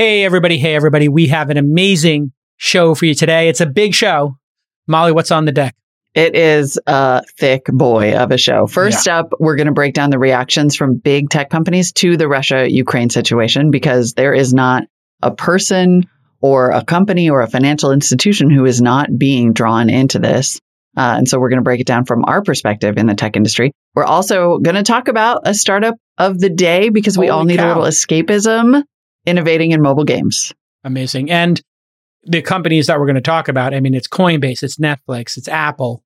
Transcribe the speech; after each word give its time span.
Hey, 0.00 0.24
everybody. 0.24 0.56
Hey, 0.56 0.74
everybody. 0.74 1.08
We 1.08 1.26
have 1.26 1.50
an 1.50 1.58
amazing 1.58 2.32
show 2.56 2.94
for 2.94 3.04
you 3.04 3.14
today. 3.14 3.50
It's 3.50 3.60
a 3.60 3.66
big 3.66 3.92
show. 3.92 4.38
Molly, 4.86 5.12
what's 5.12 5.30
on 5.30 5.44
the 5.44 5.52
deck? 5.52 5.76
It 6.14 6.34
is 6.34 6.80
a 6.86 7.22
thick 7.38 7.66
boy 7.66 8.16
of 8.16 8.30
a 8.30 8.38
show. 8.38 8.66
First 8.66 9.06
yeah. 9.06 9.18
up, 9.18 9.34
we're 9.38 9.56
going 9.56 9.66
to 9.66 9.74
break 9.74 9.92
down 9.92 10.08
the 10.08 10.18
reactions 10.18 10.74
from 10.74 10.96
big 10.96 11.28
tech 11.28 11.50
companies 11.50 11.92
to 11.92 12.16
the 12.16 12.28
Russia 12.28 12.66
Ukraine 12.66 13.10
situation 13.10 13.70
because 13.70 14.14
there 14.14 14.32
is 14.32 14.54
not 14.54 14.84
a 15.20 15.32
person 15.32 16.08
or 16.40 16.70
a 16.70 16.82
company 16.82 17.28
or 17.28 17.42
a 17.42 17.46
financial 17.46 17.92
institution 17.92 18.48
who 18.48 18.64
is 18.64 18.80
not 18.80 19.18
being 19.18 19.52
drawn 19.52 19.90
into 19.90 20.18
this. 20.18 20.58
Uh, 20.96 21.16
and 21.18 21.28
so 21.28 21.38
we're 21.38 21.50
going 21.50 21.60
to 21.60 21.62
break 21.62 21.80
it 21.82 21.86
down 21.86 22.06
from 22.06 22.24
our 22.24 22.40
perspective 22.40 22.96
in 22.96 23.06
the 23.06 23.14
tech 23.14 23.36
industry. 23.36 23.70
We're 23.94 24.04
also 24.04 24.60
going 24.60 24.76
to 24.76 24.82
talk 24.82 25.08
about 25.08 25.42
a 25.44 25.52
startup 25.52 25.96
of 26.16 26.38
the 26.38 26.48
day 26.48 26.88
because 26.88 27.18
we 27.18 27.26
Holy 27.26 27.38
all 27.38 27.44
need 27.44 27.58
cow. 27.58 27.66
a 27.66 27.68
little 27.68 27.82
escapism 27.82 28.82
innovating 29.26 29.72
in 29.72 29.82
mobile 29.82 30.04
games. 30.04 30.52
Amazing. 30.84 31.30
And 31.30 31.60
the 32.24 32.42
companies 32.42 32.86
that 32.86 32.98
we're 32.98 33.06
going 33.06 33.14
to 33.16 33.20
talk 33.20 33.48
about, 33.48 33.74
I 33.74 33.80
mean, 33.80 33.94
it's 33.94 34.08
Coinbase, 34.08 34.62
it's 34.62 34.76
Netflix, 34.76 35.36
it's 35.36 35.48
Apple, 35.48 36.02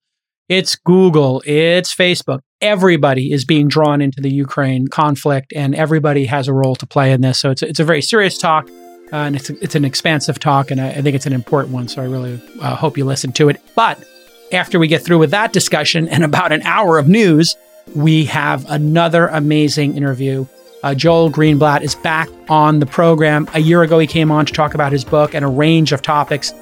it's 0.49 0.77
Google, 0.77 1.43
it's 1.47 1.95
Facebook. 1.95 2.41
Everybody 2.61 3.33
is 3.33 3.45
being 3.45 3.69
drawn 3.69 4.01
into 4.01 4.21
the 4.21 4.33
Ukraine 4.33 4.89
conflict 4.89 5.53
and 5.55 5.75
everybody 5.75 6.27
has 6.27 6.49
a 6.49 6.53
role 6.53 6.77
to 6.77 6.87
play 6.87 7.13
in 7.13 7.21
this. 7.21 7.39
So 7.39 7.51
it's, 7.51 7.63
it's 7.63 7.81
a 7.81 7.85
very 7.85 8.03
serious 8.03 8.39
talk. 8.39 8.69
Uh, 9.13 9.17
and 9.17 9.37
it's, 9.37 9.51
it's 9.51 9.75
an 9.75 9.85
expansive 9.85 10.41
talk, 10.41 10.71
and 10.71 10.81
I, 10.81 10.89
I, 10.89 11.03
think 11.03 11.15
it's 11.15 11.27
an 11.27 11.35
important 11.35 11.75
one. 11.75 11.89
So 11.89 12.03
I 12.03 12.07
really 12.07 12.43
uh, 12.61 12.75
hope 12.75 12.97
you 12.97 13.05
listen 13.05 13.33
to 13.33 13.51
it. 13.51 13.61
But 13.77 14.03
after 14.51 14.79
we 14.79 14.89
get 14.89 15.05
through 15.05 15.19
with 15.19 15.31
that 15.31 15.53
discussion 15.53 16.09
and 16.09 16.25
about 16.25 16.53
an 16.53 16.63
hour 16.63 16.99
of 16.99 17.07
news, 17.07 17.55
we 17.95 18.25
have 18.25 18.69
another 18.69 19.27
amazing 19.29 19.97
interview 19.97 20.47
uh, 20.85 20.95
Joel 20.95 21.31
Greenblatt 21.31 21.81
is 21.81 21.95
back 21.95 22.29
on 22.51 22.79
the 22.79 22.87
program. 22.87 23.49
A 23.55 23.59
year 23.59 23.83
ago, 23.83 23.99
he 23.99 24.07
came 24.07 24.31
on 24.31 24.45
to 24.45 24.53
talk 24.53 24.75
about 24.75 24.93
his 24.93 25.03
book 25.03 25.35
and 25.35 25.43
a 25.43 25.49
range 25.49 25.93
of 25.93 26.03
topics. 26.03 26.53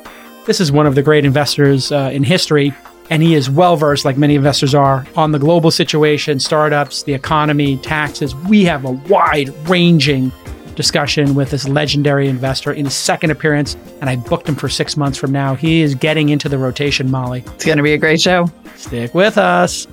This 0.46 0.60
is 0.60 0.70
one 0.70 0.86
of 0.86 0.94
the 0.94 1.02
great 1.02 1.24
investors 1.24 1.90
uh, 1.90 2.08
in 2.12 2.22
history, 2.22 2.72
and 3.10 3.20
he 3.20 3.34
is 3.34 3.50
well 3.50 3.76
versed, 3.76 4.04
like 4.04 4.16
many 4.16 4.36
investors 4.36 4.76
are, 4.76 5.04
on 5.16 5.32
the 5.32 5.40
global 5.40 5.72
situation, 5.72 6.38
startups, 6.38 7.02
the 7.02 7.14
economy, 7.14 7.78
taxes. 7.78 8.32
We 8.36 8.64
have 8.64 8.84
a 8.84 8.92
wide 8.92 9.48
ranging 9.68 10.30
discussion 10.76 11.34
with 11.34 11.50
this 11.50 11.68
legendary 11.68 12.28
investor 12.28 12.72
in 12.72 12.84
his 12.84 12.94
second 12.94 13.32
appearance, 13.32 13.76
and 14.00 14.08
I 14.08 14.14
booked 14.14 14.48
him 14.48 14.54
for 14.54 14.68
six 14.68 14.96
months 14.96 15.18
from 15.18 15.32
now. 15.32 15.56
He 15.56 15.82
is 15.82 15.96
getting 15.96 16.28
into 16.28 16.48
the 16.48 16.58
rotation, 16.58 17.10
Molly. 17.10 17.42
It's 17.54 17.64
going 17.64 17.78
to 17.78 17.82
be 17.82 17.92
a 17.92 17.98
great 17.98 18.20
show. 18.20 18.48
Stick 18.76 19.14
with 19.14 19.36
us. 19.36 19.88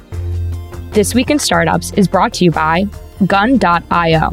This 0.91 1.15
Week 1.15 1.31
in 1.31 1.39
Startups 1.39 1.93
is 1.93 2.07
brought 2.07 2.33
to 2.35 2.45
you 2.45 2.51
by 2.51 2.85
Gun.io, 3.25 4.31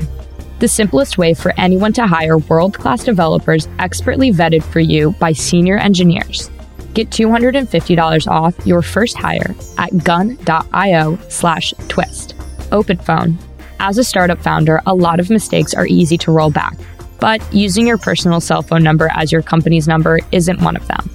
the 0.59 0.69
simplest 0.69 1.19
way 1.19 1.35
for 1.35 1.53
anyone 1.59 1.93
to 1.95 2.07
hire 2.07 2.39
world 2.39 2.75
class 2.75 3.05
developers 3.05 3.69
expertly 3.79 4.31
vetted 4.31 4.63
for 4.63 4.81
you 4.81 5.11
by 5.13 5.33
senior 5.33 5.77
engineers. 5.77 6.51
Get 6.95 7.11
$250 7.11 8.27
off 8.27 8.67
your 8.67 8.81
first 8.81 9.17
hire 9.19 9.55
at 9.77 9.97
gun.io 10.03 11.19
slash 11.29 11.75
twist. 11.89 12.35
OpenPhone. 12.71 13.37
As 13.81 13.99
a 13.99 14.05
startup 14.05 14.41
founder, 14.41 14.81
a 14.87 14.95
lot 14.95 15.21
of 15.21 15.29
mistakes 15.29 15.75
are 15.75 15.87
easy 15.87 16.17
to 16.19 16.33
roll 16.33 16.51
back, 16.51 16.79
but 17.21 17.43
using 17.53 17.87
your 17.87 17.99
personal 17.99 18.41
cell 18.41 18.63
phone 18.63 18.83
number 18.83 19.11
as 19.15 19.31
your 19.31 19.43
company's 19.43 19.87
number 19.87 20.21
isn't 20.33 20.63
one 20.63 20.77
of 20.77 20.87
them. 20.87 21.11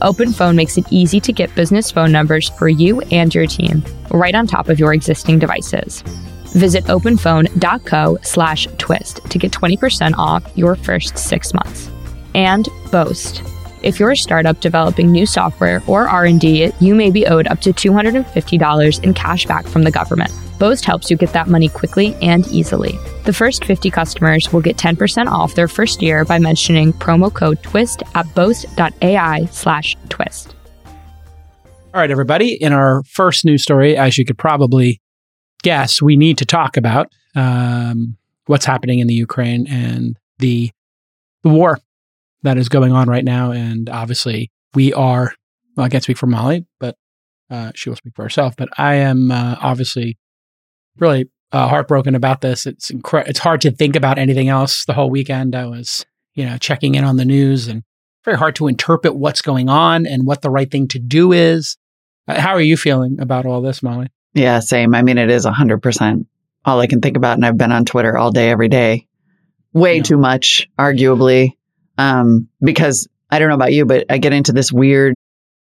OpenPhone 0.00 0.56
makes 0.56 0.76
it 0.76 0.86
easy 0.90 1.20
to 1.20 1.32
get 1.32 1.54
business 1.54 1.90
phone 1.92 2.10
numbers 2.10 2.48
for 2.48 2.68
you 2.68 3.00
and 3.12 3.32
your 3.32 3.46
team 3.46 3.84
right 4.10 4.34
on 4.34 4.48
top 4.48 4.68
of 4.68 4.80
your 4.80 4.92
existing 4.92 5.38
devices. 5.38 6.02
Visit 6.52 6.84
openphone.co 6.84 8.18
slash 8.22 8.66
twist 8.78 9.20
to 9.30 9.38
get 9.38 9.52
20% 9.52 10.14
off 10.16 10.44
your 10.56 10.76
first 10.76 11.18
six 11.18 11.54
months. 11.54 11.90
And 12.34 12.68
Boast. 12.90 13.42
If 13.82 13.98
you're 13.98 14.12
a 14.12 14.16
startup 14.16 14.60
developing 14.60 15.10
new 15.10 15.26
software 15.26 15.82
or 15.88 16.08
R&D, 16.08 16.72
you 16.78 16.94
may 16.94 17.10
be 17.10 17.26
owed 17.26 17.48
up 17.48 17.60
to 17.62 17.72
$250 17.72 19.02
in 19.02 19.14
cash 19.14 19.46
back 19.46 19.66
from 19.66 19.82
the 19.82 19.90
government. 19.90 20.30
Boast 20.60 20.84
helps 20.84 21.10
you 21.10 21.16
get 21.16 21.32
that 21.32 21.48
money 21.48 21.68
quickly 21.68 22.14
and 22.22 22.46
easily. 22.46 22.96
The 23.24 23.32
first 23.32 23.64
50 23.64 23.90
customers 23.90 24.52
will 24.52 24.60
get 24.60 24.76
10% 24.76 25.26
off 25.26 25.56
their 25.56 25.66
first 25.66 26.00
year 26.00 26.24
by 26.24 26.38
mentioning 26.38 26.92
promo 26.92 27.34
code 27.34 27.60
TWIST 27.64 28.04
at 28.14 28.32
boast.ai 28.36 29.46
slash 29.46 29.96
twist. 30.08 30.54
All 31.94 32.00
right, 32.00 32.10
everybody. 32.10 32.54
In 32.54 32.72
our 32.72 33.02
first 33.02 33.44
news 33.44 33.64
story, 33.64 33.96
as 33.96 34.16
you 34.16 34.24
could 34.24 34.38
probably 34.38 35.01
guess, 35.62 36.02
we 36.02 36.16
need 36.16 36.38
to 36.38 36.44
talk 36.44 36.76
about 36.76 37.12
um, 37.34 38.16
what's 38.46 38.64
happening 38.64 38.98
in 38.98 39.06
the 39.06 39.14
Ukraine 39.14 39.66
and 39.68 40.18
the 40.38 40.70
the 41.42 41.48
war 41.48 41.78
that 42.42 42.58
is 42.58 42.68
going 42.68 42.92
on 42.92 43.08
right 43.08 43.24
now. 43.24 43.50
And 43.50 43.88
obviously, 43.88 44.50
we 44.74 44.92
are. 44.92 45.34
Well, 45.76 45.86
I 45.86 45.88
can't 45.88 46.04
speak 46.04 46.18
for 46.18 46.26
Molly, 46.26 46.66
but 46.78 46.96
uh, 47.50 47.72
she 47.74 47.88
will 47.88 47.96
speak 47.96 48.14
for 48.14 48.22
herself. 48.22 48.54
But 48.56 48.68
I 48.78 48.94
am 48.94 49.30
uh, 49.30 49.56
obviously 49.60 50.18
really 50.98 51.30
uh, 51.50 51.68
heartbroken 51.68 52.14
about 52.14 52.40
this. 52.40 52.66
It's 52.66 52.90
incre- 52.90 53.26
it's 53.26 53.38
hard 53.38 53.60
to 53.62 53.70
think 53.70 53.96
about 53.96 54.18
anything 54.18 54.48
else. 54.48 54.84
The 54.84 54.94
whole 54.94 55.10
weekend, 55.10 55.54
I 55.54 55.66
was 55.66 56.04
you 56.34 56.44
know 56.44 56.58
checking 56.58 56.94
in 56.94 57.04
on 57.04 57.16
the 57.16 57.24
news 57.24 57.68
and 57.68 57.84
very 58.24 58.36
hard 58.36 58.54
to 58.56 58.68
interpret 58.68 59.16
what's 59.16 59.42
going 59.42 59.68
on 59.68 60.06
and 60.06 60.26
what 60.26 60.42
the 60.42 60.50
right 60.50 60.70
thing 60.70 60.88
to 60.88 60.98
do 60.98 61.32
is. 61.32 61.76
Uh, 62.28 62.40
how 62.40 62.50
are 62.50 62.60
you 62.60 62.76
feeling 62.76 63.18
about 63.20 63.46
all 63.46 63.60
this, 63.60 63.82
Molly? 63.82 64.08
Yeah, 64.34 64.60
same. 64.60 64.94
I 64.94 65.02
mean, 65.02 65.18
it 65.18 65.30
is 65.30 65.44
100% 65.46 66.26
all 66.64 66.80
I 66.80 66.86
can 66.86 67.00
think 67.00 67.16
about. 67.16 67.34
And 67.34 67.44
I've 67.44 67.58
been 67.58 67.72
on 67.72 67.84
Twitter 67.84 68.16
all 68.16 68.30
day, 68.30 68.50
every 68.50 68.68
day. 68.68 69.06
Way 69.72 69.96
yeah. 69.96 70.02
too 70.02 70.16
much, 70.16 70.68
arguably. 70.78 71.56
Um, 71.98 72.48
because 72.62 73.08
I 73.30 73.38
don't 73.38 73.48
know 73.48 73.54
about 73.54 73.72
you, 73.72 73.84
but 73.84 74.06
I 74.10 74.18
get 74.18 74.32
into 74.32 74.52
this 74.52 74.72
weird 74.72 75.14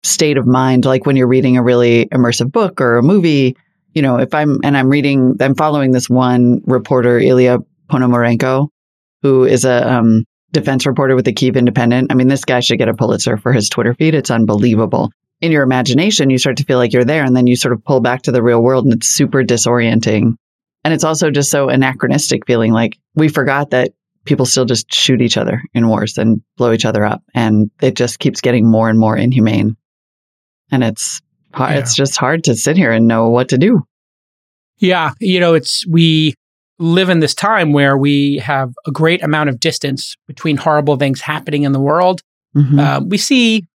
state 0.03 0.37
of 0.37 0.45
mind, 0.45 0.85
like 0.85 1.05
when 1.05 1.15
you're 1.15 1.27
reading 1.27 1.57
a 1.57 1.63
really 1.63 2.05
immersive 2.07 2.51
book 2.51 2.79
or 2.81 2.97
a 2.97 3.03
movie. 3.03 3.57
You 3.93 4.01
know, 4.01 4.17
if 4.17 4.33
I'm, 4.33 4.59
and 4.63 4.77
I'm 4.77 4.89
reading, 4.89 5.37
I'm 5.39 5.55
following 5.55 5.91
this 5.91 6.09
one 6.09 6.61
reporter, 6.65 7.17
Ilya 7.17 7.59
Ponomarenko, 7.89 8.67
who 9.21 9.45
is 9.45 9.63
a 9.65 9.93
um, 9.93 10.25
defense 10.51 10.85
reporter 10.85 11.15
with 11.15 11.25
the 11.25 11.33
Kiev 11.33 11.55
Independent. 11.55 12.11
I 12.11 12.15
mean, 12.15 12.27
this 12.27 12.43
guy 12.43 12.59
should 12.59 12.77
get 12.77 12.89
a 12.89 12.93
Pulitzer 12.93 13.37
for 13.37 13.53
his 13.53 13.69
Twitter 13.69 13.93
feed. 13.93 14.13
It's 14.13 14.31
unbelievable 14.31 15.11
in 15.41 15.51
your 15.51 15.63
imagination, 15.63 16.29
you 16.29 16.37
start 16.37 16.57
to 16.57 16.63
feel 16.63 16.77
like 16.77 16.93
you're 16.93 17.03
there 17.03 17.23
and 17.23 17.35
then 17.35 17.47
you 17.47 17.55
sort 17.55 17.73
of 17.73 17.83
pull 17.83 17.99
back 17.99 18.23
to 18.23 18.31
the 18.31 18.43
real 18.43 18.61
world 18.61 18.85
and 18.85 18.93
it's 18.93 19.07
super 19.07 19.43
disorienting. 19.43 20.35
And 20.83 20.93
it's 20.93 21.03
also 21.03 21.31
just 21.31 21.51
so 21.51 21.69
anachronistic 21.69 22.45
feeling 22.45 22.71
like 22.71 22.97
we 23.15 23.27
forgot 23.27 23.71
that 23.71 23.91
people 24.25 24.45
still 24.45 24.65
just 24.65 24.91
shoot 24.93 25.21
each 25.21 25.37
other 25.37 25.61
in 25.73 25.87
wars 25.87 26.17
and 26.17 26.41
blow 26.57 26.71
each 26.71 26.85
other 26.85 27.03
up. 27.03 27.23
And 27.33 27.69
it 27.81 27.95
just 27.95 28.19
keeps 28.19 28.41
getting 28.41 28.69
more 28.69 28.89
and 28.89 28.97
more 28.97 29.17
inhumane. 29.17 29.75
And 30.71 30.83
it's, 30.83 31.21
yeah. 31.57 31.73
it's 31.73 31.95
just 31.95 32.17
hard 32.17 32.43
to 32.45 32.55
sit 32.55 32.77
here 32.77 32.91
and 32.91 33.07
know 33.07 33.29
what 33.29 33.49
to 33.49 33.57
do. 33.57 33.83
Yeah. 34.77 35.11
You 35.19 35.39
know, 35.39 35.53
it's, 35.53 35.85
we 35.87 36.33
live 36.79 37.09
in 37.09 37.19
this 37.19 37.33
time 37.33 37.71
where 37.71 37.97
we 37.97 38.37
have 38.37 38.73
a 38.85 38.91
great 38.91 39.23
amount 39.23 39.49
of 39.49 39.59
distance 39.59 40.15
between 40.27 40.57
horrible 40.57 40.97
things 40.97 41.21
happening 41.21 41.63
in 41.63 41.71
the 41.71 41.79
world. 41.79 42.21
Mm-hmm. 42.55 42.79
Uh, 42.79 42.99
we 43.01 43.17
see 43.17 43.65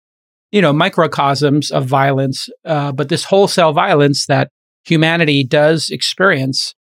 you 0.53 0.61
know, 0.61 0.73
microcosms 0.73 1.71
of 1.71 1.87
violence, 1.87 2.49
uh, 2.65 2.93
but 2.93 3.09
this 3.09 3.25
wholesale 3.25 3.73
violence 3.73 4.27
that 4.27 4.51
humanity 4.85 5.45
does 5.45 5.91
experience, 5.91 6.75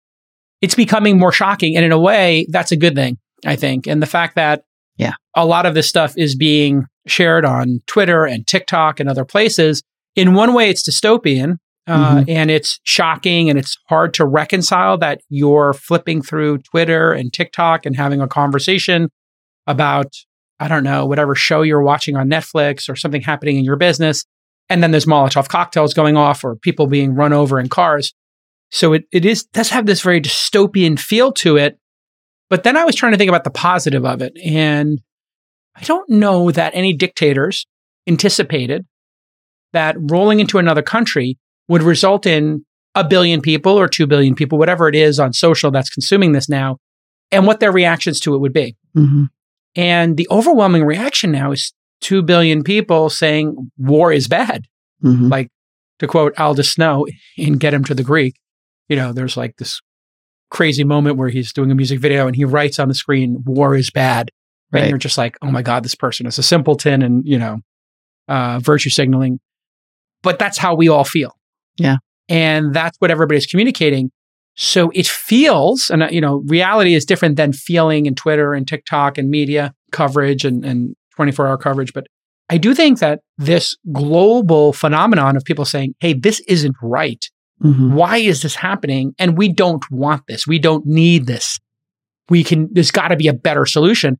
it's 0.60 0.74
becoming 0.74 1.18
more 1.18 1.32
shocking. 1.32 1.76
And 1.76 1.84
in 1.84 1.92
a 1.92 1.98
way, 1.98 2.46
that's 2.50 2.72
a 2.72 2.76
good 2.76 2.94
thing, 2.94 3.18
I 3.44 3.56
think. 3.56 3.86
And 3.86 4.02
the 4.02 4.06
fact 4.06 4.36
that 4.36 4.62
yeah. 4.96 5.12
a 5.34 5.44
lot 5.44 5.66
of 5.66 5.74
this 5.74 5.88
stuff 5.88 6.14
is 6.16 6.34
being 6.34 6.84
shared 7.06 7.44
on 7.44 7.80
Twitter 7.86 8.24
and 8.24 8.46
TikTok 8.46 9.00
and 9.00 9.08
other 9.08 9.24
places, 9.24 9.82
in 10.16 10.34
one 10.34 10.54
way, 10.54 10.70
it's 10.70 10.88
dystopian. 10.88 11.56
Uh, 11.86 12.16
mm-hmm. 12.16 12.24
And 12.28 12.50
it's 12.50 12.80
shocking 12.82 13.48
and 13.48 13.58
it's 13.58 13.78
hard 13.88 14.12
to 14.12 14.26
reconcile 14.26 14.98
that 14.98 15.22
you're 15.30 15.72
flipping 15.72 16.20
through 16.20 16.58
Twitter 16.58 17.12
and 17.12 17.32
TikTok 17.32 17.86
and 17.86 17.96
having 17.96 18.20
a 18.20 18.28
conversation 18.28 19.08
about 19.66 20.12
I 20.60 20.68
don't 20.68 20.84
know, 20.84 21.06
whatever 21.06 21.34
show 21.34 21.62
you're 21.62 21.82
watching 21.82 22.16
on 22.16 22.28
Netflix 22.28 22.88
or 22.88 22.96
something 22.96 23.22
happening 23.22 23.56
in 23.56 23.64
your 23.64 23.76
business. 23.76 24.24
And 24.68 24.82
then 24.82 24.90
there's 24.90 25.06
Molotov 25.06 25.48
cocktails 25.48 25.94
going 25.94 26.16
off 26.16 26.44
or 26.44 26.56
people 26.56 26.86
being 26.86 27.14
run 27.14 27.32
over 27.32 27.58
in 27.58 27.68
cars. 27.68 28.12
So 28.70 28.92
it, 28.92 29.04
it 29.12 29.24
is, 29.24 29.44
does 29.44 29.70
have 29.70 29.86
this 29.86 30.02
very 30.02 30.20
dystopian 30.20 30.98
feel 30.98 31.32
to 31.34 31.56
it. 31.56 31.78
But 32.50 32.64
then 32.64 32.76
I 32.76 32.84
was 32.84 32.94
trying 32.94 33.12
to 33.12 33.18
think 33.18 33.28
about 33.28 33.44
the 33.44 33.50
positive 33.50 34.04
of 34.04 34.20
it. 34.20 34.36
And 34.44 35.00
I 35.76 35.82
don't 35.84 36.08
know 36.10 36.50
that 36.50 36.74
any 36.74 36.92
dictators 36.92 37.66
anticipated 38.06 38.86
that 39.72 39.96
rolling 39.98 40.40
into 40.40 40.58
another 40.58 40.82
country 40.82 41.38
would 41.68 41.82
result 41.82 42.26
in 42.26 42.64
a 42.94 43.06
billion 43.06 43.40
people 43.40 43.78
or 43.78 43.86
2 43.86 44.06
billion 44.06 44.34
people, 44.34 44.58
whatever 44.58 44.88
it 44.88 44.94
is 44.94 45.20
on 45.20 45.32
social 45.32 45.70
that's 45.70 45.90
consuming 45.90 46.32
this 46.32 46.48
now, 46.48 46.78
and 47.30 47.46
what 47.46 47.60
their 47.60 47.70
reactions 47.70 48.18
to 48.20 48.34
it 48.34 48.38
would 48.38 48.52
be. 48.52 48.76
Mm-hmm. 48.96 49.24
And 49.78 50.16
the 50.16 50.26
overwhelming 50.28 50.84
reaction 50.84 51.30
now 51.30 51.52
is 51.52 51.72
2 52.00 52.22
billion 52.22 52.64
people 52.64 53.08
saying 53.08 53.70
war 53.78 54.12
is 54.12 54.26
bad. 54.26 54.66
Mm-hmm. 55.04 55.28
Like 55.28 55.50
to 56.00 56.08
quote 56.08 56.38
Aldous 56.38 56.72
Snow 56.72 57.06
in 57.36 57.58
Get 57.58 57.74
Him 57.74 57.84
to 57.84 57.94
the 57.94 58.02
Greek, 58.02 58.34
you 58.88 58.96
know, 58.96 59.12
there's 59.12 59.36
like 59.36 59.56
this 59.58 59.80
crazy 60.50 60.82
moment 60.82 61.16
where 61.16 61.28
he's 61.28 61.52
doing 61.52 61.70
a 61.70 61.76
music 61.76 62.00
video 62.00 62.26
and 62.26 62.34
he 62.34 62.44
writes 62.44 62.80
on 62.80 62.88
the 62.88 62.94
screen, 62.94 63.42
war 63.46 63.76
is 63.76 63.90
bad. 63.90 64.32
Right. 64.72 64.80
And 64.80 64.90
you're 64.90 64.98
just 64.98 65.16
like, 65.16 65.38
oh 65.42 65.50
my 65.50 65.62
God, 65.62 65.84
this 65.84 65.94
person 65.94 66.26
is 66.26 66.38
a 66.38 66.42
simpleton 66.42 67.00
and, 67.00 67.26
you 67.26 67.38
know, 67.38 67.60
uh, 68.26 68.58
virtue 68.58 68.90
signaling. 68.90 69.38
But 70.22 70.40
that's 70.40 70.58
how 70.58 70.74
we 70.74 70.88
all 70.88 71.04
feel. 71.04 71.36
Yeah. 71.78 71.98
And 72.28 72.74
that's 72.74 72.96
what 72.98 73.12
everybody's 73.12 73.46
communicating. 73.46 74.10
So 74.60 74.90
it 74.92 75.06
feels, 75.06 75.88
and 75.88 76.02
uh, 76.02 76.08
you 76.10 76.20
know, 76.20 76.42
reality 76.46 76.94
is 76.94 77.04
different 77.04 77.36
than 77.36 77.52
feeling 77.52 78.06
in 78.06 78.16
Twitter 78.16 78.54
and 78.54 78.66
TikTok 78.66 79.16
and 79.16 79.30
media 79.30 79.72
coverage 79.92 80.44
and, 80.44 80.64
and 80.64 80.96
24 81.14 81.46
hour 81.46 81.56
coverage. 81.56 81.92
But 81.92 82.08
I 82.50 82.58
do 82.58 82.74
think 82.74 82.98
that 82.98 83.20
this 83.36 83.76
global 83.92 84.72
phenomenon 84.72 85.36
of 85.36 85.44
people 85.44 85.64
saying, 85.64 85.94
hey, 86.00 86.12
this 86.12 86.40
isn't 86.48 86.74
right. 86.82 87.24
Mhm. 87.62 87.92
Why 87.92 88.16
is 88.16 88.42
this 88.42 88.56
happening? 88.56 89.14
And 89.16 89.38
we 89.38 89.52
don't 89.52 89.84
want 89.92 90.22
this. 90.26 90.44
We 90.44 90.58
don't 90.58 90.84
need 90.84 91.26
this. 91.26 91.60
We 92.28 92.42
can, 92.42 92.68
there's 92.72 92.90
got 92.90 93.08
to 93.08 93.16
be 93.16 93.28
a 93.28 93.32
better 93.32 93.64
solution. 93.64 94.18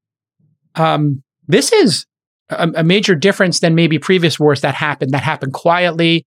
Um, 0.77 1.25
this 1.49 1.73
is 1.73 2.07
a, 2.49 2.71
a 2.77 2.85
major 2.85 3.17
difference 3.17 3.59
than 3.59 3.75
maybe 3.75 3.99
previous 3.99 4.39
wars 4.39 4.61
that 4.61 4.77
happened, 4.77 5.11
that 5.11 5.23
happened 5.23 5.53
quietly, 5.53 6.25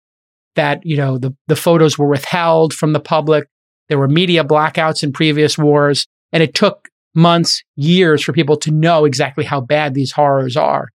that, 0.55 0.81
you 0.83 0.97
know, 0.97 1.17
the, 1.17 1.33
the 1.47 1.55
photos 1.55 1.97
were 1.97 2.07
withheld 2.09 2.73
from 2.73 2.91
the 2.91 2.99
public. 2.99 3.47
There 3.89 3.98
were 3.98 4.07
media 4.07 4.44
blackouts 4.44 5.04
in 5.04 5.12
previous 5.12 5.57
wars, 5.57 6.07
and 6.31 6.42
it 6.42 6.54
took 6.54 6.88
months, 7.13 7.63
years 7.75 8.22
for 8.24 8.31
people 8.33 8.56
to 8.57 8.72
know 8.72 9.06
exactly 9.06 9.44
how 9.44 9.60
bad 9.62 9.94
these 9.94 10.12
horrors 10.12 10.56
are. 10.56 10.88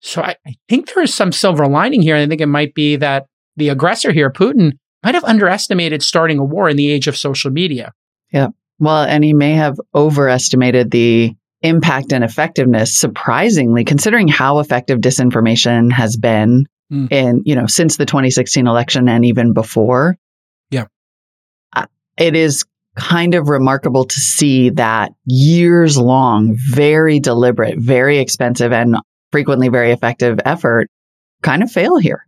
So 0.00 0.22
I, 0.22 0.36
I 0.46 0.54
think 0.68 0.92
there 0.92 1.02
is 1.02 1.12
some 1.12 1.32
silver 1.32 1.66
lining 1.66 2.02
here. 2.02 2.14
And 2.14 2.24
I 2.24 2.28
think 2.28 2.40
it 2.40 2.46
might 2.46 2.74
be 2.74 2.96
that 2.96 3.26
the 3.56 3.68
aggressor 3.68 4.12
here, 4.12 4.30
Putin, 4.30 4.72
might 5.04 5.14
have 5.14 5.24
underestimated 5.24 6.02
starting 6.02 6.38
a 6.38 6.44
war 6.44 6.68
in 6.68 6.76
the 6.76 6.90
age 6.90 7.08
of 7.08 7.16
social 7.16 7.50
media. 7.50 7.92
Yeah. 8.32 8.48
Well, 8.78 9.02
and 9.02 9.24
he 9.24 9.34
may 9.34 9.52
have 9.54 9.78
overestimated 9.94 10.90
the 10.90 11.34
impact 11.62 12.12
and 12.12 12.24
effectiveness, 12.24 12.96
surprisingly, 12.96 13.84
considering 13.84 14.28
how 14.28 14.60
effective 14.60 15.00
disinformation 15.00 15.92
has 15.92 16.16
been 16.16 16.66
Mm. 16.90 17.12
in, 17.12 17.42
you 17.44 17.54
know, 17.54 17.66
since 17.66 17.98
the 17.98 18.04
2016 18.06 18.66
election 18.66 19.08
and 19.08 19.24
even 19.24 19.52
before. 19.52 20.16
It 22.20 22.36
is 22.36 22.64
kind 22.96 23.34
of 23.34 23.48
remarkable 23.48 24.04
to 24.04 24.20
see 24.20 24.70
that 24.70 25.12
years 25.24 25.96
long, 25.96 26.56
very 26.70 27.18
deliberate, 27.18 27.78
very 27.78 28.18
expensive, 28.18 28.72
and 28.72 28.96
frequently 29.32 29.68
very 29.68 29.90
effective 29.92 30.38
effort 30.44 30.88
kind 31.42 31.62
of 31.62 31.70
fail 31.70 31.96
here. 31.96 32.26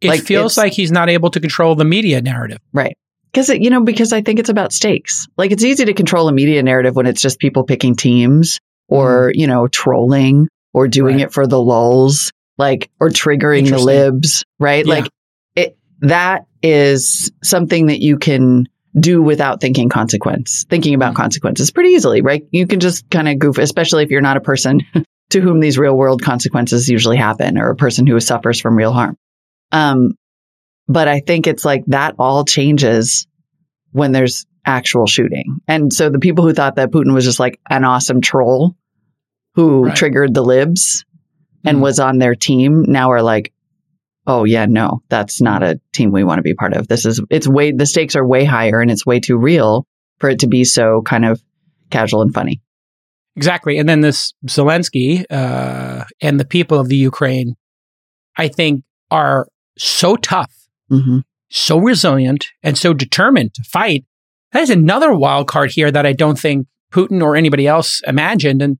It 0.00 0.08
Like, 0.08 0.22
feels 0.22 0.56
like 0.56 0.72
he's 0.72 0.92
not 0.92 1.08
able 1.08 1.30
to 1.30 1.40
control 1.40 1.74
the 1.74 1.84
media 1.84 2.20
narrative. 2.20 2.58
Right. 2.72 2.96
Because, 3.30 3.50
you 3.50 3.68
know, 3.68 3.82
because 3.82 4.12
I 4.12 4.22
think 4.22 4.38
it's 4.38 4.48
about 4.48 4.72
stakes. 4.72 5.26
Like 5.36 5.50
it's 5.50 5.64
easy 5.64 5.84
to 5.84 5.92
control 5.92 6.28
a 6.28 6.32
media 6.32 6.62
narrative 6.62 6.96
when 6.96 7.06
it's 7.06 7.20
just 7.20 7.38
people 7.38 7.64
picking 7.64 7.94
teams 7.94 8.58
or, 8.88 9.28
mm-hmm. 9.28 9.40
you 9.40 9.46
know, 9.46 9.68
trolling 9.68 10.48
or 10.72 10.88
doing. 10.88 11.16
Right. 11.16 11.26
it 11.26 11.32
for 11.32 11.46
the 11.46 11.60
lulls, 11.60 12.32
like, 12.56 12.90
or 13.00 13.10
triggering 13.10 13.68
the 13.68 13.78
libs, 13.78 14.44
right? 14.58 14.86
Yeah. 14.86 14.94
Like 14.94 15.10
it, 15.56 15.76
that 16.00 16.46
is 16.62 17.30
something 17.42 17.86
that 17.86 18.00
you 18.00 18.18
can 18.18 18.68
do 19.00 19.22
without 19.22 19.60
thinking 19.60 19.88
consequence, 19.88 20.64
thinking 20.68 20.94
about 20.94 21.12
Mhm. 21.14 21.16
consequences 21.16 21.70
pretty 21.70 21.90
easily, 21.90 22.20
right? 22.22 22.42
You 22.50 22.66
can 22.66 22.80
just 22.80 23.08
kind 23.10 23.28
of 23.28 23.38
goof, 23.38 23.58
especially 23.58 24.02
if 24.04 24.10
you're 24.10 24.20
not 24.20 24.36
a 24.36 24.40
person 24.40 24.80
to 25.30 25.40
whom 25.40 25.60
these 25.60 25.78
real 25.78 25.96
world 25.96 26.22
consequences 26.22 26.88
usually 26.88 27.16
happen 27.16 27.58
or 27.58 27.70
a 27.70 27.76
person 27.76 28.06
who 28.06 28.18
suffers 28.20 28.60
from 28.60 28.76
real 28.76 28.92
harm. 28.92 29.16
Um, 29.72 30.12
but 30.88 31.06
I 31.08 31.20
think 31.20 31.46
it's 31.46 31.64
like 31.64 31.84
that 31.88 32.14
all 32.18 32.44
changes 32.44 33.26
when 33.92 34.12
there's 34.12 34.46
actual 34.64 35.06
shooting. 35.06 35.58
And 35.68 35.92
so 35.92 36.08
the 36.10 36.18
people 36.18 36.44
who 36.46 36.54
thought 36.54 36.76
that 36.76 36.90
Putin 36.90 37.12
was 37.14 37.24
just 37.24 37.40
like 37.40 37.58
an 37.68 37.84
awesome 37.84 38.20
troll 38.20 38.74
who 39.54 39.84
Right. 39.84 39.96
triggered 39.96 40.34
the 40.34 40.42
libs 40.44 41.04
and 41.64 41.78
Mhm. 41.78 41.82
was 41.82 41.98
on 42.00 42.18
their 42.18 42.34
team 42.34 42.84
now 42.86 43.10
are 43.10 43.22
like, 43.22 43.52
oh 44.28 44.44
yeah, 44.44 44.66
no, 44.66 45.02
that's 45.08 45.40
not 45.40 45.62
a 45.62 45.80
team 45.92 46.12
we 46.12 46.22
want 46.22 46.38
to 46.38 46.42
be 46.42 46.54
part 46.54 46.74
of. 46.74 46.86
This 46.86 47.04
is, 47.06 47.20
it's 47.30 47.48
way, 47.48 47.72
the 47.72 47.86
stakes 47.86 48.14
are 48.14 48.26
way 48.26 48.44
higher 48.44 48.80
and 48.80 48.90
it's 48.90 49.06
way 49.06 49.18
too 49.18 49.38
real 49.38 49.86
for 50.18 50.28
it 50.28 50.40
to 50.40 50.46
be 50.46 50.64
so 50.64 51.02
kind 51.02 51.24
of 51.24 51.42
casual 51.90 52.22
and 52.22 52.32
funny. 52.32 52.60
Exactly. 53.34 53.78
And 53.78 53.88
then 53.88 54.02
this 54.02 54.34
Zelensky 54.46 55.24
uh, 55.30 56.04
and 56.20 56.38
the 56.38 56.44
people 56.44 56.78
of 56.78 56.88
the 56.88 56.96
Ukraine, 56.96 57.56
I 58.36 58.48
think, 58.48 58.84
are 59.10 59.48
so 59.76 60.16
tough, 60.16 60.52
hmm 60.88 61.20
so 61.50 61.78
resilient, 61.78 62.48
and 62.62 62.76
so 62.76 62.92
determined 62.92 63.54
to 63.54 63.62
fight. 63.62 64.04
That 64.52 64.62
is 64.62 64.70
another 64.70 65.14
wild 65.14 65.48
card 65.48 65.70
here 65.70 65.90
that 65.90 66.04
I 66.04 66.12
don't 66.12 66.38
think 66.38 66.66
Putin 66.92 67.22
or 67.22 67.36
anybody 67.36 67.66
else 67.66 68.02
imagined. 68.06 68.60
And 68.60 68.78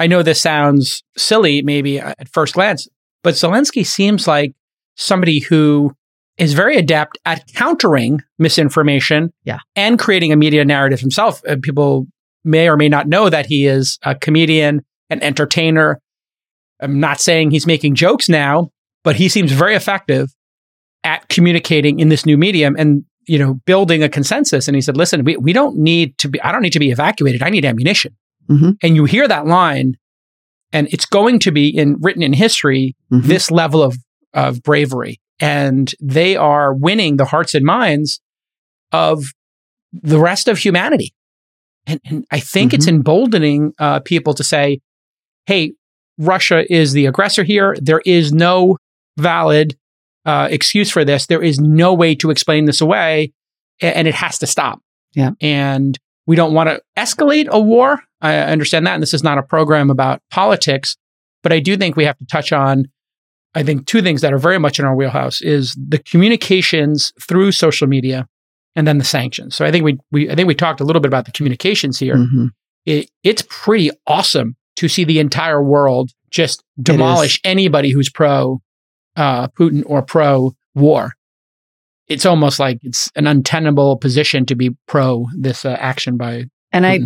I 0.00 0.08
know 0.08 0.22
this 0.22 0.40
sounds 0.40 1.04
silly, 1.16 1.62
maybe 1.62 2.00
at 2.00 2.28
first 2.28 2.54
glance, 2.54 2.88
but 3.22 3.34
Zelensky 3.34 3.86
seems 3.86 4.26
like 4.26 4.54
somebody 4.96 5.40
who 5.40 5.92
is 6.38 6.52
very 6.54 6.76
adept 6.76 7.18
at 7.26 7.44
countering 7.54 8.20
misinformation 8.38 9.32
Yeah. 9.44 9.58
and 9.76 9.98
creating 9.98 10.32
a 10.32 10.36
media 10.36 10.64
narrative 10.64 11.00
himself. 11.00 11.42
Uh, 11.46 11.56
people 11.60 12.06
may 12.44 12.68
or 12.68 12.76
may 12.76 12.88
not 12.88 13.06
know 13.08 13.28
that 13.28 13.46
he 13.46 13.66
is 13.66 13.98
a 14.04 14.14
comedian, 14.14 14.80
an 15.10 15.22
entertainer. 15.22 16.00
I'm 16.80 16.98
not 17.00 17.20
saying 17.20 17.50
he's 17.50 17.66
making 17.66 17.94
jokes 17.94 18.28
now, 18.28 18.70
but 19.04 19.16
he 19.16 19.28
seems 19.28 19.52
very 19.52 19.74
effective 19.74 20.28
at 21.04 21.28
communicating 21.28 22.00
in 22.00 22.08
this 22.08 22.24
new 22.26 22.38
medium 22.38 22.74
and 22.78 23.04
you 23.26 23.38
know 23.38 23.54
building 23.66 24.02
a 24.02 24.08
consensus 24.08 24.66
and 24.66 24.74
he 24.74 24.80
said 24.80 24.96
listen 24.96 25.24
we, 25.24 25.36
we 25.36 25.52
don't 25.52 25.76
need 25.78 26.16
to 26.18 26.28
be 26.28 26.40
i 26.42 26.50
don't 26.52 26.62
need 26.62 26.72
to 26.72 26.78
be 26.78 26.90
evacuated 26.90 27.42
i 27.42 27.48
need 27.50 27.64
ammunition 27.64 28.14
Mhm. 28.50 28.76
and 28.82 28.96
you 28.96 29.04
hear 29.04 29.26
that 29.28 29.46
line 29.46 29.94
and 30.72 30.88
it's 30.90 31.06
going 31.06 31.38
to 31.40 31.52
be 31.52 31.68
in 31.68 31.96
written 32.00 32.22
in 32.22 32.32
history 32.34 32.96
Mhm. 33.12 33.22
this 33.24 33.50
level 33.50 33.82
of 33.82 33.96
of 34.34 34.62
bravery. 34.62 35.20
And 35.38 35.92
they 36.00 36.36
are 36.36 36.74
winning 36.74 37.16
the 37.16 37.24
hearts 37.24 37.54
and 37.54 37.64
minds 37.64 38.20
of 38.92 39.24
the 39.92 40.18
rest 40.18 40.48
of 40.48 40.58
humanity. 40.58 41.14
And, 41.86 42.00
and 42.04 42.26
i 42.30 42.38
think 42.38 42.74
it's 42.74 42.86
emboldening 42.86 43.72
uh, 43.78 44.00
people 44.00 44.34
to 44.34 44.44
say 44.44 44.80
hey 45.46 45.72
russia 46.18 46.70
is 46.70 46.92
the 46.92 47.06
aggressor 47.06 47.42
here. 47.42 47.74
There 47.80 48.02
is 48.04 48.32
no 48.34 48.76
valid 49.16 49.76
uh, 50.26 50.48
excuse 50.50 50.90
for 50.90 51.06
this. 51.06 51.26
There 51.26 51.42
is 51.42 51.58
no 51.58 51.94
way 51.94 52.14
to 52.16 52.30
explain 52.30 52.66
this 52.66 52.82
away 52.82 53.32
and 53.80 54.06
it 54.06 54.14
has 54.14 54.38
to 54.40 54.46
stop. 54.46 54.80
Yeah. 55.14 55.30
and 55.40 55.98
we 56.26 56.36
don't 56.36 56.52
want 56.52 56.68
to 56.68 56.80
escalate 56.96 57.48
a 57.48 57.58
war. 57.58 58.00
I 58.20 58.36
understand 58.36 58.86
that 58.86 58.94
and 58.94 59.02
this 59.02 59.14
is 59.14 59.24
not 59.24 59.38
a 59.38 59.42
program 59.42 59.90
about 59.90 60.20
politics 60.30 60.96
but 61.42 61.52
i 61.52 61.60
do 61.60 61.76
think 61.76 61.96
we 61.96 62.04
have 62.04 62.18
to 62.18 62.26
touch 62.26 62.52
on 62.52 62.86
I 63.54 63.62
think 63.62 63.86
two 63.86 64.00
things 64.02 64.20
that 64.20 64.32
are 64.32 64.38
very 64.38 64.58
much 64.58 64.78
in 64.78 64.84
our 64.84 64.94
wheelhouse 64.94 65.40
is 65.40 65.76
the 65.76 65.98
communications 65.98 67.12
through 67.26 67.52
social 67.52 67.86
media 67.88 68.26
and 68.76 68.86
then 68.86 68.98
the 68.98 69.04
sanctions. 69.04 69.56
So 69.56 69.64
I 69.64 69.70
think 69.72 69.84
we, 69.84 69.98
we 70.12 70.30
I 70.30 70.34
think 70.34 70.46
we 70.46 70.54
talked 70.54 70.80
a 70.80 70.84
little 70.84 71.00
bit 71.00 71.08
about 71.08 71.24
the 71.26 71.32
communications 71.32 71.98
here. 71.98 72.14
Mhm. 72.16 72.50
It, 72.86 73.10
it's 73.24 73.42
pretty 73.48 73.90
awesome 74.06 74.56
to 74.76 74.88
see 74.88 75.04
the 75.04 75.18
entire 75.18 75.62
world 75.62 76.10
just 76.30 76.62
demolish 76.80 77.40
anybody 77.44 77.90
who's 77.90 78.08
pro 78.08 78.60
uh, 79.16 79.48
Putin 79.48 79.82
or 79.86 80.00
pro 80.02 80.52
war. 80.74 81.12
It's 82.06 82.24
almost 82.24 82.58
like 82.58 82.78
it's 82.82 83.10
an 83.16 83.26
untenable 83.26 83.96
position 83.96 84.46
to 84.46 84.54
be 84.54 84.70
pro 84.86 85.26
this 85.36 85.64
uh, 85.64 85.76
action 85.80 86.16
by 86.16 86.44
And 86.72 86.86
I 86.86 87.00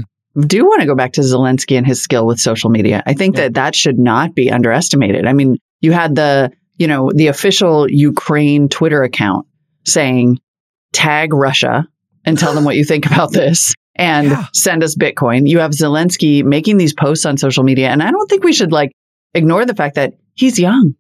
do 0.46 0.64
want 0.64 0.80
to 0.82 0.86
go 0.86 0.94
back 0.94 1.12
to 1.14 1.20
Zelensky 1.22 1.76
and 1.76 1.86
his 1.86 2.02
skill 2.02 2.26
with 2.26 2.38
social 2.38 2.68
media. 2.70 3.02
I 3.06 3.14
think 3.14 3.36
Yeah. 3.36 3.44
that 3.44 3.54
that 3.54 3.74
should 3.74 3.98
not 3.98 4.34
be 4.34 4.50
underestimated. 4.50 5.26
I 5.26 5.32
mean, 5.32 5.56
you 5.84 5.92
had 5.92 6.14
the, 6.14 6.50
you 6.78 6.86
know, 6.86 7.10
the 7.14 7.28
official 7.28 7.88
Ukraine 7.90 8.68
Twitter 8.68 9.02
account 9.02 9.46
saying, 9.84 10.38
tag 10.92 11.32
Russia 11.34 11.86
and 12.24 12.38
tell 12.38 12.54
them 12.54 12.64
what 12.64 12.76
you 12.76 12.84
think 12.84 13.06
about 13.06 13.32
this 13.32 13.74
and 13.96 14.28
Yeah. 14.28 14.46
send 14.52 14.82
us 14.82 14.96
Bitcoin. 14.96 15.48
You 15.48 15.58
have 15.58 15.72
Zelensky 15.72 16.42
making 16.44 16.76
these 16.78 16.94
posts 16.94 17.26
on 17.26 17.36
social 17.36 17.64
media. 17.64 17.88
And 17.90 18.02
I 18.02 18.10
don't 18.10 18.28
think 18.28 18.44
we 18.44 18.52
should 18.52 18.72
like 18.72 18.92
ignore 19.34 19.66
the 19.66 19.74
fact 19.74 19.96
that 19.96 20.14
he's 20.34 20.58
young, 20.58 20.94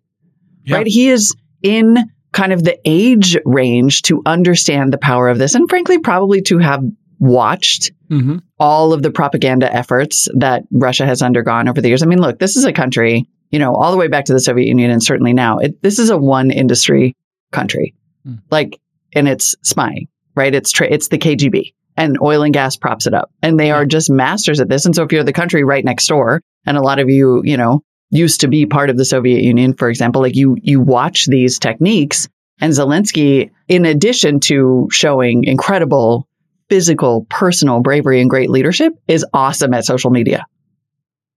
Yeah. 0.64 0.76
right? 0.76 0.86
He 0.86 1.08
is 1.08 1.34
in 1.62 1.96
kind 2.32 2.52
of 2.52 2.62
the 2.64 2.76
age 2.84 3.36
range 3.44 4.02
to 4.02 4.20
understand 4.26 4.92
the 4.92 4.98
power 4.98 5.28
of 5.28 5.38
this 5.38 5.54
and 5.54 5.68
frankly, 5.68 5.98
probably 5.98 6.42
to 6.42 6.58
have 6.58 6.82
watched 7.20 7.92
Mhm. 8.10 8.42
all 8.58 8.92
of 8.92 9.02
the 9.02 9.10
propaganda 9.10 9.72
efforts 9.74 10.28
that 10.36 10.64
Russia 10.72 11.06
has 11.06 11.22
undergone 11.22 11.68
over 11.68 11.80
the 11.80 11.88
years. 11.88 12.02
I 12.02 12.06
mean, 12.06 12.20
look, 12.20 12.38
this 12.38 12.56
is 12.56 12.64
a 12.64 12.72
country, 12.72 13.26
you 13.54 13.60
know, 13.60 13.76
all 13.76 13.92
the 13.92 13.96
way 13.96 14.08
back 14.08 14.24
to 14.24 14.32
the 14.32 14.40
Soviet 14.40 14.66
Union 14.66 14.90
and 14.90 15.00
certainly 15.00 15.32
now, 15.32 15.58
it, 15.58 15.80
this 15.80 16.00
is 16.00 16.10
a 16.10 16.18
one 16.18 16.50
industry 16.50 17.14
country. 17.52 17.94
Hmm. 18.24 18.34
Like, 18.50 18.80
and 19.14 19.28
it's 19.28 19.54
spying, 19.62 20.08
right? 20.34 20.52
It's 20.52 20.72
tra- 20.72 20.90
it's 20.90 21.06
the 21.06 21.18
KGB 21.18 21.72
and 21.96 22.18
oil 22.20 22.42
and 22.42 22.52
gas 22.52 22.76
props 22.76 23.06
it 23.06 23.14
up. 23.14 23.30
And 23.42 23.60
they 23.60 23.70
are 23.70 23.86
just 23.86 24.10
masters 24.10 24.58
at 24.58 24.68
this. 24.68 24.86
And 24.86 24.94
so 24.96 25.04
if 25.04 25.12
you're 25.12 25.22
the 25.22 25.32
country 25.32 25.62
right 25.62 25.84
next 25.84 26.08
door 26.08 26.40
and 26.66 26.76
a 26.76 26.82
lot 26.82 26.98
of 26.98 27.08
you, 27.08 27.42
you 27.44 27.56
know, 27.56 27.84
used 28.10 28.40
to 28.40 28.48
be 28.48 28.66
part 28.66 28.90
of 28.90 28.96
the 28.96 29.04
Soviet 29.04 29.40
Union, 29.40 29.72
for 29.72 29.88
example, 29.88 30.20
like 30.20 30.34
you 30.34 30.56
you 30.60 30.80
watch 30.80 31.26
these 31.26 31.60
techniques 31.60 32.28
and 32.60 32.72
Zelensky 32.72 33.52
in 33.68 33.84
addition 33.84 34.40
to 34.40 34.88
showing 34.90 35.44
incredible 35.44 36.26
physical, 36.68 37.24
personal 37.30 37.78
bravery 37.78 38.20
and 38.20 38.28
great 38.28 38.50
leadership 38.50 38.94
is 39.06 39.24
awesome 39.32 39.74
at 39.74 39.84
social 39.84 40.10
media. 40.10 40.44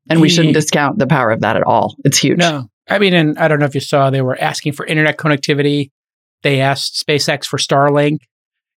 And 0.09 0.21
we 0.21 0.29
shouldn't 0.29 0.53
discount 0.53 0.99
the 0.99 1.07
power 1.07 1.31
of 1.31 1.41
that 1.41 1.55
at 1.57 1.63
all. 1.63 1.95
It's 2.05 2.17
huge. 2.17 2.37
No. 2.39 2.69
I 2.89 2.99
mean, 2.99 3.13
and 3.13 3.37
I 3.37 3.47
don't 3.47 3.59
know 3.59 3.65
if 3.65 3.75
you 3.75 3.81
saw, 3.81 4.09
they 4.09 4.21
were 4.21 4.39
asking 4.39 4.73
for 4.73 4.85
internet 4.85 5.17
connectivity. 5.17 5.91
They 6.43 6.61
asked 6.61 7.05
SpaceX 7.05 7.45
for 7.45 7.57
Starlink. 7.57 8.19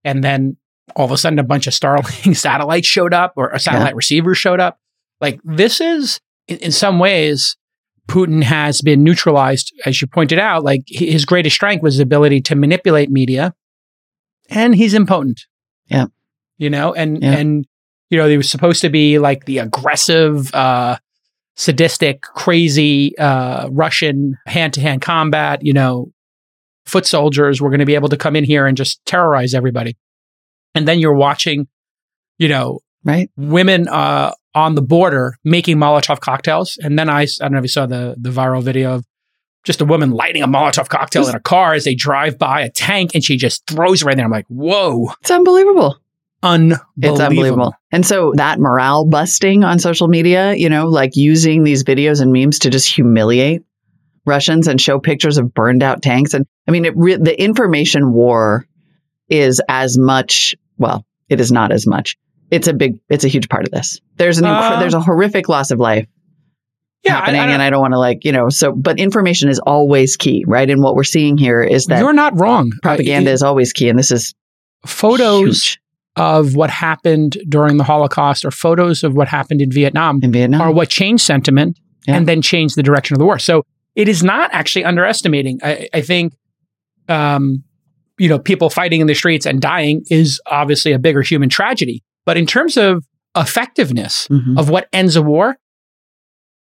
And 0.03 0.24
then 0.24 0.57
all 0.95 1.05
of 1.05 1.12
a 1.12 1.17
sudden, 1.17 1.38
a 1.39 1.43
bunch 1.43 1.67
of 1.67 1.74
Starlink 1.74 2.36
satellites 2.36 2.88
showed 2.88 3.13
up 3.13 3.33
or 3.36 3.50
a 3.50 3.59
satellite 3.59 3.95
receiver 3.95 4.33
showed 4.33 4.59
up. 4.59 4.79
Like, 5.21 5.39
this 5.43 5.79
is, 5.81 6.19
in, 6.48 6.57
in 6.57 6.71
some 6.71 6.98
ways, 6.98 7.55
Putin 8.07 8.41
has 8.41 8.81
been 8.81 9.03
neutralized, 9.03 9.71
as 9.86 10.01
you 10.01 10.07
pointed 10.07 10.39
out. 10.39 10.63
Like, 10.63 10.81
his 10.88 11.25
greatest 11.25 11.55
strength 11.55 11.83
was 11.83 11.95
his 11.95 12.00
ability 12.00 12.41
to 12.41 12.55
manipulate 12.55 13.12
media, 13.12 13.53
and 14.50 14.74
he's 14.74 14.95
impotent. 14.95 15.41
Yeah. 15.88 16.05
You 16.57 16.71
know, 16.71 16.93
and, 16.93 17.21
Yeah. 17.21 17.33
and, 17.33 17.65
you 18.09 18.17
know, 18.17 18.27
he 18.27 18.38
was 18.38 18.50
supposed 18.50 18.81
to 18.81 18.89
be 18.89 19.19
like 19.19 19.45
the 19.45 19.59
aggressive, 19.59 20.51
uh, 20.55 20.98
sadistic, 21.59 22.21
crazy 22.21 23.15
uh, 23.17 23.67
Russian 23.69 24.37
hand 24.47 24.73
to 24.73 24.81
hand 24.81 25.01
combat, 25.01 25.59
you 25.61 25.73
know, 25.73 26.07
foot 26.85 27.05
soldiers 27.05 27.61
were 27.61 27.69
going 27.69 27.81
to 27.81 27.85
be 27.85 27.95
able 27.95 28.07
to 28.07 28.17
come 28.17 28.37
in 28.37 28.45
here 28.45 28.65
and 28.65 28.77
just 28.77 29.05
terrorize 29.05 29.53
everybody. 29.53 29.97
And 30.73 30.87
then 30.87 30.99
you're 30.99 31.13
watching, 31.13 31.67
you 32.37 32.47
know, 32.47 32.79
Right? 33.03 33.29
women 33.35 33.87
uh, 33.87 34.33
on 34.55 34.75
the 34.75 34.81
border 34.81 35.35
making 35.43 35.77
Molotov 35.77 36.21
cocktails. 36.21 36.77
And 36.81 36.97
then 36.97 37.09
I, 37.09 37.23
I 37.23 37.27
don't 37.41 37.51
know 37.53 37.57
if 37.57 37.63
you 37.65 37.69
saw 37.69 37.85
the, 37.85 38.15
the 38.17 38.29
viral 38.29 38.63
video 38.63 38.95
of 38.95 39.05
just 39.65 39.81
a 39.81 39.85
woman 39.85 40.11
lighting 40.11 40.41
a 40.41 40.47
Molotov 40.47 40.87
cocktail 40.87 41.27
in 41.27 41.35
a 41.35 41.39
car 41.41 41.73
as 41.73 41.83
they 41.83 41.93
drive 41.93 42.37
by 42.39 42.61
a 42.61 42.69
tank 42.69 43.11
and 43.13 43.23
she 43.23 43.35
just 43.35 43.67
throws 43.67 44.01
it 44.01 44.05
right 44.05 44.15
there. 44.15 44.25
I'm 44.25 44.31
like, 44.31 44.47
whoa, 44.47 45.11
It's 45.21 45.31
unbelievable. 45.31 45.97
Unbelievable. 46.43 46.86
It's 47.01 47.19
unbelievable. 47.19 47.74
And 47.91 48.05
so 48.05 48.34
that 48.36 48.60
morale 48.60 49.05
busting 49.05 49.63
on 49.63 49.79
social 49.79 50.08
media, 50.08 50.53
you 50.53 50.69
know, 50.69 50.88
like 50.88 51.15
using 51.15 51.63
these 51.63 51.84
videos 51.84 52.22
and 52.22 52.31
memes 52.31 52.60
to 52.60 52.69
just 52.69 52.88
humiliate 52.93 53.63
Russians 54.25 54.67
and 54.67 54.79
show 54.79 55.00
pictures 55.00 55.38
of 55.38 55.53
burned 55.53 55.81
out 55.84 56.01
tanks. 56.01 56.34
And 56.34 56.46
I 56.67 56.72
mean, 56.72 56.86
it 56.86 56.93
re- 56.96 57.15
the 57.15 57.41
information 57.41 58.13
war 58.13 58.65
is 59.27 59.62
as 59.67 59.98
much, 59.98 60.55
well, 60.77 61.05
it 61.29 61.39
is 61.41 61.51
not 61.51 61.72
as 61.72 61.86
much. 61.88 62.17
It's 62.51 62.67
a 62.67 62.74
big, 62.74 63.00
it's 63.10 63.24
a 63.24 63.27
huge 63.27 63.50
part 63.50 63.65
of 63.65 63.72
this. 63.72 64.00
There's 64.17 64.38
an, 64.39 64.46
incre- 64.46 64.72
Uh, 64.72 64.79
there's 64.79 64.93
a 64.96 65.01
horrific 65.01 65.50
loss 65.50 65.72
of 65.72 65.79
life 65.79 66.08
Yeah, 67.03 67.13
happening. 67.13 67.41
I 67.41 67.46
don't- 67.46 67.53
and 67.55 67.62
I 67.62 67.69
don't 67.69 67.81
want 67.81 67.93
to 67.93 68.00
like, 68.00 68.25
you 68.25 68.31
know, 68.31 68.50
so, 68.50 68.72
but 68.72 69.00
information 69.00 69.50
is 69.50 69.60
always 69.60 70.17
key, 70.17 70.43
right? 70.48 70.69
And 70.69 70.81
what 70.81 70.96
we're 70.96 71.03
seeing 71.03 71.38
here 71.38 71.62
is 71.62 71.86
that 71.88 72.00
You're 72.00 72.13
not 72.13 72.39
wrong. 72.39 72.72
propaganda 72.81 73.31
Uh, 73.31 73.34
is 73.34 73.43
always 73.43 73.72
key. 73.74 73.89
And 73.89 73.98
this 74.00 74.12
is 74.12 74.34
photos 74.86 75.39
huge 75.46 75.79
of 76.19 76.53
what 76.55 76.69
happened 76.69 77.38
during 77.47 77.77
the 77.77 77.83
Holocaust 77.83 78.43
or 78.45 78.51
photos 78.51 79.03
of 79.03 79.15
what 79.15 79.27
happened 79.29 79.61
in 79.61 79.71
Vietnam 79.71 80.19
in 80.21 80.31
Vietnam. 80.31 80.61
are 80.61 80.71
what 80.71 80.89
changed 80.89 81.23
sentiment 81.23 81.79
Yeah. 82.07 82.17
and 82.17 82.27
then 82.27 82.41
changed 82.41 82.75
the 82.75 82.83
direction 82.83 83.15
of 83.15 83.19
the 83.19 83.25
war. 83.25 83.39
So 83.39 83.63
it 83.95 84.07
is 84.09 84.21
not 84.23 84.49
actually 84.53 84.83
underestimating. 84.85 85.59
I, 85.63 85.88
I 85.93 86.01
think, 86.01 86.33
um, 87.07 87.63
you 88.17 88.27
know, 88.27 88.38
people 88.38 88.69
fighting 88.69 88.99
in 89.01 89.07
the 89.07 89.15
streets 89.15 89.45
and 89.45 89.61
dying 89.61 90.03
is 90.09 90.39
obviously 90.45 90.91
a 90.91 90.99
bigger 90.99 91.21
human 91.21 91.47
tragedy. 91.49 92.03
But 92.25 92.35
in 92.38 92.45
terms 92.45 92.75
of 92.77 93.05
effectiveness 93.38 94.27
Mhm. 94.29 94.59
of 94.59 94.69
what 94.69 94.88
ends 94.91 95.15
a 95.15 95.21
war, 95.21 95.55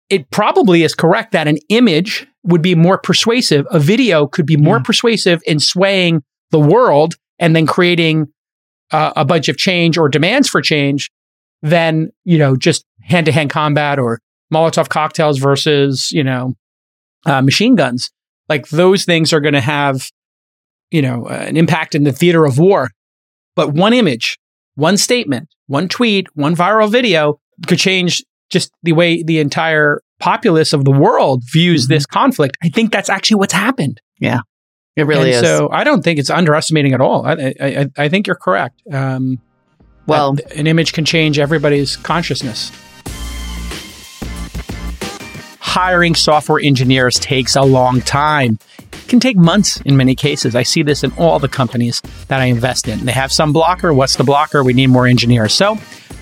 it 0.10 0.30
probably 0.32 0.84
is 0.84 0.94
correct 0.96 1.32
that 1.34 1.48
an 1.48 1.58
image 1.70 2.28
would 2.44 2.62
be 2.62 2.76
more 2.76 2.98
persuasive. 2.98 3.66
A 3.72 3.80
video 3.80 4.28
could 4.28 4.46
be 4.46 4.58
more 4.58 4.78
Yeah. 4.78 4.84
persuasive 4.84 5.42
in 5.46 5.60
swaying 5.60 6.22
the 6.52 6.60
world 6.60 7.16
and 7.40 7.56
then 7.56 7.66
creating 7.66 8.28
uh, 8.92 9.14
a 9.16 9.26
bunch 9.26 9.50
of 9.50 9.58
change 9.58 9.98
or 9.98 10.10
demands 10.10 10.48
for 10.50 10.62
change 10.62 11.12
than, 11.62 12.12
you 12.24 12.38
know, 12.38 12.56
just 12.56 12.86
hand 13.02 13.26
to 13.26 13.32
hand 13.32 13.50
combat 13.50 14.00
or 14.00 14.20
Molotov 14.54 14.90
cocktails 14.90 15.40
versus, 15.40 16.12
you 16.12 16.24
know, 16.24 16.54
uh, 17.26 17.42
machine 17.42 17.76
guns. 17.76 18.12
Like 18.48 18.68
those 18.70 19.06
things 19.06 19.34
are 19.34 19.40
going 19.40 19.54
to 19.56 19.62
have, 19.62 20.10
you 20.92 21.02
know, 21.02 21.26
uh, 21.26 21.34
an 21.34 21.58
impact 21.58 21.96
in 21.96 22.04
the 22.04 22.12
theater 22.12 22.46
of 22.46 22.60
war. 22.60 22.92
But 23.56 23.74
one 23.74 23.94
image, 23.94 24.38
one 24.76 24.98
statement, 24.98 25.48
one 25.68 25.88
tweet, 25.88 26.28
one 26.36 26.56
viral 26.56 26.92
video 26.92 27.40
could 27.68 27.80
change 27.80 28.24
just 28.52 28.72
the 28.84 28.92
way 28.92 29.24
the 29.24 29.40
entire 29.40 30.02
populace 30.20 30.74
of 30.74 30.86
the 30.86 30.92
world 30.92 31.44
views 31.52 31.86
Mhm. 31.86 31.90
this 31.90 32.06
conflict. 32.06 32.56
I 32.64 32.70
think 32.70 32.92
that's 32.92 33.10
actually 33.10 33.38
what's 33.38 33.54
happened. 33.54 34.00
It 34.96 35.06
really 35.06 35.34
and 35.34 35.44
is. 35.44 35.50
So 35.50 35.70
I 35.72 35.84
don't 35.84 36.04
think 36.04 36.20
it's 36.20 36.30
underestimating 36.30 36.94
at 36.94 37.02
all. 37.02 37.26
I, 37.26 37.54
I, 37.60 37.92
I, 37.98 38.10
think 38.10 38.28
you're 38.28 38.36
correct. 38.36 38.82
Um, 38.92 39.40
well, 40.08 40.38
an 40.56 40.68
image 40.68 40.94
can 40.94 41.04
change 41.04 41.40
everybody's 41.40 41.98
consciousness. 41.98 42.72
Hiring 45.60 46.16
software 46.16 46.62
engineers 46.62 47.20
takes 47.20 47.56
a 47.56 47.62
long 47.62 48.02
time. 48.02 48.60
It 48.94 49.08
can 49.10 49.20
take 49.20 49.36
months 49.36 49.82
in 49.82 49.98
many 49.98 50.16
cases. 50.16 50.56
I 50.56 50.64
see 50.64 50.84
this 50.84 51.04
in 51.04 51.12
all 51.18 51.40
the 51.40 51.50
companies 51.50 52.02
that 52.28 52.40
I 52.40 52.46
invest 52.46 52.88
in. 52.88 53.06
They 53.06 53.12
have 53.12 53.32
some 53.32 53.52
blocker. 53.52 53.94
What's 53.94 54.16
the 54.16 54.24
blocker? 54.24 54.64
We 54.64 54.74
need 54.74 54.88
more 54.88 55.06
engineers. 55.06 55.54
So, 55.54 55.78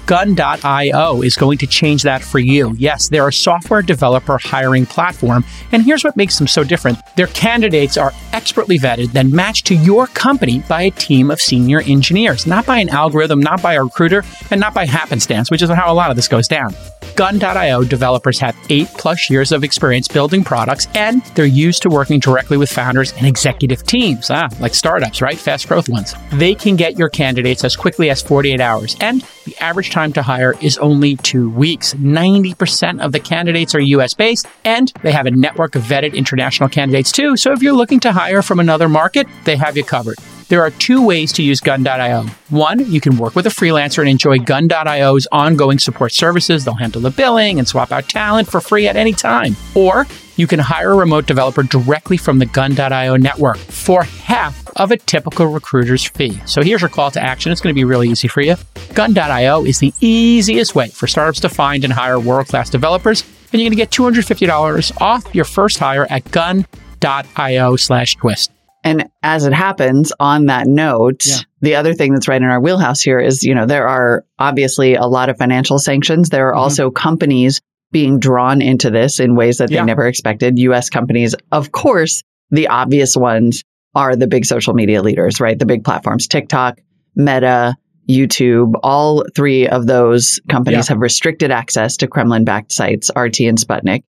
Gun.io 0.06 1.22
is 1.22 1.36
going 1.36 1.58
to 1.60 1.68
change 1.68 2.04
that 2.04 2.22
for 2.22 2.40
you. 2.40 2.74
Yes, 2.78 3.08
they're 3.08 3.28
a 3.28 3.34
software 3.34 3.82
developer 3.82 4.38
hiring 4.38 4.86
platform. 4.86 5.46
And 5.72 5.82
here's 5.82 6.04
what 6.04 6.18
makes 6.18 6.38
them 6.38 6.48
so 6.48 6.64
different 6.64 6.98
their 7.16 7.28
candidates 7.28 7.96
are 7.98 8.12
expertly 8.34 8.78
vetted, 8.78 9.14
then 9.14 9.32
matched 9.32 9.66
to 9.68 9.76
your 9.76 10.08
company 10.08 10.60
by 10.68 10.84
a 10.84 10.92
team 10.92 11.32
of 11.32 11.40
senior 11.40 11.82
engineers, 11.82 12.46
not 12.46 12.66
by 12.66 12.80
an 12.80 12.90
algorithm, 12.90 13.40
not 13.40 13.62
by 13.62 13.74
a 13.76 13.84
recruiter, 13.84 14.24
and 14.52 14.60
not 14.60 14.74
by 14.74 14.86
happenstance, 14.86 15.50
which 15.50 15.62
is 15.62 15.70
how 15.70 15.92
a 15.92 15.96
lot 15.96 16.10
of 16.10 16.16
this 16.16 16.28
goes 16.28 16.48
down. 16.48 16.76
Gun.io 17.16 17.84
developers 17.84 18.40
have 18.40 18.58
eight 18.70 18.88
plus 18.98 19.30
years 19.30 19.52
of 19.52 19.64
experience 19.64 20.08
building 20.08 20.44
products, 20.44 20.88
and 20.96 21.24
they're 21.36 21.46
used 21.46 21.84
to 21.84 21.90
working 21.90 22.20
directly 22.20 22.58
with 22.58 22.72
founders 22.72 23.14
and 23.14 23.28
executive 23.28 23.84
teams, 23.84 24.32
ah, 24.32 24.50
like 24.60 24.74
startups, 24.74 25.22
right? 25.22 25.38
Fast 25.38 25.68
growth 25.68 25.88
ones. 25.88 26.16
They 26.34 26.56
can 26.56 26.76
get 26.76 26.98
your 26.98 27.10
candidates 27.10 27.64
as 27.64 27.76
quickly 27.76 28.10
as 28.10 28.22
48 28.22 28.60
hours, 28.60 28.98
and 29.00 29.22
the 29.46 29.56
average 29.60 29.92
time 29.94 30.12
to 30.14 30.22
hire 30.22 30.56
is 30.60 30.78
only 30.80 31.16
two 31.18 31.50
weeks. 31.50 31.94
90% 31.94 33.00
of 33.00 33.12
the 33.12 33.20
candidates 33.20 33.76
are 33.76 33.80
US 33.80 34.14
based, 34.14 34.48
and 34.66 34.92
they 35.04 35.12
have 35.12 35.26
a 35.26 35.32
network 35.32 35.76
of 35.76 35.84
vetted 35.84 36.14
international 36.14 36.68
candidates 36.68 37.12
too. 37.12 37.38
So 37.38 37.54
if 37.54 37.62
you're 37.62 37.74
looking 37.74 38.00
to 38.02 38.12
hire 38.12 38.42
from 38.42 38.60
another 38.60 38.90
market, 38.90 39.28
they 39.46 39.56
have 39.56 39.78
you 39.78 39.84
covered. 39.84 40.18
There 40.50 40.62
are 40.62 40.72
two 40.72 41.06
ways 41.06 41.32
to 41.34 41.44
use 41.44 41.60
Gun.io. 41.60 42.26
One, 42.50 42.92
you 42.92 43.02
can 43.02 43.18
work 43.18 43.36
with 43.36 43.46
a 43.48 43.50
freelancer 43.50 44.00
and 44.00 44.10
enjoy 44.10 44.40
Gun.io's 44.40 45.28
ongoing 45.32 45.80
support 45.80 46.12
services. 46.12 46.66
They'll 46.66 46.74
handle 46.76 47.02
the 47.02 47.12
billing 47.12 47.60
and 47.60 47.68
swap 47.68 47.92
out 47.92 48.10
talent 48.10 48.48
for 48.48 48.62
free 48.62 48.88
at 48.88 48.96
any 48.96 49.14
time. 49.14 49.56
Or 49.76 50.08
you 50.38 50.48
can 50.48 50.60
hire 50.60 50.92
a 50.92 50.96
remote 50.96 51.28
developer 51.28 51.64
directly 51.64 52.18
from 52.18 52.40
the 52.40 52.46
Gun.io 52.46 53.16
network 53.18 53.58
for 53.58 54.04
half 54.04 54.68
of 54.76 54.92
a 54.92 54.98
typical 54.98 55.48
recruiter's 55.48 56.06
fee. 56.06 56.40
So 56.46 56.62
here's 56.62 56.82
your 56.82 56.90
call 56.90 57.12
to 57.12 57.22
action. 57.22 57.52
It's 57.52 57.62
going 57.62 57.74
to 57.74 57.80
be 57.80 57.84
really 57.86 58.10
easy 58.10 58.28
for 58.28 58.42
you. 58.42 58.56
Gun.io 58.94 59.66
is 59.66 59.80
the 59.80 59.94
easiest 60.02 60.76
way 60.76 60.90
for 60.90 61.08
startups 61.08 61.40
to 61.42 61.50
find 61.50 61.84
and 61.84 61.94
hire 61.94 62.20
world 62.20 62.48
class 62.48 62.70
developers. 62.70 63.22
And 63.52 63.62
you're 63.62 63.70
going 63.70 63.72
to 63.72 63.76
get 63.76 63.92
$250 63.92 65.02
off 65.02 65.34
your 65.34 65.46
first 65.46 65.78
hire 65.78 66.08
at 66.10 66.30
gun.io 66.32 67.76
slash 67.76 68.16
twist. 68.16 68.53
And 68.84 69.10
as 69.22 69.46
it 69.46 69.54
happens, 69.54 70.12
on 70.20 70.48
that 70.48 70.68
note, 70.68 71.26
Yeah. 71.26 71.36
the 71.62 71.76
other 71.76 71.94
thing 71.94 72.14
that's 72.14 72.28
right 72.28 72.42
in 72.42 72.48
our 72.50 72.60
wheelhouse 72.62 73.02
here 73.02 73.20
is, 73.20 73.44
you 73.44 73.56
know, 73.56 73.66
there 73.66 73.88
are 73.88 74.26
obviously 74.40 74.96
a 74.96 75.06
lot 75.06 75.30
of 75.30 75.38
financial 75.38 75.80
sanctions. 75.80 76.30
There 76.30 76.50
are 76.50 76.54
Mhm. 76.54 76.58
also 76.60 76.92
companies 76.92 77.62
being 77.92 78.20
drawn 78.20 78.62
into 78.62 78.90
this 78.90 79.20
in 79.20 79.36
ways 79.36 79.58
that 79.60 79.72
Yeah. 79.72 79.82
they 79.82 79.86
never 79.86 80.06
expected. 80.08 80.60
US 80.60 80.90
companies, 80.90 81.36
of 81.52 81.72
course, 81.72 82.24
the 82.52 82.68
obvious 82.68 83.16
ones 83.16 83.64
are 83.96 84.16
the 84.16 84.28
big 84.28 84.46
social 84.46 84.74
media 84.74 85.02
leaders, 85.02 85.40
right? 85.40 85.58
The 85.58 85.66
big 85.66 85.84
platforms, 85.84 86.28
TikTok, 86.28 86.80
Meta, 87.16 87.76
YouTube, 88.10 88.74
all 88.84 89.24
three 89.36 89.68
of 89.68 89.86
those 89.88 90.42
companies 90.50 90.88
have 90.90 90.98
restricted 91.00 91.52
access 91.52 91.96
to 91.98 92.08
Kremlin 92.08 92.44
backed 92.44 92.72
sites, 92.74 93.10
RT 93.16 93.48
and 93.48 93.58
Sputnik 93.58 94.02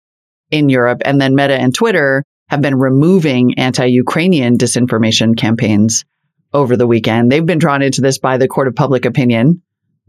in 0.49 0.69
Europe. 0.69 1.01
And 1.05 1.21
then 1.21 1.35
Meta 1.35 1.53
and 1.59 1.75
Twitter 1.75 2.23
have 2.53 2.61
been 2.61 2.77
removing 2.77 3.57
anti 3.57 3.85
Ukrainian 3.85 4.59
disinformation 4.59 5.35
campaigns 5.35 6.05
over 6.53 6.77
the 6.77 6.85
weekend. 6.85 7.31
They've 7.31 7.43
been 7.43 7.57
drawn 7.57 7.81
into 7.81 7.99
this 7.99 8.19
by 8.19 8.37
the 8.37 8.47
court 8.47 8.67
of 8.67 8.75
public 8.75 9.05
opinion 9.05 9.63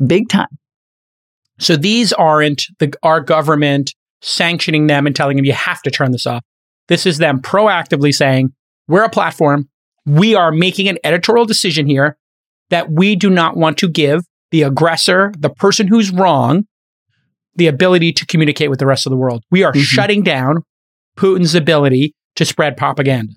big 0.05 0.29
time. 0.29 0.59
So 1.59 1.77
these 1.77 2.13
aren't 2.13 2.65
the, 2.81 2.93
our 3.03 3.21
government 3.21 3.95
sanctioning 4.21 4.89
them 4.89 5.07
and 5.07 5.17
telling 5.17 5.37
them 5.37 5.47
you 5.47 5.55
have 5.55 5.81
to 5.83 5.91
turn 5.91 6.13
this 6.13 6.27
off. 6.27 6.43
This 6.89 7.07
is 7.07 7.17
them 7.17 7.41
proactively 7.41 8.13
saying, 8.13 8.53
we're 8.89 9.05
a 9.05 9.09
platform. 9.09 9.71
We 10.05 10.35
are 10.35 10.53
making 10.53 10.89
an 10.89 10.99
editorial 11.03 11.47
decision 11.47 11.87
here 11.87 12.19
that 12.69 12.91
we 12.91 13.17
do 13.17 13.31
not 13.31 13.57
want 13.57 13.79
to 13.79 13.89
give 13.89 14.21
the 14.51 14.63
aggressor, 14.65 15.33
the 15.39 15.49
person 15.49 15.87
who's 15.89 16.11
wrong, 16.11 16.65
the 17.55 17.69
ability 17.69 18.13
to 18.13 18.27
communicate 18.27 18.69
with 18.69 18.81
the 18.81 18.87
rest 18.87 19.07
of 19.07 19.11
the 19.11 19.17
world. 19.17 19.45
We 19.51 19.63
are 19.63 19.73
Mhm. 19.73 19.81
shutting 19.81 20.23
down 20.23 20.57
Putin's 21.17 21.55
ability 21.55 22.15
to 22.37 22.45
spread 22.45 22.77
propaganda. 22.77 23.33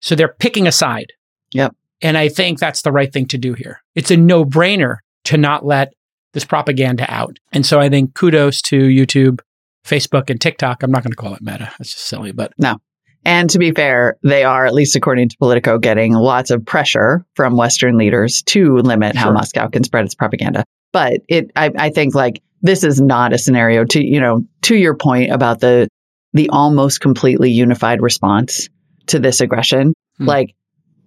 So 0.00 0.14
they're 0.14 0.34
picking 0.38 0.66
a 0.66 0.72
side. 0.72 1.12
Yep. 1.52 1.74
And 2.02 2.16
I 2.16 2.28
think 2.28 2.58
that's 2.58 2.82
the 2.82 2.92
right 2.92 3.12
thing 3.12 3.26
to 3.26 3.38
do 3.38 3.54
here. 3.54 3.82
It's 3.94 4.10
a 4.10 4.16
no 4.16 4.44
brainer 4.44 4.98
to 5.24 5.36
not 5.36 5.64
let 5.66 5.92
this 6.32 6.44
propaganda 6.44 7.06
out. 7.12 7.38
And 7.52 7.66
so 7.66 7.80
I 7.80 7.88
think 7.88 8.14
kudos 8.14 8.62
to 8.62 8.76
YouTube, 8.76 9.40
Facebook, 9.84 10.30
and 10.30 10.40
TikTok. 10.40 10.82
I'm 10.82 10.90
not 10.90 11.02
going 11.02 11.10
to 11.10 11.16
call 11.16 11.34
it 11.34 11.42
Meta. 11.42 11.72
That's 11.78 11.92
just 11.92 12.06
silly, 12.06 12.32
but 12.32 12.52
no. 12.58 12.78
And 13.24 13.50
to 13.50 13.58
be 13.58 13.72
fair, 13.72 14.16
they 14.22 14.44
are, 14.44 14.64
at 14.64 14.74
least 14.74 14.94
according 14.94 15.28
to 15.30 15.36
Politico, 15.38 15.78
getting 15.78 16.14
lots 16.14 16.50
of 16.50 16.64
pressure 16.64 17.26
from 17.34 17.56
Western 17.56 17.98
leaders 17.98 18.42
to 18.42 18.76
limit 18.76 19.14
sure. 19.14 19.20
how 19.20 19.32
Moscow 19.32 19.68
can 19.68 19.82
spread 19.84 20.04
its 20.04 20.14
propaganda. 20.14 20.64
But 20.92 21.20
it, 21.28 21.50
I, 21.56 21.70
I 21.76 21.90
think 21.90 22.14
like 22.14 22.40
this 22.62 22.84
is 22.84 23.00
not 23.00 23.32
a 23.32 23.38
scenario 23.38 23.84
to, 23.86 24.02
you 24.02 24.20
know, 24.20 24.44
to 24.62 24.76
your 24.76 24.96
point 24.96 25.32
about 25.32 25.60
the, 25.60 25.88
the 26.38 26.48
almost 26.50 27.00
completely 27.00 27.50
unified 27.50 28.00
response 28.00 28.68
to 29.08 29.18
this 29.18 29.40
aggression. 29.40 29.92
Hmm. 30.18 30.24
Like 30.24 30.54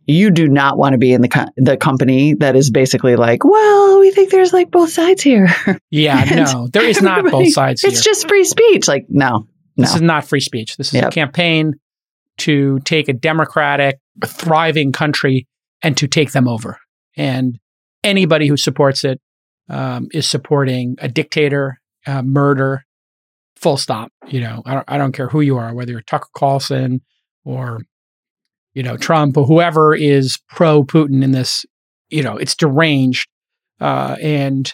you 0.05 0.29
do 0.29 0.49
not 0.49 0.77
want 0.77 0.91
to 0.91 0.97
be 0.97 1.13
in 1.13 1.21
the 1.21 1.29
co- 1.29 1.45
the 1.55 1.77
company 1.77 2.33
that 2.35 2.57
is 2.57 2.69
basically 2.69 3.15
like, 3.15 3.45
well, 3.45 4.01
we 4.01 4.11
think 4.11 4.29
there's 4.29 4.51
like 4.51 4.69
both 4.69 4.91
sides 4.91 5.23
here. 5.23 5.47
Yeah, 5.89 6.23
no, 6.23 6.67
there 6.67 6.83
is 6.83 7.01
not 7.01 7.23
both 7.29 7.51
sides. 7.53 7.83
It's 7.83 8.03
just 8.03 8.27
free 8.27 8.43
speech. 8.43 8.87
Like, 8.87 9.05
no, 9.09 9.47
no. 9.77 9.83
this 9.83 9.95
is 9.95 10.01
not 10.01 10.25
free 10.25 10.39
speech. 10.39 10.77
This 10.77 10.87
is 10.89 10.95
yep. 10.95 11.07
a 11.07 11.11
campaign 11.11 11.73
to 12.39 12.79
take 12.79 13.07
a 13.07 13.13
democratic, 13.13 13.99
thriving 14.25 14.91
country 14.91 15.47
and 15.81 15.95
to 15.97 16.07
take 16.07 16.31
them 16.31 16.47
over. 16.47 16.77
And 17.15 17.59
anybody 18.03 18.47
who 18.47 18.57
supports 18.57 19.03
it 19.03 19.19
um, 19.69 20.07
is 20.13 20.27
supporting 20.27 20.95
a 20.99 21.07
dictator, 21.09 21.79
uh, 22.07 22.21
murder, 22.21 22.85
full 23.61 23.77
stop. 23.77 24.11
You 24.27 24.41
know, 24.41 24.63
I 24.65 24.73
don't, 24.73 24.85
I 24.87 24.97
don't 24.97 25.11
care 25.11 25.29
who 25.29 25.41
you 25.41 25.57
are, 25.57 25.73
whether 25.73 25.91
you're 25.91 26.01
Tucker 26.01 26.29
Carlson 26.35 27.01
or, 27.45 27.81
you 28.73 28.83
know, 28.83 28.97
Trump 28.97 29.37
or 29.37 29.45
whoever 29.45 29.95
is 29.95 30.39
pro 30.49 30.83
Putin 30.83 31.23
in 31.23 31.31
this, 31.31 31.65
you 32.09 32.23
know, 32.23 32.37
it's 32.37 32.55
deranged 32.55 33.27
uh, 33.79 34.15
and 34.21 34.73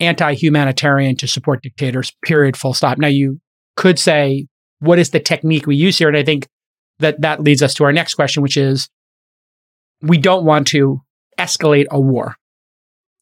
anti 0.00 0.34
humanitarian 0.34 1.16
to 1.16 1.26
support 1.26 1.62
dictators, 1.62 2.12
period, 2.22 2.56
full 2.56 2.74
stop. 2.74 2.98
Now, 2.98 3.08
you 3.08 3.40
could 3.76 3.98
say, 3.98 4.46
what 4.80 4.98
is 4.98 5.10
the 5.10 5.20
technique 5.20 5.66
we 5.66 5.76
use 5.76 5.98
here? 5.98 6.08
And 6.08 6.16
I 6.16 6.22
think 6.22 6.48
that 6.98 7.20
that 7.22 7.42
leads 7.42 7.62
us 7.62 7.74
to 7.74 7.84
our 7.84 7.92
next 7.92 8.14
question, 8.14 8.42
which 8.42 8.56
is 8.56 8.88
we 10.02 10.18
don't 10.18 10.44
want 10.44 10.66
to 10.68 11.00
escalate 11.38 11.86
a 11.90 12.00
war. 12.00 12.36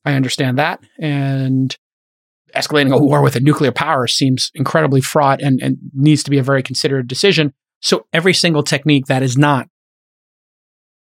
I 0.05 0.15
understand 0.15 0.59
that. 0.59 0.81
And 0.99 1.77
escalating 2.55 2.95
a 2.95 2.99
war 2.99 3.23
with 3.23 3.37
a 3.37 3.41
nuclear 3.41 3.73
power 3.73 4.07
seems 4.07 4.51
incredibly 4.55 5.01
fraught 5.01 5.43
and, 5.43 5.61
and 5.63 5.79
needs 5.93 6.23
to 6.23 6.31
be 6.31 6.39
a 6.39 6.43
very 6.43 6.63
considered 6.63 7.09
decision. 7.09 7.53
So 7.81 8.07
every 8.13 8.35
single 8.35 8.63
technique 8.63 9.07
that 9.07 9.23
is 9.23 9.37
not 9.37 9.69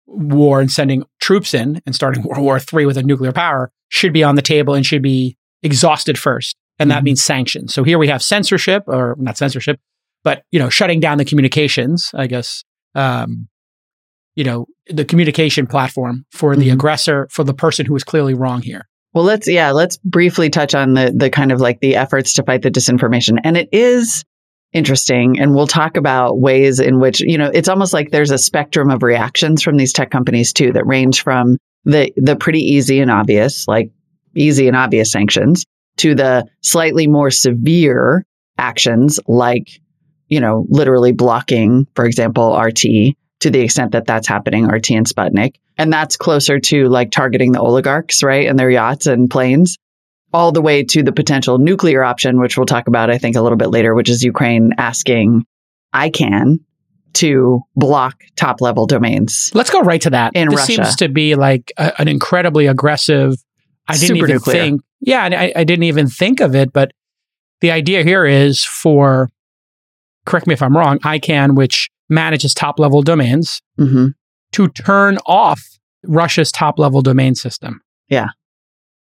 war 0.07 0.61
and 0.61 0.71
sending 0.71 1.05
troops 1.21 1.55
in 1.55 1.81
and 1.87 1.95
starting 1.95 2.23
World 2.25 2.43
War 2.43 2.59
III 2.59 2.87
with 2.87 2.97
a 2.97 3.03
nuclear 3.03 3.33
power 3.33 3.71
should 3.89 4.13
be 4.13 4.23
on 4.23 4.35
the 4.35 4.43
table 4.43 4.75
and 4.75 4.85
should 4.85 5.03
be 5.03 5.37
exhausted 5.63 6.19
first. 6.19 6.57
And 6.79 6.91
that 6.91 6.99
mm-hmm. 6.99 7.05
means 7.05 7.23
sanctions. 7.23 7.73
So 7.73 7.85
here 7.85 7.99
we 7.99 8.09
have 8.09 8.23
censorship, 8.23 8.83
or 8.89 9.15
not 9.19 9.39
censorship, 9.39 9.79
but 10.25 10.43
you 10.51 10.59
know, 10.59 10.69
shutting 10.69 10.99
down 10.99 11.19
the 11.19 11.25
communications, 11.25 12.11
I 12.15 12.27
guess, 12.27 12.65
um, 12.95 13.49
you 14.35 14.43
know, 14.43 14.67
the 14.89 15.05
communication 15.05 15.67
platform 15.67 16.27
for 16.33 16.57
the 16.57 16.67
mm-hmm. 16.67 16.75
aggressor, 16.75 17.29
for 17.31 17.45
the 17.45 17.55
person 17.55 17.87
who 17.87 17.95
is 17.95 18.03
clearly 18.03 18.35
wrong 18.35 18.63
here. 18.63 18.89
Well, 19.15 19.25
let's 19.25 19.49
yeah, 19.49 19.71
let's 19.71 19.97
briefly 19.99 20.51
touch 20.51 20.75
on 20.75 20.95
the 20.95 21.13
the 21.15 21.31
kind 21.31 21.53
of 21.53 21.61
like 21.61 21.81
the 21.81 21.97
efforts 21.97 22.35
to 22.35 22.43
fight 22.43 22.63
the 22.63 22.71
disinformation, 22.71 23.39
and 23.45 23.57
it 23.57 23.69
is 23.73 24.25
interesting, 24.73 25.39
and 25.39 25.55
we'll 25.55 25.69
talk 25.69 25.97
about 25.97 26.41
ways 26.41 26.81
in 26.81 26.99
which 26.99 27.21
you 27.21 27.39
know 27.39 27.51
it's 27.55 27.69
almost 27.69 27.93
like 27.93 28.11
there's 28.11 28.33
a 28.33 28.39
spectrum 28.39 28.91
of 28.91 29.05
reactions 29.05 29.63
from 29.63 29.77
these 29.77 29.93
tech 29.93 30.11
companies 30.11 30.53
too 30.53 30.73
that 30.73 30.87
range 30.87 31.23
from 31.23 31.57
the 31.85 32.13
the 32.17 32.35
pretty 32.35 32.61
easy 32.61 33.01
and 33.01 33.11
obvious, 33.11 33.69
like 33.69 33.91
easy 34.35 34.67
and 34.67 34.77
obvious 34.77 35.13
sanctions, 35.13 35.65
to 35.99 36.17
the 36.17 36.45
slightly 36.63 37.07
more 37.07 37.31
severe 37.31 38.27
actions 38.59 39.21
like 39.29 39.69
you 40.29 40.41
know, 40.41 40.67
literally 40.69 41.13
blocking, 41.13 41.87
for 41.95 42.05
example, 42.05 42.59
RT 42.59 43.15
to 43.45 43.51
the 43.51 43.61
extent 43.61 43.93
that 43.93 44.07
that's 44.07 44.27
happening, 44.27 44.65
RT 44.65 44.93
and 44.93 45.07
Sputnik. 45.07 45.57
And 45.77 45.93
that's 45.93 46.17
closer 46.17 46.59
to 46.61 46.89
like 46.89 47.11
targeting 47.11 47.53
the 47.53 47.61
oligarchs, 47.61 48.23
right? 48.23 48.49
And 48.49 48.59
their 48.59 48.71
yachts 48.71 49.07
and 49.07 49.29
planes, 49.31 49.77
all 50.33 50.51
the 50.51 50.63
way 50.63 50.83
to 50.83 51.03
the 51.03 51.13
potential 51.13 51.59
nuclear 51.59 52.03
option, 52.03 52.41
which 52.41 52.57
we'll 52.57 52.65
talk 52.65 52.89
about, 52.89 53.11
I 53.11 53.19
think, 53.19 53.37
a 53.37 53.43
little 53.43 53.59
bit 53.59 53.69
later, 53.69 53.95
which 53.95 54.09
is 54.09 54.23
Ukraine 54.23 54.71
asking 54.79 55.45
ICANN 55.95 56.61
to 57.15 57.61
block 57.77 58.25
top 58.35 58.63
level 58.63 58.87
domains. 58.87 59.51
Let's 59.53 59.69
go 59.69 59.83
right 59.83 60.01
to 60.01 60.11
that. 60.11 60.35
In 60.35 60.49
this 60.49 60.61
Russia. 60.61 60.73
seems 60.73 60.97
to 60.97 61.11
be 61.11 61.35
like 61.35 61.71
a, 61.77 62.01
an 62.01 62.09
incredibly 62.09 62.67
aggressive. 62.67 63.35
I 63.87 63.93
didn't 63.93 64.17
Super 64.17 64.25
even 64.25 64.37
nuclear. 64.37 64.57
think. 64.57 64.83
Yeah, 65.03 65.23
I, 65.23 65.53
I 65.55 65.65
didn't 65.65 65.83
even 65.83 66.07
think 66.07 66.41
of 66.41 66.55
it, 66.55 66.73
but 66.73 66.93
the 67.61 67.73
idea 67.73 68.05
here 68.05 68.25
is 68.25 68.65
for 68.65 69.31
correct 70.25 70.47
me 70.47 70.55
if 70.55 70.63
I'm 70.63 70.75
wrong, 70.75 70.99
ICANN, 71.01 71.57
which 71.57 71.91
manages 72.09 72.55
top 72.55 72.79
level 72.79 73.03
domains, 73.03 73.61
mm-hmm. 73.79 74.09
to 74.53 74.69
turn 74.69 75.19
off 75.27 75.63
Russia's 76.07 76.53
top 76.53 76.79
level 76.79 77.03
domain 77.03 77.35
system. 77.35 77.81
Yeah. 78.09 78.29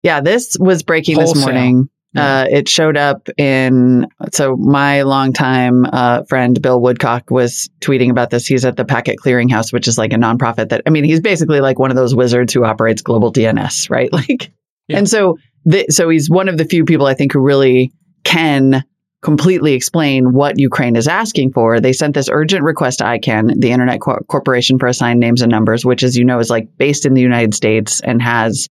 Yeah. 0.02 0.20
This 0.20 0.56
was 0.58 0.82
breaking 0.82 1.16
Wholesale. 1.16 1.34
this 1.34 1.44
morning. 1.44 1.88
Yeah. 2.14 2.40
Uh, 2.40 2.46
it 2.50 2.68
showed 2.68 2.96
up 2.96 3.28
in, 3.36 4.06
so 4.32 4.56
my 4.56 5.02
longtime 5.02 5.84
uh, 5.84 6.22
friend 6.24 6.60
Bill 6.60 6.80
Woodcock 6.80 7.30
was 7.30 7.68
tweeting 7.80 8.10
about 8.10 8.30
this. 8.30 8.46
He's 8.46 8.64
at 8.64 8.76
the 8.76 8.86
Packet 8.86 9.18
Clearinghouse, 9.22 9.72
which 9.74 9.86
is 9.86 9.98
like 9.98 10.14
a 10.14 10.16
nonprofit 10.16 10.70
that, 10.70 10.82
I 10.86 10.90
mean, 10.90 11.04
he's 11.04 11.20
basically 11.20 11.60
like 11.60 11.78
one 11.78 11.90
of 11.90 11.96
those 11.96 12.14
wizards 12.14 12.54
who 12.54 12.64
operates 12.64 13.02
global 13.02 13.32
DNS, 13.32 13.90
right? 13.90 14.10
Like, 14.18 14.50
Yeah. 14.88 14.98
and 14.98 15.08
so, 15.08 15.36
the, 15.66 15.84
so 15.90 16.08
he's 16.08 16.30
one 16.30 16.48
of 16.48 16.56
the 16.56 16.64
few 16.64 16.86
people 16.86 17.04
I 17.06 17.12
think 17.12 17.34
who 17.34 17.40
really 17.40 17.92
can 18.24 18.84
completely 19.22 19.72
explain 19.72 20.32
what 20.32 20.58
Ukraine 20.58 20.96
is 20.96 21.08
asking 21.08 21.52
for. 21.52 21.80
They 21.80 21.92
sent 21.92 22.14
this 22.14 22.28
urgent 22.30 22.62
request 22.62 22.98
to 22.98 23.04
ICANN, 23.04 23.60
the 23.60 23.72
Internet 23.72 24.00
Cor- 24.00 24.22
Corporation 24.28 24.78
for 24.78 24.86
Assigned 24.86 25.18
Names 25.20 25.42
and 25.42 25.50
Numbers, 25.50 25.84
which, 25.84 26.02
as 26.02 26.16
you 26.16 26.24
know, 26.24 26.38
is 26.38 26.50
like 26.50 26.68
based 26.78 27.04
in 27.04 27.14
the 27.14 27.20
United 27.20 27.54
States 27.54 28.00
and 28.00 28.22
has 28.22 28.68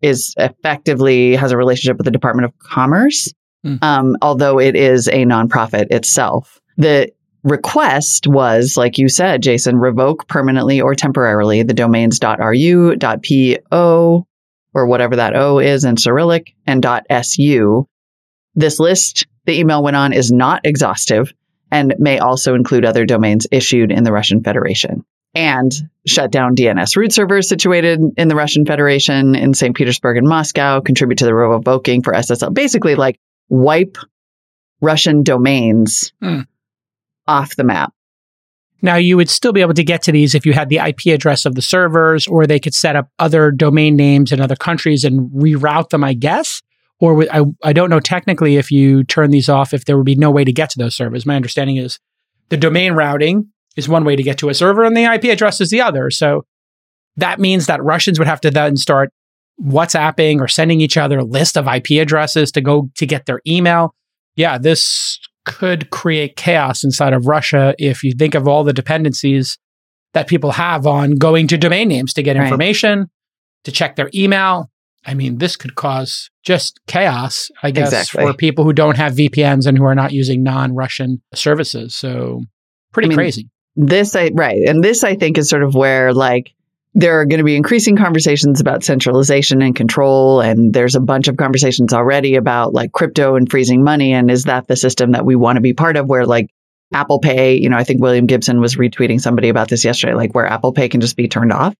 is 0.00 0.34
effectively 0.36 1.34
has 1.34 1.50
a 1.50 1.56
relationship 1.56 1.96
with 1.96 2.04
the 2.04 2.12
Department 2.12 2.44
of 2.44 2.56
Commerce, 2.60 3.32
Hmm. 3.64 3.74
um, 3.82 4.16
although 4.22 4.60
it 4.60 4.76
is 4.76 5.08
a 5.08 5.24
nonprofit 5.24 5.90
itself. 5.90 6.60
The 6.76 7.10
request 7.42 8.28
was, 8.28 8.76
like 8.76 8.98
you 8.98 9.08
said, 9.08 9.42
Jason, 9.42 9.76
revoke 9.76 10.28
permanently 10.28 10.80
or 10.80 10.94
temporarily 10.94 11.64
the 11.64 11.74
domains 11.74 12.20
.ru, 12.22 12.96
.po, 12.96 14.26
or 14.74 14.86
whatever 14.86 15.16
that 15.16 15.34
O 15.34 15.58
is 15.58 15.84
in 15.84 15.96
Cyrillic, 15.96 16.54
and 16.66 16.86
.su. 17.22 17.88
This 18.54 18.78
list 18.78 19.26
the 19.48 19.58
email 19.58 19.82
went 19.82 19.96
on 19.96 20.12
is 20.12 20.30
not 20.30 20.60
exhaustive 20.64 21.32
and 21.70 21.94
may 21.98 22.18
also 22.18 22.54
include 22.54 22.84
other 22.84 23.06
domains 23.06 23.46
issued 23.50 23.90
in 23.90 24.04
the 24.04 24.12
Russian 24.12 24.42
Federation 24.42 25.06
and 25.34 25.72
shut 26.06 26.30
down 26.30 26.54
DNS 26.54 26.94
root 26.96 27.12
servers 27.12 27.48
situated 27.48 27.98
in 28.18 28.28
the 28.28 28.34
Russian 28.34 28.66
Federation 28.66 29.34
in 29.34 29.54
St. 29.54 29.74
Petersburg 29.74 30.18
and 30.18 30.28
Moscow, 30.28 30.82
contribute 30.82 31.16
to 31.18 31.24
the 31.24 31.34
revoking 31.34 32.02
for 32.02 32.12
SSL. 32.12 32.52
Basically, 32.52 32.94
like 32.94 33.18
wipe 33.48 33.96
Russian 34.82 35.22
domains 35.22 36.12
Hmm. 36.22 36.40
off 37.26 37.56
the 37.56 37.64
map. 37.64 37.94
Now, 38.82 38.96
you 38.96 39.16
would 39.16 39.30
still 39.30 39.52
be 39.52 39.62
able 39.62 39.74
to 39.74 39.82
get 39.82 40.02
to 40.02 40.12
these 40.12 40.34
if 40.34 40.44
you 40.44 40.52
had 40.52 40.68
the 40.68 40.78
IP 40.78 41.06
address 41.06 41.46
of 41.46 41.54
the 41.54 41.62
servers, 41.62 42.26
or 42.26 42.46
they 42.46 42.60
could 42.60 42.74
set 42.74 42.96
up 42.96 43.08
other 43.18 43.50
domain 43.50 43.96
names 43.96 44.30
in 44.30 44.42
other 44.42 44.56
countries 44.56 45.04
and 45.04 45.30
reroute 45.30 45.88
them, 45.88 46.04
I 46.04 46.12
guess. 46.12 46.62
Or 47.00 47.14
with, 47.14 47.28
I, 47.32 47.42
I 47.62 47.72
don't 47.72 47.90
know 47.90 48.00
technically 48.00 48.56
if 48.56 48.70
you 48.70 49.04
turn 49.04 49.30
these 49.30 49.48
off, 49.48 49.72
if 49.72 49.84
there 49.84 49.96
would 49.96 50.06
be 50.06 50.16
no 50.16 50.30
way 50.30 50.44
to 50.44 50.52
get 50.52 50.70
to 50.70 50.78
those 50.78 50.96
servers. 50.96 51.24
My 51.24 51.36
understanding 51.36 51.76
is 51.76 51.98
the 52.48 52.56
domain 52.56 52.92
routing 52.94 53.48
is 53.76 53.88
one 53.88 54.04
way 54.04 54.16
to 54.16 54.22
get 54.22 54.38
to 54.38 54.48
a 54.48 54.54
server 54.54 54.84
and 54.84 54.96
the 54.96 55.04
IP 55.04 55.24
address 55.24 55.60
is 55.60 55.70
the 55.70 55.80
other. 55.80 56.10
So 56.10 56.44
that 57.16 57.38
means 57.38 57.66
that 57.66 57.82
Russians 57.82 58.18
would 58.18 58.28
have 58.28 58.40
to 58.40 58.50
then 58.50 58.76
start 58.76 59.10
WhatsApping 59.62 60.40
or 60.40 60.48
sending 60.48 60.80
each 60.80 60.96
other 60.96 61.18
a 61.18 61.24
list 61.24 61.56
of 61.56 61.66
IP 61.68 62.00
addresses 62.00 62.50
to 62.52 62.60
go 62.60 62.90
to 62.96 63.06
get 63.06 63.26
their 63.26 63.40
email. 63.46 63.94
Yeah, 64.36 64.58
this 64.58 65.18
could 65.44 65.90
create 65.90 66.36
chaos 66.36 66.84
inside 66.84 67.12
of 67.12 67.26
Russia 67.26 67.74
if 67.78 68.02
you 68.04 68.12
think 68.12 68.34
of 68.34 68.46
all 68.46 68.64
the 68.64 68.72
dependencies 68.72 69.58
that 70.14 70.26
people 70.26 70.52
have 70.52 70.86
on 70.86 71.12
going 71.16 71.46
to 71.48 71.58
domain 71.58 71.88
names 71.88 72.12
to 72.14 72.22
get 72.22 72.36
Right. 72.36 72.44
information, 72.44 73.06
to 73.64 73.72
check 73.72 73.96
their 73.96 74.10
email. 74.14 74.70
I 75.06 75.14
mean, 75.14 75.38
this 75.38 75.56
could 75.56 75.74
cause 75.74 76.28
just 76.44 76.80
chaos, 76.86 77.50
I 77.62 77.70
guess, 77.70 77.88
Exactly. 77.92 78.26
for 78.26 78.34
people 78.36 78.64
who 78.64 78.72
don't 78.72 78.96
have 78.96 79.14
VPNs 79.14 79.66
and 79.66 79.78
who 79.78 79.84
are 79.84 79.94
not 79.94 80.12
using 80.12 80.42
non 80.42 80.74
Russian 80.74 81.22
services. 81.34 81.94
So, 81.94 82.42
pretty 82.92 83.06
I 83.06 83.10
mean, 83.10 83.16
crazy. 83.16 83.48
this 83.76 84.14
I 84.16 84.30
right. 84.34 84.68
And 84.68 84.82
this 84.82 85.04
I 85.04 85.14
think 85.14 85.38
is 85.38 85.48
sort 85.48 85.62
of 85.62 85.74
where 85.74 86.12
like 86.12 86.52
there 86.94 87.20
are 87.20 87.26
going 87.26 87.38
to 87.38 87.44
be 87.44 87.54
increasing 87.54 87.96
conversations 87.96 88.60
about 88.60 88.82
centralization 88.82 89.62
and 89.62 89.76
control 89.76 90.40
and 90.40 90.72
there's 90.74 90.96
a 90.96 91.00
bunch 91.00 91.28
of 91.28 91.36
conversations 91.36 91.92
already 91.92 92.34
about 92.34 92.72
like 92.72 92.92
crypto 92.92 93.36
and 93.36 93.48
freezing 93.50 93.84
money 93.84 94.12
and 94.12 94.30
is 94.30 94.44
that 94.44 94.66
the 94.66 94.74
system 94.76 95.12
that 95.12 95.24
we 95.24 95.36
want 95.36 95.56
to 95.56 95.60
be 95.60 95.74
part 95.74 95.96
of 95.96 96.08
where 96.08 96.26
like 96.26 96.50
Apple 96.92 97.20
Pay, 97.20 97.56
you 97.56 97.68
know, 97.68 97.76
I 97.76 97.84
think 97.84 98.00
William 98.00 98.26
Gibson 98.26 98.60
was 98.60 98.76
retweeting 98.76 99.20
somebody 99.20 99.48
about 99.50 99.68
this 99.68 99.84
yesterday 99.84 100.14
like 100.14 100.34
where 100.34 100.46
Apple 100.46 100.72
Pay 100.72 100.88
can 100.88 101.00
just 101.00 101.16
be 101.16 101.28
turned 101.28 101.52
off 101.52 101.74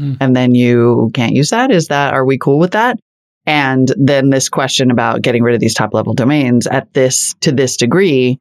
Mm. 0.00 0.16
and 0.20 0.34
then 0.34 0.54
you 0.54 1.10
can't 1.12 1.34
use 1.34 1.50
that 1.50 1.70
is 1.70 1.88
that 1.88 2.14
are 2.14 2.24
we 2.24 2.38
cool 2.38 2.58
with 2.58 2.70
that? 2.72 2.98
And 3.44 3.92
then 3.96 4.30
this 4.30 4.48
question 4.48 4.90
about 4.90 5.20
getting 5.20 5.42
rid 5.42 5.54
of 5.54 5.60
these 5.60 5.74
top 5.74 5.92
level 5.92 6.14
domains 6.14 6.66
at 6.66 6.92
this, 6.94 7.34
to 7.40 7.52
this 7.52 7.76
degree, 7.76 8.38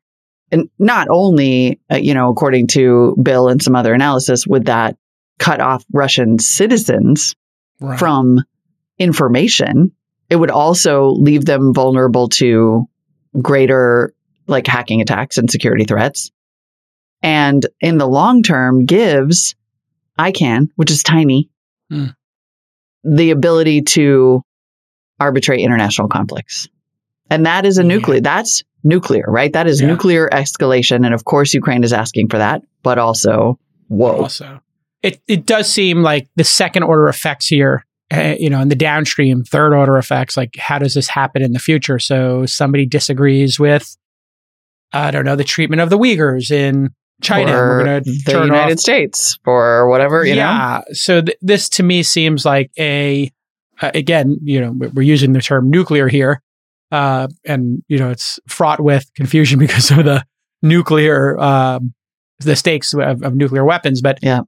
and 0.51 0.69
not 0.79 1.07
only, 1.09 1.79
uh, 1.91 1.95
you 1.97 2.13
know, 2.13 2.29
according 2.29 2.67
to 2.67 3.17
Bill 3.21 3.49
and 3.49 3.61
some 3.61 3.75
other 3.75 3.93
analysis, 3.93 4.45
would 4.47 4.65
that 4.65 4.95
cut 5.39 5.59
off 5.59 5.83
Russian 5.91 6.39
citizens 6.39 7.35
Right. 7.81 7.97
from 7.97 8.39
information, 8.99 9.91
it 10.29 10.35
would 10.35 10.51
also 10.51 11.09
leave 11.09 11.45
them 11.45 11.73
vulnerable 11.73 12.29
to 12.29 12.87
greater 13.41 14.13
like 14.47 14.67
hacking 14.67 15.01
attacks 15.01 15.37
and 15.37 15.49
security 15.49 15.83
threats. 15.85 16.31
And 17.23 17.65
in 17.79 17.97
the 17.97 18.07
long 18.07 18.43
term, 18.43 18.85
gives 18.85 19.55
ICANN, 20.19 20.67
which 20.75 20.91
is 20.91 21.03
tiny, 21.03 21.49
Hmm. 21.89 22.07
the 23.03 23.31
ability 23.31 23.81
to 23.81 24.41
arbitrate 25.19 25.59
international 25.59 26.07
conflicts. 26.07 26.67
And 27.29 27.45
that 27.45 27.65
is 27.65 27.77
a 27.77 27.81
Yeah. 27.81 27.87
nuclear, 27.87 28.21
that's 28.21 28.63
nuclear, 28.83 29.25
right? 29.27 29.51
That 29.53 29.67
is 29.67 29.81
Yeah. 29.81 29.87
nuclear 29.87 30.29
escalation. 30.31 31.05
And 31.05 31.13
of 31.13 31.25
course, 31.25 31.53
Ukraine 31.53 31.83
is 31.83 31.93
asking 31.93 32.29
for 32.29 32.37
that, 32.37 32.61
but 32.83 32.97
also, 32.97 33.59
whoa. 33.87 34.21
also. 34.23 34.61
It 35.03 35.19
it 35.27 35.45
does 35.45 35.71
seem 35.71 36.03
like 36.03 36.27
the 36.35 36.43
second 36.43 36.83
order 36.83 37.07
effects 37.07 37.47
here, 37.47 37.85
uh, 38.13 38.35
you 38.39 38.49
know, 38.49 38.59
and 38.59 38.69
the 38.69 38.75
downstream 38.75 39.43
third 39.43 39.73
order 39.73 39.97
effects. 39.97 40.37
Like, 40.37 40.55
how 40.57 40.77
does 40.77 40.93
this 40.93 41.07
happen 41.07 41.41
in 41.41 41.53
the 41.53 41.59
future? 41.59 41.97
So 41.97 42.45
somebody 42.45 42.85
disagrees 42.85 43.59
with, 43.59 43.97
I 44.93 45.09
don't 45.11 45.25
know, 45.25 45.35
the 45.35 45.43
treatment 45.43 45.81
of 45.81 45.89
the 45.89 45.97
Uyghurs 45.97 46.51
in 46.51 46.89
China. 47.21 47.53
or 47.55 47.67
we're 47.77 47.83
going 47.85 48.03
to 48.03 48.11
the 48.25 48.43
United 48.45 48.73
off. 48.73 48.79
States 48.79 49.39
or 49.45 49.87
whatever, 49.89 50.25
you 50.25 50.33
know? 50.35 50.41
yeah. 50.41 50.81
So 50.93 51.21
th- 51.21 51.37
this 51.41 51.69
to 51.69 51.83
me 51.83 52.03
seems 52.03 52.45
like 52.45 52.71
a, 52.77 53.31
uh, 53.81 53.91
again, 53.93 54.37
you 54.43 54.59
know, 54.61 54.73
we're 54.93 55.01
using 55.03 55.33
the 55.33 55.41
term 55.41 55.69
nuclear 55.69 56.07
here, 56.07 56.41
uh, 56.91 57.27
and 57.45 57.83
you 57.87 57.97
know, 57.97 58.09
it's 58.09 58.39
fraught 58.47 58.79
with 58.81 59.09
confusion 59.15 59.59
because 59.65 59.91
of 59.91 60.03
the 60.05 60.23
nuclear, 60.61 61.39
um, 61.39 61.93
the 62.39 62.55
stakes 62.55 62.93
of, 62.93 63.23
of 63.23 63.35
nuclear 63.35 63.63
weapons. 63.63 64.01
But 64.01 64.19
Yeah. 64.21 64.41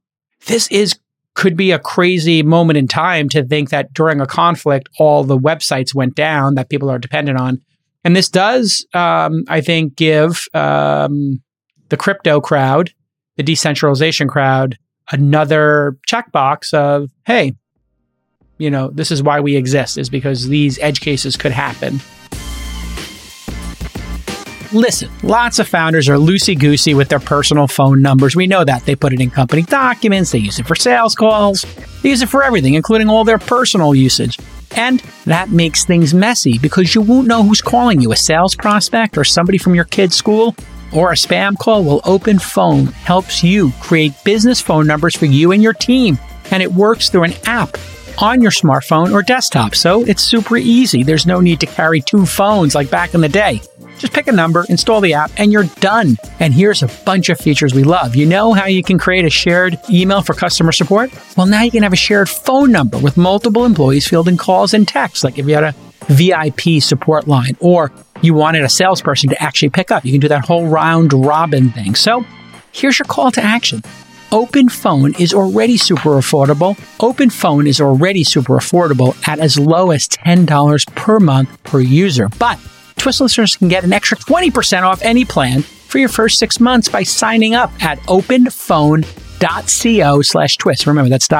this 0.46 0.68
is 0.70 0.98
could 1.34 1.56
be 1.56 1.72
a 1.72 1.78
crazy 1.80 2.44
moment 2.44 2.76
in 2.76 2.86
time 2.86 3.28
to 3.28 3.42
think 3.44 3.70
that 3.70 3.92
during 3.92 4.20
a 4.20 4.26
conflict, 4.26 4.88
all 5.00 5.24
the 5.24 5.36
websites 5.38 5.92
went 5.92 6.14
down 6.14 6.54
that 6.54 6.68
people 6.70 6.88
are 6.88 6.98
dependent 6.98 7.36
on. 7.40 7.58
And 8.04 8.14
this 8.14 8.28
does, 8.28 8.86
um, 8.94 9.42
I 9.48 9.60
think, 9.60 9.96
give 9.96 10.44
um, 10.54 11.42
the 11.88 11.96
crypto 11.96 12.40
crowd, 12.40 12.92
the 13.36 13.42
decentralization 13.42 14.28
crowd, 14.28 14.78
another 15.10 15.96
checkbox 16.08 16.72
of, 16.72 17.10
hey, 17.26 17.54
you 18.58 18.70
know, 18.70 18.90
this 18.90 19.10
is 19.10 19.22
why 19.22 19.40
we 19.40 19.56
exist, 19.56 19.98
is 19.98 20.08
because 20.08 20.48
these 20.48 20.78
edge 20.78 21.00
cases 21.00 21.36
could 21.36 21.52
happen. 21.52 22.00
Listen, 24.72 25.08
lots 25.22 25.60
of 25.60 25.68
founders 25.68 26.08
are 26.08 26.16
loosey 26.16 26.58
goosey 26.58 26.94
with 26.94 27.08
their 27.08 27.20
personal 27.20 27.68
phone 27.68 28.02
numbers. 28.02 28.34
We 28.34 28.48
know 28.48 28.64
that. 28.64 28.84
They 28.84 28.96
put 28.96 29.12
it 29.12 29.20
in 29.20 29.30
company 29.30 29.62
documents, 29.62 30.32
they 30.32 30.38
use 30.38 30.58
it 30.58 30.66
for 30.66 30.74
sales 30.74 31.14
calls, 31.14 31.64
they 32.02 32.08
use 32.08 32.22
it 32.22 32.28
for 32.28 32.42
everything, 32.42 32.74
including 32.74 33.08
all 33.08 33.22
their 33.22 33.38
personal 33.38 33.94
usage. 33.94 34.38
And 34.76 34.98
that 35.26 35.50
makes 35.50 35.84
things 35.84 36.12
messy 36.12 36.58
because 36.58 36.92
you 36.92 37.02
won't 37.02 37.28
know 37.28 37.44
who's 37.44 37.62
calling 37.62 38.00
you 38.00 38.10
a 38.10 38.16
sales 38.16 38.56
prospect 38.56 39.16
or 39.16 39.22
somebody 39.22 39.58
from 39.58 39.76
your 39.76 39.84
kid's 39.84 40.16
school 40.16 40.56
or 40.94 41.10
a 41.10 41.14
spam 41.14 41.58
call. 41.58 41.84
Well, 41.84 42.00
OpenPhone 42.02 42.92
helps 42.92 43.42
you 43.42 43.72
create 43.80 44.12
business 44.24 44.60
phone 44.60 44.86
numbers 44.86 45.16
for 45.16 45.26
you 45.26 45.52
and 45.52 45.62
your 45.62 45.72
team. 45.72 46.18
And 46.50 46.62
it 46.62 46.72
works 46.72 47.08
through 47.08 47.24
an 47.24 47.34
app 47.46 47.76
on 48.18 48.40
your 48.40 48.50
smartphone 48.50 49.12
or 49.12 49.22
desktop. 49.22 49.74
So 49.74 50.04
it's 50.04 50.22
super 50.22 50.56
easy. 50.56 51.02
There's 51.02 51.26
no 51.26 51.40
need 51.40 51.60
to 51.60 51.66
carry 51.66 52.00
two 52.00 52.26
phones 52.26 52.74
like 52.74 52.90
back 52.90 53.14
in 53.14 53.20
the 53.20 53.28
day. 53.28 53.60
Just 53.98 54.12
pick 54.12 54.26
a 54.26 54.32
number, 54.32 54.64
install 54.68 55.00
the 55.00 55.14
app, 55.14 55.30
and 55.36 55.52
you're 55.52 55.64
done. 55.80 56.16
And 56.40 56.52
here's 56.52 56.82
a 56.82 56.88
bunch 57.04 57.28
of 57.28 57.38
features 57.38 57.74
we 57.74 57.84
love. 57.84 58.16
You 58.16 58.26
know 58.26 58.52
how 58.52 58.66
you 58.66 58.82
can 58.82 58.98
create 58.98 59.24
a 59.24 59.30
shared 59.30 59.78
email 59.88 60.20
for 60.20 60.34
customer 60.34 60.72
support? 60.72 61.10
Well, 61.36 61.46
now 61.46 61.62
you 61.62 61.70
can 61.70 61.82
have 61.82 61.92
a 61.92 61.96
shared 61.96 62.28
phone 62.28 62.72
number 62.72 62.98
with 62.98 63.16
multiple 63.16 63.64
employees 63.64 64.06
fielding 64.06 64.36
calls 64.36 64.74
and 64.74 64.86
texts, 64.86 65.24
like 65.24 65.38
if 65.38 65.46
you 65.46 65.54
had 65.54 65.64
a 65.64 65.74
VIP 66.08 66.82
support 66.82 67.26
line 67.28 67.56
or 67.60 67.92
you 68.24 68.34
wanted 68.34 68.64
a 68.64 68.68
salesperson 68.68 69.30
to 69.30 69.42
actually 69.42 69.70
pick 69.70 69.90
up. 69.90 70.04
You 70.04 70.12
can 70.12 70.20
do 70.20 70.28
that 70.28 70.44
whole 70.44 70.66
round 70.66 71.12
robin 71.12 71.70
thing. 71.70 71.94
So 71.94 72.24
here's 72.72 72.98
your 72.98 73.06
call 73.06 73.30
to 73.32 73.42
action. 73.42 73.82
OpenPhone 74.30 75.18
is 75.20 75.32
already 75.32 75.76
super 75.76 76.10
affordable. 76.10 76.76
OpenPhone 76.98 77.68
is 77.68 77.80
already 77.80 78.24
super 78.24 78.54
affordable 78.54 79.16
at 79.28 79.38
as 79.38 79.58
low 79.58 79.92
as 79.92 80.08
$10 80.08 80.94
per 80.96 81.20
month 81.20 81.62
per 81.62 81.78
user. 81.80 82.28
But 82.38 82.58
Twist 83.04 83.20
listeners 83.20 83.56
can 83.56 83.68
get 83.68 83.84
an 83.84 83.92
extra 83.92 84.16
20% 84.16 84.82
off 84.82 85.02
any 85.02 85.26
plan 85.26 85.60
for 85.60 85.98
your 85.98 86.08
first 86.08 86.38
six 86.38 86.58
months 86.58 86.88
by 86.88 87.02
signing 87.02 87.54
up 87.54 87.70
at 87.84 87.98
openphone.co 88.08 89.02
slash 90.22 90.56
twist. 90.56 90.86
Remember, 90.86 91.10
that's 91.10 91.28
.co. 91.28 91.36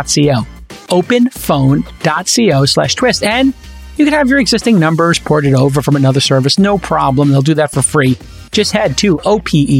openphone.co 0.91 2.65
slash 2.67 2.95
twist. 2.97 3.23
And 3.23 3.55
you 3.97 4.05
can 4.05 4.13
have 4.15 4.29
your 4.29 4.39
existing 4.39 4.79
numbers 4.79 5.19
ported 5.19 5.55
over 5.55 5.83
from 5.83 5.97
another 5.97 6.21
service, 6.21 6.59
no 6.59 6.79
problem. 6.79 7.31
They'll 7.31 7.43
do 7.43 7.55
that 7.55 7.71
for 7.71 7.83
free. 7.83 8.19
Just 8.51 8.73
head 8.73 8.99
to 8.99 9.21
O-P-E-N-P-H-O-N-E 9.25 9.79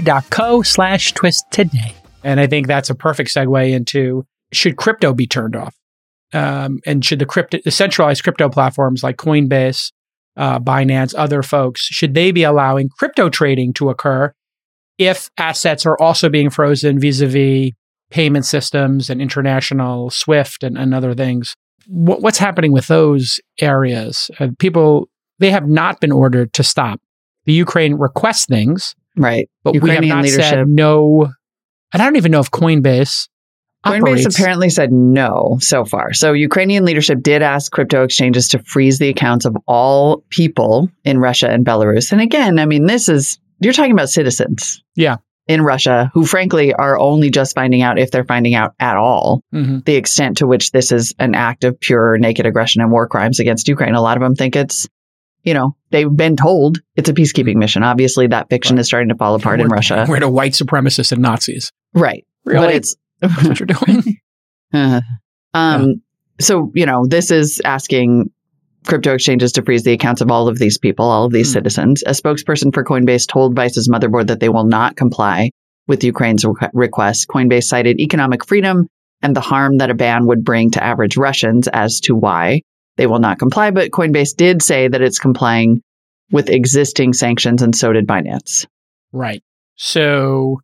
dot 0.00 0.30
co 0.30 0.62
slash 0.62 1.12
twist 1.12 1.44
today. 1.50 1.94
And 2.24 2.40
I 2.40 2.46
think 2.46 2.66
that's 2.66 2.90
a 2.90 2.94
perfect 2.94 3.30
segue 3.34 3.70
into 3.72 4.26
should 4.52 4.76
crypto 4.76 5.12
be 5.14 5.26
turned 5.26 5.56
off? 5.56 5.74
Um, 6.32 6.80
and 6.86 7.04
should 7.04 7.18
the 7.18 7.26
crypto, 7.26 7.58
the 7.64 7.70
centralized 7.70 8.22
crypto 8.22 8.48
platforms 8.48 9.02
like 9.02 9.16
Coinbase, 9.16 9.92
uh, 10.36 10.58
Binance, 10.58 11.14
other 11.16 11.42
folks, 11.42 11.82
should 11.82 12.14
they 12.14 12.32
be 12.32 12.42
allowing 12.42 12.88
crypto 12.88 13.28
trading 13.28 13.72
to 13.74 13.90
occur 13.90 14.32
if 14.98 15.30
assets 15.38 15.86
are 15.86 15.96
also 15.98 16.28
being 16.28 16.50
frozen 16.50 16.98
vis-a-vis 16.98 17.72
payment 18.10 18.44
systems 18.44 19.08
and 19.08 19.20
international 19.20 20.10
SWIFT 20.10 20.62
and, 20.62 20.76
and 20.76 20.94
other 20.94 21.14
things? 21.14 21.54
What, 21.88 22.20
what's 22.22 22.38
happening 22.38 22.72
with 22.72 22.86
those 22.88 23.40
areas? 23.60 24.30
Uh, 24.40 24.48
people 24.58 25.08
they 25.38 25.50
have 25.50 25.68
not 25.68 26.00
been 26.00 26.12
ordered 26.12 26.52
to 26.54 26.62
stop. 26.62 27.00
The 27.44 27.52
Ukraine 27.52 27.94
requests 27.94 28.46
things, 28.46 28.94
Right. 29.16 29.48
but 29.64 29.74
Ukrainian 29.74 30.02
we 30.02 30.08
have 30.08 30.16
not 30.16 30.24
leadership. 30.24 30.44
said 30.50 30.68
no. 30.68 31.30
And 31.92 32.02
I 32.02 32.04
don't 32.06 32.16
even 32.16 32.32
know 32.32 32.40
if 32.40 32.50
Coinbase 32.50 33.28
Coinbase 33.84 34.00
operates. 34.00 34.26
apparently 34.38 34.68
said 34.70 34.90
no 34.92 35.58
so 35.60 35.84
far. 35.84 36.12
So 36.12 36.32
Ukrainian 36.32 36.84
leadership 36.84 37.22
did 37.22 37.40
ask 37.42 37.70
crypto 37.70 38.02
exchanges 38.02 38.48
to 38.48 38.58
freeze 38.64 38.98
the 38.98 39.08
accounts 39.08 39.44
of 39.44 39.56
all 39.68 40.24
people 40.30 40.88
in 41.04 41.18
Russia 41.18 41.48
and 41.50 41.64
Belarus. 41.64 42.10
And 42.10 42.20
again, 42.20 42.58
I 42.58 42.66
mean, 42.66 42.86
this 42.86 43.08
is 43.08 43.38
you're 43.60 43.72
talking 43.72 43.92
about 43.92 44.08
citizens. 44.10 44.82
Yeah. 44.96 45.16
In 45.48 45.62
Russia, 45.62 46.10
who 46.12 46.26
frankly 46.26 46.72
are 46.74 46.98
only 46.98 47.30
just 47.30 47.54
finding 47.54 47.80
out 47.80 47.98
if 48.00 48.10
they're 48.10 48.24
finding 48.24 48.54
out 48.56 48.72
at 48.80 48.96
all 48.96 49.42
Mhm. 49.54 49.84
the 49.84 49.94
extent 49.94 50.38
to 50.38 50.46
which 50.46 50.72
this 50.72 50.90
is 50.90 51.14
an 51.20 51.36
act 51.36 51.62
of 51.62 51.78
pure 51.78 52.18
naked 52.18 52.46
aggression 52.46 52.82
and 52.82 52.90
war 52.90 53.06
crimes 53.06 53.38
against 53.38 53.68
Ukraine. 53.68 53.94
A 53.94 54.02
lot 54.02 54.16
of 54.16 54.22
them 54.24 54.34
think 54.34 54.56
it's, 54.56 54.88
you 55.44 55.54
know, 55.54 55.76
they've 55.92 56.10
been 56.16 56.34
told 56.34 56.80
it's 56.96 57.08
a 57.08 57.14
peacekeeping 57.14 57.54
mission. 57.56 57.84
Obviously, 57.84 58.26
that 58.26 58.48
fiction 58.50 58.74
Right. 58.74 58.80
is 58.80 58.86
starting 58.86 59.10
to 59.10 59.14
fall 59.14 59.36
apart 59.36 59.60
in 59.60 59.68
We're- 59.68 59.76
Russia. 59.76 60.04
We're 60.08 60.18
to 60.18 60.28
white 60.28 60.52
supremacists 60.54 61.12
and 61.12 61.22
Nazis. 61.22 61.70
Right. 61.94 62.24
Really? 62.44 62.66
But 62.66 62.74
it's 62.74 62.96
what 63.20 63.60
you're 63.60 63.66
doing? 63.66 64.16
Uh, 64.74 65.00
um, 65.54 66.02
So, 66.40 66.70
you 66.74 66.84
know, 66.86 67.06
this 67.06 67.30
is 67.30 67.62
asking 67.64 68.30
crypto 68.86 69.14
exchanges 69.14 69.52
to 69.52 69.62
freeze 69.62 69.82
the 69.82 69.92
accounts 69.92 70.20
of 70.20 70.30
all 70.30 70.48
of 70.48 70.58
these 70.58 70.78
people, 70.78 71.04
all 71.06 71.24
of 71.24 71.32
these 71.32 71.48
Hmm. 71.48 71.54
citizens. 71.54 72.02
A 72.06 72.10
spokesperson 72.10 72.72
for 72.72 72.84
Coinbase 72.84 73.26
told 73.26 73.54
Vice's 73.56 73.88
motherboard 73.88 74.28
that 74.28 74.40
they 74.40 74.48
will 74.48 74.64
not 74.66 74.96
comply 74.96 75.50
with 75.88 76.02
Ukraine's 76.04 76.44
requ- 76.44 76.70
request. 76.72 77.28
Coinbase 77.28 77.64
cited 77.64 78.00
economic 78.00 78.46
freedom 78.46 78.86
and 79.22 79.34
the 79.36 79.40
harm 79.40 79.78
that 79.78 79.90
a 79.90 79.94
ban 79.94 80.26
would 80.26 80.44
bring 80.44 80.70
to 80.72 80.82
average 80.82 81.16
Russians 81.16 81.68
as 81.68 82.00
to 82.00 82.14
why 82.14 82.62
they 82.96 83.06
will 83.06 83.18
not 83.18 83.38
comply. 83.38 83.70
But 83.70 83.90
Coinbase 83.90 84.34
did 84.36 84.62
say 84.62 84.88
that 84.88 85.02
it's 85.02 85.18
complying 85.18 85.82
with 86.32 86.48
existing 86.50 87.12
sanctions, 87.12 87.62
and 87.62 87.74
so 87.74 87.92
did 87.92 88.06
Binance. 88.06 88.66
Right. 89.12 89.42
So 89.76 90.60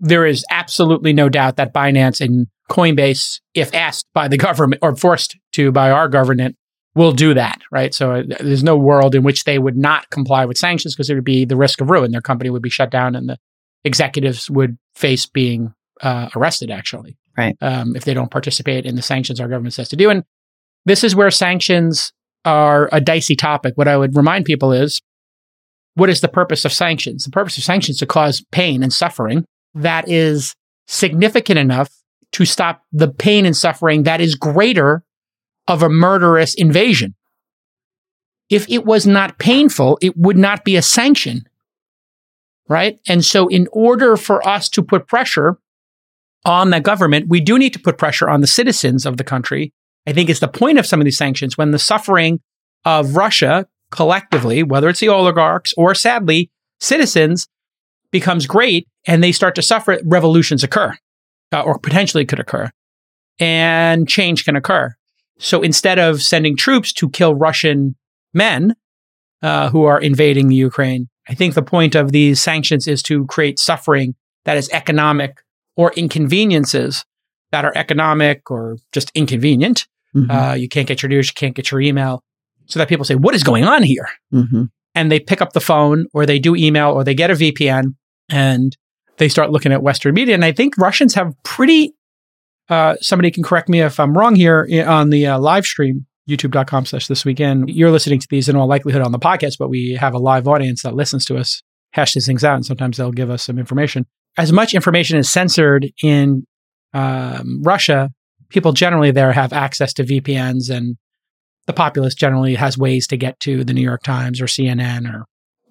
there 0.00 0.24
is 0.24 0.44
absolutely 0.50 1.12
no 1.12 1.28
doubt 1.28 1.56
that 1.56 1.74
Binance 1.74 2.20
and 2.20 2.46
Coinbase, 2.70 3.40
if 3.54 3.74
asked 3.74 4.06
by 4.14 4.28
the 4.28 4.36
government 4.38 4.80
or 4.82 4.94
forced 4.96 5.36
to 5.52 5.72
by 5.72 5.90
our 5.90 6.08
government, 6.08 6.56
will 6.94 7.12
do 7.12 7.34
that. 7.34 7.60
Right. 7.70 7.94
So 7.94 8.12
uh, 8.12 8.22
there's 8.40 8.64
no 8.64 8.76
world 8.76 9.14
in 9.14 9.22
which 9.22 9.44
they 9.44 9.58
would 9.58 9.76
not 9.76 10.10
comply 10.10 10.44
with 10.44 10.58
sanctions 10.58 10.94
because 10.94 11.06
there 11.06 11.16
would 11.16 11.24
be 11.24 11.44
the 11.44 11.56
risk 11.56 11.80
of 11.80 11.90
ruin. 11.90 12.10
Their 12.10 12.20
company 12.20 12.50
would 12.50 12.62
be 12.62 12.70
shut 12.70 12.90
down 12.90 13.14
and 13.14 13.28
the 13.28 13.38
executives 13.84 14.50
would 14.50 14.78
face 14.94 15.26
being 15.26 15.74
uh, 16.02 16.28
arrested, 16.34 16.70
actually. 16.70 17.16
Right. 17.36 17.56
Um, 17.60 17.94
if 17.94 18.04
they 18.04 18.14
don't 18.14 18.30
participate 18.30 18.84
in 18.84 18.96
the 18.96 19.02
sanctions 19.02 19.40
our 19.40 19.48
government 19.48 19.74
says 19.74 19.88
to 19.90 19.96
do. 19.96 20.10
And 20.10 20.24
this 20.86 21.04
is 21.04 21.14
where 21.14 21.30
sanctions 21.30 22.12
are 22.44 22.88
a 22.90 23.00
dicey 23.00 23.36
topic. 23.36 23.74
What 23.76 23.88
I 23.88 23.96
would 23.96 24.16
remind 24.16 24.44
people 24.44 24.72
is 24.72 25.00
what 25.94 26.10
is 26.10 26.20
the 26.20 26.28
purpose 26.28 26.64
of 26.64 26.72
sanctions? 26.72 27.24
The 27.24 27.30
purpose 27.30 27.58
of 27.58 27.64
sanctions 27.64 27.96
is 27.96 28.00
to 28.00 28.06
cause 28.06 28.44
pain 28.52 28.82
and 28.82 28.92
suffering 28.92 29.44
that 29.74 30.08
is 30.08 30.54
significant 30.86 31.58
enough 31.58 31.90
to 32.32 32.44
stop 32.44 32.82
the 32.92 33.08
pain 33.08 33.46
and 33.46 33.56
suffering 33.56 34.04
that 34.04 34.20
is 34.20 34.34
greater 34.34 35.02
of 35.68 35.82
a 35.82 35.88
murderous 35.88 36.54
invasion. 36.54 37.14
If 38.50 38.68
it 38.68 38.84
was 38.84 39.06
not 39.06 39.38
painful, 39.38 39.98
it 40.00 40.16
would 40.16 40.38
not 40.38 40.64
be 40.64 40.74
a 40.74 40.82
sanction. 40.82 41.46
Right. 42.68 42.98
And 43.06 43.24
so, 43.24 43.48
in 43.48 43.68
order 43.72 44.16
for 44.16 44.46
us 44.46 44.68
to 44.70 44.82
put 44.82 45.06
pressure 45.06 45.58
on 46.44 46.70
the 46.70 46.80
government, 46.80 47.28
we 47.28 47.40
do 47.40 47.58
need 47.58 47.72
to 47.74 47.78
put 47.78 47.98
pressure 47.98 48.28
on 48.28 48.40
the 48.40 48.46
citizens 48.46 49.06
of 49.06 49.16
the 49.16 49.24
country. 49.24 49.72
I 50.06 50.12
think 50.12 50.30
it's 50.30 50.40
the 50.40 50.48
point 50.48 50.78
of 50.78 50.86
some 50.86 51.00
of 51.00 51.04
these 51.04 51.16
sanctions 51.16 51.56
when 51.56 51.70
the 51.70 51.78
suffering 51.78 52.40
of 52.84 53.16
Russia 53.16 53.66
collectively, 53.90 54.62
whether 54.62 54.88
it's 54.88 55.00
the 55.00 55.08
oligarchs 55.08 55.72
or 55.76 55.94
sadly 55.94 56.50
citizens, 56.80 57.48
becomes 58.10 58.46
great 58.46 58.86
and 59.06 59.22
they 59.22 59.32
start 59.32 59.54
to 59.54 59.62
suffer, 59.62 59.98
revolutions 60.04 60.62
occur 60.62 60.94
uh, 61.52 61.60
or 61.60 61.78
potentially 61.78 62.24
could 62.24 62.40
occur 62.40 62.70
and 63.38 64.08
change 64.08 64.44
can 64.44 64.56
occur. 64.56 64.94
So 65.38 65.62
instead 65.62 65.98
of 65.98 66.22
sending 66.22 66.56
troops 66.56 66.92
to 66.94 67.08
kill 67.08 67.34
Russian 67.34 67.96
men 68.34 68.74
uh, 69.42 69.70
who 69.70 69.84
are 69.84 70.00
invading 70.00 70.48
the 70.48 70.56
Ukraine, 70.56 71.08
I 71.28 71.34
think 71.34 71.54
the 71.54 71.62
point 71.62 71.94
of 71.94 72.12
these 72.12 72.40
sanctions 72.40 72.86
is 72.86 73.02
to 73.04 73.26
create 73.26 73.58
suffering 73.58 74.14
that 74.44 74.56
is 74.56 74.68
economic 74.70 75.42
or 75.76 75.92
inconveniences 75.92 77.04
that 77.52 77.64
are 77.64 77.72
economic 77.76 78.50
or 78.50 78.78
just 78.92 79.10
inconvenient. 79.14 79.86
Mm-hmm. 80.14 80.30
Uh, 80.30 80.54
you 80.54 80.68
can't 80.68 80.88
get 80.88 81.02
your 81.02 81.08
news, 81.08 81.28
you 81.28 81.34
can't 81.34 81.54
get 81.54 81.70
your 81.70 81.80
email. 81.80 82.22
So 82.66 82.78
that 82.78 82.88
people 82.88 83.04
say, 83.04 83.14
what 83.14 83.34
is 83.34 83.42
going 83.42 83.64
on 83.64 83.82
here? 83.82 84.08
Mm-hmm. 84.32 84.64
And 84.94 85.12
they 85.12 85.20
pick 85.20 85.40
up 85.40 85.52
the 85.52 85.60
phone 85.60 86.06
or 86.12 86.26
they 86.26 86.38
do 86.38 86.56
email 86.56 86.90
or 86.90 87.04
they 87.04 87.14
get 87.14 87.30
a 87.30 87.34
VPN 87.34 87.94
and 88.28 88.76
they 89.18 89.28
start 89.28 89.50
looking 89.50 89.72
at 89.72 89.82
Western 89.82 90.14
media. 90.14 90.34
And 90.34 90.44
I 90.44 90.52
think 90.52 90.76
Russians 90.78 91.14
have 91.14 91.32
pretty, 91.44 91.94
uh, 92.68 92.96
somebody 93.00 93.30
can 93.30 93.42
correct 93.42 93.68
me 93.68 93.80
if 93.80 93.98
I'm 93.98 94.16
wrong 94.16 94.34
here 94.34 94.66
on 94.86 95.10
the 95.10 95.26
uh, 95.26 95.38
live 95.38 95.64
stream, 95.64 96.06
youtube.com 96.28 96.86
slash 96.86 97.06
this 97.06 97.24
weekend. 97.24 97.70
You're 97.70 97.90
listening 97.90 98.20
to 98.20 98.26
these 98.30 98.48
in 98.48 98.56
all 98.56 98.66
likelihood 98.66 99.02
on 99.02 99.12
the 99.12 99.18
podcast, 99.18 99.56
but 99.58 99.68
we 99.68 99.92
have 99.92 100.14
a 100.14 100.18
live 100.18 100.46
audience 100.46 100.82
that 100.82 100.94
listens 100.94 101.24
to 101.26 101.36
us 101.36 101.62
hash 101.92 102.14
these 102.14 102.26
things 102.26 102.44
out. 102.44 102.56
And 102.56 102.66
sometimes 102.66 102.96
they'll 102.96 103.12
give 103.12 103.30
us 103.30 103.44
some 103.44 103.58
information. 103.58 104.06
As 104.36 104.52
much 104.52 104.74
information 104.74 105.18
is 105.18 105.30
censored 105.30 105.90
in 106.02 106.46
um, 106.92 107.62
Russia, 107.62 108.10
people 108.50 108.72
generally 108.72 109.10
there 109.10 109.32
have 109.32 109.52
access 109.52 109.92
to 109.94 110.04
VPNs 110.04 110.70
and 110.70 110.96
the 111.66 111.72
populace 111.72 112.14
generally 112.14 112.54
has 112.54 112.78
ways 112.78 113.06
to 113.08 113.16
get 113.16 113.38
to 113.40 113.62
the 113.64 113.74
New 113.74 113.82
York 113.82 114.02
Times 114.02 114.40
or 114.40 114.46
CNN 114.46 115.12
or 115.12 115.26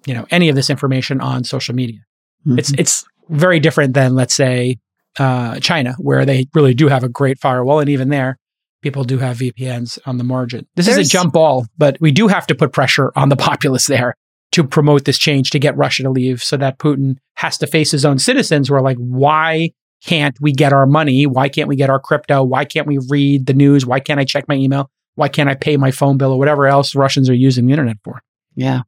you 0.06 0.14
know 0.14 0.26
any 0.30 0.48
of 0.48 0.54
this 0.54 0.70
information 0.70 1.20
on 1.20 1.44
social 1.44 1.74
media. 1.74 1.98
Mm-hmm. 2.46 2.58
It's 2.58 2.72
it's 2.78 3.04
very 3.28 3.60
different 3.60 3.94
than 3.94 4.14
let's 4.14 4.34
say 4.34 4.78
uh, 5.18 5.60
China, 5.60 5.94
where 5.98 6.24
they 6.24 6.46
really 6.54 6.74
do 6.74 6.88
have 6.88 7.04
a 7.04 7.08
great 7.08 7.38
firewall, 7.38 7.80
and 7.80 7.88
even 7.88 8.08
there, 8.08 8.38
people 8.82 9.04
do 9.04 9.18
have 9.18 9.38
VPNs 9.38 9.98
on 10.06 10.18
the 10.18 10.24
margin. 10.24 10.66
This 10.76 10.86
There's, 10.86 10.98
is 10.98 11.08
a 11.08 11.10
jump 11.10 11.32
ball, 11.32 11.66
but 11.76 11.96
we 12.00 12.12
do 12.12 12.28
have 12.28 12.46
to 12.48 12.54
put 12.54 12.72
pressure 12.72 13.12
on 13.16 13.28
the 13.28 13.36
populace 13.48 13.86
there 13.86 14.14
to 14.52 14.64
promote 14.64 15.04
this 15.04 15.18
change 15.18 15.50
to 15.50 15.58
get 15.58 15.76
Russia 15.76 16.04
to 16.04 16.10
leave, 16.10 16.42
so 16.42 16.56
that 16.56 16.78
Putin 16.78 17.16
has 17.36 17.58
to 17.58 17.66
face 17.66 17.90
his 17.90 18.04
own 18.04 18.18
citizens 18.18 18.68
who 18.68 18.74
are 18.74 18.82
like, 18.82 18.96
why 18.96 19.70
can't 20.04 20.36
we 20.40 20.52
get 20.52 20.72
our 20.72 20.86
money? 20.86 21.26
Why 21.26 21.48
can't 21.48 21.68
we 21.68 21.76
get 21.76 21.90
our 21.90 22.00
crypto? 22.00 22.42
Why 22.42 22.64
can't 22.64 22.86
we 22.86 22.98
read 23.08 23.46
the 23.46 23.54
news? 23.54 23.84
Why 23.84 24.00
can't 24.00 24.20
I 24.20 24.24
check 24.24 24.46
my 24.48 24.54
email? 24.54 24.90
Why 25.16 25.28
can't 25.28 25.48
I 25.48 25.54
pay 25.54 25.76
my 25.76 25.90
phone 25.90 26.16
bill 26.16 26.32
or 26.32 26.38
whatever 26.38 26.66
else 26.66 26.94
Russians 26.94 27.28
are 27.28 27.34
using 27.34 27.66
the 27.66 27.72
internet 27.72 27.96
for? 28.04 28.22
Yeah. 28.54 28.82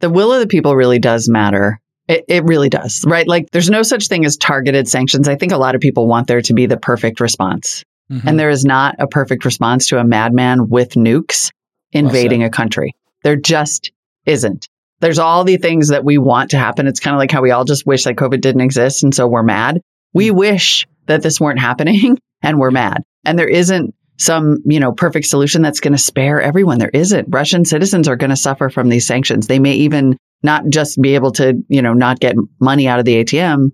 The 0.00 0.10
will 0.10 0.32
of 0.32 0.40
the 0.40 0.46
people 0.46 0.74
really 0.74 0.98
does 0.98 1.28
matter. 1.28 1.80
It, 2.06 2.24
it 2.28 2.44
really 2.44 2.68
does, 2.68 3.02
right? 3.06 3.26
Like 3.26 3.50
there's 3.50 3.70
no 3.70 3.82
such 3.82 4.08
thing 4.08 4.24
as 4.24 4.36
targeted 4.36 4.88
sanctions. 4.88 5.26
I 5.26 5.36
think 5.36 5.52
a 5.52 5.56
lot 5.56 5.74
of 5.74 5.80
people 5.80 6.06
want 6.06 6.26
there 6.26 6.42
to 6.42 6.52
be 6.52 6.66
the 6.66 6.76
perfect 6.76 7.18
response. 7.18 7.82
Mm-hmm. 8.10 8.28
And 8.28 8.38
there 8.38 8.50
is 8.50 8.64
not 8.64 8.96
a 8.98 9.06
perfect 9.06 9.44
response 9.44 9.88
to 9.88 9.98
a 9.98 10.04
madman 10.04 10.68
with 10.68 10.90
nukes 10.90 11.50
invading 11.92 12.40
well 12.40 12.48
a 12.48 12.50
country. 12.50 12.94
There 13.22 13.36
just 13.36 13.90
isn't. 14.26 14.68
There's 15.00 15.18
all 15.18 15.44
the 15.44 15.56
things 15.56 15.88
that 15.88 16.04
we 16.04 16.18
want 16.18 16.50
to 16.50 16.58
happen. 16.58 16.86
It's 16.86 17.00
kind 17.00 17.14
of 17.14 17.18
like 17.18 17.30
how 17.30 17.42
we 17.42 17.50
all 17.50 17.64
just 17.64 17.86
wish 17.86 18.04
that 18.04 18.16
COVID 18.16 18.40
didn't 18.40 18.60
exist. 18.60 19.02
And 19.02 19.14
so 19.14 19.26
we're 19.26 19.42
mad. 19.42 19.80
We 20.12 20.28
mm. 20.28 20.36
wish 20.36 20.86
that 21.06 21.22
this 21.22 21.40
weren't 21.40 21.60
happening 21.60 22.18
and 22.42 22.58
we're 22.58 22.70
mad. 22.70 23.02
And 23.24 23.38
there 23.38 23.48
isn't 23.48 23.94
some, 24.16 24.58
you 24.64 24.78
know, 24.78 24.92
perfect 24.92 25.26
solution 25.26 25.62
that's 25.62 25.80
going 25.80 25.92
to 25.92 25.98
spare 25.98 26.40
everyone. 26.40 26.78
There 26.78 26.90
isn't. 26.90 27.28
Russian 27.30 27.64
citizens 27.64 28.06
are 28.08 28.16
going 28.16 28.30
to 28.30 28.36
suffer 28.36 28.70
from 28.70 28.88
these 28.88 29.06
sanctions. 29.06 29.46
They 29.46 29.58
may 29.58 29.72
even 29.72 30.16
not 30.44 30.68
just 30.68 31.00
be 31.00 31.14
able 31.14 31.32
to, 31.32 31.54
you 31.68 31.82
know, 31.82 31.94
not 31.94 32.20
get 32.20 32.36
money 32.60 32.86
out 32.86 32.98
of 32.98 33.04
the 33.04 33.24
ATM. 33.24 33.72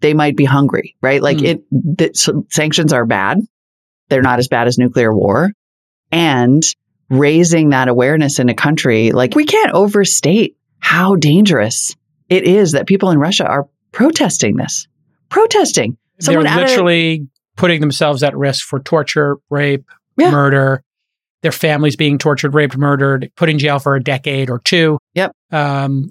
They 0.00 0.12
might 0.12 0.36
be 0.36 0.44
hungry, 0.44 0.94
right? 1.00 1.22
Like 1.22 1.38
mm. 1.38 1.46
it, 1.46 1.64
the, 1.70 2.10
so 2.14 2.46
sanctions 2.50 2.92
are 2.92 3.06
bad. 3.06 3.38
They're 4.08 4.22
not 4.22 4.38
as 4.38 4.46
bad 4.46 4.68
as 4.68 4.78
nuclear 4.78 5.12
war. 5.12 5.52
And 6.12 6.62
raising 7.08 7.70
that 7.70 7.88
awareness 7.88 8.38
in 8.38 8.50
a 8.50 8.54
country, 8.54 9.10
like 9.12 9.34
we 9.34 9.46
can't 9.46 9.72
overstate 9.72 10.56
how 10.78 11.16
dangerous 11.16 11.96
it 12.28 12.44
is 12.44 12.72
that 12.72 12.86
people 12.86 13.10
in 13.10 13.18
Russia 13.18 13.46
are 13.46 13.68
protesting 13.90 14.56
this, 14.56 14.86
protesting. 15.30 15.96
Someone 16.20 16.44
They're 16.44 16.66
literally 16.66 17.28
putting 17.56 17.80
themselves 17.80 18.22
at 18.22 18.36
risk 18.36 18.66
for 18.66 18.80
torture, 18.80 19.38
rape, 19.48 19.86
yeah. 20.18 20.30
murder, 20.30 20.82
their 21.46 21.52
families 21.52 21.94
being 21.94 22.18
tortured, 22.18 22.54
raped, 22.54 22.76
murdered, 22.76 23.30
put 23.36 23.48
in 23.48 23.56
jail 23.60 23.78
for 23.78 23.94
a 23.94 24.02
decade 24.02 24.50
or 24.50 24.58
two. 24.58 24.98
Yep. 25.14 25.30
Um, 25.52 26.10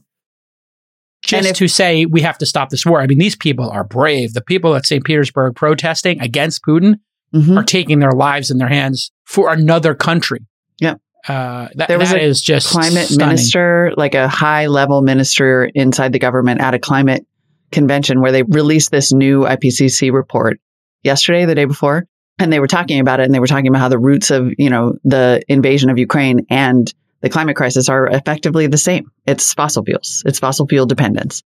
just 1.26 1.50
if, 1.50 1.58
to 1.58 1.68
say 1.68 2.06
we 2.06 2.22
have 2.22 2.38
to 2.38 2.46
stop 2.46 2.70
this 2.70 2.86
war. 2.86 3.02
I 3.02 3.08
mean, 3.08 3.18
these 3.18 3.36
people 3.36 3.70
are 3.70 3.84
brave. 3.84 4.32
The 4.32 4.42
people 4.42 4.76
at 4.76 4.86
St. 4.86 5.04
Petersburg 5.04 5.54
protesting 5.54 6.22
against 6.22 6.64
Putin 6.64 7.00
mm-hmm. 7.34 7.58
are 7.58 7.66
taking 7.66 8.00
their 8.00 8.14
lives 8.14 8.50
in 8.50 8.60
their 8.60 8.70
hands 8.70 9.12
for 9.26 9.52
another 9.52 9.94
country. 9.94 10.40
Yep. 10.80 11.02
Uh, 11.28 11.68
that, 11.76 11.90
there 11.90 12.00
was 12.00 12.12
that 12.12 12.20
a 12.20 12.24
is 12.24 12.42
just 12.42 12.70
climate 12.70 13.08
stunning. 13.08 13.28
minister, 13.28 13.92
like 13.98 14.16
a 14.16 14.30
high 14.30 14.68
level 14.68 15.02
minister 15.02 15.66
inside 15.66 16.14
the 16.14 16.20
government 16.20 16.62
at 16.62 16.74
a 16.74 16.80
climate 16.80 17.26
convention 17.74 18.22
where 18.22 18.32
they 18.32 18.44
released 18.44 18.90
this 18.90 19.12
new 19.12 19.42
IPCC 19.42 20.14
report 20.14 20.62
yesterday, 21.04 21.44
the 21.44 21.56
day 21.56 21.66
before, 21.66 22.06
and 22.40 22.52
they 22.52 22.60
were 22.60 22.68
talking 22.68 23.00
about 23.00 23.20
it 23.20 23.24
and 23.24 23.34
they 23.34 23.40
were 23.40 23.48
talking 23.48 23.68
about 23.68 23.80
how 23.80 23.90
the 23.90 24.00
roots 24.00 24.30
of, 24.32 24.52
you 24.58 24.70
know, 24.70 24.98
the 25.04 25.42
invasion 25.48 25.90
of 25.90 25.98
Ukraine 25.98 26.46
and 26.50 26.94
the 27.22 27.30
climate 27.30 27.56
crisis 27.56 27.88
are 27.90 28.08
effectively 28.08 28.68
the 28.68 28.78
same. 28.78 29.12
It's 29.26 29.54
fossil 29.54 29.84
fuels. 29.84 30.22
It's 30.26 30.40
fossil 30.40 30.68
fuel 30.68 30.86
dependence. 30.86 31.44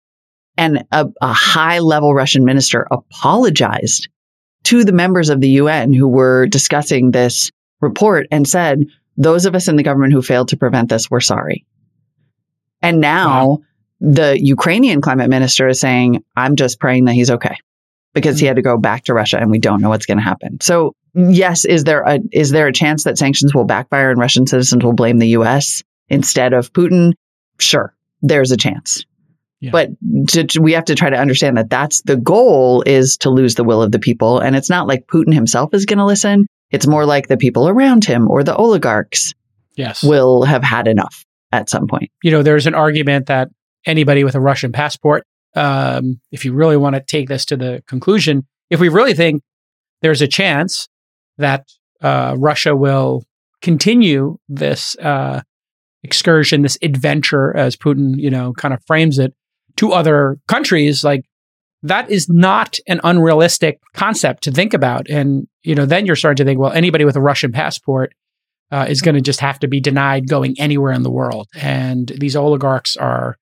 And 0.56 0.84
a, 0.92 1.06
a 1.20 1.32
high 1.32 1.80
level 1.80 2.14
Russian 2.14 2.44
minister 2.44 2.86
apologized 2.90 4.08
to 4.64 4.84
the 4.84 4.92
members 4.92 5.28
of 5.28 5.40
the 5.40 5.50
UN 5.50 5.92
who 5.92 6.08
were 6.08 6.46
discussing 6.46 7.10
this 7.10 7.50
report 7.80 8.26
and 8.30 8.48
said, 8.48 8.84
those 9.16 9.44
of 9.44 9.54
us 9.54 9.68
in 9.68 9.76
the 9.76 9.82
government 9.82 10.12
who 10.12 10.22
failed 10.22 10.48
to 10.48 10.56
prevent 10.56 10.88
this, 10.88 11.10
we're 11.10 11.20
sorry. 11.20 11.66
And 12.80 13.00
now 13.00 13.48
wow. 13.48 13.58
the 14.00 14.38
Ukrainian 14.40 15.00
climate 15.00 15.30
minister 15.30 15.68
is 15.68 15.80
saying, 15.80 16.24
I'm 16.36 16.56
just 16.56 16.78
praying 16.78 17.06
that 17.06 17.14
he's 17.14 17.30
okay 17.30 17.56
because 18.16 18.40
he 18.40 18.46
had 18.46 18.56
to 18.56 18.62
go 18.62 18.78
back 18.78 19.04
to 19.04 19.14
Russia 19.14 19.38
and 19.38 19.50
we 19.50 19.58
don't 19.58 19.82
know 19.82 19.90
what's 19.90 20.06
going 20.06 20.16
to 20.16 20.24
happen. 20.24 20.58
So 20.62 20.94
yes, 21.14 21.66
is 21.66 21.84
there 21.84 22.00
a 22.00 22.18
is 22.32 22.50
there 22.50 22.66
a 22.66 22.72
chance 22.72 23.04
that 23.04 23.18
sanctions 23.18 23.54
will 23.54 23.66
backfire 23.66 24.10
and 24.10 24.18
Russian 24.18 24.46
citizens 24.46 24.82
will 24.82 24.94
blame 24.94 25.18
the 25.18 25.28
US 25.28 25.82
instead 26.08 26.54
of 26.54 26.72
Putin? 26.72 27.12
Sure, 27.58 27.94
there's 28.22 28.52
a 28.52 28.56
chance. 28.56 29.04
Yeah. 29.60 29.70
But 29.70 29.90
to, 30.28 30.44
to, 30.44 30.60
we 30.60 30.72
have 30.72 30.86
to 30.86 30.94
try 30.94 31.10
to 31.10 31.16
understand 31.16 31.58
that 31.58 31.68
that's 31.68 32.00
the 32.02 32.16
goal 32.16 32.82
is 32.86 33.18
to 33.18 33.30
lose 33.30 33.54
the 33.54 33.64
will 33.64 33.82
of 33.82 33.92
the 33.92 33.98
people. 33.98 34.38
And 34.38 34.56
it's 34.56 34.70
not 34.70 34.86
like 34.86 35.06
Putin 35.06 35.34
himself 35.34 35.74
is 35.74 35.84
going 35.84 35.98
to 35.98 36.04
listen. 36.04 36.46
It's 36.70 36.86
more 36.86 37.04
like 37.04 37.28
the 37.28 37.36
people 37.36 37.68
around 37.68 38.04
him 38.04 38.30
or 38.30 38.42
the 38.42 38.56
oligarchs 38.56 39.34
yes. 39.74 40.02
will 40.02 40.42
have 40.44 40.62
had 40.62 40.88
enough 40.88 41.24
at 41.52 41.70
some 41.70 41.86
point. 41.86 42.10
You 42.22 42.32
know, 42.32 42.42
there's 42.42 42.66
an 42.66 42.74
argument 42.74 43.26
that 43.26 43.48
anybody 43.86 44.24
with 44.24 44.34
a 44.34 44.40
Russian 44.40 44.72
passport 44.72 45.24
um, 45.56 46.20
if 46.30 46.44
you 46.44 46.52
really 46.52 46.76
want 46.76 46.94
to 46.94 47.00
take 47.00 47.28
this 47.28 47.44
to 47.46 47.56
the 47.56 47.82
conclusion, 47.88 48.46
if 48.70 48.78
we 48.78 48.88
really 48.88 49.14
think 49.14 49.42
there's 50.02 50.22
a 50.22 50.28
chance 50.28 50.88
that 51.38 51.66
uh, 52.02 52.36
Russia 52.38 52.76
will 52.76 53.24
continue 53.62 54.38
this 54.48 54.96
uh, 54.98 55.40
excursion, 56.02 56.62
this 56.62 56.78
adventure, 56.82 57.56
as 57.56 57.74
Putin, 57.74 58.14
you 58.18 58.30
know, 58.30 58.52
kind 58.52 58.74
of 58.74 58.82
frames 58.86 59.18
it, 59.18 59.34
to 59.76 59.92
other 59.92 60.38
countries, 60.46 61.02
like 61.02 61.24
that 61.82 62.10
is 62.10 62.28
not 62.28 62.78
an 62.86 63.00
unrealistic 63.04 63.80
concept 63.94 64.42
to 64.44 64.50
think 64.50 64.74
about. 64.74 65.08
And 65.08 65.46
you 65.62 65.74
know, 65.74 65.86
then 65.86 66.06
you're 66.06 66.16
starting 66.16 66.44
to 66.44 66.48
think, 66.48 66.60
well, 66.60 66.72
anybody 66.72 67.04
with 67.04 67.16
a 67.16 67.20
Russian 67.20 67.52
passport 67.52 68.14
uh, 68.70 68.86
is 68.88 69.02
going 69.02 69.14
to 69.14 69.20
just 69.20 69.40
have 69.40 69.58
to 69.60 69.68
be 69.68 69.80
denied 69.80 70.28
going 70.28 70.58
anywhere 70.58 70.92
in 70.92 71.02
the 71.02 71.10
world. 71.10 71.48
And 71.54 72.12
these 72.18 72.36
oligarchs 72.36 72.96
are 72.96 73.36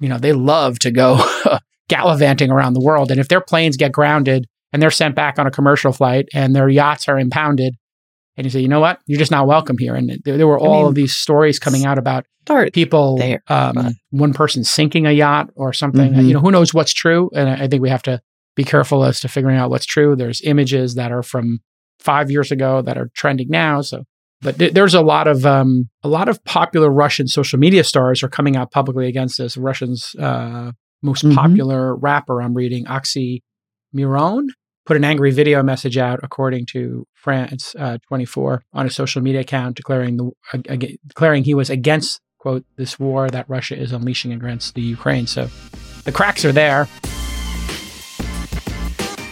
you 0.00 0.08
know, 0.08 0.18
they 0.18 0.32
love 0.32 0.78
to 0.80 0.90
go 0.90 1.24
gallivanting 1.88 2.50
around 2.50 2.74
the 2.74 2.80
world. 2.80 3.10
And 3.10 3.20
if 3.20 3.28
their 3.28 3.40
planes 3.40 3.76
get 3.76 3.92
grounded 3.92 4.46
and 4.72 4.82
they're 4.82 4.90
sent 4.90 5.14
back 5.14 5.38
on 5.38 5.46
a 5.46 5.50
commercial 5.50 5.92
flight 5.92 6.28
and 6.34 6.54
their 6.54 6.68
yachts 6.68 7.08
are 7.08 7.18
impounded, 7.18 7.74
and 8.36 8.44
you 8.44 8.50
say, 8.50 8.60
you 8.60 8.68
know 8.68 8.80
what, 8.80 9.00
you're 9.06 9.18
just 9.18 9.30
not 9.30 9.46
welcome 9.46 9.78
here. 9.78 9.94
And 9.94 10.20
there, 10.24 10.36
there 10.36 10.46
were 10.46 10.58
all 10.58 10.74
I 10.74 10.78
mean, 10.78 10.88
of 10.88 10.94
these 10.94 11.14
stories 11.14 11.58
coming 11.58 11.86
out 11.86 11.98
about 11.98 12.26
people, 12.72 13.16
there, 13.16 13.42
um, 13.48 13.94
one 14.10 14.34
person 14.34 14.62
sinking 14.62 15.06
a 15.06 15.12
yacht 15.12 15.50
or 15.54 15.72
something. 15.72 16.12
Mm-hmm. 16.12 16.26
You 16.26 16.34
know, 16.34 16.40
who 16.40 16.50
knows 16.50 16.74
what's 16.74 16.92
true? 16.92 17.30
And 17.34 17.48
I 17.48 17.66
think 17.66 17.82
we 17.82 17.88
have 17.88 18.02
to 18.02 18.20
be 18.54 18.64
careful 18.64 19.04
as 19.04 19.20
to 19.20 19.28
figuring 19.28 19.56
out 19.56 19.70
what's 19.70 19.86
true. 19.86 20.16
There's 20.16 20.42
images 20.42 20.96
that 20.96 21.12
are 21.12 21.22
from 21.22 21.60
five 21.98 22.30
years 22.30 22.52
ago 22.52 22.82
that 22.82 22.98
are 22.98 23.10
trending 23.14 23.48
now. 23.48 23.80
So 23.80 24.04
But 24.42 24.58
th- 24.58 24.74
there's 24.74 24.94
a 24.94 25.00
lot 25.00 25.26
of 25.28 25.46
um, 25.46 25.88
a 26.02 26.08
lot 26.08 26.28
of 26.28 26.42
popular 26.44 26.90
Russian 26.90 27.26
social 27.26 27.58
media 27.58 27.82
stars 27.84 28.22
are 28.22 28.28
coming 28.28 28.56
out 28.56 28.70
publicly 28.70 29.06
against 29.08 29.38
this. 29.38 29.56
Russians 29.56 30.14
uh, 30.18 30.72
most 31.02 31.24
Mhm. 31.24 31.34
popular 31.34 31.94
rapper, 31.96 32.42
I'm 32.42 32.54
reading, 32.54 32.86
Oxy 32.86 33.42
Miron, 33.94 34.48
put 34.84 34.96
an 34.96 35.04
angry 35.04 35.30
video 35.30 35.62
message 35.62 35.96
out, 35.96 36.20
according 36.22 36.66
to 36.72 37.06
France 37.14 37.74
uh, 37.78 37.98
24, 38.08 38.62
on 38.72 38.86
a 38.86 38.90
social 38.90 39.22
media 39.22 39.40
account, 39.40 39.76
declaring 39.76 40.16
the 40.18 40.30
ag- 40.68 40.98
declaring 41.06 41.44
he 41.44 41.54
was 41.54 41.70
against 41.70 42.20
quote 42.38 42.64
this 42.76 42.98
war 43.00 43.28
that 43.30 43.48
Russia 43.48 43.76
is 43.76 43.90
unleashing 43.92 44.32
against 44.32 44.74
the 44.74 44.82
Ukraine. 44.82 45.26
So 45.26 45.48
the 46.04 46.12
cracks 46.12 46.44
are 46.44 46.52
there. 46.52 46.86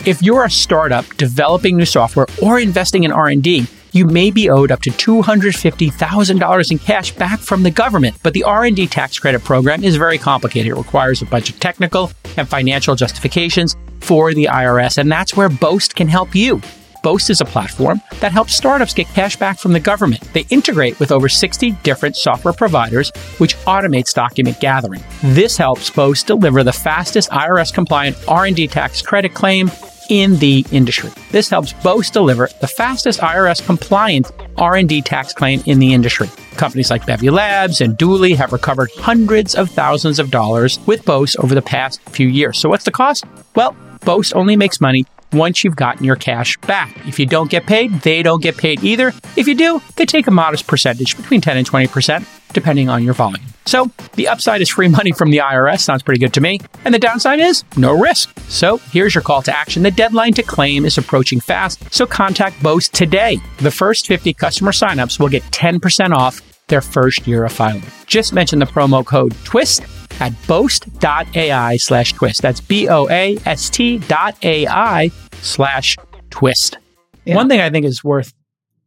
If 0.06 0.20
you're 0.22 0.44
a 0.44 0.50
startup 0.50 1.06
developing 1.16 1.76
new 1.78 1.86
software 1.86 2.26
or 2.42 2.58
investing 2.60 3.04
in 3.04 3.12
R&D, 3.12 3.66
you 3.94 4.04
may 4.06 4.30
be 4.30 4.50
owed 4.50 4.72
up 4.72 4.82
to 4.82 4.90
$250,000 4.90 6.70
in 6.70 6.78
cash 6.78 7.12
back 7.12 7.38
from 7.38 7.62
the 7.62 7.70
government, 7.70 8.16
but 8.24 8.32
the 8.32 8.42
R&D 8.42 8.88
tax 8.88 9.18
credit 9.18 9.44
program 9.44 9.84
is 9.84 9.94
very 9.94 10.18
complicated. 10.18 10.72
It 10.72 10.74
requires 10.74 11.22
a 11.22 11.26
bunch 11.26 11.50
of 11.50 11.60
technical 11.60 12.10
and 12.36 12.48
financial 12.48 12.96
justifications 12.96 13.76
for 14.00 14.34
the 14.34 14.46
IRS, 14.46 14.98
and 14.98 15.10
that's 15.10 15.36
where 15.36 15.48
Boast 15.48 15.94
can 15.94 16.08
help 16.08 16.34
you. 16.34 16.60
Boast 17.04 17.28
is 17.28 17.42
a 17.42 17.44
platform 17.44 18.00
that 18.20 18.32
helps 18.32 18.54
startups 18.54 18.94
get 18.94 19.06
cash 19.08 19.36
back 19.36 19.58
from 19.58 19.74
the 19.74 19.80
government. 19.80 20.22
They 20.32 20.46
integrate 20.48 20.98
with 20.98 21.12
over 21.12 21.28
60 21.28 21.72
different 21.82 22.16
software 22.16 22.54
providers, 22.54 23.12
which 23.36 23.56
automates 23.66 24.14
document 24.14 24.58
gathering. 24.58 25.04
This 25.22 25.58
helps 25.58 25.90
Boast 25.90 26.26
deliver 26.26 26.64
the 26.64 26.72
fastest 26.72 27.28
IRS 27.30 27.72
compliant 27.72 28.16
R&D 28.26 28.68
tax 28.68 29.02
credit 29.02 29.34
claim 29.34 29.70
in 30.10 30.38
the 30.38 30.64
industry. 30.70 31.10
This 31.30 31.48
helps 31.48 31.72
Boast 31.72 32.12
deliver 32.12 32.48
the 32.60 32.66
fastest 32.66 33.20
IRS 33.20 33.64
compliant 33.64 34.30
R&D 34.56 35.02
tax 35.02 35.32
claim 35.32 35.62
in 35.66 35.78
the 35.78 35.94
industry. 35.94 36.30
Companies 36.56 36.90
like 36.90 37.06
Bevy 37.06 37.30
Labs 37.30 37.80
and 37.80 37.96
Dooley 37.96 38.34
have 38.34 38.52
recovered 38.52 38.90
hundreds 38.96 39.54
of 39.54 39.70
thousands 39.70 40.18
of 40.18 40.30
dollars 40.30 40.78
with 40.86 41.04
Boast 41.04 41.36
over 41.38 41.54
the 41.54 41.62
past 41.62 42.00
few 42.10 42.28
years. 42.28 42.58
So 42.58 42.68
what's 42.68 42.84
the 42.84 42.90
cost? 42.90 43.24
Well, 43.56 43.76
Boast 44.04 44.34
only 44.34 44.56
makes 44.56 44.80
money 44.80 45.06
once 45.34 45.64
you've 45.64 45.76
gotten 45.76 46.04
your 46.04 46.16
cash 46.16 46.56
back. 46.58 46.96
If 47.06 47.18
you 47.18 47.26
don't 47.26 47.50
get 47.50 47.66
paid, 47.66 47.92
they 48.00 48.22
don't 48.22 48.42
get 48.42 48.56
paid 48.56 48.82
either. 48.82 49.12
If 49.36 49.46
you 49.46 49.54
do, 49.54 49.82
they 49.96 50.06
take 50.06 50.26
a 50.26 50.30
modest 50.30 50.66
percentage, 50.66 51.16
between 51.16 51.40
10 51.40 51.56
and 51.56 51.68
20%, 51.68 52.26
depending 52.52 52.88
on 52.88 53.02
your 53.02 53.14
volume. 53.14 53.44
So 53.66 53.90
the 54.14 54.28
upside 54.28 54.60
is 54.60 54.68
free 54.70 54.88
money 54.88 55.12
from 55.12 55.30
the 55.30 55.38
IRS. 55.38 55.80
Sounds 55.80 56.02
pretty 56.02 56.20
good 56.20 56.34
to 56.34 56.40
me. 56.40 56.60
And 56.84 56.94
the 56.94 56.98
downside 56.98 57.40
is 57.40 57.64
no 57.76 57.98
risk. 57.98 58.38
So 58.48 58.78
here's 58.92 59.14
your 59.14 59.22
call 59.22 59.42
to 59.42 59.56
action. 59.56 59.82
The 59.82 59.90
deadline 59.90 60.34
to 60.34 60.42
claim 60.42 60.84
is 60.84 60.98
approaching 60.98 61.40
fast. 61.40 61.92
So 61.92 62.06
contact 62.06 62.62
Boast 62.62 62.92
today. 62.94 63.40
The 63.58 63.70
first 63.70 64.06
50 64.06 64.34
customer 64.34 64.72
signups 64.72 65.18
will 65.18 65.28
get 65.28 65.42
10% 65.44 66.12
off 66.12 66.40
their 66.68 66.80
first 66.80 67.26
year 67.26 67.44
of 67.44 67.52
filing. 67.52 67.82
Just 68.06 68.32
mention 68.32 68.58
the 68.58 68.66
promo 68.66 69.04
code 69.04 69.32
TWIST 69.44 69.82
at 70.20 70.32
boast.ai 70.46 71.76
slash 71.76 72.12
twist. 72.12 72.42
That's 72.42 72.60
B 72.60 72.88
O 72.88 73.08
A 73.08 73.38
S 73.46 73.68
T 73.70 73.98
dot 73.98 74.36
AI 74.44 75.10
slash 75.40 75.96
twist. 76.30 76.78
Yeah. 77.24 77.36
One 77.36 77.48
thing 77.48 77.60
I 77.60 77.70
think 77.70 77.86
is 77.86 78.04
worth 78.04 78.32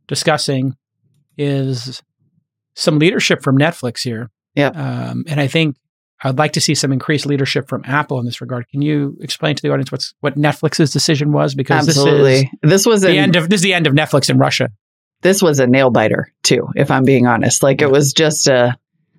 discussing 0.07 0.75
is 1.37 2.01
some 2.75 2.99
leadership 2.99 3.43
from 3.43 3.57
Netflix 3.57 4.03
here. 4.03 4.29
Yep. 4.55 4.75
Um, 4.75 5.25
and 5.27 5.39
I 5.39 5.47
think 5.47 5.75
I'd 6.23 6.37
like 6.37 6.53
to 6.53 6.61
see 6.61 6.73
some 6.73 6.91
increased 6.91 7.25
leadership 7.25 7.67
from 7.67 7.83
Apple 7.85 8.19
in 8.19 8.25
this 8.25 8.41
regard. 8.41 8.67
Can 8.69 8.81
you 8.81 9.17
explain 9.21 9.55
to 9.55 9.61
the 9.61 9.71
audience 9.71 9.91
what's 9.91 10.13
what 10.21 10.35
Netflix's 10.35 10.91
decision 10.91 11.31
was? 11.31 11.53
Because 11.53 11.85
this 11.85 11.97
is 11.97 12.03
Absolutely. 12.03 12.51
This 12.63 12.85
was 12.85 13.01
the 13.01 13.09
an, 13.09 13.17
end 13.17 13.35
of 13.35 13.49
this 13.49 13.59
is 13.59 13.63
the 13.63 13.73
end 13.73 13.87
of 13.87 13.93
Netflix 13.93 14.29
in 14.29 14.37
Russia. 14.37 14.69
This 15.21 15.41
was 15.41 15.59
a 15.59 15.67
nail 15.67 15.89
biter 15.89 16.31
too, 16.43 16.67
if 16.75 16.91
I'm 16.91 17.03
being 17.03 17.27
honest. 17.27 17.63
Like 17.63 17.81
it 17.81 17.89
was 17.91 18.13
just 18.13 18.47
a 18.47 18.75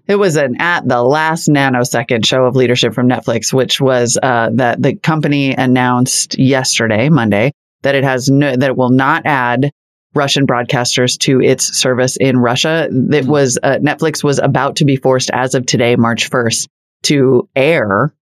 it 0.06 0.16
was 0.16 0.36
an 0.36 0.56
at 0.60 0.88
the 0.88 1.02
last 1.02 1.48
nanosecond 1.48 2.24
show 2.24 2.44
of 2.44 2.56
leadership 2.56 2.94
from 2.94 3.08
Netflix, 3.08 3.52
which 3.52 3.80
was 3.80 4.18
uh, 4.22 4.50
that 4.54 4.80
the 4.82 4.94
company 4.96 5.54
announced 5.54 6.38
yesterday, 6.38 7.10
Monday, 7.10 7.52
that 7.82 7.94
it 7.94 8.04
has 8.04 8.28
no 8.30 8.56
that 8.56 8.70
it 8.70 8.76
will 8.76 8.90
not 8.90 9.22
add 9.26 9.70
Russian 10.14 10.46
broadcasters 10.46 11.18
to 11.18 11.40
its 11.42 11.76
service 11.78 12.16
in 12.16 12.38
Russia. 12.38 12.86
It 12.86 12.90
Mhm. 12.90 13.26
was 13.26 13.58
uh, 13.62 13.78
Netflix 13.82 14.24
was 14.24 14.38
about 14.38 14.76
to 14.76 14.84
be 14.86 14.96
forced 14.96 15.30
as 15.30 15.54
of 15.54 15.66
today, 15.66 15.96
March 15.96 16.30
1st, 16.30 16.68
to 17.04 17.48
air 17.54 18.14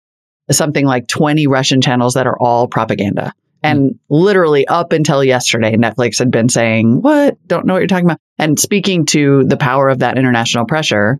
something 0.51 0.85
like 0.85 1.07
20 1.07 1.47
Russian 1.47 1.81
channels 1.81 2.15
that 2.15 2.27
are 2.27 2.37
all 2.39 2.67
propaganda. 2.67 3.33
And 3.65 3.99
literally 4.09 4.67
up 4.67 4.91
until 4.93 5.23
yesterday, 5.23 5.75
Netflix 5.75 6.19
had 6.19 6.31
been 6.31 6.49
saying, 6.49 7.01
What? 7.01 7.37
Don't 7.47 7.65
know 7.65 7.73
what 7.73 7.79
you're 7.79 7.87
talking 7.87 8.05
about. 8.05 8.19
And 8.37 8.59
speaking 8.59 9.05
to 9.07 9.43
the 9.45 9.57
power 9.57 9.89
of 9.89 9.99
that 9.99 10.17
international 10.17 10.65
pressure, 10.65 11.19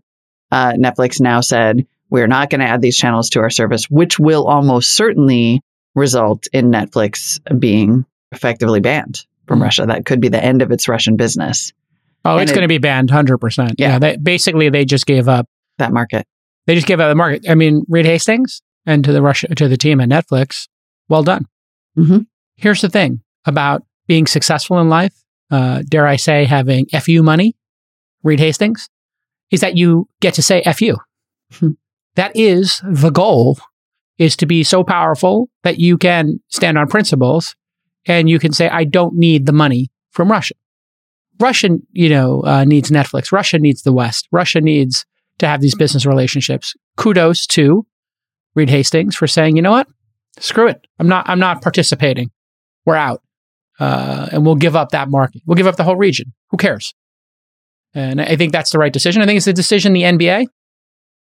uh, 0.52 0.72
Netflix 0.72 1.20
now 1.20 1.40
said, 1.40 1.86
We're 2.10 2.26
not 2.26 2.50
going 2.50 2.60
to 2.60 2.66
add 2.66 2.82
these 2.82 2.96
channels 2.96 3.30
to 3.30 3.40
our 3.40 3.50
service, 3.50 3.90
which 3.90 4.18
will 4.18 4.46
almost 4.46 4.94
certainly 4.96 5.60
result 5.94 6.46
in 6.52 6.70
Netflix 6.70 7.38
being 7.58 8.04
effectively 8.32 8.80
banned 8.80 9.24
from 9.46 9.60
Mm. 9.60 9.62
Russia. 9.62 9.86
That 9.86 10.04
could 10.04 10.20
be 10.20 10.28
the 10.28 10.42
end 10.44 10.60
of 10.62 10.70
its 10.72 10.88
Russian 10.88 11.16
business, 11.16 11.72
Oh, 12.24 12.32
And 12.32 12.42
it's 12.42 12.50
it- 12.50 12.54
going 12.54 12.64
to 12.64 12.68
be 12.68 12.78
banned 12.78 13.08
100%. 13.10 13.74
Yeah. 13.78 13.98
they, 14.00 14.16
basically, 14.16 14.68
they 14.68 14.84
just 14.84 15.06
gave 15.06 15.28
up. 15.28 15.46
that 15.78 15.92
market. 15.92 16.26
They 16.66 16.74
just 16.74 16.86
gave 16.86 16.98
up 17.00 17.08
the 17.10 17.14
market. 17.14 17.48
I 17.48 17.54
mean, 17.54 17.84
Reed 17.88 18.06
Hastings 18.06 18.62
and 18.86 19.04
to 19.04 19.12
the 19.12 19.22
Russia 19.22 19.46
to 19.54 19.68
the 19.68 19.76
team 19.76 20.00
at 20.00 20.08
Netflix, 20.08 20.66
well 21.08 21.22
done. 21.22 21.44
Mhm. 21.96 22.26
Here's 22.56 22.80
the 22.80 22.88
thing 22.88 23.20
about 23.44 23.82
being 24.06 24.26
successful 24.26 24.78
in 24.80 24.88
life. 24.88 25.14
Uh, 25.50 25.82
dare 25.88 26.06
I 26.06 26.16
say, 26.16 26.44
having 26.44 26.86
fu 26.86 27.22
money, 27.22 27.54
Reed 28.22 28.40
Hastings, 28.40 28.88
is 29.50 29.60
that 29.60 29.76
you 29.76 30.08
get 30.20 30.34
to 30.34 30.42
say 30.42 30.62
fu. 30.74 30.96
Hmm. 31.52 31.70
That 32.16 32.34
is 32.34 32.80
the 32.84 33.10
goal: 33.10 33.58
is 34.18 34.36
to 34.36 34.46
be 34.46 34.64
so 34.64 34.82
powerful 34.82 35.48
that 35.62 35.78
you 35.78 35.98
can 35.98 36.40
stand 36.48 36.78
on 36.78 36.88
principles 36.88 37.54
and 38.06 38.28
you 38.28 38.38
can 38.38 38.52
say, 38.52 38.68
"I 38.68 38.84
don't 38.84 39.14
need 39.14 39.46
the 39.46 39.52
money 39.52 39.90
from 40.10 40.30
Russia." 40.30 40.54
Russia, 41.38 41.76
you 41.92 42.08
know, 42.08 42.42
uh, 42.44 42.64
needs 42.64 42.90
Netflix. 42.90 43.30
Russia 43.30 43.58
needs 43.58 43.82
the 43.82 43.92
West. 43.92 44.26
Russia 44.32 44.60
needs 44.60 45.04
to 45.38 45.46
have 45.46 45.60
these 45.60 45.74
business 45.74 46.06
relationships. 46.06 46.74
Kudos 46.96 47.46
to 47.48 47.86
Reed 48.54 48.70
Hastings 48.70 49.14
for 49.14 49.26
saying, 49.26 49.56
you 49.56 49.62
know 49.62 49.70
what, 49.70 49.86
screw 50.38 50.66
it. 50.68 50.86
I'm 50.98 51.08
not. 51.08 51.28
I'm 51.28 51.38
not 51.38 51.62
participating. 51.62 52.30
We're 52.86 52.96
out, 52.96 53.22
uh, 53.78 54.28
and 54.32 54.46
we'll 54.46 54.54
give 54.54 54.76
up 54.76 54.90
that 54.90 55.10
market. 55.10 55.42
We'll 55.44 55.56
give 55.56 55.66
up 55.66 55.76
the 55.76 55.84
whole 55.84 55.96
region. 55.96 56.32
Who 56.50 56.56
cares? 56.56 56.94
And 57.94 58.20
I 58.20 58.36
think 58.36 58.52
that's 58.52 58.70
the 58.70 58.78
right 58.78 58.92
decision. 58.92 59.22
I 59.22 59.26
think 59.26 59.36
it's 59.36 59.46
the 59.46 59.52
decision 59.52 59.92
the 59.92 60.02
NBA 60.02 60.46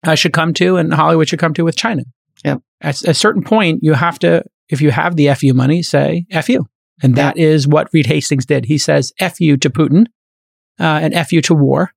uh, 0.05 0.15
should 0.15 0.33
come 0.33 0.53
to, 0.55 0.77
and 0.77 0.93
Hollywood 0.93 1.27
should 1.27 1.39
come 1.39 1.53
to 1.55 1.65
with 1.65 1.75
China. 1.75 2.03
Yep. 2.45 2.62
At 2.81 3.01
a 3.03 3.13
certain 3.13 3.43
point, 3.43 3.79
you 3.81 3.93
have 3.93 4.19
to, 4.19 4.43
if 4.69 4.81
you 4.81 4.91
have 4.91 5.15
the 5.15 5.33
fu 5.33 5.53
money, 5.53 5.81
say 5.81 6.25
fu, 6.41 6.65
and 7.01 7.15
that 7.15 7.38
is 7.38 7.67
what 7.67 7.89
Reed 7.93 8.05
Hastings 8.05 8.45
did. 8.45 8.65
He 8.65 8.77
says 8.77 9.12
fu 9.19 9.57
to 9.57 9.69
Putin 9.69 10.05
uh, 10.79 10.99
and 11.01 11.27
fu 11.27 11.41
to 11.41 11.53
war, 11.53 11.91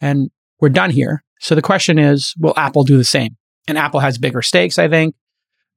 and 0.00 0.30
we're 0.60 0.68
done 0.68 0.90
here. 0.90 1.22
So 1.40 1.54
the 1.54 1.62
question 1.62 1.98
is, 1.98 2.34
will 2.38 2.54
Apple 2.56 2.84
do 2.84 2.96
the 2.96 3.04
same? 3.04 3.36
And 3.68 3.78
Apple 3.78 4.00
has 4.00 4.18
bigger 4.18 4.42
stakes, 4.42 4.78
I 4.78 4.88
think. 4.88 5.14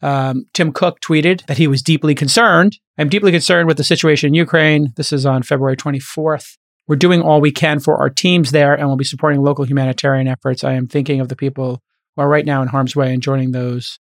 Um, 0.01 0.45
Tim 0.53 0.71
Cook 0.71 0.99
tweeted 1.01 1.45
that 1.47 1.57
he 1.57 1.67
was 1.67 1.81
deeply 1.81 2.15
concerned. 2.15 2.77
I'm 2.97 3.09
deeply 3.09 3.31
concerned 3.31 3.67
with 3.67 3.77
the 3.77 3.83
situation 3.83 4.27
in 4.27 4.33
Ukraine. 4.33 4.93
This 4.95 5.11
is 5.11 5.25
on 5.25 5.43
February 5.43 5.77
24th. 5.77 6.57
We're 6.87 6.95
doing 6.95 7.21
all 7.21 7.41
we 7.41 7.51
can 7.51 7.79
for 7.79 7.97
our 7.97 8.09
teams 8.09 8.51
there, 8.51 8.73
and 8.73 8.87
we'll 8.87 8.95
be 8.95 9.03
supporting 9.03 9.41
local 9.41 9.65
humanitarian 9.65 10.27
efforts. 10.27 10.63
I 10.63 10.73
am 10.73 10.87
thinking 10.87 11.19
of 11.19 11.27
the 11.27 11.35
people 11.35 11.81
who 12.15 12.21
are 12.21 12.29
right 12.29 12.45
now 12.45 12.61
in 12.61 12.69
harm's 12.69 12.95
way 12.95 13.13
and 13.13 13.21
joining 13.21 13.51
those 13.51 13.99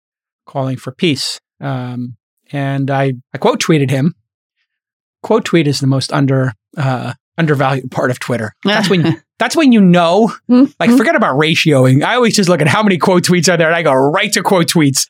calling 0.46 0.76
for 0.76 0.92
peace. 0.92 1.40
Um, 1.60 2.16
and 2.52 2.90
I, 2.90 3.14
I 3.32 3.38
quote 3.38 3.60
tweeted 3.60 3.90
him. 3.90 4.14
Quote 5.22 5.46
tweet 5.46 5.66
is 5.66 5.80
the 5.80 5.86
most 5.86 6.12
under 6.12 6.52
uh, 6.76 7.14
undervalued 7.38 7.90
part 7.90 8.10
of 8.10 8.18
Twitter. 8.20 8.52
That's 8.64 8.90
when 8.90 9.22
that's 9.38 9.56
when 9.56 9.72
you 9.72 9.80
know 9.80 10.32
like, 10.78 10.90
forget 10.90 11.16
about 11.16 11.36
ratioing. 11.36 12.04
I 12.04 12.14
always 12.14 12.36
just 12.36 12.48
look 12.48 12.60
at 12.60 12.68
how 12.68 12.82
many 12.82 12.98
quote 12.98 13.24
tweets 13.24 13.52
are 13.52 13.56
there 13.56 13.66
and 13.66 13.74
I 13.74 13.82
go 13.82 13.92
right 13.92 14.32
to 14.32 14.42
quote 14.42 14.68
tweets. 14.68 15.08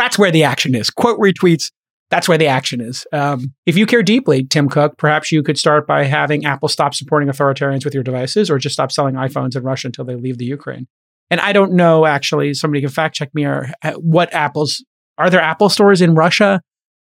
That's 0.00 0.18
where 0.18 0.30
the 0.30 0.44
action 0.44 0.74
is. 0.74 0.88
Quote 0.88 1.18
retweets. 1.18 1.70
That's 2.08 2.26
where 2.26 2.38
the 2.38 2.46
action 2.46 2.80
is. 2.80 3.06
Um, 3.12 3.52
if 3.66 3.76
you 3.76 3.84
care 3.84 4.02
deeply, 4.02 4.44
Tim 4.44 4.68
Cook, 4.68 4.96
perhaps 4.96 5.30
you 5.30 5.42
could 5.42 5.58
start 5.58 5.86
by 5.86 6.04
having 6.04 6.46
Apple 6.46 6.68
stop 6.68 6.94
supporting 6.94 7.28
authoritarians 7.28 7.84
with 7.84 7.92
your 7.92 8.02
devices 8.02 8.50
or 8.50 8.58
just 8.58 8.72
stop 8.72 8.90
selling 8.90 9.14
iPhones 9.14 9.54
in 9.54 9.62
Russia 9.62 9.88
until 9.88 10.06
they 10.06 10.16
leave 10.16 10.38
the 10.38 10.46
Ukraine. 10.46 10.88
And 11.30 11.38
I 11.38 11.52
don't 11.52 11.74
know, 11.74 12.06
actually, 12.06 12.54
somebody 12.54 12.80
can 12.80 12.88
fact 12.88 13.14
check 13.14 13.34
me 13.34 13.44
or 13.44 13.68
uh, 13.84 13.92
what 13.92 14.32
Apple's, 14.32 14.82
are 15.18 15.28
there 15.28 15.42
Apple 15.42 15.68
stores 15.68 16.00
in 16.00 16.14
Russia? 16.14 16.62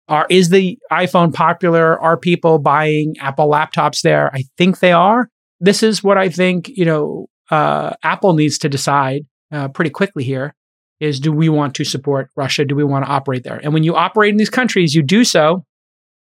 Are, 0.09 0.25
is 0.29 0.49
the 0.49 0.79
iPhone 0.91 1.31
popular? 1.31 2.01
Are 2.01 2.17
people 2.17 2.57
buying 2.57 3.13
Apple 3.21 3.47
laptops 3.47 4.01
there? 4.01 4.33
I 4.33 4.43
think 4.57 4.79
they 4.79 4.91
are 4.91 5.29
this 5.59 5.83
is 5.83 6.03
what 6.03 6.17
I 6.17 6.29
think, 6.29 6.69
you 6.69 6.85
know, 6.85 7.27
uh, 7.49 7.91
Apple 8.03 8.33
needs 8.33 8.57
to 8.59 8.69
decide 8.69 9.25
uh, 9.51 9.67
pretty 9.69 9.89
quickly 9.89 10.23
here 10.23 10.53
is 10.99 11.19
do 11.19 11.31
we 11.31 11.49
want 11.49 11.75
to 11.75 11.83
support 11.83 12.29
Russia? 12.35 12.65
Do 12.65 12.75
we 12.75 12.83
want 12.83 13.05
to 13.05 13.11
operate 13.11 13.43
there? 13.43 13.59
And 13.61 13.73
when 13.73 13.83
you 13.83 13.95
operate 13.95 14.31
in 14.31 14.37
these 14.37 14.49
countries, 14.49 14.95
you 14.95 15.03
do 15.03 15.23
so 15.23 15.65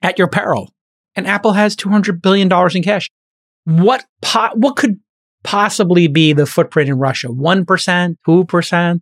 at 0.01 0.17
your 0.17 0.27
peril. 0.27 0.71
And 1.15 1.27
Apple 1.27 1.53
has 1.53 1.75
$200 1.75 2.21
billion 2.21 2.51
in 2.75 2.83
cash. 2.83 3.09
what 3.65 4.05
po- 4.21 4.53
what 4.53 4.75
could 4.75 4.99
possibly 5.43 6.07
be 6.07 6.33
the 6.33 6.45
footprint 6.45 6.89
in 6.89 6.97
Russia? 6.97 7.27
1%, 7.27 8.15
2%? 8.27 9.01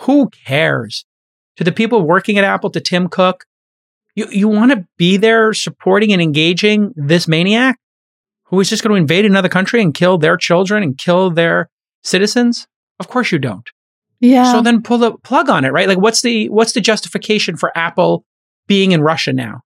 Who 0.00 0.30
cares? 0.30 1.04
To 1.56 1.64
the 1.64 1.72
people 1.72 2.02
working 2.02 2.36
at 2.38 2.44
Apple, 2.44 2.70
to 2.70 2.80
Tim 2.80 3.08
Cook, 3.08 3.44
you, 4.14 4.26
you 4.30 4.48
want 4.48 4.72
to 4.72 4.86
be 4.98 5.16
there 5.16 5.52
supporting 5.52 6.12
and 6.12 6.20
engaging 6.20 6.92
this 6.96 7.26
maniac 7.26 7.78
who 8.44 8.60
is 8.60 8.68
just 8.68 8.82
going 8.82 8.94
to 8.94 9.00
invade 9.00 9.24
another 9.24 9.48
country 9.48 9.82
and 9.82 9.94
kill 9.94 10.18
their 10.18 10.36
children 10.36 10.82
and 10.82 10.98
kill 10.98 11.30
their 11.30 11.70
citizens? 12.02 12.66
Of 12.98 13.08
course 13.08 13.32
you 13.32 13.38
don't. 13.38 13.68
Yeah. 14.20 14.52
So 14.52 14.62
then 14.62 14.82
pull 14.82 14.98
the 14.98 15.12
plug 15.18 15.48
on 15.48 15.64
it, 15.64 15.72
right? 15.72 15.88
Like 15.88 15.98
what's 15.98 16.22
the 16.22 16.48
what's 16.48 16.72
the 16.72 16.80
justification 16.80 17.56
for 17.56 17.76
Apple 17.76 18.24
being 18.66 18.92
in 18.92 19.02
Russia 19.02 19.32
now? 19.32 19.62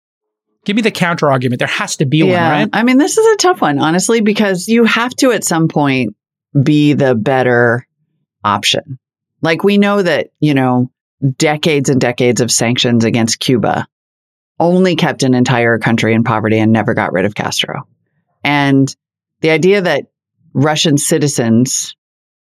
Give 0.64 0.76
me 0.76 0.82
the 0.82 0.90
counter 0.90 1.30
argument. 1.30 1.60
There 1.60 1.68
has 1.68 1.96
to 1.96 2.06
be 2.06 2.22
one, 2.22 2.32
right? 2.32 2.68
I 2.72 2.82
mean, 2.82 2.98
this 2.98 3.16
is 3.16 3.26
a 3.26 3.36
tough 3.36 3.60
one, 3.60 3.78
honestly, 3.78 4.20
because 4.20 4.68
you 4.68 4.84
have 4.84 5.14
to 5.16 5.32
at 5.32 5.44
some 5.44 5.68
point 5.68 6.14
be 6.62 6.92
the 6.92 7.14
better 7.14 7.86
option. 8.44 8.98
Like 9.40 9.64
we 9.64 9.78
know 9.78 10.02
that, 10.02 10.30
you 10.40 10.54
know, 10.54 10.90
decades 11.36 11.88
and 11.88 12.00
decades 12.00 12.40
of 12.40 12.50
sanctions 12.50 13.04
against 13.04 13.38
Cuba 13.38 13.86
only 14.60 14.96
kept 14.96 15.22
an 15.22 15.34
entire 15.34 15.78
country 15.78 16.14
in 16.14 16.24
poverty 16.24 16.58
and 16.58 16.72
never 16.72 16.94
got 16.94 17.12
rid 17.12 17.24
of 17.24 17.34
Castro. 17.34 17.86
And 18.42 18.94
the 19.40 19.50
idea 19.50 19.82
that 19.82 20.06
Russian 20.52 20.98
citizens 20.98 21.94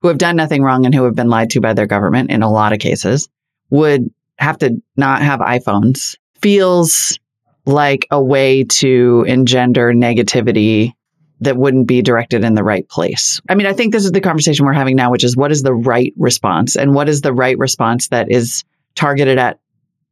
who 0.01 0.09
have 0.09 0.19
done 0.19 0.37
nothing 0.37 0.63
wrong 0.63 0.87
and 0.87 0.95
who 0.95 1.05
have 1.05 1.15
been 1.15 1.29
lied 1.29 1.51
to 1.51 1.61
by 1.61 1.73
their 1.73 1.87
government 1.87 2.31
in 2.31 2.43
a 2.43 2.51
lot 2.51 2.73
of 2.73 2.79
cases 2.79 3.29
would 3.71 4.11
have 4.39 4.59
to 4.59 4.81
not 4.97 5.23
have 5.23 5.41
iPhones 5.41 6.17
feels 6.41 7.19
like 7.67 8.07
a 8.11 8.23
way 8.23 8.65
to 8.65 9.25
engender 9.29 9.93
negativity 9.93 10.93
that 11.41 11.57
wouldn't 11.57 11.87
be 11.87 12.03
directed 12.03 12.45
in 12.45 12.55
the 12.55 12.65
right 12.65 12.89
place. 12.89 13.41
I 13.49 13.55
mean, 13.55 13.67
I 13.67 13.73
think 13.73 13.93
this 13.93 14.05
is 14.05 14.13
the 14.13 14.21
conversation 14.21 14.67
we're 14.67 14.73
having 14.73 14.97
now, 14.97 15.11
which 15.11 15.25
is 15.25 15.37
what 15.37 15.53
is 15.53 15.63
the 15.63 15.75
right 15.75 16.13
response 16.17 16.77
and 16.77 16.95
what 16.95 17.09
is 17.09 17.21
the 17.21 17.33
right 17.33 17.57
response 17.59 18.09
that 18.09 18.31
is 18.31 18.65
targeted 18.95 19.39
at 19.39 19.61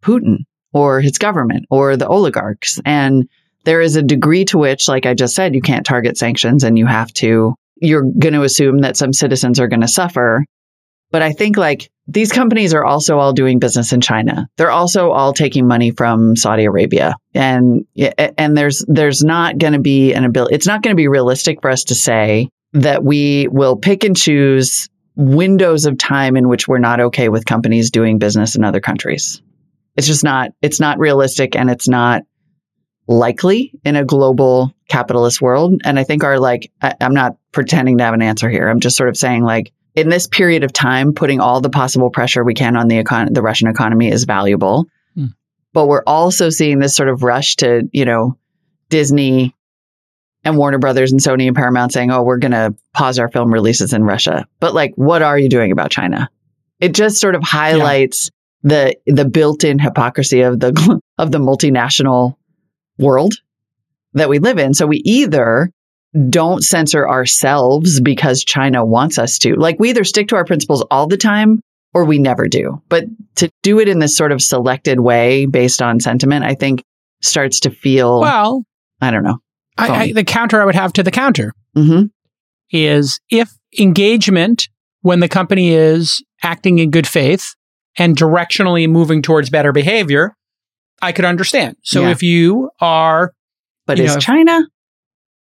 Putin 0.03 0.45
or 0.73 1.01
his 1.01 1.19
government 1.19 1.67
or 1.71 1.97
the 1.97 2.07
oligarchs. 2.07 2.81
And 2.85 3.29
there 3.65 3.81
is 3.81 3.97
a 3.97 4.03
degree 4.03 4.45
to 4.47 4.59
which, 4.59 4.87
like 4.87 5.07
I 5.07 5.15
just 5.15 5.35
said, 5.35 5.55
you 5.55 5.63
can't 5.63 5.87
target 5.87 6.17
sanctions 6.17 6.63
and 6.63 6.79
you 6.79 6.87
have 6.87 7.13
to, 7.15 7.55
you're 7.77 8.05
going 8.19 8.35
to 8.35 8.43
assume 8.43 8.79
that 8.79 8.97
some 8.97 9.13
citizens 9.13 9.61
are 9.61 9.69
going 9.69 9.83
to 9.83 9.89
suffer. 9.89 10.45
But 11.11 11.23
I 11.23 11.33
think 11.33 11.57
like 11.57 11.89
these 12.09 12.33
companies 12.33 12.75
are 12.75 12.85
also 12.85 13.19
all 13.19 13.33
doing 13.33 13.59
business 13.59 13.93
in 13.93 14.01
China. 14.01 14.49
They're 14.57 14.71
also 14.71 15.11
all 15.11 15.33
taking 15.33 15.67
money 15.67 15.91
from 15.91 16.37
Saudi 16.37 16.65
Arabia. 16.65 17.15
And 17.35 17.85
and 18.39 18.57
there's 18.57 18.85
there's 18.89 19.23
not 19.23 19.59
going 19.59 19.73
to 19.73 19.81
be 19.81 20.13
an 20.15 20.25
ability 20.25 20.55
it's 20.55 20.67
not 20.67 20.83
going 20.83 20.95
to 20.95 21.01
be 21.01 21.09
realistic 21.09 21.61
for 21.63 21.71
us 21.71 21.85
to 21.85 21.95
say 21.95 22.49
that 22.73 23.05
we 23.05 23.49
will 23.49 23.77
pick 23.77 24.05
and 24.05 24.17
choose 24.17 24.89
windows 25.17 25.87
of 25.87 25.97
time 25.97 26.37
in 26.37 26.49
which 26.49 26.69
we're 26.69 26.79
not 26.79 27.01
okay 27.01 27.29
with 27.29 27.47
companies 27.47 27.91
doing 27.91 28.19
business 28.19 28.55
in 28.55 28.65
other 28.65 28.81
countries. 28.81 29.43
It's 29.97 30.07
just 30.07 30.25
not 30.25 30.51
it's 30.63 30.81
not 30.81 30.99
realistic 30.99 31.57
and 31.57 31.71
it's 31.71 31.89
not 31.89 32.23
likely 33.09 33.73
in 33.85 33.97
a 33.97 34.05
global 34.05 34.75
capitalist 34.89 35.41
world. 35.41 35.81
And 35.85 35.99
I 35.99 36.05
think 36.05 36.25
are 36.25 36.39
like 36.39 36.71
I, 36.83 36.95
I'm 37.01 37.15
not 37.15 37.37
pretending 37.53 37.99
to 37.99 38.05
have 38.05 38.15
an 38.15 38.23
answer 38.23 38.49
here. 38.49 38.69
I'm 38.69 38.81
just 38.81 38.97
sort 38.97 39.09
of 39.09 39.17
saying 39.17 39.45
like 39.45 39.73
in 39.95 40.11
this 40.11 40.27
period 40.27 40.63
of 40.63 40.73
time, 40.73 41.15
putting 41.15 41.41
all 41.41 41.61
the 41.61 41.71
possible 41.71 42.11
pressure 42.11 42.45
we 42.45 42.55
can 42.55 42.77
on 42.77 42.87
the 42.87 43.03
econ- 43.03 43.33
the 43.33 43.43
Russian 43.43 43.69
economy 43.69 44.11
is 44.11 44.25
valuable. 44.25 44.87
Mm. 45.17 45.35
But 45.73 45.87
we're 45.87 46.03
also 46.07 46.51
seeing 46.51 46.79
this 46.79 46.95
sort 46.95 47.09
of 47.09 47.23
rush 47.23 47.57
to, 47.57 47.89
you 47.93 48.05
know, 48.05 48.39
Disney 48.91 49.55
and 50.45 50.57
Warner 50.57 50.79
Brothers 50.79 51.13
and 51.13 51.21
Sony 51.21 51.47
and 51.47 51.57
Paramount 51.57 51.93
saying, 51.93 52.11
"Oh, 52.11 52.23
we're 52.23 52.39
going 52.39 52.53
to 52.53 52.77
pause 52.93 53.19
our 53.19 53.29
film 53.29 53.53
releases 53.53 53.93
in 53.93 54.05
Russia." 54.05 54.47
But 54.61 54.75
like, 54.75 54.93
what 54.95 55.23
are 55.23 55.39
you 55.39 55.49
doing 55.49 55.73
about 55.73 55.91
China? 55.91 56.31
It 56.79 56.95
just 56.95 57.19
sort 57.19 57.35
of 57.35 57.43
highlights 57.43 58.31
yeah. 58.63 58.93
the 59.07 59.13
the 59.15 59.25
built-in 59.25 59.79
hypocrisy 59.79 60.43
of 60.43 60.61
the 60.61 61.01
of 61.19 61.33
the 61.33 61.39
multinational 61.39 62.37
world 62.99 63.35
that 64.15 64.29
we 64.29 64.39
live 64.39 64.59
in. 64.59 64.75
So 64.75 64.87
we 64.87 65.03
either 65.05 65.71
don't 66.31 66.63
censor 66.63 67.09
ourselves 67.09 68.01
because 68.01 68.45
China 68.45 68.85
wants 68.85 69.19
us 69.19 69.39
to. 69.41 69.55
Like 69.55 69.79
we 69.79 69.91
either 69.91 70.05
stick 70.05 70.29
to 70.29 70.37
our 70.37 70.45
principles 70.45 70.85
all 70.91 71.07
the 71.07 71.17
time 71.17 71.61
or 71.93 72.05
we 72.05 72.19
never 72.19 72.47
do. 72.49 72.83
But 72.89 73.05
to 73.37 73.51
do 73.63 73.81
it 73.81 73.89
in 73.89 73.99
this 73.99 74.17
sort 74.17 74.33
of 74.33 74.43
selected 74.43 75.01
way 75.01 75.47
based 75.47 75.83
on 75.83 76.01
sentiment, 76.01 76.45
I 76.45 76.55
think 76.55 76.83
starts 77.23 77.61
to 77.61 77.71
feel 77.71 78.21
well. 78.21 78.65
I 79.01 79.11
don't 79.11 79.25
know. 79.25 79.39
I, 79.79 79.89
I, 79.89 80.13
the 80.13 80.25
counter 80.25 80.61
I 80.61 80.65
would 80.65 80.75
have 80.75 80.93
to 80.95 81.03
the 81.03 81.11
counter 81.11 81.53
mm-hmm. 81.77 82.07
is 82.71 83.21
if 83.31 83.51
engagement 83.79 84.69
when 85.03 85.21
the 85.21 85.29
company 85.29 85.71
is 85.71 86.25
acting 86.43 86.79
in 86.79 86.91
good 86.91 87.07
faith 87.07 87.55
and 87.99 88.17
directionally 88.17 88.89
moving 88.89 89.23
towards 89.23 89.51
better 89.51 89.73
behavior, 89.73 90.35
I 91.03 91.13
could 91.13 91.25
understand. 91.25 91.77
So 91.83 92.03
yeah. 92.03 92.11
if 92.11 92.23
you 92.23 92.71
are, 92.81 93.33
but 93.87 93.99
is 93.99 94.15
know, 94.15 94.21
China? 94.21 94.63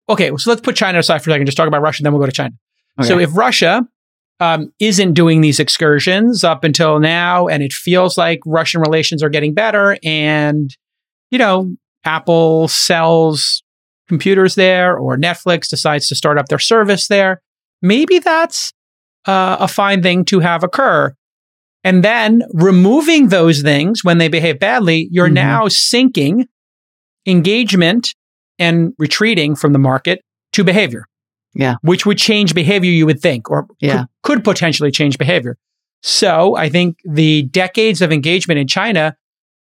okay, 0.09 0.31
so 0.37 0.49
let's 0.49 0.61
put 0.61 0.75
China 0.75 0.99
aside 0.99 1.19
for 1.19 1.29
a 1.29 1.33
second, 1.33 1.45
just 1.45 1.57
talk 1.57 1.67
about 1.67 1.81
Russia, 1.81 2.03
then 2.03 2.11
we'll 2.11 2.21
go 2.21 2.25
to 2.25 2.31
China. 2.31 2.55
Okay. 2.99 3.07
So 3.07 3.19
if 3.19 3.35
Russia 3.35 3.87
um, 4.39 4.71
isn't 4.79 5.13
doing 5.13 5.41
these 5.41 5.59
excursions 5.59 6.43
up 6.43 6.63
until 6.63 6.99
now, 6.99 7.47
and 7.47 7.63
it 7.63 7.73
feels 7.73 8.17
like 8.17 8.39
Russian 8.45 8.81
relations 8.81 9.23
are 9.23 9.29
getting 9.29 9.53
better, 9.53 9.97
and 10.03 10.75
you 11.31 11.37
know, 11.37 11.75
Apple 12.03 12.67
sells 12.67 13.63
computers 14.07 14.55
there, 14.55 14.95
or 14.97 15.17
Netflix 15.17 15.69
decides 15.69 16.07
to 16.07 16.15
start 16.15 16.37
up 16.37 16.47
their 16.47 16.59
service 16.59 17.07
there, 17.07 17.41
maybe 17.81 18.19
that's 18.19 18.73
uh, 19.25 19.57
a 19.59 19.67
fine 19.67 20.03
thing 20.03 20.25
to 20.25 20.39
have 20.39 20.63
occur. 20.63 21.15
And 21.83 22.03
then 22.03 22.43
removing 22.53 23.27
those 23.27 23.61
things 23.61 24.03
when 24.03 24.17
they 24.17 24.29
behave 24.29 24.59
badly, 24.59 25.09
you're 25.11 25.27
mm-hmm. 25.27 25.33
now 25.33 25.67
sinking 25.67 26.47
engagement 27.25 28.15
and 28.59 28.93
retreating 28.97 29.55
from 29.55 29.73
the 29.73 29.79
market 29.79 30.21
to 30.53 30.63
behavior. 30.63 31.05
Yeah. 31.53 31.75
Which 31.81 32.05
would 32.05 32.17
change 32.17 32.55
behavior, 32.55 32.89
you 32.89 33.05
would 33.05 33.19
think, 33.19 33.49
or 33.49 33.67
yeah. 33.79 34.05
could, 34.23 34.37
could 34.37 34.43
potentially 34.43 34.91
change 34.91 35.17
behavior. 35.17 35.57
So 36.01 36.55
I 36.55 36.69
think 36.69 36.97
the 37.05 37.43
decades 37.43 38.01
of 38.01 38.11
engagement 38.11 38.59
in 38.59 38.67
China 38.67 39.15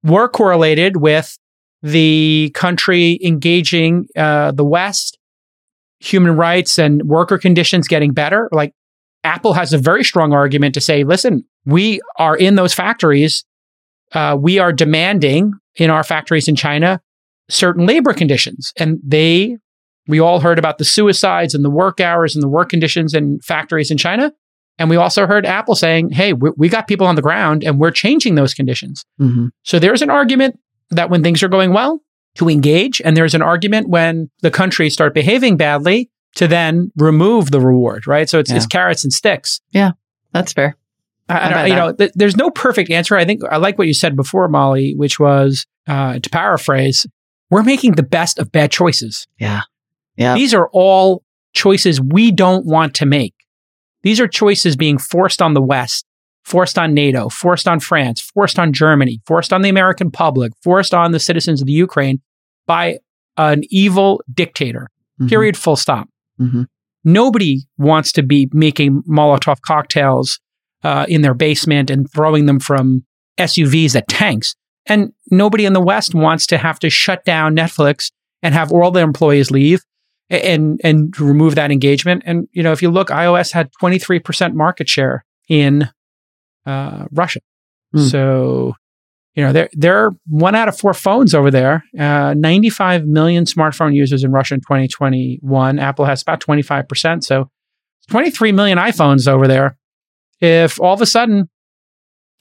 were 0.03 0.29
correlated 0.29 0.99
with 0.99 1.37
the 1.83 2.51
country 2.55 3.19
engaging 3.23 4.07
uh, 4.16 4.53
the 4.53 4.64
West, 4.64 5.19
human 6.01 6.37
rights 6.37 6.79
and 6.79 7.03
worker 7.05 7.39
conditions 7.39 7.89
getting 7.89 8.12
better. 8.12 8.49
Like 8.53 8.73
Apple 9.25 9.53
has 9.53 9.73
a 9.73 9.79
very 9.79 10.05
strong 10.05 10.33
argument 10.33 10.75
to 10.75 10.81
say, 10.81 11.05
listen, 11.05 11.45
we 11.64 12.01
are 12.16 12.37
in 12.37 12.55
those 12.55 12.75
factories. 12.75 13.45
Uh, 14.12 14.37
we 14.39 14.59
are 14.59 14.73
demanding 14.73 15.53
in 15.77 15.91
our 15.91 16.05
factories 16.05 16.49
in 16.49 16.57
China 16.57 17.01
certain 17.51 17.87
labor 17.87 18.12
conditions. 18.12 18.73
And 18.79 19.01
they, 19.05 19.57
we 20.07 20.21
all 20.21 20.41
heard 20.41 20.59
about 20.59 20.79
the 20.79 20.85
suicides 20.85 21.55
and 21.55 21.64
the 21.64 21.71
work 21.71 22.01
hours 22.01 22.35
and 22.35 22.43
the 22.43 22.49
work 22.49 22.69
conditions 22.69 23.14
in 23.14 23.41
factories 23.41 23.91
in 23.91 23.99
China. 23.99 24.33
And 24.79 24.89
we 24.89 24.97
also 24.97 25.27
heard 25.27 25.45
Apple 25.45 25.75
saying, 25.75 26.11
hey, 26.11 26.33
we, 26.33 26.51
we 26.57 26.69
got 26.69 26.87
people 26.87 27.07
on 27.07 27.16
the 27.16 27.23
ground 27.23 27.64
and 27.64 27.81
we're 27.81 27.91
changing 27.91 28.37
those 28.37 28.55
conditions. 28.55 29.05
Mm-hmm. 29.21 29.47
So 29.64 29.79
there's 29.79 30.03
an 30.03 30.11
argument 30.11 30.59
that 30.91 31.11
when 31.11 31.23
things 31.23 31.43
are 31.43 31.49
going 31.49 31.73
well, 31.73 32.01
to 32.39 32.49
engage. 32.49 33.03
And 33.05 33.16
there's 33.16 33.35
an 33.35 33.43
argument 33.43 33.89
when 33.89 34.31
the 34.43 34.51
countries 34.51 34.93
start 34.93 35.12
behaving 35.12 35.57
badly 35.57 36.11
to 36.37 36.47
then 36.47 36.93
remove 36.97 37.51
the 37.51 37.61
reward, 37.61 38.07
right? 38.07 38.29
So 38.29 38.39
it's, 38.39 38.51
yeah. 38.51 38.57
it's 38.57 38.66
carrots 38.66 39.05
and 39.05 39.12
sticks. 39.12 39.61
Yeah, 39.72 39.93
that's 40.33 40.53
fair. 40.53 40.76
I, 41.29 41.35
I 41.35 41.66
you 41.66 41.74
know, 41.74 41.93
th- 41.93 42.12
there's 42.14 42.37
no 42.37 42.51
perfect 42.51 42.91
answer. 42.91 43.16
I 43.16 43.24
think 43.24 43.43
I 43.51 43.59
like 43.59 43.76
what 43.79 43.87
you 43.87 43.95
said 43.95 44.16
before, 44.16 44.49
Molly, 44.49 44.95
which 44.97 45.18
was 45.18 45.66
uh, 45.87 46.18
to 46.18 46.31
paraphrase, 46.31 47.07
we're 47.51 47.62
making 47.62 47.93
the 47.93 48.03
best 48.03 48.39
of 48.39 48.51
bad 48.53 48.70
choices. 48.70 49.26
Yeah. 49.39 49.62
Yeah. 50.16 50.35
These 50.35 50.55
are 50.55 50.68
all 50.72 51.22
choices 51.55 52.01
we 52.01 52.31
don't 52.31 52.66
want 52.66 52.95
to 52.97 53.07
make. 53.07 53.35
These 54.03 54.20
are 54.20 54.29
choices 54.29 54.76
being 54.76 54.97
forced 54.97 55.43
on 55.43 55.55
the 55.55 55.62
West, 55.62 56.07
forced 56.45 56.79
on 56.79 56.95
NATO, 56.95 57.29
forced 57.29 57.68
on 57.68 57.81
France, 57.81 58.20
forced 58.20 58.59
on 58.59 58.72
Germany, 58.72 59.20
forced 59.26 59.53
on 59.53 59.62
the 59.62 59.68
American 59.68 60.11
public, 60.11 60.53
forced 60.62 60.95
on 60.95 61.12
the 61.12 61.20
citizens 61.20 61.61
of 61.61 61.66
the 61.66 61.72
Ukraine 61.72 62.20
by 62.66 62.99
an 63.37 63.62
evil 63.70 64.22
dictator. 64.33 64.89
Mm-hmm. 65.20 65.29
Period. 65.29 65.57
Full 65.57 65.76
stop. 65.76 66.09
Mm-hmm. 66.41 66.62
Nobody 67.05 67.61
wants 67.76 68.12
to 68.12 68.22
be 68.22 68.49
making 68.53 69.03
Molotov 69.03 69.61
cocktails 69.61 70.41
uh, 70.82 71.07
in 71.09 71.22
their 71.22 71.34
basement 71.34 71.91
and 71.91 72.11
throwing 72.12 72.47
them 72.47 72.61
from 72.61 73.05
SUVs 73.39 73.95
at 73.95 74.09
tanks. 74.09 74.55
And 74.86 75.12
nobody 75.30 75.64
in 75.64 75.72
the 75.72 75.80
West 75.80 76.14
wants 76.14 76.47
to 76.47 76.59
have 76.59 76.78
to 76.80 76.91
shut 76.91 77.24
down 77.24 77.55
Netflix 77.55 78.11
and 78.43 78.55
have 78.55 78.72
all 78.72 78.91
their 78.91 79.05
employees 79.05 79.51
leave 79.51 79.82
and 80.30 80.80
and 80.84 81.18
remove 81.20 81.55
that 81.55 81.70
engagement. 81.70 82.22
And 82.26 82.49
you 82.53 82.62
know, 82.62 82.72
if 82.72 82.82
you 82.82 82.91
look, 82.91 83.09
iOS 83.09 83.53
had 83.53 83.70
23% 83.80 84.55
market 84.55 84.89
share 84.89 85.24
in 85.49 85.89
uh, 86.66 87.07
Russia. 87.11 87.41
Mm. 87.95 88.11
So, 88.11 88.74
you 89.39 89.45
know, 89.45 89.53
they're 89.53 89.68
they're 89.74 90.11
one 90.26 90.57
out 90.57 90.66
of 90.66 90.76
four 90.76 90.93
phones 90.93 91.32
over 91.32 91.49
there. 91.49 91.84
Uh, 91.97 92.34
95 92.36 93.07
million 93.07 93.45
smartphone 93.45 93.95
users 93.95 94.24
in 94.24 94.32
Russia 94.32 94.55
in 94.55 94.61
2021. 94.61 95.78
Apple 95.78 96.05
has 96.07 96.22
about 96.22 96.41
25 96.41 96.89
percent, 96.89 97.22
so 97.24 97.49
23 98.11 98.51
million 98.51 98.78
iPhones 98.78 99.28
over 99.28 99.47
there. 99.47 99.76
If 100.41 100.80
all 100.80 100.93
of 100.93 101.01
a 101.01 101.07
sudden 101.07 101.49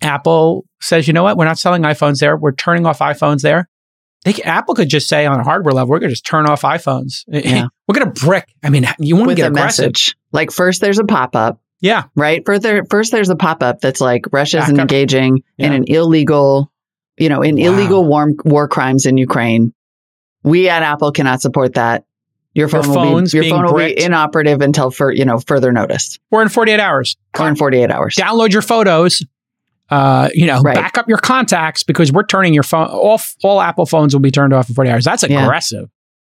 Apple 0.02 0.66
says, 0.82 1.08
you 1.08 1.14
know 1.14 1.22
what, 1.24 1.38
we're 1.38 1.46
not 1.46 1.60
selling 1.60 1.84
iPhones 1.84 2.20
there, 2.20 2.36
we're 2.36 2.52
turning 2.54 2.86
off 2.88 2.98
iPhones 3.00 3.42
there. 3.42 3.70
They, 4.26 4.34
Apple 4.44 4.74
could 4.76 4.90
just 4.90 5.08
say 5.08 5.26
on 5.28 5.40
a 5.40 5.44
hardware 5.44 5.74
level, 5.74 5.92
we're 5.92 6.00
going 6.00 6.10
to 6.10 6.14
just 6.14 6.26
turn 6.26 6.48
off 6.48 6.62
iPhones. 6.64 7.24
Yeah. 7.28 7.68
we're 7.88 7.94
going 7.94 8.12
to 8.12 8.26
brick. 8.26 8.48
I 8.64 8.70
mean, 8.70 8.86
you 9.00 9.16
want 9.16 9.30
to 9.30 9.36
get 9.36 9.46
a 9.46 9.48
aggressive. 9.50 9.86
message. 9.86 10.16
Like 10.32 10.52
first 10.52 10.82
there's 10.82 10.98
a 11.00 11.06
pop 11.06 11.36
up, 11.36 11.62
Yeah. 11.80 12.06
right? 12.16 12.44
First, 12.46 12.64
there, 12.64 12.84
first 12.90 13.12
there's 13.12 13.30
a 13.30 13.36
pop 13.36 13.62
up 13.62 13.82
that's 13.82 14.02
like 14.02 14.26
Russia's 14.32 14.62
Backup. 14.66 14.80
engaging 14.80 15.44
in 15.60 15.72
an 15.74 15.86
illegal, 15.88 16.72
you 17.18 17.30
know, 17.30 17.42
in 17.42 17.56
Wow. 17.58 17.64
illegal 17.68 18.06
war, 18.06 18.32
war 18.46 18.68
crimes 18.68 19.06
in 19.06 19.18
Ukraine. 19.18 19.74
We 20.44 20.70
at 20.70 20.84
Apple 20.84 21.12
cannot 21.12 21.42
support 21.42 21.74
that. 21.76 22.04
Your 22.54 22.68
Your 22.70 22.82
phone 22.84 22.90
will 22.90 23.22
be 23.24 23.30
your 23.38 23.44
phone 23.46 23.66
will 23.66 23.74
bricked. 23.74 23.98
be 23.98 24.04
inoperative 24.04 24.62
until 24.62 24.90
for 24.90 25.12
you 25.12 25.26
know 25.26 25.38
further 25.40 25.72
notice 25.72 26.18
Or 26.32 26.42
in 26.42 26.50
48 26.50 26.80
hours. 26.80 27.16
or 27.40 27.48
in 27.48 27.56
48 27.56 27.92
hours. 27.92 28.16
Download 28.16 28.52
your 28.52 28.64
photos. 28.64 29.24
Uh, 29.90 30.28
you 30.34 30.46
know, 30.48 30.60
Right. 30.62 30.76
back 30.76 30.98
up 30.98 31.08
your 31.08 31.18
contacts 31.20 31.84
because 31.84 32.12
we're 32.12 32.26
turning 32.26 32.54
your 32.54 32.64
phone 32.64 32.88
all. 32.88 33.22
All 33.44 33.62
Apple 33.62 33.86
phones 33.86 34.14
will 34.14 34.22
be 34.22 34.32
turned 34.32 34.54
off 34.54 34.68
in 34.70 34.76
40 34.76 34.90
hours. 34.90 35.06
That's 35.06 35.24
Yeah. 35.28 35.44
aggressive. 35.44 35.88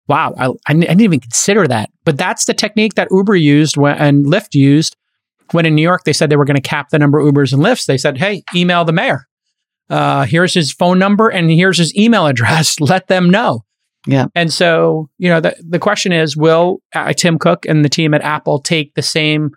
Wow, 0.09 0.35
I, 0.39 0.51
I 0.67 0.75
didn't 0.75 1.01
even 1.01 1.21
consider 1.21 1.67
that. 1.69 1.91
But 2.05 2.19
that's 2.19 2.45
the 2.47 2.53
technique 2.55 2.95
that 2.95 3.09
Uber 3.11 3.37
used 3.37 3.77
when, 3.77 3.97
and 3.97 4.27
Lyft 4.27 4.55
used 4.55 4.97
when 5.53 5.67
in 5.67 5.75
New 5.75 5.83
York 5.83 6.05
they 6.05 6.13
said 6.13 6.31
they 6.31 6.37
were 6.37 6.45
going 6.45 6.57
to 6.57 6.69
cap 6.69 6.89
the 6.91 6.99
number 6.99 7.19
of 7.19 7.27
Ubers 7.33 7.53
and 7.53 7.63
Lyfts. 7.63 7.87
They 7.87 7.97
said, 7.99 8.19
"Hey, 8.19 8.43
email 8.55 8.85
the 8.85 8.93
mayor. 8.93 9.27
Uh, 9.91 10.25
here's 10.25 10.55
his 10.55 10.73
phone 10.73 10.99
number 10.99 11.29
and 11.29 11.51
here's 11.51 11.79
his 11.79 11.95
email 11.97 12.27
address. 12.27 12.81
Let 12.81 13.09
them 13.09 13.31
know." 13.31 13.65
Yeah. 14.07 14.27
And 14.35 14.53
so, 14.53 15.09
you 15.19 15.29
know, 15.29 15.41
the 15.41 15.57
the 15.67 15.79
question 15.79 16.13
is, 16.13 16.37
will 16.37 16.81
uh, 16.95 17.13
Tim 17.13 17.39
Cook 17.39 17.65
and 17.67 17.85
the 17.85 17.89
team 17.89 18.13
at 18.15 18.23
Apple 18.23 18.59
take 18.61 18.95
the 18.95 19.03
same 19.03 19.51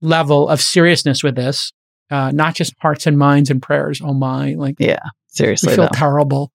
level 0.00 0.48
of 0.48 0.60
seriousness 0.60 1.22
with 1.22 1.34
this? 1.34 1.72
Uh, 2.10 2.30
not 2.32 2.54
just 2.54 2.74
hearts 2.80 3.06
and 3.06 3.18
minds 3.18 3.50
and 3.50 3.60
prayers. 3.62 4.00
Oh 4.02 4.14
my, 4.14 4.54
like 4.54 4.76
Yeah, 4.78 4.98
we 5.02 5.10
seriously 5.28 5.74
feel 5.74 5.84
though. 5.84 5.90
terrible. 5.92 6.52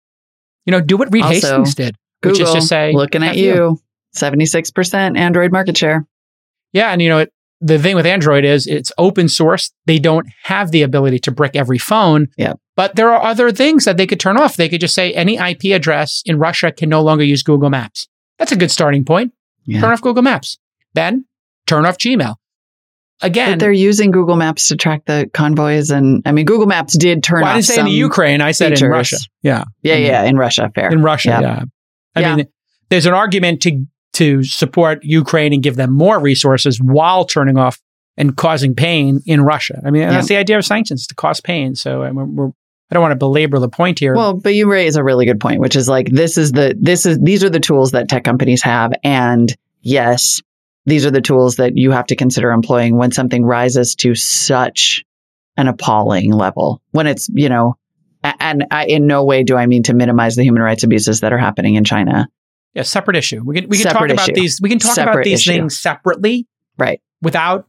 You 0.66 0.72
know, 0.72 0.82
do 0.82 0.98
what 0.98 1.12
Reed 1.12 1.24
Also, 1.24 1.34
Hastings 1.36 1.76
did, 1.76 1.96
which 2.22 2.38
Google 2.38 2.56
is 2.56 2.62
to 2.64 2.68
say, 2.68 2.92
looking 2.94 3.24
at 3.24 3.32
F 3.32 3.38
you, 3.38 3.80
76% 4.16 5.18
Android 5.18 5.52
market 5.52 5.78
share. 5.78 6.06
Yeah, 6.74 6.92
and 6.92 7.02
you 7.02 7.10
know, 7.10 7.20
it, 7.20 7.34
the 7.62 7.78
thing 7.78 7.96
with 7.96 8.06
Android 8.06 8.46
is 8.46 8.68
it's 8.68 8.92
open 8.98 9.28
source. 9.30 9.72
They 9.86 10.00
don't 10.00 10.28
have 10.44 10.72
the 10.72 10.82
ability 10.82 11.20
to 11.20 11.32
brick 11.32 11.56
every 11.56 11.78
phone. 11.78 12.28
Yeah. 12.38 12.54
But 12.76 12.96
there 12.96 13.12
are 13.14 13.22
other 13.22 13.52
things 13.52 13.84
that 13.86 13.98
they 13.98 14.08
could 14.08 14.20
turn 14.20 14.38
off. 14.38 14.56
They 14.56 14.70
could 14.70 14.80
just 14.82 14.96
say 14.96 15.12
any 15.14 15.38
IP 15.38 15.66
address 15.76 16.22
in 16.26 16.40
Russia 16.40 16.72
can 16.72 16.88
no 16.90 17.02
longer 17.02 17.24
use 17.24 17.44
Google 17.44 17.70
Maps. 17.70 18.08
That's 18.38 18.54
a 18.54 18.56
good 18.56 18.72
starting 18.72 19.04
point. 19.04 19.34
Yeah. 19.66 19.82
Turn 19.82 19.92
off 19.92 20.02
Google 20.02 20.24
Maps. 20.24 20.58
Then 20.94 21.26
turn 21.68 21.86
off 21.86 21.98
Gmail. 21.98 22.36
Again, 23.22 23.52
But 23.52 23.60
they're 23.60 23.72
using 23.74 24.12
Google 24.12 24.38
Maps 24.38 24.70
to 24.70 24.78
track 24.78 25.04
the 25.06 25.30
convoys, 25.34 25.92
and 25.92 26.22
I 26.26 26.32
mean, 26.32 26.46
Google 26.46 26.68
Maps 26.68 26.98
did 26.98 27.22
turn 27.22 27.42
well, 27.42 27.50
I 27.50 27.52
off 27.52 27.56
didn't 27.58 27.66
say 27.66 27.80
in 27.82 27.86
the 27.86 27.92
Ukraine. 27.92 28.40
I 28.40 28.52
said 28.52 28.70
features. 28.70 28.82
in 28.84 28.90
Russia. 28.92 29.18
Yeah. 29.42 29.64
yeah, 29.84 29.96
yeah, 29.96 30.24
in 30.24 30.38
Russia, 30.38 30.72
fair. 30.74 30.90
in 30.90 31.04
Russia. 31.04 31.30
Yeah. 31.30 31.42
Yeah. 31.42 31.64
I 32.16 32.20
Yeah. 32.22 32.36
mean, 32.38 32.48
there's 32.90 33.06
an 33.06 33.14
argument 33.14 33.62
to 33.64 33.86
to 34.14 34.44
support 34.44 35.00
Ukraine 35.04 35.54
and 35.54 35.64
give 35.64 35.76
them 35.76 35.94
more 35.94 36.20
resources 36.20 36.80
while 36.82 37.26
turning 37.26 37.58
off 37.58 37.80
and 38.18 38.36
causing 38.36 38.76
pain 38.76 39.22
in 39.26 39.42
Russia. 39.42 39.82
I 39.86 39.92
mean, 39.92 40.02
Yeah. 40.02 40.12
that's 40.12 40.28
the 40.28 40.36
idea 40.36 40.58
of 40.58 40.66
sanctions 40.66 41.08
to 41.08 41.16
cause 41.16 41.40
pain. 41.42 41.76
So 41.76 42.04
I 42.04 42.12
mean, 42.12 42.36
we're, 42.36 42.48
I 42.48 42.96
don't 42.96 43.02
want 43.02 43.12
to 43.14 43.18
belabor 43.18 43.60
the 43.60 43.70
point 43.70 44.00
here. 44.00 44.16
Well, 44.16 44.34
but 44.34 44.56
you 44.56 44.70
raise 44.70 44.96
a 44.96 45.04
really 45.04 45.26
good 45.26 45.40
point, 45.40 45.62
which 45.62 45.76
is 45.76 45.88
like 45.88 46.10
this 46.10 46.38
is 46.38 46.52
the 46.52 46.76
this 46.80 47.06
is 47.06 47.20
these 47.20 47.44
are 47.44 47.50
the 47.50 47.60
tools 47.60 47.92
that 47.92 48.10
tech 48.10 48.24
companies 48.24 48.64
have, 48.64 48.92
and 49.04 49.56
yes, 49.82 50.42
these 50.86 51.06
are 51.06 51.12
the 51.12 51.22
tools 51.22 51.58
that 51.58 51.78
you 51.78 51.92
have 51.92 52.08
to 52.08 52.16
consider 52.16 52.52
employing 52.52 52.98
when 52.98 53.12
something 53.12 53.46
rises 53.46 53.96
to 53.96 54.16
such 54.16 55.06
an 55.56 55.68
appalling 55.68 56.34
level. 56.34 56.82
When 56.92 57.06
it's 57.06 57.30
you 57.32 57.48
know, 57.48 57.76
and 58.24 58.66
I, 58.72 58.88
in 58.88 59.06
no 59.08 59.24
way 59.24 59.44
do 59.44 59.56
I 59.56 59.68
mean 59.68 59.84
to 59.84 59.94
minimize 59.94 60.36
the 60.36 60.44
human 60.44 60.62
rights 60.64 60.84
abuses 60.84 61.20
that 61.22 61.32
are 61.32 61.38
happening 61.38 61.76
in 61.76 61.84
China. 61.84 62.28
Yeah, 62.74 62.84
separate 62.84 63.18
issue. 63.18 63.42
We 63.44 63.56
can 63.62 63.70
we 63.70 63.78
can 63.78 63.86
talk 63.86 63.94
Separate 63.94 64.12
about 64.12 64.30
issue. 64.30 64.42
these. 64.42 64.60
We 64.62 64.70
can 64.70 64.80
talk 64.80 64.98
about 64.98 65.24
these 65.24 65.40
issue. 65.40 65.52
things 65.52 65.80
separately, 65.80 66.48
Right. 66.78 67.02
without 67.22 67.68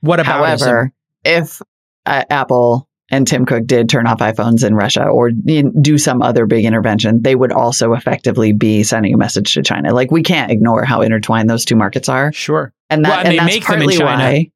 what 0.00 0.20
about 0.20 0.32
However, 0.46 0.92
if 1.24 1.60
uh, 2.06 2.24
Apple 2.30 2.88
and 3.10 3.26
Tim 3.26 3.46
Cook 3.46 3.66
did 3.66 3.88
turn 3.88 4.06
off 4.06 4.18
iPhones 4.18 4.64
in 4.66 4.74
Russia 4.74 5.04
or 5.04 5.30
do 5.30 5.98
some 5.98 6.22
other 6.22 6.46
big 6.46 6.64
intervention, 6.64 7.22
they 7.22 7.34
would 7.34 7.52
also 7.52 7.94
effectively 7.94 8.52
be 8.52 8.82
sending 8.82 9.12
a 9.14 9.16
message 9.16 9.54
to 9.54 9.62
China. 9.62 9.92
Like 9.94 10.10
we 10.10 10.22
can't 10.22 10.50
ignore 10.52 10.84
how 10.84 11.00
intertwined 11.00 11.48
those 11.50 11.64
two 11.64 11.74
markets 11.76 12.08
are, 12.08 12.32
Sure. 12.32 12.72
and 12.90 13.04
that 13.04 13.08
Well, 13.08 13.18
and 13.20 13.28
and, 13.28 13.38
that's 13.38 13.46
make 13.54 13.66
them 13.66 13.74
in 13.74 13.78
partly 13.80 13.96
China. 13.96 14.22
why. 14.24 14.50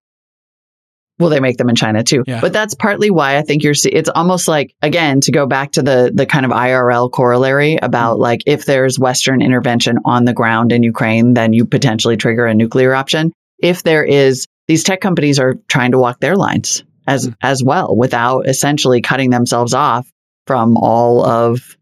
Well, 1.23 1.31
they 1.31 1.41
make 1.41 1.57
them 1.57 1.69
in 1.71 1.75
China 1.77 2.03
too, 2.05 2.25
Yeah. 2.27 2.41
but 2.41 2.53
that's 2.53 2.75
partly 2.75 3.11
why 3.11 3.39
I 3.39 3.43
think 3.43 3.63
you're. 3.63 3.75
see- 3.75 3.91
It's 3.91 4.11
almost 4.15 4.49
like 4.49 4.75
again 4.83 5.21
to 5.23 5.33
go 5.33 5.47
back 5.47 5.73
to 5.73 5.83
the 5.83 6.11
the 6.13 6.27
kind 6.27 6.45
of 6.45 6.51
IRL 6.53 7.11
corollary 7.11 7.77
about 7.81 8.15
Mm-hmm. 8.15 8.23
like 8.23 8.43
if 8.47 8.65
there's 8.67 8.99
Western 8.99 9.41
intervention 9.41 9.99
on 10.05 10.25
the 10.25 10.33
ground 10.35 10.73
in 10.73 10.83
Ukraine, 10.83 11.35
then 11.35 11.53
you 11.53 11.65
potentially 11.65 12.17
trigger 12.17 12.47
a 12.47 12.55
nuclear 12.55 12.95
option. 12.95 13.33
If 13.59 13.83
there 13.83 14.05
is, 14.05 14.47
these 14.69 14.83
tech 14.85 15.01
companies 15.01 15.39
are 15.39 15.55
trying 15.69 15.93
to 15.93 15.99
walk 15.99 16.19
their 16.21 16.37
lines 16.37 16.85
as 17.07 17.29
Mm. 17.29 17.35
as 17.43 17.63
well 17.63 17.97
without 17.97 18.49
essentially 18.49 19.01
cutting 19.01 19.31
themselves 19.31 19.75
off 19.75 20.07
from 20.47 20.77
all 20.77 21.25
of, 21.25 21.77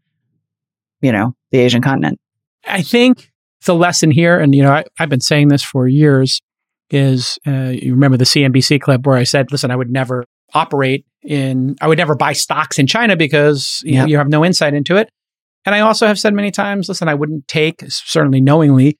you 1.01 1.11
know, 1.11 1.33
the 1.51 1.59
Asian 1.59 1.81
continent. 1.81 2.17
I 2.67 2.81
think 2.83 3.31
the 3.65 3.75
lesson 3.75 4.11
here, 4.11 4.39
and 4.39 4.53
you 4.53 4.63
know, 4.63 4.71
I, 4.71 4.83
I've 4.99 5.09
been 5.09 5.21
saying 5.21 5.47
this 5.49 5.63
for 5.63 5.87
years, 5.87 6.41
is 6.91 7.39
uh, 7.47 7.71
you 7.73 7.93
remember 7.93 8.17
the 8.17 8.25
CNBC 8.25 8.81
clip 8.81 9.05
where 9.05 9.17
I 9.17 9.23
said, 9.23 9.51
"Listen, 9.51 9.71
I 9.71 9.75
would 9.75 9.89
never 9.91 10.25
operate 10.53 11.05
in, 11.23 11.75
I 11.81 11.87
would 11.87 11.97
never 11.97 12.15
buy 12.15 12.33
stocks 12.33 12.77
in 12.77 12.87
China 12.87 13.15
because 13.15 13.81
you, 13.85 13.97
know, 13.97 14.05
you 14.05 14.17
have 14.17 14.27
no 14.27 14.43
insight 14.43 14.73
into 14.73 14.97
it." 14.97 15.09
And 15.65 15.75
I 15.75 15.79
also 15.81 16.07
have 16.07 16.19
said 16.19 16.33
many 16.33 16.51
times, 16.51 16.89
"Listen, 16.89 17.07
I 17.07 17.13
wouldn't 17.13 17.47
take, 17.47 17.83
certainly 17.87 18.41
knowingly, 18.41 18.97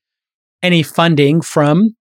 any 0.63 0.83
funding 0.83 1.41
from 1.41 1.95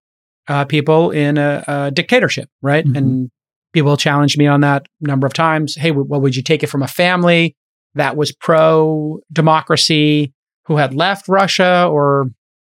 uh, 0.47 0.65
people 0.65 1.11
in 1.11 1.37
a, 1.37 1.63
a 1.67 1.91
dictatorship, 1.91 2.49
right?" 2.61 2.85
Mhm. 2.85 2.97
And 2.97 3.31
people 3.73 3.97
challenged 3.97 4.37
me 4.37 4.47
on 4.47 4.61
that 4.61 4.87
a 5.03 5.07
number 5.07 5.27
of 5.27 5.33
times. 5.33 5.75
Hey, 5.75 5.91
well, 5.91 6.21
would 6.21 6.35
you 6.35 6.43
take 6.43 6.63
it 6.63 6.67
from 6.67 6.83
a 6.83 6.87
family 6.87 7.55
that 7.95 8.15
was 8.15 8.31
pro 8.31 9.19
democracy? 9.31 10.33
who 10.65 10.77
had 10.77 10.93
left 10.93 11.27
Russia 11.27 11.87
or 11.91 12.29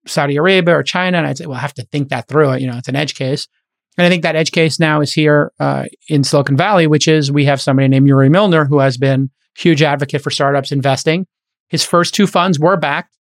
Saudi 0.06 0.36
Arabia 0.36 0.76
or 0.76 0.82
China. 0.82 1.18
And 1.18 1.26
I'd 1.26 1.38
say, 1.38 1.46
well, 1.46 1.58
I 1.58 1.60
have 1.60 1.74
to 1.74 1.84
think 1.84 2.08
that 2.08 2.28
through. 2.28 2.56
You 2.56 2.66
know, 2.66 2.76
it's 2.76 2.88
an 2.88 2.96
edge 2.96 3.14
case. 3.14 3.48
And 3.96 4.06
I 4.06 4.10
think 4.10 4.22
that 4.22 4.36
edge 4.36 4.52
case 4.52 4.80
now 4.80 5.00
is 5.00 5.12
here 5.12 5.52
uh, 5.60 5.84
in 6.08 6.24
Silicon 6.24 6.56
Valley, 6.56 6.86
which 6.86 7.06
is 7.06 7.30
we 7.30 7.44
have 7.44 7.60
somebody 7.60 7.88
named 7.88 8.08
Yuri 8.08 8.28
Milner 8.28 8.64
who 8.64 8.80
has 8.80 8.96
been 8.96 9.30
huge 9.56 9.82
advocate 9.82 10.22
for 10.22 10.30
startups 10.30 10.72
investing. 10.72 11.26
His 11.68 11.84
first 11.84 12.14
two 12.14 12.26
funds 12.26 12.58
were 12.58 12.76
backed 12.76 13.16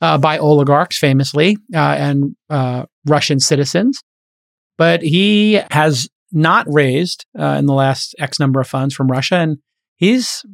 uh, 0.00 0.18
by 0.18 0.38
oligarchs, 0.38 0.98
famously, 0.98 1.56
uh, 1.74 1.78
and 1.78 2.36
uh, 2.50 2.86
Russian 3.06 3.40
citizens. 3.40 4.02
But 4.76 5.02
he 5.02 5.60
has 5.70 6.08
not 6.32 6.66
raised 6.68 7.24
uh, 7.38 7.56
in 7.58 7.66
the 7.66 7.72
last 7.72 8.14
X 8.18 8.40
number 8.40 8.60
of 8.60 8.66
funds 8.66 8.94
from 8.94 9.10
Russia. 9.10 9.36
And 9.36 9.58
he's 9.94 10.44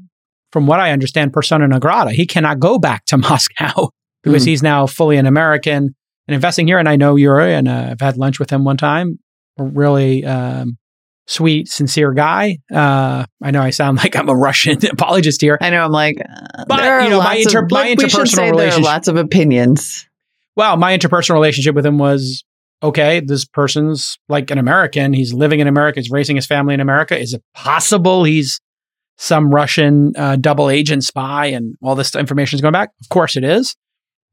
from 0.52 0.66
what 0.66 0.80
I 0.80 0.92
understand, 0.92 1.32
persona 1.32 1.66
non 1.66 1.80
grata. 1.80 2.12
He 2.12 2.26
cannot 2.26 2.60
go 2.60 2.78
back 2.78 3.06
to 3.06 3.16
Moscow 3.16 3.90
because 4.22 4.44
Hmm. 4.44 4.48
he's 4.50 4.62
now 4.62 4.86
fully 4.86 5.16
an 5.16 5.26
American 5.26 5.94
and 6.28 6.34
investing 6.34 6.66
here. 6.66 6.78
And 6.78 6.88
I 6.88 6.96
know 6.96 7.16
Yuri, 7.16 7.54
and 7.54 7.68
uh, 7.68 7.88
I've 7.90 8.00
had 8.00 8.16
lunch 8.16 8.38
with 8.38 8.50
him 8.50 8.64
one 8.64 8.76
time. 8.76 9.18
A 9.58 9.64
really 9.64 10.24
um, 10.24 10.78
sweet, 11.26 11.68
sincere 11.68 12.12
guy. 12.12 12.58
Uh, 12.72 13.24
I 13.42 13.50
know 13.50 13.60
I 13.62 13.70
sound 13.70 13.98
like 14.02 14.16
I'm 14.16 14.28
a 14.28 14.34
Russian 14.36 14.78
apologist 14.90 15.40
here. 15.40 15.58
I 15.60 15.70
know. 15.70 15.84
I'm 15.84 15.92
like, 15.92 16.16
uh, 16.20 16.64
But, 16.66 17.04
you 17.04 17.10
know, 17.10 17.18
my 17.22 17.36
inter- 17.36 17.64
of, 17.64 17.70
my 17.70 17.88
should 17.90 17.98
interpersonal 17.98 18.36
there 18.36 18.46
are 18.46 18.50
relationship- 18.52 18.84
lots 18.84 19.08
of 19.08 19.16
opinions. 19.16 20.08
Well, 20.56 20.76
my 20.76 20.96
interpersonal 20.96 21.34
relationship 21.34 21.74
with 21.74 21.86
him 21.86 21.98
was 21.98 22.44
okay. 22.82 23.20
This 23.20 23.44
person's 23.46 24.18
like 24.28 24.50
an 24.50 24.58
American. 24.58 25.12
He's 25.14 25.32
living 25.32 25.60
in 25.60 25.66
America. 25.68 26.00
He's 26.00 26.10
raising 26.10 26.36
his 26.36 26.46
family 26.46 26.74
in 26.74 26.80
America. 26.80 27.18
Is 27.18 27.32
it 27.32 27.42
possible 27.54 28.24
he's 28.24 28.60
some 29.18 29.50
Russian 29.50 30.12
uh, 30.16 30.36
double 30.36 30.68
agent 30.68 31.04
spy 31.04 31.46
and 31.46 31.74
all 31.82 31.94
this 31.94 32.14
information 32.14 32.56
is 32.56 32.60
going 32.60 32.72
back? 32.72 32.90
Of 33.00 33.08
course 33.08 33.36
it 33.36 33.44
is. 33.44 33.74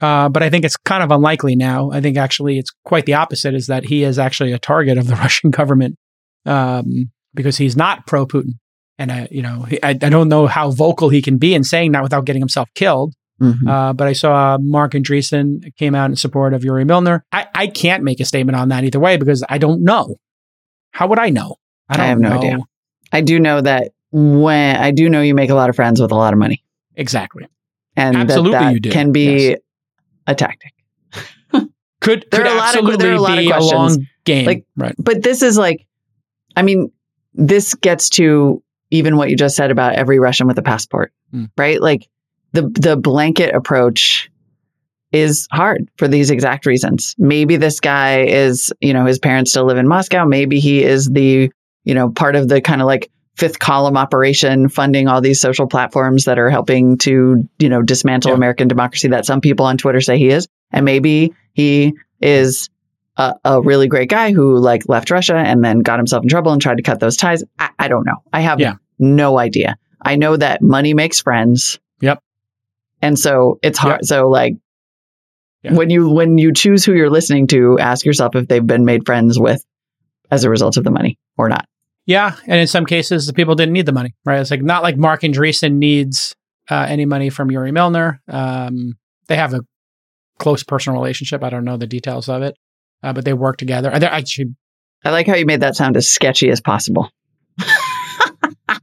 Uh, 0.01 0.29
but 0.29 0.41
I 0.43 0.49
think 0.49 0.65
it's 0.65 0.77
kind 0.77 1.03
of 1.03 1.11
unlikely 1.11 1.55
now. 1.55 1.91
I 1.91 1.99
think 2.01 2.17
actually 2.17 2.57
it's 2.57 2.71
quite 2.85 3.05
the 3.05 3.15
opposite 3.15 3.53
is 3.53 3.67
that 3.67 3.85
he 3.85 4.03
is 4.03 4.17
actually 4.17 4.53
a 4.53 4.59
target 4.59 4.97
of 4.97 5.07
the 5.07 5.15
Russian 5.23 5.49
government 5.51 5.95
um, 6.45 7.11
because 7.33 7.57
he's 7.57 7.75
not 7.75 8.07
pro 8.07 8.25
Putin. 8.25 8.53
And 8.97 9.11
I, 9.11 9.27
you 9.31 9.41
know, 9.41 9.65
I, 9.83 9.89
I 9.89 9.93
don't 9.93 10.27
know 10.29 10.47
how 10.47 10.71
vocal 10.71 11.09
he 11.09 11.21
can 11.21 11.37
be 11.37 11.53
in 11.53 11.63
saying 11.63 11.93
that 11.93 12.03
without 12.03 12.25
getting 12.25 12.41
himself 12.41 12.69
killed. 12.75 13.13
Mhm. 13.41 13.67
Uh, 13.69 13.93
but 13.93 14.07
I 14.07 14.13
saw 14.13 14.57
Marc 14.59 14.91
Andreessen 14.91 15.73
came 15.77 15.95
out 15.95 16.09
in 16.09 16.17
support 16.17 16.53
of 16.53 16.65
Yuri 16.65 16.83
Milner. 16.83 17.23
I, 17.31 17.47
I 17.55 17.67
can't 17.67 18.03
make 18.03 18.19
a 18.19 18.25
statement 18.25 18.57
on 18.57 18.69
that 18.69 18.83
either 18.83 18.99
way 18.99 19.15
because 19.15 19.43
I 19.47 19.57
don't 19.57 19.83
know. 19.83 20.15
How 20.91 21.07
would 21.07 21.19
I 21.19 21.29
know? 21.29 21.55
I 21.87 21.95
don't 21.97 22.05
have 22.05 22.19
no 22.19 22.29
know. 22.29 22.37
idea. 22.37 22.57
I 23.13 23.21
do 23.21 23.39
know 23.39 23.61
that 23.61 23.91
when 24.11 24.75
I 24.75 24.91
do 24.91 25.09
know 25.09 25.21
you 25.21 25.33
make 25.35 25.49
a 25.49 25.55
lot 25.55 25.69
of 25.69 25.75
friends 25.77 26.01
with 26.01 26.11
a 26.11 26.15
lot 26.15 26.33
of 26.33 26.39
money. 26.39 26.63
Exactly. 26.95 27.47
And 27.95 28.17
Absolutely 28.17 28.51
that, 28.51 28.63
that 28.65 28.73
you 28.73 28.79
do. 28.81 28.91
can 28.91 29.11
be 29.13 29.49
Yes. 29.49 29.59
A 30.30 30.36
tactic. 30.36 30.73
Could 32.01 32.25
There 32.32 32.41
could 32.41 32.47
are 32.47 32.53
a 32.53 32.57
lot 32.57 32.77
of- 32.93 32.99
there 32.99 33.11
are 33.11 33.15
a 33.15 33.19
lot 33.21 33.38
of 33.38 33.45
questions. 33.45 33.97
game. 34.23 34.45
Like- 34.45 34.65
right. 34.77 34.95
But 34.97 35.21
this 35.23 35.41
is 35.41 35.57
like, 35.57 35.86
I 36.55 36.61
mean, 36.61 36.91
this 37.34 37.73
gets 37.75 38.09
to 38.11 38.63
even 38.91 39.17
what 39.17 39.30
you 39.30 39.36
just 39.36 39.55
said 39.55 39.69
about 39.71 39.95
every 39.95 40.17
Russian 40.19 40.47
with 40.47 40.57
a 40.57 40.61
passport, 40.63 41.11
Hmm. 41.32 41.45
right? 41.57 41.80
Like 41.82 42.07
the 42.53 42.63
the 42.73 42.95
blanket 42.97 43.53
approach 43.53 44.32
is 45.11 45.47
hard 45.51 45.89
for 45.97 46.07
these 46.07 46.30
exact 46.32 46.65
reasons. 46.65 47.15
Maybe 47.17 47.57
this 47.57 47.80
guy 47.80 48.21
is, 48.23 48.71
you 48.80 48.93
know, 48.93 49.05
his 49.05 49.19
parents 49.19 49.51
still 49.51 49.65
live 49.65 49.77
in 49.77 49.88
Moscow. 49.88 50.25
Maybe 50.25 50.59
he 50.59 50.84
is 50.84 51.07
the, 51.09 51.51
you 51.84 51.93
know, 51.95 52.09
part 52.11 52.36
of 52.36 52.47
the 52.47 52.61
kind 52.61 52.82
of 52.82 52.88
like 52.88 53.11
fifth 53.39 53.57
column 53.59 53.95
operation 53.97 54.67
funding 54.69 55.07
all 55.07 55.21
these 55.21 55.39
social 55.41 55.67
platforms 55.67 56.25
that 56.25 56.37
are 56.37 56.49
helping 56.49 56.97
to, 56.99 57.47
you 57.57 57.69
know, 57.69 57.81
dismantle 57.81 58.31
Yeah. 58.31 58.35
American 58.35 58.67
democracy 58.67 59.07
that 59.09 59.25
some 59.25 59.41
people 59.41 59.65
on 59.65 59.77
Twitter 59.77 60.01
say 60.01 60.17
he 60.17 60.27
is. 60.29 60.47
And 60.71 60.83
maybe 60.85 61.33
he 61.53 61.93
is 62.21 62.69
a, 63.17 63.35
a 63.45 63.61
really 63.61 63.87
great 63.87 64.09
guy 64.09 64.33
who 64.33 64.57
like 64.57 64.83
left 64.89 65.09
Russia 65.11 65.35
and 65.37 65.63
then 65.63 65.79
got 65.79 65.99
himself 65.99 66.23
in 66.23 66.29
trouble 66.29 66.51
and 66.51 66.61
tried 66.61 66.77
to 66.77 66.83
cut 66.83 66.99
those 66.99 67.17
ties. 67.17 67.43
I, 67.57 67.69
I 67.79 67.87
don't 67.87 68.05
know. 68.05 68.17
I 68.33 68.41
have 68.41 68.59
Yeah. 68.59 68.75
no 68.99 69.39
idea. 69.39 69.77
I 70.01 70.15
know 70.17 70.35
that 70.37 70.61
money 70.61 70.93
makes 70.93 71.21
friends. 71.21 71.79
Yep. 72.01 72.21
And 73.01 73.17
so 73.17 73.59
it's 73.61 73.79
hard. 73.79 73.99
Yep. 74.01 74.05
So 74.05 74.29
like 74.29 74.55
Yeah. 75.63 75.73
when 75.73 75.89
you 75.89 76.09
when 76.09 76.37
you 76.37 76.53
choose 76.53 76.83
who 76.85 76.93
you're 76.93 77.09
listening 77.09 77.47
to, 77.47 77.79
ask 77.79 78.05
yourself 78.05 78.35
if 78.35 78.47
they've 78.47 78.65
been 78.65 78.85
made 78.85 79.05
friends 79.05 79.39
with 79.39 79.63
as 80.31 80.43
a 80.43 80.49
result 80.49 80.77
of 80.77 80.83
the 80.83 80.91
money 80.91 81.17
or 81.37 81.49
not. 81.49 81.65
Yeah, 82.10 82.36
and 82.47 82.60
in 82.60 82.66
some 82.66 82.88
cases, 82.88 83.28
the 83.28 83.34
people 83.34 83.53
didn't 83.53 83.74
need 83.74 83.86
the 83.86 83.91
money. 83.91 84.16
Right. 84.26 84.39
It's 84.39 84.49
like 84.49 84.64
not 84.64 84.82
like 84.82 84.97
Marc 84.97 85.22
Andreessen 85.22 85.74
needs 85.74 86.36
uh, 86.68 86.88
any 86.89 87.05
money 87.05 87.30
from 87.30 87.51
Yuri 87.51 87.72
Milner. 87.72 88.20
Um, 88.28 88.97
they 89.28 89.36
have 89.36 89.53
a 89.53 89.62
close 90.39 90.64
personal 90.64 90.99
relationship. 90.99 91.43
I 91.43 91.51
don't 91.51 91.66
know 91.66 91.78
the 91.78 91.86
details 91.86 92.28
of 92.28 92.41
it, 92.41 92.57
uh, 93.03 93.14
but 93.14 93.26
they 93.26 93.34
work 93.34 93.57
together. 93.57 93.91
They're 93.99 94.12
actually 94.12 94.55
I 95.05 95.12
like 95.12 95.28
how 95.28 95.36
you 95.36 95.45
made 95.45 95.60
that 95.60 95.76
sound 95.76 95.97
as 95.97 96.12
sketchy 96.12 96.49
as 96.49 96.60
possible. 96.60 97.12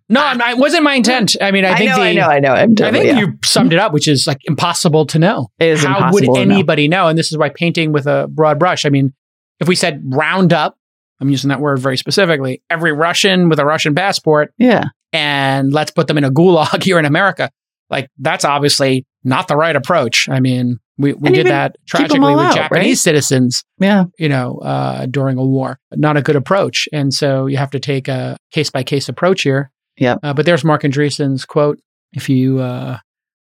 no, 0.08 0.20
I'm 0.22 0.38
not- 0.38 0.50
it 0.52 0.58
wasn't 0.58 0.84
my 0.84 0.94
intent. 0.94 1.34
I 1.40 1.50
mean, 1.50 1.64
I 1.64 1.72
I, 1.72 1.78
think 1.78 1.90
know, 1.90 1.96
the, 1.96 2.02
I 2.02 2.12
know, 2.12 2.28
I 2.28 2.38
know. 2.38 2.52
I'm 2.52 2.74
I 2.80 2.92
think 2.92 3.06
yeah. 3.06 3.18
you 3.18 3.38
summed 3.44 3.72
it 3.72 3.80
up, 3.80 3.92
which 3.92 4.06
is 4.06 4.28
like 4.28 4.38
impossible 4.44 5.04
to 5.06 5.18
know. 5.18 5.48
It 5.58 5.70
is 5.70 5.82
How 5.82 6.12
would 6.12 6.20
to 6.20 6.26
know. 6.26 6.40
anybody 6.40 6.86
know? 6.86 7.08
And 7.08 7.18
this 7.18 7.32
is 7.32 7.38
why 7.38 7.48
painting 7.48 7.90
with 7.90 8.06
a 8.06 8.28
broad 8.30 8.60
brush. 8.60 8.86
I 8.86 8.88
mean, 8.88 9.14
if 9.58 9.66
we 9.66 9.74
said 9.74 10.00
round 10.06 10.52
up, 10.52 10.75
I'm 11.20 11.30
using 11.30 11.48
that 11.48 11.60
word 11.60 11.78
very 11.78 11.96
specifically, 11.96 12.62
every 12.70 12.92
Russian 12.92 13.48
with 13.48 13.58
a 13.58 13.64
Russian 13.64 13.94
passport, 13.94 14.52
Yeah. 14.58 14.84
and 15.12 15.72
let's 15.72 15.90
put 15.90 16.06
them 16.08 16.18
in 16.18 16.24
a 16.24 16.30
gulag 16.30 16.82
here 16.82 16.98
in 16.98 17.04
America. 17.04 17.50
Like 17.88 18.08
that's 18.18 18.44
obviously 18.44 19.06
not 19.24 19.48
the 19.48 19.56
right 19.56 19.74
approach. 19.76 20.28
I 20.28 20.40
mean, 20.40 20.78
we, 20.98 21.12
we 21.12 21.28
And 21.28 21.34
did 21.36 21.46
that 21.46 21.76
tragically 21.86 22.34
with 22.34 22.46
out, 22.46 22.54
Japanese 22.54 22.86
right? 22.86 22.98
citizens, 22.98 23.64
Yeah. 23.78 24.04
you 24.18 24.28
know, 24.28 24.58
uh, 24.58 25.06
during 25.06 25.36
a 25.38 25.44
war. 25.44 25.78
Not 25.94 26.16
a 26.16 26.22
good 26.22 26.36
approach. 26.36 26.88
And 26.92 27.12
so 27.14 27.46
you 27.46 27.56
have 27.58 27.70
to 27.70 27.80
take 27.80 28.08
a 28.08 28.36
case 28.50 28.70
by 28.70 28.82
case 28.82 29.08
approach 29.08 29.42
here. 29.42 29.70
Yep. 29.98 30.18
Uh, 30.22 30.34
but 30.34 30.46
there's 30.46 30.64
Marc 30.64 30.82
Andreessen's 30.82 31.44
quote. 31.44 31.78
If 32.12 32.28
you 32.28 32.60
uh, 32.60 32.98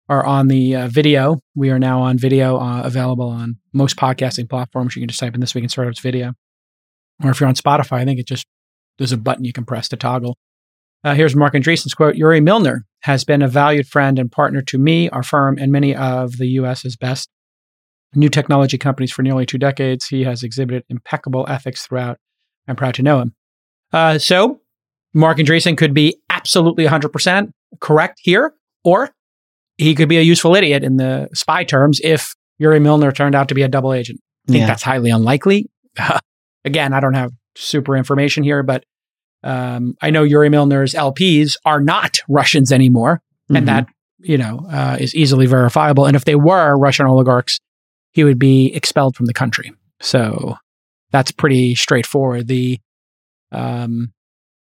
are 0.08 0.24
on 0.26 0.48
the 0.48 0.76
uh, 0.76 0.88
video, 0.88 1.40
we 1.54 1.70
are 1.70 1.78
now 1.78 2.02
on 2.02 2.18
video, 2.18 2.58
uh, 2.58 2.82
available 2.84 3.28
on 3.28 3.56
most 3.72 3.96
podcasting 3.96 4.48
platforms. 4.48 4.94
You 4.96 5.02
can 5.02 5.08
just 5.08 5.20
type 5.20 5.34
in 5.34 5.40
this 5.40 5.54
week 5.54 5.64
in 5.64 5.70
startups 5.70 6.00
video. 6.00 6.34
Or 7.22 7.30
if 7.30 7.40
you're 7.40 7.48
on 7.48 7.54
Spotify, 7.54 7.98
I 7.98 8.04
think 8.04 8.18
it 8.18 8.26
just 8.26 8.46
there's 8.98 9.12
a 9.12 9.16
button 9.16 9.44
you 9.44 9.52
can 9.52 9.64
press 9.64 9.88
to 9.88 9.96
toggle. 9.96 10.36
Uh, 11.02 11.14
here's 11.14 11.36
Marc 11.36 11.54
Andreessen's 11.54 11.94
quote 11.94 12.14
Yuri 12.16 12.40
Milner 12.40 12.86
has 13.02 13.24
been 13.24 13.42
a 13.42 13.48
valued 13.48 13.86
friend 13.86 14.18
and 14.18 14.32
partner 14.32 14.62
to 14.62 14.78
me, 14.78 15.08
our 15.10 15.22
firm, 15.22 15.58
and 15.58 15.70
many 15.70 15.94
of 15.94 16.38
the 16.38 16.46
US's 16.48 16.96
best 16.96 17.28
new 18.14 18.28
technology 18.28 18.78
companies 18.78 19.12
for 19.12 19.22
nearly 19.22 19.44
two 19.44 19.58
decades. 19.58 20.06
He 20.06 20.24
has 20.24 20.42
exhibited 20.42 20.84
impeccable 20.88 21.44
ethics 21.48 21.86
throughout. 21.86 22.18
I'm 22.66 22.76
proud 22.76 22.94
to 22.94 23.02
know 23.02 23.20
him. 23.20 23.34
Uh, 23.92 24.18
so, 24.18 24.60
Marc 25.12 25.38
Andreessen 25.38 25.76
could 25.76 25.92
be 25.94 26.16
absolutely 26.30 26.86
100% 26.86 27.50
correct 27.80 28.20
here, 28.22 28.54
or 28.84 29.10
he 29.76 29.94
could 29.94 30.08
be 30.08 30.18
a 30.18 30.22
useful 30.22 30.54
idiot 30.54 30.82
in 30.82 30.96
the 30.96 31.28
spy 31.34 31.64
terms 31.64 32.00
if 32.02 32.34
Yuri 32.58 32.80
Milner 32.80 33.12
turned 33.12 33.34
out 33.34 33.48
to 33.48 33.54
be 33.54 33.62
a 33.62 33.68
double 33.68 33.92
agent. 33.92 34.20
I 34.48 34.52
think 34.52 34.60
Yeah. 34.62 34.66
that's 34.68 34.82
highly 34.82 35.10
unlikely. 35.10 35.68
Again, 36.64 36.92
I 36.92 37.00
don't 37.00 37.14
have 37.14 37.32
super 37.56 37.96
information 37.96 38.42
here, 38.44 38.62
but 38.62 38.84
um, 39.42 39.94
I 40.00 40.10
know 40.10 40.22
Yuri 40.22 40.48
Milner's 40.48 40.94
LPs 40.94 41.56
are 41.64 41.80
not 41.80 42.18
Russians 42.28 42.72
anymore, 42.72 43.22
Mhm. 43.50 43.58
and 43.58 43.68
that 43.68 43.86
you 44.20 44.38
know 44.38 44.66
uh, 44.70 44.96
is 44.98 45.14
easily 45.14 45.46
verifiable. 45.46 46.06
And 46.06 46.16
if 46.16 46.24
they 46.24 46.34
were 46.34 46.76
Russian 46.78 47.06
oligarchs, 47.06 47.60
he 48.12 48.24
would 48.24 48.38
be 48.38 48.72
expelled 48.74 49.16
from 49.16 49.26
the 49.26 49.34
country. 49.34 49.72
So 50.00 50.56
that's 51.12 51.30
pretty 51.30 51.74
straightforward. 51.74 52.48
The 52.48 52.78
um, 53.52 54.12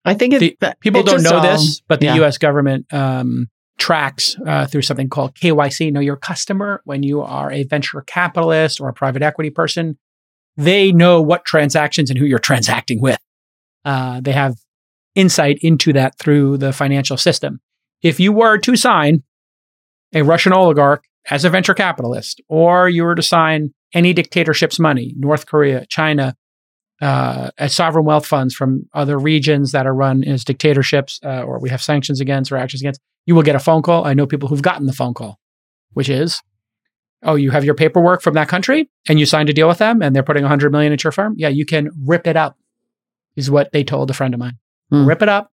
I 0.05 0.14
think 0.14 0.34
it, 0.34 0.61
the- 0.61 0.76
people 0.80 1.03
don't 1.03 1.22
know 1.22 1.36
all- 1.38 1.42
this, 1.42 1.80
but 1.88 2.01
the 2.01 2.07
yeah. 2.07 2.14
U.S. 2.16 2.38
government 2.38 2.92
um, 2.92 3.49
tracks 3.78 4.36
uh, 4.47 4.66
through 4.66 4.82
something 4.82 5.09
called 5.09 5.34
KYC, 5.34 5.92
Know 5.92 6.01
Your 6.01 6.16
Customer. 6.16 6.80
When 6.84 7.03
you 7.03 7.22
are 7.22 7.51
a 7.51 7.64
venture 7.64 8.03
capitalist 8.03 8.80
or 8.80 8.88
a 8.88 8.92
private 8.92 9.22
equity 9.22 9.51
person, 9.51 9.99
they 10.57 10.92
know 10.92 11.20
what 11.20 11.44
transactions 11.44 12.11
and 12.11 12.18
who 12.18 12.24
you're 12.24 12.38
transacting 12.38 13.00
with. 13.00 13.18
Uh, 13.84 14.20
they 14.20 14.32
have 14.32 14.57
insight 15.14 15.59
into 15.62 15.92
that 15.92 16.18
through 16.18 16.59
the 16.59 16.72
financial 16.72 17.16
system. 17.16 17.61
If 18.02 18.20
you 18.20 18.32
were 18.32 18.59
to 18.59 18.76
sign 18.76 19.22
a 20.14 20.22
Russian 20.22 20.52
oligarch 20.52 21.04
as 21.30 21.44
a 21.44 21.50
venture 21.50 21.74
capitalist, 21.74 22.40
or 22.48 22.88
you 22.88 23.02
were 23.04 23.14
to 23.14 23.22
sign 23.22 23.74
any 23.94 24.12
dictatorship's 24.12 24.78
money, 24.78 25.14
North 25.16 25.46
Korea, 25.46 25.86
China, 25.86 26.36
uh, 27.00 27.50
as 27.59 27.74
sovereign 27.74 28.04
wealth 28.04 28.26
funds 28.26 28.54
from 28.54 28.88
other 28.94 29.18
regions 29.18 29.72
that 29.72 29.86
are 29.86 29.94
run 29.94 30.24
as 30.24 30.44
dictatorships, 30.44 31.20
uh, 31.24 31.42
or 31.42 31.59
we 31.61 31.68
have 31.68 31.82
sanctions 31.82 32.20
against 32.20 32.50
or 32.52 32.57
actions 32.57 32.80
against, 32.80 33.00
you 33.26 33.34
will 33.34 33.42
get 33.42 33.57
a 33.57 33.61
phone 33.61 33.82
call. 33.82 34.07
I 34.07 34.14
know 34.14 34.26
people 34.26 34.48
who've 34.48 34.62
gotten 34.62 34.86
the 34.86 34.92
phone 34.92 35.14
call, 35.14 35.38
which 35.92 36.09
is, 36.09 36.40
oh, 37.23 37.35
you 37.35 37.51
have 37.51 37.64
your 37.64 37.75
paperwork 37.75 38.23
from 38.23 38.35
that 38.35 38.49
country 38.49 38.89
and 39.09 39.19
you 39.19 39.27
signed 39.27 39.49
a 39.49 39.53
deal 39.53 39.69
with 39.69 39.79
them 39.79 40.03
and 40.03 40.14
they're 40.14 40.23
putting 40.23 40.43
100 40.43 40.71
million 40.73 40.93
into 40.93 41.05
your 41.05 41.12
firm. 41.12 41.35
Yeah, 41.37 41.49
you 41.49 41.64
can 41.67 41.91
rip 42.05 42.27
it 42.27 42.37
up, 42.37 42.57
is 43.37 43.51
what 43.51 43.73
they 43.73 43.83
told 43.85 44.11
a 44.11 44.14
friend 44.14 44.35
of 44.35 44.41
mine. 44.41 44.59
Hmm. 44.91 45.07
Rip 45.07 45.23
it 45.23 45.29
up 45.29 45.51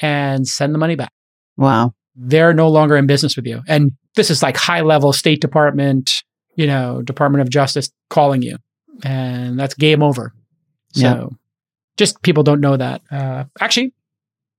and 0.00 0.46
send 0.48 0.74
the 0.74 0.78
money 0.78 0.94
back. 0.96 1.12
Wow. 1.56 1.94
They're 2.16 2.52
no 2.52 2.68
longer 2.68 2.96
in 2.96 3.06
business 3.06 3.36
with 3.36 3.46
you. 3.46 3.62
And 3.68 3.92
this 4.16 4.30
is 4.30 4.42
like 4.42 4.56
high 4.56 4.80
level 4.80 5.12
State 5.12 5.40
Department, 5.40 6.22
you 6.56 6.66
know, 6.66 7.02
Department 7.02 7.42
of 7.42 7.50
Justice 7.50 7.90
calling 8.10 8.42
you. 8.42 8.56
And 9.04 9.58
that's 9.58 9.74
game 9.74 10.02
over. 10.02 10.32
So 10.92 11.00
Yeah. 11.00 11.26
just 11.96 12.20
people 12.22 12.42
don't 12.42 12.60
know 12.60 12.76
that. 12.76 13.02
Uh, 13.10 13.44
actually, 13.60 13.94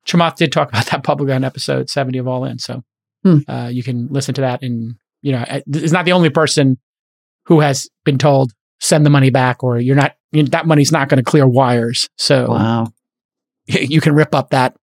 Chamath 0.08 0.36
did 0.38 0.52
talk 0.52 0.70
about 0.74 0.86
that 0.88 1.04
publicly 1.04 1.34
on 1.34 1.44
episode 1.44 1.90
70 1.90 2.18
of 2.20 2.28
All 2.28 2.46
In. 2.46 2.60
So 2.60 2.84
Hmm. 3.24 3.38
uh, 3.48 3.70
you 3.72 3.84
can 3.84 4.08
listen 4.10 4.34
to 4.36 4.42
that. 4.42 4.62
And, 4.64 4.96
you 5.24 5.32
know, 5.32 5.40
uh, 5.40 5.62
is 5.74 5.92
not 5.92 6.06
the 6.06 6.12
only 6.12 6.30
person 6.30 6.78
who 7.48 7.62
has 7.62 7.90
been 8.06 8.20
told 8.20 8.52
send 8.80 9.06
the 9.06 9.10
money 9.10 9.32
back 9.32 9.64
or 9.64 9.80
you're 9.80 9.96
not, 9.96 10.14
you 10.32 10.44
that 10.44 10.68
money's 10.68 10.92
not 10.92 11.10
going 11.10 11.18
to 11.18 11.24
clear 11.24 11.48
wires. 11.48 12.10
So 12.18 12.50
Wow. 12.50 12.88
you 13.66 14.00
can 14.02 14.14
rip 14.14 14.36
up 14.36 14.52
that 14.52 14.76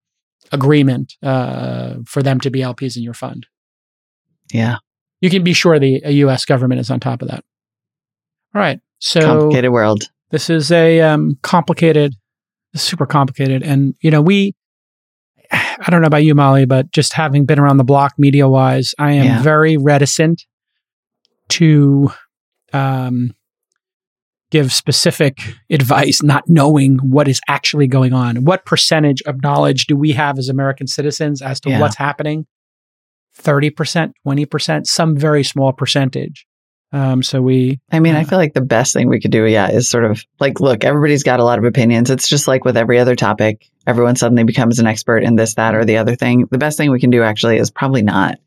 agreement 0.53 1.14
uh, 1.22 1.97
for 2.07 2.22
them 2.22 2.41
to 2.41 2.51
be 2.51 2.61
LPs 2.61 2.97
in 2.97 3.03
your 3.03 3.14
fund. 3.14 3.47
Yeah. 4.53 4.78
You 5.20 5.30
can 5.30 5.45
be 5.45 5.53
sure 5.53 5.78
the 5.78 6.01
U.S. 6.07 6.45
government 6.45 6.80
is 6.80 6.91
on 6.91 6.99
top 6.99 7.22
of 7.22 7.28
that. 7.28 7.45
All 8.55 8.61
right. 8.61 8.80
So 8.99 9.20
Complicated 9.20 9.70
world. 9.70 10.05
this 10.30 10.51
is 10.51 10.72
a 10.72 11.01
um, 11.03 11.38
complicated, 11.43 12.14
super 12.74 13.07
complicated, 13.07 13.62
and 13.62 13.95
you 14.01 14.11
know 14.11 14.20
we. 14.22 14.55
I 15.53 15.86
don't 15.90 16.01
know 16.01 16.07
about 16.07 16.24
you, 16.24 16.34
Molly, 16.34 16.64
but 16.64 16.90
just 16.92 17.12
having 17.14 17.44
been 17.46 17.59
around 17.59 17.78
the 17.78 17.84
block 17.84 18.14
media 18.18 18.48
wise, 18.48 18.94
I 18.98 19.12
am 19.12 19.24
Yeah. 19.26 19.42
very 19.42 19.76
reticent 19.76 20.44
to 21.51 22.12
um, 22.72 23.34
give 24.51 24.72
specific 24.72 25.38
advice, 25.70 26.22
not 26.22 26.44
knowing 26.46 26.98
what 26.98 27.26
is 27.28 27.40
actually 27.48 27.86
going 27.88 28.12
on. 28.12 28.44
What 28.44 28.64
percentage 28.64 29.22
of 29.22 29.42
knowledge 29.42 29.86
do 29.86 29.96
we 29.96 30.12
have 30.12 30.38
as 30.38 30.48
American 30.48 30.86
citizens 30.86 31.42
as 31.42 31.61
to 31.61 31.70
Yeah. 31.70 31.80
what's 31.80 31.96
happening? 31.96 32.46
30%, 33.36 34.12
20%, 34.26 34.86
some 34.86 35.16
very 35.16 35.42
small 35.44 35.72
percentage. 35.72 36.46
Um, 36.93 37.22
so 37.22 37.41
we, 37.41 37.80
I 37.93 38.01
mean, 38.01 38.16
I 38.16 38.24
feel 38.24 38.38
like 38.38 38.53
the 38.53 38.61
best 38.61 38.93
thing 38.93 39.09
we 39.09 39.20
could 39.20 39.30
do, 39.30 39.45
yeah, 39.45 39.70
is 39.70 39.88
sort 39.88 40.05
of 40.05 40.24
like, 40.41 40.61
look, 40.61 40.84
everybody's 40.84 41.22
got 41.22 41.38
a 41.38 41.45
lot 41.45 41.59
of 41.59 41.64
opinions. 41.64 42.11
It's 42.11 42.28
just 42.28 42.49
like 42.49 42.64
with 42.64 42.76
every 42.76 42.99
other 42.99 43.14
topic, 43.14 43.68
everyone 43.86 44.16
suddenly 44.16 44.45
becomes 44.45 44.80
an 44.80 44.86
expert 44.86 45.22
in 45.22 45.36
this, 45.36 45.55
that, 45.55 45.74
or 45.74 45.84
the 45.84 45.99
other 45.99 46.16
thing. 46.16 46.47
The 46.51 46.59
best 46.59 46.76
thing 46.76 46.91
we 46.91 47.01
can 47.01 47.11
do 47.11 47.22
actually 47.22 47.59
is 47.59 47.70
probably 47.70 48.03
not 48.03 48.38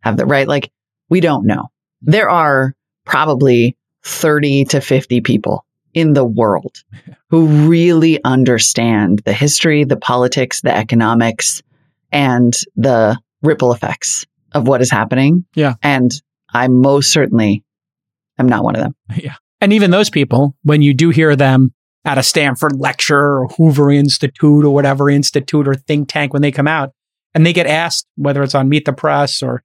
have 0.00 0.16
the 0.16 0.26
right. 0.26 0.48
Like, 0.48 0.72
we 1.08 1.20
don't 1.20 1.46
know. 1.46 1.68
There 2.02 2.28
are 2.28 2.74
probably 3.04 3.76
30 4.02 4.64
to 4.66 4.80
50 4.80 5.20
people 5.20 5.64
in 5.94 6.12
the 6.12 6.24
world 6.24 6.82
who 7.30 7.68
really 7.68 8.22
understand 8.24 9.22
the 9.24 9.32
history, 9.32 9.84
the 9.84 9.96
politics, 9.96 10.60
the 10.60 10.76
economics, 10.76 11.62
and 12.10 12.52
the 12.74 13.18
ripple 13.42 13.72
effects 13.72 14.26
of 14.52 14.66
what 14.66 14.80
is 14.80 14.90
happening. 14.90 15.44
Yeah. 15.54 15.74
And 15.82 16.10
I 16.52 16.68
most 16.68 17.12
certainly 17.12 17.62
am 18.38 18.48
not 18.48 18.64
one 18.64 18.76
of 18.76 18.82
them. 18.82 18.94
Yeah. 19.16 19.34
And 19.60 19.72
even 19.72 19.90
those 19.90 20.10
people, 20.10 20.54
when 20.64 20.82
you 20.82 20.92
do 20.92 21.08
hear 21.08 21.34
them 21.34 21.72
at 22.04 22.18
a 22.18 22.22
Stanford 22.22 22.76
lecture 22.78 23.38
or 23.38 23.48
Hoover 23.56 23.90
Institute 23.90 24.64
or 24.64 24.72
whatever 24.72 25.08
institute 25.08 25.66
or 25.66 25.74
think 25.74 26.08
tank 26.08 26.34
when 26.34 26.42
they 26.42 26.52
come 26.52 26.68
out 26.68 26.92
and 27.34 27.44
they 27.46 27.54
get 27.54 27.66
asked 27.66 28.06
whether 28.16 28.42
it's 28.42 28.54
on 28.54 28.68
Meet 28.68 28.84
the 28.84 28.92
Press 28.92 29.42
or, 29.42 29.62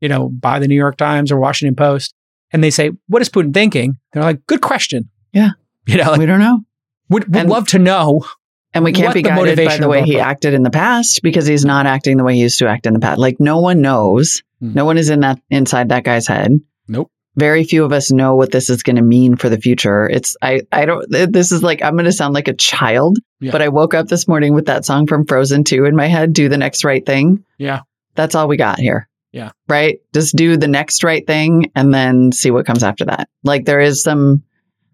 you 0.00 0.08
know, 0.08 0.28
by 0.28 0.58
the 0.58 0.66
New 0.66 0.74
York 0.74 0.96
Times 0.96 1.30
or 1.30 1.38
Washington 1.38 1.76
Post, 1.76 2.14
and 2.52 2.64
they 2.64 2.70
say, 2.70 2.90
What 3.06 3.22
is 3.22 3.28
Putin 3.28 3.54
thinking? 3.54 3.96
They're 4.12 4.24
like, 4.24 4.44
Good 4.46 4.60
question. 4.60 5.08
Yeah. 5.32 5.50
You 5.86 5.98
know, 5.98 6.10
like, 6.10 6.18
we 6.18 6.26
don't 6.26 6.40
know. 6.40 6.60
would, 7.08 7.32
would 7.32 7.48
love 7.48 7.68
to 7.68 7.78
know. 7.78 8.26
And 8.74 8.84
we 8.84 8.92
can't 8.92 9.14
be 9.14 9.22
guided 9.22 9.56
by 9.56 9.78
the 9.78 9.88
way 9.88 10.02
he 10.02 10.20
acted 10.20 10.52
in 10.52 10.62
the 10.62 10.70
past 10.70 11.22
because 11.22 11.46
he's 11.46 11.64
not 11.64 11.86
acting 11.86 12.16
the 12.16 12.24
way 12.24 12.34
he 12.34 12.40
used 12.42 12.58
to 12.58 12.68
act 12.68 12.86
in 12.86 12.92
the 12.92 13.00
past. 13.00 13.18
Like 13.18 13.40
no 13.40 13.60
one 13.60 13.80
knows. 13.80 14.42
Hmm. 14.60 14.74
No 14.74 14.84
one 14.84 14.98
is 14.98 15.08
in 15.08 15.20
that 15.20 15.40
inside 15.48 15.88
that 15.88 16.04
guy's 16.04 16.26
head. 16.26 16.52
Nope. 16.86 17.10
Very 17.38 17.62
few 17.64 17.84
of 17.84 17.92
us 17.92 18.10
know 18.10 18.34
what 18.34 18.50
this 18.50 18.68
is 18.68 18.82
going 18.82 18.96
to 18.96 19.02
mean 19.02 19.36
for 19.36 19.48
the 19.48 19.58
future. 19.60 20.08
It's 20.08 20.36
I 20.42 20.62
I 20.72 20.84
don't 20.86 21.06
this 21.10 21.52
is 21.52 21.62
like 21.62 21.82
I'm 21.82 21.94
going 21.94 22.04
to 22.06 22.12
sound 22.12 22.34
like 22.34 22.48
a 22.48 22.54
child, 22.54 23.18
Yeah. 23.40 23.52
but 23.52 23.62
I 23.62 23.68
woke 23.68 23.94
up 23.94 24.08
this 24.08 24.26
morning 24.26 24.54
with 24.54 24.66
that 24.66 24.84
song 24.84 25.06
from 25.06 25.24
Frozen 25.24 25.64
2 25.64 25.84
in 25.84 25.94
my 25.96 26.06
head, 26.06 26.32
do 26.32 26.48
the 26.48 26.58
next 26.58 26.82
right 26.84 27.04
thing. 27.06 27.44
Yeah. 27.58 27.80
That's 28.16 28.34
all 28.34 28.48
we 28.48 28.56
got 28.56 28.80
here. 28.80 29.08
Yeah. 29.30 29.50
Right? 29.68 29.98
Just 30.12 30.34
do 30.34 30.56
the 30.56 30.66
next 30.68 31.04
right 31.04 31.24
thing 31.26 31.70
and 31.76 31.94
then 31.94 32.32
see 32.32 32.50
what 32.50 32.66
comes 32.66 32.82
after 32.82 33.04
that. 33.04 33.28
Like 33.44 33.64
there 33.66 33.80
is 33.80 34.02
some 34.02 34.42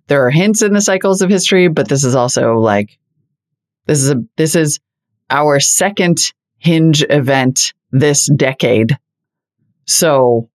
there 0.08 0.26
are 0.26 0.30
hints 0.30 0.60
in 0.60 0.74
the 0.74 0.82
cycles 0.82 1.22
of 1.22 1.30
history, 1.30 1.68
but 1.68 1.88
this 1.88 2.04
is 2.04 2.14
also 2.14 2.58
like 2.58 2.98
this 3.86 4.02
is 4.02 4.10
a 4.10 4.16
this 4.36 4.54
is 4.54 4.80
our 5.30 5.60
second 5.60 6.32
hinge 6.58 7.02
event 7.08 7.72
this 7.90 8.28
decade. 8.36 8.98
So 9.86 10.50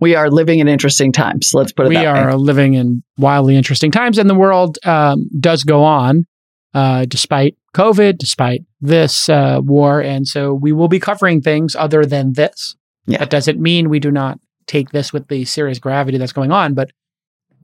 we 0.00 0.14
are 0.14 0.30
living 0.30 0.58
in 0.58 0.68
interesting 0.68 1.12
times. 1.12 1.52
Let's 1.54 1.72
put 1.72 1.86
it 1.86 1.90
we 1.90 1.96
that 1.96 2.06
are 2.06 2.36
living 2.36 2.74
in 2.74 3.02
wildly 3.18 3.56
interesting 3.56 3.90
times, 3.90 4.18
and 4.18 4.28
the 4.28 4.34
world 4.34 4.78
um, 4.84 5.28
does 5.38 5.62
go 5.64 5.84
on 5.84 6.26
uh, 6.74 7.04
despite 7.04 7.56
COVID, 7.74 8.18
despite 8.18 8.62
this 8.80 9.28
uh, 9.28 9.60
war. 9.62 10.00
And 10.00 10.26
so 10.26 10.54
we 10.54 10.72
will 10.72 10.88
be 10.88 11.00
covering 11.00 11.40
things 11.40 11.76
other 11.76 12.04
than 12.04 12.32
this. 12.32 12.76
Yeah. 13.06 13.18
That 13.18 13.30
doesn't 13.30 13.60
mean 13.60 13.88
we 13.88 14.00
do 14.00 14.10
not 14.10 14.38
take 14.66 14.90
this 14.90 15.12
with 15.12 15.28
the 15.28 15.44
serious 15.44 15.78
gravity 15.78 16.18
that's 16.18 16.32
going 16.32 16.52
on, 16.52 16.74
but 16.74 16.90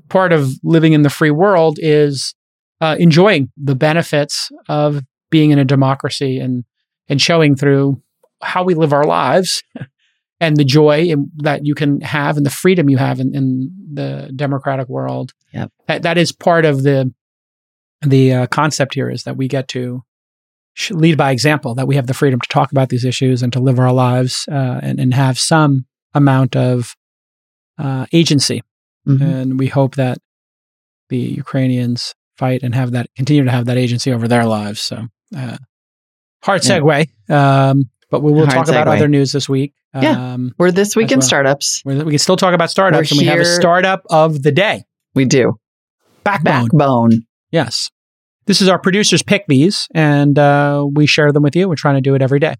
part 0.08 0.32
of 0.32 0.50
living 0.62 0.92
in 0.92 1.02
the 1.02 1.10
free 1.10 1.30
world 1.30 1.78
is 1.80 2.34
uh, 2.80 2.96
enjoying 2.98 3.50
the 3.56 3.74
benefits 3.74 4.50
of 4.68 5.02
being 5.30 5.50
in 5.50 5.58
a 5.58 5.64
democracy 5.64 6.38
and 6.38 6.64
and 7.08 7.22
showing 7.22 7.54
through 7.54 8.02
how 8.42 8.64
we 8.64 8.74
live 8.74 8.92
our 8.92 9.04
lives 9.04 9.62
and 10.40 10.56
the 10.56 10.64
joy 10.64 11.02
in, 11.04 11.30
that 11.38 11.64
you 11.64 11.74
can 11.74 12.00
have 12.02 12.36
and 12.36 12.44
the 12.44 12.50
freedom 12.50 12.88
you 12.90 12.98
have 12.98 13.20
in, 13.20 13.34
in 13.34 13.70
the 13.94 14.30
democratic 14.36 14.88
world. 14.88 15.32
Yep. 15.52 15.72
That 15.88 16.02
that 16.02 16.18
is 16.18 16.32
part 16.32 16.64
of 16.64 16.82
the 16.82 17.12
the 18.02 18.32
uh, 18.34 18.46
concept 18.48 18.94
here 18.94 19.08
is 19.10 19.24
that 19.24 19.36
we 19.36 19.48
get 19.48 19.68
to 19.68 20.02
sh- 20.74 20.90
lead 20.90 21.16
by 21.16 21.30
example. 21.30 21.74
That 21.74 21.86
we 21.88 21.96
have 21.96 22.06
the 22.06 22.14
freedom 22.14 22.40
to 22.40 22.48
talk 22.48 22.70
about 22.70 22.90
these 22.90 23.04
issues 23.04 23.42
and 23.42 23.52
to 23.54 23.60
live 23.60 23.78
our 23.78 23.92
lives 23.92 24.44
uh, 24.50 24.80
and 24.82 25.00
and 25.00 25.14
have 25.14 25.38
some 25.38 25.86
amount 26.14 26.56
of 26.56 26.94
uh, 27.78 28.06
agency. 28.12 28.62
Mhm. 29.08 29.20
And 29.22 29.58
we 29.58 29.68
hope 29.68 29.94
that 29.96 30.18
the 31.08 31.18
Ukrainians 31.18 32.14
fight 32.36 32.62
and 32.62 32.74
have 32.74 32.90
that 32.90 33.08
continue 33.16 33.44
to 33.44 33.50
have 33.50 33.64
that 33.66 33.78
agency 33.78 34.12
over 34.12 34.28
their 34.28 34.44
lives. 34.44 34.80
So 34.82 35.06
uh, 35.36 35.56
hard 36.42 36.64
Yeah. 36.64 36.80
segue. 36.80 37.30
Um, 37.30 37.88
but 38.10 38.22
we 38.22 38.32
will 38.32 38.46
talk 38.46 38.68
about 38.68 38.88
other 38.88 39.08
news 39.08 39.32
this 39.32 39.48
week. 39.48 39.74
Yeah. 39.94 40.34
Um, 40.34 40.52
We're 40.58 40.70
this 40.72 40.94
week 40.94 41.10
in 41.12 41.18
well. 41.18 41.26
startups. 41.26 41.82
we 41.84 41.94
we 42.02 42.10
can 42.12 42.18
still 42.18 42.36
talk 42.36 42.54
about 42.54 42.70
startups, 42.70 43.10
We're 43.10 43.18
and 43.20 43.26
we 43.26 43.30
have 43.30 43.40
a 43.40 43.44
startup 43.46 44.02
of 44.10 44.42
the 44.42 44.52
day. 44.52 44.84
We 45.14 45.24
do. 45.24 45.54
Backbone. 46.24 46.64
Backbone. 46.64 47.26
Yes. 47.50 47.90
This 48.46 48.60
is 48.60 48.68
our 48.68 48.78
producers 48.78 49.22
pick 49.22 49.46
these, 49.48 49.88
and 49.94 50.38
uh, 50.38 50.86
we 50.92 51.06
share 51.06 51.32
them 51.32 51.42
with 51.42 51.56
you. 51.56 51.68
We're 51.68 51.74
trying 51.76 51.96
to 51.96 52.00
do 52.00 52.14
it 52.14 52.22
every 52.22 52.38
day. 52.38 52.54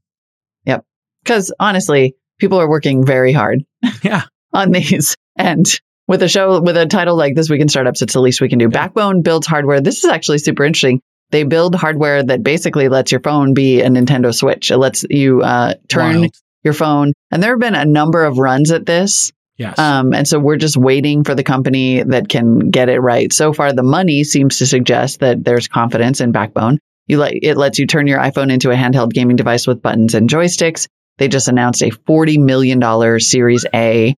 Yep. 0.65 0.85
Because 1.23 1.53
honestly, 1.61 2.17
people 2.39 2.59
are 2.61 2.69
working 2.69 3.05
very 3.05 3.33
hard 3.33 3.63
Yeah. 4.03 4.23
on 4.53 4.73
these. 4.73 5.15
And 5.37 5.67
with 6.09 6.23
a 6.23 6.29
show 6.29 6.61
with 6.61 6.77
a 6.77 6.87
title 6.87 7.17
like 7.17 7.35
This 7.35 7.51
Week 7.51 7.61
in 7.61 7.69
Startups, 7.69 8.03
it's 8.03 8.15
the 8.15 8.21
least 8.21 8.41
we 8.41 8.49
can 8.49 8.59
do. 8.59 8.69
Backbone 8.69 9.23
builds 9.23 9.47
hardware. 9.47 9.81
This 9.81 10.03
is 10.03 10.11
actually 10.11 10.39
super 10.39 10.65
interesting. 10.65 11.03
They 11.31 11.43
build 11.45 11.75
hardware 11.75 12.23
that 12.23 12.43
basically 12.43 12.89
lets 12.89 13.11
your 13.11 13.21
phone 13.21 13.55
be 13.55 13.81
a 13.81 13.89
Nintendo 13.89 14.35
Switch. 14.35 14.71
It 14.71 14.79
lets 14.79 15.05
you 15.11 15.43
uh, 15.43 15.75
turn 15.89 16.21
Wild. 16.21 16.35
your 16.63 16.75
phone. 16.75 17.13
And 17.31 17.43
there 17.43 17.51
have 17.51 17.61
been 17.61 17.75
a 17.75 17.85
number 17.85 18.25
of 18.25 18.39
runs 18.39 18.71
at 18.71 18.87
this. 18.87 19.33
Yes. 19.59 19.79
Um, 19.79 20.13
and 20.13 20.29
so 20.29 20.39
we're 20.39 20.57
just 20.57 20.77
waiting 20.77 21.25
for 21.25 21.35
the 21.35 21.43
company 21.43 22.03
that 22.03 22.29
can 22.29 22.71
get 22.71 22.89
it 22.89 23.01
right. 23.01 23.33
So 23.33 23.53
far, 23.53 23.73
the 23.73 23.83
money 23.83 24.23
seems 24.23 24.59
to 24.59 24.67
suggest 24.67 25.21
that 25.21 25.43
there's 25.45 25.67
confidence 25.67 26.21
in 26.21 26.31
Backbone. 26.31 26.79
You 27.07 27.19
let 27.19 27.33
it 27.41 27.57
lets 27.57 27.79
you 27.79 27.87
turn 27.87 28.07
your 28.07 28.19
iPhone 28.19 28.53
into 28.53 28.71
a 28.71 28.75
handheld 28.75 29.13
gaming 29.13 29.37
device 29.37 29.67
with 29.67 29.81
buttons 29.81 30.15
and 30.15 30.29
joysticks. 30.29 30.89
They 31.19 31.29
just 31.29 31.49
announced 31.49 31.83
a 31.83 31.91
forty 31.91 32.37
million 32.37 32.81
dollar 32.81 33.19
Series 33.19 33.65
A 33.73 34.15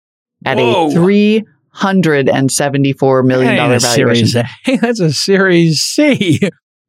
at 0.45 0.57
Whoa. 0.57 0.87
a 0.87 0.91
three 0.91 1.43
hundred 1.69 2.29
and 2.29 2.51
seventy-four 2.51 3.23
million 3.23 3.55
dollar 3.57 3.57
dollar 3.57 3.75
ain't 3.75 3.83
a 3.83 3.87
valuation. 3.87 4.27
Series 4.27 4.47
A. 4.67 4.77
That's 4.81 4.99
a 4.99 5.11
Series 5.13 5.81
C. 5.81 6.39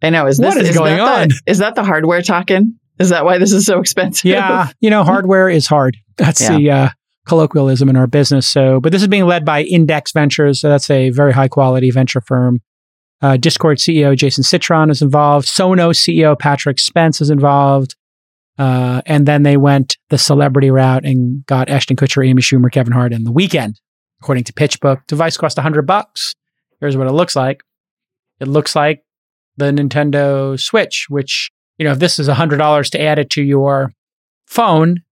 I 0.03 0.11
know. 0.11 0.27
Is 0.27 0.39
What 0.41 0.55
this 0.55 0.71
is 0.71 0.77
going 0.77 0.97
that 0.97 1.05
the- 1.29 1.35
on? 1.35 1.41
is 1.47 1.59
that 1.59 1.75
the 1.75 1.83
hardware 1.85 2.23
talking? 2.23 2.79
Is 2.99 3.11
that 3.11 3.25
why 3.25 3.39
this 3.39 3.53
is 3.53 3.65
so 3.67 3.81
expensive? 3.81 4.25
yeah. 4.25 4.71
You 4.81 4.91
know, 4.91 5.05
hardware 5.05 5.49
is 5.49 5.67
hard. 5.67 5.97
That's 6.17 6.41
Yeah. 6.41 6.57
the 6.57 6.71
uh, 6.71 6.89
colloquialism 7.27 7.89
in 7.89 7.97
our 7.97 8.07
business. 8.07 8.49
So, 8.49 8.81
but 8.81 8.91
this 8.93 9.03
is 9.03 9.09
being 9.09 9.25
led 9.27 9.45
by 9.45 9.63
Index 9.63 10.13
Ventures. 10.13 10.61
So 10.61 10.69
that's 10.69 10.91
a 10.91 11.11
very 11.11 11.33
high 11.33 11.49
quality 11.49 11.91
venture 11.91 12.21
firm. 12.21 12.61
Uh, 13.21 13.37
Discord 13.37 13.79
CEO 13.79 14.17
Jason 14.17 14.45
Citron 14.45 14.91
is 14.91 15.03
involved. 15.03 15.47
Sonos 15.49 15.97
CEO 15.99 16.39
Patrick 16.39 16.79
Spence 16.79 17.21
is 17.21 17.31
involved. 17.31 17.95
Uh, 18.59 19.03
and 19.07 19.27
then 19.27 19.45
they 19.45 19.57
went 19.57 19.97
the 20.11 20.19
celebrity 20.19 20.71
route 20.71 21.05
and 21.05 21.47
got 21.47 21.69
Ashton 21.69 21.97
Kutcher, 21.97 22.27
Amy 22.27 22.43
Schumer, 22.43 22.71
Kevin 22.73 22.93
Hart, 22.93 23.13
and 23.13 23.25
The 23.25 23.33
Weeknd. 23.33 23.75
According 24.21 24.45
to 24.45 24.53
PitchBook, 24.53 25.07
device 25.07 25.37
cost 25.37 25.57
100 25.57 25.83
bucks. 25.87 26.35
Here's 26.81 26.97
what 26.97 27.07
it 27.07 27.13
looks 27.13 27.37
like. 27.37 27.63
It 28.41 28.49
looks 28.49 28.75
like 28.75 29.05
the 29.59 29.67
Nintendo 29.67 30.59
Switch, 30.59 31.07
which, 31.09 31.51
you 31.77 31.85
know, 31.85 31.93
if 31.93 31.99
this 31.99 32.19
is 32.19 32.29
$100 32.29 32.91
to 32.91 33.01
add 33.01 33.19
it 33.19 33.31
to 33.31 33.43
your 33.43 33.93
phone, 34.47 35.03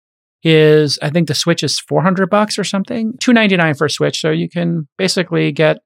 is 0.42 0.98
I 1.02 1.10
think 1.10 1.28
the 1.28 1.34
Switch 1.34 1.62
is 1.62 1.80
400 1.80 2.30
bucks 2.30 2.58
or 2.58 2.64
something, 2.64 3.14
299 3.18 3.74
for 3.74 3.86
a 3.86 3.90
Switch. 3.90 4.20
So 4.20 4.30
you 4.30 4.48
can 4.48 4.88
basically 4.96 5.52
get 5.52 5.78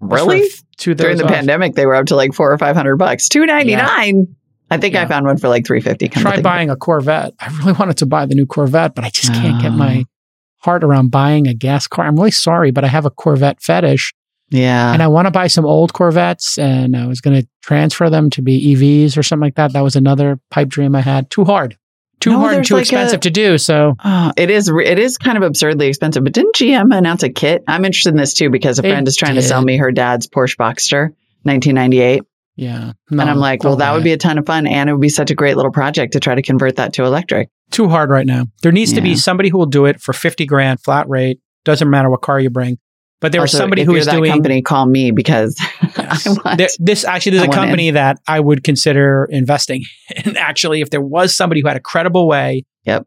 really? 0.00 0.48
two 0.76 0.94
During 0.94 1.18
the 1.18 1.24
off. 1.24 1.30
pandemic, 1.30 1.74
they 1.74 1.86
were 1.86 1.94
up 1.94 2.06
to 2.06 2.16
like 2.16 2.34
four 2.34 2.52
or 2.52 2.58
five 2.58 2.76
hundred 2.76 2.96
bucks. 2.96 3.28
Two 3.28 3.46
ninety 3.46 3.76
nine. 3.76 4.34
I 4.70 4.78
think 4.78 4.94
I 4.96 5.06
found 5.06 5.26
one 5.26 5.36
for 5.36 5.48
like 5.48 5.66
three 5.66 5.80
fifty. 5.80 6.08
Try 6.08 6.40
buying 6.40 6.70
a 6.70 6.76
Corvette. 6.76 7.34
I 7.40 7.48
really 7.58 7.72
wanted 7.72 7.98
to 7.98 8.06
buy 8.06 8.26
the 8.26 8.34
new 8.34 8.46
Corvette, 8.46 8.94
but 8.94 9.04
I 9.04 9.10
just 9.10 9.32
can't 9.32 9.60
get 9.60 9.70
my 9.70 10.04
ah. 10.06 10.10
heart 10.58 10.82
around 10.82 11.10
buying 11.10 11.46
a 11.46 11.54
gas 11.54 11.86
car. 11.86 12.06
I'm 12.06 12.16
really 12.16 12.30
sorry, 12.30 12.70
but 12.70 12.84
I 12.84 12.88
have 12.88 13.04
a 13.06 13.10
Corvette 13.10 13.62
fetish 13.62 14.12
Yeah. 14.50 14.92
and 14.92 15.02
I 15.02 15.08
want 15.08 15.26
to 15.26 15.30
buy 15.32 15.48
some 15.48 15.64
old 15.66 15.92
Corvettes 15.92 16.56
and 16.58 16.96
I 16.96 17.06
was 17.06 17.20
going 17.20 17.40
to 17.42 17.48
transfer 17.62 18.08
them 18.08 18.30
to 18.30 18.42
be 18.42 18.74
EVs 18.76 19.16
or 19.18 19.22
something 19.22 19.44
like 19.46 19.56
that. 19.56 19.72
That 19.72 19.80
was 19.82 19.96
another 19.96 20.38
pipe 20.50 20.68
dream 20.68 20.94
I 20.94 21.00
had. 21.00 21.30
Too 21.30 21.44
hard. 21.44 21.76
Too 22.20 22.30
No, 22.30 22.38
hard 22.38 22.54
and 22.56 22.64
too 22.64 22.74
like 22.74 22.82
expensive 22.84 23.18
a- 23.18 23.22
to 23.22 23.30
do. 23.30 23.58
So 23.58 23.94
Oh, 24.02 24.32
it 24.36 24.48
is 24.50 24.68
it 24.70 24.98
is 24.98 25.18
kind 25.18 25.36
of 25.36 25.42
absurdly 25.42 25.88
expensive. 25.88 26.24
But 26.24 26.32
didn't 26.32 26.54
GM 26.54 26.96
announce 26.96 27.22
a 27.24 27.28
kit? 27.28 27.62
I'm 27.68 27.84
interested 27.84 28.10
in 28.10 28.16
this 28.16 28.32
too 28.34 28.48
because 28.48 28.78
a 28.78 28.82
friend 28.82 29.06
is 29.06 29.16
trying 29.16 29.34
to 29.34 29.42
sell 29.42 29.60
me 29.62 29.76
her 29.76 29.92
dad's 29.92 30.26
Porsche 30.26 30.56
Boxster, 30.56 31.10
1998, 31.42 32.22
yeah. 32.56 32.92
and 33.10 33.20
I'm 33.20 33.36
like, 33.38 33.64
well, 33.64 33.76
that 33.76 33.92
would 33.92 34.02
be 34.04 34.12
a 34.12 34.16
ton 34.16 34.38
of 34.38 34.46
fun, 34.46 34.66
and 34.66 34.88
it 34.88 34.92
would 34.94 35.00
be 35.02 35.08
such 35.10 35.30
a 35.30 35.34
great 35.34 35.56
little 35.56 35.72
project 35.72 36.14
to 36.14 36.20
try 36.20 36.34
to 36.34 36.42
convert 36.42 36.76
that 36.76 36.94
to 36.94 37.04
electric. 37.04 37.50
too 37.70 37.88
hard 37.88 38.10
right 38.10 38.26
now. 38.26 38.44
There 38.62 38.72
needs 38.72 38.92
to 38.94 39.00
be 39.02 39.14
somebody 39.16 39.48
who 39.50 39.58
will 39.58 39.66
do 39.66 39.84
it 39.84 40.00
for 40.00 40.12
50 40.12 40.46
grand 40.46 40.80
flat 40.80 41.08
rate. 41.08 41.40
Doesn't 41.64 41.90
matter 41.90 42.08
what 42.08 42.22
car 42.22 42.40
you 42.40 42.48
bring. 42.50 42.78
But 43.20 43.32
there 43.32 43.40
was 43.40 43.50
somebody 43.52 43.82
who 43.82 43.92
was 43.94 44.04
that 44.06 44.16
doing 44.16 44.30
company. 44.30 44.60
Call 44.62 44.86
me 44.86 45.10
because 45.10 45.56
Yes. 45.96 46.26
I 46.26 46.30
want. 46.32 46.58
There- 46.58 46.68
this 46.78 47.04
actually 47.04 47.38
there's 47.38 47.42
I 47.42 47.46
a 47.46 47.48
want 47.48 47.58
in. 47.58 47.64
company 47.64 47.90
that 47.92 48.18
I 48.28 48.40
would 48.40 48.62
consider 48.64 49.26
investing. 49.30 49.84
And 50.24 50.36
actually, 50.36 50.80
if 50.82 50.90
there 50.90 51.00
was 51.00 51.34
somebody 51.34 51.60
who 51.62 51.68
had 51.68 51.76
a 51.76 51.80
credible 51.80 52.28
way 52.28 52.64
Yep. 52.84 53.06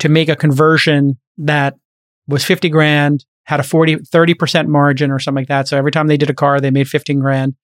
to 0.00 0.08
make 0.08 0.28
a 0.28 0.36
conversion 0.36 1.18
that 1.38 1.74
was 2.26 2.44
50 2.44 2.68
grand, 2.70 3.24
had 3.44 3.60
a 3.60 3.62
40, 3.62 3.96
30% 3.96 4.66
margin 4.68 5.10
or 5.10 5.18
something 5.18 5.42
like 5.42 5.48
that. 5.48 5.68
So 5.68 5.76
every 5.76 5.90
time 5.90 6.06
they 6.06 6.16
did 6.16 6.30
a 6.30 6.34
car, 6.34 6.60
they 6.60 6.70
made 6.70 6.88
15 6.88 7.18
grand. 7.20 7.54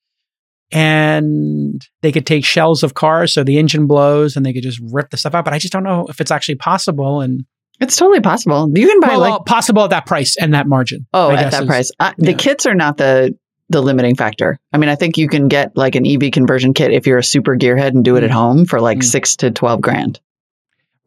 And 0.73 1.81
they 2.03 2.11
could 2.13 2.27
take 2.27 2.45
shells 2.45 2.83
of 2.83 2.95
cars 2.95 3.33
so 3.33 3.45
the 3.45 3.59
engine 3.59 3.87
blows 3.87 4.37
and 4.37 4.45
they 4.45 4.53
could 4.53 4.63
just 4.65 4.81
rip 4.93 5.11
the 5.11 5.17
stuff 5.17 5.35
out. 5.35 5.45
But 5.45 5.55
I 5.55 5.59
just 5.59 5.73
don't 5.73 5.85
know 5.85 6.07
if 6.09 6.21
it's 6.21 6.31
actually 6.31 6.57
possible. 6.57 7.21
And 7.21 7.45
It's 7.81 7.97
totally 7.97 8.21
possible. 8.21 8.71
You 8.75 8.87
can 8.89 9.01
buy 9.01 9.09
well, 9.09 9.19
like 9.21 9.31
well, 9.31 9.41
possible 9.45 9.85
at 9.85 9.91
that 9.91 10.07
price 10.07 10.37
and 10.37 10.55
that 10.55 10.67
margin. 10.67 11.07
oh 11.13 11.31
I 11.31 11.43
at 11.43 11.51
that 11.53 11.63
is- 11.63 11.67
price. 11.67 11.91
Uh, 12.01 12.13
The 12.19 12.31
yeah. 12.33 12.37
kits 12.37 12.67
are 12.67 12.75
not 12.75 12.97
the 12.97 13.37
the 13.69 13.81
limiting 13.83 14.15
factor. 14.15 14.59
I 14.73 14.79
mean, 14.79 14.89
I 14.89 14.95
think 14.95 15.19
you 15.19 15.29
can 15.29 15.49
get 15.49 15.77
like 15.77 15.97
an 15.97 16.07
EV 16.07 16.31
conversion 16.31 16.73
kit 16.73 16.93
if 16.93 17.05
you're 17.07 17.19
a 17.19 17.25
super 17.25 17.57
gearhead 17.57 17.89
and 17.89 18.05
do 18.05 18.15
it 18.17 18.23
at 18.23 18.31
Mm. 18.31 18.35
home 18.35 18.65
for 18.67 18.81
like 18.81 18.99
Mm. 18.99 19.05
six 19.05 19.37
to 19.37 19.51
twelve 19.51 19.81
grand. 19.81 20.21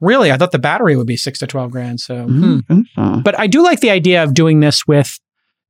Really? 0.02 0.32
I 0.32 0.38
thought 0.38 0.52
the 0.52 0.60
battery 0.60 0.96
would 0.96 1.08
be 1.08 1.18
six 1.18 1.40
to 1.40 1.48
12 1.48 1.72
grand. 1.72 2.00
So, 2.00 2.26
Mhm. 2.26 2.62
hmm. 2.70 2.80
Mhm. 2.98 3.24
but 3.24 3.38
I 3.38 3.48
do 3.48 3.62
like 3.62 3.82
the 3.82 3.90
idea 3.90 4.24
of 4.24 4.34
doing 4.34 4.62
this 4.62 4.88
with, 4.88 5.20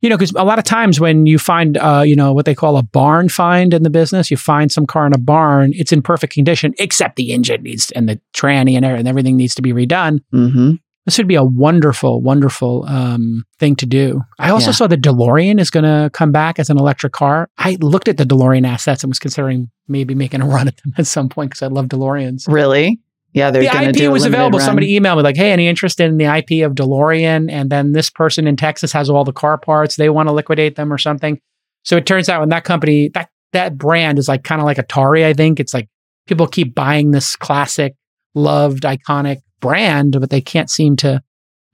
you 0.02 0.10
know, 0.10 0.18
because 0.18 0.32
a 0.36 0.44
lot 0.44 0.60
of 0.60 0.66
times 0.66 1.00
when 1.00 1.26
you 1.26 1.40
find, 1.40 1.78
uh, 1.78 2.04
you 2.06 2.16
know, 2.16 2.32
what 2.34 2.46
they 2.46 2.54
call 2.54 2.78
a 2.78 2.84
barn 2.84 3.28
find 3.30 3.74
in 3.74 3.82
the 3.82 3.90
business, 3.90 4.30
you 4.30 4.38
find 4.38 4.72
some 4.72 4.86
car 4.86 5.08
in 5.08 5.14
a 5.14 5.18
barn, 5.18 5.72
it's 5.74 5.92
in 5.92 6.04
perfect 6.04 6.34
condition, 6.34 6.74
except 6.78 7.16
the 7.16 7.32
engine 7.32 7.64
needs 7.64 7.90
and 7.92 8.08
the 8.08 8.20
tranny 8.36 8.76
and, 8.76 8.86
everything- 8.86 9.00
and 9.00 9.08
everything 9.08 9.36
needs 9.36 9.56
to 9.56 9.64
be 9.64 9.74
redone. 9.74 10.20
Mhm. 10.32 10.78
This 11.10 11.18
would 11.18 11.28
be 11.28 11.34
a 11.34 11.44
wonderful, 11.44 12.22
wonderful 12.22 12.86
um, 12.88 13.44
thing 13.58 13.76
to 13.78 13.88
do. 13.88 14.22
I 14.38 14.52
also 14.52 14.68
Yeah. 14.68 14.74
saw 14.74 14.86
the 14.86 14.96
DeLorean 14.96 15.60
is 15.60 15.72
going 15.72 15.86
to 15.86 16.12
come 16.14 16.32
back 16.32 16.60
as 16.60 16.70
an 16.70 16.78
electric 16.78 17.14
car. 17.14 17.50
I 17.58 17.78
looked 17.82 18.08
at 18.08 18.18
the 18.18 18.26
DeLorean 18.26 18.64
assets 18.64 19.04
and 19.04 19.10
was 19.10 19.18
considering 19.18 19.72
maybe 19.88 20.14
making 20.14 20.42
a 20.42 20.46
run 20.56 20.68
at 20.68 20.78
them 20.78 20.94
at 21.00 21.08
some 21.08 21.28
point 21.28 21.50
because 21.50 21.64
I 21.64 21.68
love 21.68 21.88
DeLoreans. 21.88 22.44
Really? 22.48 23.00
Yeah, 23.34 23.50
they're 23.50 23.64
The 23.64 24.04
IP 24.06 24.12
was 24.12 24.24
available. 24.24 24.60
run. 24.60 24.66
Somebody 24.68 25.00
emailed 25.00 25.18
me 25.18 25.24
like, 25.24 25.36
"Hey, 25.36 25.52
any 25.52 25.68
interest 25.68 26.00
in 26.00 26.18
the 26.18 26.26
IP 26.26 26.62
of 26.64 26.74
DeLorean?" 26.76 27.50
And 27.52 27.72
then 27.72 27.94
this 27.94 28.12
person 28.12 28.46
in 28.46 28.56
Texas 28.56 28.92
has 28.94 29.10
all 29.10 29.24
the 29.24 29.34
car 29.34 29.58
parts. 29.58 29.96
They 29.96 30.10
want 30.10 30.30
to 30.30 30.34
liquidate 30.34 30.76
them 30.76 30.94
or 30.94 31.00
something. 31.00 31.40
So 31.86 31.98
it 31.98 32.06
turns 32.06 32.30
out 32.30 32.40
when 32.42 32.50
that 32.50 32.66
company 32.66 33.10
that 33.16 33.30
that 33.54 33.80
brand 33.80 34.20
is 34.20 34.28
like 34.28 34.44
kind 34.44 34.62
of 34.62 34.66
like 34.66 34.78
Atari. 34.78 35.26
I 35.26 35.34
think 35.34 35.60
it's 35.60 35.74
like 35.74 35.90
people 36.28 36.46
keep 36.46 36.76
buying 36.76 37.10
this 37.10 37.36
classic, 37.36 37.96
loved, 38.36 38.84
iconic 38.84 39.38
brand, 39.60 40.18
but 40.20 40.30
they 40.30 40.42
can't 40.42 40.70
seem 40.70 40.96
to 40.98 41.22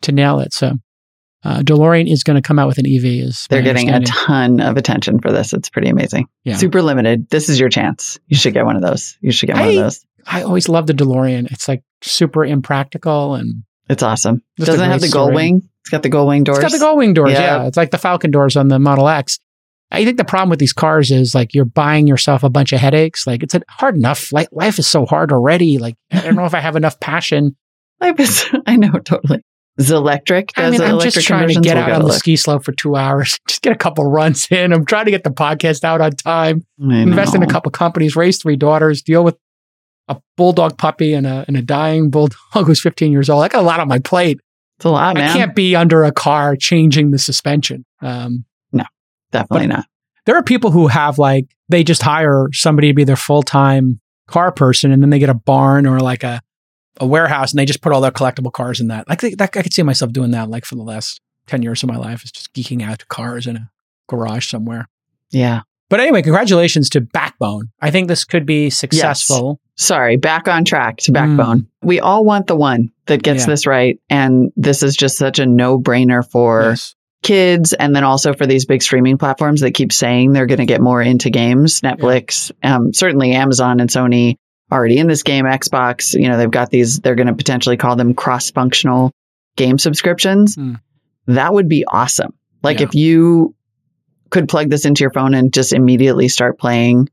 to 0.02 0.12
nail 0.12 0.40
it. 0.40 0.54
So 0.54 0.74
uh, 1.44 1.60
DeLorean 1.60 2.12
is 2.12 2.24
going 2.24 2.36
to 2.36 2.42
come 2.42 2.58
out 2.58 2.68
with 2.68 2.80
an 2.80 2.86
EV. 2.88 3.06
Is 3.28 3.46
They're 3.50 3.62
getting 3.62 3.90
a 3.90 4.02
ton 4.02 4.60
of 4.60 4.78
attention 4.78 5.20
for 5.20 5.32
this. 5.32 5.54
It's 5.54 5.70
pretty 5.70 5.90
amazing. 5.90 6.28
Yeah. 6.44 6.56
Super 6.58 6.82
limited. 6.82 7.30
This 7.30 7.50
is 7.50 7.60
your 7.60 7.70
chance. 7.70 8.20
You 8.28 8.36
should 8.36 8.54
get 8.54 8.66
one 8.66 8.76
of 8.76 8.82
those. 8.82 9.18
You 9.22 9.32
should 9.32 9.48
get 9.48 9.58
one 9.58 9.70
of 9.70 9.76
those. 9.76 10.06
I 10.26 10.42
always 10.42 10.68
love 10.68 10.88
the 10.88 10.94
DeLorean. 10.94 11.52
It's 11.52 11.68
like 11.68 11.84
super 12.02 12.44
impractical 12.44 13.36
and 13.36 13.64
It's 13.90 14.02
awesome. 14.02 14.42
Doesn't 14.58 14.84
it 14.84 14.92
have 14.92 15.02
the 15.02 15.10
gold 15.10 15.36
wing. 15.36 15.70
It's 15.82 15.92
got 15.92 16.02
the 16.02 16.10
gold 16.10 16.28
wing 16.30 16.44
doors. 16.44 16.58
It's 16.58 16.66
got 16.66 16.72
the 16.72 16.84
gold 16.84 16.98
wing 16.98 17.14
doors. 17.14 17.34
Yeah. 17.34 17.62
Yeah. 17.62 17.68
It's 17.68 17.78
like 17.78 17.92
the 17.92 18.00
Falcon 18.00 18.32
doors 18.32 18.58
on 18.58 18.70
the 18.70 18.80
Model 18.80 19.08
X. 19.08 19.38
I 19.92 20.04
think 20.04 20.18
the 20.18 20.26
problem 20.26 20.50
with 20.50 20.58
these 20.58 20.74
cars 20.74 21.12
is 21.12 21.36
like 21.36 21.54
you're 21.54 21.64
buying 21.64 22.08
yourself 22.08 22.44
a 22.44 22.50
bunch 22.50 22.74
of 22.74 22.80
headaches. 22.80 23.28
Like 23.28 23.44
it's 23.44 23.56
hard 23.70 23.96
enough. 23.96 24.34
Like 24.34 24.48
life 24.52 24.80
is 24.80 24.88
so 24.88 25.06
hard 25.06 25.32
already. 25.32 25.78
Like 25.78 25.96
I 26.12 26.22
don't 26.22 26.36
know 26.36 26.46
if 26.46 26.56
I 26.56 26.60
have 26.60 26.76
enough 26.76 27.00
passion. 27.00 27.56
Is, 28.18 28.46
I 28.66 28.76
know, 28.76 28.94
totally. 28.94 29.42
Zelectric. 29.80 30.52
I 30.56 30.70
mean, 30.70 30.82
I'm 30.82 31.00
just 31.02 31.22
trying 31.26 31.50
to 31.50 31.60
get 31.60 31.76
out 31.76 31.92
on 31.92 32.02
the 32.02 32.08
look. 32.08 32.18
ski 32.18 32.38
slope 32.38 32.64
for 32.64 32.72
two 32.72 32.96
hours, 32.96 33.38
just 33.48 33.62
get 33.62 33.74
a 33.74 33.78
couple 33.78 34.06
runs 34.06 34.48
in. 34.50 34.72
I'm 34.72 34.86
trying 34.86 35.06
to 35.06 35.12
get 35.12 35.24
the 35.24 35.32
podcast 35.32 35.84
out 35.84 36.00
on 36.00 36.12
time, 36.12 36.66
I 36.82 37.00
invest 37.00 37.36
in 37.36 37.44
a 37.44 37.48
couple 37.48 37.72
companies, 37.72 38.16
raise 38.16 38.38
three 38.38 38.56
daughters, 38.56 39.02
deal 39.02 39.24
with 39.24 39.38
a 40.08 40.18
bulldog 40.38 40.78
puppy 40.78 41.14
and 41.14 41.28
a, 41.28 41.44
and 41.48 41.58
a 41.58 41.62
dying 41.62 42.10
bulldog 42.10 42.38
who's 42.54 42.82
15 42.82 43.12
years 43.12 43.30
old. 43.30 43.44
I 43.44 43.50
got 43.50 43.62
a 43.62 43.66
lot 43.66 43.80
on 43.80 43.88
my 43.88 44.00
plate. 44.00 44.40
It's 44.78 44.86
a 44.86 44.90
lot, 44.90 45.16
man. 45.16 45.30
I 45.30 45.34
can't 45.34 45.56
be 45.56 45.76
under 45.76 46.04
a 46.04 46.12
car 46.12 46.56
changing 46.56 47.12
the 47.12 47.20
suspension. 47.20 47.86
Um, 48.02 48.46
Definitely 49.32 49.68
not. 49.68 49.86
there 50.26 50.36
are 50.38 50.44
people 50.44 50.72
who 50.72 50.88
have 50.88 51.20
like 51.20 51.48
they 51.68 51.84
just 51.84 52.02
hire 52.02 52.48
somebody 52.54 52.88
to 52.90 52.94
be 52.94 53.04
their 53.04 53.18
full-time 53.18 54.00
car 54.28 54.52
person 54.52 54.92
and 54.92 55.02
then 55.02 55.10
they 55.10 55.20
get 55.20 55.30
a 55.30 55.34
barn 55.34 55.86
or 55.86 56.00
like 56.00 56.24
a, 56.24 56.42
a 57.00 57.06
warehouse 57.06 57.52
and 57.52 57.60
they 57.60 57.66
just 57.66 57.82
put 57.82 57.92
all 57.92 58.02
their 58.02 58.12
collectible 58.12 58.52
cars 58.52 58.80
in 58.80 58.88
that 58.88 59.08
like 59.10 59.22
that, 59.22 59.42
i 59.58 59.62
could 59.62 59.74
see 59.74 59.84
myself 59.84 60.12
doing 60.12 60.32
that 60.32 60.50
like 60.50 60.66
for 60.66 60.76
the 60.76 60.84
last 60.84 61.22
10 61.48 61.62
years 61.62 61.84
of 61.84 61.90
my 61.90 61.98
life 61.98 62.24
is 62.24 62.32
just 62.32 62.54
geeking 62.54 62.82
out 62.82 63.00
to 63.00 63.06
cars 63.08 63.46
in 63.48 63.56
a 63.58 63.70
garage 64.08 64.48
somewhere 64.50 64.88
Yeah. 65.32 65.62
but 65.90 66.00
anyway 66.00 66.22
congratulations 66.22 66.90
to 66.92 67.02
backbone 67.02 67.70
i 67.82 67.92
think 67.92 68.08
this 68.08 68.24
could 68.24 68.46
be 68.46 68.70
successful 68.70 69.60
Sorry, 69.78 70.16
back 70.16 70.48
on 70.48 70.64
track 70.64 71.00
to 71.00 71.12
Backbone. 71.12 71.68
We 71.84 72.00
all 72.00 72.24
want 72.24 72.48
the 72.48 72.56
one 72.56 72.92
that 73.08 73.22
gets 73.22 73.42
Yeah. 73.42 73.48
this 73.48 73.68
right. 73.68 74.00
And 74.10 74.54
this 74.56 74.82
is 74.82 74.96
just 74.96 75.18
such 75.18 75.38
a 75.38 75.46
no 75.46 75.78
brainer 75.78 76.24
for 76.32 76.70
Yes. 76.70 76.96
kids 77.24 77.74
and 77.74 77.94
then 77.94 78.06
also 78.06 78.32
for 78.34 78.46
these 78.48 78.64
big 78.66 78.82
streaming 78.82 79.18
platforms 79.18 79.60
that 79.60 79.72
keep 79.74 79.92
saying 79.92 80.32
they're 80.32 80.46
going 80.46 80.60
to 80.62 80.66
get 80.66 80.80
more 80.80 81.02
into 81.02 81.30
games. 81.30 81.82
Netflix, 81.82 82.54
um, 82.64 82.94
certainly 82.94 83.34
Amazon 83.34 83.82
and 83.82 83.90
Sony 83.90 84.38
already 84.76 84.98
in 84.98 85.08
this 85.08 85.24
game. 85.24 85.46
Xbox, 85.46 86.14
you 86.14 86.28
know, 86.28 86.38
they've 86.38 86.52
got 86.52 86.70
these, 86.70 87.00
they're 87.00 87.16
going 87.16 87.28
to 87.28 87.34
potentially 87.34 87.78
call 87.78 87.96
them 87.96 88.14
cross 88.14 88.52
functional 88.52 89.12
game 89.56 89.78
subscriptions. 89.78 90.56
Hmm. 90.56 90.74
That 91.28 91.54
would 91.54 91.70
be 91.70 91.86
awesome. 91.88 92.34
Like 92.62 92.80
Yeah. 92.80 92.88
if 92.88 92.96
you 92.96 93.56
could 94.30 94.50
plug 94.50 94.70
this 94.70 94.86
into 94.86 95.02
your 95.02 95.12
phone 95.12 95.34
and 95.34 95.54
just 95.54 95.72
immediately 95.74 96.28
start 96.28 96.60
playing 96.60 97.08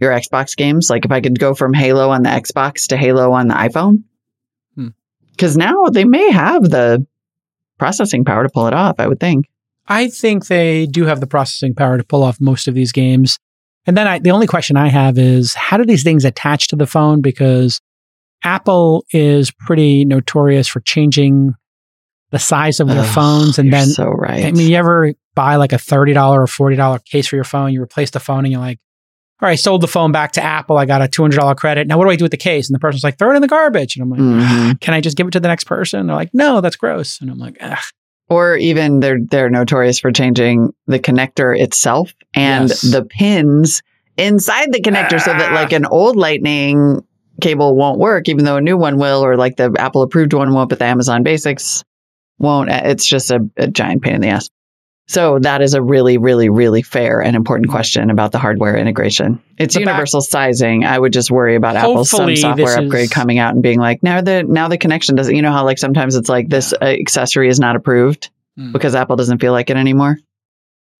your 0.00 0.12
Xbox 0.12 0.56
games. 0.56 0.88
Like 0.88 1.04
if 1.04 1.10
I 1.10 1.20
could 1.20 1.38
go 1.38 1.54
from 1.54 1.74
Halo 1.74 2.10
on 2.10 2.22
the 2.22 2.30
Xbox 2.30 2.86
to 2.88 2.96
Halo 2.96 3.32
on 3.32 3.48
the 3.48 3.54
iPhone. 3.54 4.04
Hmm. 4.76 4.88
Because 5.32 5.56
now 5.56 5.86
they 5.86 6.04
may 6.04 6.30
have 6.30 6.62
the 6.62 7.04
processing 7.78 8.24
power 8.24 8.44
to 8.44 8.48
pull 8.48 8.66
it 8.68 8.74
off, 8.74 8.96
I 8.98 9.08
would 9.08 9.20
think. 9.20 9.46
I 9.86 10.08
think 10.08 10.46
they 10.46 10.86
do 10.86 11.06
have 11.06 11.20
the 11.20 11.26
processing 11.26 11.74
power 11.74 11.96
to 11.98 12.04
pull 12.04 12.22
off 12.22 12.40
most 12.40 12.68
of 12.68 12.74
these 12.74 12.92
games. 12.92 13.38
And 13.88 13.96
then 13.96 14.06
I, 14.06 14.18
the 14.18 14.30
only 14.32 14.46
question 14.46 14.76
I 14.76 14.88
have 14.88 15.16
is 15.16 15.54
how 15.54 15.78
do 15.78 15.84
these 15.86 16.02
things 16.04 16.26
attach 16.26 16.68
to 16.68 16.76
the 16.76 16.86
phone? 16.86 17.22
Because 17.22 17.80
Apple 18.44 19.06
is 19.12 19.50
pretty 19.50 20.04
notorious 20.04 20.68
for 20.68 20.80
changing 20.80 21.54
the 22.30 22.38
size 22.38 22.80
of 22.80 22.88
their 22.88 23.02
phones. 23.02 23.58
And 23.58 23.72
then, 23.72 23.86
so 23.86 24.04
right. 24.10 24.44
I 24.44 24.52
mean, 24.52 24.68
you 24.68 24.76
ever 24.76 25.14
buy 25.34 25.56
like 25.56 25.72
a 25.72 25.76
$30 25.76 26.14
or 26.32 26.44
$40 26.44 27.04
case 27.06 27.28
for 27.28 27.36
your 27.36 27.44
phone, 27.44 27.72
you 27.72 27.82
replace 27.82 28.10
the 28.10 28.20
phone 28.20 28.44
and 28.44 28.52
you're 28.52 28.60
like, 28.60 28.78
all 29.40 29.46
right, 29.46 29.52
I 29.52 29.56
sold 29.56 29.80
the 29.80 29.88
phone 29.88 30.12
back 30.12 30.32
to 30.32 30.42
Apple. 30.42 30.76
I 30.76 30.84
got 30.84 31.00
a 31.00 31.06
$200 31.06 31.56
credit. 31.56 31.86
Now, 31.86 31.96
what 31.96 32.04
do 32.04 32.10
I 32.10 32.16
do 32.16 32.24
with 32.26 32.32
the 32.32 32.36
case? 32.36 32.68
And 32.68 32.74
the 32.74 32.80
person's 32.80 33.04
like, 33.04 33.18
throw 33.18 33.32
it 33.32 33.36
in 33.36 33.40
the 33.40 33.48
garbage. 33.48 33.96
And 33.96 34.02
I'm 34.02 34.10
like, 34.10 34.20
Mhm. 34.20 34.80
can 34.82 34.92
I 34.92 35.00
just 35.00 35.16
give 35.16 35.26
it 35.26 35.30
to 35.30 35.40
the 35.40 35.48
next 35.48 35.64
person? 35.64 36.06
They're 36.08 36.16
like, 36.16 36.34
no, 36.34 36.60
that's 36.60 36.76
gross. 36.76 37.22
And 37.22 37.30
I'm 37.30 37.38
like, 37.38 37.56
Ugh. 37.58 37.78
Or 38.28 38.56
even 38.56 39.00
they're 39.00 39.18
they're 39.30 39.50
notorious 39.50 39.98
for 39.98 40.12
changing 40.12 40.72
the 40.86 40.98
connector 40.98 41.58
itself 41.58 42.12
and 42.34 42.68
Yes. 42.68 42.80
the 42.82 43.04
pins 43.04 43.82
inside 44.16 44.72
the 44.72 44.80
connector 44.80 45.20
so 45.20 45.32
that 45.32 45.52
Ah. 45.52 45.54
like 45.54 45.72
an 45.72 45.86
old 45.86 46.16
lightning 46.16 47.02
cable 47.40 47.76
won't 47.76 47.98
work 47.98 48.28
even 48.28 48.44
though 48.44 48.56
a 48.56 48.60
new 48.60 48.76
one 48.76 48.98
will 48.98 49.24
or 49.24 49.36
like 49.36 49.56
the 49.56 49.74
apple 49.78 50.02
approved 50.02 50.32
one 50.32 50.52
won't 50.52 50.68
but 50.68 50.78
the 50.80 50.84
amazon 50.84 51.22
basics 51.22 51.84
won't 52.38 52.68
it's 52.70 53.06
just 53.06 53.30
a, 53.30 53.40
a 53.56 53.68
giant 53.68 54.02
pain 54.02 54.14
in 54.16 54.20
the 54.20 54.28
ass 54.28 54.48
so 55.08 55.38
that 55.40 55.62
is 55.62 55.74
a 55.74 55.82
really 55.82 56.18
really 56.18 56.48
really 56.48 56.82
fair 56.82 57.20
and 57.20 57.34
important 57.34 57.70
question 57.70 58.10
about 58.10 58.30
the 58.32 58.38
hardware 58.38 58.76
integration. 58.76 59.42
It's 59.58 59.74
The 59.74 59.80
back- 59.84 59.92
universal 59.94 60.20
sizing. 60.20 60.84
I 60.84 60.98
would 60.98 61.12
just 61.12 61.30
worry 61.30 61.54
about 61.56 61.76
apple's 61.76 62.10
some 62.10 62.34
software 62.36 62.78
upgrade 62.78 63.04
is- 63.04 63.10
coming 63.10 63.38
out 63.38 63.54
and 63.54 63.62
being 63.62 63.78
like 63.80 64.02
now 64.02 64.20
the 64.20 64.42
now 64.44 64.68
the 64.68 64.78
connection 64.78 65.16
doesn't 65.16 65.34
you 65.34 65.42
know 65.42 65.52
how 65.52 65.64
like 65.64 65.78
sometimes 65.78 66.14
it's 66.14 66.28
like 66.28 66.48
this 66.48 66.72
uh, 66.72 66.84
accessory 66.84 67.48
is 67.48 67.58
not 67.58 67.74
approved 67.76 68.30
Hmm. 68.56 68.72
because 68.72 68.94
apple 68.94 69.16
doesn't 69.16 69.40
feel 69.40 69.52
like 69.52 69.70
it 69.70 69.76
anymore? 69.76 70.18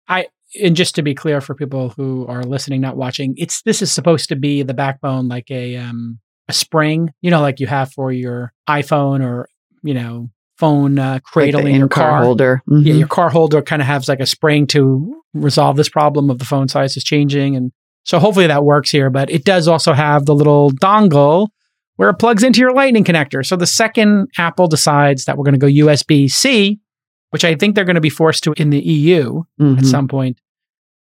I 0.08 0.26
and 0.62 0.74
just 0.76 0.94
to 0.94 1.02
be 1.02 1.14
clear 1.14 1.40
for 1.42 1.54
people 1.54 1.90
who 1.90 2.24
are 2.26 2.42
listening, 2.42 2.80
not 2.80 2.96
watching, 2.96 3.34
it's 3.36 3.60
this 3.62 3.82
is 3.82 3.92
supposed 3.92 4.30
to 4.30 4.36
be 4.36 4.62
the 4.62 4.72
backbone, 4.74 5.28
like 5.28 5.50
a 5.50 5.76
um 5.76 6.20
a 6.48 6.52
spring, 6.54 7.12
you 7.20 7.30
know, 7.30 7.42
like 7.42 7.60
you 7.60 7.66
have 7.66 7.92
for 7.92 8.10
your 8.10 8.54
iPhone 8.68 9.22
or 9.22 9.48
you 9.82 9.92
know 9.94 10.30
phone 10.58 10.98
uh, 10.98 11.20
cradle 11.24 11.62
the 11.62 11.68
in 11.68 11.76
your 11.76 11.88
car. 11.88 12.22
holder 12.22 12.62
Yeah, 12.68 12.92
Mhm. 12.94 12.98
your 12.98 13.08
car 13.08 13.30
holder 13.30 13.62
kind 13.62 13.80
of 13.82 13.86
has 13.88 14.08
like 14.08 14.20
a 14.20 14.26
spring 14.26 14.66
to 14.68 15.22
resolve 15.34 15.76
this 15.76 15.88
problem 15.88 16.30
of 16.30 16.38
the 16.38 16.44
phone 16.44 16.68
size 16.68 16.96
is 16.96 17.04
changing, 17.04 17.54
and 17.56 17.72
so 18.04 18.18
hopefully 18.18 18.46
that 18.48 18.64
works 18.64 18.90
here. 18.90 19.10
But 19.10 19.30
it 19.30 19.44
does 19.44 19.68
also 19.68 19.92
have 19.92 20.26
the 20.26 20.34
little 20.34 20.70
dongle 20.72 21.48
where 21.96 22.10
it 22.10 22.14
plugs 22.14 22.42
into 22.42 22.60
your 22.60 22.72
Lightning 22.72 23.04
connector. 23.04 23.44
So 23.44 23.56
the 23.56 23.66
second 23.66 24.28
Apple 24.38 24.68
decides 24.68 25.24
that 25.24 25.36
we're 25.36 25.44
going 25.44 25.58
to 25.58 25.58
go 25.58 25.66
USB 25.66 26.28
C, 26.28 26.78
which 27.30 27.44
I 27.44 27.54
think 27.56 27.74
they're 27.74 27.84
going 27.84 27.94
to 27.96 28.00
be 28.00 28.08
forced 28.10 28.44
to 28.44 28.52
in 28.56 28.70
the 28.70 28.80
EU 28.80 29.42
Mhm. 29.60 29.78
at 29.78 29.84
some 29.86 30.06
point. 30.08 30.40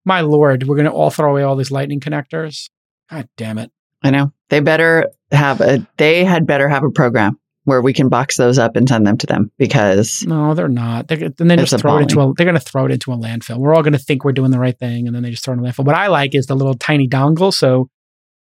My 0.05 0.21
lord, 0.21 0.67
we're 0.67 0.75
going 0.75 0.85
to 0.85 0.91
all 0.91 1.09
throw 1.09 1.31
away 1.31 1.43
all 1.43 1.55
these 1.55 1.71
lightning 1.71 1.99
connectors. 1.99 2.69
God 3.11 3.27
damn 3.37 3.57
it. 3.57 3.71
I 4.03 4.11
know. 4.11 4.31
They 4.49 4.59
better 4.59 5.09
have 5.31 5.61
a 5.61 5.85
they 5.97 6.23
had 6.23 6.45
better 6.45 6.69
have 6.69 6.83
a 6.83 6.91
program 6.91 7.39
where 7.66 7.82
we 7.82 7.93
can 7.93 8.09
box 8.09 8.38
those 8.38 8.57
up 8.57 8.76
and 8.76 8.88
send 8.88 9.05
them 9.05 9.18
to 9.18 9.28
them 9.28 9.51
because 9.57 10.24
No, 10.26 10.53
they're 10.53 10.68
not. 10.70 11.07
They're, 11.07 11.30
then 11.30 11.47
they 11.47 11.57
just 11.57 11.78
throw 11.80 11.97
it 11.97 12.03
into 12.03 12.22
a. 12.22 12.34
They're 12.34 12.45
going 12.45 12.53
to 12.57 12.59
throw 12.59 12.86
it 12.86 12.91
into 12.91 13.11
a 13.11 13.18
landfill. 13.18 13.57
We're 13.57 13.76
all 13.76 13.84
going 13.84 13.93
to 13.93 13.99
think 13.99 14.24
we're 14.24 14.32
doing 14.32 14.51
the 14.51 14.59
right 14.59 14.78
thing, 14.78 15.07
and 15.07 15.16
then 15.16 15.24
they 15.24 15.32
just 15.32 15.43
throw 15.43 15.53
it 15.53 15.57
in 15.57 15.66
a 15.66 15.70
landfill. 15.70 15.86
What 15.86 15.95
I 15.95 16.07
like 16.07 16.34
is 16.34 16.45
the 16.45 16.55
little 16.55 16.76
tiny 16.76 17.07
dongle. 17.07 17.53
So 17.53 17.89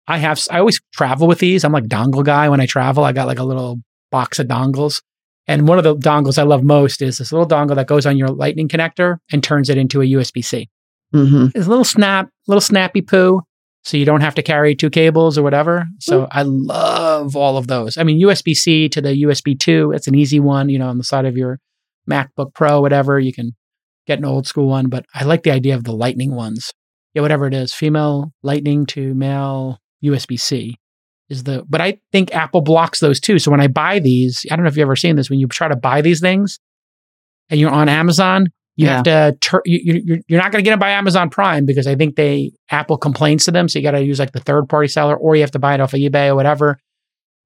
I 0.07 0.17
have. 0.17 0.41
I 0.51 0.59
always 0.59 0.81
travel 0.93 1.27
with 1.27 1.39
these. 1.39 1.63
I'm 1.63 1.71
like 1.71 1.85
dongle 1.85 2.25
guy 2.25 2.49
when 2.49 2.59
I 2.59 2.65
travel. 2.65 3.03
I 3.03 3.13
got 3.13 3.27
like 3.27 3.39
a 3.39 3.43
little 3.43 3.79
box 4.11 4.39
of 4.39 4.47
dongles, 4.47 5.01
and 5.47 5.67
one 5.67 5.77
of 5.77 5.83
the 5.83 5.95
dongles 5.95 6.37
I 6.37 6.43
love 6.43 6.63
most 6.63 7.01
is 7.01 7.19
this 7.19 7.31
little 7.31 7.47
dongle 7.47 7.75
that 7.75 7.87
goes 7.87 8.05
on 8.05 8.17
your 8.17 8.27
lightning 8.29 8.67
connector 8.67 9.17
and 9.31 9.43
turns 9.43 9.69
it 9.69 9.77
into 9.77 10.01
a 10.01 10.05
USB 10.05 10.43
C. 10.43 10.69
Mhm. 11.13 11.51
It's 11.53 11.67
a 11.67 11.69
little 11.69 11.83
snap, 11.83 12.29
little 12.47 12.61
snappy 12.61 13.01
poo. 13.01 13.41
So 13.83 13.97
you 13.97 14.05
don't 14.05 14.21
have 14.21 14.35
to 14.35 14.43
carry 14.43 14.75
two 14.75 14.89
cables 14.89 15.37
or 15.37 15.43
whatever. 15.43 15.85
So 15.99 16.21
hmm. 16.21 16.27
I 16.31 16.43
love 16.43 17.35
all 17.35 17.57
of 17.57 17.67
those. 17.67 17.97
I 17.97 18.03
mean, 18.03 18.21
USB 18.21 18.53
C 18.53 18.87
to 18.89 19.01
the 19.01 19.23
USB 19.23 19.59
2, 19.59 19.91
it's 19.93 20.07
an 20.07 20.15
easy 20.15 20.39
one, 20.39 20.69
you 20.69 20.77
know, 20.77 20.87
on 20.87 20.97
the 20.97 21.03
side 21.03 21.25
of 21.25 21.35
your 21.35 21.59
MacBook 22.09 22.53
Pro, 22.53 22.81
whatever. 22.81 23.19
You 23.19 23.33
can 23.33 23.53
get 24.05 24.19
an 24.19 24.25
old 24.25 24.47
school 24.47 24.67
one, 24.67 24.87
but 24.87 25.05
I 25.13 25.23
like 25.23 25.43
the 25.43 25.51
idea 25.51 25.75
of 25.75 25.83
the 25.83 25.93
lightning 25.93 26.35
ones. 26.35 26.71
Yeah, 27.13 27.23
whatever 27.23 27.47
it 27.47 27.53
is, 27.53 27.73
female 27.73 28.31
lightning 28.41 28.85
to 28.87 29.13
male 29.13 29.79
USB 30.03 30.39
C 30.39 30.77
is 31.29 31.43
the, 31.43 31.63
but 31.67 31.81
I 31.81 31.99
think 32.11 32.33
Apple 32.33 32.61
blocks 32.61 32.99
those 32.99 33.19
too. 33.19 33.39
So 33.39 33.51
when 33.51 33.61
I 33.61 33.67
buy 33.67 33.99
these, 33.99 34.45
I 34.49 34.55
don't 34.55 34.63
know 34.63 34.69
if 34.69 34.77
you've 34.77 34.85
ever 34.85 34.95
seen 34.95 35.15
this, 35.15 35.29
when 35.29 35.39
you 35.39 35.47
try 35.47 35.67
to 35.67 35.75
buy 35.75 36.01
these 36.01 36.21
things 36.21 36.59
and 37.49 37.59
you're 37.59 37.71
on 37.71 37.89
Amazon, 37.89 38.47
you 38.75 38.87
have 38.87 39.03
to, 39.03 39.37
tur- 39.41 39.61
you, 39.65 39.79
you, 39.83 40.01
you're- 40.05 40.21
you're 40.27 40.41
not 40.41 40.51
going 40.51 40.63
to 40.63 40.67
get 40.67 40.73
it 40.73 40.79
by 40.79 40.91
Amazon 40.91 41.29
Prime 41.29 41.65
because 41.65 41.87
I 41.87 41.95
think 41.95 42.15
they, 42.15 42.51
Apple 42.69 42.97
complains 42.97 43.45
to 43.45 43.51
them. 43.51 43.67
So 43.69 43.79
you 43.79 43.83
got 43.83 43.91
to 43.91 44.03
use 44.03 44.19
like 44.19 44.31
the 44.31 44.39
third 44.39 44.69
party 44.69 44.87
seller 44.87 45.15
or 45.15 45.35
you 45.35 45.41
have 45.41 45.51
to 45.51 45.59
buy 45.59 45.73
it 45.73 45.81
off 45.81 45.93
of 45.93 45.99
eBay 45.99 46.29
or 46.29 46.35
whatever. 46.35 46.77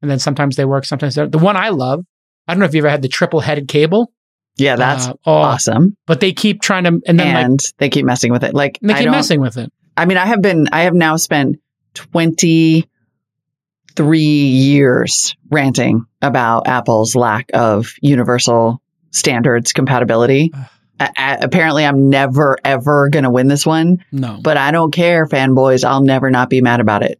And 0.01 0.11
then 0.11 0.19
sometimes 0.19 0.55
they 0.55 0.65
work, 0.65 0.85
sometimes 0.85 1.15
they 1.15 1.21
don't. 1.23 1.31
The 1.31 1.37
one 1.39 1.57
I 1.57 1.69
love, 1.69 2.05
I 2.47 2.53
don't 2.53 2.59
know 2.59 2.65
if 2.65 2.75
you've 2.75 2.85
ever 2.85 2.91
had 2.91 3.01
the 3.01 3.07
triple 3.07 3.39
headed 3.39 3.67
cable. 3.67 4.11
Yeah, 4.57 4.75
that's 4.77 5.07
Uh, 5.07 5.13
oh, 5.25 5.33
awesome. 5.33 5.97
But 6.05 6.19
they 6.21 6.31
keep 6.31 6.61
trying 6.61 6.83
to, 6.85 7.01
and 7.07 7.19
then 7.19 7.51
like, 7.51 7.59
they 7.79 7.89
keep 7.89 8.05
messing 8.05 8.31
with 8.31 8.43
it. 8.43 8.53
Like 8.53 8.77
they 8.81 8.93
keep 8.99 9.05
messing 9.11 9.41
with 9.41 9.57
it. 9.57 9.71
I 9.97 10.05
mean, 10.05 10.17
I 10.17 10.25
have 10.27 10.41
been, 10.41 10.67
I 10.71 10.83
have 10.83 10.93
now 10.93 11.17
spent 11.17 11.57
23 11.95 14.19
years 14.19 15.35
ranting 15.49 16.05
about 16.21 16.67
Apple's 16.67 17.15
lack 17.15 17.49
of 17.53 17.93
universal 18.01 18.81
standards 19.11 19.73
compatibility. 19.73 20.51
A- 20.99 21.09
a- 21.17 21.37
apparently, 21.41 21.85
I'm 21.85 22.09
never, 22.09 22.57
ever 22.63 23.09
going 23.09 23.23
to 23.23 23.29
win 23.29 23.47
this 23.47 23.65
one, 23.65 24.03
No. 24.11 24.39
but 24.41 24.55
I 24.57 24.71
don't 24.71 24.91
care, 24.91 25.25
fanboys. 25.25 25.83
I'll 25.83 26.01
never 26.01 26.29
not 26.31 26.49
be 26.49 26.61
mad 26.61 26.79
about 26.79 27.03
it. 27.03 27.19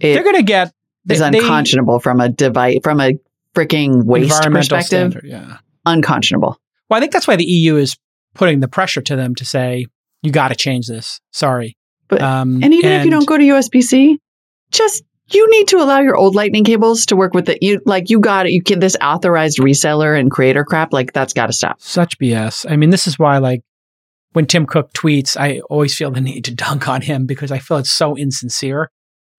It 0.00 0.14
they're 0.14 0.22
going 0.24 0.36
to 0.36 0.42
get, 0.42 0.72
is 1.08 1.18
they- 1.20 1.30
they- 1.30 1.38
unconscionable 1.40 1.98
from 2.00 2.20
a 2.20 2.28
device, 2.30 2.78
from 2.82 3.00
a 3.00 3.18
freaking 3.54 4.04
waste 4.04 4.42
perspective. 4.42 4.86
standard, 4.86 5.24
yeah. 5.26 5.58
Unconscionable. 5.84 6.58
Well, 6.88 6.96
I 6.96 7.00
think 7.00 7.12
that's 7.12 7.26
why 7.28 7.36
the 7.36 7.44
EU 7.44 7.76
is 7.76 7.96
putting 8.34 8.60
the 8.60 8.68
pressure 8.68 9.02
to 9.02 9.14
them 9.16 9.34
to 9.34 9.44
say, 9.44 9.86
you 10.22 10.30
got 10.32 10.48
to 10.48 10.54
change 10.54 10.86
this. 10.86 11.20
Sorry. 11.32 11.76
But- 12.08 12.22
um, 12.22 12.62
And 12.62 12.72
even 12.72 12.92
if 12.92 13.04
you 13.04 13.10
don't 13.10 13.26
go 13.26 13.36
to 13.36 13.44
USB 13.44 13.82
C, 13.82 14.18
just 14.70 15.02
you 15.34 15.48
need 15.50 15.68
to 15.68 15.76
allow 15.76 16.00
your 16.00 16.16
old 16.16 16.34
lightning 16.34 16.64
cables 16.64 17.06
to 17.06 17.16
work 17.16 17.34
with 17.34 17.48
it. 17.48 17.58
You 17.62 17.80
like 17.84 18.10
you 18.10 18.20
got 18.20 18.46
it. 18.46 18.52
You 18.52 18.62
get 18.62 18.80
this 18.80 18.96
authorized 19.02 19.58
reseller 19.58 20.18
and 20.18 20.30
creator 20.30 20.64
crap. 20.64 20.92
Like 20.92 21.12
that's 21.12 21.32
got 21.32 21.46
to 21.46 21.52
stop. 21.52 21.80
such 21.80 22.18
BS. 22.18 22.70
I 22.70 22.76
mean, 22.76 22.90
this 22.90 23.06
is 23.06 23.18
why, 23.18 23.38
like, 23.38 23.62
when 24.32 24.46
Tim 24.46 24.66
Cook 24.66 24.92
tweets, 24.92 25.36
I 25.36 25.60
always 25.70 25.94
feel 25.96 26.10
the 26.10 26.20
need 26.20 26.44
to 26.46 26.54
dunk 26.54 26.88
on 26.88 27.02
him 27.02 27.26
because 27.26 27.52
I 27.52 27.58
feel 27.58 27.76
it's 27.78 27.90
so 27.90 28.16
insincere. 28.16 28.90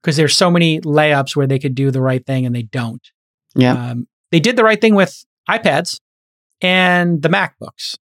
Because 0.01 0.17
there's 0.17 0.35
so 0.35 0.51
many 0.51 0.81
layups 0.81 1.33
where 1.33 1.47
they 1.47 1.59
could 1.59 1.75
do 1.75 1.89
the 1.89 2.01
right 2.01 2.25
thing 2.25 2.45
and 2.45 2.53
they 2.53 2.63
don't. 2.63 3.01
Yeah. 3.55 3.91
Um, 3.91 4.07
they 4.31 4.41
did 4.41 4.57
the 4.57 4.63
right 4.63 4.79
thing 4.81 4.95
with 4.95 5.23
iPads 5.49 5.99
and 6.61 7.21
the 7.21 7.29
MacBooks. 7.29 7.95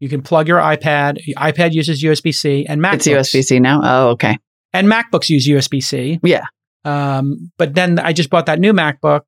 You 0.00 0.08
can 0.08 0.22
plug 0.22 0.48
your 0.48 0.58
iPad. 0.58 1.18
iPad 1.36 1.72
uses 1.72 2.02
USB 2.02 2.34
C, 2.34 2.66
and 2.66 2.80
Mac. 2.80 2.94
It's 2.94 3.06
USB 3.06 3.42
C 3.42 3.60
now. 3.60 3.80
Oh, 3.84 4.08
okay. 4.10 4.38
and 4.72 4.88
MacBooks 4.88 5.28
use 5.28 5.46
USB 5.46 5.82
C. 5.82 6.20
Yeah. 6.22 6.44
Um, 6.84 7.50
but 7.58 7.74
then 7.74 7.98
I 7.98 8.12
just 8.12 8.30
bought 8.30 8.46
that 8.46 8.58
new 8.60 8.72
MacBook, 8.72 9.22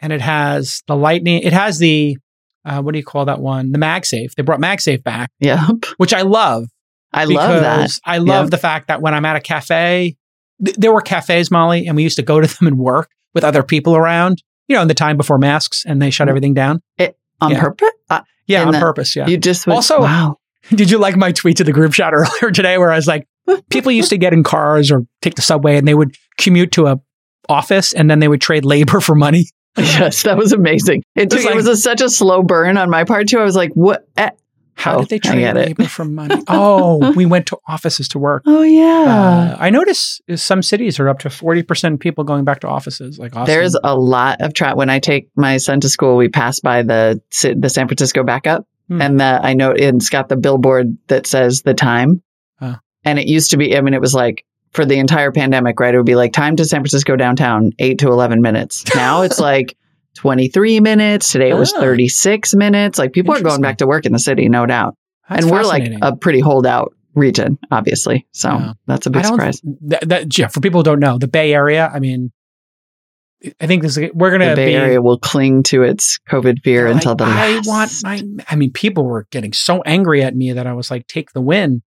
and 0.00 0.12
it 0.12 0.20
has 0.20 0.82
the 0.86 0.96
Lightning. 0.96 1.42
It 1.42 1.52
has 1.52 1.78
the 1.78 2.16
uh, 2.64 2.82
what 2.82 2.92
do 2.92 2.98
you 2.98 3.04
call 3.04 3.24
that 3.26 3.40
one? 3.40 3.70
The 3.70 3.78
MagSafe. 3.78 4.34
They 4.34 4.42
brought 4.42 4.58
MagSafe 4.60 5.02
back, 5.04 5.30
Yep. 5.40 5.60
which 5.98 6.12
I 6.12 6.22
love. 6.22 6.66
I 7.12 7.24
love 7.24 7.60
that. 7.62 7.90
I 8.04 8.18
love 8.18 8.46
Yeah. 8.46 8.50
the 8.50 8.58
fact 8.58 8.88
that 8.88 9.00
when 9.00 9.14
I'm 9.14 9.24
at 9.24 9.36
a 9.36 9.40
cafe, 9.40 10.16
th- 10.64 10.76
there 10.76 10.92
were 10.92 11.00
cafes, 11.00 11.48
Molly, 11.50 11.86
and 11.86 11.94
we 11.96 12.02
used 12.02 12.16
to 12.16 12.22
go 12.24 12.40
to 12.40 12.46
them 12.58 12.66
and 12.66 12.78
work 12.78 13.08
with 13.34 13.44
other 13.44 13.62
people 13.62 13.94
around. 13.96 14.42
You 14.68 14.74
know, 14.74 14.82
in 14.82 14.88
the 14.88 14.94
time 14.94 15.16
before 15.16 15.38
masks, 15.38 15.84
and 15.86 16.02
they 16.02 16.10
shut 16.10 16.26
Mhm. 16.26 16.30
everything 16.30 16.54
down. 16.54 16.82
On 17.40 17.50
Yeah. 17.52 17.60
purpose. 17.60 17.90
Uh, 18.10 18.20
Yeah, 18.48 18.64
on 18.64 18.72
the- 18.72 18.80
purpose. 18.80 19.14
Yeah. 19.14 19.26
You 19.28 19.36
just 19.36 19.66
would, 19.68 19.74
Also- 19.76 20.00
wow. 20.00 20.38
Did 20.70 20.90
you 20.90 20.98
like 20.98 21.14
my 21.16 21.30
tweet 21.30 21.58
to 21.58 21.64
the 21.64 21.72
group 21.72 21.92
chat 21.92 22.12
earlier 22.14 22.50
today 22.50 22.78
where 22.78 22.90
I 22.90 22.96
was 22.96 23.06
like, 23.06 23.28
people 23.70 23.92
used 23.92 24.10
to 24.10 24.18
get 24.18 24.32
in 24.32 24.42
cars 24.42 24.90
or 24.90 25.02
take 25.22 25.34
the 25.34 25.42
subway 25.42 25.76
and 25.76 25.86
they 25.86 25.94
would 25.94 26.14
commute 26.38 26.72
to 26.72 26.86
a 26.86 27.00
office 27.48 27.92
and 27.92 28.10
then 28.10 28.18
they 28.18 28.28
would 28.28 28.40
trade 28.40 28.64
labor 28.64 29.00
for 29.00 29.14
money. 29.14 29.46
Yes, 29.78 30.22
that 30.22 30.38
was 30.38 30.52
amazing. 30.52 31.02
It 31.14 31.28
took. 31.28 31.44
like- 31.44 31.52
it 31.52 31.56
was 31.56 31.66
a, 31.66 31.76
such 31.76 32.00
a 32.00 32.08
slow 32.08 32.42
burn 32.42 32.78
on 32.78 32.88
my 32.88 33.04
part 33.04 33.28
too. 33.28 33.38
I 33.38 33.44
was 33.44 33.54
like, 33.56 33.72
what? 33.74 34.08
Eh. 34.16 34.30
How 34.72 34.96
Oh, 34.96 35.00
did 35.00 35.08
they 35.10 35.18
trade 35.18 35.54
labor 35.54 35.84
for 35.84 36.04
money? 36.06 36.34
Oh, 36.48 37.12
we 37.12 37.26
went 37.26 37.46
to 37.48 37.58
offices 37.68 38.08
to 38.08 38.18
work. 38.18 38.42
Oh 38.46 38.62
yeah. 38.62 39.54
Uh, 39.54 39.56
I 39.58 39.68
notice 39.68 40.20
some 40.36 40.62
cities 40.62 40.98
are 40.98 41.08
up 41.10 41.18
to 41.20 41.28
40% 41.28 42.00
people 42.00 42.24
going 42.24 42.44
back 42.44 42.60
to 42.60 42.68
offices 42.68 43.18
like 43.18 43.36
Austin. 43.36 43.54
There's 43.54 43.76
a 43.84 43.94
lot 43.94 44.40
of 44.40 44.54
traffic. 44.54 44.76
When 44.78 44.88
I 44.90 44.98
take 44.98 45.28
my 45.36 45.58
son 45.58 45.80
to 45.80 45.88
school, 45.90 46.16
we 46.16 46.28
pass 46.28 46.60
by 46.60 46.82
the 46.82 47.20
the 47.42 47.68
San 47.68 47.86
Francisco 47.88 48.22
backup, 48.24 48.66
Hmm. 48.88 49.02
and 49.02 49.20
the, 49.20 49.40
I 49.42 49.52
know 49.54 49.72
it's 49.72 50.08
got 50.10 50.28
the 50.30 50.36
billboard 50.36 50.96
that 51.08 51.26
says 51.26 51.60
the 51.62 51.74
time. 51.74 52.22
And 53.06 53.18
it 53.18 53.26
used 53.28 53.50
to 53.52 53.56
be. 53.56 53.76
I 53.76 53.80
mean, 53.80 53.94
it 53.94 54.00
was 54.00 54.12
like 54.14 54.44
for 54.72 54.84
the 54.84 54.98
entire 54.98 55.32
pandemic, 55.32 55.80
right? 55.80 55.94
It 55.94 55.96
would 55.96 56.04
be 56.06 56.16
like 56.16 56.32
time 56.34 56.56
to 56.56 56.64
San 56.66 56.80
Francisco 56.80 57.16
downtown, 57.16 57.70
eight 57.78 57.98
to 58.00 58.08
eleven 58.08 58.42
minutes. 58.42 58.84
Now 58.94 59.22
it's 59.22 59.38
like 59.38 59.76
twenty 60.14 60.48
three 60.48 60.80
minutes. 60.80 61.30
Today 61.32 61.50
it 61.50 61.54
was 61.54 61.72
Ah. 61.72 61.80
thirty 61.80 62.08
six 62.08 62.54
minutes. 62.54 62.98
Like 62.98 63.12
people 63.12 63.34
are 63.34 63.40
going 63.40 63.62
back 63.62 63.78
to 63.78 63.86
work 63.86 64.04
in 64.06 64.12
the 64.12 64.18
city, 64.18 64.48
no 64.48 64.66
doubt. 64.66 64.94
That's 65.30 65.42
and 65.44 65.50
we're 65.52 65.62
like 65.64 65.90
a 66.02 66.14
pretty 66.16 66.40
holdout 66.40 66.94
region, 67.14 67.58
obviously. 67.70 68.26
So 68.32 68.50
Yeah. 68.50 68.72
that's 68.86 69.06
a 69.06 69.10
I 69.10 69.12
big 69.12 69.24
surprise. 69.24 69.62
that, 69.82 70.08
that, 70.08 70.38
yeah, 70.38 70.48
for 70.48 70.60
people 70.60 70.80
who 70.80 70.84
don't 70.84 71.00
know, 71.00 71.16
the 71.18 71.26
Bay 71.28 71.54
Area, 71.54 71.90
I 71.92 71.98
mean, 71.98 72.30
I 73.60 73.66
think 73.66 73.82
this 73.82 73.96
is, 73.96 74.10
we're 74.14 74.30
going 74.30 74.40
to. 74.42 74.48
The 74.50 74.54
Bay 74.56 74.66
be. 74.70 74.74
Area 74.76 75.00
will 75.02 75.18
cling 75.18 75.62
to 75.64 75.82
its 75.82 76.18
COVID 76.28 76.62
fear 76.62 76.86
like, 76.86 76.96
until 76.96 77.14
the 77.14 77.24
I 77.24 77.60
last. 77.64 78.02
want 78.04 78.36
my. 78.36 78.44
I 78.50 78.56
mean, 78.56 78.72
people 78.72 79.04
were 79.04 79.26
getting 79.30 79.52
so 79.52 79.82
angry 79.82 80.22
at 80.22 80.34
me 80.34 80.52
that 80.52 80.66
I 80.66 80.72
was 80.72 80.90
like, 80.90 81.06
"Take 81.06 81.32
the 81.32 81.40
win." 81.40 81.82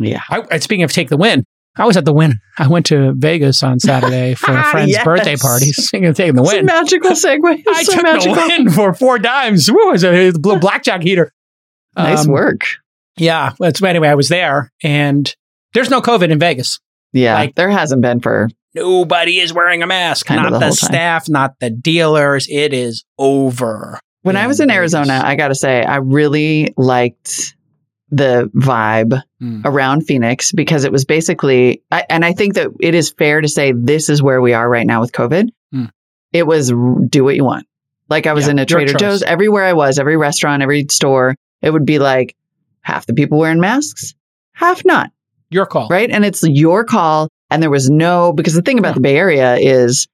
Yeah. 0.00 0.20
I, 0.30 0.58
speaking 0.58 0.82
of 0.82 0.92
take 0.92 1.08
the 1.08 1.16
win, 1.16 1.44
I 1.76 1.86
was 1.86 1.96
at 1.96 2.04
the 2.04 2.12
win. 2.12 2.34
I 2.58 2.66
went 2.66 2.86
to 2.86 3.12
Vegas 3.16 3.62
on 3.62 3.78
Saturday 3.78 4.34
for 4.38 4.56
a 4.56 4.64
friend's 4.64 4.92
Yes. 4.92 5.04
birthday 5.04 5.36
party. 5.36 5.66
Speaking 5.72 6.06
of 6.08 6.16
taking 6.16 6.34
the 6.34 6.42
It's 6.42 6.52
a 6.52 6.56
win, 6.56 6.66
magical 6.66 7.10
segue. 7.12 7.62
I 7.68 7.82
so 7.84 7.92
took 7.94 8.02
magical. 8.02 8.34
the 8.34 8.40
win 8.48 8.70
for 8.70 8.92
four 8.94 9.18
dimes. 9.18 9.70
Woo, 9.70 9.88
it 9.90 9.92
was 9.92 10.04
a, 10.04 10.28
a 10.28 10.58
blackjack 10.58 11.02
heater. 11.02 11.32
Nice 11.96 12.26
Um, 12.26 12.32
work. 12.32 12.62
Yeah. 13.16 13.52
That's 13.60 13.80
anyway. 13.82 14.08
I 14.08 14.14
was 14.14 14.28
there, 14.28 14.72
and 14.82 15.32
there's 15.74 15.90
no 15.90 16.00
COVID 16.00 16.30
in 16.30 16.38
Vegas. 16.38 16.80
Yeah, 17.12 17.34
like- 17.34 17.54
there 17.56 17.70
hasn't 17.70 18.02
been 18.02 18.20
for 18.20 18.48
Nobody 18.74 19.40
is 19.40 19.52
wearing 19.52 19.82
a 19.82 19.86
mask. 19.88 20.26
Kind 20.26 20.38
of 20.40 20.44
not 20.44 20.52
the 20.52 20.58
the, 20.60 20.66
whole 20.66 20.74
time. 20.76 20.88
staff, 20.90 21.28
not 21.28 21.54
the 21.60 21.70
dealers. 21.70 22.46
It 22.48 22.72
is 22.72 23.04
over. 23.18 23.98
when 24.22 24.36
I 24.36 24.46
was 24.46 24.60
in 24.60 24.70
Arizona. 24.70 25.20
I 25.24 25.34
got 25.34 25.48
to 25.48 25.56
say, 25.56 25.82
I 25.82 25.96
really 25.96 26.72
liked 26.76 27.56
the 28.10 28.50
vibe 28.54 29.22
Mm. 29.42 29.62
around 29.64 30.02
Phoenix 30.02 30.52
because 30.52 30.84
it 30.84 30.92
was 30.92 31.06
basically, 31.06 31.82
I, 31.90 32.04
and 32.10 32.24
I 32.26 32.34
think 32.34 32.54
that 32.54 32.68
it 32.80 32.94
is 32.94 33.10
fair 33.10 33.40
to 33.40 33.48
say 33.48 33.72
this 33.72 34.10
is 34.10 34.22
where 34.22 34.42
we 34.42 34.52
are 34.52 34.68
right 34.68 34.86
now 34.86 35.00
with 35.00 35.12
COVID. 35.12 35.48
Mm. 35.74 35.88
It 36.32 36.46
was 36.46 36.68
do 37.08 37.24
what 37.24 37.36
you 37.36 37.44
want. 37.44 37.66
Like 38.10 38.26
I 38.26 38.34
was 38.34 38.44
Yeah, 38.46 38.50
in 38.50 38.58
a 38.58 38.66
Trader. 38.66 38.92
Joe's, 38.94 39.22
everywhere 39.22 39.64
I 39.64 39.72
was, 39.72 39.98
every 39.98 40.18
restaurant, 40.18 40.62
every 40.62 40.84
store, 40.90 41.36
it 41.62 41.70
would 41.70 41.86
be 41.86 41.98
like 41.98 42.36
half 42.82 43.06
the 43.06 43.14
people 43.14 43.38
wearing 43.38 43.60
masks, 43.60 44.14
half 44.52 44.84
not. 44.84 45.10
Your 45.48 45.64
call. 45.64 45.88
right? 45.88 46.10
And 46.10 46.24
it's 46.24 46.42
your 46.42 46.84
call. 46.84 47.28
And 47.50 47.62
there 47.62 47.70
was 47.70 47.88
no, 47.88 48.32
because 48.34 48.52
the 48.54 48.62
thing 48.62 48.78
about 48.78 48.94
the 48.94 49.00
Bay 49.00 49.16
Area 49.16 49.56
is 49.56 50.06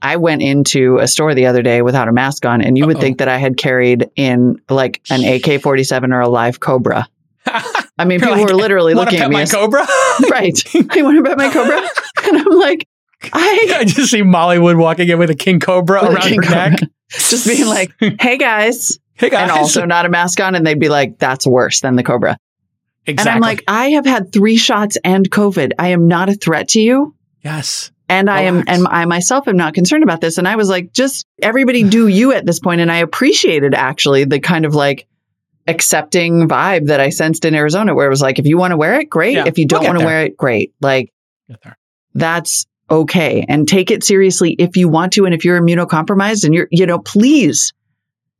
I 0.00 0.16
went 0.16 0.40
into 0.42 0.98
a 0.98 1.08
store 1.08 1.34
the 1.34 1.46
other 1.46 1.62
day 1.62 1.82
without 1.82 2.06
a 2.08 2.12
mask 2.12 2.46
on, 2.46 2.62
and 2.62 2.78
you 2.78 2.86
would 2.86 2.96
Uh-oh. 2.96 3.00
think 3.02 3.18
that 3.18 3.28
I 3.28 3.38
had 3.38 3.56
carried 3.56 4.08
in 4.14 4.60
like 4.70 5.00
an 5.10 5.24
AK 5.24 5.60
47 5.60 6.12
or 6.12 6.20
a 6.20 6.28
live 6.28 6.60
Cobra. 6.60 7.08
I 7.46 8.04
mean, 8.04 8.20
people 8.20 8.36
like, 8.36 8.48
were 8.48 8.54
literally 8.54 8.94
looking 8.94 9.20
at 9.20 9.28
me. 9.30 9.34
my 9.34 9.42
as- 9.42 9.52
cobra? 9.52 9.86
right. 10.30 10.58
I 10.74 11.02
want 11.02 11.16
to 11.16 11.22
bet 11.22 11.38
my 11.38 11.50
Cobra. 11.52 11.80
and 12.24 12.38
I'm 12.38 12.58
like, 12.58 12.86
I 13.32 13.76
I 13.78 13.84
just 13.84 14.10
see 14.10 14.22
Molly 14.22 14.58
Wood 14.58 14.76
walking 14.76 15.08
in 15.08 15.18
with 15.18 15.30
a 15.30 15.34
king 15.34 15.60
cobra 15.60 16.04
around 16.04 16.22
king 16.22 16.42
her 16.42 16.50
neck. 16.50 16.72
cobra. 16.80 16.88
just 17.10 17.46
being 17.46 17.66
like, 17.66 17.92
hey 18.20 18.36
guys. 18.38 18.98
Hey 19.14 19.30
guys. 19.30 19.42
And 19.42 19.50
also 19.50 19.84
not 19.84 20.06
a 20.06 20.08
mask 20.08 20.40
on. 20.40 20.54
And 20.54 20.64
they'd 20.66 20.78
be 20.78 20.88
like, 20.88 21.18
that's 21.18 21.44
worse 21.46 21.80
than 21.80 21.96
the 21.96 22.04
Cobra. 22.04 22.38
exactly. 23.04 23.30
And 23.30 23.36
I'm 23.36 23.40
like, 23.40 23.64
I 23.66 23.90
have 23.90 24.06
had 24.06 24.32
three 24.32 24.56
shots 24.56 24.96
and 25.02 25.28
COVID. 25.28 25.72
I 25.78 25.88
am 25.88 26.06
not 26.06 26.28
a 26.28 26.34
threat 26.34 26.68
to 26.70 26.80
you. 26.80 27.14
yes. 27.42 27.90
And 28.10 28.30
I 28.30 28.42
am, 28.42 28.64
and 28.66 28.86
I 28.88 29.04
myself 29.04 29.48
am 29.48 29.58
not 29.58 29.74
concerned 29.74 30.02
about 30.02 30.22
this. 30.22 30.38
And 30.38 30.48
I 30.48 30.56
was 30.56 30.70
like, 30.70 30.94
just 30.94 31.26
everybody 31.42 31.82
do 31.90 32.06
you 32.06 32.32
at 32.32 32.46
this 32.46 32.58
point. 32.60 32.80
And 32.80 32.90
I 32.90 32.98
appreciated 32.98 33.74
actually 33.74 34.24
the 34.24 34.40
kind 34.40 34.64
of 34.64 34.74
like 34.74 35.06
accepting 35.68 36.48
vibe 36.48 36.86
that 36.86 37.00
I 37.00 37.10
sensed 37.10 37.44
in 37.44 37.54
Arizona, 37.54 37.94
where 37.94 38.06
it 38.06 38.10
was 38.10 38.22
like, 38.22 38.38
if 38.38 38.46
you 38.46 38.58
want 38.58 38.72
to 38.72 38.76
wear 38.76 39.00
it, 39.00 39.08
great. 39.10 39.34
Yeah, 39.34 39.44
if 39.46 39.58
you 39.58 39.66
don't 39.66 39.82
get 39.82 39.88
want 39.88 40.00
to 40.00 40.04
wear 40.06 40.24
it, 40.24 40.36
great. 40.36 40.72
Like 40.80 41.12
that's 42.14 42.66
okay. 42.90 43.44
And 43.48 43.68
take 43.68 43.90
it 43.90 44.02
seriously 44.02 44.52
if 44.58 44.76
you 44.76 44.88
want 44.88 45.12
to. 45.14 45.24
And 45.26 45.34
if 45.34 45.44
you're 45.44 45.60
immunocompromised 45.60 46.44
and 46.44 46.54
you're, 46.54 46.68
you 46.70 46.86
know, 46.86 46.98
please 46.98 47.72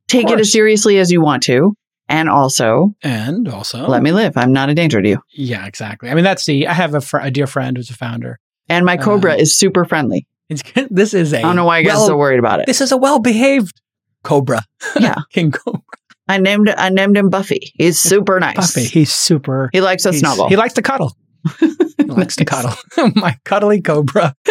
take 0.06 0.30
it 0.30 0.40
as 0.40 0.50
seriously 0.50 0.98
as 0.98 1.12
you 1.12 1.20
want 1.20 1.42
to. 1.44 1.74
And 2.10 2.30
also 2.30 2.94
And 3.02 3.46
also, 3.48 3.86
let 3.86 4.02
me 4.02 4.12
live. 4.12 4.38
I'm 4.38 4.52
not 4.54 4.70
a 4.70 4.74
danger 4.74 5.02
to 5.02 5.08
you. 5.08 5.18
Yeah, 5.30 5.66
exactly. 5.66 6.08
I 6.08 6.14
mean, 6.14 6.24
that's 6.24 6.46
the. 6.46 6.66
I 6.66 6.72
have 6.72 6.94
a, 6.94 7.02
fr- 7.02 7.18
a 7.18 7.30
dear 7.30 7.46
friend 7.46 7.76
who's 7.76 7.90
a 7.90 7.94
founder. 7.94 8.38
And 8.70 8.86
my 8.86 8.96
Cobra 8.96 9.32
Uh, 9.34 9.36
is 9.36 9.54
super 9.54 9.84
friendly. 9.84 10.26
It's, 10.48 10.62
this 10.90 11.12
is 11.12 11.34
a. 11.34 11.38
I 11.38 11.42
don't 11.42 11.56
know 11.56 11.66
why 11.66 11.80
you 11.80 11.84
guys 11.84 11.98
are 11.98 12.06
so 12.06 12.16
worried 12.16 12.38
about 12.38 12.60
it. 12.60 12.66
This 12.66 12.80
is 12.80 12.92
a 12.92 12.96
well-behaved 12.96 13.78
cobra. 14.22 14.62
Yeah. 14.98 15.16
king 15.30 15.50
cobra. 15.50 15.82
I 16.28 16.38
named 16.38 16.68
I 16.76 16.90
named 16.90 17.16
him 17.16 17.30
Buffy. 17.30 17.72
He's 17.74 17.98
super 17.98 18.38
nice. 18.40 18.56
Buffy. 18.56 18.84
He's 18.84 19.12
super. 19.12 19.70
He 19.72 19.80
likes 19.80 20.04
a 20.04 20.10
he's- 20.10 20.20
snuggle. 20.20 20.48
He 20.48 20.56
likes 20.56 20.74
to 20.74 20.82
cuddle. 20.82 21.16
He 21.98 22.14
likes 22.14 22.36
to 22.36 22.44
cuddle. 22.46 22.72
My 23.16 23.36
cuddly 23.44 23.82
cobra. 23.82 24.34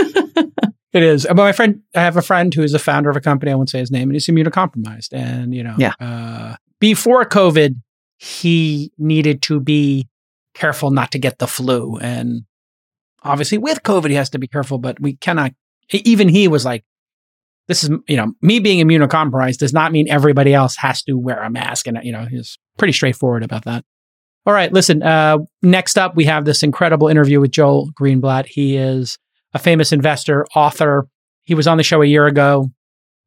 It 0.94 1.04
is. 1.04 1.26
But 1.28 1.36
my 1.36 1.52
friend, 1.52 1.82
I 1.96 2.00
have 2.02 2.18
a 2.18 2.22
friend 2.22 2.52
who 2.54 2.64
is 2.64 2.74
a 2.74 2.80
founder 2.80 3.10
of 3.10 3.16
a 3.16 3.20
company. 3.22 3.52
I 3.52 3.56
won't 3.56 3.70
say 3.70 3.80
his 3.80 3.92
name, 3.92 4.04
and 4.10 4.14
he's 4.14 4.26
immunocompromised. 4.28 5.10
And 5.12 5.54
you 5.54 5.62
know, 5.64 5.76
Yeah. 5.78 5.94
Uh, 6.00 6.56
before 6.80 7.24
COVID, 7.26 7.76
he 8.18 8.92
needed 8.98 9.42
to 9.44 9.60
be 9.60 10.08
careful 10.56 10.90
not 10.90 11.12
to 11.12 11.20
get 11.20 11.40
the 11.40 11.46
flu, 11.46 11.98
and 11.98 12.44
obviously 13.22 13.58
with 13.58 13.84
COVID, 13.84 14.10
he 14.10 14.16
has 14.16 14.30
to 14.32 14.40
be 14.40 14.48
careful. 14.48 14.78
But 14.80 15.00
we 15.00 15.18
cannot. 15.18 15.52
Even 15.92 16.30
he 16.30 16.48
was 16.48 16.64
like, 16.66 16.84
"This 17.68 17.84
is 17.84 17.89
you 18.07 18.18
know, 18.18 18.34
me 18.41 18.59
being 18.59 18.86
immunocompromised 18.86 19.57
does 19.57 19.74
not 19.74 19.91
mean 19.91 20.07
everybody 20.09 20.53
else 20.53 20.76
has 20.78 21.03
to 21.03 21.13
wear 21.13 21.41
a 21.41 21.49
mask." 21.49 21.88
And 21.88 21.99
you 22.03 22.11
know, 22.11 22.26
he's 22.26 22.57
pretty 22.78 22.93
straightforward 22.93 23.43
about 23.43 23.65
that. 23.65 23.84
All 24.45 24.53
right, 24.53 24.72
listen. 24.72 25.03
Uh, 25.03 25.39
next 25.61 25.97
up, 25.97 26.15
we 26.15 26.24
have 26.26 26.45
this 26.45 26.63
incredible 26.63 27.09
interview 27.09 27.41
with 27.41 27.51
Joel 27.51 27.91
Greenblatt. 27.99 28.45
He 28.45 28.78
is 28.78 29.18
a 29.53 29.59
famous 29.59 29.91
investor, 29.91 30.45
author. 30.55 31.07
He 31.43 31.53
was 31.53 31.68
on 31.68 31.78
the 31.78 31.84
show 31.84 32.01
a 32.01 32.05
year 32.05 32.28
ago. 32.28 32.70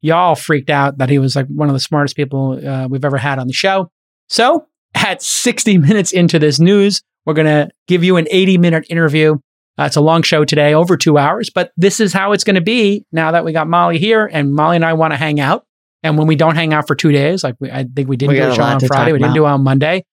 Y'all 0.01 0.33
freaked 0.33 0.71
out 0.71 0.97
that 0.97 1.09
he 1.09 1.19
was 1.19 1.35
like 1.35 1.45
one 1.47 1.69
of 1.69 1.73
the 1.73 1.79
smartest 1.79 2.15
people 2.15 2.67
uh, 2.67 2.87
we've 2.87 3.05
ever 3.05 3.17
had 3.17 3.37
on 3.37 3.45
the 3.45 3.53
show. 3.53 3.91
So, 4.29 4.65
at 4.95 5.21
60 5.21 5.77
minutes 5.77 6.11
into 6.11 6.39
this 6.39 6.59
news, 6.59 7.03
we're 7.25 7.35
going 7.35 7.45
to 7.45 7.69
give 7.87 8.03
you 8.03 8.17
an 8.17 8.27
80 8.31 8.57
minute 8.57 8.85
interview. 8.89 9.35
Uh, 9.81 9.85
it's 9.85 9.95
a 9.95 10.01
long 10.01 10.21
show 10.21 10.45
today, 10.45 10.73
over 10.75 10.95
two 10.95 11.17
hours, 11.17 11.49
but 11.49 11.71
this 11.75 11.99
is 11.99 12.13
how 12.13 12.33
it's 12.33 12.43
going 12.43 12.55
to 12.55 12.61
be 12.61 13.03
now 13.11 13.31
that 13.31 13.43
we 13.43 13.51
got 13.51 13.67
Molly 13.67 13.97
here 13.97 14.29
and 14.31 14.53
Molly 14.53 14.75
and 14.75 14.85
I 14.85 14.93
want 14.93 15.11
to 15.13 15.17
hang 15.17 15.39
out. 15.39 15.65
And 16.03 16.17
when 16.19 16.27
we 16.27 16.35
don't 16.35 16.55
hang 16.55 16.71
out 16.73 16.85
for 16.87 16.95
two 16.95 17.11
days, 17.11 17.43
like 17.43 17.55
we, 17.59 17.71
I 17.71 17.85
think 17.95 18.07
we 18.07 18.15
didn't 18.15 18.33
We 18.33 18.39
do 18.39 18.49
a 18.49 18.53
show 18.55 18.61
on 18.63 18.79
Friday, 18.79 19.11
we 19.11 19.17
didn't 19.19 19.33
do 19.33 19.45
it 19.45 19.49
on 19.49 19.63
Monday. 19.63 20.03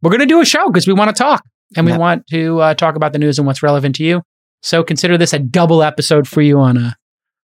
We're 0.00 0.10
going 0.10 0.20
to 0.20 0.26
do 0.26 0.40
a 0.40 0.44
show 0.46 0.66
because 0.68 0.86
we 0.86 0.94
want 0.94 1.14
to 1.14 1.22
talk 1.22 1.42
and 1.76 1.84
we 1.84 1.92
Yep. 1.92 2.00
want 2.00 2.26
to 2.28 2.60
uh, 2.60 2.74
talk 2.74 2.96
about 2.96 3.12
the 3.12 3.18
news 3.18 3.38
and 3.38 3.46
what's 3.46 3.62
relevant 3.62 3.96
to 3.96 4.04
you. 4.04 4.22
So 4.62 4.82
consider 4.82 5.18
this 5.18 5.32
a 5.34 5.38
double 5.38 5.82
episode 5.82 6.26
for 6.26 6.40
you 6.40 6.58
on 6.60 6.76
a 6.78 6.96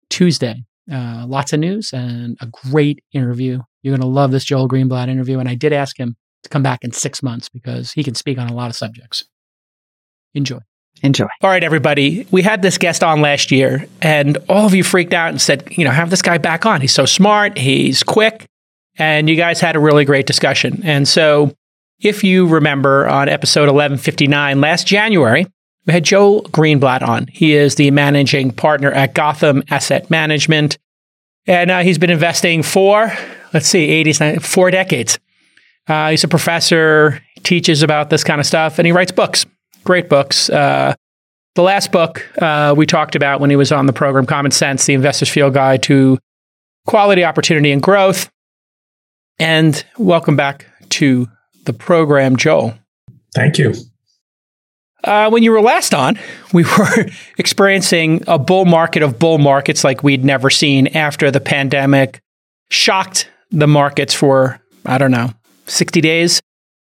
Tuesday. 0.08 0.62
Uh, 0.92 1.24
lots 1.26 1.52
of 1.52 1.58
news 1.60 1.92
and 1.92 2.36
a 2.40 2.46
great 2.46 3.02
interview. 3.12 3.60
You're 3.82 3.92
going 3.96 4.00
to 4.02 4.06
love 4.06 4.30
this 4.30 4.44
Joel 4.44 4.68
Greenblatt 4.68 5.08
interview. 5.08 5.38
And 5.40 5.48
I 5.48 5.54
did 5.56 5.72
ask 5.72 5.98
him 5.98 6.16
to 6.44 6.48
come 6.48 6.62
back 6.62 6.80
in 6.82 6.92
six 6.92 7.22
months 7.22 7.48
because 7.48 7.92
he 7.92 8.04
can 8.04 8.14
speak 8.14 8.38
on 8.38 8.48
a 8.48 8.54
lot 8.54 8.70
of 8.70 8.76
subjects. 8.76 9.24
Enjoy. 10.34 10.60
Enjoy. 11.02 11.26
All 11.40 11.50
right, 11.50 11.64
everybody. 11.64 12.26
We 12.30 12.42
had 12.42 12.62
this 12.62 12.78
guest 12.78 13.02
on 13.02 13.20
last 13.20 13.50
year, 13.50 13.86
and 14.00 14.38
all 14.48 14.66
of 14.66 14.74
you 14.74 14.84
freaked 14.84 15.12
out 15.12 15.30
and 15.30 15.40
said, 15.40 15.68
you 15.70 15.84
know, 15.84 15.90
have 15.90 16.10
this 16.10 16.22
guy 16.22 16.38
back 16.38 16.64
on. 16.64 16.80
He's 16.80 16.94
so 16.94 17.06
smart, 17.06 17.58
he's 17.58 18.02
quick. 18.02 18.46
And 18.96 19.28
you 19.28 19.36
guys 19.36 19.60
had 19.60 19.74
a 19.74 19.80
really 19.80 20.04
great 20.04 20.26
discussion. 20.26 20.80
And 20.84 21.08
so, 21.08 21.54
if 22.00 22.22
you 22.22 22.46
remember 22.46 23.08
on 23.08 23.28
episode 23.28 23.62
1159 23.62 24.60
last 24.60 24.86
January, 24.86 25.46
we 25.86 25.92
had 25.92 26.04
Joel 26.04 26.42
Greenblatt 26.44 27.02
on. 27.02 27.26
He 27.28 27.54
is 27.54 27.76
the 27.76 27.90
managing 27.90 28.52
partner 28.52 28.92
at 28.92 29.14
Gotham 29.14 29.62
Asset 29.70 30.10
Management. 30.10 30.78
And 31.46 31.70
uh, 31.70 31.80
he's 31.80 31.98
been 31.98 32.10
investing 32.10 32.62
for, 32.62 33.12
let's 33.52 33.66
see, 33.66 33.88
80s, 34.04 34.36
90s, 34.36 34.42
four 34.42 34.70
decades. 34.70 35.18
Uh, 35.88 36.10
he's 36.10 36.22
a 36.22 36.28
professor, 36.28 37.20
teaches 37.42 37.82
about 37.82 38.10
this 38.10 38.22
kind 38.22 38.40
of 38.40 38.46
stuff, 38.46 38.78
and 38.78 38.86
he 38.86 38.92
writes 38.92 39.10
books, 39.10 39.44
great 39.84 40.08
books. 40.08 40.50
Uh, 40.50 40.94
the 41.54 41.62
last 41.62 41.92
book 41.92 42.26
uh, 42.40 42.74
we 42.76 42.86
talked 42.86 43.14
about 43.14 43.40
when 43.40 43.50
he 43.50 43.56
was 43.56 43.72
on 43.72 43.86
the 43.86 43.92
program, 43.92 44.26
Common 44.26 44.52
Sense, 44.52 44.86
the 44.86 44.94
Investor's 44.94 45.28
Field 45.28 45.54
Guide 45.54 45.82
to 45.84 46.18
Quality, 46.86 47.24
Opportunity, 47.24 47.72
and 47.72 47.82
Growth. 47.82 48.30
And 49.38 49.84
welcome 49.98 50.36
back 50.36 50.66
to 50.90 51.28
the 51.64 51.72
program, 51.72 52.36
Joel. 52.36 52.74
Thank 53.34 53.58
you. 53.58 53.74
Uh, 55.04 55.28
when 55.30 55.42
you 55.42 55.50
were 55.50 55.60
last 55.60 55.94
on, 55.94 56.18
we 56.52 56.64
were 56.64 57.06
experiencing 57.38 58.22
a 58.26 58.38
bull 58.38 58.64
market 58.64 59.02
of 59.02 59.18
bull 59.18 59.38
markets 59.38 59.84
like 59.84 60.02
we'd 60.02 60.24
never 60.24 60.48
seen 60.48 60.86
after 60.88 61.30
the 61.30 61.40
pandemic 61.40 62.20
shocked 62.70 63.28
the 63.50 63.66
markets 63.66 64.14
for, 64.14 64.60
I 64.86 64.98
don't 64.98 65.10
know, 65.10 65.30
60 65.66 66.00
days. 66.00 66.40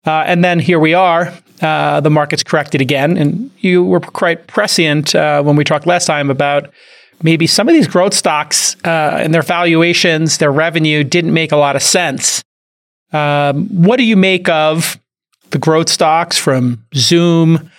Uh, 0.07 0.25
and 0.27 0.43
then 0.43 0.59
here 0.59 0.81
we 0.81 0.95
are. 0.95 1.33
Uh, 1.61 2.01
the 2.01 2.11
market's 2.11 2.43
corrected 2.43 2.81
again. 2.81 3.17
And 3.17 3.51
you 3.59 3.83
were 3.83 4.01
quite 4.01 4.47
prescient 4.47 5.15
uh, 5.15 5.43
when 5.43 5.57
we 5.57 5.65
talked 5.65 5.87
last 5.87 6.07
time 6.07 6.31
about 6.31 6.71
maybe 7.23 7.47
some 7.47 7.69
of 7.69 7.75
these 7.75 7.89
growth 7.89 8.15
stocks 8.15 8.77
uh, 8.85 9.19
and 9.21 9.35
their 9.35 9.43
valuations, 9.43 10.39
their 10.39 10.53
revenue 10.53 11.03
didn't 11.03 11.35
make 11.35 11.53
a 11.53 11.57
lot 11.57 11.77
of 11.77 11.83
sense. 11.83 12.43
Um, 13.13 13.67
what 13.69 13.97
do 13.97 14.05
you 14.05 14.17
make 14.17 14.49
of 14.49 14.99
the 15.51 15.59
growth 15.59 15.89
stocks 15.89 16.37
from 16.37 16.85
Zoom? 16.95 17.71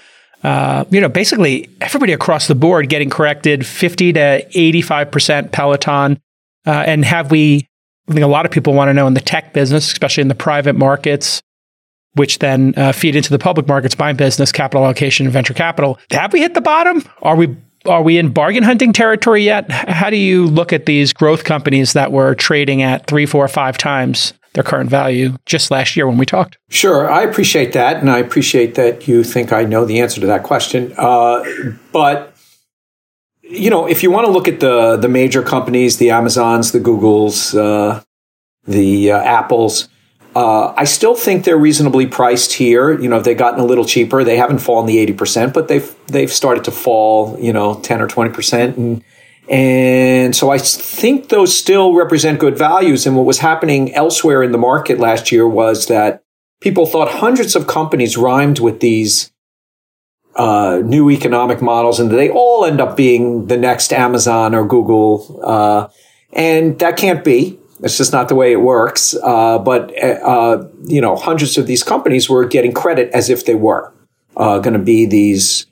Uh, 0.44 0.86
you 0.90 1.02
know, 1.02 1.10
basically 1.10 1.70
everybody 1.82 2.14
across 2.14 2.48
the 2.48 2.56
board 2.56 2.90
getting 2.90 3.10
corrected 3.10 3.66
50 3.66 4.14
to 4.14 4.48
85% 4.50 5.52
Peloton. 5.52 6.20
Uh, 6.66 6.72
and 6.72 7.06
have 7.06 7.32
we, 7.32 7.68
I 8.08 8.14
think 8.14 8.24
a 8.24 8.28
lot 8.28 8.46
of 8.46 8.52
people 8.52 8.74
want 8.74 8.90
to 8.90 8.94
know 8.94 9.08
in 9.08 9.14
the 9.14 9.22
tech 9.22 9.54
business, 9.54 9.92
especially 9.92 10.22
in 10.22 10.28
the 10.28 10.36
private 10.36 10.76
markets, 10.76 11.42
which 12.14 12.40
then 12.40 12.74
uh, 12.78 12.92
feed 12.92 13.16
into 13.16 13.30
the 13.30 13.40
public 13.40 13.68
markets, 13.68 13.96
buying 13.96 14.16
business, 14.16 14.52
capital 14.52 14.84
allocation, 14.84 15.26
and 15.26 15.34
venture 15.34 15.54
capital. 15.54 16.00
Have 16.12 16.34
we 16.34 16.40
hit 16.40 16.54
the 16.54 16.62
bottom? 16.62 17.04
Are 17.22 17.36
we 17.36 17.56
are 17.86 18.04
we 18.04 18.18
in 18.18 18.34
bargain 18.34 18.64
hunting 18.64 18.92
territory 18.92 19.44
yet? 19.44 19.72
How 19.72 20.10
do 20.10 20.18
you 20.18 20.48
look 20.48 20.74
at 20.74 20.86
these 20.86 21.14
growth 21.14 21.46
companies 21.46 21.94
that 21.94 22.12
were 22.12 22.36
trading 22.36 22.82
at 22.82 23.08
three, 23.08 23.26
four, 23.26 23.48
five 23.48 23.78
times 23.78 24.34
their 24.54 24.64
current 24.64 24.90
value 24.90 25.38
just 25.46 25.72
last 25.72 25.96
year 25.96 26.08
when 26.08 26.18
we 26.18 26.26
talked? 26.26 26.58
Sure, 26.70 27.10
I 27.10 27.24
appreciate 27.24 27.74
that, 27.74 27.98
and 27.98 28.10
I 28.10 28.18
appreciate 28.18 28.76
that 28.76 29.08
you 29.08 29.24
think 29.24 29.54
I 29.54 29.64
know 29.64 29.86
the 29.86 30.02
answer 30.02 30.20
to 30.20 30.28
that 30.28 30.44
question. 30.44 30.94
Uh, 30.98 31.44
but 31.94 32.36
you 33.42 33.70
know, 33.70 33.88
if 33.88 34.04
you 34.04 34.12
want 34.12 34.26
to 34.26 34.32
look 34.32 34.48
at 34.48 34.60
the 34.60 34.98
the 34.98 35.10
major 35.10 35.42
companies, 35.42 35.98
the 35.98 36.10
Amazons, 36.10 36.72
the 36.72 36.80
Googles, 36.80 37.58
uh, 37.58 38.02
the 38.66 39.12
uh, 39.12 39.22
Apples, 39.22 39.88
uh, 40.40 40.74
I 40.78 40.86
still 40.86 41.16
think 41.16 41.44
they're 41.44 41.58
reasonably 41.58 42.08
priced 42.08 42.54
here. 42.54 42.98
You 42.98 43.10
know, 43.10 43.20
they've 43.20 43.38
gotten 43.38 43.60
a 43.60 43.66
little 43.66 43.84
cheaper. 43.84 44.24
They 44.24 44.38
haven't 44.38 44.60
fallen 44.60 44.86
the 44.86 44.98
eighty 44.98 45.12
percent, 45.12 45.54
but 45.54 45.68
they've 45.68 45.94
they've 46.08 46.32
started 46.32 46.64
to 46.64 46.72
fall. 46.72 47.38
You 47.42 47.52
know, 47.52 47.82
ten 47.82 48.00
or 48.00 48.08
twenty 48.08 48.32
percent, 48.32 48.78
and 48.78 49.04
and 49.50 50.34
so 50.34 50.50
I 50.50 50.58
think 50.58 51.28
those 51.28 51.58
still 51.58 51.94
represent 51.94 52.40
good 52.40 52.58
values. 52.58 53.06
And 53.06 53.18
what 53.18 53.26
was 53.26 53.40
happening 53.40 53.94
elsewhere 53.94 54.42
in 54.42 54.54
the 54.54 54.58
market 54.58 54.98
last 54.98 55.30
year 55.30 55.46
was 55.46 55.88
that 55.88 56.24
people 56.62 56.86
thought 56.86 57.10
hundreds 57.10 57.54
of 57.58 57.68
companies 57.68 58.16
rhymed 58.16 58.60
with 58.60 58.80
these 58.80 59.34
uh, 60.38 60.80
new 60.86 61.10
economic 61.10 61.62
models, 61.62 62.00
and 62.00 62.12
they 62.12 62.30
all 62.30 62.64
end 62.64 62.80
up 62.80 62.96
being 62.96 63.48
the 63.48 63.58
next 63.58 63.92
Amazon 63.92 64.56
or 64.56 64.66
Google. 64.66 65.42
Uh, 65.44 65.90
and 66.32 66.80
that 66.80 66.96
can't 66.96 67.26
be. 67.26 67.59
It's 67.82 67.98
just 67.98 68.12
not 68.12 68.28
the 68.28 68.36
way 68.36 68.52
it 68.52 68.62
works. 68.62 69.16
Uh, 69.24 69.58
but 69.60 69.92
uh, 70.04 70.66
you 70.86 71.02
know, 71.02 71.16
hundreds 71.16 71.58
of 71.58 71.68
these 71.68 71.84
companies 71.84 72.30
were 72.30 72.46
getting 72.46 72.74
credit 72.74 73.10
as 73.14 73.30
if 73.30 73.46
they 73.46 73.56
were 73.56 73.94
uh, 74.38 74.60
going 74.60 74.74
to 74.74 74.80
be 74.80 75.06
these 75.06 75.66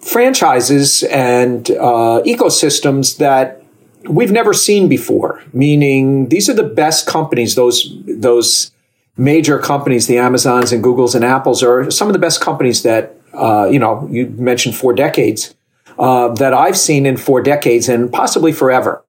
franchises 0.00 1.02
and 1.04 1.70
uh, 1.70 2.22
ecosystems 2.24 3.16
that 3.18 3.62
we've 4.08 4.32
never 4.32 4.52
seen 4.52 4.88
before. 4.88 5.42
Meaning, 5.52 6.28
these 6.28 6.48
are 6.48 6.54
the 6.54 6.62
best 6.62 7.06
companies. 7.06 7.54
Those 7.54 7.96
those 8.06 8.70
major 9.16 9.58
companies, 9.58 10.06
the 10.06 10.18
Amazons 10.18 10.72
and 10.72 10.84
Googles 10.84 11.14
and 11.14 11.24
Apples, 11.24 11.62
are 11.62 11.90
some 11.90 12.08
of 12.08 12.12
the 12.12 12.18
best 12.18 12.40
companies 12.40 12.82
that 12.82 13.16
uh, 13.32 13.66
you 13.70 13.78
know. 13.78 14.06
You 14.10 14.28
mentioned 14.28 14.76
four 14.76 14.92
decades 14.92 15.54
uh, 15.98 16.28
that 16.34 16.52
I've 16.52 16.76
seen 16.76 17.06
in 17.06 17.16
four 17.16 17.42
decades 17.42 17.88
and 17.88 18.12
possibly 18.12 18.52
forever. 18.52 19.02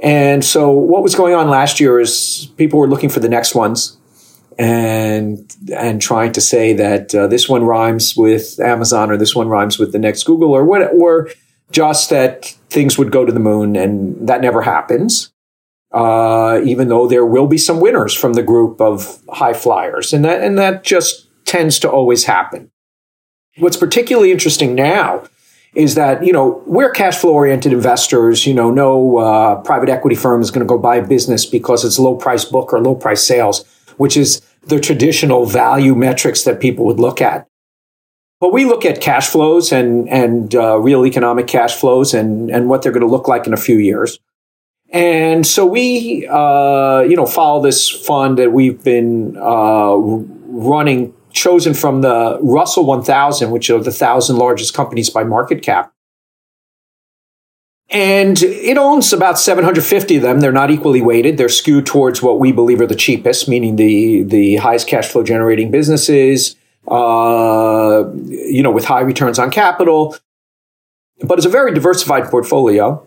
And 0.00 0.44
so, 0.44 0.70
what 0.70 1.02
was 1.02 1.14
going 1.14 1.34
on 1.34 1.48
last 1.48 1.80
year 1.80 2.00
is 2.00 2.50
people 2.56 2.78
were 2.78 2.88
looking 2.88 3.08
for 3.08 3.20
the 3.20 3.28
next 3.28 3.54
ones 3.54 3.96
and 4.58 5.54
and 5.74 6.00
trying 6.00 6.32
to 6.32 6.40
say 6.40 6.72
that 6.74 7.14
uh, 7.14 7.26
this 7.26 7.48
one 7.48 7.64
rhymes 7.64 8.16
with 8.16 8.58
Amazon 8.60 9.10
or 9.10 9.16
this 9.16 9.34
one 9.34 9.48
rhymes 9.48 9.78
with 9.78 9.92
the 9.92 9.98
next 9.98 10.24
Google 10.24 10.52
or 10.52 10.64
what 10.64 10.92
or 10.92 11.30
just 11.70 12.10
that 12.10 12.46
things 12.70 12.98
would 12.98 13.10
go 13.10 13.24
to 13.24 13.32
the 13.32 13.40
moon 13.40 13.76
and 13.76 14.28
that 14.28 14.40
never 14.40 14.62
happens. 14.62 15.32
Uh, 15.92 16.60
even 16.64 16.88
though 16.88 17.06
there 17.06 17.24
will 17.24 17.46
be 17.46 17.58
some 17.58 17.78
winners 17.78 18.12
from 18.12 18.32
the 18.32 18.42
group 18.42 18.80
of 18.80 19.22
high 19.28 19.52
flyers, 19.52 20.12
and 20.12 20.24
that 20.24 20.42
and 20.42 20.58
that 20.58 20.82
just 20.82 21.28
tends 21.44 21.78
to 21.78 21.88
always 21.88 22.24
happen. 22.24 22.70
What's 23.58 23.76
particularly 23.76 24.32
interesting 24.32 24.74
now 24.74 25.22
is 25.74 25.94
that 25.96 26.24
you 26.24 26.32
know 26.32 26.62
we're 26.66 26.90
cash 26.90 27.18
flow 27.18 27.32
oriented 27.32 27.72
investors. 27.72 28.46
You 28.46 28.54
know, 28.54 28.70
no 28.70 29.18
uh, 29.18 29.56
private 29.62 29.88
equity 29.88 30.16
firm 30.16 30.40
is 30.40 30.50
going 30.50 30.66
to 30.66 30.68
go 30.68 30.78
buy 30.78 30.96
a 30.96 31.06
business 31.06 31.46
because 31.46 31.84
it's 31.84 31.98
low 31.98 32.16
price 32.16 32.44
book 32.44 32.72
or 32.72 32.80
low 32.80 32.94
price 32.94 33.26
sales, 33.26 33.64
which 33.96 34.16
is 34.16 34.40
the 34.66 34.80
traditional 34.80 35.46
value 35.46 35.94
metrics 35.94 36.44
that 36.44 36.60
people 36.60 36.86
would 36.86 37.00
look 37.00 37.20
at. 37.20 37.46
But 38.40 38.52
we 38.52 38.64
look 38.64 38.84
at 38.84 39.00
cash 39.00 39.28
flows 39.28 39.72
and 39.72 40.08
and 40.08 40.54
uh, 40.54 40.78
real 40.78 41.06
economic 41.06 41.46
cash 41.46 41.74
flows 41.74 42.14
and 42.14 42.50
and 42.50 42.68
what 42.68 42.82
they're 42.82 42.92
going 42.92 43.06
to 43.06 43.10
look 43.10 43.28
like 43.28 43.46
in 43.46 43.52
a 43.52 43.58
few 43.58 43.78
years. 43.78 44.18
And 44.90 45.44
so 45.44 45.66
we, 45.66 46.24
uh, 46.30 47.00
you 47.00 47.16
know, 47.16 47.26
follow 47.26 47.60
this 47.60 47.90
fund 47.90 48.38
that 48.38 48.52
we've 48.52 48.82
been 48.84 49.36
uh, 49.36 49.96
running, 49.96 51.12
chosen 51.34 51.74
from 51.74 52.00
the 52.00 52.38
Russell 52.40 52.86
1000, 52.86 53.50
which 53.50 53.68
are 53.68 53.80
the 53.80 53.92
thousand 53.92 54.36
largest 54.36 54.72
companies 54.74 55.10
by 55.10 55.24
market 55.24 55.62
cap. 55.62 55.92
and 57.90 58.42
it 58.42 58.78
owns 58.78 59.12
about 59.12 59.38
750 59.38 60.16
of 60.16 60.22
them. 60.22 60.40
They're 60.40 60.52
not 60.52 60.70
equally 60.70 61.00
weighted. 61.02 61.36
They're 61.36 61.48
skewed 61.48 61.86
towards 61.86 62.22
what 62.22 62.40
we 62.40 62.50
believe 62.50 62.80
are 62.80 62.86
the 62.86 62.96
cheapest, 62.96 63.48
meaning 63.48 63.76
the, 63.76 64.22
the 64.22 64.56
highest 64.56 64.88
cash 64.88 65.08
flow 65.08 65.22
generating 65.22 65.70
businesses, 65.70 66.56
uh, 66.88 68.04
you 68.26 68.62
know, 68.62 68.70
with 68.72 68.84
high 68.86 69.02
returns 69.02 69.38
on 69.38 69.50
capital. 69.50 70.16
But 71.22 71.38
it's 71.38 71.46
a 71.46 71.50
very 71.50 71.72
diversified 71.72 72.24
portfolio. 72.30 73.06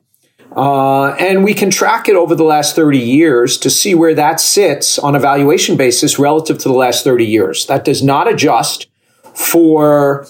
Uh, 0.56 1.10
and 1.20 1.44
we 1.44 1.54
can 1.54 1.70
track 1.70 2.08
it 2.08 2.16
over 2.16 2.34
the 2.34 2.44
last 2.44 2.76
30 2.76 2.98
years 2.98 3.58
to 3.58 3.70
see 3.70 3.94
where 3.94 4.16
that 4.16 4.40
sits 4.40 4.98
on 4.98 5.16
a 5.16 5.20
valuation 5.20 5.76
basis 5.76 6.18
relative 6.18 6.58
to 6.58 6.70
the 6.70 6.76
last 6.76 7.04
30 7.04 7.26
years. 7.26 7.66
That 7.68 7.84
does 7.84 8.02
not 8.02 8.32
adjust 8.32 8.88
for 9.34 10.26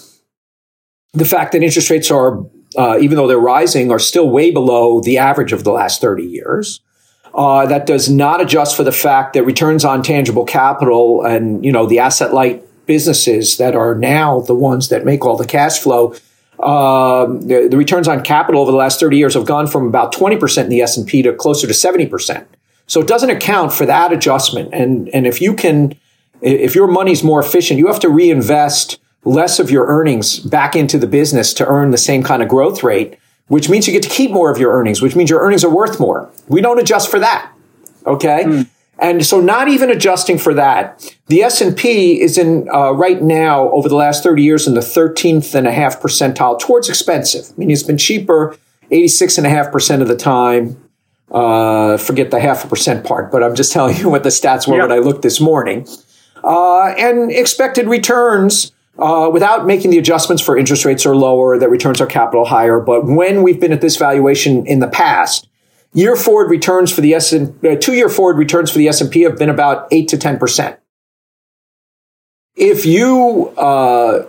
the 1.14 1.26
fact 1.26 1.52
that 1.52 1.64
interest 1.64 1.90
rates 1.90 2.12
are, 2.12 2.46
uh, 2.78 2.98
even 3.00 3.16
though 3.16 3.28
they're 3.28 3.40
rising, 3.40 3.92
are 3.92 4.00
still 4.00 4.30
way 4.30 4.52
below 4.52 5.02
the 5.02 5.18
average 5.18 5.54
of 5.54 5.64
the 5.64 5.72
last 5.72 6.02
30 6.02 6.24
years. 6.24 6.82
Uh, 7.34 7.66
that 7.68 7.86
does 7.86 8.10
not 8.10 8.42
adjust 8.42 8.76
for 8.76 8.84
the 8.84 8.92
fact 8.92 9.34
that 9.34 9.44
returns 9.44 9.86
on 9.86 10.02
tangible 10.02 10.46
capital 10.46 11.24
and, 11.24 11.64
you 11.64 11.72
know, 11.72 11.86
the 11.86 12.00
asset 12.00 12.34
light 12.34 12.64
businesses 12.88 13.58
that 13.58 13.76
are 13.76 13.94
now 13.94 14.40
the 14.42 14.56
ones 14.56 14.90
that 14.90 15.06
make 15.06 15.24
all 15.24 15.38
the 15.38 15.46
cash 15.46 15.80
flow 15.80 16.16
um, 16.60 17.42
the, 17.48 17.68
the, 17.70 17.78
returns 17.78 18.08
on 18.08 18.24
capital 18.24 18.62
over 18.62 18.72
the 18.72 18.78
last 18.78 19.00
30 19.00 19.18
years 19.18 19.36
have 19.36 19.46
gone 19.46 19.68
from 19.68 19.88
about 19.88 20.12
20% 20.12 20.64
in 20.64 20.70
the 20.70 20.82
S&P 20.82 21.22
to 21.22 21.34
closer 21.34 21.68
to 21.68 21.74
70%. 21.74 22.46
So 22.88 23.00
it 23.00 23.08
doesn't 23.08 23.30
account 23.30 23.74
for 23.74 23.86
that 23.86 24.12
adjustment. 24.12 24.74
And, 24.74 25.08
and 25.10 25.28
if 25.28 25.40
you 25.40 25.54
can, 25.54 25.94
if 26.42 26.74
your 26.74 26.88
money's 26.88 27.24
more 27.24 27.40
efficient, 27.40 27.78
you 27.78 27.88
have 27.88 28.00
to 28.00 28.10
reinvest 28.10 29.00
less 29.24 29.60
of 29.60 29.70
your 29.70 29.86
earnings 29.88 30.40
back 30.40 30.76
into 30.76 30.98
the 30.98 31.08
business 31.08 31.54
to 31.56 31.68
earn 31.68 31.92
the 31.92 31.98
same 31.98 32.24
kind 32.24 32.42
of 32.42 32.50
growth 32.50 32.82
rate, 32.82 33.20
which 33.50 33.70
means 33.70 33.86
you 33.86 33.94
get 33.94 34.04
to 34.04 34.10
keep 34.10 34.32
more 34.32 34.52
of 34.52 34.58
your 34.58 34.72
earnings, 34.72 35.02
which 35.02 35.16
means 35.16 35.30
your 35.30 35.42
earnings 35.42 35.64
are 35.64 35.74
worth 35.74 36.00
more. 36.00 36.32
We 36.48 36.62
don't 36.62 36.80
adjust 36.80 37.12
for 37.12 37.20
that. 37.20 37.52
Okay. 38.06 38.44
Mm. 38.46 38.70
And 39.00 39.26
so 39.26 39.40
not 39.40 39.68
even 39.68 39.92
adjusting 39.92 40.38
for 40.38 40.54
that, 40.56 41.16
the 41.28 41.44
S&P 41.44 42.20
is 42.20 42.38
in 42.38 42.68
uh, 42.74 42.92
right 42.92 43.22
now 43.22 43.70
over 43.72 43.88
the 43.88 43.96
last 43.96 44.24
30 44.24 44.42
years 44.42 44.68
in 44.68 44.74
the 44.74 44.82
13th 44.82 45.54
and 45.54 45.68
a 45.68 45.72
half 45.72 46.02
percentile 46.02 46.60
towards 46.60 46.90
expensive. 46.90 47.54
I 47.56 47.58
mean, 47.58 47.70
it's 47.70 47.84
been 47.84 47.98
cheaper 47.98 48.58
86 48.92 49.38
and 49.38 49.48
a 49.48 49.50
half 49.50 49.72
percent 49.72 50.02
of 50.02 50.08
the 50.08 50.16
time. 50.16 50.82
Uh, 51.30 51.98
forget 51.98 52.32
the 52.32 52.40
half 52.40 52.64
a 52.64 52.68
percent 52.68 53.06
part, 53.06 53.32
but 53.32 53.44
I'm 53.44 53.56
just 53.56 53.72
telling 53.74 53.98
you 53.98 54.10
what 54.10 54.24
the 54.24 54.30
stats 54.30 54.68
were 54.68 54.78
yep. 54.78 54.90
when 54.90 54.98
I 54.98 55.02
looked 55.02 55.22
this 55.22 55.40
morning. 55.40 55.88
Uh, 56.44 56.94
and 56.98 57.32
expected 57.32 57.88
returns 57.88 58.72
uh, 58.98 59.30
without 59.32 59.66
making 59.66 59.92
the 59.92 59.98
adjustments 59.98 60.42
for 60.42 60.58
interest 60.58 60.86
rates 60.86 61.06
are 61.06 61.16
lower, 61.16 61.58
that 61.58 61.70
returns 61.70 62.02
our 62.02 62.08
capital 62.08 62.46
higher. 62.46 62.80
But 62.80 63.06
when 63.06 63.44
we've 63.44 63.60
been 63.60 63.74
at 63.74 63.82
this 63.82 63.98
valuation 63.98 64.66
in 64.66 64.80
the 64.80 64.88
past, 64.88 65.48
year 65.98 66.16
forward 66.16 66.52
returns 66.52 66.92
for 66.94 67.02
the 67.02 67.16
S 67.16 67.34
uh, 67.34 67.48
two 67.82 67.94
year 67.94 68.08
forward 68.08 68.38
returns 68.38 68.72
for 68.72 68.78
the 68.78 68.88
S 68.88 69.02
and 69.02 69.12
P 69.12 69.24
have 69.24 69.38
been 69.38 69.50
about 69.50 69.88
eight 69.92 70.08
to 70.10 70.18
ten 70.18 70.38
percent. 70.38 70.80
If 72.56 72.86
you 72.86 73.50
uh, 73.58 74.26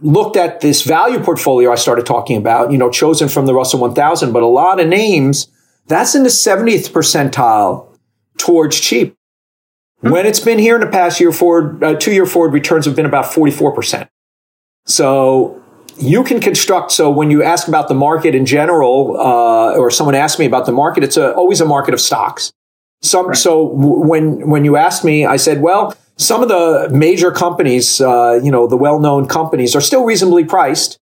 looked 0.00 0.36
at 0.36 0.60
this 0.60 0.82
value 0.82 1.18
portfolio 1.18 1.72
I 1.72 1.74
started 1.74 2.06
talking 2.06 2.36
about, 2.36 2.70
you 2.70 2.78
know, 2.78 2.90
chosen 2.90 3.28
from 3.28 3.46
the 3.46 3.54
Russell 3.54 3.80
1000, 3.80 4.32
but 4.32 4.42
a 4.42 4.46
lot 4.46 4.80
of 4.80 4.86
names 4.86 5.48
that's 5.86 6.14
in 6.14 6.22
the 6.22 6.30
70th 6.30 6.90
percentile 6.90 7.88
towards 8.38 8.80
cheap. 8.80 9.16
Hmm. 10.00 10.10
When 10.10 10.26
it's 10.26 10.40
been 10.40 10.58
here 10.58 10.76
in 10.76 10.80
the 10.80 10.90
past 10.90 11.20
year 11.20 11.32
forward, 11.32 11.82
uh, 11.82 11.94
two 11.94 12.12
year 12.12 12.26
forward 12.26 12.52
returns 12.52 12.86
have 12.86 12.96
been 12.96 13.06
about 13.06 13.26
44%. 13.26 14.08
So 14.86 15.62
you 15.98 16.24
can 16.24 16.40
construct. 16.40 16.92
So 16.92 17.10
when 17.10 17.30
you 17.30 17.42
ask 17.42 17.68
about 17.68 17.88
the 17.88 17.94
market 17.94 18.34
in 18.34 18.46
general, 18.46 19.16
uh, 19.18 19.76
or 19.76 19.90
someone 19.90 20.14
asks 20.14 20.38
me 20.38 20.46
about 20.46 20.66
the 20.66 20.72
market, 20.72 21.04
it's 21.04 21.16
a, 21.16 21.34
always 21.34 21.60
a 21.60 21.64
market 21.64 21.94
of 21.94 22.00
stocks. 22.00 22.52
Some, 23.02 23.28
right. 23.28 23.36
so 23.36 23.64
when, 23.64 24.48
when 24.48 24.64
you 24.64 24.76
asked 24.76 25.04
me, 25.04 25.26
I 25.26 25.36
said, 25.36 25.60
well, 25.60 25.96
some 26.16 26.42
of 26.42 26.48
the 26.48 26.88
major 26.92 27.30
companies, 27.30 28.00
uh, 28.00 28.40
you 28.42 28.50
know, 28.50 28.66
the 28.66 28.76
well-known 28.76 29.26
companies 29.26 29.74
are 29.74 29.80
still 29.80 30.04
reasonably 30.04 30.44
priced. 30.44 30.98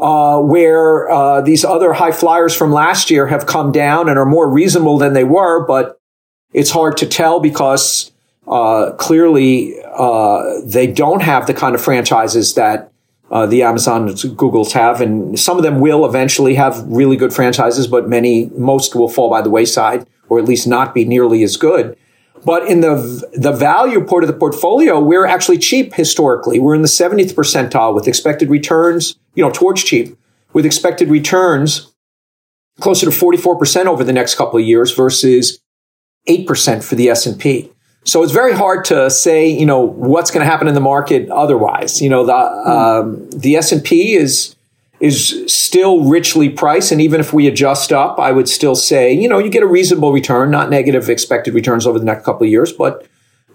Uh, 0.00 0.38
where 0.38 1.10
uh, 1.10 1.40
these 1.40 1.64
other 1.64 1.92
high 1.92 2.12
flyers 2.12 2.54
from 2.54 2.72
last 2.72 3.10
year 3.10 3.26
have 3.26 3.46
come 3.46 3.72
down 3.72 4.08
and 4.08 4.16
are 4.16 4.24
more 4.24 4.48
reasonable 4.48 4.96
than 4.96 5.12
they 5.12 5.24
were, 5.24 5.66
but 5.66 5.98
it's 6.52 6.70
hard 6.70 6.96
to 6.96 7.04
tell 7.04 7.40
because 7.40 8.12
uh, 8.46 8.92
clearly 8.92 9.74
uh, 9.84 10.60
they 10.64 10.86
don't 10.86 11.22
have 11.22 11.48
the 11.48 11.54
kind 11.54 11.74
of 11.74 11.82
franchises 11.82 12.54
that 12.54 12.87
uh, 13.30 13.46
the 13.46 13.62
Amazon 13.62 14.08
Googles 14.08 14.72
have, 14.72 15.00
and 15.00 15.38
some 15.38 15.56
of 15.58 15.62
them 15.62 15.80
will 15.80 16.06
eventually 16.06 16.54
have 16.54 16.82
really 16.86 17.16
good 17.16 17.32
franchises, 17.32 17.86
but 17.86 18.08
many, 18.08 18.46
most 18.56 18.94
will 18.94 19.08
fall 19.08 19.28
by 19.28 19.42
the 19.42 19.50
wayside, 19.50 20.06
or 20.28 20.38
at 20.38 20.46
least 20.46 20.66
not 20.66 20.94
be 20.94 21.04
nearly 21.04 21.42
as 21.42 21.56
good. 21.56 21.96
But 22.44 22.68
in 22.68 22.80
the 22.80 23.28
the 23.34 23.52
value 23.52 24.04
part 24.04 24.22
of 24.22 24.28
the 24.28 24.36
portfolio, 24.36 25.00
we're 25.00 25.26
actually 25.26 25.58
cheap 25.58 25.94
historically. 25.94 26.58
We're 26.58 26.74
in 26.74 26.82
the 26.82 26.88
70th 26.88 27.34
percentile 27.34 27.94
with 27.94 28.06
expected 28.06 28.48
returns, 28.48 29.16
you 29.34 29.44
know, 29.44 29.50
towards 29.50 29.82
cheap, 29.82 30.16
with 30.52 30.64
expected 30.64 31.08
returns 31.08 31.92
closer 32.80 33.06
to 33.06 33.12
44% 33.12 33.86
over 33.86 34.04
the 34.04 34.12
next 34.12 34.36
couple 34.36 34.58
of 34.58 34.64
years 34.64 34.92
versus 34.92 35.58
8% 36.28 36.84
for 36.84 36.94
the 36.94 37.08
S&P. 37.08 37.72
So 38.08 38.22
it's 38.22 38.32
very 38.32 38.54
hard 38.54 38.86
to 38.86 39.10
say, 39.10 39.46
you 39.48 39.66
know, 39.66 39.80
what's 39.80 40.30
going 40.30 40.40
to 40.42 40.50
happen 40.50 40.66
in 40.66 40.72
the 40.72 40.80
market 40.80 41.28
otherwise. 41.28 42.00
You 42.00 42.08
know, 42.08 42.24
the 42.24 42.34
um, 42.34 43.28
the 43.28 43.56
S 43.56 43.70
and 43.70 43.84
P 43.84 44.14
is 44.14 44.56
is 44.98 45.44
still 45.46 46.04
richly 46.04 46.48
priced, 46.48 46.90
and 46.90 47.02
even 47.02 47.20
if 47.20 47.34
we 47.34 47.46
adjust 47.46 47.92
up, 47.92 48.18
I 48.18 48.32
would 48.32 48.48
still 48.48 48.74
say, 48.74 49.12
you 49.12 49.28
know, 49.28 49.38
you 49.38 49.50
get 49.50 49.62
a 49.62 49.66
reasonable 49.66 50.10
return, 50.10 50.50
not 50.50 50.70
negative 50.70 51.10
expected 51.10 51.52
returns 51.52 51.86
over 51.86 51.98
the 51.98 52.06
next 52.06 52.24
couple 52.24 52.44
of 52.44 52.50
years, 52.50 52.72
but 52.72 53.06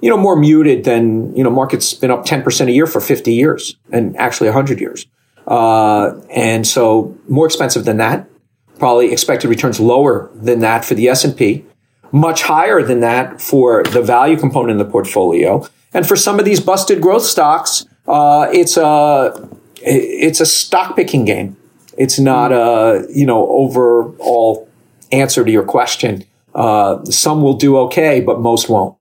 you 0.02 0.10
know, 0.12 0.18
more 0.18 0.36
muted 0.36 0.84
than 0.84 1.36
you 1.36 1.44
know, 1.44 1.50
market's 1.50 1.92
been 1.96 2.12
up 2.12 2.24
ten 2.24 2.44
percent 2.44 2.70
a 2.70 2.74
year 2.74 2.86
for 2.86 3.02
fifty 3.02 3.34
years, 3.34 3.76
and 3.92 4.16
actually 4.18 4.52
hundred 4.52 4.80
years, 4.80 5.08
uh, 5.48 6.12
and 6.30 6.68
so 6.68 7.18
more 7.28 7.48
expensive 7.48 7.86
than 7.86 7.98
that. 7.98 8.30
Probably 8.78 9.12
expected 9.12 9.48
returns 9.48 9.80
lower 9.80 10.30
than 10.36 10.60
that 10.60 10.86
for 10.86 10.94
the 10.94 11.10
S 11.10 11.24
and 11.24 11.36
P 11.36 11.66
much 12.14 12.44
higher 12.44 12.82
than 12.82 13.02
that 13.02 13.42
for 13.42 13.84
the 13.84 14.02
value 14.02 14.38
component 14.38 14.80
of 14.80 14.86
the 14.86 14.92
portfolio. 14.92 15.68
And 15.94 16.08
for 16.08 16.16
some 16.16 16.40
of 16.40 16.46
these 16.46 16.62
busted 16.62 17.02
growth 17.02 17.24
stocks, 17.24 17.86
uh, 18.08 18.48
it's 18.54 18.78
a 18.78 19.50
it's 19.82 20.40
a 20.40 20.46
stock 20.46 20.96
picking 20.96 21.26
game. 21.26 21.58
It's 21.98 22.20
not 22.20 22.52
a 22.52 23.06
you 23.14 23.26
know 23.26 23.48
overall 23.50 24.70
answer 25.12 25.44
to 25.44 25.52
your 25.52 25.64
question. 25.64 26.24
Uh, 26.56 27.04
some 27.06 27.42
will 27.42 27.56
do 27.56 27.78
okay, 27.78 28.22
but 28.22 28.40
most 28.40 28.70
won't. 28.70 28.96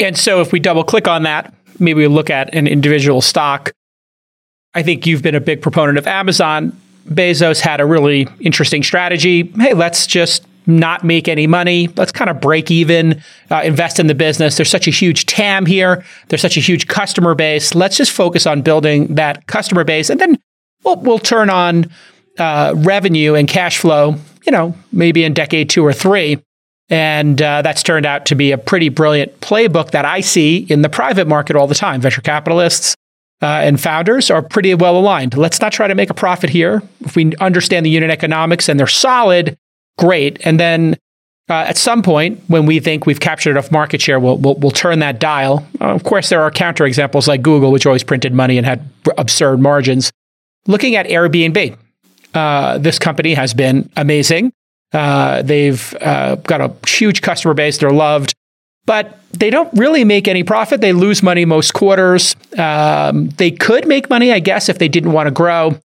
And 0.00 0.16
so, 0.16 0.40
if 0.40 0.52
we 0.52 0.60
double 0.60 0.84
click 0.84 1.06
on 1.06 1.22
that, 1.24 1.54
maybe 1.78 2.00
we 2.00 2.06
look 2.06 2.30
at 2.30 2.54
an 2.54 2.66
individual 2.66 3.20
stock. 3.20 3.72
I 4.74 4.82
think 4.82 5.06
you've 5.06 5.22
been 5.22 5.34
a 5.34 5.40
big 5.40 5.62
proponent 5.62 5.98
of 5.98 6.06
Amazon. 6.06 6.78
Bezos 7.08 7.60
had 7.60 7.80
a 7.80 7.86
really 7.86 8.28
interesting 8.40 8.82
strategy. 8.82 9.50
Hey, 9.58 9.74
let's 9.74 10.06
just 10.06 10.46
not 10.66 11.04
make 11.04 11.28
any 11.28 11.46
money. 11.46 11.88
Let's 11.96 12.12
kind 12.12 12.30
of 12.30 12.40
break 12.40 12.70
even, 12.70 13.22
uh, 13.50 13.62
invest 13.64 14.00
in 14.00 14.06
the 14.06 14.14
business. 14.14 14.56
There's 14.56 14.70
such 14.70 14.86
a 14.86 14.90
huge 14.90 15.26
TAM 15.26 15.66
here. 15.66 16.04
There's 16.28 16.42
such 16.42 16.56
a 16.56 16.60
huge 16.60 16.88
customer 16.88 17.34
base. 17.34 17.74
Let's 17.74 17.96
just 17.96 18.12
focus 18.12 18.46
on 18.46 18.62
building 18.62 19.14
that 19.14 19.46
customer 19.46 19.84
base, 19.84 20.10
and 20.10 20.20
then 20.20 20.38
we'll 20.84 20.96
we'll 20.96 21.18
turn 21.18 21.50
on 21.50 21.90
uh, 22.38 22.74
revenue 22.76 23.34
and 23.34 23.48
cash 23.48 23.78
flow. 23.78 24.16
You 24.44 24.52
know, 24.52 24.74
maybe 24.92 25.24
in 25.24 25.34
decade 25.34 25.70
two 25.70 25.84
or 25.84 25.92
three. 25.92 26.42
And 26.88 27.42
uh, 27.42 27.62
that's 27.62 27.82
turned 27.82 28.06
out 28.06 28.26
to 28.26 28.36
be 28.36 28.52
a 28.52 28.58
pretty 28.58 28.90
brilliant 28.90 29.40
playbook 29.40 29.90
that 29.90 30.04
I 30.04 30.20
see 30.20 30.58
in 30.58 30.82
the 30.82 30.88
private 30.88 31.26
market 31.26 31.56
all 31.56 31.66
the 31.66 31.74
time. 31.74 32.00
Venture 32.00 32.20
capitalists 32.20 32.94
uh, 33.42 33.46
and 33.46 33.80
founders 33.80 34.30
are 34.30 34.42
pretty 34.42 34.74
well 34.74 34.96
aligned. 34.96 35.36
Let's 35.36 35.60
not 35.60 35.72
try 35.72 35.88
to 35.88 35.94
make 35.94 36.10
a 36.10 36.14
profit 36.14 36.48
here. 36.48 36.82
If 37.00 37.16
we 37.16 37.32
understand 37.40 37.84
the 37.84 37.90
unit 37.90 38.10
economics 38.10 38.68
and 38.68 38.78
they're 38.78 38.86
solid, 38.86 39.56
great. 39.98 40.38
And 40.44 40.60
then 40.60 40.96
uh, 41.48 41.54
at 41.54 41.76
some 41.76 42.02
point, 42.02 42.40
when 42.48 42.66
we 42.66 42.80
think 42.80 43.06
we've 43.06 43.20
captured 43.20 43.52
enough 43.52 43.70
market 43.70 44.00
share, 44.00 44.18
we'll, 44.18 44.36
we'll, 44.36 44.54
we'll 44.56 44.72
turn 44.72 44.98
that 44.98 45.20
dial. 45.20 45.66
Uh, 45.80 45.94
of 45.94 46.02
course, 46.02 46.28
there 46.28 46.42
are 46.42 46.50
counterexamples 46.50 47.28
like 47.28 47.42
Google, 47.42 47.70
which 47.70 47.86
always 47.86 48.02
printed 48.02 48.32
money 48.34 48.58
and 48.58 48.66
had 48.66 48.88
absurd 49.16 49.60
margins. 49.60 50.10
Looking 50.66 50.96
at 50.96 51.06
Airbnb, 51.06 51.76
uh, 52.34 52.78
this 52.78 52.98
company 52.98 53.34
has 53.34 53.54
been 53.54 53.88
amazing. 53.96 54.52
Uh, 54.92 55.42
they've 55.42 55.94
uh, 56.00 56.36
got 56.36 56.60
a 56.60 56.74
huge 56.88 57.22
customer 57.22 57.54
base. 57.54 57.78
They're 57.78 57.90
loved, 57.90 58.34
but 58.84 59.20
they 59.32 59.50
don't 59.50 59.72
really 59.78 60.04
make 60.04 60.26
any 60.26 60.42
profit. 60.42 60.80
They 60.80 60.92
lose 60.92 61.22
money 61.22 61.44
most 61.44 61.74
quarters. 61.74 62.34
Um, 62.58 63.28
they 63.30 63.52
could 63.52 63.86
make 63.86 64.10
money, 64.10 64.32
I 64.32 64.40
guess, 64.40 64.68
if 64.68 64.78
they 64.78 64.88
didn't 64.88 65.12
want 65.12 65.28
to 65.28 65.30
grow 65.30 65.78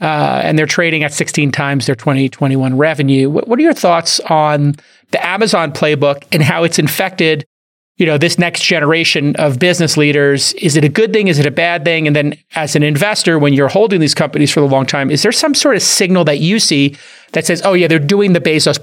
uh, 0.00 0.40
and 0.44 0.58
they're 0.58 0.66
trading 0.66 1.04
at 1.04 1.12
16 1.12 1.52
times 1.52 1.86
their 1.86 1.94
2021 1.94 2.76
revenue. 2.76 3.30
What, 3.30 3.48
what, 3.48 3.58
are 3.58 3.62
your 3.62 3.72
thoughts 3.72 4.20
on 4.20 4.76
the 5.10 5.24
Amazon 5.24 5.72
playbook 5.72 6.24
and 6.32 6.42
how 6.42 6.64
it's 6.64 6.78
infected 6.78 7.46
you 7.96 8.04
know, 8.04 8.18
this 8.18 8.38
next 8.38 8.62
generation 8.62 9.34
of 9.36 9.58
business 9.58 9.96
leaders, 9.96 10.52
is 10.54 10.76
it 10.76 10.84
a 10.84 10.88
good 10.88 11.12
thing? 11.14 11.28
Is 11.28 11.38
it 11.38 11.46
a 11.46 11.50
bad 11.50 11.84
thing? 11.84 12.06
And 12.06 12.14
then 12.14 12.34
as 12.54 12.76
an 12.76 12.82
investor, 12.82 13.38
when 13.38 13.54
you're 13.54 13.68
holding 13.68 14.00
these 14.00 14.14
companies 14.14 14.52
for 14.52 14.60
a 14.60 14.66
long 14.66 14.84
time, 14.84 15.10
is 15.10 15.22
there 15.22 15.32
some 15.32 15.54
sort 15.54 15.76
of 15.76 15.82
signal 15.82 16.24
that 16.24 16.38
you 16.38 16.58
see 16.58 16.96
that 17.32 17.46
says, 17.46 17.62
oh, 17.64 17.72
yeah, 17.72 17.88
they're 17.88 17.98
doing 17.98 18.34
the 18.34 18.40
Bezos 18.40 18.78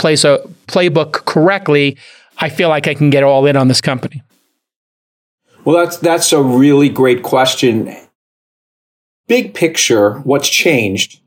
playbook 0.68 1.11
correctly? 1.26 1.98
I 2.40 2.49
feel 2.49 2.69
like 2.69 2.88
I 2.88 2.95
can 2.95 3.11
get 3.11 3.23
all 3.23 3.45
in 3.45 3.56
on 3.56 3.68
this 3.68 3.81
company. 3.81 4.23
Well, 5.64 5.77
that's 5.77 5.98
that's 5.98 6.34
a 6.34 6.41
really 6.41 6.90
great 6.90 7.23
question. 7.23 7.95
Big 9.28 9.54
picture, 9.54 10.20
what's 10.20 10.50
changed 10.50 11.22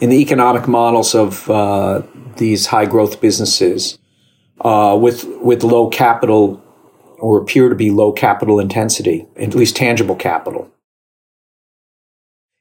in 0.00 0.10
the 0.10 0.20
economic 0.20 0.68
models 0.68 1.14
of 1.14 1.48
uh, 1.50 2.02
these 2.36 2.66
high 2.66 2.86
growth 2.86 3.20
businesses 3.20 3.98
uh, 4.60 4.96
with 5.00 5.24
with 5.40 5.62
low 5.62 5.88
capital 5.88 6.62
or 7.18 7.40
appear 7.40 7.68
to 7.68 7.74
be 7.74 7.90
low 7.90 8.12
capital 8.12 8.60
intensity, 8.60 9.26
at 9.36 9.54
least 9.54 9.76
tangible 9.76 10.14
capital, 10.14 10.70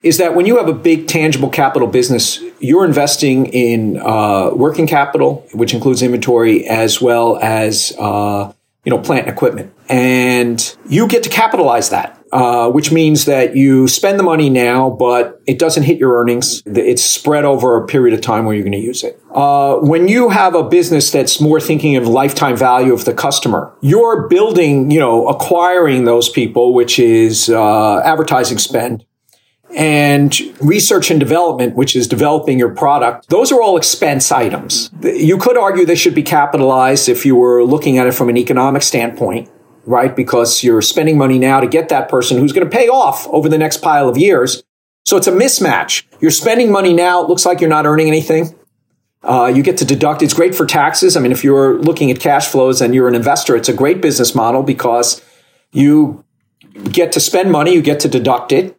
is 0.01 0.17
that 0.17 0.35
when 0.35 0.45
you 0.45 0.57
have 0.57 0.67
a 0.67 0.73
big 0.73 1.07
tangible 1.07 1.49
capital 1.49 1.87
business, 1.87 2.41
you're 2.59 2.85
investing 2.85 3.45
in 3.47 3.97
uh, 3.97 4.51
working 4.53 4.87
capital, 4.87 5.45
which 5.53 5.73
includes 5.73 6.01
inventory, 6.01 6.67
as 6.67 7.01
well 7.01 7.37
as 7.37 7.93
uh, 7.99 8.51
you 8.85 8.89
know 8.89 8.99
plant 8.99 9.27
and 9.27 9.35
equipment, 9.35 9.73
and 9.89 10.75
you 10.87 11.07
get 11.07 11.23
to 11.23 11.29
capitalize 11.29 11.89
that 11.89 12.16
uh, 12.31 12.69
which 12.69 12.91
means 12.91 13.25
that 13.25 13.55
you 13.55 13.87
spend 13.87 14.19
the 14.19 14.23
money 14.23 14.49
now, 14.49 14.89
but 14.89 15.41
it 15.45 15.59
doesn't 15.59 15.83
hit 15.83 15.97
your 15.97 16.19
earnings. 16.19 16.61
It's 16.65 17.03
spread 17.03 17.45
over 17.45 17.77
a 17.77 17.85
period 17.85 18.13
of 18.13 18.21
time 18.21 18.45
where 18.45 18.55
you're 18.55 18.63
going 18.63 18.73
to 18.73 18.79
use 18.79 19.03
it. 19.03 19.21
Uh, 19.31 19.77
when 19.77 20.07
you 20.07 20.29
have 20.29 20.55
a 20.55 20.63
business 20.63 21.11
that's 21.11 21.39
more 21.39 21.59
thinking 21.59 21.95
of 21.95 22.07
lifetime 22.07 22.57
value 22.57 22.93
of 22.93 23.05
the 23.05 23.13
customer, 23.13 23.73
you're 23.81 24.27
building, 24.27 24.91
you 24.91 24.99
know, 24.99 25.27
acquiring 25.27 26.05
those 26.05 26.29
people, 26.29 26.73
which 26.73 26.99
is 26.99 27.49
uh, 27.49 27.99
advertising 27.99 28.57
spend 28.57 29.05
and 29.75 30.39
research 30.61 31.11
and 31.11 31.19
development, 31.19 31.75
which 31.75 31.95
is 31.95 32.07
developing 32.07 32.57
your 32.57 32.73
product, 32.73 33.29
those 33.29 33.51
are 33.51 33.61
all 33.61 33.77
expense 33.77 34.31
items. 34.31 34.89
You 35.01 35.37
could 35.37 35.57
argue 35.57 35.85
they 35.85 35.95
should 35.95 36.15
be 36.15 36.23
capitalized 36.23 37.09
if 37.09 37.25
you 37.25 37.35
were 37.35 37.63
looking 37.63 37.97
at 37.97 38.07
it 38.07 38.13
from 38.13 38.29
an 38.29 38.37
economic 38.37 38.81
standpoint 38.81 39.49
right? 39.87 40.15
Because 40.15 40.63
you're 40.63 40.81
spending 40.81 41.17
money 41.17 41.39
now 41.39 41.59
to 41.59 41.67
get 41.67 41.89
that 41.89 42.09
person 42.09 42.37
who's 42.37 42.51
going 42.51 42.69
to 42.69 42.77
pay 42.77 42.87
off 42.89 43.25
over 43.29 43.49
the 43.49 43.57
next 43.57 43.77
pile 43.77 44.07
of 44.07 44.17
years. 44.17 44.61
So 45.05 45.15
it's 45.15 45.27
a 45.27 45.31
mismatch. 45.31 46.03
You're 46.19 46.31
spending 46.31 46.71
money 46.71 46.93
now. 46.93 47.23
It 47.23 47.29
looks 47.29 47.45
like 47.45 47.61
you're 47.61 47.69
not 47.69 47.85
earning 47.85 48.07
anything. 48.07 48.53
Uh, 49.23 49.51
you 49.53 49.63
get 49.63 49.77
to 49.77 49.85
deduct. 49.85 50.21
It's 50.21 50.33
great 50.33 50.53
for 50.53 50.65
taxes. 50.65 51.15
I 51.15 51.21
mean, 51.21 51.31
if 51.31 51.43
you're 51.43 51.79
looking 51.79 52.11
at 52.11 52.19
cash 52.19 52.47
flows 52.47 52.81
and 52.81 52.93
you're 52.93 53.07
an 53.07 53.15
investor, 53.15 53.55
it's 53.55 53.69
a 53.69 53.73
great 53.73 54.01
business 54.01 54.35
model 54.35 54.61
because 54.61 55.21
you 55.71 56.23
get 56.91 57.13
to 57.13 57.19
spend 57.19 57.51
money, 57.51 57.73
you 57.73 57.81
get 57.81 58.01
to 58.01 58.09
deduct 58.09 58.51
it, 58.51 58.77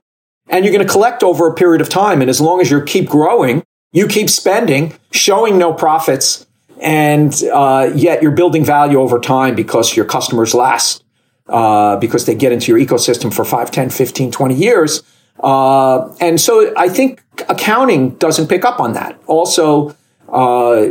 and 0.48 0.64
you're 0.64 0.72
going 0.72 0.86
to 0.86 0.90
collect 0.90 1.22
over 1.22 1.48
a 1.48 1.54
period 1.54 1.80
of 1.80 1.88
time. 1.88 2.20
And 2.20 2.30
as 2.30 2.40
long 2.40 2.60
as 2.60 2.70
you 2.70 2.82
keep 2.82 3.08
growing, 3.08 3.64
you 3.92 4.06
keep 4.06 4.28
spending, 4.28 4.94
showing 5.10 5.58
no 5.58 5.72
profits, 5.72 6.46
and 6.80 7.34
uh, 7.52 7.90
yet 7.94 8.22
you're 8.22 8.32
building 8.32 8.64
value 8.64 9.00
over 9.00 9.18
time 9.18 9.54
because 9.54 9.96
your 9.96 10.04
customers 10.04 10.54
last 10.54 11.04
uh, 11.48 11.96
because 11.96 12.26
they 12.26 12.34
get 12.34 12.52
into 12.52 12.70
your 12.70 12.78
ecosystem 12.84 13.32
for 13.32 13.44
5 13.44 13.70
10 13.70 13.90
15 13.90 14.30
20 14.30 14.54
years. 14.54 15.02
Uh, 15.40 16.12
and 16.20 16.40
so 16.40 16.72
i 16.76 16.88
think 16.88 17.22
accounting 17.48 18.10
doesn't 18.16 18.48
pick 18.48 18.64
up 18.64 18.80
on 18.80 18.92
that. 18.94 19.20
Also 19.26 19.94
uh, 20.32 20.88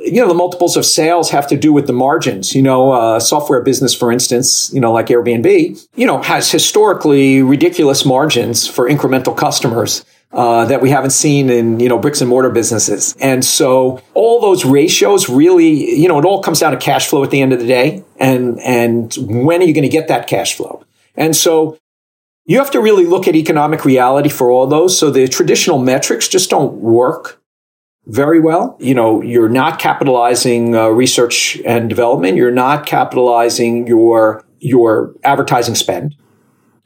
you 0.00 0.20
know 0.20 0.28
the 0.28 0.34
multiples 0.34 0.76
of 0.76 0.86
sales 0.86 1.30
have 1.30 1.46
to 1.48 1.56
do 1.56 1.72
with 1.72 1.86
the 1.86 1.92
margins. 1.92 2.54
You 2.54 2.62
know 2.62 2.92
uh, 2.92 3.20
software 3.20 3.60
business 3.60 3.94
for 3.94 4.12
instance 4.12 4.72
you 4.72 4.80
know 4.80 4.92
like 4.92 5.06
airbnb 5.06 5.86
you 5.96 6.06
know 6.06 6.22
has 6.22 6.50
historically 6.50 7.42
ridiculous 7.42 8.04
margins 8.04 8.66
for 8.66 8.88
incremental 8.88 9.36
customers 9.36 10.04
uh, 10.32 10.66
that 10.66 10.82
we 10.82 10.90
haven't 10.90 11.10
seen 11.10 11.48
in 11.48 11.80
you 11.80 11.88
know 11.88 11.98
bricks 11.98 12.20
and 12.20 12.28
mortar 12.28 12.50
businesses. 12.50 13.16
And 13.20 13.44
so 13.44 14.02
all 14.14 14.40
those 14.40 14.64
ratios 14.64 15.28
really, 15.28 15.98
you 15.98 16.08
know, 16.08 16.18
it 16.18 16.24
all 16.24 16.42
comes 16.42 16.60
down 16.60 16.72
to 16.72 16.78
cash 16.78 17.08
flow 17.08 17.24
at 17.24 17.30
the 17.30 17.40
end 17.40 17.52
of 17.52 17.60
the 17.60 17.66
day, 17.66 18.04
and 18.18 18.60
and 18.60 19.14
when 19.20 19.62
are 19.62 19.64
you 19.64 19.74
going 19.74 19.82
to 19.82 19.88
get 19.88 20.08
that 20.08 20.26
cash 20.26 20.56
flow? 20.56 20.84
And 21.16 21.34
so 21.34 21.78
you 22.44 22.58
have 22.58 22.70
to 22.70 22.80
really 22.80 23.04
look 23.04 23.28
at 23.28 23.36
economic 23.36 23.84
reality 23.84 24.28
for 24.28 24.50
all 24.50 24.66
those. 24.66 24.98
So 24.98 25.10
the 25.10 25.28
traditional 25.28 25.78
metrics 25.78 26.28
just 26.28 26.48
don't 26.48 26.74
work 26.74 27.42
very 28.06 28.40
well. 28.40 28.76
You 28.80 28.94
know, 28.94 29.22
you're 29.22 29.50
not 29.50 29.78
capitalizing 29.78 30.74
uh, 30.74 30.88
research 30.88 31.60
and 31.66 31.88
development. 31.88 32.36
You're 32.36 32.50
not 32.50 32.86
capitalizing 32.86 33.86
your 33.86 34.44
your 34.60 35.14
advertising 35.24 35.74
spend. 35.74 36.16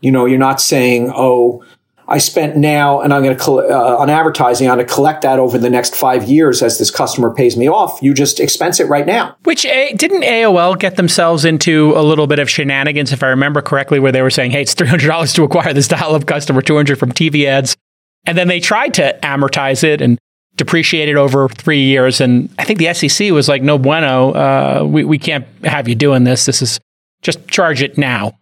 You 0.01 0.11
know, 0.11 0.27
you're 0.27 0.39
not 0.39 0.61
saying, 0.61 1.13
oh, 1.15 1.65
I 2.13 2.19
spent 2.19 2.59
now 2.59 3.01
and 3.01 3.13
I'm 3.15 3.23
going 3.23 3.35
to, 3.35 3.43
uh, 3.43 3.97
on 3.99 4.11
advertising, 4.11 4.69
I'm 4.69 4.77
going 4.77 4.87
to 4.87 4.93
collect 4.93 5.23
that 5.23 5.39
over 5.39 5.57
the 5.57 5.71
next 5.71 5.97
five 5.97 6.25
years 6.25 6.63
as 6.63 6.79
this 6.79 6.91
customer 6.91 7.33
pays 7.33 7.57
me 7.57 7.69
off. 7.69 8.01
You 8.03 8.13
just 8.13 8.39
expense 8.39 8.81
it 8.81 8.85
right 8.85 9.07
now. 9.07 9.35
Which 9.45 9.65
a- 9.65 9.95
didn't 9.95 10.23
AOL 10.23 10.79
get 10.79 10.97
themselves 10.97 11.47
into 11.47 11.95
a 11.97 12.03
little 12.03 12.27
bit 12.27 12.39
of 12.39 12.51
shenanigans, 12.51 13.13
if 13.13 13.23
I 13.23 13.29
remember 13.29 13.63
correctly, 13.63 13.99
where 13.99 14.13
they 14.13 14.21
were 14.21 14.29
saying, 14.29 14.51
hey, 14.51 14.61
it's 14.61 14.75
$300 14.75 15.35
to 15.37 15.45
acquire 15.45 15.73
this 15.73 15.89
dial 15.89 16.15
up 16.15 16.27
customer, 16.27 16.61
200 16.61 16.99
from 16.99 17.13
TV 17.13 17.47
ads. 17.47 17.79
And 18.27 18.37
then 18.37 18.47
they 18.47 18.61
tried 18.61 18.93
to 18.95 19.19
amortize 19.23 19.83
it 19.83 20.03
and 20.03 20.19
depreciate 20.57 21.09
it 21.09 21.17
over 21.17 21.49
three 21.49 21.83
years. 21.83 22.21
And 22.21 22.51
I 22.59 22.65
think 22.65 22.79
the 22.79 22.93
SEC 22.93 23.31
was 23.33 23.49
like, 23.49 23.63
no 23.63 23.79
bueno, 23.79 24.33
uh, 24.33 24.85
we, 24.87 25.03
we 25.05 25.19
can't 25.19 25.47
have 25.65 25.89
you 25.89 25.95
doing 25.95 26.25
this. 26.25 26.45
This 26.45 26.61
is 26.61 26.79
just 27.23 27.49
charge 27.49 27.81
it 27.81 27.97
now. 27.97 28.39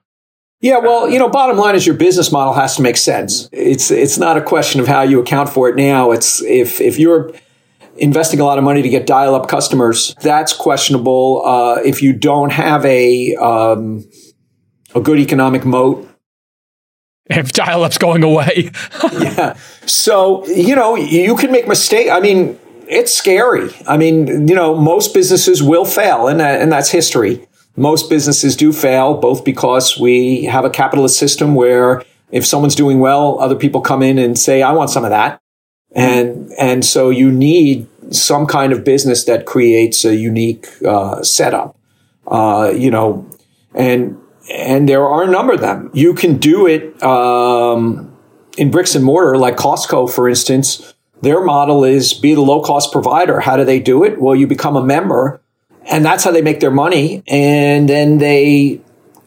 Yeah, 0.61 0.78
well, 0.78 1.09
you 1.09 1.19
know, 1.19 1.31
bottom 1.31 1.57
line 1.57 1.74
is 1.74 1.87
your 1.87 1.97
business 1.97 2.31
model 2.31 2.53
has 2.53 2.77
to 2.77 2.82
make 2.82 2.99
sense. 2.99 3.49
It's 3.51 3.91
it's 3.91 4.19
not 4.19 4.37
a 4.37 4.43
question 4.43 4.81
of 4.81 4.87
how 4.87 5.03
you 5.03 5.20
account 5.20 5.49
for 5.49 5.70
it 5.70 5.77
now. 5.77 6.11
It's 6.11 6.43
if 6.43 6.82
if 6.82 6.99
you're 6.99 7.32
investing 7.97 8.41
a 8.41 8.45
lot 8.45 8.59
of 8.59 8.65
money 8.65 8.82
to 8.82 8.89
get 8.91 9.07
dial 9.07 9.35
up 9.35 9.49
customers, 9.49 10.15
that's 10.20 10.53
questionable. 10.53 11.43
Uh, 11.47 11.81
if 11.82 12.03
you 12.03 12.12
don't 12.12 12.53
have 12.53 12.85
a 12.85 13.35
um, 13.37 14.05
a 14.95 15.01
good 15.01 15.19
economic 15.19 15.65
moat. 15.65 16.07
If 17.27 17.53
dial 17.53 17.85
up's 17.85 17.97
going 17.97 18.23
away. 18.23 18.70
yeah. 19.12 19.55
So, 19.87 20.47
you 20.49 20.74
know, 20.74 20.97
you 20.97 21.37
can 21.37 21.53
make 21.53 21.69
mistakes. 21.69 22.11
I 22.11 22.19
mean, 22.19 22.59
it's 22.89 23.15
scary. 23.15 23.70
I 23.87 23.97
mean, 23.97 24.49
you 24.49 24.55
know, 24.57 24.74
most 24.74 25.15
businesses 25.15 25.62
will 25.62 25.85
fail, 25.85 26.27
and, 26.27 26.41
that, 26.41 26.61
and 26.61 26.73
that's 26.73 26.91
history 26.91 27.47
most 27.81 28.11
businesses 28.11 28.57
do 28.57 28.74
fail, 28.74 29.15
both 29.15 29.43
because 29.43 29.98
we 29.98 30.44
have 30.44 30.66
a 30.66 30.70
capitalist 30.70 31.19
system 31.19 31.55
where 31.55 32.05
if 32.31 32.44
someone's 32.44 32.74
doing 32.74 33.01
well, 33.01 33.40
other 33.40 33.57
people 33.57 33.81
come 33.81 34.02
in 34.02 34.19
and 34.19 34.39
say, 34.39 34.61
I 34.61 34.73
want 34.73 34.90
some 34.90 35.02
of 35.02 35.11
that. 35.11 35.40
And, 35.93 36.52
and 36.59 36.85
so 36.85 37.09
you 37.09 37.32
need 37.32 37.89
some 38.11 38.47
kind 38.47 38.74
of 38.74 38.85
business 38.85 39.24
that 39.24 39.47
creates 39.47 40.05
a 40.05 40.15
unique 40.15 40.69
uh, 40.86 41.23
setup. 41.23 41.78
Uh, 42.27 42.70
you 42.77 42.90
know, 42.90 43.27
and, 43.74 44.20
and 44.52 44.86
there 44.86 45.07
are 45.07 45.23
a 45.23 45.27
number 45.27 45.55
of 45.55 45.61
them. 45.62 45.90
You 45.94 46.12
can 46.12 46.36
do 46.36 46.66
it 46.66 47.02
um, 47.02 48.15
in 48.59 48.70
bricks 48.70 48.94
and 48.94 49.05
mortar, 49.05 49.39
like 49.39 49.57
Costco, 49.57 50.12
for 50.12 50.28
instance. 50.28 50.93
Their 51.23 51.43
model 51.43 51.85
is 51.85 52.12
be 52.12 52.35
the 52.35 52.43
low 52.43 52.61
cost 52.61 52.93
provider. 52.93 53.40
How 53.40 53.57
do 53.57 53.65
they 53.65 53.81
do 53.81 54.05
it? 54.05 54.20
Well, 54.20 54.36
you 54.36 54.47
become 54.47 54.77
a 54.77 54.85
member 54.85 55.40
and 55.91 56.05
that's 56.05 56.25
how 56.25 56.31
they 56.31 56.43
make 56.43 56.61
their 56.61 56.71
money. 56.71 57.23
And 57.27 57.89
then 57.89 58.19
they 58.19 58.81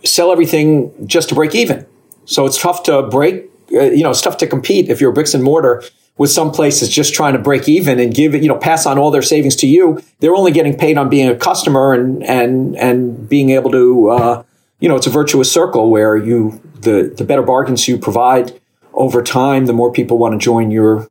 sell 0.05 0.31
everything 0.31 1.07
just 1.07 1.29
to 1.29 1.35
break 1.35 1.53
even. 1.55 1.85
So 2.25 2.45
it's 2.45 2.61
tough 2.61 2.83
to 2.83 3.03
break, 3.03 3.49
uh, 3.73 3.83
you 3.83 4.03
know, 4.03 4.11
it's 4.11 4.21
tough 4.21 4.37
to 4.37 4.47
compete 4.47 4.89
if 4.89 5.01
you're 5.01 5.11
bricks 5.11 5.33
and 5.33 5.43
mortar 5.43 5.83
with 6.17 6.31
some 6.31 6.51
places 6.51 6.89
just 6.89 7.13
trying 7.13 7.33
to 7.33 7.39
break 7.39 7.67
even 7.67 7.99
and 7.99 8.13
give 8.13 8.35
it, 8.35 8.43
you 8.43 8.47
know, 8.47 8.57
pass 8.57 8.85
on 8.85 8.97
all 8.97 9.11
their 9.11 9.21
savings 9.21 9.55
to 9.57 9.67
you. 9.67 10.01
They're 10.19 10.35
only 10.35 10.51
getting 10.51 10.77
paid 10.77 10.97
on 10.97 11.09
being 11.09 11.27
a 11.27 11.35
customer 11.35 11.93
and, 11.93 12.23
and, 12.23 12.77
and 12.77 13.27
being 13.27 13.49
able 13.49 13.71
to, 13.71 14.09
uh, 14.09 14.43
you 14.79 14.87
know, 14.87 14.95
it's 14.95 15.07
a 15.07 15.09
virtuous 15.09 15.51
circle 15.51 15.89
where 15.89 16.15
you, 16.15 16.61
the, 16.81 17.13
the 17.15 17.23
better 17.23 17.41
bargains 17.41 17.87
you 17.87 17.97
provide 17.97 18.59
over 18.93 19.23
time, 19.23 19.65
the 19.65 19.73
more 19.73 19.91
people 19.91 20.17
want 20.17 20.33
to 20.33 20.43
join 20.43 20.69
your, 20.69 21.07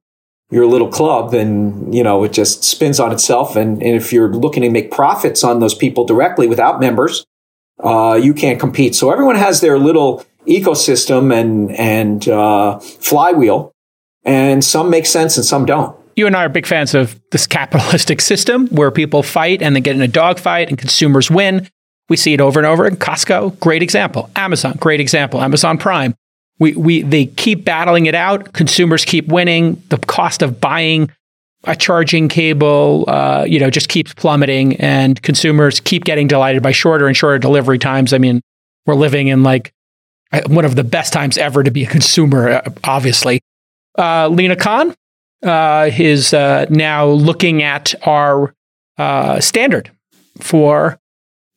your 0.53 0.67
little 0.67 0.89
club, 0.89 1.31
then, 1.31 1.91
you 1.93 2.03
know, 2.03 2.23
it 2.25 2.33
just 2.33 2.63
spins 2.63 3.01
on 3.01 3.11
itself. 3.11 3.57
And, 3.57 3.83
and 3.83 3.97
if 3.97 4.13
you're 4.13 4.29
looking 4.29 4.63
to 4.63 4.71
make 4.71 4.91
profits 4.91 5.43
on 5.43 5.61
those 5.61 5.75
people 5.75 6.05
directly 6.05 6.47
without 6.47 6.79
members, 6.79 7.25
uh, 7.83 8.21
you 8.23 8.35
can't 8.35 8.61
compete. 8.61 8.95
So 8.95 9.11
everyone 9.11 9.37
has 9.37 9.63
their 9.63 9.79
little 9.79 10.25
ecosystem 10.47 11.35
and, 11.35 11.73
and, 11.73 12.29
uh, 12.29 12.79
flywheel 12.81 13.73
and 14.25 14.63
some 14.63 14.91
make 14.91 15.07
sense 15.07 15.39
and 15.39 15.47
some 15.47 15.65
don't. 15.65 15.97
You 16.17 16.27
and 16.27 16.37
I 16.37 16.45
are 16.45 16.51
big 16.51 16.67
fans 16.67 16.95
of 16.95 17.19
this 17.31 17.47
capitalistic 17.47 18.21
system 18.21 18.69
where 18.69 18.91
people 18.91 19.23
fight 19.23 19.63
and 19.63 19.75
they 19.75 19.81
get 19.81 19.97
in 19.97 20.03
a 20.03 20.09
dogfight 20.09 20.69
and 20.69 20.77
consumers 20.77 21.31
win. 21.31 21.67
We 22.11 22.19
see 22.19 22.35
it 22.35 22.43
over 22.43 22.61
and 22.61 22.67
over. 22.67 22.87
In 22.87 22.97
Costco, 22.97 23.59
great 23.59 23.83
example. 23.83 24.29
Amazon, 24.37 24.77
great 24.79 25.01
example. 25.01 25.41
Amazon 25.41 25.79
Prime, 25.79 26.15
we, 26.63 26.75
we, 26.75 27.03
they 27.03 27.27
keep 27.27 27.65
battling 27.65 28.07
it 28.07 28.15
out. 28.15 28.53
Consumers 28.53 29.05
keep 29.05 29.27
winning. 29.27 29.83
The 29.89 29.99
cost 29.99 30.43
of 30.43 30.61
buying 30.61 31.11
a 31.65 31.75
charging 31.75 32.29
cable, 32.29 33.05
uh, 33.09 33.45
you 33.45 33.59
know, 33.59 33.69
just 33.69 33.89
keeps 33.89 34.15
plummeting, 34.15 34.77
and 34.77 35.21
consumers 35.23 35.81
keep 35.81 36.05
getting 36.05 36.29
delighted 36.29 36.63
by 36.63 36.71
shorter 36.71 37.09
and 37.09 37.17
shorter 37.17 37.41
delivery 37.41 37.81
times. 37.81 38.13
I 38.13 38.19
mean, 38.19 38.41
we're 38.87 38.95
living 38.95 39.27
in 39.27 39.43
like 39.43 39.73
one 40.47 40.65
of 40.65 40.77
the 40.77 40.85
best 40.85 41.13
times 41.13 41.37
ever 41.37 41.65
to 41.65 41.73
be 41.73 41.83
a 41.83 41.89
consumer, 41.89 42.49
uh, 42.49 42.71
obviously. 42.85 43.41
Uh, 43.99 44.29
Lina 44.29 44.55
Khan 44.55 44.95
uh, 45.45 45.91
is 45.93 46.33
uh, 46.33 46.67
now 46.71 47.07
looking 47.07 47.65
at 47.65 47.93
our 48.07 48.55
uh, 48.99 49.41
standard 49.41 49.91
for 50.41 50.97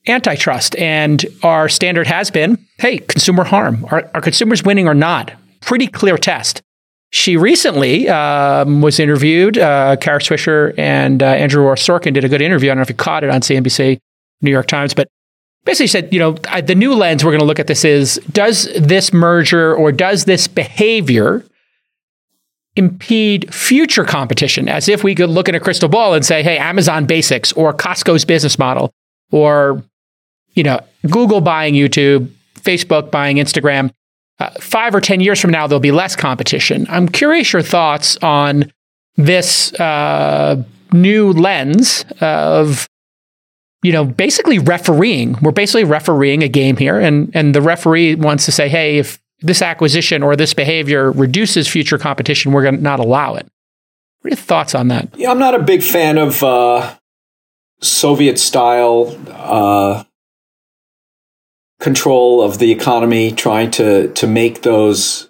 antitrust. 0.08 0.76
And 0.78 1.26
our 1.44 1.70
standard 1.70 2.08
has 2.08 2.32
been 2.32 2.58
hey, 2.80 3.00
consumer 3.00 3.44
harm. 3.44 3.86
Are, 3.90 4.10
are 4.14 4.22
consumers 4.22 4.64
winning 4.64 4.88
or 4.88 4.94
not? 4.94 5.34
Pretty 5.62 5.88
clear 5.88 6.18
test. 6.18 6.62
She 7.12 7.38
recently 7.38 8.10
um, 8.10 8.82
was 8.82 9.00
interviewed. 9.00 9.58
Uh, 9.58 9.96
Kara 9.96 10.20
Swisher 10.20 10.78
and 10.78 11.24
uh, 11.24 11.28
Andrew 11.28 11.64
Ross 11.64 11.82
Sorkin 11.82 12.14
did 12.14 12.26
a 12.26 12.30
good 12.30 12.42
interview. 12.42 12.70
I 12.70 12.72
don't 12.72 12.80
know 12.80 12.84
if 12.84 12.90
you 12.90 12.96
caught 12.96 13.24
it 13.24 13.30
on 13.30 13.42
CNBC, 13.42 14.00
New 14.42 14.52
York 14.52 14.68
Times, 14.68 14.94
but 14.94 15.08
basically 15.64 15.88
said, 15.88 16.14
you 16.14 16.20
know, 16.20 16.34
the 16.34 16.76
new 16.76 16.94
lens 16.94 17.24
we're 17.24 17.32
going 17.32 17.40
to 17.40 17.46
look 17.46 17.60
at 17.60 17.68
this 17.68 17.86
is 17.86 18.16
does 18.32 18.70
this 18.78 19.14
merger 19.14 19.74
or 19.74 19.92
does 19.92 20.26
this 20.26 20.48
behavior 20.48 21.46
impede 22.76 23.54
future 23.54 24.04
competition? 24.04 24.68
As 24.68 24.90
if 24.90 25.04
we 25.04 25.16
could 25.16 25.30
look 25.30 25.48
in 25.48 25.56
a 25.56 25.60
crystal 25.60 25.90
ball 25.90 26.14
and 26.14 26.26
say, 26.26 26.44
hey, 26.44 26.58
Amazon 26.58 27.06
Basics 27.06 27.54
or 27.54 27.74
Costco's 27.74 28.26
business 28.26 28.60
model 28.60 28.92
or, 29.32 29.84
you 30.56 30.64
know, 30.64 30.80
Google 31.10 31.42
buying 31.42 31.76
YouTube, 31.76 32.32
Facebook 32.56 33.12
buying 33.12 33.38
Instagram 33.38 33.92
uh, 34.40 34.50
five 34.60 34.94
or 34.94 35.02
10 35.02 35.22
years 35.22 35.40
from 35.40 35.52
now, 35.52 35.68
there'll 35.68 35.80
be 35.80 35.92
less 35.92 36.16
competition. 36.16 36.86
I'm 36.90 37.08
curious 37.08 37.54
your 37.54 37.62
thoughts 37.62 38.18
on 38.18 38.72
this 39.16 39.74
uh, 39.80 40.62
new 40.92 41.32
lens 41.32 42.04
of, 42.20 42.88
you 43.82 43.94
know, 43.94 44.04
basically 44.04 44.60
refereeing. 44.60 45.38
We're 45.42 45.52
basically 45.52 45.86
refereeing 45.86 46.44
a 46.44 46.50
game 46.50 46.76
here, 46.76 47.00
and, 47.00 47.32
and 47.34 47.56
the 47.56 47.62
referee 47.62 48.16
wants 48.16 48.46
to 48.46 48.52
say, 48.52 48.68
hey, 48.68 48.98
if 48.98 49.22
this 49.40 49.62
acquisition 49.62 50.22
or 50.22 50.36
this 50.36 50.54
behavior 50.54 51.12
reduces 51.12 51.68
future 51.68 51.98
competition, 51.98 52.52
we're 52.52 52.64
going 52.64 52.78
to 52.78 52.82
not 52.82 53.00
allow 53.00 53.36
it. 53.36 53.48
What 54.20 54.34
are 54.34 54.36
your 54.36 54.38
thoughts 54.38 54.76
on 54.76 54.90
that? 54.90 55.10
Yeah, 55.16 55.32
I'm 55.32 55.40
not 55.40 55.56
a 55.56 55.64
big 55.64 55.82
fan 55.82 56.18
of 56.18 56.44
uh, 56.44 56.96
Soviet 57.80 58.38
style 58.40 59.18
uh, 59.30 60.04
control 61.80 62.42
of 62.42 62.60
the 62.60 62.72
economy, 62.72 63.32
trying 63.32 63.72
to 63.72 64.12
to 64.14 64.28
make 64.28 64.62
those 64.62 65.30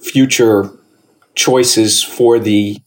future 0.00 0.70
choices 1.34 2.02
for 2.02 2.38
the 2.38 2.78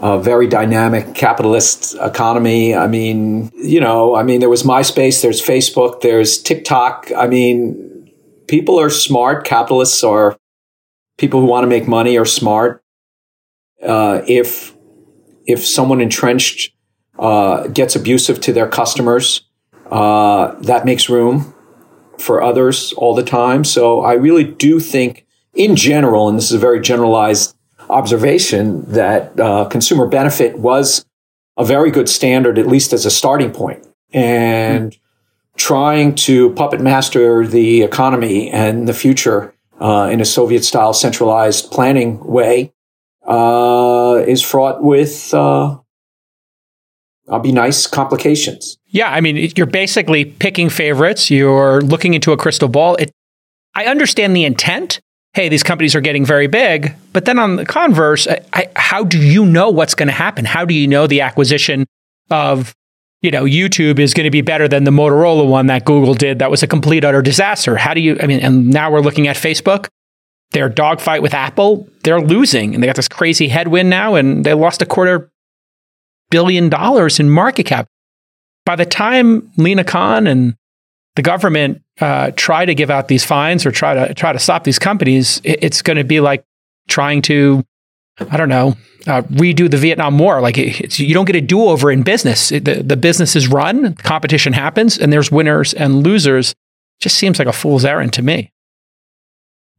uh, 0.00 0.18
very 0.18 0.46
dynamic 0.46 1.14
capitalist 1.14 1.94
economy. 2.00 2.74
I 2.74 2.86
mean, 2.86 3.50
you 3.54 3.80
know, 3.80 4.14
I 4.14 4.22
mean, 4.22 4.40
there 4.40 4.48
was 4.48 4.62
MySpace, 4.62 5.22
there's 5.22 5.40
Facebook, 5.40 6.00
there's 6.00 6.42
TikTok. 6.42 7.10
I 7.16 7.26
mean, 7.26 8.12
people 8.46 8.78
are 8.78 8.90
smart. 8.90 9.44
Capitalists 9.44 10.04
are 10.04 10.36
people 11.18 11.40
who 11.40 11.46
want 11.46 11.64
to 11.64 11.68
make 11.68 11.88
money 11.88 12.18
are 12.18 12.26
smart. 12.26 12.82
Uh, 13.82 14.22
if 14.26 14.74
if 15.46 15.64
someone 15.64 16.00
entrenched 16.00 16.72
uh, 17.18 17.66
gets 17.68 17.96
abusive 17.96 18.40
to 18.40 18.52
their 18.52 18.68
customers, 18.68 19.42
uh, 19.90 20.54
that 20.60 20.84
makes 20.84 21.08
room 21.08 21.54
for 22.18 22.42
others 22.42 22.92
all 22.94 23.14
the 23.14 23.22
time. 23.22 23.64
So 23.64 24.00
I 24.00 24.14
really 24.14 24.44
do 24.44 24.80
think, 24.80 25.26
in 25.54 25.76
general, 25.76 26.28
and 26.28 26.38
this 26.38 26.46
is 26.46 26.52
a 26.52 26.58
very 26.58 26.80
generalized 26.80 27.56
observation, 27.88 28.84
that 28.92 29.38
uh, 29.38 29.64
consumer 29.66 30.06
benefit 30.06 30.58
was 30.58 31.04
a 31.56 31.64
very 31.64 31.90
good 31.90 32.08
standard, 32.08 32.58
at 32.58 32.66
least 32.66 32.92
as 32.92 33.06
a 33.06 33.10
starting 33.10 33.52
point. 33.52 33.86
And 34.12 34.92
mm. 34.92 34.98
trying 35.56 36.14
to 36.26 36.50
puppet 36.54 36.80
master 36.80 37.46
the 37.46 37.82
economy 37.82 38.50
and 38.50 38.86
the 38.88 38.94
future 38.94 39.54
uh, 39.80 40.08
in 40.10 40.20
a 40.20 40.24
Soviet 40.24 40.64
style 40.64 40.92
centralized 40.92 41.70
planning 41.70 42.24
way 42.24 42.72
uh, 43.26 44.22
is 44.26 44.42
fraught 44.42 44.82
with 44.82 45.32
uh, 45.34 45.78
I'll 47.28 47.40
be 47.40 47.52
nice 47.52 47.86
complications. 47.86 48.78
Yeah, 48.86 49.10
I 49.10 49.20
mean, 49.20 49.36
you're 49.56 49.66
basically 49.66 50.24
picking 50.24 50.70
favorites. 50.70 51.30
You're 51.30 51.80
looking 51.80 52.14
into 52.14 52.32
a 52.32 52.36
crystal 52.36 52.68
ball. 52.68 52.94
It, 52.96 53.10
I 53.74 53.86
understand 53.86 54.36
the 54.36 54.44
intent. 54.44 55.00
Hey, 55.34 55.48
these 55.48 55.62
companies 55.62 55.94
are 55.94 56.00
getting 56.00 56.24
very 56.24 56.46
big, 56.46 56.94
but 57.12 57.26
then 57.26 57.38
on 57.38 57.56
the 57.56 57.66
converse, 57.66 58.26
I, 58.26 58.40
I, 58.54 58.68
how 58.74 59.04
do 59.04 59.18
you 59.18 59.44
know 59.44 59.68
what's 59.68 59.94
going 59.94 60.06
to 60.06 60.14
happen? 60.14 60.46
How 60.46 60.64
do 60.64 60.72
you 60.72 60.88
know 60.88 61.06
the 61.06 61.20
acquisition 61.20 61.84
of 62.30 62.74
you 63.20 63.30
know 63.30 63.44
YouTube 63.44 63.98
is 63.98 64.14
going 64.14 64.24
to 64.24 64.30
be 64.30 64.40
better 64.40 64.66
than 64.66 64.84
the 64.84 64.90
Motorola 64.90 65.46
one 65.46 65.66
that 65.66 65.84
Google 65.84 66.14
did? 66.14 66.38
That 66.38 66.50
was 66.50 66.62
a 66.62 66.66
complete 66.66 67.04
utter 67.04 67.20
disaster. 67.20 67.76
How 67.76 67.92
do 67.92 68.00
you? 68.00 68.16
I 68.22 68.26
mean, 68.26 68.40
and 68.40 68.70
now 68.70 68.90
we're 68.90 69.00
looking 69.00 69.28
at 69.28 69.36
Facebook. 69.36 69.88
Their 70.52 70.68
dogfight 70.68 71.22
with 71.22 71.34
Apple, 71.34 71.88
they're 72.04 72.20
losing, 72.20 72.72
and 72.72 72.82
they 72.82 72.86
got 72.86 72.96
this 72.96 73.08
crazy 73.08 73.48
headwind 73.48 73.90
now, 73.90 74.14
and 74.14 74.44
they 74.44 74.54
lost 74.54 74.80
a 74.80 74.86
quarter 74.86 75.28
billion 76.30 76.68
dollars 76.68 77.20
in 77.20 77.30
market 77.30 77.66
cap. 77.66 77.86
By 78.64 78.76
the 78.76 78.86
time 78.86 79.50
Lina 79.56 79.84
Khan 79.84 80.26
and 80.26 80.56
the 81.14 81.22
government 81.22 81.82
uh, 82.00 82.32
try 82.36 82.64
to 82.64 82.74
give 82.74 82.90
out 82.90 83.08
these 83.08 83.24
fines 83.24 83.64
or 83.64 83.70
try 83.70 83.94
to 83.94 84.14
try 84.14 84.32
to 84.32 84.38
stop 84.38 84.64
these 84.64 84.78
companies, 84.78 85.40
it, 85.44 85.58
it's 85.62 85.82
going 85.82 85.96
to 85.96 86.04
be 86.04 86.20
like 86.20 86.44
trying 86.88 87.22
to, 87.22 87.64
I 88.30 88.36
don't 88.36 88.48
know, 88.48 88.76
uh, 89.06 89.22
redo 89.22 89.70
the 89.70 89.76
Vietnam 89.76 90.18
War. 90.18 90.40
Like 90.40 90.56
you 90.56 91.14
don't 91.14 91.24
get 91.24 91.36
a 91.36 91.40
do 91.40 91.64
over 91.64 91.90
in 91.90 92.02
business. 92.02 92.52
It, 92.52 92.64
the, 92.64 92.82
the 92.82 92.96
business 92.96 93.36
is 93.36 93.48
run, 93.48 93.94
competition 93.94 94.52
happens, 94.52 94.98
and 94.98 95.12
there's 95.12 95.30
winners 95.30 95.72
and 95.74 96.02
losers. 96.02 96.54
Just 97.00 97.16
seems 97.16 97.38
like 97.38 97.48
a 97.48 97.52
fool's 97.52 97.84
errand 97.84 98.12
to 98.14 98.22
me. 98.22 98.52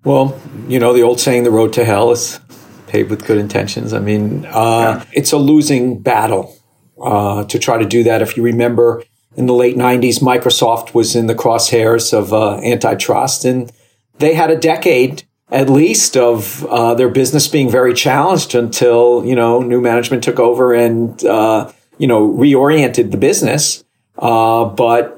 Well, 0.03 0.39
you 0.67 0.79
know 0.79 0.93
the 0.93 1.01
old 1.01 1.19
saying, 1.19 1.43
"The 1.43 1.51
road 1.51 1.73
to 1.73 1.83
hell 1.83 2.11
is 2.11 2.39
paved 2.87 3.09
with 3.09 3.25
good 3.25 3.37
intentions. 3.37 3.93
I 3.93 3.99
mean, 3.99 4.45
uh, 4.45 5.03
it's 5.13 5.31
a 5.31 5.37
losing 5.37 5.99
battle 5.99 6.55
uh, 7.01 7.43
to 7.45 7.59
try 7.59 7.77
to 7.77 7.85
do 7.85 8.03
that. 8.03 8.21
If 8.21 8.37
you 8.37 8.43
remember, 8.43 9.03
in 9.35 9.45
the 9.45 9.53
late 9.53 9.75
'90s, 9.75 10.19
Microsoft 10.19 10.93
was 10.93 11.15
in 11.15 11.27
the 11.27 11.35
crosshairs 11.35 12.13
of 12.13 12.33
uh, 12.33 12.57
antitrust, 12.61 13.45
and 13.45 13.71
they 14.19 14.33
had 14.33 14.49
a 14.49 14.57
decade 14.57 15.23
at 15.49 15.69
least 15.69 16.17
of 16.17 16.65
uh, 16.65 16.93
their 16.95 17.09
business 17.09 17.47
being 17.47 17.69
very 17.69 17.93
challenged 17.93 18.55
until 18.55 19.23
you 19.25 19.35
know 19.35 19.61
new 19.61 19.81
management 19.81 20.23
took 20.23 20.39
over 20.39 20.73
and 20.73 21.23
uh, 21.25 21.71
you 21.97 22.07
know 22.07 22.27
reoriented 22.33 23.11
the 23.11 23.17
business. 23.17 23.83
Uh, 24.17 24.65
but 24.65 25.17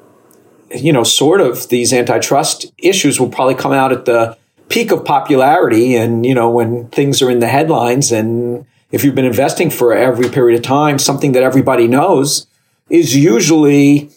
you 0.76 0.94
know, 0.94 1.04
sort 1.04 1.42
of 1.42 1.70
these 1.70 1.94
antitrust 1.94 2.72
issues 2.78 3.20
will 3.20 3.30
probably 3.30 3.56
come 3.56 3.72
out 3.72 3.92
at 3.92 4.06
the 4.06 4.38
peak 4.70 4.92
of 4.92 5.04
popularity 5.04 5.96
and, 5.96 6.26
you 6.26 6.34
know, 6.34 6.50
when 6.50 6.88
things 6.90 7.22
are 7.22 7.30
in 7.30 7.40
the 7.40 7.48
headlines 7.48 8.12
and 8.12 8.66
if 8.92 9.04
you've 9.04 9.16
been 9.16 9.26
investing 9.26 9.70
for 9.70 9.94
every 9.94 10.30
period 10.30 10.58
of 10.58 10.64
time, 10.64 10.98
something 10.98 11.34
that 11.34 11.44
everybody 11.44 11.88
knows 11.88 12.48
is 12.90 13.16
usually, 13.16 14.10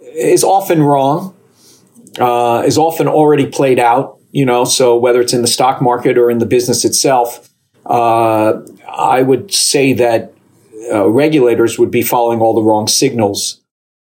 is 0.00 0.44
often 0.44 0.82
wrong, 0.82 1.34
uh, 2.18 2.62
is 2.66 2.76
often 2.78 3.08
already 3.08 3.46
played 3.46 3.78
out, 3.78 4.18
you 4.32 4.44
know, 4.44 4.64
so 4.64 4.96
whether 4.96 5.20
it's 5.20 5.32
in 5.32 5.42
the 5.42 5.48
stock 5.48 5.80
market 5.80 6.18
or 6.18 6.30
in 6.30 6.38
the 6.38 6.46
business 6.46 6.84
itself, 6.84 7.48
uh, 7.86 8.60
I 8.88 9.22
would 9.22 9.52
say 9.52 9.92
that 9.94 10.32
uh, 10.92 11.08
regulators 11.08 11.78
would 11.78 11.90
be 11.90 12.02
following 12.02 12.40
all 12.40 12.54
the 12.54 12.62
wrong 12.62 12.88
signals 12.88 13.60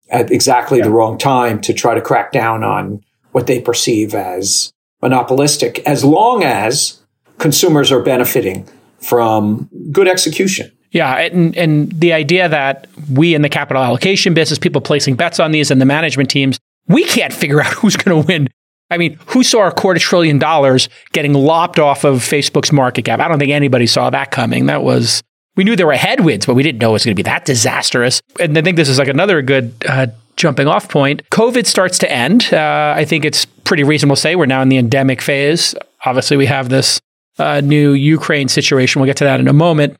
at 0.09 0.31
exactly 0.31 0.79
yeah. 0.79 0.85
the 0.85 0.91
wrong 0.91 1.19
time 1.19 1.61
to 1.63 1.75
try 1.75 1.95
to 1.95 2.01
crack 2.01 2.33
down 2.33 2.63
on 2.63 3.03
what 3.33 3.47
they 3.47 3.61
perceive 3.61 4.15
as 4.15 4.73
monopolistic 5.03 5.81
as 5.81 6.05
long 6.05 6.45
as 6.45 7.01
consumers 7.39 7.93
are 7.93 8.01
benefiting 8.01 8.69
from 8.99 9.69
good 9.93 10.09
execution. 10.09 10.71
Yeah, 10.91 11.17
and 11.17 11.57
and 11.57 11.93
the 11.93 12.13
idea 12.13 12.49
that 12.49 12.87
we 13.13 13.35
in 13.35 13.43
the 13.43 13.49
capital 13.49 13.83
allocation 13.83 14.35
business, 14.35 14.59
people 14.59 14.81
placing 14.81 15.17
bets 15.17 15.39
on 15.39 15.53
these 15.53 15.71
and 15.71 15.81
the 15.81 15.85
management 15.85 16.31
teams, 16.31 16.59
we 16.89 17.05
can't 17.05 17.33
figure 17.33 17.61
out 17.65 17.73
who's 17.73 17.97
going 17.97 18.23
to 18.23 18.27
win. 18.27 18.49
I 18.91 18.99
mean, 18.99 19.19
who 19.27 19.43
saw 19.43 19.67
a 19.67 19.73
quarter 19.73 19.99
trillion 19.99 20.39
dollars 20.39 20.89
getting 21.13 21.35
lopped 21.35 21.79
off 21.81 22.05
of 22.05 22.19
Facebook's 22.19 22.73
market 22.73 23.05
cap? 23.05 23.19
I 23.19 23.27
don't 23.27 23.39
think 23.39 23.51
anybody 23.51 23.87
saw 23.87 24.11
that 24.11 24.31
coming. 24.31 24.67
That 24.67 24.85
was 24.85 25.23
we 25.57 25.65
knew 25.65 25.75
there 25.75 25.87
were 25.87 25.95
headwinds, 25.95 26.47
but 26.47 26.55
we 26.55 26.63
didn't 26.63 26.79
know 26.79 26.91
it 26.91 26.93
was 26.93 27.05
going 27.05 27.17
to 27.17 27.23
be 27.23 27.29
that 27.29 27.45
disastrous. 27.45 28.23
And 28.39 28.57
I 28.57 28.63
think 28.63 28.77
this 28.77 28.89
is 28.89 28.99
like 28.99 29.09
another 29.09 29.43
good 29.43 29.75
uh, 29.89 30.07
jumping 30.37 30.69
off 30.69 30.89
point. 30.89 31.23
COVID 31.31 31.67
starts 31.67 31.99
to 31.99 32.11
end. 32.11 32.53
Uh, 32.53 32.95
I 32.97 33.05
think 33.05 33.25
it's 33.25 33.45
pretty 33.45 33.85
reasonable 33.85 34.17
to 34.17 34.21
say 34.23 34.37
we're 34.37 34.47
now 34.47 34.63
in 34.63 34.69
the 34.69 34.77
endemic 34.77 35.23
phase. 35.23 35.75
Obviously, 36.05 36.37
we 36.37 36.47
have 36.47 36.69
this 36.69 37.01
uh, 37.39 37.61
new 37.61 37.93
Ukraine 37.93 38.49
situation. 38.49 39.01
We'll 39.01 39.07
get 39.07 39.17
to 39.19 39.25
that 39.25 39.41
in 39.41 39.49
a 39.49 39.53
moment. 39.53 39.97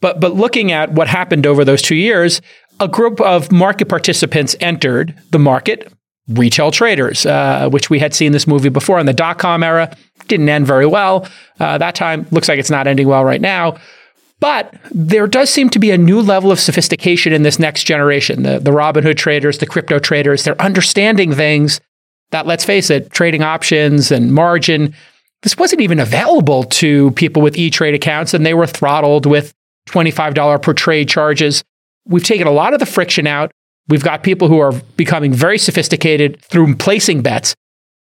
But 0.00 0.20
but 0.20 0.34
looking 0.34 0.72
at 0.72 0.92
what 0.92 1.08
happened 1.08 1.46
over 1.46 1.64
those 1.64 1.82
two 1.82 1.94
years, 1.94 2.40
a 2.80 2.88
group 2.88 3.20
of 3.20 3.52
market 3.52 3.88
participants 3.88 4.56
entered 4.60 5.14
the 5.30 5.38
market. 5.38 5.92
Retail 6.26 6.70
traders, 6.70 7.26
uh, 7.26 7.68
which 7.68 7.90
we 7.90 7.98
had 7.98 8.14
seen 8.14 8.32
this 8.32 8.46
movie 8.46 8.70
before 8.70 8.98
in 8.98 9.04
the 9.04 9.12
dot 9.12 9.38
com 9.38 9.62
era, 9.62 9.94
didn't 10.26 10.48
end 10.48 10.66
very 10.66 10.86
well. 10.86 11.28
Uh, 11.60 11.76
that 11.76 11.94
time 11.94 12.26
looks 12.30 12.48
like 12.48 12.58
it's 12.58 12.70
not 12.70 12.86
ending 12.86 13.06
well 13.06 13.22
right 13.22 13.42
now. 13.42 13.76
But 14.44 14.74
there 14.90 15.26
does 15.26 15.48
seem 15.48 15.70
to 15.70 15.78
be 15.78 15.90
a 15.90 15.96
new 15.96 16.20
level 16.20 16.52
of 16.52 16.60
sophistication 16.60 17.32
in 17.32 17.44
this 17.44 17.58
next 17.58 17.84
generation. 17.84 18.42
The, 18.42 18.58
the 18.58 18.72
Robinhood 18.72 19.16
traders, 19.16 19.56
the 19.56 19.64
crypto 19.64 19.98
traders, 19.98 20.44
they're 20.44 20.60
understanding 20.60 21.32
things 21.32 21.80
that, 22.30 22.46
let's 22.46 22.62
face 22.62 22.90
it, 22.90 23.10
trading 23.10 23.42
options 23.42 24.12
and 24.12 24.34
margin, 24.34 24.94
this 25.40 25.56
wasn't 25.56 25.80
even 25.80 25.98
available 25.98 26.64
to 26.64 27.10
people 27.12 27.40
with 27.40 27.56
E 27.56 27.70
Trade 27.70 27.94
accounts, 27.94 28.34
and 28.34 28.44
they 28.44 28.52
were 28.52 28.66
throttled 28.66 29.24
with 29.24 29.54
$25 29.88 30.60
per 30.60 30.74
trade 30.74 31.08
charges. 31.08 31.64
We've 32.04 32.22
taken 32.22 32.46
a 32.46 32.52
lot 32.52 32.74
of 32.74 32.80
the 32.80 32.86
friction 32.86 33.26
out. 33.26 33.50
We've 33.88 34.04
got 34.04 34.22
people 34.22 34.48
who 34.48 34.58
are 34.58 34.72
becoming 34.98 35.32
very 35.32 35.56
sophisticated 35.56 36.42
through 36.42 36.76
placing 36.76 37.22
bets. 37.22 37.54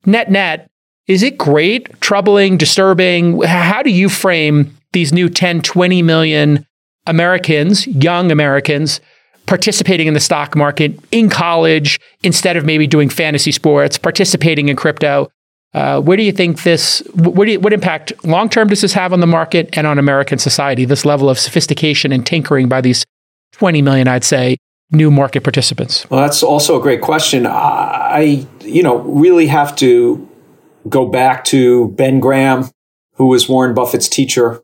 Net 0.06 0.30
net, 0.30 0.70
is 1.08 1.24
it 1.24 1.40
great, 1.40 2.00
troubling, 2.00 2.58
disturbing? 2.58 3.42
How 3.42 3.82
do 3.82 3.90
you 3.90 4.08
frame 4.08 4.77
these 4.94 5.14
new 5.14 5.30
10, 5.30 5.62
20 5.62 6.02
million 6.02 6.66
Americans, 7.06 7.88
young 7.88 8.32
Americans, 8.32 9.00
participating 9.46 10.08
in 10.08 10.14
the 10.14 10.20
stock 10.20 10.56
market 10.56 11.00
in 11.12 11.30
college 11.30 12.00
instead 12.24 12.58
of 12.58 12.66
maybe 12.66 12.86
doing 12.86 13.10
fantasy 13.10 13.52
sports, 13.52 13.98
participating 13.98 14.70
in 14.70 14.76
crypto? 14.76 15.30
Uh, 15.74 16.02
where 16.02 16.18
do 16.18 16.24
you 16.24 16.32
think 16.32 16.64
this, 16.64 17.00
what, 17.14 17.48
you, 17.48 17.60
what 17.60 17.74
impact 17.74 18.12
long 18.24 18.50
term 18.50 18.68
does 18.68 18.82
this 18.82 18.94
have 18.94 19.14
on 19.14 19.20
the 19.20 19.28
market 19.28 19.70
and 19.74 19.88
on 19.88 19.98
American 19.98 20.38
society, 20.38 20.86
this 20.86 21.06
level 21.06 21.30
of 21.30 21.40
sophistication 21.40 22.12
and 22.12 22.26
tinkering 22.26 22.68
by 22.68 22.82
these 22.82 23.06
20 23.54 23.82
million, 23.82 24.08
I'd 24.08 24.24
say, 24.24 24.58
new 24.92 25.12
market 25.12 25.44
participants? 25.44 26.10
Well, 26.10 26.22
that's 26.22 26.44
also 26.44 26.80
a 26.80 26.82
great 26.82 27.02
question. 27.02 27.46
I, 27.48 28.46
you 28.62 28.84
know, 28.84 28.98
really 29.00 29.48
have 29.48 29.76
to 29.78 30.28
go 30.88 31.06
back 31.06 31.44
to 31.46 31.90
Ben 31.90 32.20
Graham, 32.20 32.70
who 33.16 33.28
was 33.28 33.50
Warren 33.50 33.74
Buffett's 33.74 34.08
teacher. 34.08 34.62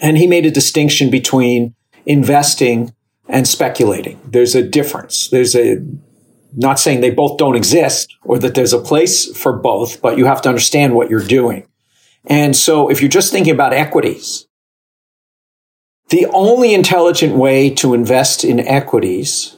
And 0.00 0.16
he 0.16 0.26
made 0.26 0.46
a 0.46 0.50
distinction 0.50 1.10
between 1.10 1.74
investing 2.06 2.94
and 3.28 3.46
speculating. 3.46 4.20
There's 4.24 4.54
a 4.54 4.62
difference. 4.62 5.28
There's 5.28 5.54
a, 5.54 5.84
not 6.56 6.80
saying 6.80 7.00
they 7.00 7.10
both 7.10 7.38
don't 7.38 7.56
exist 7.56 8.16
or 8.24 8.38
that 8.38 8.54
there's 8.54 8.72
a 8.72 8.80
place 8.80 9.26
for 9.36 9.52
both, 9.52 10.00
but 10.00 10.18
you 10.18 10.24
have 10.24 10.42
to 10.42 10.48
understand 10.48 10.94
what 10.94 11.10
you're 11.10 11.20
doing. 11.20 11.66
And 12.26 12.56
so 12.56 12.90
if 12.90 13.00
you're 13.00 13.08
just 13.08 13.32
thinking 13.32 13.54
about 13.54 13.72
equities, 13.72 14.46
the 16.08 16.26
only 16.26 16.74
intelligent 16.74 17.36
way 17.36 17.70
to 17.74 17.94
invest 17.94 18.42
in 18.42 18.58
equities 18.60 19.56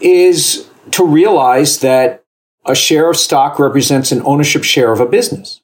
is 0.00 0.68
to 0.92 1.04
realize 1.04 1.80
that 1.80 2.24
a 2.64 2.74
share 2.74 3.10
of 3.10 3.16
stock 3.16 3.58
represents 3.58 4.12
an 4.12 4.22
ownership 4.24 4.62
share 4.62 4.92
of 4.92 5.00
a 5.00 5.06
business. 5.06 5.60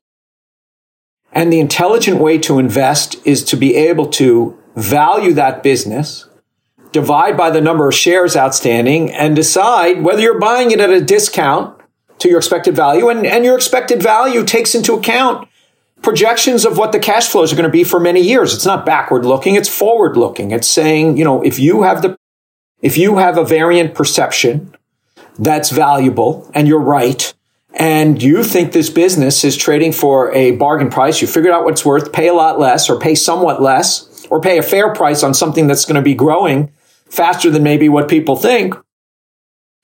And 1.34 1.52
the 1.52 1.60
intelligent 1.60 2.18
way 2.18 2.38
to 2.38 2.58
invest 2.58 3.16
is 3.26 3.42
to 3.44 3.56
be 3.56 3.74
able 3.74 4.06
to 4.10 4.56
value 4.76 5.32
that 5.34 5.62
business, 5.62 6.28
divide 6.92 7.36
by 7.36 7.50
the 7.50 7.60
number 7.60 7.88
of 7.88 7.94
shares 7.94 8.36
outstanding, 8.36 9.10
and 9.10 9.34
decide 9.34 10.02
whether 10.02 10.22
you're 10.22 10.38
buying 10.38 10.70
it 10.70 10.80
at 10.80 10.90
a 10.90 11.00
discount 11.00 11.80
to 12.18 12.28
your 12.28 12.38
expected 12.38 12.76
value. 12.76 13.08
And, 13.08 13.26
and 13.26 13.44
your 13.44 13.56
expected 13.56 14.02
value 14.02 14.44
takes 14.44 14.74
into 14.74 14.94
account 14.94 15.48
projections 16.02 16.64
of 16.64 16.78
what 16.78 16.92
the 16.92 17.00
cash 17.00 17.28
flows 17.28 17.52
are 17.52 17.56
going 17.56 17.64
to 17.64 17.70
be 17.70 17.82
for 17.82 17.98
many 17.98 18.20
years. 18.20 18.54
It's 18.54 18.66
not 18.66 18.86
backward 18.86 19.24
looking, 19.24 19.56
it's 19.56 19.68
forward 19.68 20.16
looking. 20.16 20.52
It's 20.52 20.68
saying, 20.68 21.16
you 21.16 21.24
know, 21.24 21.42
if 21.42 21.58
you 21.58 21.82
have 21.82 22.02
the 22.02 22.16
if 22.80 22.98
you 22.98 23.16
have 23.16 23.38
a 23.38 23.44
variant 23.44 23.94
perception 23.94 24.74
that's 25.38 25.70
valuable 25.70 26.48
and 26.54 26.68
you're 26.68 26.78
right 26.78 27.32
and 27.74 28.22
you 28.22 28.44
think 28.44 28.72
this 28.72 28.88
business 28.88 29.42
is 29.42 29.56
trading 29.56 29.92
for 29.92 30.32
a 30.32 30.52
bargain 30.52 30.90
price, 30.90 31.20
you 31.20 31.26
figured 31.26 31.52
out 31.52 31.64
what's 31.64 31.84
worth, 31.84 32.12
pay 32.12 32.28
a 32.28 32.34
lot 32.34 32.58
less 32.58 32.88
or 32.88 32.98
pay 32.98 33.16
somewhat 33.16 33.60
less 33.60 34.26
or 34.30 34.40
pay 34.40 34.58
a 34.58 34.62
fair 34.62 34.94
price 34.94 35.24
on 35.24 35.34
something 35.34 35.66
that's 35.66 35.84
going 35.84 35.96
to 35.96 36.02
be 36.02 36.14
growing 36.14 36.72
faster 37.06 37.50
than 37.50 37.64
maybe 37.64 37.88
what 37.88 38.08
people 38.08 38.36
think. 38.36 38.74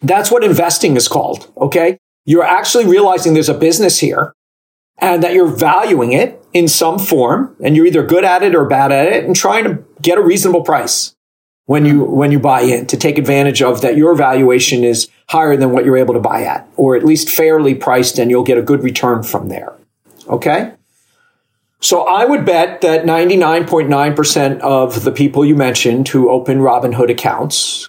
That's 0.03 0.31
what 0.31 0.45
investing 0.45 0.97
is 0.97 1.09
called. 1.09 1.53
Okay. 1.57 1.99
You're 2.25 2.45
actually 2.45 2.87
realizing 2.87 3.35
there's 3.35 3.49
a 3.49 3.55
business 3.55 3.99
here 3.99 4.35
and 4.99 5.23
that 5.23 5.35
you're 5.35 5.49
valuing 5.49 6.12
it 6.12 6.43
in 6.53 6.69
some 6.69 6.99
form 6.99 7.57
and 7.62 7.75
you're 7.75 7.87
either 7.87 8.05
good 8.05 8.25
at 8.25 8.43
it 8.43 8.55
or 8.55 8.67
bad 8.67 8.93
at 8.93 9.12
it 9.12 9.25
and 9.25 9.35
trying 9.35 9.65
to 9.65 9.85
get 10.01 10.17
a 10.17 10.23
reasonable 10.23 10.62
price 10.62 11.17
when 11.66 11.85
you 11.85 12.05
when 12.05 12.32
you 12.32 12.39
buy 12.39 12.62
in 12.62 12.87
to 12.87 12.97
take 12.97 13.19
advantage 13.19 13.62
of 13.62 13.81
that 13.82 13.97
your 13.97 14.15
valuation 14.15 14.85
is 14.85 15.09
higher 15.28 15.57
than 15.57 15.70
what 15.70 15.85
you're 15.85 15.97
able 15.97 16.15
to 16.15 16.20
buy 16.20 16.43
at 16.43 16.69
or 16.77 16.97
at 16.97 17.05
least 17.05 17.28
fairly 17.28 17.74
priced 17.74 18.19
and 18.19 18.31
you'll 18.31 18.45
get 18.45 18.59
a 18.59 18.62
good 18.62 18.82
return 18.82 19.23
from 19.23 19.49
there 19.49 19.73
okay 20.28 20.73
so 21.82 22.03
I 22.03 22.27
would 22.27 22.45
bet 22.45 22.82
that 22.82 23.05
99.9% 23.05 24.61
of 24.61 25.03
the 25.03 25.11
people 25.11 25.47
you 25.47 25.57
mentioned 25.57 26.09
who 26.09 26.28
open 26.28 26.59
Robinhood 26.59 27.11
accounts 27.11 27.89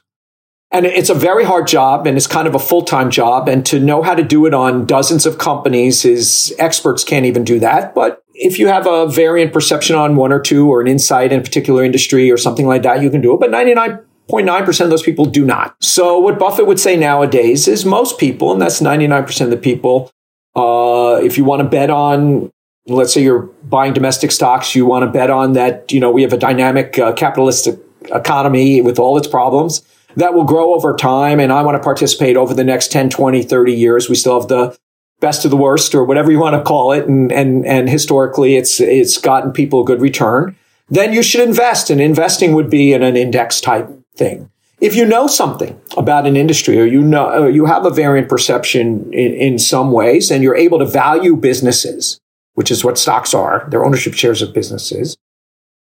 and 0.72 0.86
it's 0.86 1.10
a 1.10 1.14
very 1.14 1.44
hard 1.44 1.68
job 1.68 2.08
and 2.08 2.16
it's 2.16 2.28
kind 2.28 2.48
of 2.48 2.56
a 2.56 2.60
full-time 2.60 3.12
job. 3.12 3.50
And 3.50 3.66
to 3.66 3.80
know 3.80 4.02
how 4.02 4.16
to 4.16 4.24
do 4.24 4.46
it 4.46 4.54
on 4.54 4.86
dozens 4.86 5.26
of 5.26 5.38
companies 5.38 6.06
is 6.06 6.56
experts 6.58 7.04
can't 7.04 7.26
even 7.26 7.44
do 7.44 7.60
that. 7.60 7.94
But 7.94 8.24
if 8.42 8.60
you 8.60 8.68
have 8.68 8.88
a 8.88 9.08
variant 9.08 9.54
perception 9.54 9.96
on 9.96 10.16
one 10.16 10.34
or 10.34 10.40
two 10.40 10.68
or 10.68 10.82
an 10.82 10.88
insight 10.88 11.32
in 11.32 11.40
a 11.40 11.44
particular 11.44 11.84
industry 11.84 12.32
or 12.32 12.38
something 12.38 12.68
like 12.68 12.82
that, 12.84 13.02
you 13.02 13.10
can 13.10 13.22
do 13.22 13.34
it. 13.34 13.40
But 13.40 13.52
99.9% 13.52 14.82
of 14.82 14.90
those 14.90 15.04
people 15.04 15.26
do 15.26 15.46
not. 15.46 15.76
So 15.82 16.20
what 16.20 16.40
Buffett 16.40 16.68
would 16.68 16.80
say 16.80 16.96
nowadays 16.98 17.68
is 17.68 17.86
most 17.86 18.20
people, 18.20 18.52
and 18.52 18.62
that's 18.62 18.82
99% 18.82 19.42
of 19.42 19.52
the 19.52 19.58
people, 19.58 20.12
uh, 20.56 21.20
if 21.24 21.38
you 21.38 21.46
want 21.46 21.62
to 21.62 21.68
bet 21.68 21.90
on 21.90 22.52
let's 22.88 23.14
say 23.14 23.22
you're 23.22 23.44
buying 23.64 23.94
domestic 23.94 24.32
stocks, 24.32 24.76
you 24.76 24.86
want 24.86 25.04
to 25.04 25.12
bet 25.12 25.30
on 25.30 25.54
that, 25.54 25.92
you 25.92 26.00
know, 26.00 26.12
we 26.12 26.24
have 26.24 26.34
a 26.34 26.38
dynamic 26.38 26.98
uh, 26.98 27.14
capitalistic 27.14 27.80
economy 28.14 28.82
with 28.82 28.98
all 28.98 29.18
its 29.18 29.28
problems 29.28 29.84
that 30.16 30.34
will 30.34 30.44
grow 30.44 30.74
over 30.74 30.96
time. 30.96 31.40
And 31.40 31.52
I 31.52 31.62
want 31.62 31.76
to 31.76 31.84
participate 31.84 32.36
over 32.36 32.54
the 32.54 32.64
next 32.64 32.92
10, 32.92 33.10
20, 33.10 33.44
30 33.44 33.74
years. 33.74 34.10
We 34.10 34.16
still 34.16 34.40
have 34.40 34.50
the 34.50 34.78
best 35.22 35.46
of 35.46 35.52
the 35.52 35.58
worst 35.58 35.96
or 35.96 36.04
whatever 36.04 36.32
you 36.32 36.40
want 36.40 36.56
to 36.56 36.62
call 36.62 36.92
it. 36.92 37.08
And, 37.08 37.32
and, 37.32 37.66
and 37.66 37.90
historically 37.90 38.58
it's, 38.58 38.82
it's 38.82 39.18
gotten 39.18 39.54
people 39.54 39.82
a 39.82 39.86
good 39.86 40.02
return. 40.02 40.58
Then 40.90 41.14
you 41.14 41.24
should 41.24 41.48
invest 41.48 41.90
and 41.90 42.02
investing 42.02 42.54
would 42.54 42.70
be 42.70 42.92
in 42.92 43.02
an 43.02 43.16
index 43.16 43.62
type 43.62 43.90
thing. 44.18 44.52
If 44.82 44.96
you 44.96 45.06
know 45.06 45.28
something 45.28 45.80
about 45.96 46.26
an 46.26 46.36
industry 46.36 46.80
or 46.80 46.86
you 46.86 47.02
know, 47.02 47.44
or 47.44 47.50
you 47.50 47.66
have 47.68 47.86
a 47.86 47.92
variant 47.92 48.28
perception 48.28 49.14
in, 49.14 49.34
in 49.34 49.60
some 49.60 49.92
ways 49.92 50.32
and 50.32 50.44
you're 50.44 50.56
able 50.56 50.80
to 50.80 50.86
value 50.86 51.36
businesses, 51.36 52.20
which 52.56 52.72
is 52.72 52.84
what 52.84 52.98
stocks 52.98 53.34
are, 53.34 53.68
they're 53.70 53.86
ownership 53.86 54.16
shares 54.16 54.42
of 54.42 54.54
businesses, 54.54 55.16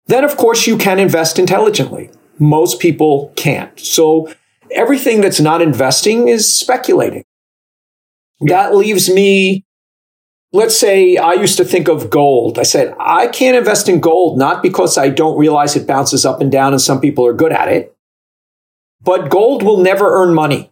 then 0.06 0.24
of 0.24 0.36
course 0.36 0.66
you 0.66 0.78
can 0.78 0.98
invest 0.98 1.38
intelligently. 1.38 2.10
Most 2.38 2.80
people 2.80 3.32
can't. 3.36 3.78
So 3.78 4.32
everything 4.70 5.20
that's 5.20 5.40
not 5.40 5.60
investing 5.60 6.28
is 6.28 6.52
speculating. 6.52 7.24
That 8.40 8.74
leaves 8.74 9.08
me, 9.08 9.64
let's 10.52 10.76
say 10.76 11.16
I 11.16 11.32
used 11.34 11.56
to 11.56 11.64
think 11.64 11.88
of 11.88 12.10
gold. 12.10 12.58
I 12.58 12.64
said, 12.64 12.94
I 13.00 13.28
can't 13.28 13.56
invest 13.56 13.88
in 13.88 14.00
gold, 14.00 14.38
not 14.38 14.62
because 14.62 14.98
I 14.98 15.08
don't 15.08 15.38
realize 15.38 15.76
it 15.76 15.86
bounces 15.86 16.26
up 16.26 16.40
and 16.40 16.52
down 16.52 16.72
and 16.72 16.80
some 16.80 17.00
people 17.00 17.26
are 17.26 17.32
good 17.32 17.52
at 17.52 17.68
it, 17.68 17.96
but 19.02 19.30
gold 19.30 19.62
will 19.62 19.78
never 19.78 20.22
earn 20.22 20.34
money. 20.34 20.70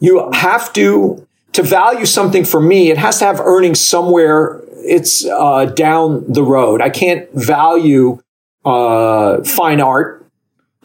You 0.00 0.30
have 0.32 0.72
to, 0.72 1.26
to 1.52 1.62
value 1.62 2.06
something 2.06 2.44
for 2.44 2.60
me, 2.60 2.90
it 2.90 2.98
has 2.98 3.18
to 3.18 3.26
have 3.26 3.40
earnings 3.40 3.80
somewhere. 3.80 4.62
It's 4.84 5.24
uh, 5.26 5.66
down 5.66 6.24
the 6.32 6.42
road. 6.42 6.80
I 6.80 6.90
can't 6.90 7.32
value 7.34 8.20
uh, 8.64 9.44
fine 9.44 9.80
art 9.80 10.21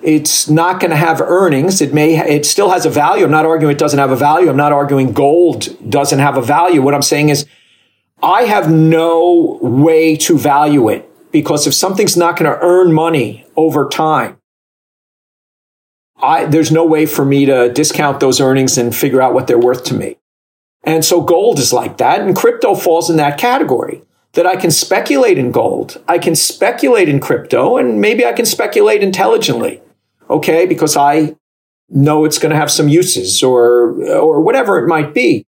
it's 0.01 0.49
not 0.49 0.79
going 0.79 0.91
to 0.91 0.97
have 0.97 1.21
earnings. 1.21 1.81
It 1.81 1.93
may, 1.93 2.17
it 2.17 2.45
still 2.45 2.69
has 2.69 2.85
a 2.85 2.89
value. 2.89 3.25
I'm 3.25 3.31
not 3.31 3.45
arguing 3.45 3.73
it 3.73 3.79
doesn't 3.79 3.99
have 3.99 4.11
a 4.11 4.15
value. 4.15 4.49
I'm 4.49 4.57
not 4.57 4.71
arguing 4.71 5.11
gold 5.11 5.89
doesn't 5.89 6.19
have 6.19 6.37
a 6.37 6.41
value. 6.41 6.81
What 6.81 6.93
I'm 6.93 7.01
saying 7.01 7.29
is 7.29 7.45
I 8.21 8.43
have 8.43 8.71
no 8.71 9.57
way 9.61 10.15
to 10.17 10.37
value 10.37 10.89
it 10.89 11.09
because 11.31 11.65
if 11.65 11.73
something's 11.73 12.15
not 12.15 12.37
going 12.37 12.51
to 12.51 12.59
earn 12.61 12.93
money 12.93 13.45
over 13.55 13.87
time, 13.87 14.37
I, 16.19 16.45
there's 16.45 16.71
no 16.71 16.85
way 16.85 17.05
for 17.05 17.25
me 17.25 17.45
to 17.45 17.71
discount 17.71 18.19
those 18.19 18.39
earnings 18.39 18.77
and 18.77 18.95
figure 18.95 19.21
out 19.21 19.33
what 19.33 19.47
they're 19.47 19.59
worth 19.59 19.83
to 19.85 19.93
me. 19.93 20.17
And 20.83 21.03
so 21.03 21.21
gold 21.21 21.59
is 21.59 21.73
like 21.73 21.97
that 21.97 22.21
and 22.21 22.35
crypto 22.35 22.75
falls 22.75 23.09
in 23.09 23.17
that 23.17 23.37
category 23.37 24.01
that 24.33 24.45
I 24.45 24.55
can 24.55 24.71
speculate 24.71 25.37
in 25.37 25.51
gold. 25.51 26.01
I 26.07 26.17
can 26.17 26.35
speculate 26.35 27.09
in 27.09 27.19
crypto 27.19 27.77
and 27.77 27.99
maybe 27.99 28.25
I 28.25 28.33
can 28.33 28.45
speculate 28.45 29.03
intelligently 29.03 29.81
okay, 30.29 30.65
because 30.65 30.97
I 30.97 31.35
know 31.89 32.25
it's 32.25 32.39
going 32.39 32.51
to 32.51 32.57
have 32.57 32.71
some 32.71 32.89
uses 32.89 33.41
or, 33.43 34.01
or 34.03 34.41
whatever 34.41 34.77
it 34.77 34.87
might 34.87 35.13
be. 35.13 35.45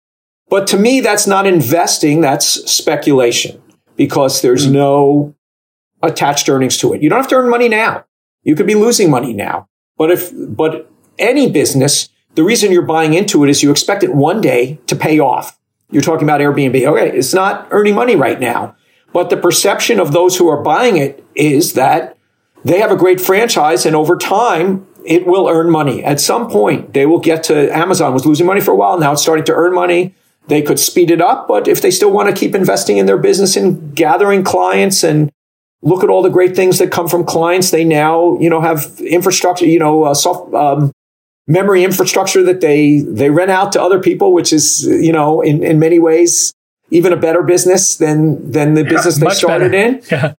But 0.49 0.67
to 0.67 0.77
me, 0.77 1.01
that's 1.01 1.27
not 1.27 1.45
investing. 1.45 2.21
That's 2.21 2.47
speculation 2.71 3.61
because 3.95 4.41
there's 4.41 4.65
mm-hmm. 4.65 4.73
no 4.73 5.35
attached 6.01 6.47
earnings 6.47 6.77
to 6.77 6.93
it. 6.93 7.01
You 7.01 7.09
don't 7.09 7.19
have 7.19 7.29
to 7.29 7.35
earn 7.35 7.49
money 7.49 7.67
now. 7.67 8.05
You 8.43 8.55
could 8.55 8.67
be 8.67 8.75
losing 8.75 9.09
money 9.09 9.33
now. 9.33 9.67
But 9.97 10.11
if, 10.11 10.31
but 10.33 10.89
any 11.17 11.51
business, 11.51 12.09
the 12.35 12.43
reason 12.43 12.71
you're 12.71 12.83
buying 12.83 13.13
into 13.13 13.43
it 13.43 13.49
is 13.49 13.63
you 13.63 13.71
expect 13.71 14.03
it 14.03 14.13
one 14.13 14.41
day 14.41 14.79
to 14.87 14.95
pay 14.95 15.19
off. 15.19 15.59
You're 15.89 16.03
talking 16.03 16.23
about 16.23 16.39
Airbnb. 16.39 16.85
Okay. 16.85 17.17
It's 17.17 17.33
not 17.33 17.67
earning 17.71 17.95
money 17.95 18.15
right 18.15 18.39
now, 18.39 18.75
but 19.11 19.29
the 19.29 19.37
perception 19.37 19.99
of 19.99 20.11
those 20.11 20.37
who 20.37 20.47
are 20.47 20.61
buying 20.61 20.97
it 20.97 21.25
is 21.35 21.73
that 21.73 22.16
they 22.67 22.79
have 22.79 22.91
a 22.91 22.95
great 22.95 23.21
franchise 23.21 23.85
and 23.85 23.95
over 23.95 24.17
time, 24.17 24.85
it 25.05 25.25
will 25.25 25.47
earn 25.47 25.69
money. 25.69 26.03
At 26.03 26.19
some 26.19 26.49
point, 26.49 26.93
they 26.93 27.05
will 27.05 27.19
get 27.19 27.43
to 27.45 27.75
Amazon 27.75 28.13
was 28.13 28.25
losing 28.25 28.45
money 28.45 28.61
for 28.61 28.71
a 28.71 28.75
while. 28.75 28.99
Now 28.99 29.13
it's 29.13 29.21
starting 29.21 29.45
to 29.45 29.53
earn 29.53 29.73
money. 29.73 30.13
they 30.47 30.61
could 30.61 30.79
speed 30.79 31.11
it 31.11 31.21
up, 31.21 31.47
but 31.47 31.67
if 31.67 31.81
they 31.81 31.91
still 31.91 32.11
want 32.11 32.29
to 32.29 32.35
keep 32.35 32.55
investing 32.55 32.97
in 32.97 33.05
their 33.05 33.17
business 33.17 33.55
and 33.57 33.93
gathering 33.95 34.43
clients 34.43 35.03
and 35.03 35.29
look 35.81 36.03
at 36.03 36.09
all 36.09 36.21
the 36.21 36.29
great 36.29 36.55
things 36.55 36.79
that 36.79 36.91
come 36.91 37.07
from 37.07 37.23
clients, 37.25 37.71
they 37.71 37.83
now, 37.83 38.37
you 38.39 38.49
know, 38.49 38.61
have 38.61 38.99
infrastructure, 39.01 39.65
you 39.65 39.79
know, 39.79 40.03
uh, 40.03 40.13
soft, 40.13 40.53
um, 40.53 40.91
memory 41.47 41.83
infrastructure 41.83 42.43
that 42.43 42.61
they, 42.61 42.99
they 42.99 43.29
rent 43.29 43.51
out 43.51 43.71
to 43.73 43.81
other 43.81 43.99
people, 43.99 44.33
which 44.33 44.51
is, 44.51 44.85
you 44.85 45.11
know, 45.11 45.41
in, 45.41 45.63
in 45.63 45.79
many 45.79 45.99
ways, 45.99 46.53
even 46.91 47.11
a 47.13 47.17
better 47.17 47.43
business 47.43 47.97
than, 47.97 48.51
than 48.51 48.73
the 48.73 48.83
yeah, 48.83 48.89
business 48.89 49.17
they 49.17 49.29
started 49.29 49.71
better. 49.71 49.97
in. 49.97 50.01
Yeah. 50.11 50.33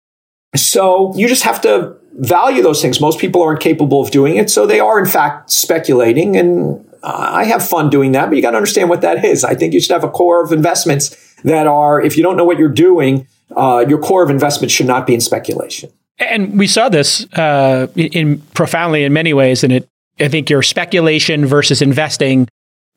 So 0.57 1.15
you 1.15 1.29
just 1.29 1.43
have 1.43 1.61
to 1.63 1.97
value 2.19 2.62
those 2.62 2.82
things. 2.82 3.01
Most 3.01 3.19
people 3.19 3.43
aren't 3.43 3.61
capable 3.61 4.01
of 4.01 4.11
doing 4.11 4.36
it. 4.36 4.51
So 4.51 4.66
they 4.66 4.81
are, 4.81 4.99
in 4.99 5.07
fact, 5.07 5.51
speculating. 5.51 6.36
And 6.36 6.85
I 7.03 7.45
have 7.45 7.66
fun 7.66 7.90
doing 7.90 8.12
that, 8.12 8.28
but 8.28 8.36
you 8.36 8.43
got 8.43 8.51
to 8.51 8.57
understand 8.57 8.89
what 8.89 9.01
that 9.03 9.24
is. 9.24 9.45
I 9.45 9.55
think 9.55 9.73
you 9.73 9.81
should 9.81 9.93
have 9.93 10.05
a 10.05 10.11
core 10.11 10.43
of 10.43 10.53
investments 10.53 11.35
that 11.45 11.66
are, 11.66 12.01
if 12.01 12.16
you 12.16 12.23
don't 12.23 12.36
know 12.36 12.45
what 12.45 12.59
you're 12.59 12.69
doing, 12.69 13.27
uh, 13.57 13.85
your 13.89 13.99
core 13.99 14.23
of 14.23 14.31
investment 14.31 14.70
should 14.70 14.86
not 14.86 15.07
be 15.07 15.15
in 15.15 15.20
speculation. 15.20 15.90
And 16.19 16.59
we 16.59 16.66
saw 16.66 16.89
this 16.89 17.24
uh, 17.35 17.86
in 17.95 18.39
profoundly 18.55 19.05
in 19.05 19.12
many 19.12 19.32
ways, 19.32 19.62
and 19.62 19.73
it. 19.73 19.89
I 20.20 20.27
think 20.27 20.51
your 20.51 20.65
speculation 20.65 21.47
versus 21.47 21.81
investing 21.81 22.49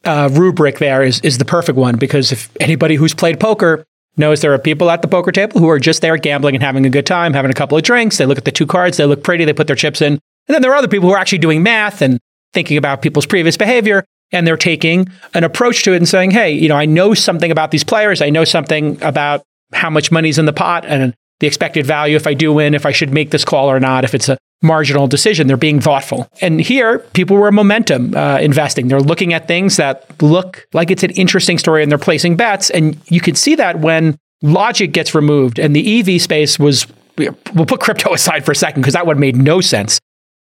uh, 0.06 0.28
rubric 0.32 0.80
there 0.80 1.04
is 1.04 1.20
is 1.22 1.38
the 1.38 1.46
perfect 1.46 1.78
one 1.78 1.98
because 1.98 2.32
if 2.32 2.50
anybody 2.60 2.96
who's 2.96 3.14
played 3.14 3.40
poker 3.40 3.86
knows 4.18 4.42
there 4.42 4.54
are 4.54 4.60
people 4.60 4.90
at 4.90 5.02
the 5.02 5.08
poker 5.08 5.32
table 5.32 5.60
who 5.60 5.70
are 5.70 5.80
just 5.80 6.02
there 6.02 6.18
gambling 6.18 6.56
and 6.56 6.64
having 6.64 6.86
a 6.86 6.90
good 6.90 7.06
time, 7.06 7.34
having 7.34 7.52
a 7.52 7.56
couple 7.56 7.78
of 7.78 7.84
drinks. 7.84 8.18
They 8.18 8.26
look 8.26 8.38
at 8.38 8.46
the 8.46 8.52
two 8.52 8.68
cards, 8.68 8.98
they 8.98 9.06
look 9.06 9.24
pretty, 9.24 9.46
they 9.46 9.54
put 9.54 9.68
their 9.68 9.76
chips 9.76 10.02
in, 10.02 10.14
and 10.14 10.56
then 10.56 10.62
there 10.62 10.72
are 10.72 10.76
other 10.76 10.88
people 10.88 11.08
who 11.08 11.16
are 11.16 11.20
actually 11.20 11.38
doing 11.38 11.64
math 11.64 12.02
and 12.02 12.20
thinking 12.54 12.78
about 12.78 13.02
people's 13.02 13.26
previous 13.26 13.58
behavior 13.58 14.04
and 14.32 14.48
they're 14.48 14.58
taking 14.58 15.08
an 15.34 15.44
approach 15.44 15.84
to 15.84 15.94
it 15.94 15.98
and 15.98 16.08
saying, 16.08 16.32
hey, 16.32 16.52
you 16.52 16.70
know, 16.70 16.76
I 16.76 16.86
know 16.86 17.14
something 17.14 17.52
about 17.52 17.72
these 17.72 17.84
players. 17.84 18.22
I 18.22 18.30
know 18.30 18.46
something 18.46 19.02
about 19.02 19.44
how 19.74 19.90
much 19.90 20.12
money's 20.12 20.38
in 20.38 20.46
the 20.46 20.54
pot 20.54 20.86
and 20.86 21.14
the 21.40 21.48
expected 21.48 21.86
value 21.86 22.16
if 22.16 22.28
I 22.28 22.34
do 22.34 22.54
win, 22.54 22.74
if 22.74 22.86
I 22.86 22.92
should 22.92 23.12
make 23.12 23.32
this 23.32 23.46
call 23.46 23.70
or 23.70 23.80
not, 23.80 24.04
if 24.04 24.14
it's 24.14 24.30
a 24.30 24.38
marginal 24.62 25.08
decision. 25.08 25.48
They're 25.48 25.58
being 25.58 25.82
thoughtful. 25.82 26.28
And 26.42 26.62
here, 26.62 27.00
people 27.14 27.38
were 27.38 27.52
momentum 27.52 28.16
uh, 28.16 28.40
investing. 28.40 28.88
They're 28.88 29.00
looking 29.00 29.34
at 29.34 29.48
things 29.48 29.78
that 29.78 30.22
look 30.22 30.68
like 30.74 30.92
it's 30.92 31.04
an 31.04 31.12
interesting 31.12 31.58
story 31.58 31.84
and 31.84 31.92
they're 31.92 32.00
placing 32.00 32.36
bets. 32.36 32.70
And 32.70 32.98
you 33.08 33.22
can 33.22 33.36
see 33.36 33.56
that 33.56 33.80
when 33.80 34.18
logic 34.42 34.92
gets 34.92 35.16
removed 35.16 35.60
and 35.60 35.76
the 35.76 36.00
EV 36.00 36.22
space 36.22 36.60
was, 36.60 36.88
we'll 37.18 37.66
put 37.66 37.82
crypto 37.82 38.14
aside 38.14 38.46
for 38.46 38.52
a 38.52 38.56
second 38.56 38.82
because 38.82 38.94
that 38.94 39.08
one 39.08 39.20
made 39.20 39.36
no 39.36 39.62
sense. 39.62 40.00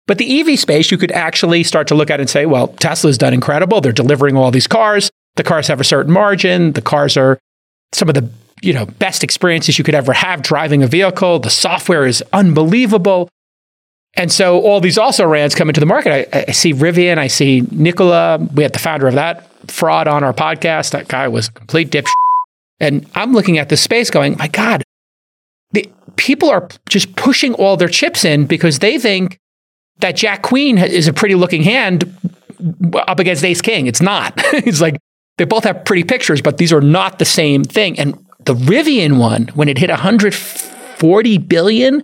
But 0.08 0.18
the 0.18 0.40
EV 0.40 0.58
space, 0.58 0.90
you 0.90 0.98
could 0.98 1.12
actually 1.12 1.64
start 1.64 1.88
to 1.90 1.96
look 1.96 2.10
at 2.10 2.20
and 2.22 2.30
say, 2.30 2.46
well, 2.46 2.70
Tesla's 2.70 3.18
done 3.18 3.34
incredible. 3.34 3.82
They're 3.82 3.92
delivering 3.92 4.38
all 4.38 4.52
these 4.52 4.68
cars. 4.68 5.12
The 5.36 5.44
cars 5.44 5.68
have 5.68 5.82
a 5.82 5.84
certain 5.84 6.14
margin. 6.14 6.72
The 6.72 6.82
cars 6.82 7.18
are 7.18 7.38
some 7.94 8.10
of 8.10 8.16
the 8.16 8.30
you 8.62 8.74
know 8.74 8.86
best 8.86 9.24
experiences 9.24 9.78
you 9.78 9.84
could 9.84 9.94
ever 9.94 10.14
have 10.14 10.42
driving 10.42 10.82
a 10.82 10.88
vehicle. 10.88 11.40
The 11.40 11.50
software 11.50 12.06
is 12.06 12.24
unbelievable. 12.34 13.30
And 14.18 14.32
so 14.32 14.62
all 14.62 14.82
these 14.82 14.98
also 14.98 15.26
rans 15.26 15.54
come 15.54 15.70
into 15.70 15.80
the 15.80 15.86
market. 15.86 16.28
I, 16.34 16.46
I 16.48 16.52
see 16.52 16.74
Rivian, 16.74 17.20
I 17.20 17.28
see 17.28 17.62
Nikola. 17.72 18.38
We 18.38 18.64
had 18.64 18.74
the 18.74 18.80
founder 18.80 19.08
of 19.08 19.14
that 19.14 19.48
fraud 19.70 20.08
on 20.08 20.24
our 20.24 20.34
podcast. 20.34 20.92
That 20.92 21.08
guy 21.08 21.28
was 21.28 21.50
a 21.50 21.52
complete 21.52 21.92
dipshit. 21.92 22.14
And 22.80 23.08
I'm 23.16 23.34
looking 23.34 23.58
at 23.58 23.70
this 23.70 23.82
space 23.82 24.10
going, 24.10 24.36
my 24.38 24.48
God, 24.48 24.84
the, 25.72 25.90
people 26.16 26.50
are 26.50 26.68
just 26.90 27.16
pushing 27.16 27.54
all 27.54 27.78
their 27.78 27.88
chips 27.88 28.26
in 28.26 28.46
because 28.46 28.80
they 28.80 28.98
think 28.98 29.38
that 30.00 30.16
Jack 30.16 30.42
Queen 30.42 30.78
is 30.78 31.08
a 31.08 31.14
pretty 31.14 31.36
looking 31.36 31.64
hand 31.64 32.16
up 33.08 33.20
against 33.20 33.44
Ace 33.44 33.62
King. 33.62 33.88
It's 33.88 34.02
not. 34.02 34.34
it's 34.54 34.82
like 34.82 34.98
they 35.38 35.46
both 35.46 35.64
have 35.64 35.86
pretty 35.86 36.04
pictures, 36.04 36.42
but 36.42 36.58
these 36.58 36.74
are 36.74 36.82
not 36.82 37.20
the 37.20 37.26
same 37.26 37.64
thing. 37.64 38.00
And 38.00 38.14
the 38.46 38.56
Rivian 38.56 39.20
one, 39.20 39.48
when 39.50 39.70
it 39.70 39.78
hit 39.78 39.90
140 39.90 41.38
billion, 41.40 42.02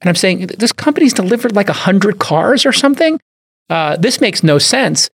and 0.00 0.08
I'm 0.08 0.14
saying 0.14 0.46
this 0.58 0.72
company's 0.72 1.14
delivered 1.14 1.54
like 1.54 1.68
100 1.68 2.18
cars 2.18 2.66
or 2.66 2.72
something. 2.72 3.18
Uh, 3.68 3.96
this 3.96 4.20
makes 4.20 4.42
no 4.42 4.58
sense. 4.58 5.10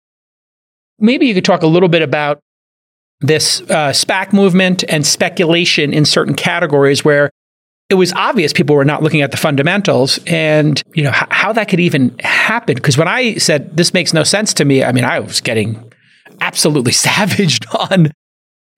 Maybe 0.99 1.27
you 1.27 1.33
could 1.33 1.45
talk 1.45 1.63
a 1.63 1.67
little 1.67 1.89
bit 1.89 2.01
about 2.01 2.39
this 3.21 3.61
uh, 3.61 3.91
SPAC 3.91 4.33
movement 4.33 4.83
and 4.87 5.05
speculation 5.05 5.93
in 5.93 6.05
certain 6.05 6.35
categories 6.35 7.03
where 7.03 7.31
it 7.89 7.95
was 7.95 8.11
obvious 8.13 8.53
people 8.53 8.75
were 8.75 8.85
not 8.85 9.01
looking 9.01 9.21
at 9.21 9.31
the 9.31 9.37
fundamentals 9.37 10.19
and 10.27 10.83
you 10.93 11.03
know 11.03 11.09
h- 11.09 11.27
how 11.29 11.53
that 11.53 11.69
could 11.69 11.79
even 11.79 12.15
happen 12.19 12.75
because 12.75 12.97
when 12.97 13.07
i 13.07 13.35
said 13.35 13.75
this 13.77 13.93
makes 13.93 14.13
no 14.13 14.23
sense 14.23 14.53
to 14.53 14.65
me 14.65 14.83
i 14.83 14.91
mean 14.91 15.05
i 15.05 15.19
was 15.19 15.39
getting 15.41 15.91
absolutely 16.41 16.91
savaged 17.07 17.65
on 17.73 18.11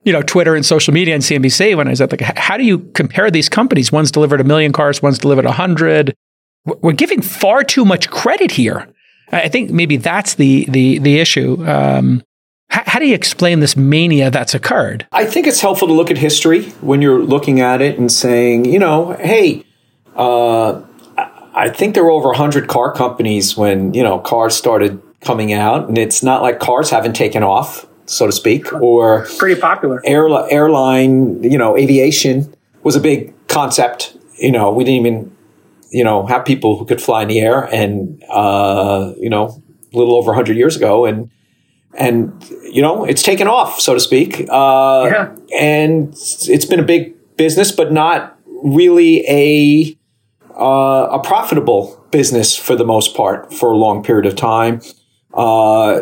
you 0.04 0.14
know 0.14 0.22
twitter 0.22 0.56
and 0.56 0.66
social 0.66 0.94
media 0.94 1.14
and 1.14 1.24
cnbc 1.24 1.76
when 1.76 1.88
i 1.88 1.94
said 1.94 2.12
like 2.12 2.22
how 2.22 2.58
do 2.58 2.64
you 2.64 2.80
compare 2.94 3.30
these 3.30 3.50
companies 3.50 3.92
one's 3.92 4.12
delivered 4.12 4.42
a 4.42 4.44
million 4.44 4.72
cars 4.72 5.02
one's 5.02 5.20
delivered 5.20 5.46
a 5.46 5.52
hundred 5.52 6.16
we're 6.82 6.94
giving 6.94 7.22
far 7.22 7.64
too 7.64 7.86
much 7.86 8.10
credit 8.10 8.52
here 8.52 8.88
i 9.32 9.48
think 9.48 9.72
maybe 9.72 9.98
that's 9.98 10.36
the 10.36 10.66
the 10.70 11.00
the 11.00 11.20
issue 11.20 11.66
um, 11.68 12.24
how, 12.70 12.84
how 12.86 13.00
do 13.00 13.08
you 13.08 13.16
explain 13.16 13.60
this 13.60 13.76
mania 13.76 14.30
that's 14.30 14.54
occurred? 14.54 15.08
I 15.12 15.26
think 15.26 15.48
it's 15.48 15.60
helpful 15.60 15.88
to 15.88 15.94
look 15.94 16.12
at 16.12 16.18
history 16.18 16.66
when 16.82 17.02
you're 17.02 17.20
looking 17.20 17.60
at 17.60 17.82
it 17.82 17.98
and 17.98 18.12
saying, 18.12 18.66
you 18.66 18.80
know, 18.80 19.14
hey, 19.14 19.66
uh, 20.16 20.82
I 21.18 21.70
think 21.70 21.96
there 21.96 22.04
were 22.04 22.12
over 22.12 22.28
100 22.28 22.68
car 22.68 22.94
companies 22.94 23.58
when, 23.58 23.94
you 23.94 24.04
know, 24.04 24.20
cars 24.20 24.56
started 24.56 25.02
coming 25.22 25.52
out. 25.52 25.88
And 25.88 25.98
it's 25.98 26.22
not 26.22 26.42
like 26.42 26.60
cars 26.60 26.90
haven't 26.92 27.16
taken 27.16 27.44
off, 27.44 27.88
so 28.10 28.26
to 28.26 28.32
speak, 28.32 28.74
or 28.74 29.26
pretty 29.38 29.60
popular. 29.60 30.02
Air, 30.06 30.28
airline, 30.50 31.44
you 31.44 31.58
know, 31.58 31.78
aviation 31.78 32.54
was 32.84 32.96
a 32.96 33.00
big 33.00 33.34
concept. 33.48 34.18
You 34.38 34.52
know, 34.52 34.72
we 34.72 34.84
didn't 34.84 35.06
even, 35.06 35.36
you 35.92 36.04
know, 36.04 36.26
have 36.26 36.46
people 36.46 36.78
who 36.78 36.86
could 36.86 37.02
fly 37.02 37.22
in 37.22 37.28
the 37.28 37.40
air 37.40 37.64
and, 37.74 38.24
uh, 38.30 39.14
you 39.18 39.30
know, 39.30 39.62
a 39.94 39.98
little 39.98 40.16
over 40.16 40.28
100 40.28 40.58
years 40.58 40.76
ago. 40.76 41.06
And, 41.06 41.30
and 41.96 42.32
you 42.72 42.82
know 42.82 43.04
it's 43.04 43.24
taken 43.24 43.48
off, 43.48 43.80
so 43.80 43.94
to 43.94 44.00
speak. 44.00 44.42
Uh, 44.50 45.10
yeah. 45.12 45.36
And 45.60 46.10
it's 46.14 46.66
been 46.66 46.80
a 46.80 46.84
big 46.84 47.16
business, 47.38 47.72
but 47.72 47.92
not 47.92 48.38
really 48.64 49.26
a 49.28 49.98
uh, 50.60 51.10
a 51.12 51.20
profitable 51.20 52.06
business 52.12 52.56
for 52.56 52.76
the 52.76 52.86
most 52.86 53.16
part 53.16 53.54
for 53.54 53.72
a 53.72 53.78
long 53.78 54.04
period 54.04 54.26
of 54.26 54.36
time. 54.36 54.82
Uh, 55.34 56.02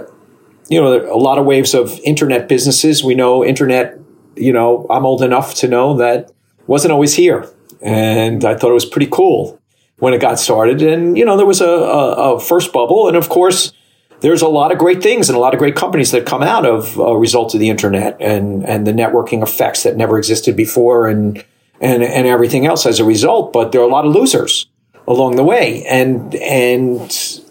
you 0.70 0.82
know, 0.82 1.14
a 1.14 1.18
lot 1.18 1.38
of 1.38 1.46
waves 1.46 1.74
of 1.74 2.00
internet 2.04 2.48
businesses. 2.48 3.04
We 3.04 3.16
know 3.16 3.44
internet. 3.44 4.00
You 4.36 4.54
know, 4.54 4.86
I'm 4.90 5.06
old 5.06 5.24
enough 5.24 5.56
to 5.56 5.68
know 5.68 5.98
that 5.98 6.32
wasn't 6.68 6.92
always 6.92 7.16
here, 7.16 7.50
and 7.82 8.44
I 8.46 8.56
thought 8.56 8.70
it 8.70 8.76
was 8.76 8.86
pretty 8.86 9.10
cool 9.12 9.60
when 10.00 10.14
it 10.14 10.22
got 10.22 10.40
started. 10.40 10.82
And 10.82 11.18
you 11.18 11.26
know, 11.26 11.38
there 11.38 11.46
was 11.46 11.62
a, 11.62 11.68
a, 11.68 12.36
a 12.36 12.40
first 12.40 12.72
bubble, 12.72 13.08
and 13.08 13.18
of 13.18 13.30
course 13.30 13.74
there's 14.22 14.42
a 14.42 14.48
lot 14.48 14.72
of 14.72 14.78
great 14.78 15.02
things 15.04 15.30
and 15.30 15.38
a 15.38 15.40
lot 15.40 15.54
of 15.54 15.60
great 15.60 15.76
companies 15.76 16.12
that 16.12 16.26
come 16.26 16.42
out 16.42 16.66
of 16.66 17.00
uh, 17.00 17.14
results 17.16 17.54
of 17.54 17.60
the 17.60 17.70
internet 17.70 18.18
and 18.20 18.68
and 18.68 18.86
the 18.86 18.94
networking 18.94 19.44
effects 19.44 19.84
that 19.84 19.96
never 19.96 20.18
existed 20.18 20.56
before 20.56 21.08
and 21.08 21.44
and 21.80 22.04
and 22.04 22.28
everything 22.28 22.66
else 22.66 22.86
as 22.86 23.00
a 23.00 23.06
result. 23.06 23.54
But 23.54 23.72
there 23.72 23.82
are 23.82 23.86
a 23.88 23.92
lot 23.92 24.06
of 24.06 24.14
losers 24.14 24.68
along 25.08 25.36
the 25.36 25.44
way, 25.44 25.86
and 25.86 26.36
and 26.36 27.42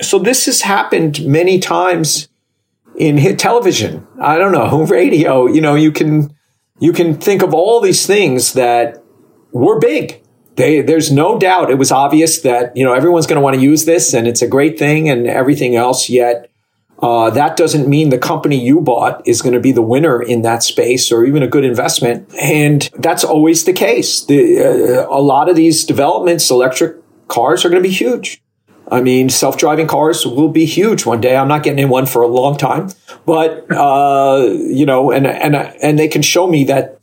so 0.00 0.18
this 0.18 0.46
has 0.46 0.62
happened 0.62 1.24
many 1.26 1.58
times 1.58 2.28
in 2.96 3.18
hit 3.18 3.38
television. 3.38 4.06
I 4.20 4.38
don't 4.38 4.52
know 4.52 4.84
radio. 4.86 5.46
You 5.46 5.60
know, 5.60 5.74
you 5.74 5.92
can 5.92 6.34
you 6.78 6.92
can 6.92 7.14
think 7.14 7.42
of 7.42 7.54
all 7.54 7.80
these 7.80 8.06
things 8.06 8.52
that 8.54 9.02
were 9.52 9.78
big 9.78 10.22
they, 10.56 10.80
there's 10.80 11.12
no 11.12 11.38
doubt 11.38 11.70
it 11.70 11.78
was 11.78 11.92
obvious 11.92 12.40
that, 12.40 12.76
you 12.76 12.84
know, 12.84 12.94
everyone's 12.94 13.26
going 13.26 13.36
to 13.36 13.42
want 13.42 13.56
to 13.56 13.62
use 13.62 13.84
this 13.84 14.14
and 14.14 14.26
it's 14.26 14.42
a 14.42 14.48
great 14.48 14.78
thing 14.78 15.08
and 15.08 15.26
everything 15.26 15.76
else. 15.76 16.08
Yet, 16.08 16.50
uh, 17.02 17.28
that 17.30 17.58
doesn't 17.58 17.86
mean 17.86 18.08
the 18.08 18.18
company 18.18 18.58
you 18.58 18.80
bought 18.80 19.26
is 19.28 19.42
going 19.42 19.52
to 19.52 19.60
be 19.60 19.70
the 19.70 19.82
winner 19.82 20.22
in 20.22 20.40
that 20.42 20.62
space 20.62 21.12
or 21.12 21.26
even 21.26 21.42
a 21.42 21.46
good 21.46 21.64
investment. 21.64 22.34
And 22.40 22.88
that's 22.94 23.22
always 23.22 23.64
the 23.64 23.74
case. 23.74 24.24
The, 24.24 25.04
uh, 25.04 25.08
a 25.10 25.20
lot 25.20 25.50
of 25.50 25.56
these 25.56 25.84
developments, 25.84 26.50
electric 26.50 26.96
cars 27.28 27.64
are 27.64 27.68
going 27.68 27.82
to 27.82 27.88
be 27.88 27.94
huge. 27.94 28.42
I 28.88 29.00
mean, 29.00 29.28
self-driving 29.28 29.88
cars 29.88 30.24
will 30.24 30.48
be 30.48 30.64
huge 30.64 31.06
one 31.06 31.20
day. 31.20 31.36
I'm 31.36 31.48
not 31.48 31.62
getting 31.62 31.80
in 31.80 31.88
one 31.88 32.06
for 32.06 32.22
a 32.22 32.28
long 32.28 32.56
time, 32.56 32.90
but 33.24 33.66
uh, 33.70 34.46
you 34.48 34.86
know, 34.86 35.10
and 35.10 35.26
and 35.26 35.56
and 35.56 35.98
they 35.98 36.08
can 36.08 36.22
show 36.22 36.46
me 36.46 36.64
that 36.64 37.00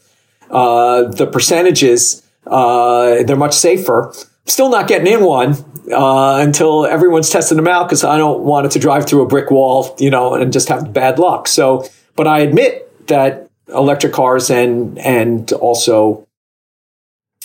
uh, 0.50 1.04
the 1.04 1.28
percentages 1.28 2.24
uh, 2.48 3.24
they're 3.24 3.36
much 3.36 3.54
safer. 3.54 4.14
Still 4.46 4.70
not 4.70 4.88
getting 4.88 5.08
in 5.08 5.24
one 5.24 5.56
uh, 5.92 6.38
until 6.38 6.86
everyone's 6.86 7.30
testing 7.30 7.58
them 7.58 7.68
out 7.68 7.88
because 7.88 8.04
I 8.04 8.18
don't 8.18 8.44
want 8.44 8.66
it 8.66 8.72
to 8.74 8.80
drive 8.80 9.06
through 9.06 9.22
a 9.22 9.28
brick 9.28 9.52
wall, 9.52 9.96
you 10.00 10.10
know, 10.10 10.34
and 10.36 10.52
just 10.52 10.70
have 10.70 10.94
bad 10.94 11.20
luck. 11.20 11.48
So, 11.48 11.86
but 12.16 12.28
I 12.28 12.40
admit 12.40 13.08
that 13.08 13.50
electric 13.68 14.14
cars 14.14 14.50
and 14.50 14.98
and 15.00 15.52
also 15.54 16.28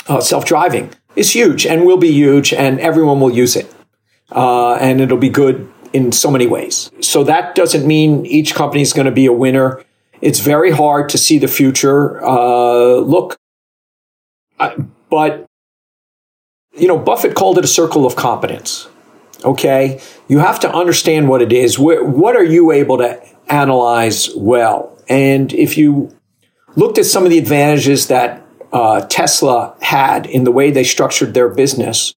uh, 0.08 0.20
self 0.20 0.44
driving 0.44 0.90
is 1.16 1.32
huge 1.32 1.66
and 1.66 1.84
will 1.84 1.96
be 1.96 2.12
huge, 2.12 2.52
and 2.52 2.80
everyone 2.80 3.20
will 3.20 3.30
use 3.32 3.56
it, 3.56 3.72
uh, 4.30 4.74
and 4.74 5.00
it'll 5.00 5.18
be 5.18 5.30
good 5.30 5.70
in 5.92 6.12
so 6.12 6.30
many 6.30 6.46
ways. 6.46 6.90
So 7.00 7.24
that 7.24 7.54
doesn't 7.54 7.86
mean 7.86 8.26
each 8.26 8.54
company 8.54 8.82
is 8.82 8.92
going 8.92 9.06
to 9.06 9.12
be 9.12 9.26
a 9.26 9.32
winner 9.32 9.82
It's 10.20 10.40
very 10.40 10.70
hard 10.70 11.08
to 11.10 11.18
see 11.18 11.38
the 11.38 11.48
future. 11.48 12.24
Uh, 12.24 12.96
look, 12.96 13.36
I, 14.58 14.76
but 15.10 15.46
you 16.76 16.88
know, 16.88 16.98
Buffett 16.98 17.34
called 17.34 17.58
it 17.58 17.64
a 17.64 17.68
circle 17.68 18.06
of 18.06 18.16
competence. 18.16 18.88
Okay, 19.44 20.00
you 20.26 20.38
have 20.38 20.58
to 20.60 20.72
understand 20.72 21.28
what 21.28 21.42
it 21.42 21.52
is. 21.52 21.78
What, 21.78 22.34
are 22.34 22.44
you 22.44 22.72
able 22.72 22.98
to 22.98 23.22
analyze 23.48 24.30
well? 24.34 24.98
And 25.08 25.52
if 25.52 25.78
you 25.78 26.12
looked 26.74 26.98
at 26.98 27.06
some 27.06 27.24
of 27.24 27.30
the 27.30 27.38
advantages 27.38 28.08
that 28.08 28.44
uh, 28.72 29.02
Tesla 29.02 29.76
had 29.80 30.26
in 30.26 30.42
the 30.42 30.50
way 30.50 30.72
they 30.72 30.82
structured 30.82 31.34
their 31.34 31.48
business, 31.48 32.14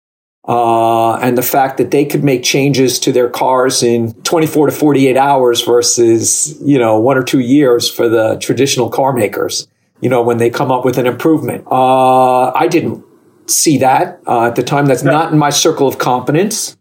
uh, 0.49 1.13
and 1.17 1.37
the 1.37 1.43
fact 1.43 1.77
that 1.77 1.91
they 1.91 2.03
could 2.03 2.23
make 2.23 2.41
changes 2.41 2.97
to 2.97 3.11
their 3.11 3.29
cars 3.29 3.83
in 3.83 4.13
24 4.23 4.65
to 4.65 4.71
48 4.71 5.15
hours 5.15 5.61
versus, 5.61 6.59
you 6.59 6.79
know, 6.79 6.99
one 6.99 7.19
or 7.19 7.23
two 7.23 7.39
years 7.39 7.87
for 7.87 8.09
the 8.09 8.35
traditional 8.41 8.89
car 8.89 9.13
makers, 9.13 9.67
you 10.01 10.09
know, 10.09 10.23
when 10.23 10.37
they 10.37 10.49
come 10.49 10.71
up 10.71 10.83
with 10.83 10.97
an 10.97 11.05
improvement. 11.05 11.67
Uh, 11.69 12.49
I 12.49 12.67
didn't 12.67 13.05
see 13.45 13.77
that 13.77 14.21
uh, 14.25 14.47
at 14.47 14.55
the 14.55 14.63
time. 14.63 14.87
That's 14.87 15.03
not 15.03 15.31
in 15.31 15.37
my 15.37 15.51
circle 15.51 15.87
of 15.87 15.99
competence. 15.99 16.75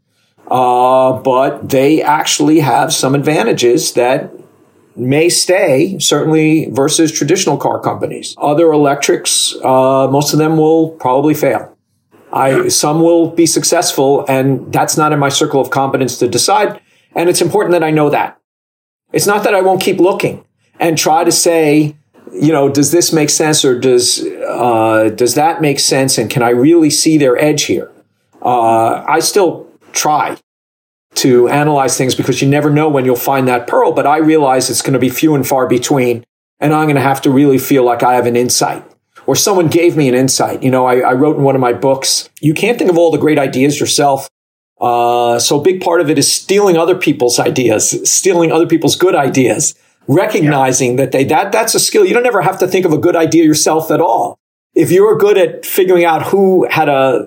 Uh, 0.51 1.21
but 1.21 1.69
they 1.69 2.01
actually 2.01 2.61
have 2.61 2.91
some 2.91 3.15
advantages 3.15 3.93
that 3.93 4.33
may 4.97 5.29
stay, 5.29 5.99
certainly 5.99 6.71
versus 6.71 7.13
traditional 7.13 7.59
car 7.59 7.81
companies. 7.81 8.35
Other 8.39 8.73
electrics, 8.73 9.55
uh, 9.63 10.09
most 10.11 10.33
of 10.33 10.39
them 10.39 10.57
will 10.57 10.89
probably 10.89 11.35
fail. 11.35 11.77
I, 12.39 12.69
some 12.69 13.03
will 13.03 13.31
be 13.31 13.47
successful 13.47 14.25
and 14.29 14.73
that's 14.73 14.97
not 14.97 15.13
in 15.13 15.19
my 15.19 15.29
circle 15.29 15.61
of 15.61 15.71
competence 15.71 16.19
to 16.19 16.29
decide. 16.29 16.81
And 17.15 17.29
it's 17.29 17.43
important 17.43 17.73
that 17.73 17.83
I 17.83 17.91
know 17.91 18.11
that. 18.11 18.41
It's 19.13 19.27
not 19.27 19.43
that 19.45 19.55
I 19.55 19.61
won't 19.61 19.81
keep 19.81 19.99
looking 19.99 20.45
and 20.79 20.97
try 20.97 21.25
to 21.25 21.33
say, 21.33 21.97
you 22.33 22.53
know, 22.53 22.69
does 22.69 22.93
this 22.93 23.13
make 23.13 23.31
sense 23.31 23.65
or 23.65 23.79
does, 23.79 24.25
uh, 24.25 25.11
does 25.15 25.35
that 25.35 25.61
make 25.61 25.81
sense? 25.81 26.17
And 26.17 26.31
can 26.31 26.43
I 26.43 26.51
really 26.51 26.91
see 26.91 27.19
their 27.19 27.37
edge 27.43 27.65
here? 27.65 27.91
Uh, 28.41 29.03
I 29.09 29.19
still 29.19 29.67
try 29.93 30.37
to 31.17 31.49
analyze 31.49 31.99
things 31.99 32.15
because 32.15 32.41
you 32.41 32.49
never 32.49 32.71
know 32.71 32.89
when 32.89 33.05
you'll 33.05 33.17
find 33.17 33.49
that 33.49 33.67
pearl, 33.67 33.93
but 33.93 34.07
I 34.07 34.19
realize 34.19 34.71
it's 34.71 34.83
going 34.83 34.93
to 34.93 35.01
be 35.01 35.09
few 35.09 35.35
and 35.35 35.45
far 35.45 35.67
between. 35.67 36.25
And 36.61 36.73
I'm 36.73 36.85
going 36.85 36.97
to 36.97 37.03
have 37.03 37.23
to 37.23 37.31
really 37.31 37.59
feel 37.59 37.85
like 37.85 38.03
I 38.03 38.15
have 38.15 38.27
an 38.27 38.37
insight 38.37 38.88
or 39.29 39.37
someone 39.37 39.69
gave 39.69 39.95
me 39.95 40.09
an 40.09 40.15
insight. 40.15 40.63
You 40.63 40.71
know, 40.71 40.87
I, 40.87 41.01
I 41.01 41.13
wrote 41.13 41.37
in 41.37 41.43
one 41.43 41.55
of 41.55 41.61
my 41.61 41.75
books, 41.75 42.31
you 42.41 42.55
can't 42.55 42.79
think 42.79 42.91
of 42.91 42.97
all 42.97 43.11
the 43.11 43.19
great 43.19 43.39
ideas 43.39 43.79
yourself. 43.79 44.27
Uh, 44.81 45.39
so 45.39 45.61
a 45.61 45.63
big 45.63 45.83
part 45.83 46.01
of 46.01 46.09
it 46.09 46.17
is 46.17 46.33
stealing 46.33 46.79
other 46.79 46.97
people's 46.97 47.39
ideas, 47.39 48.11
stealing 48.11 48.51
other 48.51 48.67
people's 48.67 48.97
good 48.97 49.15
ideas, 49.15 49.75
recognizing 50.07 50.93
yeah. 50.93 51.05
that 51.05 51.13
they, 51.13 51.25
that, 51.25 51.53
that's 51.53 51.75
a 51.75 51.81
skill. 51.81 52.07
You 52.07 52.15
don't 52.15 52.25
ever 52.25 52.41
have 52.41 52.59
to 52.61 52.67
think 52.67 52.87
of 52.87 52.95
a 52.95 52.97
good 52.97 53.17
idea 53.17 53.45
yourself 53.45 53.91
at 53.91 54.01
all. 54.01 54.39
If 54.75 54.91
you're 54.91 55.19
good 55.19 55.37
at 55.37 55.67
figuring 55.67 56.07
out 56.07 56.23
who 56.23 56.67
had 56.71 56.89
a, 56.89 57.27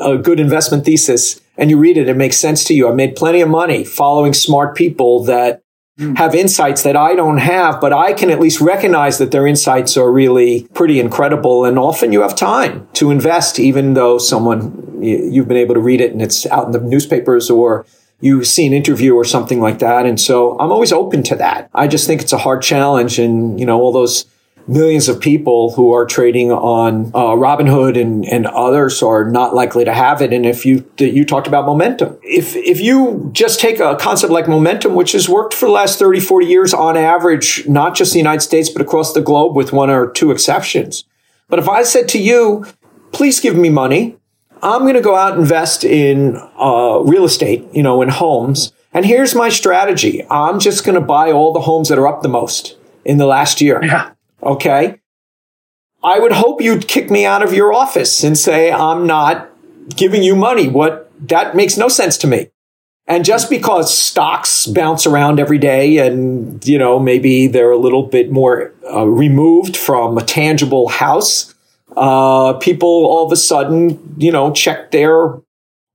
a 0.00 0.16
good 0.16 0.40
investment 0.40 0.86
thesis 0.86 1.38
and 1.58 1.68
you 1.68 1.76
read 1.76 1.98
it, 1.98 2.08
it 2.08 2.16
makes 2.16 2.38
sense 2.38 2.64
to 2.64 2.74
you. 2.74 2.88
I've 2.88 2.94
made 2.94 3.14
plenty 3.14 3.42
of 3.42 3.50
money 3.50 3.84
following 3.84 4.32
smart 4.32 4.74
people 4.74 5.24
that. 5.24 5.61
Hmm. 5.98 6.14
have 6.14 6.34
insights 6.34 6.84
that 6.84 6.96
I 6.96 7.14
don't 7.14 7.36
have, 7.36 7.78
but 7.78 7.92
I 7.92 8.14
can 8.14 8.30
at 8.30 8.40
least 8.40 8.62
recognize 8.62 9.18
that 9.18 9.30
their 9.30 9.46
insights 9.46 9.94
are 9.98 10.10
really 10.10 10.66
pretty 10.72 10.98
incredible. 10.98 11.66
And 11.66 11.78
often 11.78 12.12
you 12.12 12.22
have 12.22 12.34
time 12.34 12.88
to 12.94 13.10
invest, 13.10 13.58
even 13.58 13.92
though 13.92 14.16
someone, 14.16 15.02
you've 15.02 15.48
been 15.48 15.58
able 15.58 15.74
to 15.74 15.80
read 15.80 16.00
it 16.00 16.12
and 16.12 16.22
it's 16.22 16.46
out 16.46 16.64
in 16.64 16.72
the 16.72 16.80
newspapers 16.80 17.50
or 17.50 17.84
you 18.22 18.42
see 18.42 18.66
an 18.66 18.72
interview 18.72 19.14
or 19.14 19.24
something 19.24 19.60
like 19.60 19.80
that. 19.80 20.06
And 20.06 20.18
so 20.18 20.58
I'm 20.58 20.72
always 20.72 20.92
open 20.92 21.22
to 21.24 21.36
that. 21.36 21.68
I 21.74 21.88
just 21.88 22.06
think 22.06 22.22
it's 22.22 22.32
a 22.32 22.38
hard 22.38 22.62
challenge. 22.62 23.18
And, 23.18 23.60
you 23.60 23.66
know, 23.66 23.78
all 23.78 23.92
those 23.92 24.24
millions 24.68 25.08
of 25.08 25.20
people 25.20 25.72
who 25.72 25.92
are 25.92 26.06
trading 26.06 26.50
on 26.52 27.06
uh, 27.14 27.34
Robinhood 27.34 28.00
and, 28.00 28.24
and 28.26 28.46
others 28.46 29.02
are 29.02 29.28
not 29.28 29.54
likely 29.54 29.84
to 29.84 29.92
have 29.92 30.22
it. 30.22 30.32
And 30.32 30.46
if 30.46 30.64
you 30.64 30.88
you 30.98 31.24
talked 31.24 31.46
about 31.46 31.66
momentum, 31.66 32.18
if 32.22 32.54
if 32.56 32.80
you 32.80 33.30
just 33.32 33.60
take 33.60 33.80
a 33.80 33.96
concept 33.96 34.32
like 34.32 34.48
momentum, 34.48 34.94
which 34.94 35.12
has 35.12 35.28
worked 35.28 35.54
for 35.54 35.66
the 35.66 35.72
last 35.72 35.98
30, 35.98 36.20
40 36.20 36.46
years 36.46 36.74
on 36.74 36.96
average, 36.96 37.66
not 37.68 37.94
just 37.94 38.12
the 38.12 38.18
United 38.18 38.40
States, 38.40 38.70
but 38.70 38.82
across 38.82 39.12
the 39.12 39.22
globe 39.22 39.56
with 39.56 39.72
one 39.72 39.90
or 39.90 40.10
two 40.10 40.30
exceptions. 40.30 41.04
But 41.48 41.58
if 41.58 41.68
I 41.68 41.82
said 41.82 42.08
to 42.08 42.18
you, 42.18 42.66
please 43.12 43.40
give 43.40 43.56
me 43.56 43.68
money, 43.68 44.16
I'm 44.62 44.82
going 44.82 44.94
to 44.94 45.00
go 45.00 45.16
out 45.16 45.32
and 45.32 45.42
invest 45.42 45.84
in 45.84 46.36
uh, 46.58 47.00
real 47.04 47.24
estate, 47.24 47.66
you 47.72 47.82
know, 47.82 48.00
in 48.00 48.08
homes. 48.08 48.72
And 48.94 49.04
here's 49.04 49.34
my 49.34 49.48
strategy. 49.48 50.24
I'm 50.30 50.60
just 50.60 50.84
going 50.84 50.94
to 50.94 51.00
buy 51.00 51.32
all 51.32 51.52
the 51.52 51.60
homes 51.60 51.88
that 51.88 51.98
are 51.98 52.06
up 52.06 52.22
the 52.22 52.28
most 52.28 52.76
in 53.04 53.18
the 53.18 53.26
last 53.26 53.60
year. 53.60 53.82
Yeah. 53.82 54.12
Okay. 54.42 54.98
I 56.04 56.18
would 56.18 56.32
hope 56.32 56.60
you'd 56.60 56.88
kick 56.88 57.10
me 57.10 57.24
out 57.24 57.42
of 57.42 57.52
your 57.52 57.72
office 57.72 58.24
and 58.24 58.36
say, 58.36 58.72
I'm 58.72 59.06
not 59.06 59.50
giving 59.94 60.22
you 60.22 60.34
money. 60.34 60.68
What 60.68 61.10
that 61.28 61.54
makes 61.54 61.76
no 61.76 61.88
sense 61.88 62.18
to 62.18 62.26
me. 62.26 62.48
And 63.06 63.24
just 63.24 63.50
because 63.50 63.96
stocks 63.96 64.66
bounce 64.66 65.06
around 65.06 65.40
every 65.40 65.58
day 65.58 65.98
and, 65.98 66.66
you 66.66 66.78
know, 66.78 66.98
maybe 66.98 67.46
they're 67.46 67.72
a 67.72 67.78
little 67.78 68.04
bit 68.04 68.30
more 68.30 68.72
uh, 68.92 69.06
removed 69.06 69.76
from 69.76 70.18
a 70.18 70.22
tangible 70.22 70.88
house, 70.88 71.54
uh, 71.96 72.54
people 72.54 72.88
all 72.88 73.26
of 73.26 73.32
a 73.32 73.36
sudden, 73.36 74.14
you 74.18 74.30
know, 74.30 74.52
check 74.52 74.92
their 74.92 75.40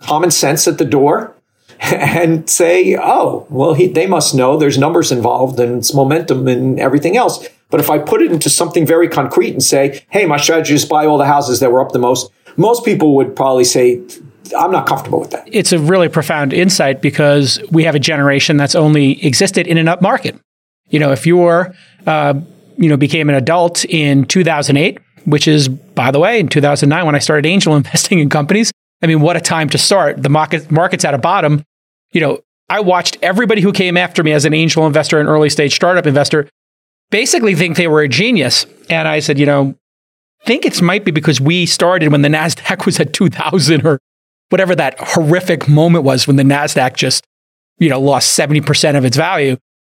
common 0.01 0.31
sense 0.31 0.67
at 0.67 0.77
the 0.77 0.85
door 0.85 1.36
and 1.91 2.49
say, 2.49 2.97
oh, 2.99 3.45
well, 3.49 3.73
he, 3.73 3.87
they 3.87 4.07
must 4.07 4.33
know 4.33 4.57
there's 4.57 4.77
numbers 4.77 5.11
involved 5.11 5.59
and 5.59 5.77
it's 5.77 5.93
momentum 5.93 6.47
and 6.47 6.79
everything 6.79 7.17
else. 7.17 7.47
But 7.69 7.79
if 7.79 7.89
I 7.89 7.99
put 7.99 8.21
it 8.21 8.31
into 8.31 8.49
something 8.49 8.85
very 8.85 9.09
concrete 9.09 9.51
and 9.51 9.61
say, 9.61 10.03
hey, 10.09 10.25
my 10.25 10.37
strategy 10.37 10.73
is 10.73 10.85
buy 10.85 11.05
all 11.05 11.17
the 11.17 11.25
houses 11.25 11.59
that 11.59 11.71
were 11.71 11.81
up 11.81 11.91
the 11.91 11.99
most, 11.99 12.31
most 12.55 12.85
people 12.85 13.15
would 13.15 13.35
probably 13.35 13.65
say, 13.65 14.01
I'm 14.57 14.71
not 14.71 14.87
comfortable 14.87 15.19
with 15.19 15.31
that. 15.31 15.47
It's 15.51 15.71
a 15.71 15.79
really 15.79 16.09
profound 16.09 16.53
insight 16.53 17.01
because 17.01 17.61
we 17.71 17.83
have 17.83 17.95
a 17.95 17.99
generation 17.99 18.57
that's 18.57 18.75
only 18.75 19.23
existed 19.25 19.67
in 19.67 19.77
an 19.77 19.87
up 19.87 20.01
market. 20.01 20.39
You 20.89 20.99
know, 20.99 21.11
if 21.11 21.25
you're, 21.27 21.75
uh, 22.05 22.35
you 22.77 22.89
know, 22.89 22.97
became 22.97 23.29
an 23.29 23.35
adult 23.35 23.83
in 23.85 24.25
2008, 24.25 24.99
which 25.25 25.47
is, 25.47 25.67
by 25.67 26.11
the 26.11 26.19
way, 26.19 26.39
in 26.39 26.47
2009 26.47 27.05
when 27.05 27.15
I 27.15 27.19
started 27.19 27.47
angel 27.47 27.75
investing 27.77 28.19
in 28.19 28.29
companies. 28.29 28.71
I 29.01 29.07
mean, 29.07 29.21
what 29.21 29.37
a 29.37 29.41
time 29.41 29.69
to 29.69 29.77
start. 29.77 30.21
The 30.21 30.29
market 30.29 30.71
market's 30.71 31.05
at 31.05 31.13
a 31.13 31.17
bottom. 31.17 31.63
You 32.11 32.21
know, 32.21 32.39
I 32.69 32.79
watched 32.79 33.17
everybody 33.21 33.61
who 33.61 33.71
came 33.71 33.97
after 33.97 34.23
me 34.23 34.33
as 34.33 34.45
an 34.45 34.53
angel 34.53 34.85
investor 34.85 35.19
and 35.19 35.29
early 35.29 35.49
stage 35.49 35.75
startup 35.75 36.05
investor 36.05 36.49
basically 37.09 37.55
think 37.55 37.77
they 37.77 37.87
were 37.87 38.01
a 38.01 38.07
genius. 38.07 38.65
And 38.89 39.07
I 39.07 39.19
said, 39.19 39.39
you 39.39 39.45
know, 39.45 39.75
think 40.45 40.65
it 40.65 40.81
might 40.81 41.05
be 41.05 41.11
because 41.11 41.39
we 41.39 41.65
started 41.65 42.11
when 42.11 42.21
the 42.21 42.29
NASDAQ 42.29 42.85
was 42.85 42.99
at 42.99 43.13
2000 43.13 43.85
or 43.85 43.99
whatever 44.49 44.75
that 44.75 44.95
horrific 44.99 45.67
moment 45.67 46.03
was 46.03 46.27
when 46.27 46.35
the 46.35 46.43
NASDAQ 46.43 46.95
just, 46.95 47.25
you 47.79 47.89
know, 47.89 47.99
lost 47.99 48.37
70% 48.37 48.97
of 48.97 49.05
its 49.05 49.17
value. 49.17 49.57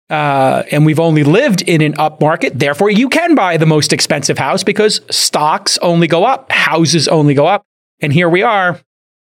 Uh, 0.09 0.63
and 0.71 0.87
we've 0.87 0.99
only 0.99 1.23
lived 1.23 1.61
in 1.61 1.81
an 1.81 1.93
up 1.99 2.19
market. 2.19 2.57
Therefore, 2.57 2.89
you 2.89 3.09
can 3.09 3.35
buy 3.35 3.57
the 3.57 3.67
most 3.67 3.93
expensive 3.93 4.39
house 4.39 4.63
because 4.63 5.01
stocks 5.11 5.77
only 5.83 6.07
go 6.07 6.23
up, 6.23 6.51
houses 6.51 7.07
only 7.07 7.35
go 7.35 7.45
up. 7.45 7.63
And 8.01 8.11
here 8.11 8.27
we 8.27 8.41
are. 8.41 8.79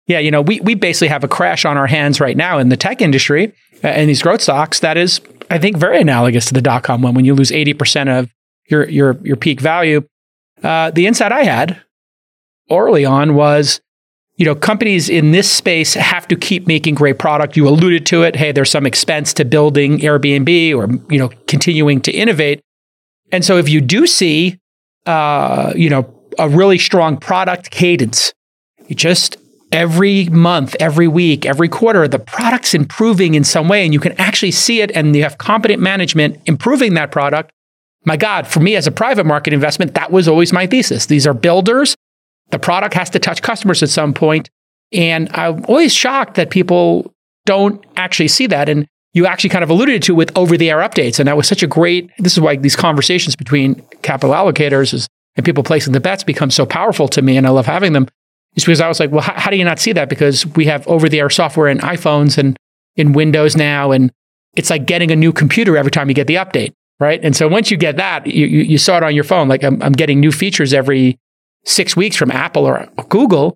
Yeah, 0.08 0.20
you 0.20 0.32
know, 0.32 0.42
we, 0.42 0.60
we 0.60 0.76
basically 0.76 1.08
have 1.08 1.24
a 1.24 1.30
crash 1.30 1.64
on 1.64 1.78
our 1.78 1.88
hands 1.88 2.20
right 2.20 2.36
now 2.36 2.58
in 2.58 2.70
the 2.70 2.78
tech 2.78 3.02
industry 3.02 3.54
uh, 3.84 3.88
and 3.88 4.10
these 4.10 4.22
growth 4.22 4.42
stocks 4.42 4.80
that 4.80 4.98
is 4.98 5.22
I 5.50 5.60
think 5.60 5.78
very 5.78 6.02
analogous 6.02 6.46
to 6.46 6.54
the 6.54 6.62
dot 6.62 6.84
com 6.84 7.02
one 7.02 7.14
when 7.14 7.26
you 7.26 7.36
lose 7.36 7.52
80% 7.52 8.20
of 8.20 8.34
your 8.70 8.90
your 8.90 9.20
your 9.24 9.36
peak 9.36 9.60
value. 9.62 10.08
Uh, 10.62 10.92
the 10.92 11.08
insight 11.08 11.32
I 11.32 11.44
had 11.44 11.82
early 12.72 13.06
on 13.06 13.36
was, 13.36 13.82
you 14.38 14.46
know, 14.46 14.56
companies 14.56 15.10
in 15.10 15.32
this 15.32 15.52
space 15.52 15.94
have 15.94 16.28
to 16.30 16.36
keep 16.36 16.66
making 16.66 16.96
great 16.96 17.20
product. 17.20 17.58
You 17.58 17.68
alluded 17.68 18.06
to 18.08 18.24
it. 18.24 18.36
Hey, 18.36 18.52
there's 18.52 18.72
some 18.72 18.86
expense 18.86 19.34
to 19.36 19.46
building 19.46 20.00
Airbnb 20.00 20.76
or 20.76 21.14
you 21.14 21.20
know 21.20 21.30
continuing 21.48 22.02
to 22.02 22.12
innovate. 22.12 22.62
And 23.32 23.44
so 23.44 23.58
if 23.58 23.68
you 23.68 23.82
do 23.82 24.08
see, 24.08 24.60
uh, 25.06 25.74
you 25.76 25.90
know, 25.90 26.14
a 26.40 26.48
really 26.48 26.78
strong 26.78 27.18
product 27.18 27.72
cadence, 27.72 28.32
you 28.88 28.96
just 28.96 29.38
every 29.74 30.26
month, 30.26 30.76
every 30.80 31.08
week, 31.08 31.46
every 31.46 31.68
quarter, 31.68 32.08
the 32.08 32.20
product's 32.20 32.74
improving 32.76 33.34
in 33.34 33.44
some 33.44 33.68
way 33.68 33.84
and 33.84 33.92
you 33.92 34.00
can 34.00 34.14
actually 34.14 34.52
see 34.52 34.82
it 34.82 34.92
and 34.92 35.16
you 35.16 35.24
have 35.24 35.40
competent 35.40 35.82
management 35.82 36.40
improving 36.46 36.94
that 36.94 37.12
product. 37.12 37.52
My 38.06 38.16
God, 38.16 38.48
for 38.48 38.60
me 38.60 38.76
as 38.76 38.86
a 38.86 38.92
private 38.92 39.26
market 39.26 39.52
investment, 39.52 39.96
that 39.96 40.12
was 40.12 40.28
always 40.28 40.54
my 40.54 40.68
thesis. 40.68 41.08
These 41.08 41.26
are 41.26 41.34
builders. 41.34 41.96
The 42.52 42.60
product 42.60 42.94
has 42.94 43.10
to 43.12 43.20
touch 43.20 43.42
customers 43.42 43.82
at 43.82 43.90
some 43.90 44.14
point. 44.14 44.50
And 44.92 45.28
I'm 45.34 45.66
always 45.66 45.94
shocked 45.94 46.36
that 46.36 46.52
people 46.52 47.12
don't 47.46 47.84
actually 47.98 48.28
see 48.28 48.46
that. 48.48 48.70
And 48.70 48.86
you 49.14 49.26
actually 49.26 49.50
kind 49.50 49.64
of 49.64 49.72
alluded 49.72 50.04
to 50.04 50.14
with 50.14 50.38
over 50.38 50.56
the 50.56 50.70
air 50.70 50.80
updates. 50.80 51.20
And 51.20 51.28
that 51.28 51.38
was 51.38 51.48
such 51.48 51.64
a 51.64 51.68
great, 51.68 52.12
this 52.20 52.34
is 52.34 52.40
why 52.40 52.58
these 52.58 52.76
conversations 52.76 53.36
between 53.36 53.82
capital 54.04 54.36
allocators 54.36 54.94
is, 54.94 55.08
and 55.36 55.44
people 55.44 55.64
placing 55.64 55.94
the 55.94 56.00
bets 56.00 56.24
become 56.24 56.52
so 56.52 56.64
powerful 56.64 57.08
to 57.08 57.24
me. 57.24 57.38
And 57.38 57.48
I 57.48 57.50
love 57.50 57.66
having 57.66 57.94
them 57.94 58.08
is 58.56 58.64
because 58.64 58.82
I 58.82 58.88
was 58.88 59.00
like, 59.00 59.12
well, 59.12 59.22
how, 59.22 59.34
how 59.34 59.52
do 59.52 59.58
you 59.58 59.66
not 59.66 59.80
see 59.80 59.94
that? 59.94 60.10
Because 60.10 60.46
we 60.46 60.66
have 60.66 60.88
over 60.88 61.10
the 61.10 61.20
air 61.20 61.30
software 61.30 61.68
in 61.68 61.80
iPhones 61.80 62.38
and 62.38 62.58
in 62.96 63.14
Windows 63.14 63.56
now. 63.56 63.92
And 63.92 64.12
it's 64.56 64.70
like 64.70 64.86
getting 64.86 65.12
a 65.12 65.16
new 65.16 65.34
computer 65.34 65.78
every 65.78 65.92
time 65.92 66.10
you 66.10 66.16
get 66.16 66.28
the 66.28 66.36
update, 66.36 66.74
right? 67.00 67.24
And 67.24 67.36
so 67.36 67.48
once 67.48 67.72
you 67.72 67.78
get 67.78 67.98
that, 67.98 68.28
you, 68.28 68.46
you, 68.46 68.62
you 68.64 68.78
saw 68.78 68.98
it 68.98 69.04
on 69.04 69.16
your 69.16 69.24
phone. 69.24 69.48
Like 69.48 69.64
I'm, 69.64 69.82
I'm 69.82 69.94
getting 69.94 70.20
new 70.20 70.32
features 70.32 70.74
every 70.74 71.18
six 71.66 71.96
weeks 71.96 72.16
from 72.16 72.32
Apple 72.32 72.66
or 72.66 72.88
Google. 73.10 73.56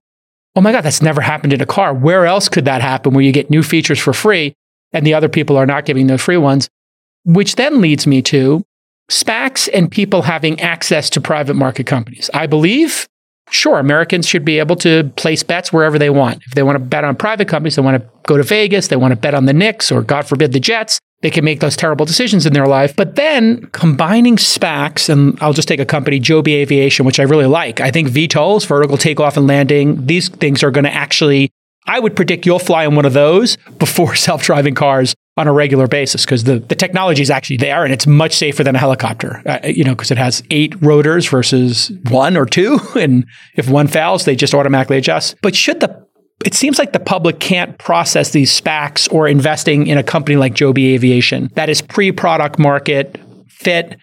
Oh 0.56 0.62
my 0.62 0.72
God, 0.72 0.82
that's 0.82 1.02
never 1.02 1.22
happened 1.22 1.54
in 1.54 1.62
a 1.62 1.68
car. 1.68 1.94
Where 1.94 2.26
else 2.26 2.50
could 2.50 2.66
that 2.66 2.82
happen 2.82 3.14
where 3.14 3.24
you 3.24 3.32
get 3.32 3.52
new 3.52 3.62
features 3.62 4.00
for 4.00 4.14
free 4.14 4.56
and 4.92 5.06
the 5.06 5.14
other 5.14 5.30
people 5.30 5.56
are 5.58 5.68
not 5.68 5.86
giving 5.86 6.08
the 6.08 6.18
free 6.18 6.38
ones? 6.38 6.70
Which 7.26 7.56
then 7.56 7.82
leads 7.82 8.08
me 8.08 8.22
to 8.24 8.64
SPACs 9.12 9.70
and 9.74 9.92
people 9.92 10.24
having 10.24 10.60
access 10.60 11.10
to 11.12 11.22
private 11.22 11.54
market 11.54 11.86
companies. 11.86 12.30
I 12.34 12.48
believe, 12.48 13.08
sure, 13.50 13.80
Americans 13.80 14.28
should 14.28 14.46
be 14.46 14.60
able 14.60 14.76
to 14.78 15.12
place 15.16 15.44
bets 15.44 15.72
wherever 15.72 15.98
they 15.98 16.10
want. 16.10 16.42
If 16.46 16.56
they 16.56 16.64
want 16.64 16.76
to 16.76 16.84
bet 16.84 17.04
on 17.04 17.16
private 17.16 17.48
companies, 17.48 17.76
they 17.76 17.82
want 17.82 18.02
to 18.02 18.10
go 18.24 18.38
to 18.38 18.44
Vegas, 18.44 18.88
they 18.88 18.96
want 18.96 19.12
to 19.12 19.16
bet 19.16 19.34
on 19.34 19.46
the 19.46 19.54
Knicks 19.54 19.92
or, 19.92 20.02
God 20.02 20.28
forbid, 20.28 20.54
the 20.54 20.60
Jets, 20.60 21.00
they 21.22 21.32
can 21.32 21.44
make 21.44 21.62
those 21.62 21.76
terrible 21.76 22.06
decisions 22.06 22.46
in 22.46 22.54
their 22.54 22.68
life. 22.68 22.96
But 22.96 23.16
then 23.16 23.68
combining 23.72 24.38
SPACs, 24.38 25.10
and 25.10 25.38
I'll 25.42 25.54
just 25.54 25.68
take 25.68 25.80
a 25.80 25.86
company, 25.86 26.20
Joby 26.20 26.56
Aviation, 26.56 27.06
which 27.06 27.20
I 27.20 27.24
really 27.24 27.48
like. 27.48 27.82
I 27.82 27.90
think 27.90 28.10
VTOLs, 28.10 28.68
vertical 28.68 28.98
takeoff 28.98 29.38
and 29.38 29.48
landing, 29.48 30.06
these 30.06 30.30
things 30.30 30.62
are 30.64 30.72
going 30.72 30.84
to 30.84 30.94
actually, 30.94 31.50
I 31.88 32.00
would 32.00 32.16
predict 32.16 32.46
you'll 32.46 32.60
fly 32.60 32.86
on 32.86 32.96
one 32.96 33.06
of 33.06 33.14
those 33.14 33.58
before 33.80 34.16
self 34.28 34.44
driving 34.44 34.76
cars 34.76 35.16
on 35.38 35.48
a 35.48 35.54
regular 35.54 35.88
basis 35.88 36.26
because 36.26 36.44
the, 36.44 36.60
the 36.60 36.76
technology 36.76 37.22
is 37.22 37.30
actually 37.30 37.58
there 37.58 37.84
and 37.84 37.94
it's 37.94 38.08
much 38.08 38.34
safer 38.34 38.64
than 38.64 38.76
a 38.76 38.80
helicopter, 38.80 39.42
uh, 39.46 39.60
you 39.64 39.84
know, 39.84 39.92
because 39.92 40.12
it 40.12 40.18
has 40.18 40.44
eight 40.50 40.76
rotors 40.82 41.28
versus 41.30 41.92
one 42.10 42.36
or 42.36 42.46
two. 42.46 42.80
And 42.98 43.28
if 43.56 43.70
one 43.70 43.88
fails, 43.88 44.26
they 44.26 44.36
just 44.36 44.56
automatically 44.56 44.98
adjust. 44.98 45.36
But 45.42 45.56
should 45.56 45.80
the 45.80 46.08
it 46.46 46.54
seems 46.54 46.80
like 46.80 46.94
the 46.94 47.00
public 47.00 47.40
can't 47.40 47.78
process 47.78 48.32
these 48.32 48.60
SPACs 48.60 49.12
or 49.12 49.28
investing 49.28 49.88
in 49.88 49.98
a 49.98 50.04
company 50.04 50.36
like 50.36 50.54
Joby 50.54 50.94
Aviation 50.94 51.52
that 51.56 51.70
is 51.70 51.82
pre-product 51.82 52.60
market 52.60 53.20
fit, 53.48 53.98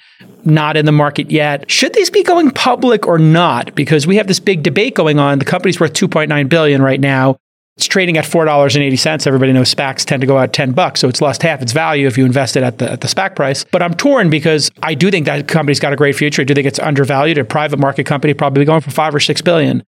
not 0.44 0.76
in 0.76 0.84
the 0.84 0.92
market 0.92 1.30
yet. 1.30 1.70
Should 1.70 1.94
these 1.94 2.10
be 2.10 2.22
going 2.22 2.50
public 2.50 3.06
or 3.06 3.18
not? 3.18 3.74
Because 3.74 4.06
we 4.06 4.16
have 4.16 4.26
this 4.26 4.40
big 4.40 4.62
debate 4.62 4.94
going 4.94 5.18
on. 5.18 5.38
The 5.38 5.44
company's 5.44 5.78
worth 5.78 5.92
2.9 5.92 6.48
billion 6.48 6.82
right 6.82 7.00
now. 7.00 7.38
It's 7.76 7.86
trading 7.86 8.16
at 8.16 8.24
four 8.24 8.44
dollars 8.44 8.76
and 8.76 8.84
eighty 8.84 8.96
cents. 8.96 9.26
Everybody 9.26 9.52
knows 9.52 9.74
SPACs 9.74 10.04
tend 10.04 10.20
to 10.20 10.26
go 10.26 10.38
out 10.38 10.52
ten 10.52 10.72
bucks, 10.72 11.00
so 11.00 11.08
it's 11.08 11.20
lost 11.20 11.42
half 11.42 11.60
its 11.60 11.72
value 11.72 12.06
if 12.06 12.16
you 12.16 12.24
invest 12.24 12.56
it 12.56 12.62
at 12.62 12.78
the 12.78 12.92
at 12.92 13.00
the 13.00 13.08
SPAC 13.08 13.34
price. 13.34 13.64
But 13.64 13.82
I'm 13.82 13.94
torn 13.94 14.30
because 14.30 14.70
I 14.82 14.94
do 14.94 15.10
think 15.10 15.26
that 15.26 15.48
company's 15.48 15.80
got 15.80 15.92
a 15.92 15.96
great 15.96 16.14
future. 16.14 16.42
I 16.42 16.44
do 16.44 16.54
think 16.54 16.68
it's 16.68 16.78
undervalued. 16.78 17.36
A 17.38 17.44
private 17.44 17.80
market 17.80 18.04
company 18.04 18.32
probably 18.32 18.64
going 18.64 18.80
for 18.80 18.92
five 18.92 19.12
or 19.14 19.20
six 19.20 19.42
billion. 19.42 19.82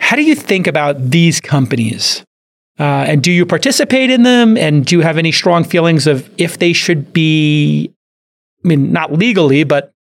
How 0.00 0.16
do 0.16 0.22
you 0.22 0.34
think 0.34 0.66
about 0.66 1.10
these 1.10 1.40
companies? 1.40 2.24
Uh, 2.78 3.04
and 3.08 3.22
do 3.22 3.32
you 3.32 3.44
participate 3.44 4.10
in 4.10 4.22
them? 4.22 4.56
And 4.56 4.84
do 4.86 4.96
you 4.96 5.02
have 5.02 5.18
any 5.18 5.32
strong 5.32 5.64
feelings 5.64 6.06
of 6.06 6.30
if 6.38 6.58
they 6.58 6.72
should 6.72 7.12
be, 7.12 7.92
I 8.64 8.68
mean, 8.68 8.92
not 8.92 9.12
legally, 9.12 9.64
but 9.64 9.92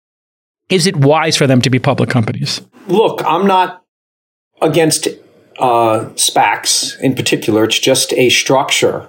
is 0.69 0.87
it 0.87 0.97
wise 0.97 1.37
for 1.37 1.47
them 1.47 1.63
to 1.63 1.71
be 1.71 1.79
public 1.79 2.11
companies? 2.11 2.61
Look, 2.87 3.23
I'm 3.25 3.47
not 3.47 3.83
against 4.61 5.09
uh, 5.59 6.11
SPACs 6.15 6.99
in 7.01 7.15
particular. 7.15 7.65
It's 7.65 7.79
just 7.79 8.13
a 8.15 8.29
structure 8.31 9.09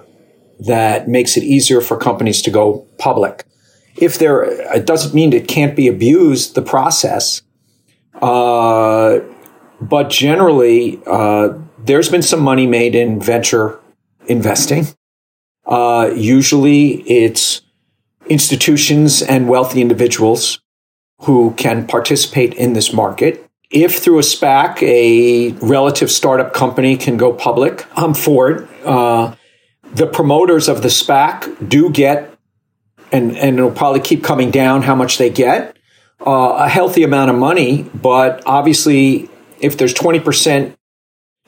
that 0.60 1.08
makes 1.08 1.36
it 1.36 1.44
easier 1.44 1.80
for 1.80 1.96
companies 1.96 2.42
to 2.42 2.50
go 2.50 2.86
public. 2.98 3.44
If 3.96 4.18
there, 4.18 4.44
it 4.74 4.86
doesn't 4.86 5.14
mean 5.14 5.32
it 5.32 5.48
can't 5.48 5.76
be 5.76 5.88
abused, 5.88 6.54
the 6.54 6.62
process. 6.62 7.42
Uh, 8.20 9.20
but 9.80 10.10
generally, 10.10 11.00
uh, 11.06 11.54
there's 11.78 12.08
been 12.08 12.22
some 12.22 12.40
money 12.40 12.66
made 12.66 12.94
in 12.94 13.20
venture 13.20 13.78
investing. 14.26 14.86
Uh, 15.66 16.10
usually, 16.14 17.02
it's 17.02 17.62
institutions 18.26 19.22
and 19.22 19.48
wealthy 19.48 19.80
individuals 19.80 20.60
who 21.22 21.52
can 21.56 21.86
participate 21.86 22.54
in 22.54 22.72
this 22.72 22.92
market. 22.92 23.47
If 23.70 23.98
through 23.98 24.18
a 24.18 24.22
SPAC, 24.22 24.82
a 24.82 25.52
relative 25.64 26.10
startup 26.10 26.54
company 26.54 26.96
can 26.96 27.18
go 27.18 27.32
public, 27.34 27.86
I'm 27.96 28.14
for 28.14 28.50
it. 28.50 28.68
Uh, 28.84 29.34
the 29.92 30.06
promoters 30.06 30.68
of 30.68 30.82
the 30.82 30.88
SPAC 30.88 31.68
do 31.68 31.90
get, 31.90 32.32
and, 33.12 33.36
and 33.36 33.58
it'll 33.58 33.70
probably 33.70 34.00
keep 34.00 34.24
coming 34.24 34.50
down 34.50 34.82
how 34.82 34.94
much 34.94 35.18
they 35.18 35.28
get, 35.28 35.76
uh, 36.26 36.56
a 36.58 36.68
healthy 36.68 37.02
amount 37.02 37.30
of 37.30 37.36
money, 37.36 37.82
but 37.94 38.42
obviously 38.46 39.28
if 39.60 39.76
there's 39.76 39.94
20% 39.94 40.74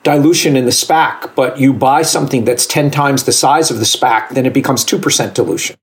dilution 0.03 0.55
in 0.55 0.65
the 0.65 0.71
SPAC, 0.71 1.33
but 1.35 1.59
you 1.59 1.73
buy 1.73 2.01
something 2.03 2.45
that's 2.45 2.65
10 2.65 2.91
times 2.91 3.23
the 3.23 3.31
size 3.31 3.71
of 3.71 3.77
the 3.77 3.85
SPAC, 3.85 4.29
then 4.29 4.45
it 4.45 4.53
becomes 4.53 4.85
2% 4.85 5.33
dilution. 5.33 5.75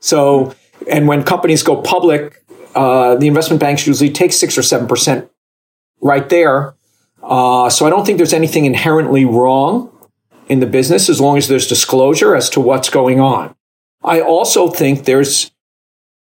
So, 0.00 0.54
and 0.90 1.08
when 1.08 1.22
companies 1.22 1.62
go 1.62 1.80
public, 1.80 2.44
uh, 2.74 3.14
the 3.16 3.26
investment 3.26 3.60
banks 3.60 3.86
usually 3.86 4.10
take 4.10 4.32
six 4.32 4.56
or 4.58 4.60
7% 4.60 5.28
right 6.06 6.28
there. 6.28 6.74
Uh, 7.22 7.68
so 7.68 7.86
I 7.86 7.90
don't 7.90 8.06
think 8.06 8.18
there's 8.18 8.32
anything 8.32 8.64
inherently 8.64 9.24
wrong 9.24 9.92
in 10.48 10.60
the 10.60 10.66
business 10.66 11.08
as 11.08 11.20
long 11.20 11.36
as 11.36 11.48
there's 11.48 11.66
disclosure 11.66 12.34
as 12.34 12.48
to 12.50 12.60
what's 12.60 12.88
going 12.88 13.20
on. 13.20 13.54
I 14.04 14.20
also 14.20 14.68
think 14.68 15.04
there's 15.04 15.50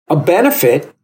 a 0.08 0.16
benefit 0.16 0.94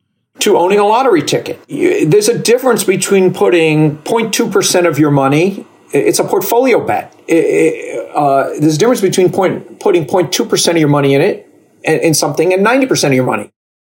to 0.40 0.56
owning 0.56 0.78
a 0.78 0.84
lottery 0.84 1.22
ticket. 1.22 1.58
There's 1.68 2.28
a 2.28 2.38
difference 2.38 2.84
between 2.84 3.32
putting 3.32 3.98
0.2% 3.98 4.86
of 4.86 4.98
your 4.98 5.10
money, 5.10 5.66
it's 5.92 6.18
a 6.18 6.24
portfolio 6.24 6.84
bet. 6.84 7.14
Uh, 7.24 8.50
there's 8.60 8.76
a 8.76 8.78
difference 8.78 9.00
between 9.00 9.30
point, 9.30 9.80
putting 9.80 10.06
0.2% 10.06 10.70
of 10.70 10.76
your 10.76 10.88
money 10.88 11.14
in 11.14 11.20
it, 11.20 11.48
in 11.82 12.14
something, 12.14 12.52
and 12.52 12.64
90% 12.64 13.08
of 13.08 13.14
your 13.14 13.24
money. 13.24 13.50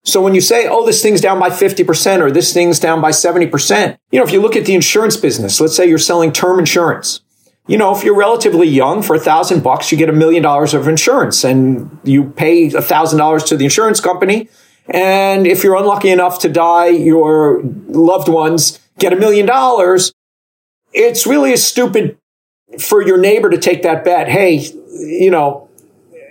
So 0.08 0.22
when 0.22 0.34
you 0.34 0.40
say, 0.40 0.66
oh, 0.66 0.86
this 0.86 1.02
thing's 1.02 1.20
down 1.20 1.38
by 1.38 1.50
50% 1.50 2.20
or 2.20 2.30
this 2.30 2.54
thing's 2.54 2.80
down 2.80 3.00
by 3.00 3.10
70%, 3.10 3.98
you 4.10 4.18
know, 4.18 4.24
if 4.24 4.32
you 4.32 4.40
look 4.40 4.56
at 4.56 4.64
the 4.64 4.74
insurance 4.74 5.16
business, 5.16 5.60
let's 5.60 5.76
say 5.76 5.86
you're 5.86 5.98
selling 5.98 6.32
term 6.32 6.58
insurance. 6.58 7.20
You 7.66 7.76
know, 7.76 7.94
if 7.94 8.02
you're 8.02 8.16
relatively 8.16 8.66
young, 8.66 9.02
for 9.02 9.14
a 9.14 9.20
thousand 9.20 9.62
bucks, 9.62 9.92
you 9.92 9.98
get 9.98 10.08
a 10.08 10.12
million 10.12 10.42
dollars 10.42 10.72
of 10.72 10.88
insurance 10.88 11.44
and 11.44 11.98
you 12.02 12.30
pay 12.30 12.72
a 12.72 12.80
thousand 12.80 13.18
dollars 13.18 13.44
to 13.44 13.56
the 13.58 13.64
insurance 13.64 14.00
company 14.00 14.48
and 14.88 15.46
if 15.46 15.62
you're 15.62 15.76
unlucky 15.76 16.08
enough 16.08 16.38
to 16.40 16.48
die, 16.48 16.88
your 16.88 17.60
loved 17.88 18.28
ones 18.28 18.78
get 18.98 19.12
a 19.12 19.16
million 19.16 19.44
dollars. 19.44 20.12
It's 20.92 21.26
really 21.26 21.56
stupid 21.56 22.16
for 22.78 23.06
your 23.06 23.18
neighbor 23.18 23.50
to 23.50 23.58
take 23.58 23.82
that 23.82 24.04
bet. 24.04 24.28
Hey, 24.28 24.66
you 24.90 25.30
know, 25.30 25.67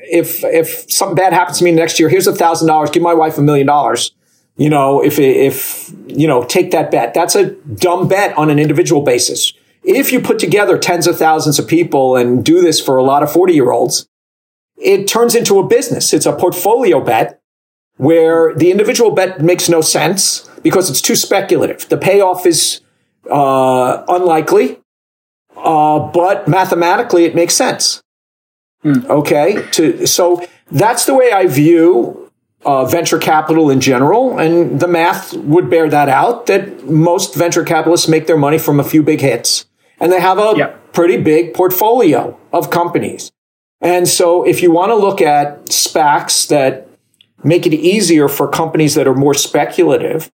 if, 0.10 0.44
if 0.44 0.92
something 0.92 1.16
bad 1.16 1.34
happens 1.34 1.60
to 1.60 1.64
me 1.64 1.72
next 1.72 2.00
year, 2.00 2.10
here's 2.10 2.28
a 2.28 2.36
thousand 2.36 2.68
dollars. 2.68 2.90
Give 2.90 3.04
my 3.04 3.14
wife 3.14 3.38
a 3.38 3.42
million 3.42 3.68
dollars. 3.68 4.12
You 4.56 4.70
know, 4.70 5.04
if, 5.04 5.20
if, 5.20 5.92
you 6.08 6.28
know, 6.28 6.44
take 6.44 6.72
that 6.72 6.90
bet. 6.90 7.14
That's 7.14 7.36
a 7.36 7.52
dumb 7.52 8.08
bet 8.08 8.36
on 8.38 8.50
an 8.50 8.58
individual 8.58 9.04
basis. 9.04 9.54
If 9.84 10.12
you 10.12 10.20
put 10.20 10.40
together 10.40 10.78
tens 10.78 11.06
of 11.08 11.18
thousands 11.18 11.60
of 11.60 11.68
people 11.68 12.16
and 12.16 12.44
do 12.44 12.62
this 12.62 12.82
for 12.82 12.98
a 12.98 13.04
lot 13.04 13.24
of 13.24 13.32
40 13.32 13.54
year 13.54 13.72
olds, 13.72 14.08
it 14.78 15.08
turns 15.08 15.36
into 15.36 15.60
a 15.60 15.68
business. 15.68 16.14
It's 16.14 16.26
a 16.26 16.34
portfolio 16.34 17.02
bet 17.02 17.40
where 17.98 18.54
the 18.56 18.72
individual 18.72 19.12
bet 19.12 19.42
makes 19.42 19.70
no 19.70 19.82
sense 19.82 20.50
because 20.64 20.90
it's 20.90 21.02
too 21.02 21.16
speculative. 21.16 21.90
The 21.90 21.98
payoff 21.98 22.46
is 22.46 22.82
uh, 23.30 24.04
unlikely, 24.08 24.80
uh, 25.56 26.00
but 26.00 26.48
mathematically 26.48 27.26
it 27.26 27.36
makes 27.36 27.56
sense. 27.56 28.02
Hmm. 28.84 29.06
Okay, 29.10 29.68
to 29.72 30.06
so 30.06 30.46
that's 30.72 31.06
the 31.06 31.16
way 31.16 31.32
I 31.32 31.48
view 31.48 32.32
uh, 32.66 32.86
venture 32.86 33.18
capital 33.18 33.70
in 33.70 33.82
general, 33.82 34.38
and 34.40 34.80
the 34.80 34.88
math 34.88 35.34
would 35.34 35.70
bear 35.70 35.90
that 35.90 36.10
out. 36.10 36.46
That 36.46 36.86
most 36.86 37.36
venture 37.36 37.64
capitalists 37.64 38.08
make 38.08 38.28
their 38.28 38.38
money 38.38 38.58
from 38.58 38.80
a 38.80 38.84
few 38.84 39.04
big 39.04 39.22
hits, 39.22 39.66
and 40.00 40.12
they 40.12 40.20
have 40.20 40.38
a 40.38 40.54
yep. 40.56 40.94
pretty 40.94 41.18
big 41.18 41.54
portfolio 41.54 42.38
of 42.54 42.70
companies. 42.70 43.32
And 43.82 44.08
so, 44.08 44.44
if 44.44 44.62
you 44.62 44.72
want 44.72 44.90
to 44.92 44.96
look 44.96 45.22
at 45.22 45.66
SPACs 45.68 46.48
that 46.50 46.88
make 47.44 47.66
it 47.66 47.74
easier 47.74 48.28
for 48.28 48.48
companies 48.48 48.96
that 48.96 49.08
are 49.08 49.14
more 49.14 49.34
speculative 49.34 50.32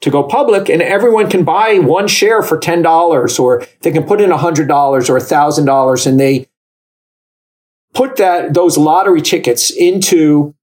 to 0.00 0.10
go 0.10 0.22
public 0.22 0.68
and 0.68 0.80
everyone 0.80 1.28
can 1.28 1.44
buy 1.44 1.78
one 1.78 2.08
share 2.08 2.42
for 2.42 2.58
$10 2.58 3.40
or 3.40 3.66
they 3.80 3.90
can 3.90 4.04
put 4.04 4.20
in 4.20 4.30
$100 4.30 4.68
or 4.68 5.18
$1,000 5.18 6.06
and 6.06 6.20
they 6.20 6.46
put 7.98 8.14
that, 8.14 8.54
those 8.54 8.78
lottery 8.78 9.20
tickets 9.20 9.70
into 9.72 10.54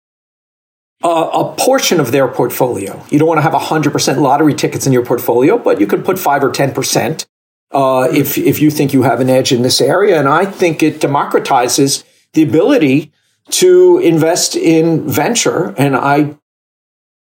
a, 1.03 1.09
a, 1.09 1.55
portion 1.57 1.99
of 1.99 2.13
their 2.13 2.29
portfolio. 2.29 3.05
You 3.09 3.19
don't 3.19 3.27
want 3.27 3.39
to 3.39 3.41
have 3.41 3.51
100% 3.51 4.17
lottery 4.21 4.53
tickets 4.53 4.87
in 4.87 4.93
your 4.93 5.05
portfolio, 5.05 5.57
but 5.57 5.81
you 5.81 5.85
could 5.85 6.05
put 6.05 6.17
5 6.17 6.45
or 6.45 6.49
10% 6.49 7.25
uh, 7.71 8.07
if, 8.13 8.37
if 8.37 8.61
you 8.61 8.71
think 8.71 8.93
you 8.93 9.03
have 9.03 9.19
an 9.19 9.29
edge 9.29 9.51
in 9.51 9.63
this 9.63 9.81
area. 9.81 10.17
And 10.17 10.29
I 10.29 10.45
think 10.45 10.81
it 10.81 11.01
democratizes 11.01 12.05
the 12.31 12.41
ability 12.41 13.11
to 13.49 13.99
invest 13.99 14.55
in 14.55 15.05
venture. 15.05 15.75
And 15.77 15.97
I, 15.97 16.37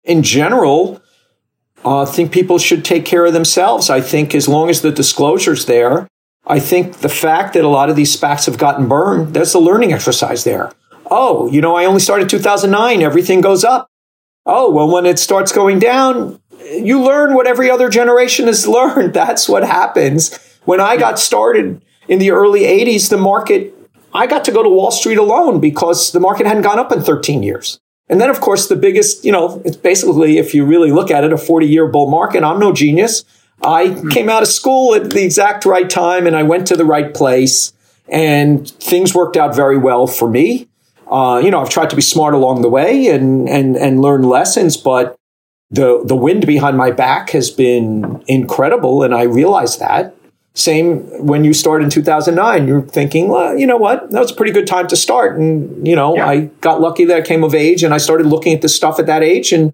in 0.02 0.24
general, 0.24 1.00
uh, 1.84 2.04
think 2.04 2.32
people 2.32 2.58
should 2.58 2.84
take 2.84 3.04
care 3.04 3.26
of 3.26 3.32
themselves. 3.32 3.88
I 3.88 4.00
think 4.00 4.34
as 4.34 4.48
long 4.48 4.70
as 4.70 4.82
the 4.82 4.90
disclosure's 4.90 5.66
there, 5.66 6.08
I 6.46 6.58
think 6.58 6.98
the 6.98 7.08
fact 7.08 7.54
that 7.54 7.64
a 7.64 7.68
lot 7.68 7.90
of 7.90 7.96
these 7.96 8.16
SPACs 8.16 8.46
have 8.46 8.58
gotten 8.58 8.88
burned, 8.88 9.34
there's 9.34 9.54
a 9.54 9.58
learning 9.58 9.92
exercise 9.92 10.44
there. 10.44 10.72
Oh, 11.10 11.50
you 11.50 11.60
know, 11.60 11.76
I 11.76 11.84
only 11.84 12.00
started 12.00 12.28
2009. 12.28 13.02
Everything 13.02 13.40
goes 13.40 13.64
up. 13.64 13.88
Oh, 14.46 14.70
well, 14.70 14.90
when 14.90 15.06
it 15.06 15.18
starts 15.18 15.52
going 15.52 15.78
down, 15.78 16.40
you 16.70 17.02
learn 17.02 17.34
what 17.34 17.46
every 17.46 17.70
other 17.70 17.88
generation 17.88 18.46
has 18.46 18.66
learned. 18.78 19.14
That's 19.14 19.48
what 19.48 19.64
happens. 19.64 20.38
When 20.64 20.80
I 20.80 20.96
got 20.96 21.18
started 21.18 21.82
in 22.08 22.18
the 22.18 22.30
early 22.30 22.62
80s, 22.62 23.10
the 23.10 23.18
market, 23.18 23.74
I 24.14 24.26
got 24.26 24.44
to 24.46 24.52
go 24.52 24.62
to 24.62 24.68
Wall 24.68 24.90
Street 24.90 25.18
alone 25.18 25.60
because 25.60 26.12
the 26.12 26.20
market 26.20 26.46
hadn't 26.46 26.62
gone 26.62 26.78
up 26.78 26.92
in 26.92 27.02
13 27.02 27.42
years. 27.42 27.80
And 28.08 28.20
then, 28.20 28.28
of 28.28 28.40
course, 28.40 28.66
the 28.66 28.76
biggest, 28.76 29.24
you 29.24 29.30
know, 29.30 29.62
it's 29.64 29.76
basically, 29.76 30.38
if 30.38 30.52
you 30.52 30.64
really 30.64 30.90
look 30.90 31.12
at 31.12 31.22
it, 31.22 31.32
a 31.32 31.38
40 31.38 31.66
year 31.66 31.86
bull 31.86 32.10
market. 32.10 32.42
I'm 32.42 32.58
no 32.58 32.72
genius. 32.72 33.24
I 33.62 34.02
came 34.10 34.28
out 34.28 34.42
of 34.42 34.48
school 34.48 34.94
at 34.94 35.10
the 35.10 35.22
exact 35.22 35.64
right 35.64 35.88
time 35.88 36.26
and 36.26 36.36
I 36.36 36.42
went 36.42 36.66
to 36.68 36.76
the 36.76 36.84
right 36.84 37.12
place 37.12 37.72
and 38.08 38.68
things 38.68 39.14
worked 39.14 39.36
out 39.36 39.54
very 39.54 39.78
well 39.78 40.06
for 40.06 40.28
me. 40.28 40.68
Uh, 41.10 41.40
you 41.42 41.50
know, 41.50 41.60
I've 41.60 41.70
tried 41.70 41.90
to 41.90 41.96
be 41.96 42.02
smart 42.02 42.34
along 42.34 42.62
the 42.62 42.68
way 42.68 43.08
and, 43.08 43.48
and, 43.48 43.76
and 43.76 44.00
learn 44.00 44.22
lessons, 44.22 44.76
but 44.76 45.16
the, 45.70 46.02
the 46.04 46.16
wind 46.16 46.46
behind 46.46 46.76
my 46.76 46.90
back 46.90 47.30
has 47.30 47.50
been 47.50 48.22
incredible. 48.26 49.02
And 49.02 49.14
I 49.14 49.22
realize 49.22 49.78
that. 49.78 50.14
Same 50.54 51.04
when 51.24 51.44
you 51.44 51.54
start 51.54 51.80
in 51.80 51.90
2009, 51.90 52.66
you're 52.66 52.82
thinking, 52.82 53.28
well, 53.28 53.56
you 53.56 53.66
know 53.66 53.76
what? 53.76 54.10
That 54.10 54.18
was 54.18 54.32
a 54.32 54.34
pretty 54.34 54.50
good 54.50 54.66
time 54.66 54.88
to 54.88 54.96
start. 54.96 55.38
And, 55.38 55.86
you 55.86 55.94
know, 55.94 56.16
yeah. 56.16 56.28
I 56.28 56.40
got 56.60 56.80
lucky 56.80 57.04
that 57.04 57.16
I 57.16 57.22
came 57.22 57.44
of 57.44 57.54
age 57.54 57.84
and 57.84 57.94
I 57.94 57.98
started 57.98 58.26
looking 58.26 58.52
at 58.52 58.60
this 58.60 58.74
stuff 58.74 58.98
at 58.98 59.06
that 59.06 59.22
age 59.22 59.52
and, 59.52 59.72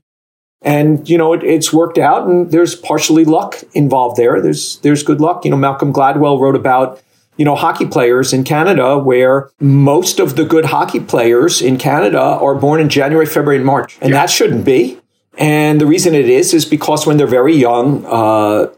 and, 0.63 1.09
you 1.09 1.19
know, 1.19 1.33
it, 1.33 1.45
it's 1.45 1.73
worked 1.73 1.99
out 1.99 2.27
and 2.27 2.51
there's 2.51 2.75
partially 2.75 3.25
luck 3.25 3.63
involved 3.75 4.17
there. 4.17 4.41
There's, 4.41 4.79
there's 4.81 5.03
good 5.03 5.21
luck. 5.21 5.45
You 5.45 5.51
know, 5.51 5.57
Malcolm 5.57 5.93
Gladwell 5.93 6.41
wrote 6.41 6.57
about, 6.57 7.03
you 7.37 7.45
know, 7.45 7.55
hockey 7.55 7.87
players 7.87 8.33
in 8.33 8.45
Canada 8.45 8.99
where 8.99 9.51
most 9.61 10.19
of 10.19 10.37
the 10.37 10.45
good 10.45 10.67
hockey 10.67 11.01
players 11.01 11.61
in 11.61 11.77
Canada 11.77 12.21
are 12.21 12.55
born 12.55 12.81
in 12.81 12.89
January, 12.89 13.27
February, 13.27 13.57
and 13.57 13.67
March. 13.67 13.99
And 14.01 14.11
yeah. 14.11 14.21
that 14.21 14.31
shouldn't 14.31 14.65
be. 14.65 14.99
And 15.39 15.81
the 15.81 15.87
reason 15.87 16.15
it 16.15 16.29
is, 16.31 16.55
is 16.55 16.65
because 16.65 17.07
when 17.07 17.19
they're 17.19 17.27
very 17.27 17.55
young, 17.55 18.07
uh, 18.07 18.73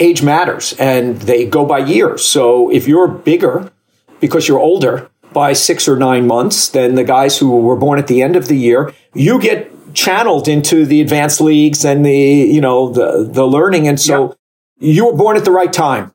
age 0.00 0.22
matters 0.22 0.74
and 0.78 1.20
they 1.22 1.44
go 1.44 1.64
by 1.64 1.78
years. 1.78 2.24
So 2.24 2.70
if 2.70 2.86
you're 2.86 3.08
bigger 3.08 3.72
because 4.20 4.48
you're 4.48 4.60
older 4.60 5.10
by 5.32 5.52
six 5.52 5.88
or 5.88 5.96
nine 5.96 6.26
months 6.26 6.68
than 6.68 6.94
the 6.94 7.04
guys 7.04 7.38
who 7.38 7.58
were 7.60 7.76
born 7.76 7.98
at 7.98 8.06
the 8.06 8.22
end 8.22 8.36
of 8.36 8.48
the 8.48 8.56
year, 8.56 8.94
you 9.14 9.40
get 9.40 9.72
channeled 9.94 10.48
into 10.48 10.84
the 10.84 11.00
advanced 11.00 11.40
leagues 11.40 11.84
and 11.84 12.04
the, 12.04 12.12
you 12.12 12.60
know, 12.60 12.90
the, 12.90 13.28
the 13.30 13.46
learning. 13.46 13.88
And 13.88 14.00
so 14.00 14.36
you 14.78 15.06
were 15.06 15.16
born 15.16 15.36
at 15.36 15.44
the 15.44 15.50
right 15.50 15.72
time. 15.72 16.12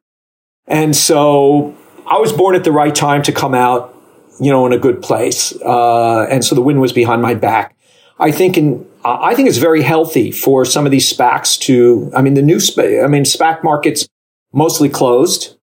And 0.68 0.96
so 0.96 1.76
I 2.08 2.20
was 2.20 2.32
born 2.32 2.56
at 2.56 2.64
the 2.64 2.72
right 2.72 2.94
time 2.94 3.22
to 3.24 3.32
come 3.32 3.54
out, 3.54 3.96
you 4.40 4.52
know, 4.52 4.66
in 4.66 4.74
a 4.74 4.78
good 4.78 5.02
place. 5.02 5.54
Uh, 5.62 6.24
and 6.30 6.44
so 6.44 6.56
the 6.56 6.62
wind 6.62 6.82
was 6.82 6.94
behind 6.94 7.22
my 7.22 7.34
back. 7.34 7.76
I 8.20 8.32
think 8.32 8.58
in 8.58 8.86
I 9.06 9.36
think 9.36 9.50
it's 9.50 9.58
very 9.58 9.82
healthy 9.82 10.32
for 10.32 10.64
some 10.64 10.86
of 10.86 10.92
these 10.92 11.12
SPACs 11.12 11.60
to, 11.62 12.10
I 12.16 12.22
mean, 12.22 12.36
the 12.36 12.42
new, 12.42 12.60
I 12.78 13.08
mean, 13.08 13.24
SPAC 13.24 13.64
market's 13.64 14.08
mostly 14.54 14.88
closed, 14.88 15.58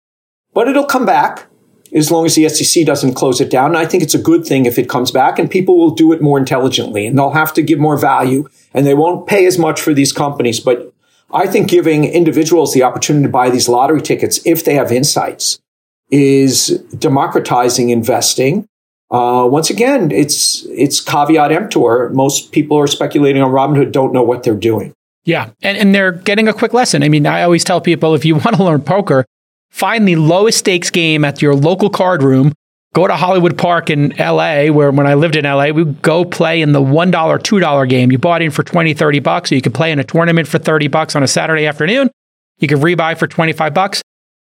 but 0.54 0.68
it'll 0.68 0.86
come 0.86 1.06
back 1.06 1.49
as 1.94 2.12
long 2.12 2.26
as 2.26 2.36
the 2.36 2.48
SEC 2.50 2.86
doesn't 2.86 3.14
close 3.14 3.42
it 3.42 3.50
down. 3.50 3.72
And 3.72 3.78
I 3.78 3.86
think 3.86 4.04
it's 4.04 4.14
a 4.14 4.22
good 4.22 4.46
thing 4.46 4.66
if 4.66 4.78
it 4.78 4.90
comes 4.90 5.12
back 5.12 5.40
and 5.40 5.50
people 5.50 5.78
will 5.78 5.92
do 5.92 6.12
it 6.12 6.22
more 6.22 6.38
intelligently 6.38 7.06
and 7.06 7.18
they'll 7.18 7.32
have 7.32 7.54
to 7.54 7.62
give 7.62 7.80
more 7.80 7.98
value 7.98 8.48
and 8.74 8.86
they 8.86 8.94
won't 8.94 9.28
pay 9.28 9.46
as 9.46 9.58
much 9.58 9.82
for 9.82 9.94
these 9.94 10.12
companies. 10.12 10.60
But 10.60 10.94
I 11.34 11.48
think 11.48 11.70
giving 11.70 12.06
individuals 12.06 12.74
the 12.74 12.84
opportunity 12.84 13.26
to 13.26 13.32
buy 13.32 13.50
these 13.50 13.70
lottery 13.70 14.02
tickets 14.02 14.40
if 14.46 14.66
they 14.66 14.76
have 14.76 14.92
insights 14.92 15.60
is 16.12 16.68
democratizing 16.98 17.90
investing 17.90 18.68
uh, 19.12 19.48
once 19.50 19.70
again, 19.70 20.12
it's 20.12 20.66
it's 20.70 21.02
caveat 21.02 21.52
emptor. 21.52 22.10
Most 22.10 22.52
people 22.52 22.78
are 22.78 22.88
speculating 22.88 23.42
on 23.42 23.52
Robinhood 23.52 23.92
don't 23.92 24.14
know 24.14 24.22
what 24.22 24.44
they're 24.44 24.54
doing. 24.54 24.94
Yeah, 25.24 25.50
and 25.64 25.78
and 25.78 25.96
they're 25.96 26.12
getting 26.12 26.48
a 26.48 26.54
quick 26.54 26.74
lesson. 26.74 27.02
I 27.02 27.10
mean, 27.10 27.26
I 27.26 27.42
always 27.42 27.64
tell 27.64 27.82
people 27.82 28.14
if 28.14 28.24
you 28.24 28.36
want 28.46 28.56
to 28.56 28.64
learn 28.64 28.82
poker, 28.82 29.26
find 29.70 30.08
the 30.08 30.16
lowest 30.16 30.60
stakes 30.60 30.90
game 30.90 31.26
at 31.26 31.42
your 31.42 31.56
local 31.56 31.90
card 31.90 32.24
room. 32.24 32.54
Go 32.96 33.08
to 33.08 33.16
Hollywood 33.16 33.58
Park 33.58 33.90
in 33.90 34.10
LA, 34.18 34.68
where 34.68 34.92
when 34.92 35.06
I 35.06 35.14
lived 35.14 35.36
in 35.36 35.46
LA, 35.46 35.68
we 35.70 35.86
go 35.86 36.26
play 36.26 36.62
in 36.62 36.72
the 36.72 36.82
$1, 36.82 37.12
$2 37.12 37.90
game. 37.90 38.12
You 38.12 38.18
bought 38.18 38.42
in 38.42 38.50
for 38.50 38.64
20, 38.64 38.96
30 38.96 39.20
bucks, 39.20 39.50
so 39.50 39.56
you 39.56 39.62
could 39.62 39.76
play 39.76 39.92
in 39.92 40.00
a 40.00 40.04
tournament 40.04 40.48
for 40.48 40.58
30 40.58 40.88
bucks 40.88 41.16
on 41.16 41.22
a 41.22 41.28
Saturday 41.28 41.68
afternoon. 41.68 42.10
You 42.58 42.68
could 42.68 42.80
rebuy 42.80 43.18
for 43.18 43.28
25 43.28 43.74
bucks 43.74 44.02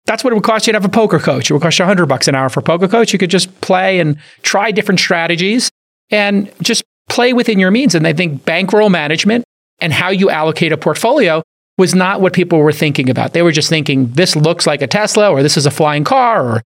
that's 0.09 0.23
what 0.23 0.33
it 0.33 0.35
would 0.35 0.43
cost 0.43 0.65
you 0.65 0.73
to 0.73 0.77
have 0.77 0.85
a 0.85 0.89
poker 0.89 1.19
coach. 1.19 1.51
It 1.51 1.53
would 1.53 1.61
cost 1.61 1.77
you 1.77 1.83
100 1.83 2.07
bucks 2.07 2.27
an 2.27 2.33
hour 2.33 2.49
for 2.49 2.63
poker 2.63 2.87
coach. 2.87 3.13
You 3.13 3.19
could 3.19 3.29
just 3.29 3.61
play 3.61 3.99
and 3.99 4.17
try 4.41 4.71
different 4.71 4.99
strategies 4.99 5.69
and 6.09 6.51
just 6.63 6.83
play 7.09 7.31
within 7.31 7.59
your 7.59 7.69
means. 7.69 7.93
And 7.93 8.07
I 8.07 8.13
think 8.13 8.43
bankroll 8.43 8.89
management 8.89 9.43
and 9.79 9.93
how 9.93 10.09
you 10.09 10.31
allocate 10.31 10.71
a 10.71 10.77
portfolio 10.77 11.43
was 11.79 11.95
not 11.95 12.21
what 12.21 12.33
people 12.33 12.59
were 12.59 12.71
thinking 12.71 13.09
about. 13.09 13.33
They 13.33 13.41
were 13.41 13.51
just 13.51 13.69
thinking 13.69 14.11
this 14.11 14.35
looks 14.35 14.67
like 14.67 14.83
a 14.83 14.87
Tesla 14.87 15.31
or 15.31 15.41
this 15.41 15.57
is 15.57 15.65
a 15.65 15.71
flying 15.71 16.03
car 16.03 16.45
or 16.45 16.63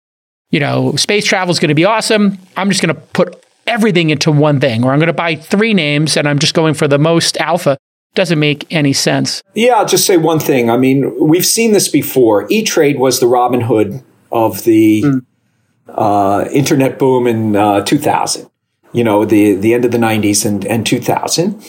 you 0.51 0.59
know, 0.59 0.97
space 0.97 1.24
travel 1.24 1.53
is 1.53 1.59
going 1.59 1.69
to 1.69 1.74
be 1.74 1.85
awesome. 1.85 2.39
I'm 2.57 2.70
just 2.70 2.82
going 2.82 2.95
to 2.95 3.01
put 3.01 3.45
everything 3.66 4.11
into 4.11 4.32
one 4.32 4.61
thing 4.61 4.85
or 4.85 4.93
I'm 4.93 4.99
going 4.99 5.07
to 5.07 5.12
buy 5.12 5.37
three 5.37 5.74
names 5.74 6.16
and 6.16 6.28
I'm 6.28 6.39
just 6.39 6.55
going 6.55 6.74
for 6.74 6.89
the 6.89 6.99
most 6.99 7.37
alpha 7.39 7.78
doesn't 8.15 8.41
make 8.41 8.66
any 8.73 8.93
sense. 8.93 9.43
Yeah, 9.55 9.74
I'll 9.74 9.87
just 9.87 10.07
say 10.07 10.16
one 10.16 10.41
thing. 10.41 10.69
I 10.69 10.77
mean, 10.77 11.16
we've 11.20 11.47
seen 11.47 11.73
this 11.73 11.89
before. 11.89 12.47
E 12.51 12.65
Trade 12.65 12.99
was 12.99 13.20
the 13.20 13.27
Robinhood 13.27 14.03
of 14.32 14.65
the 14.65 15.03
mm. 15.03 15.27
uh, 15.89 16.49
internet 16.51 16.99
boom 16.99 17.28
in 17.28 17.55
uh, 17.55 17.85
2000. 17.85 18.51
You 18.93 19.05
know, 19.05 19.24
the 19.24 19.55
the 19.55 19.73
end 19.73 19.85
of 19.85 19.93
the 19.93 19.99
90s 19.99 20.45
and, 20.45 20.66
and 20.66 20.85
2000. 20.85 21.62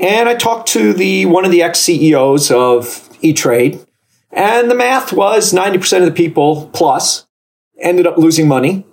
And 0.00 0.28
I 0.28 0.34
talked 0.34 0.68
to 0.70 0.92
the 0.92 1.26
one 1.26 1.44
of 1.44 1.50
the 1.50 1.62
ex 1.62 1.80
CEOs 1.80 2.50
of 2.50 3.08
E 3.20 3.32
Trade, 3.32 3.84
and 4.30 4.70
the 4.70 4.74
math 4.74 5.12
was 5.12 5.52
90% 5.52 5.98
of 5.98 6.04
the 6.04 6.12
people 6.12 6.70
plus 6.72 7.26
ended 7.80 8.06
up 8.06 8.16
losing 8.16 8.48
money. 8.48 8.84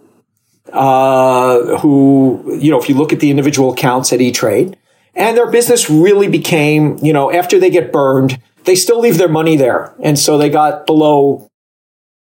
Uh, 0.73 1.77
who, 1.77 2.57
you 2.59 2.71
know, 2.71 2.81
if 2.81 2.89
you 2.89 2.95
look 2.95 3.13
at 3.13 3.19
the 3.19 3.29
individual 3.29 3.71
accounts 3.71 4.11
at 4.11 4.19
E 4.19 4.31
Trade, 4.31 4.75
and 5.13 5.37
their 5.37 5.49
business 5.49 5.89
really 5.89 6.27
became, 6.27 6.97
you 7.01 7.13
know, 7.13 7.31
after 7.31 7.59
they 7.59 7.69
get 7.69 7.91
burned, 7.91 8.41
they 8.65 8.75
still 8.75 8.99
leave 8.99 9.17
their 9.17 9.29
money 9.29 9.55
there. 9.55 9.93
And 10.01 10.19
so 10.19 10.37
they 10.37 10.49
got 10.49 10.85
below 10.85 11.49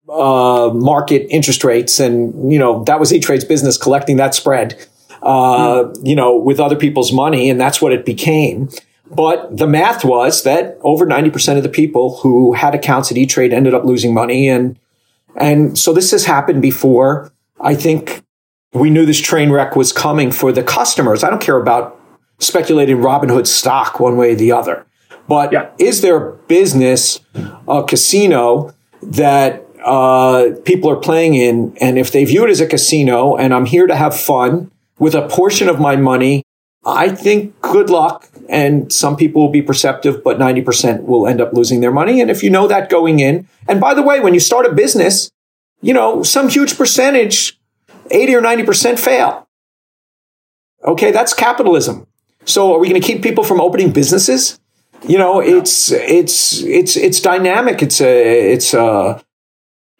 uh, 0.09 0.71
market 0.73 1.25
interest 1.29 1.63
rates. 1.63 1.99
And, 1.99 2.51
you 2.51 2.59
know, 2.59 2.83
that 2.83 2.99
was 2.99 3.11
E-Trade's 3.11 3.45
business 3.45 3.77
collecting 3.77 4.17
that 4.17 4.35
spread, 4.35 4.85
uh, 5.23 5.85
mm. 5.85 6.07
you 6.07 6.15
know, 6.15 6.35
with 6.35 6.59
other 6.59 6.75
people's 6.75 7.11
money. 7.11 7.49
And 7.49 7.59
that's 7.59 7.81
what 7.81 7.93
it 7.93 8.05
became. 8.05 8.69
But 9.09 9.57
the 9.57 9.67
math 9.67 10.03
was 10.03 10.43
that 10.43 10.77
over 10.81 11.05
90% 11.05 11.57
of 11.57 11.63
the 11.63 11.69
people 11.69 12.17
who 12.17 12.53
had 12.53 12.75
accounts 12.75 13.11
at 13.11 13.17
E-Trade 13.17 13.53
ended 13.53 13.73
up 13.73 13.83
losing 13.83 14.13
money. 14.13 14.49
And, 14.49 14.77
and 15.35 15.77
so 15.77 15.93
this 15.93 16.11
has 16.11 16.25
happened 16.25 16.61
before. 16.61 17.31
I 17.61 17.75
think 17.75 18.23
we 18.73 18.89
knew 18.89 19.05
this 19.05 19.21
train 19.21 19.51
wreck 19.51 19.75
was 19.75 19.93
coming 19.93 20.31
for 20.31 20.51
the 20.51 20.63
customers. 20.63 21.23
I 21.23 21.29
don't 21.29 21.41
care 21.41 21.57
about 21.57 21.99
speculating 22.39 22.97
Robinhood 22.97 23.47
stock 23.47 23.99
one 23.99 24.17
way 24.17 24.31
or 24.31 24.35
the 24.35 24.51
other. 24.51 24.85
But 25.27 25.51
yeah. 25.53 25.69
is 25.77 26.01
there 26.01 26.17
a 26.17 26.33
business, 26.47 27.19
a 27.67 27.83
casino 27.83 28.73
that 29.01 29.65
uh, 29.85 30.49
people 30.65 30.89
are 30.89 30.97
playing 30.97 31.35
in? 31.35 31.77
And 31.79 31.97
if 31.97 32.11
they 32.11 32.25
view 32.25 32.43
it 32.45 32.49
as 32.49 32.59
a 32.59 32.67
casino 32.67 33.35
and 33.35 33.53
I'm 33.53 33.65
here 33.65 33.87
to 33.87 33.95
have 33.95 34.19
fun 34.19 34.71
with 34.99 35.15
a 35.15 35.27
portion 35.27 35.69
of 35.69 35.79
my 35.79 35.95
money, 35.95 36.43
I 36.85 37.09
think 37.09 37.59
good 37.61 37.89
luck. 37.89 38.29
And 38.49 38.91
some 38.91 39.15
people 39.15 39.41
will 39.41 39.51
be 39.51 39.61
perceptive, 39.61 40.23
but 40.23 40.37
90% 40.37 41.03
will 41.03 41.27
end 41.27 41.41
up 41.41 41.53
losing 41.53 41.79
their 41.79 41.91
money. 41.91 42.21
And 42.21 42.29
if 42.29 42.43
you 42.43 42.49
know 42.49 42.67
that 42.67 42.89
going 42.89 43.19
in, 43.19 43.47
and 43.67 43.79
by 43.79 43.93
the 43.93 44.01
way, 44.01 44.19
when 44.19 44.33
you 44.33 44.39
start 44.39 44.65
a 44.65 44.73
business, 44.73 45.31
you 45.81 45.93
know, 45.93 46.23
some 46.23 46.49
huge 46.49 46.77
percentage, 46.77 47.59
80 48.11 48.35
or 48.35 48.41
90% 48.41 48.99
fail. 48.99 49.47
Okay, 50.83 51.11
that's 51.11 51.33
capitalism. 51.33 52.07
So 52.45 52.73
are 52.73 52.79
we 52.79 52.89
going 52.89 53.01
to 53.01 53.05
keep 53.05 53.21
people 53.21 53.43
from 53.43 53.61
opening 53.61 53.91
businesses? 53.91 54.59
You 55.07 55.17
know, 55.17 55.41
it's 55.41 55.91
it's 55.91 56.61
it's 56.63 56.95
it's 56.95 57.19
dynamic. 57.19 57.81
It's 57.81 57.99
a 57.99 58.53
it's 58.53 58.73
a 58.73 59.21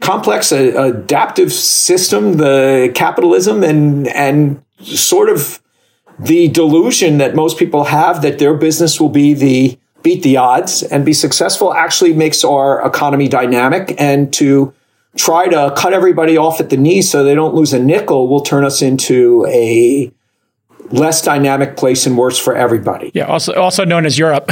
complex, 0.02 0.52
adaptive 0.52 1.52
system. 1.52 2.38
The 2.38 2.92
capitalism 2.96 3.64
and 3.64 4.08
and 4.08 4.63
sort 4.80 5.30
of 5.30 5.62
the 6.20 6.48
delusion 6.48 7.18
that 7.18 7.36
most 7.36 7.58
people 7.58 7.86
have 7.86 8.22
that 8.22 8.40
their 8.40 8.54
business 8.54 9.00
will 9.00 9.10
be 9.10 9.34
the 9.34 9.78
beat 10.04 10.22
the 10.22 10.38
odds 10.38 10.84
and 10.84 11.06
be 11.06 11.14
successful 11.14 11.74
actually 11.74 12.14
makes 12.14 12.44
our 12.44 12.86
economy 12.86 13.28
dynamic 13.28 13.96
and 14.00 14.34
to 14.34 14.74
try 15.16 15.48
to 15.48 15.74
cut 15.78 15.94
everybody 15.94 16.38
off 16.38 16.60
at 16.60 16.70
the 16.70 16.78
knees 16.78 17.10
so 17.10 17.24
they 17.24 17.36
don't 17.36 17.56
lose 17.56 17.74
a 17.74 17.80
nickel 17.80 18.28
will 18.28 18.42
turn 18.42 18.66
us 18.66 18.82
into 18.82 19.46
a 19.48 20.12
less 20.92 21.22
dynamic 21.22 21.78
place 21.78 22.06
and 22.06 22.18
worse 22.18 22.38
for 22.38 22.56
everybody. 22.56 23.12
Yeah, 23.14 23.26
also 23.26 23.54
also 23.54 23.86
known 23.86 24.06
as 24.06 24.18
Europe. 24.18 24.50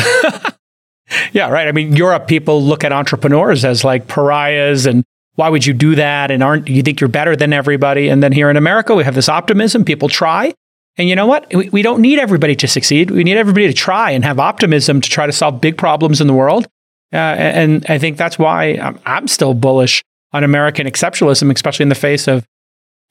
yeah, 1.34 1.50
right. 1.50 1.68
I 1.68 1.72
mean, 1.72 1.96
Europe 1.96 2.28
people 2.28 2.64
look 2.64 2.84
at 2.84 2.92
entrepreneurs 2.92 3.66
as 3.66 3.84
like 3.84 4.08
pariahs 4.08 4.86
and 4.86 5.04
why 5.36 5.50
would 5.50 5.66
you 5.66 5.74
do 5.74 5.96
that 5.96 6.32
and 6.32 6.44
aren't 6.44 6.68
you 6.68 6.82
think 6.82 7.00
you're 7.00 7.08
better 7.08 7.36
than 7.36 7.54
everybody? 7.54 8.10
And 8.10 8.22
then 8.22 8.32
here 8.32 8.50
in 8.50 8.58
America, 8.58 8.96
we 8.96 9.04
have 9.04 9.16
this 9.16 9.30
optimism, 9.30 9.86
people 9.86 10.10
try. 10.10 10.54
And 10.98 11.08
you 11.08 11.16
know 11.16 11.26
what? 11.26 11.54
We, 11.54 11.70
we 11.70 11.82
don't 11.82 12.02
need 12.02 12.20
everybody 12.20 12.56
to 12.58 12.68
succeed. 12.68 13.12
We 13.12 13.24
need 13.24 13.38
everybody 13.38 13.68
to 13.68 13.74
try 13.74 14.12
and 14.12 14.26
have 14.26 14.40
optimism 14.40 15.00
to 15.02 15.10
try 15.10 15.26
to 15.26 15.32
solve 15.32 15.62
big 15.62 15.78
problems 15.78 16.20
in 16.20 16.28
the 16.28 16.34
world. 16.34 16.68
Uh, 17.14 17.18
and 17.18 17.86
I 17.90 17.98
think 17.98 18.18
that's 18.18 18.38
why 18.38 18.74
I'm, 18.74 19.00
I'm 19.06 19.28
still 19.28 19.54
bullish 19.54 20.04
on 20.34 20.44
American 20.44 20.88
exceptionalism, 20.88 21.54
especially 21.54 21.84
in 21.84 21.90
the 21.90 21.96
face 21.96 22.28
of, 22.28 22.46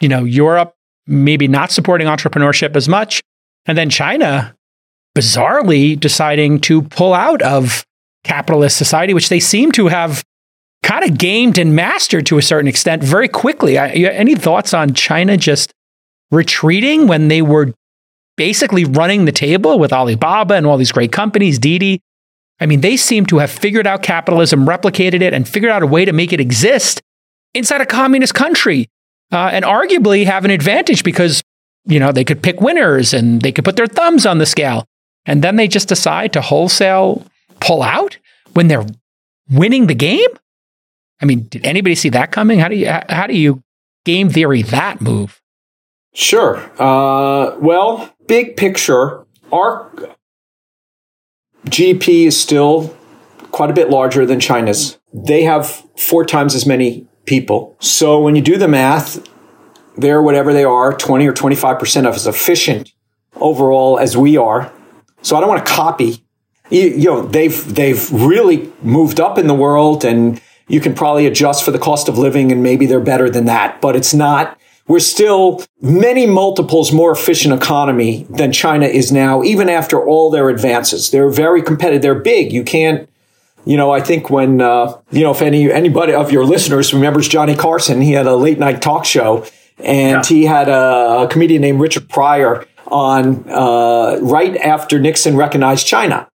you 0.01 0.09
know, 0.09 0.25
Europe 0.25 0.75
maybe 1.07 1.49
not 1.49 1.71
supporting 1.71 2.07
entrepreneurship 2.07 2.77
as 2.77 2.89
much, 2.89 3.21
and 3.67 3.77
then 3.77 3.91
China 3.91 4.55
bizarrely 5.17 5.99
deciding 5.99 6.61
to 6.61 6.83
pull 6.83 7.13
out 7.13 7.43
of 7.43 7.85
capitalist 8.23 8.77
society, 8.77 9.13
which 9.13 9.29
they 9.29 9.41
seem 9.41 9.73
to 9.73 9.89
have 9.89 10.23
kind 10.83 11.05
of 11.05 11.19
gamed 11.19 11.59
and 11.59 11.75
mastered 11.75 12.27
to 12.27 12.39
a 12.39 12.43
certain 12.43 12.69
extent 12.69 13.03
very 13.03 13.29
quickly. 13.29 13.79
I, 13.79 13.89
any 13.89 14.35
thoughts 14.35 14.75
on 14.75 14.95
China 14.95 15.37
just 15.37 15.73
retreating 16.31 17.07
when 17.07 17.29
they 17.29 17.43
were 17.43 17.75
basically 18.37 18.85
running 18.85 19.25
the 19.25 19.33
table 19.33 19.79
with 19.79 19.93
Alibaba 19.93 20.55
and 20.55 20.67
all 20.67 20.79
these 20.79 20.93
great 20.93 21.13
companies, 21.13 21.59
Didi? 21.59 22.01
I 22.61 22.67
mean, 22.67 22.81
they 22.81 22.97
seem 22.97 23.27
to 23.27 23.39
have 23.39 23.51
figured 23.51 23.87
out 23.87 24.03
capitalism, 24.03 24.67
replicated 24.67 25.23
it, 25.23 25.33
and 25.33 25.49
figured 25.49 25.73
out 25.73 25.83
a 25.83 25.87
way 25.87 26.05
to 26.05 26.13
make 26.13 26.33
it 26.33 26.41
exist 26.41 27.01
inside 27.55 27.81
a 27.81 27.87
communist 27.87 28.35
country, 28.35 28.89
uh, 29.33 29.51
and 29.53 29.65
arguably 29.65 30.25
have 30.25 30.45
an 30.45 30.51
advantage 30.51 31.03
because 31.03 31.43
you 31.87 31.99
know 31.99 32.13
they 32.13 32.25
could 32.25 32.43
pick 32.43 32.61
winners 32.61 33.15
and 33.15 33.41
they 33.43 33.51
could 33.51 33.65
put 33.65 33.77
their 33.77 33.87
thumbs 33.87 34.27
on 34.27 34.39
the 34.39 34.47
scale, 34.47 34.85
and 35.25 35.43
then 35.43 35.57
they 35.57 35.69
just 35.69 35.89
decide 35.89 36.33
to 36.35 36.41
wholesale 36.41 37.27
pull 37.61 37.83
out 37.83 38.19
when 38.55 38.69
they're 38.69 38.87
winning 39.51 39.87
the 39.87 39.95
game. 39.95 40.29
I 41.21 41.27
mean, 41.27 41.49
did 41.49 41.67
anybody 41.67 41.95
see 41.95 42.09
that 42.11 42.33
coming? 42.33 42.59
How 42.59 42.69
do 42.69 42.77
you 42.77 42.89
how 43.09 43.27
do 43.27 43.37
you 43.37 43.63
game 44.05 44.31
theory 44.31 44.63
that 44.63 45.01
move? 45.01 45.41
Sure. 46.13 46.57
Uh, 46.81 47.57
well, 47.59 48.13
big 48.27 48.57
picture, 48.57 49.25
our 49.53 49.93
GDP 51.67 52.27
is 52.27 52.41
still 52.41 52.97
quite 53.53 53.71
a 53.71 53.75
bit 53.75 53.91
larger 53.91 54.27
than 54.27 54.41
China's. 54.41 54.99
They 55.13 55.43
have 55.45 55.85
four 55.97 56.25
times 56.25 56.55
as 56.55 56.67
many 56.67 57.07
people. 57.27 57.77
So 57.81 58.21
when 58.21 58.35
you 58.35 58.43
do 58.43 58.57
the 58.57 58.69
math, 58.69 59.27
they're 59.97 60.23
whatever 60.23 60.53
they 60.53 60.65
are, 60.65 60.93
20 60.93 61.27
or 61.27 61.33
25% 61.33 62.07
of 62.07 62.15
as 62.15 62.27
efficient 62.27 62.93
overall 63.37 63.99
as 63.99 64.17
we 64.17 64.37
are. 64.37 64.73
So 65.23 65.37
I 65.37 65.41
don't 65.41 65.49
want 65.49 65.65
to 65.65 65.73
copy. 65.73 66.25
You, 66.71 66.83
you 66.83 67.05
know, 67.05 67.23
they've, 67.23 67.75
they've 67.75 68.11
really 68.13 68.73
moved 68.83 69.21
up 69.21 69.39
in 69.39 69.47
the 69.47 69.55
world 69.55 70.05
and 70.05 70.41
you 70.71 70.81
can 70.81 70.95
probably 70.95 71.27
adjust 71.27 71.65
for 71.65 71.73
the 71.73 71.79
cost 71.79 72.09
of 72.09 72.17
living 72.17 72.53
and 72.53 72.63
maybe 72.63 72.87
they're 72.87 73.01
better 73.01 73.29
than 73.29 73.47
that, 73.47 73.81
but 73.81 73.97
it's 73.97 74.15
not 74.15 74.57
we're 74.87 74.99
still 74.99 75.63
many 75.81 76.27
multiples 76.27 76.91
more 76.91 77.13
efficient 77.13 77.55
economy 77.55 78.27
than 78.29 78.51
China 78.51 78.87
is 78.87 79.13
now, 79.13 79.41
even 79.45 79.69
after 79.69 80.05
all 80.05 80.31
their 80.31 80.49
advances. 80.49 81.13
They're 81.13 81.31
very 81.31 81.63
competitive. 81.63 82.03
They're 82.03 82.17
big. 82.17 82.53
You 82.53 82.65
can't, 82.65 83.09
you 83.65 83.77
know, 83.77 83.93
I 83.93 84.01
think 84.01 84.31
when, 84.31 84.61
uh, 84.61 84.99
you 85.13 85.23
know, 85.23 85.31
if 85.31 85.43
any, 85.43 85.71
anybody 85.71 86.13
of 86.13 86.33
your 86.33 86.45
listeners 86.45 86.93
remembers 86.93 87.29
Johnny 87.29 87.55
Carson, 87.55 88.01
he 88.01 88.13
had 88.13 88.27
a 88.27 88.35
late 88.35 88.59
night 88.59 88.83
talk 88.83 89.05
show 89.05 89.47
and 89.79 90.25
yeah. 90.25 90.29
he 90.29 90.45
had 90.45 90.69
a, 90.69 91.23
a, 91.23 91.29
comedian 91.31 91.63
named 91.63 91.81
Richard 91.81 92.09
Pryor 92.09 92.67
on, 92.89 93.49
uh, 93.49 94.19
right 94.21 94.57
after 94.57 94.99
Nixon 94.99 95.37
recognized 95.37 95.87
China. 95.87 96.29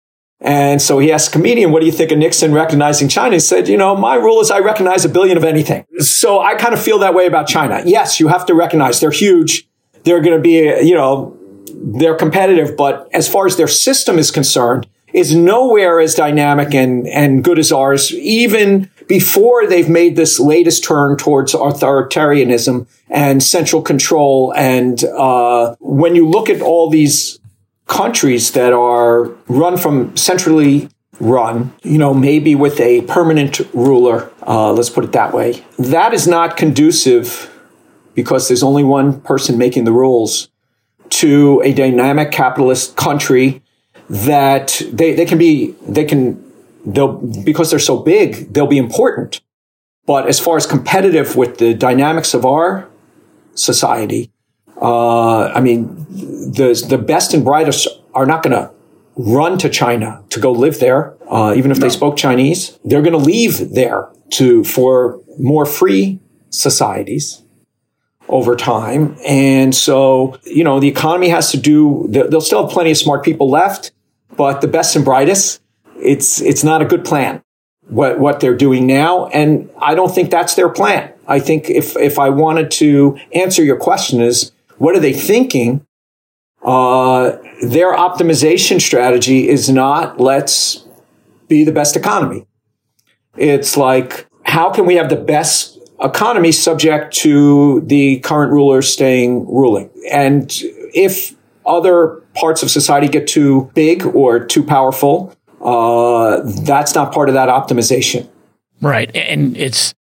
And 0.44 0.80
so 0.80 0.98
he 0.98 1.10
asked 1.10 1.30
a 1.30 1.32
comedian, 1.32 1.72
what 1.72 1.80
do 1.80 1.86
you 1.86 1.92
think 1.92 2.12
of 2.12 2.18
Nixon 2.18 2.52
recognizing 2.52 3.08
China? 3.08 3.36
He 3.36 3.40
said, 3.40 3.66
you 3.66 3.78
know, 3.78 3.96
my 3.96 4.14
rule 4.14 4.42
is 4.42 4.50
I 4.50 4.58
recognize 4.58 5.02
a 5.06 5.08
billion 5.08 5.38
of 5.38 5.44
anything. 5.44 5.86
So 6.00 6.38
I 6.38 6.54
kind 6.54 6.74
of 6.74 6.82
feel 6.82 6.98
that 6.98 7.14
way 7.14 7.24
about 7.24 7.48
China. 7.48 7.82
Yes, 7.86 8.20
you 8.20 8.28
have 8.28 8.44
to 8.46 8.54
recognize 8.54 9.00
they're 9.00 9.10
huge. 9.10 9.66
They're 10.02 10.20
going 10.20 10.36
to 10.36 10.42
be, 10.42 10.86
you 10.86 10.94
know, 10.94 11.34
they're 11.72 12.14
competitive, 12.14 12.76
but 12.76 13.08
as 13.14 13.26
far 13.26 13.46
as 13.46 13.56
their 13.56 13.68
system 13.68 14.18
is 14.18 14.30
concerned, 14.30 14.86
is 15.14 15.34
nowhere 15.34 15.98
as 15.98 16.14
dynamic 16.14 16.74
and, 16.74 17.06
and 17.08 17.42
good 17.42 17.58
as 17.58 17.72
ours, 17.72 18.12
even 18.12 18.90
before 19.06 19.66
they've 19.66 19.88
made 19.88 20.16
this 20.16 20.40
latest 20.40 20.84
turn 20.84 21.16
towards 21.16 21.54
authoritarianism 21.54 22.86
and 23.08 23.42
central 23.42 23.80
control. 23.80 24.52
And 24.54 25.02
uh, 25.04 25.76
when 25.78 26.16
you 26.16 26.28
look 26.28 26.50
at 26.50 26.60
all 26.60 26.90
these 26.90 27.38
countries 27.86 28.52
that 28.52 28.72
are 28.72 29.24
run 29.48 29.76
from 29.76 30.16
centrally 30.16 30.88
run, 31.20 31.72
you 31.82 31.98
know, 31.98 32.12
maybe 32.12 32.54
with 32.54 32.80
a 32.80 33.02
permanent 33.02 33.60
ruler, 33.72 34.30
uh, 34.46 34.72
let's 34.72 34.90
put 34.90 35.04
it 35.04 35.12
that 35.12 35.32
way, 35.32 35.64
that 35.78 36.12
is 36.12 36.26
not 36.26 36.56
conducive 36.56 37.50
because 38.14 38.48
there's 38.48 38.62
only 38.62 38.82
one 38.82 39.20
person 39.20 39.58
making 39.58 39.84
the 39.84 39.92
rules 39.92 40.48
to 41.10 41.60
a 41.64 41.72
dynamic 41.72 42.32
capitalist 42.32 42.96
country 42.96 43.62
that 44.08 44.82
they, 44.90 45.14
they 45.14 45.24
can 45.24 45.38
be, 45.38 45.72
they 45.86 46.04
can, 46.04 46.42
they'll, 46.84 47.16
because 47.44 47.70
they're 47.70 47.78
so 47.78 47.98
big, 47.98 48.52
they'll 48.52 48.66
be 48.66 48.78
important. 48.78 49.40
But 50.06 50.28
as 50.28 50.38
far 50.38 50.56
as 50.56 50.66
competitive 50.66 51.36
with 51.36 51.58
the 51.58 51.74
dynamics 51.74 52.34
of 52.34 52.44
our 52.44 52.88
society, 53.54 54.30
uh, 54.84 55.46
I 55.54 55.60
mean, 55.60 55.96
the 56.10 56.84
the 56.86 56.98
best 56.98 57.32
and 57.32 57.42
brightest 57.42 57.88
are 58.12 58.26
not 58.26 58.42
going 58.42 58.54
to 58.54 58.70
run 59.16 59.56
to 59.58 59.70
China 59.70 60.22
to 60.28 60.40
go 60.40 60.52
live 60.52 60.78
there, 60.78 61.14
uh, 61.30 61.54
even 61.56 61.70
if 61.70 61.78
no. 61.78 61.84
they 61.86 61.90
spoke 61.90 62.18
Chinese. 62.18 62.78
They're 62.84 63.00
going 63.00 63.18
to 63.18 63.24
leave 63.24 63.70
there 63.70 64.10
to 64.32 64.62
for 64.62 65.20
more 65.38 65.64
free 65.64 66.20
societies 66.50 67.42
over 68.28 68.54
time. 68.56 69.16
And 69.26 69.74
so, 69.74 70.38
you 70.44 70.64
know, 70.64 70.80
the 70.80 70.88
economy 70.88 71.28
has 71.30 71.50
to 71.52 71.56
do. 71.56 72.06
They'll 72.10 72.42
still 72.42 72.64
have 72.64 72.70
plenty 72.70 72.90
of 72.90 72.98
smart 72.98 73.24
people 73.24 73.48
left, 73.48 73.90
but 74.36 74.60
the 74.60 74.68
best 74.68 74.96
and 74.96 75.04
brightest, 75.04 75.62
it's 75.96 76.42
it's 76.42 76.62
not 76.62 76.82
a 76.82 76.84
good 76.84 77.06
plan. 77.06 77.42
What 77.88 78.18
what 78.18 78.40
they're 78.40 78.56
doing 78.56 78.86
now, 78.86 79.28
and 79.28 79.70
I 79.80 79.94
don't 79.94 80.14
think 80.14 80.30
that's 80.30 80.56
their 80.56 80.68
plan. 80.68 81.10
I 81.26 81.40
think 81.40 81.70
if 81.70 81.96
if 81.96 82.18
I 82.18 82.28
wanted 82.28 82.70
to 82.72 83.18
answer 83.32 83.64
your 83.64 83.78
question 83.78 84.20
is 84.20 84.52
what 84.78 84.94
are 84.94 85.00
they 85.00 85.12
thinking? 85.12 85.86
Uh, 86.64 87.36
their 87.62 87.94
optimization 87.94 88.80
strategy 88.80 89.48
is 89.48 89.68
not 89.68 90.18
let's 90.18 90.86
be 91.48 91.64
the 91.64 91.72
best 91.72 91.96
economy. 91.96 92.46
It's 93.36 93.76
like, 93.76 94.26
how 94.44 94.70
can 94.70 94.86
we 94.86 94.94
have 94.96 95.10
the 95.10 95.16
best 95.16 95.78
economy 96.00 96.52
subject 96.52 97.14
to 97.16 97.80
the 97.82 98.20
current 98.20 98.52
rulers 98.52 98.92
staying 98.92 99.46
ruling? 99.46 99.90
And 100.10 100.50
if 100.94 101.34
other 101.66 102.22
parts 102.34 102.62
of 102.62 102.70
society 102.70 103.08
get 103.08 103.26
too 103.26 103.70
big 103.74 104.04
or 104.06 104.44
too 104.44 104.62
powerful, 104.62 105.34
uh, 105.60 106.40
that's 106.62 106.94
not 106.94 107.12
part 107.12 107.28
of 107.28 107.34
that 107.34 107.48
optimization. 107.48 108.28
Right. 108.80 109.14
And 109.14 109.56
it's, 109.56 109.94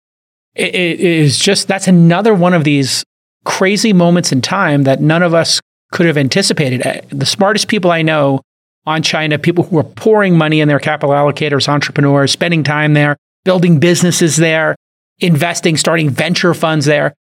it 0.55 0.75
is 0.75 1.39
just, 1.39 1.69
that's 1.69 1.89
another 1.89 2.35
one 2.35 2.53
of 2.53 2.65
these 2.65 3.05
crazy 3.45 3.93
moments 3.93 4.33
in 4.33 4.41
time 4.41 4.85
that 4.85 5.01
none 5.01 5.23
of 5.23 5.35
us 5.35 5.61
could 5.93 6.07
have 6.07 6.17
anticipated. 6.17 6.87
Uh, 6.87 7.01
the 7.11 7.27
smartest 7.27 7.69
people 7.69 7.91
I 7.91 8.03
know 8.03 8.41
on 8.87 9.03
China, 9.03 9.39
people 9.39 9.65
who 9.65 9.79
are 9.79 9.85
pouring 9.85 10.37
money 10.37 10.61
in 10.61 10.69
their 10.69 10.81
capital 10.81 11.15
allocators, 11.15 11.69
entrepreneurs, 11.69 12.33
spending 12.33 12.65
time 12.65 12.95
there, 12.95 13.17
building 13.45 13.79
businesses 13.79 14.37
there, 14.37 14.75
investing, 15.21 15.77
starting 15.77 16.11
venture 16.11 16.55
funds 16.55 16.87
there. 16.87 17.15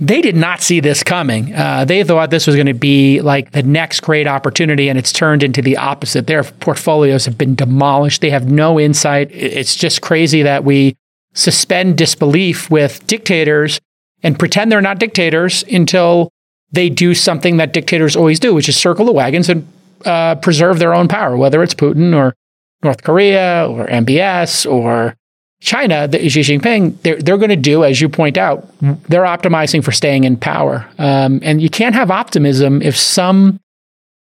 They 0.00 0.20
did 0.20 0.36
not 0.36 0.60
see 0.60 0.78
this 0.78 1.02
coming. 1.02 1.54
Uh, 1.54 1.84
they 1.84 2.04
thought 2.04 2.30
this 2.30 2.46
was 2.46 2.54
going 2.54 2.66
to 2.66 2.74
be 2.74 3.20
like 3.20 3.50
the 3.50 3.64
next 3.64 4.00
great 4.00 4.28
opportunity, 4.28 4.88
and 4.88 4.98
it's 4.98 5.12
turned 5.12 5.42
into 5.42 5.60
the 5.60 5.76
opposite. 5.76 6.28
Their 6.28 6.44
portfolios 6.44 7.24
have 7.24 7.36
been 7.36 7.56
demolished. 7.56 8.20
They 8.20 8.30
have 8.30 8.48
no 8.48 8.78
insight. 8.78 9.30
It's 9.32 9.74
just 9.74 10.00
crazy 10.00 10.42
that 10.42 10.62
we 10.62 10.96
suspend 11.34 11.98
disbelief 11.98 12.70
with 12.70 13.04
dictators 13.08 13.80
and 14.22 14.38
pretend 14.38 14.70
they're 14.70 14.80
not 14.80 14.98
dictators 14.98 15.62
until 15.64 16.30
they 16.72 16.88
do 16.88 17.14
something 17.14 17.56
that 17.56 17.72
dictators 17.72 18.16
always 18.16 18.40
do, 18.40 18.54
which 18.54 18.68
is 18.68 18.76
circle 18.76 19.06
the 19.06 19.12
wagons 19.12 19.48
and 19.48 19.66
uh, 20.04 20.34
preserve 20.36 20.78
their 20.78 20.94
own 20.94 21.08
power, 21.08 21.36
whether 21.36 21.62
it's 21.62 21.74
Putin 21.74 22.14
or 22.14 22.34
North 22.82 23.02
Korea 23.02 23.66
or 23.68 23.86
MBS 23.86 24.70
or 24.70 25.16
China, 25.60 26.06
the 26.06 26.28
Xi 26.28 26.40
Jinping, 26.40 27.00
they're, 27.02 27.20
they're 27.20 27.38
going 27.38 27.48
to 27.50 27.56
do, 27.56 27.82
as 27.84 28.00
you 28.00 28.08
point 28.08 28.36
out, 28.36 28.68
they're 28.80 29.24
optimizing 29.24 29.82
for 29.82 29.90
staying 29.90 30.24
in 30.24 30.36
power. 30.36 30.88
Um, 30.98 31.40
and 31.42 31.60
you 31.60 31.68
can't 31.68 31.96
have 31.96 32.10
optimism 32.10 32.80
if 32.80 32.96
some, 32.96 33.58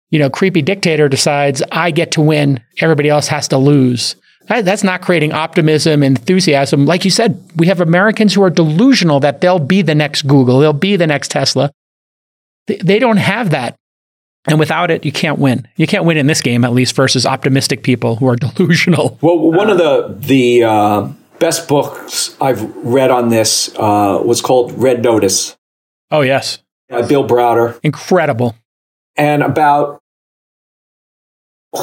you 0.09 0.19
know, 0.19 0.29
creepy 0.29 0.61
dictator 0.61 1.09
decides, 1.09 1.61
I 1.71 1.91
get 1.91 2.11
to 2.11 2.21
win, 2.21 2.61
everybody 2.79 3.09
else 3.09 3.27
has 3.27 3.49
to 3.49 3.57
lose. 3.57 4.15
That's 4.47 4.83
not 4.83 5.01
creating 5.01 5.33
optimism, 5.33 6.03
enthusiasm. 6.03 6.85
Like 6.85 7.03
you 7.05 7.11
said, 7.11 7.43
we 7.57 7.67
have 7.67 7.81
Americans 7.81 8.33
who 8.33 8.43
are 8.43 8.49
delusional 8.49 9.19
that 9.19 9.41
they'll 9.41 9.59
be 9.59 9.81
the 9.81 9.95
next 9.95 10.21
Google, 10.23 10.59
they'll 10.59 10.73
be 10.73 10.95
the 10.95 11.07
next 11.07 11.31
Tesla. 11.31 11.71
They 12.67 12.99
don't 12.99 13.17
have 13.17 13.51
that. 13.51 13.75
And 14.49 14.59
without 14.59 14.91
it, 14.91 15.03
you 15.05 15.11
can't 15.11 15.39
win. 15.39 15.67
You 15.75 15.87
can't 15.87 16.05
win 16.05 16.15
in 16.17 16.27
this 16.27 16.41
game, 16.41 16.63
at 16.63 16.71
least, 16.71 16.95
versus 16.95 17.25
optimistic 17.25 17.83
people 17.83 18.15
who 18.15 18.27
are 18.27 18.35
delusional. 18.37 19.17
Well, 19.21 19.37
one 19.51 19.69
of 19.69 19.77
the 19.77 20.15
the 20.17 20.63
uh, 20.63 21.11
best 21.39 21.67
books 21.67 22.35
I've 22.39 22.61
read 22.77 23.11
on 23.11 23.29
this 23.29 23.69
uh, 23.75 24.21
was 24.23 24.41
called 24.41 24.71
Red 24.73 25.01
Notice. 25.03 25.57
Oh 26.11 26.21
yes, 26.21 26.59
by 26.89 27.01
Bill 27.01 27.27
Browder. 27.27 27.77
Incredible. 27.83 28.55
and 29.17 29.43
about 29.43 29.99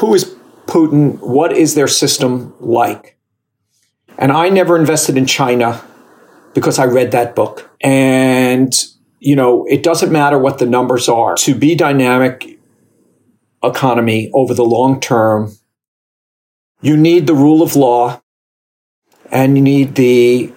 who 0.00 0.14
is 0.14 0.34
Putin, 0.66 1.18
what 1.20 1.52
is 1.52 1.74
their 1.74 1.88
system 1.88 2.54
like. 2.60 3.18
And 4.18 4.32
I 4.32 4.48
never 4.48 4.78
invested 4.78 5.16
in 5.16 5.26
China 5.26 5.82
because 6.54 6.78
I 6.78 6.84
read 6.84 7.10
that 7.10 7.34
book. 7.34 7.70
And, 7.82 8.72
you 9.18 9.36
know, 9.36 9.66
it 9.68 9.82
doesn't 9.82 10.12
matter 10.12 10.38
what 10.38 10.58
the 10.58 10.66
numbers 10.66 11.08
are. 11.08 11.34
To 11.36 11.54
be 11.54 11.74
dynamic 11.74 12.58
economy 13.62 14.30
over 14.32 14.54
the 14.54 14.64
long 14.64 15.00
term, 15.00 15.56
you 16.80 16.96
need 16.96 17.26
the 17.26 17.34
rule 17.34 17.62
of 17.62 17.76
law 17.76 18.22
and 19.30 19.56
you 19.56 19.62
need 19.62 19.96
the 19.96 20.52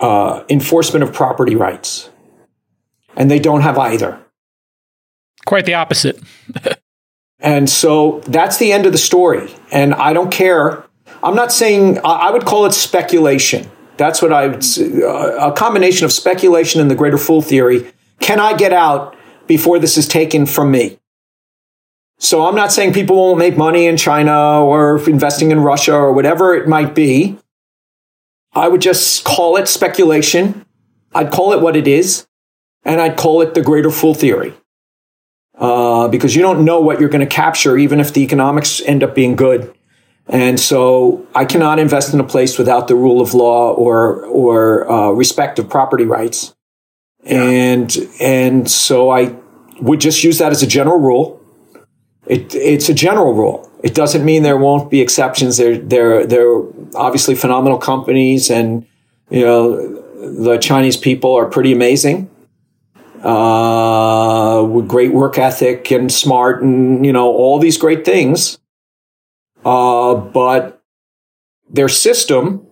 uh, 0.00 0.42
enforcement 0.48 1.02
of 1.02 1.12
property 1.12 1.54
rights. 1.54 2.10
And 3.16 3.30
they 3.30 3.38
don't 3.38 3.60
have 3.60 3.78
either. 3.78 4.18
Quite 5.44 5.66
the 5.66 5.74
opposite. 5.74 6.20
and 7.40 7.68
so 7.68 8.20
that's 8.26 8.58
the 8.58 8.72
end 8.72 8.86
of 8.86 8.92
the 8.92 8.98
story. 8.98 9.54
And 9.72 9.94
I 9.94 10.12
don't 10.12 10.30
care. 10.30 10.84
I'm 11.22 11.34
not 11.34 11.52
saying, 11.52 11.98
I 12.04 12.30
would 12.30 12.44
call 12.44 12.66
it 12.66 12.72
speculation. 12.72 13.70
That's 13.96 14.22
what 14.22 14.32
I 14.32 14.46
would 14.46 14.64
uh, 14.78 15.50
a 15.50 15.52
combination 15.52 16.06
of 16.06 16.12
speculation 16.12 16.80
and 16.80 16.90
the 16.90 16.94
greater 16.94 17.18
fool 17.18 17.42
theory. 17.42 17.92
Can 18.18 18.40
I 18.40 18.56
get 18.56 18.72
out 18.72 19.14
before 19.46 19.78
this 19.78 19.98
is 19.98 20.08
taken 20.08 20.46
from 20.46 20.70
me? 20.70 20.98
So 22.18 22.46
I'm 22.46 22.54
not 22.54 22.72
saying 22.72 22.92
people 22.92 23.16
won't 23.16 23.38
make 23.38 23.56
money 23.56 23.86
in 23.86 23.96
China 23.96 24.62
or 24.62 25.02
investing 25.08 25.50
in 25.50 25.60
Russia 25.60 25.94
or 25.94 26.12
whatever 26.12 26.54
it 26.54 26.68
might 26.68 26.94
be. 26.94 27.38
I 28.52 28.68
would 28.68 28.80
just 28.80 29.24
call 29.24 29.56
it 29.56 29.68
speculation. 29.68 30.66
I'd 31.14 31.30
call 31.30 31.52
it 31.52 31.60
what 31.60 31.76
it 31.76 31.88
is, 31.88 32.26
and 32.84 33.00
I'd 33.00 33.16
call 33.16 33.40
it 33.40 33.54
the 33.54 33.62
greater 33.62 33.90
fool 33.90 34.14
theory. 34.14 34.54
Uh, 35.60 36.08
because 36.08 36.34
you 36.34 36.40
don't 36.40 36.64
know 36.64 36.80
what 36.80 36.98
you're 36.98 37.10
going 37.10 37.20
to 37.20 37.26
capture, 37.26 37.76
even 37.76 38.00
if 38.00 38.14
the 38.14 38.22
economics 38.22 38.80
end 38.86 39.02
up 39.02 39.14
being 39.14 39.36
good. 39.36 39.72
And 40.26 40.58
so 40.58 41.26
I 41.34 41.44
cannot 41.44 41.78
invest 41.78 42.14
in 42.14 42.20
a 42.20 42.24
place 42.24 42.56
without 42.56 42.88
the 42.88 42.94
rule 42.94 43.20
of 43.20 43.34
law 43.34 43.74
or, 43.74 44.24
or 44.24 44.90
uh, 44.90 45.10
respect 45.10 45.58
of 45.58 45.68
property 45.68 46.04
rights. 46.04 46.54
Yeah. 47.24 47.42
And, 47.42 47.94
and 48.20 48.70
so 48.70 49.10
I 49.10 49.36
would 49.82 50.00
just 50.00 50.24
use 50.24 50.38
that 50.38 50.50
as 50.50 50.62
a 50.62 50.66
general 50.66 50.98
rule. 50.98 51.44
It, 52.26 52.54
it's 52.54 52.88
a 52.88 52.94
general 52.94 53.34
rule. 53.34 53.70
It 53.82 53.94
doesn't 53.94 54.24
mean 54.24 54.42
there 54.42 54.56
won't 54.56 54.90
be 54.90 55.02
exceptions. 55.02 55.58
They're, 55.58 55.76
they're, 55.76 56.26
they're 56.26 56.62
obviously 56.94 57.34
phenomenal 57.34 57.76
companies 57.76 58.50
and, 58.50 58.86
you 59.28 59.44
know, 59.44 60.02
the 60.42 60.56
Chinese 60.56 60.96
people 60.96 61.34
are 61.34 61.46
pretty 61.46 61.72
amazing. 61.72 62.29
Uh, 63.22 64.64
with 64.64 64.88
great 64.88 65.12
work 65.12 65.36
ethic 65.36 65.90
and 65.90 66.10
smart 66.10 66.62
and, 66.62 67.04
you 67.04 67.12
know, 67.12 67.26
all 67.26 67.58
these 67.58 67.76
great 67.76 68.04
things. 68.04 68.58
Uh, 69.64 70.14
but 70.14 70.82
their 71.68 71.88
system 71.88 72.66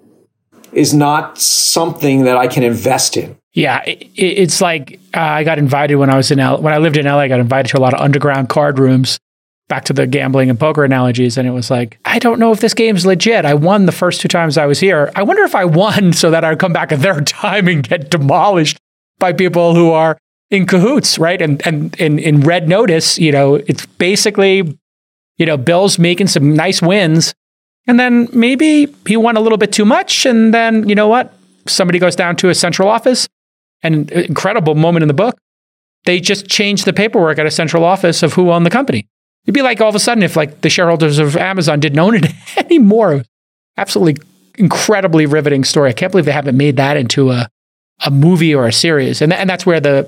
is 0.73 0.95
not 0.95 1.39
something 1.39 2.25
that 2.25 2.37
I 2.37 2.47
can 2.47 2.63
invest 2.63 3.17
in. 3.17 3.37
Yeah, 3.53 3.83
it, 3.85 4.09
it's 4.17 4.61
like 4.61 5.01
uh, 5.15 5.21
I 5.21 5.45
got 5.45 5.59
invited 5.59 5.97
when 5.97 6.11
I 6.11 6.17
was 6.17 6.31
in 6.31 6.41
L- 6.41 6.61
when 6.61 6.73
I 6.73 6.79
lived 6.79 6.97
in 6.97 7.07
LA. 7.07 7.19
I 7.19 7.29
got 7.29 7.41
invited 7.41 7.71
to 7.71 7.79
a 7.79 7.81
lot 7.81 7.95
of 7.95 8.01
underground 8.01 8.49
card 8.49 8.79
rooms, 8.79 9.19
back 9.69 9.85
to 9.87 9.93
the 9.93 10.07
gambling 10.07 10.51
and 10.51 10.59
poker 10.59 10.85
analogies. 10.85 11.37
And 11.37 11.49
it 11.49 11.53
was 11.53 11.71
like, 11.71 11.99
I 12.05 12.19
don't 12.19 12.39
know 12.39 12.53
if 12.53 12.61
this 12.61 12.75
game's 12.75 13.05
legit. 13.07 13.45
I 13.45 13.55
won 13.55 13.87
the 13.87 13.93
first 13.93 14.21
two 14.21 14.29
times 14.29 14.57
I 14.59 14.67
was 14.67 14.81
here. 14.81 15.11
I 15.17 15.23
wonder 15.23 15.43
if 15.43 15.55
I 15.55 15.65
won 15.65 16.13
so 16.15 16.31
that 16.31 16.45
I'd 16.45 16.59
come 16.59 16.73
back 16.73 16.93
a 16.93 16.97
third 16.97 17.27
time 17.27 17.69
and 17.69 17.87
get 17.87 18.11
demolished 18.11 18.79
by 19.19 19.33
people 19.33 19.75
who 19.75 19.91
are 19.91 20.17
in 20.51 20.67
cahoots, 20.67 21.19
right? 21.19 21.41
And 21.41 21.65
and 21.67 21.95
in, 22.01 22.19
in 22.19 22.41
red 22.41 22.69
notice, 22.69 23.19
you 23.19 23.33
know, 23.33 23.57
it's 23.57 23.87
basically, 23.87 24.79
you 25.37 25.47
know, 25.47 25.57
Bill's 25.57 25.99
making 25.99 26.29
some 26.29 26.55
nice 26.55 26.81
wins. 26.81 27.35
And 27.87 27.99
then 27.99 28.29
maybe 28.33 28.95
he 29.07 29.17
won 29.17 29.37
a 29.37 29.41
little 29.41 29.59
bit 29.59 29.73
too 29.73 29.85
much. 29.85 30.27
And 30.27 30.53
then, 30.53 30.89
you 30.89 30.95
know 30.95 31.09
what? 31.09 31.33
Somebody 31.67 31.99
goes 31.99 32.15
down 32.15 32.37
to 32.37 32.51
a 32.51 32.55
central 32.55 32.89
office. 32.89 33.27
An 33.83 34.09
incredible 34.11 34.75
moment 34.75 35.03
in 35.03 35.09
the 35.09 35.15
book. 35.15 35.39
They 36.05 36.21
just 36.21 36.49
changed 36.49 36.85
the 36.85 36.93
paperwork 36.93 37.39
at 37.39 37.47
a 37.47 37.51
central 37.51 37.85
office 37.85 38.23
of 38.23 38.35
who 38.35 38.51
owned 38.51 38.67
the 38.67 38.71
company. 38.71 39.07
It'd 39.45 39.55
be 39.55 39.63
like 39.63 39.81
all 39.81 39.89
of 39.89 39.95
a 39.95 40.01
sudden 40.01 40.23
if 40.23 40.37
like 40.37 40.61
the 40.61 40.71
shareholders 40.71 41.19
of 41.19 41.37
Amazon 41.37 41.81
didn't 41.81 41.99
own 41.99 42.17
it 42.17 42.27
anymore. 42.57 43.25
Absolutely 43.77 44.23
incredibly 44.57 45.27
riveting 45.27 45.65
story. 45.65 45.91
I 45.91 45.93
can't 45.93 46.11
believe 46.11 46.25
they 46.25 46.33
haven't 46.33 46.57
made 46.57 46.77
that 46.77 46.97
into 46.97 47.31
a 47.31 47.49
a 48.05 48.11
movie 48.11 48.55
or 48.55 48.67
a 48.67 48.73
series, 48.73 49.21
and 49.21 49.33
th- 49.33 49.41
and 49.41 49.51
that's 49.51 49.67
where 49.67 49.81
the 49.81 50.01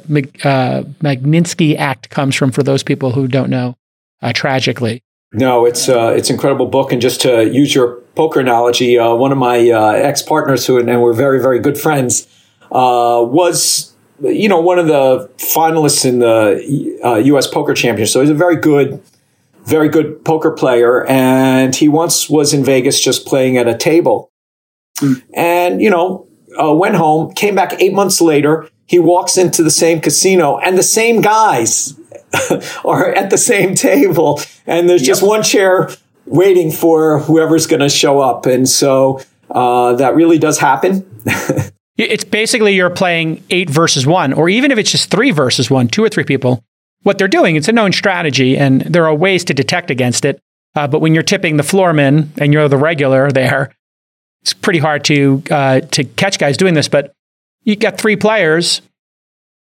uh, 0.45 0.83
Magnitsky 1.03 1.77
Act 1.77 2.11
comes 2.11 2.37
from. 2.37 2.53
For 2.53 2.63
those 2.63 2.83
people 2.83 3.13
who 3.13 3.29
don't 3.29 3.51
know, 3.51 3.77
uh, 4.23 4.33
tragically. 4.33 5.03
No, 5.33 5.65
it's 5.65 5.89
uh, 5.89 6.15
it's 6.17 6.31
incredible 6.31 6.67
book, 6.67 6.93
and 6.93 7.01
just 7.01 7.21
to 7.23 7.49
use 7.51 7.75
your 7.75 7.97
poker 8.15 8.41
analogy, 8.41 8.99
uh, 8.99 9.15
one 9.15 9.33
of 9.33 9.39
my 9.39 9.71
uh, 9.71 9.93
ex 9.93 10.23
partners 10.23 10.67
who 10.67 10.79
and 10.79 11.03
we're 11.03 11.13
very 11.13 11.41
very 11.41 11.59
good 11.59 11.79
friends 11.79 12.27
uh, 12.73 13.23
was 13.23 13.95
you 14.21 14.49
know 14.49 14.61
one 14.61 14.79
of 14.79 14.87
the 14.87 15.31
finalists 15.39 16.05
in 16.05 16.19
the 16.19 17.23
U.S. 17.27 17.47
Poker 17.47 17.75
Championship. 17.75 18.13
So 18.13 18.21
he's 18.21 18.31
a 18.31 18.35
very 18.35 18.57
good 18.57 19.03
very 19.65 19.89
good 19.89 20.25
poker 20.25 20.51
player. 20.51 21.05
And 21.07 21.75
he 21.75 21.89
once 21.89 22.29
was 22.29 22.53
in 22.53 22.65
Vegas 22.65 23.01
just 23.01 23.27
playing 23.27 23.57
at 23.57 23.69
a 23.69 23.77
table. 23.77 24.31
Mm. 24.99 25.23
And, 25.35 25.83
you 25.83 25.91
know, 25.91 26.27
uh, 26.61 26.73
went 26.73 26.97
home, 26.97 27.33
came 27.33 27.55
back 27.55 27.81
eight 27.81 27.93
months 27.93 28.21
later. 28.21 28.69
He 28.87 28.99
walks 28.99 29.39
into 29.39 29.63
the 29.63 29.71
same 29.71 30.01
casino 30.01 30.59
and 30.59 30.77
the 30.77 30.83
same 30.83 31.21
guys 31.21 31.95
are 32.85 33.13
at 33.13 33.31
the 33.31 33.39
same 33.39 33.75
table. 33.75 34.41
And 34.67 34.89
there's 34.89 35.03
yep. 35.03 35.09
just 35.09 35.23
one 35.23 35.43
chair 35.43 35.91
waiting 36.27 36.71
for 36.71 37.21
whoever's 37.21 37.67
going 37.67 37.81
to 37.81 37.89
show 37.89 38.21
up. 38.21 38.47
And 38.47 38.69
so 38.69 39.21
uh, 39.51 39.95
that 39.95 40.15
really 40.15 40.39
does 40.39 40.59
happen. 40.59 41.09
it's 41.97 42.25
basically 42.25 42.75
you're 42.75 42.91
playing 42.91 43.43
eight 43.51 43.69
versus 43.69 44.07
one, 44.07 44.33
or 44.33 44.49
even 44.49 44.71
if 44.71 44.79
it's 44.79 44.91
just 44.91 45.11
three 45.11 45.31
versus 45.31 45.71
one, 45.71 45.89
two 45.89 46.05
or 46.05 46.09
three 46.09 46.25
people, 46.25 46.65
what 47.03 47.19
they're 47.19 47.29
doing. 47.29 47.57
It's 47.57 47.69
a 47.69 47.73
known 47.73 47.93
strategy, 47.93 48.57
and 48.57 48.83
there 48.83 49.07
are 49.07 49.15
ways 49.15 49.45
to 49.45 49.55
detect 49.55 49.91
against 49.91 50.25
it. 50.25 50.41
Uh, 50.77 50.87
but 50.87 51.01
when 51.01 51.15
you're 51.15 51.23
tipping 51.23 51.57
the 51.57 51.63
floorman 51.65 52.29
and 52.39 52.53
you're 52.53 52.69
the 52.69 52.77
regular 52.77 53.31
there, 53.31 53.75
it's 54.43 54.55
pretty 54.55 54.79
hard 54.79 55.05
to 55.05 55.43
uh, 55.51 55.81
to 55.81 56.05
catch 56.05 56.39
guys 56.39 56.57
doing 56.57 56.75
this. 56.75 56.89
But 56.89 57.13
you 57.63 57.77
got 57.77 57.99
three 57.99 58.17
players; 58.17 58.83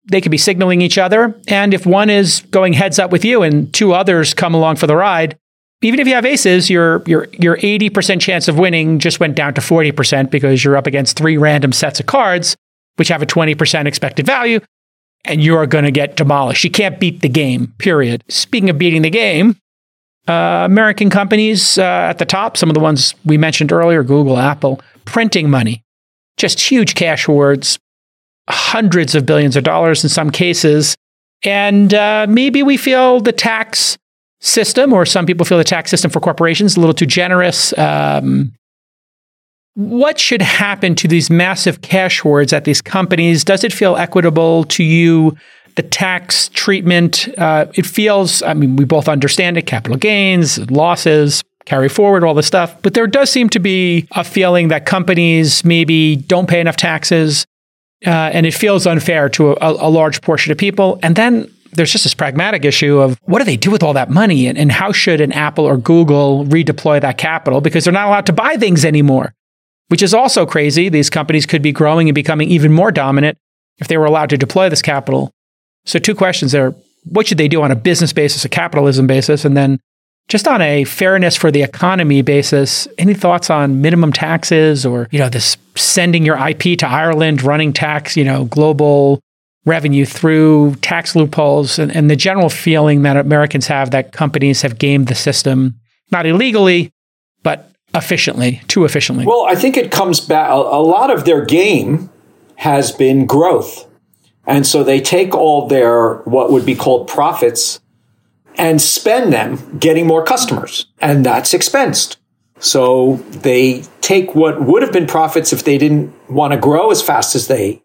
they 0.10 0.22
could 0.22 0.32
be 0.32 0.38
signaling 0.38 0.82
each 0.82 0.98
other, 0.98 1.40
and 1.48 1.74
if 1.74 1.86
one 1.86 2.10
is 2.10 2.42
going 2.52 2.74
heads 2.74 3.00
up 3.00 3.12
with 3.12 3.26
you 3.26 3.44
and 3.44 3.74
two 3.74 3.94
others 3.94 4.34
come 4.34 4.54
along 4.54 4.78
for 4.78 4.88
the 4.88 4.96
ride, 4.96 5.38
even 5.82 6.00
if 6.00 6.08
you 6.08 6.14
have 6.16 6.26
aces, 6.26 6.70
your 6.70 7.04
your 7.06 7.28
your 7.34 7.58
eighty 7.62 7.90
percent 7.90 8.22
chance 8.22 8.48
of 8.48 8.58
winning 8.58 9.00
just 9.00 9.20
went 9.20 9.36
down 9.36 9.54
to 9.54 9.62
forty 9.62 9.92
percent 9.92 10.32
because 10.32 10.64
you're 10.64 10.78
up 10.78 10.88
against 10.88 11.18
three 11.18 11.38
random 11.38 11.72
sets 11.72 12.00
of 12.00 12.06
cards, 12.06 12.56
which 12.96 13.10
have 13.10 13.22
a 13.22 13.26
twenty 13.26 13.56
percent 13.56 13.88
expected 13.88 14.26
value 14.26 14.60
and 15.26 15.44
you're 15.44 15.66
going 15.66 15.86
to 15.86 15.92
get 15.92 16.16
demolished. 16.16 16.64
You 16.64 16.70
can't 16.70 17.00
beat 17.00 17.22
the 17.22 17.30
game, 17.30 17.74
period. 17.78 18.24
Speaking 18.30 18.70
of 18.70 18.78
beating 18.78 19.02
the 19.02 19.10
game, 19.10 19.58
uh, 20.28 20.64
American 20.66 21.10
companies 21.10 21.78
uh, 21.78 21.84
at 21.84 22.18
the 22.18 22.26
top, 22.26 22.58
some 22.58 22.70
of 22.70 22.74
the 22.74 22.80
ones 22.80 23.16
we 23.26 23.38
mentioned 23.38 23.72
earlier, 23.72 24.04
Google, 24.04 24.38
Apple, 24.38 24.82
printing 25.06 25.50
money, 25.50 25.84
just 26.38 26.60
huge 26.60 26.96
cash 26.96 27.26
hoards, 27.26 27.80
hundreds 28.50 29.16
of 29.16 29.26
billions 29.26 29.56
of 29.56 29.64
dollars 29.64 30.04
in 30.04 30.10
some 30.10 30.32
cases. 30.32 30.96
And 31.44 31.94
uh, 31.94 32.26
maybe 32.28 32.64
we 32.64 32.78
feel 32.78 33.20
the 33.20 33.32
tax 33.32 33.98
system, 34.42 34.94
or 34.94 35.06
some 35.06 35.26
people 35.26 35.46
feel 35.46 35.58
the 35.58 35.64
tax 35.64 35.92
system 35.92 36.12
for 36.12 36.20
corporations, 36.20 36.76
a 36.76 36.80
little 36.80 36.94
too 36.94 37.06
generous. 37.06 37.78
Um, 37.78 38.54
what 39.76 40.20
should 40.20 40.42
happen 40.42 40.96
to 40.96 41.08
these 41.08 41.30
massive 41.30 41.82
cash 41.82 42.22
hoards 42.22 42.54
at 42.54 42.64
these 42.64 42.82
companies? 42.82 43.44
Does 43.44 43.64
it 43.64 43.74
feel 43.74 43.98
equitable 43.98 44.64
to 44.66 44.84
you? 44.84 45.36
The 45.76 45.84
tax 45.84 46.50
treatment, 46.50 47.28
uh, 47.38 47.66
it 47.76 47.86
feels, 47.86 48.42
I 48.42 48.54
mean, 48.54 48.76
we 48.76 48.86
both 48.86 49.10
understand 49.10 49.58
it 49.58 49.64
capital 49.64 49.98
gains, 49.98 50.70
losses, 50.72 51.44
carry 51.66 51.90
forward, 51.90 52.24
all 52.24 52.34
this 52.34 52.48
stuff. 52.48 52.82
But 52.82 52.94
there 52.94 53.08
does 53.08 53.30
seem 53.30 53.50
to 53.50 53.60
be 53.60 54.08
a 54.12 54.24
feeling 54.24 54.70
that 54.70 54.86
companies 54.86 55.66
maybe 55.66 56.16
don't 56.16 56.48
pay 56.48 56.60
enough 56.60 56.78
taxes. 56.78 57.46
Uh, 58.06 58.10
and 58.10 58.46
it 58.46 58.54
feels 58.54 58.86
unfair 58.86 59.30
to 59.30 59.52
a, 59.52 59.58
a, 59.62 59.90
large 59.90 60.22
portion 60.22 60.52
of 60.52 60.58
people. 60.58 61.00
And 61.02 61.16
then 61.16 61.52
there's 61.72 61.92
just 61.92 62.04
this 62.04 62.14
pragmatic 62.14 62.64
issue 62.64 63.00
of 63.00 63.18
what 63.24 63.40
do 63.40 63.46
they 63.46 63.58
do 63.58 63.72
with 63.72 63.82
all 63.82 63.94
that 63.94 64.10
money 64.10 64.48
and, 64.48 64.58
and 64.58 64.72
how 64.72 64.92
should 64.92 65.22
an 65.22 65.32
Apple 65.32 65.66
or 65.66 65.78
Google 65.78 66.46
redeploy 66.46 67.02
that 67.02 67.18
capital 67.18 67.62
because 67.62 67.86
they're 67.86 67.94
not 67.94 68.08
allowed 68.08 68.26
to 68.28 68.34
buy 68.34 68.58
things 68.58 68.86
anymore 68.86 69.34
which 69.88 70.02
is 70.02 70.14
also 70.14 70.46
crazy. 70.46 70.90
These 70.90 71.10
companies 71.10 71.46
could 71.46 71.62
be 71.62 71.72
growing 71.72 72.10
and 72.10 72.16
becoming 72.16 72.50
even 72.50 72.72
more 72.72 72.92
dominant 72.92 73.38
if 73.78 73.88
they 73.88 73.98
were 73.98 74.06
allowed 74.06 74.30
to 74.32 74.38
deploy 74.38 74.70
this 74.70 74.82
capital. 74.82 75.32
So, 75.86 76.00
two 76.00 76.16
questions 76.16 76.52
there. 76.52 76.74
What 77.06 77.28
should 77.28 77.38
they 77.38 77.48
do 77.48 77.62
on 77.62 77.72
a 77.72 77.76
business 77.76 78.14
basis, 78.14 78.46
a 78.46 78.50
capitalism 78.50 79.06
basis? 79.06 79.46
And 79.46 79.56
then 79.56 79.80
just 80.28 80.48
on 80.48 80.62
a 80.62 80.84
fairness 80.86 81.36
for 81.36 81.52
the 81.52 81.62
economy 81.62 82.22
basis, 82.22 82.88
any 82.98 83.14
thoughts 83.14 83.50
on 83.50 83.82
minimum 83.82 84.12
taxes 84.12 84.86
or, 84.86 85.08
you 85.12 85.20
know, 85.20 85.30
this 85.30 85.56
sending 85.76 86.26
your 86.26 86.36
IP 86.36 86.80
to 86.80 86.88
Ireland, 86.88 87.44
running 87.44 87.74
tax, 87.74 88.18
you 88.18 88.24
know, 88.24 88.46
global 88.46 89.22
revenue 89.66 90.06
through 90.06 90.76
tax 90.76 91.16
loopholes 91.16 91.80
and, 91.80 91.96
and 91.96 92.10
the 92.10 92.16
general 92.16 92.50
feeling 92.50 93.02
that 93.04 93.18
Americans 93.18 93.68
have 93.68 93.92
that 93.92 94.12
companies 94.12 94.62
have 94.62 94.78
gamed 94.78 95.08
the 95.08 95.16
system, 95.16 95.76
not 96.12 96.26
illegally, 96.26 96.92
but 97.44 97.72
efficiently, 97.94 98.62
too 98.68 98.86
efficiently? 98.86 99.26
Well, 99.26 99.46
I 99.46 99.56
think 99.56 99.78
it 99.78 99.92
comes 99.92 100.20
back, 100.20 100.50
a, 100.50 100.54
a 100.54 100.82
lot 100.82 101.12
of 101.12 101.26
their 101.26 101.44
game 101.44 102.10
has 102.58 102.92
been 102.92 103.26
growth. 103.26 103.88
And 104.48 104.66
so 104.66 104.84
they 104.84 105.02
take 105.02 105.34
all 105.34 105.68
their, 105.68 106.16
what 106.20 106.52
would 106.52 106.66
be 106.66 106.76
called 106.76 107.08
profits 107.08 107.80
and 108.56 108.82
spend 108.82 109.34
them 109.34 109.78
getting 109.80 110.08
more 110.08 110.24
customers. 110.24 110.86
And 111.00 111.26
that's 111.26 111.54
expensed. 111.54 112.18
So 112.60 113.18
they 113.32 113.84
take 114.02 114.34
what 114.34 114.62
would 114.62 114.82
have 114.82 114.94
been 114.94 115.08
profits 115.08 115.52
if 115.52 115.64
they 115.64 115.78
didn't 115.78 116.14
want 116.30 116.54
to 116.54 116.58
grow 116.58 116.92
as 116.92 117.02
fast 117.02 117.36
as 117.36 117.48
they 117.48 117.84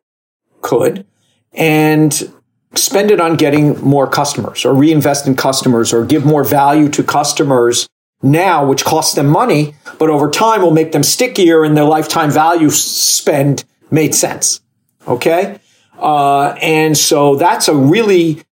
could 0.60 1.06
and 1.52 2.32
spend 2.74 3.10
it 3.10 3.20
on 3.20 3.36
getting 3.36 3.80
more 3.80 4.06
customers 4.06 4.64
or 4.64 4.74
reinvest 4.74 5.26
in 5.26 5.34
customers 5.34 5.92
or 5.92 6.04
give 6.04 6.24
more 6.24 6.44
value 6.44 6.88
to 6.90 7.02
customers 7.02 7.88
now, 8.22 8.64
which 8.64 8.84
costs 8.84 9.14
them 9.14 9.26
money, 9.26 9.74
but 9.98 10.10
over 10.10 10.30
time 10.30 10.62
will 10.62 10.70
make 10.70 10.92
them 10.92 11.02
stickier 11.02 11.64
and 11.64 11.76
their 11.76 11.84
lifetime 11.84 12.30
value 12.30 12.70
spend 12.70 13.64
made 13.90 14.14
sense. 14.14 14.60
Okay. 15.08 15.58
Uh, 16.00 16.56
and 16.62 16.96
so 16.96 17.36
that's 17.36 17.68
a 17.68 17.74
really 17.74 18.42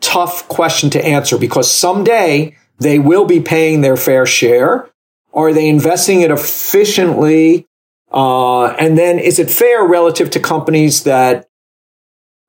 tough 0.00 0.48
question 0.48 0.90
to 0.90 1.04
answer 1.04 1.38
because 1.38 1.70
someday 1.70 2.56
they 2.78 2.98
will 2.98 3.24
be 3.24 3.40
paying 3.40 3.80
their 3.80 3.96
fair 3.96 4.26
share. 4.26 4.90
Are 5.32 5.52
they 5.52 5.68
investing 5.68 6.20
it 6.20 6.30
efficiently? 6.30 7.66
Uh, 8.10 8.66
and 8.74 8.96
then 8.96 9.18
is 9.18 9.38
it 9.38 9.50
fair 9.50 9.84
relative 9.86 10.30
to 10.30 10.40
companies 10.40 11.04
that, 11.04 11.48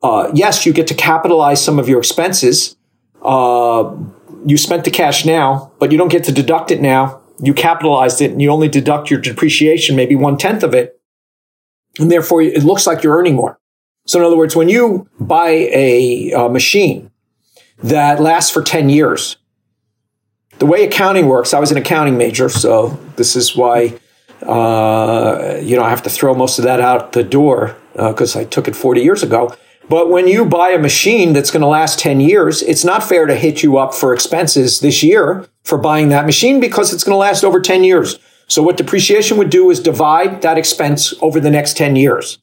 uh, 0.01 0.31
yes, 0.34 0.65
you 0.65 0.73
get 0.73 0.88
to 0.88 0.93
capitalize 0.93 1.63
some 1.63 1.79
of 1.79 1.89
your 1.89 1.99
expenses. 1.99 2.75
Uh, 3.21 3.95
you 4.45 4.57
spent 4.57 4.85
the 4.85 4.91
cash 4.91 5.25
now, 5.25 5.71
but 5.79 5.91
you 5.91 5.97
don't 5.97 6.11
get 6.11 6.23
to 6.25 6.31
deduct 6.31 6.71
it 6.71 6.81
now. 6.81 7.21
You 7.41 7.53
capitalized 7.53 8.21
it 8.21 8.31
and 8.31 8.41
you 8.41 8.49
only 8.49 8.69
deduct 8.69 9.11
your 9.11 9.19
depreciation, 9.19 9.95
maybe 9.95 10.15
one 10.15 10.38
tenth 10.38 10.63
of 10.63 10.73
it. 10.73 10.99
And 11.99 12.11
therefore 12.11 12.41
it 12.41 12.63
looks 12.63 12.88
like 12.88 13.03
you're 13.03 13.17
earning 13.17 13.35
more. 13.35 13.59
So 14.07 14.19
in 14.19 14.25
other 14.25 14.38
words, 14.38 14.55
when 14.55 14.69
you 14.69 15.07
buy 15.19 15.49
a, 15.49 16.31
a 16.31 16.49
machine 16.49 17.11
that 17.84 18.19
lasts 18.19 18.49
for 18.49 18.63
10 18.63 18.89
years, 18.89 19.38
the 20.59 20.65
way 20.65 20.85
accounting 20.85 21.27
works, 21.27 21.53
I 21.53 21.59
was 21.59 21.71
an 21.71 21.77
accounting 21.77 22.17
major, 22.17 22.49
so 22.49 22.97
this 23.17 23.35
is 23.35 23.55
why, 23.55 23.99
uh, 24.41 25.59
you 25.61 25.75
know, 25.75 25.84
I 25.84 25.89
have 25.89 26.03
to 26.03 26.09
throw 26.09 26.34
most 26.34 26.57
of 26.57 26.63
that 26.63 26.79
out 26.79 27.11
the 27.11 27.23
door 27.23 27.75
because 27.93 28.35
uh, 28.35 28.39
I 28.39 28.43
took 28.45 28.67
it 28.67 28.75
40 28.75 29.01
years 29.01 29.23
ago. 29.23 29.53
But 29.89 30.09
when 30.09 30.27
you 30.27 30.45
buy 30.45 30.69
a 30.69 30.79
machine 30.79 31.34
that's 31.34 31.51
going 31.51 31.61
to 31.61 31.67
last 31.67 31.99
10 31.99 32.19
years, 32.19 32.61
it's 32.61 32.84
not 32.84 33.03
fair 33.03 33.25
to 33.25 33.35
hit 33.35 33.61
you 33.61 33.77
up 33.77 33.93
for 33.93 34.13
expenses 34.13 34.79
this 34.79 35.03
year 35.03 35.47
for 35.63 35.77
buying 35.77 36.09
that 36.09 36.25
machine 36.25 36.59
because 36.59 36.93
it's 36.93 37.03
going 37.03 37.13
to 37.13 37.17
last 37.17 37.43
over 37.43 37.61
10 37.61 37.84
years. 37.84 38.19
So 38.47 38.63
what 38.63 38.77
depreciation 38.77 39.38
would 39.38 39.49
do 39.49 39.69
is 39.69 39.79
divide 39.79 40.41
that 40.41 40.57
expense 40.57 41.13
over 41.21 41.39
the 41.39 41.51
next 41.51 41.77
10 41.77 41.95
years. 41.95 42.39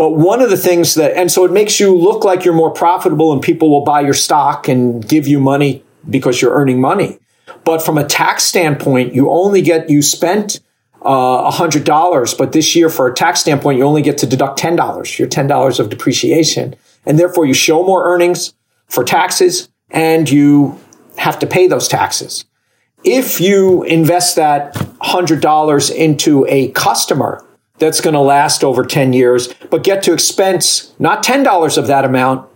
But 0.00 0.14
one 0.14 0.40
of 0.40 0.48
the 0.48 0.56
things 0.56 0.94
that, 0.94 1.14
and 1.14 1.30
so 1.30 1.44
it 1.44 1.52
makes 1.52 1.78
you 1.78 1.94
look 1.94 2.24
like 2.24 2.42
you're 2.42 2.54
more 2.54 2.70
profitable 2.70 3.34
and 3.34 3.42
people 3.42 3.68
will 3.68 3.84
buy 3.84 4.00
your 4.00 4.14
stock 4.14 4.66
and 4.66 5.06
give 5.06 5.28
you 5.28 5.38
money 5.38 5.84
because 6.08 6.40
you're 6.40 6.54
earning 6.54 6.80
money. 6.80 7.18
But 7.64 7.82
from 7.82 7.98
a 7.98 8.06
tax 8.06 8.44
standpoint, 8.44 9.14
you 9.14 9.28
only 9.28 9.60
get, 9.60 9.90
you 9.90 10.00
spent 10.00 10.60
uh, 11.02 11.50
$100, 11.50 12.38
but 12.38 12.52
this 12.52 12.74
year 12.74 12.88
for 12.88 13.08
a 13.08 13.14
tax 13.14 13.40
standpoint, 13.40 13.76
you 13.76 13.84
only 13.84 14.00
get 14.00 14.16
to 14.16 14.26
deduct 14.26 14.58
$10, 14.58 15.18
your 15.18 15.28
$10 15.28 15.80
of 15.80 15.90
depreciation. 15.90 16.76
And 17.04 17.18
therefore 17.18 17.44
you 17.44 17.52
show 17.52 17.84
more 17.84 18.10
earnings 18.10 18.54
for 18.88 19.04
taxes 19.04 19.68
and 19.90 20.30
you 20.30 20.80
have 21.18 21.38
to 21.40 21.46
pay 21.46 21.66
those 21.66 21.88
taxes. 21.88 22.46
If 23.04 23.38
you 23.38 23.82
invest 23.82 24.36
that 24.36 24.72
$100 24.72 25.94
into 25.94 26.46
a 26.48 26.70
customer 26.70 27.44
that's 27.80 28.00
going 28.00 28.14
to 28.14 28.20
last 28.20 28.62
over 28.62 28.84
10 28.84 29.12
years, 29.12 29.52
but 29.70 29.82
get 29.82 30.02
to 30.04 30.12
expense 30.12 30.94
not 31.00 31.24
$10 31.24 31.78
of 31.78 31.86
that 31.88 32.04
amount, 32.04 32.48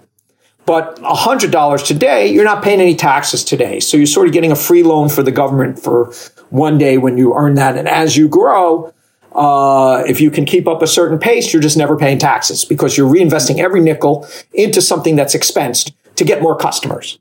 but 0.66 0.96
$100 0.96 1.86
today, 1.86 2.28
you're 2.28 2.44
not 2.44 2.62
paying 2.62 2.80
any 2.80 2.94
taxes 2.94 3.42
today. 3.42 3.80
So 3.80 3.96
you're 3.96 4.06
sort 4.06 4.26
of 4.26 4.32
getting 4.32 4.52
a 4.52 4.56
free 4.56 4.82
loan 4.82 5.08
for 5.08 5.22
the 5.22 5.32
government 5.32 5.78
for 5.78 6.12
one 6.50 6.78
day 6.78 6.98
when 6.98 7.18
you 7.18 7.34
earn 7.34 7.54
that. 7.54 7.76
And 7.76 7.88
as 7.88 8.16
you 8.16 8.28
grow, 8.28 8.92
uh, 9.32 10.04
if 10.06 10.20
you 10.20 10.30
can 10.30 10.44
keep 10.44 10.68
up 10.68 10.80
a 10.80 10.86
certain 10.86 11.18
pace, 11.18 11.52
you're 11.52 11.62
just 11.62 11.76
never 11.76 11.96
paying 11.96 12.18
taxes 12.18 12.64
because 12.64 12.96
you're 12.96 13.12
reinvesting 13.12 13.58
every 13.58 13.80
nickel 13.80 14.26
into 14.52 14.80
something 14.80 15.16
that's 15.16 15.34
expensed 15.34 15.92
to 16.16 16.24
get 16.24 16.40
more 16.40 16.56
customers. 16.56 17.18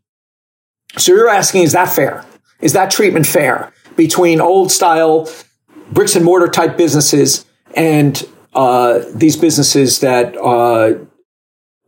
So 0.97 1.13
you're 1.13 1.30
asking, 1.30 1.63
is 1.63 1.71
that 1.71 1.89
fair? 1.89 2.23
Is 2.61 2.73
that 2.73 2.91
treatment 2.91 3.25
fair 3.25 3.73
between 3.95 4.39
old 4.39 4.71
style 4.71 5.30
bricks 5.91 6.15
and 6.15 6.23
mortar 6.23 6.47
type 6.47 6.77
businesses 6.77 7.45
and 7.76 8.28
uh, 8.54 9.00
these 9.14 9.36
businesses 9.36 10.00
that 10.00 10.36
uh, 10.38 10.94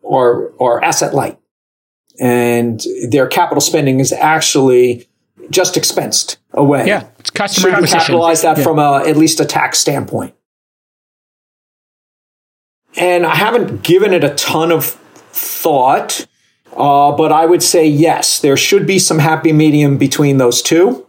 are 0.10 0.54
are 0.60 0.84
asset 0.84 1.14
light, 1.14 1.40
and 2.20 2.82
their 3.10 3.28
capital 3.28 3.62
spending 3.62 4.00
is 4.00 4.12
actually 4.12 5.08
just 5.50 5.76
expensed 5.76 6.38
away. 6.54 6.88
Yeah, 6.88 7.08
it's 7.20 7.30
customer 7.30 7.70
Should 7.70 7.74
acquisition. 7.74 8.00
capitalize 8.00 8.42
that 8.42 8.58
yeah. 8.58 8.64
from 8.64 8.80
a, 8.80 9.04
at 9.06 9.18
least 9.18 9.40
a 9.40 9.46
tax 9.46 9.80
standpoint. 9.80 10.34
And 12.98 13.26
I 13.26 13.36
haven't 13.36 13.84
given 13.84 14.14
it 14.14 14.24
a 14.24 14.34
ton 14.36 14.72
of 14.72 14.86
thought, 14.86 16.26
uh, 16.76 17.12
but 17.12 17.32
I 17.32 17.46
would 17.46 17.62
say 17.62 17.86
yes, 17.86 18.40
there 18.40 18.56
should 18.56 18.88
be 18.88 19.00
some 19.00 19.20
happy 19.20 19.52
medium 19.52 19.98
between 19.98 20.38
those 20.38 20.62
two, 20.62 21.06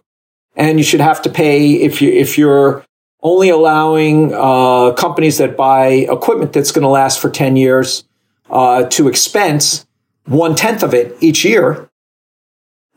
and 0.56 0.78
you 0.78 0.84
should 0.84 1.00
have 1.00 1.22
to 1.22 1.30
pay 1.30 1.74
if 1.74 2.02
you 2.02 2.10
if 2.10 2.36
you're 2.36 2.84
only 3.26 3.48
allowing 3.48 4.32
uh, 4.32 4.92
companies 4.92 5.38
that 5.38 5.56
buy 5.56 5.88
equipment 5.88 6.52
that's 6.52 6.70
going 6.70 6.84
to 6.84 6.88
last 6.88 7.20
for 7.20 7.28
10 7.28 7.56
years 7.56 8.04
uh, 8.50 8.84
to 8.84 9.08
expense 9.08 9.84
one 10.26 10.54
tenth 10.54 10.84
of 10.84 10.94
it 10.94 11.16
each 11.20 11.44
year. 11.44 11.90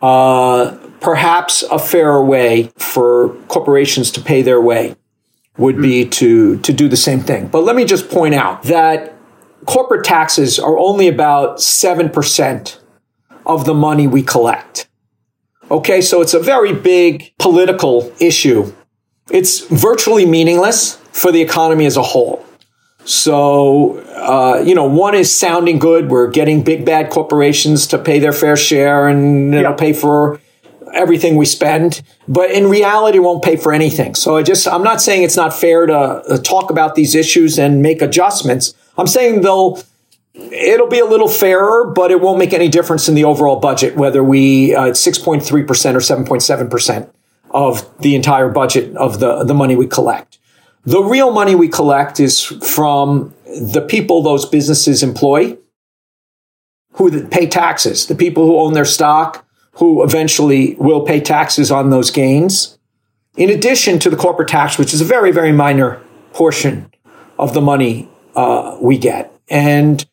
Uh, 0.03 0.77
perhaps 1.01 1.63
a 1.63 1.79
fairer 1.79 2.23
way 2.23 2.71
for 2.77 3.33
corporations 3.47 4.11
to 4.11 4.21
pay 4.21 4.43
their 4.43 4.61
way 4.61 4.95
would 5.57 5.81
be 5.81 6.07
to, 6.07 6.59
to 6.59 6.71
do 6.71 6.87
the 6.87 6.95
same 6.95 7.21
thing. 7.21 7.47
But 7.47 7.63
let 7.63 7.75
me 7.75 7.83
just 7.83 8.09
point 8.09 8.35
out 8.35 8.63
that 8.63 9.15
corporate 9.65 10.05
taxes 10.05 10.59
are 10.59 10.77
only 10.77 11.07
about 11.07 11.57
7% 11.57 12.77
of 13.47 13.65
the 13.65 13.73
money 13.73 14.05
we 14.05 14.21
collect. 14.21 14.87
Okay, 15.71 16.01
so 16.01 16.21
it's 16.21 16.35
a 16.35 16.39
very 16.39 16.73
big 16.73 17.33
political 17.39 18.13
issue 18.19 18.73
it's 19.31 19.65
virtually 19.67 20.25
meaningless 20.25 20.95
for 21.11 21.31
the 21.31 21.41
economy 21.41 21.85
as 21.85 21.97
a 21.97 22.03
whole. 22.03 22.45
So, 23.05 23.99
uh, 23.99 24.61
you 24.65 24.75
know, 24.75 24.85
one 24.85 25.15
is 25.15 25.35
sounding 25.35 25.79
good. 25.79 26.09
We're 26.09 26.29
getting 26.29 26.63
big 26.63 26.85
bad 26.85 27.09
corporations 27.09 27.87
to 27.87 27.97
pay 27.97 28.19
their 28.19 28.33
fair 28.33 28.55
share 28.55 29.07
and 29.07 29.53
it'll 29.55 29.73
pay 29.73 29.93
for 29.93 30.39
everything 30.93 31.35
we 31.35 31.45
spend. 31.45 32.01
But 32.27 32.51
in 32.51 32.67
reality, 32.67 33.17
it 33.17 33.21
won't 33.21 33.43
pay 33.43 33.55
for 33.55 33.73
anything. 33.73 34.15
So 34.15 34.37
I 34.37 34.43
just, 34.43 34.67
I'm 34.67 34.83
not 34.83 35.01
saying 35.01 35.23
it's 35.23 35.37
not 35.37 35.53
fair 35.53 35.85
to 35.85 35.97
uh, 35.97 36.37
talk 36.39 36.69
about 36.69 36.95
these 36.95 37.15
issues 37.15 37.57
and 37.57 37.81
make 37.81 38.01
adjustments. 38.01 38.73
I'm 38.97 39.07
saying 39.07 39.41
they'll, 39.41 39.81
it'll 40.33 40.87
be 40.87 40.99
a 40.99 41.05
little 41.05 41.27
fairer, 41.27 41.91
but 41.91 42.11
it 42.11 42.21
won't 42.21 42.37
make 42.37 42.53
any 42.53 42.69
difference 42.69 43.07
in 43.09 43.15
the 43.15 43.23
overall 43.23 43.59
budget, 43.59 43.95
whether 43.95 44.23
we, 44.23 44.75
uh, 44.75 44.91
6.3% 44.91 45.41
or 45.49 45.63
7.7% 45.63 47.09
of 47.51 47.89
the 47.99 48.15
entire 48.15 48.49
budget 48.49 48.95
of 48.95 49.19
the, 49.19 49.43
the 49.43 49.53
money 49.53 49.75
we 49.75 49.87
collect. 49.87 50.39
The 50.85 51.03
real 51.03 51.31
money 51.31 51.55
we 51.55 51.67
collect 51.67 52.19
is 52.19 52.41
from 52.43 53.33
the 53.45 53.85
people 53.87 54.21
those 54.21 54.45
businesses 54.45 55.03
employ 55.03 55.57
who 56.93 57.27
pay 57.27 57.47
taxes, 57.47 58.07
the 58.07 58.15
people 58.15 58.45
who 58.45 58.59
own 58.59 58.73
their 58.73 58.85
stock, 58.85 59.45
who 59.73 60.03
eventually 60.03 60.75
will 60.75 61.05
pay 61.05 61.19
taxes 61.19 61.71
on 61.71 61.89
those 61.89 62.11
gains. 62.11 62.77
In 63.37 63.49
addition 63.49 63.99
to 63.99 64.09
the 64.09 64.17
corporate 64.17 64.49
tax, 64.49 64.77
which 64.77 64.93
is 64.93 65.01
a 65.01 65.05
very, 65.05 65.31
very 65.31 65.51
minor 65.51 66.01
portion 66.33 66.91
of 67.37 67.53
the 67.53 67.61
money 67.61 68.09
uh, 68.35 68.77
we 68.81 68.97
get. 68.97 69.33
And 69.49 70.05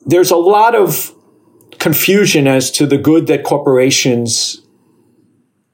there's 0.00 0.30
a 0.30 0.36
lot 0.36 0.74
of 0.74 1.14
confusion 1.78 2.46
as 2.46 2.70
to 2.72 2.86
the 2.86 2.98
good 2.98 3.26
that 3.28 3.44
corporations 3.44 4.59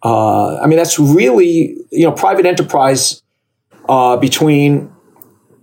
uh, 0.06 0.60
I 0.62 0.66
mean, 0.68 0.76
that's 0.76 1.00
really, 1.00 1.76
you 1.90 2.04
know, 2.06 2.12
private 2.12 2.46
enterprise 2.46 3.22
uh, 3.88 4.16
between 4.16 4.92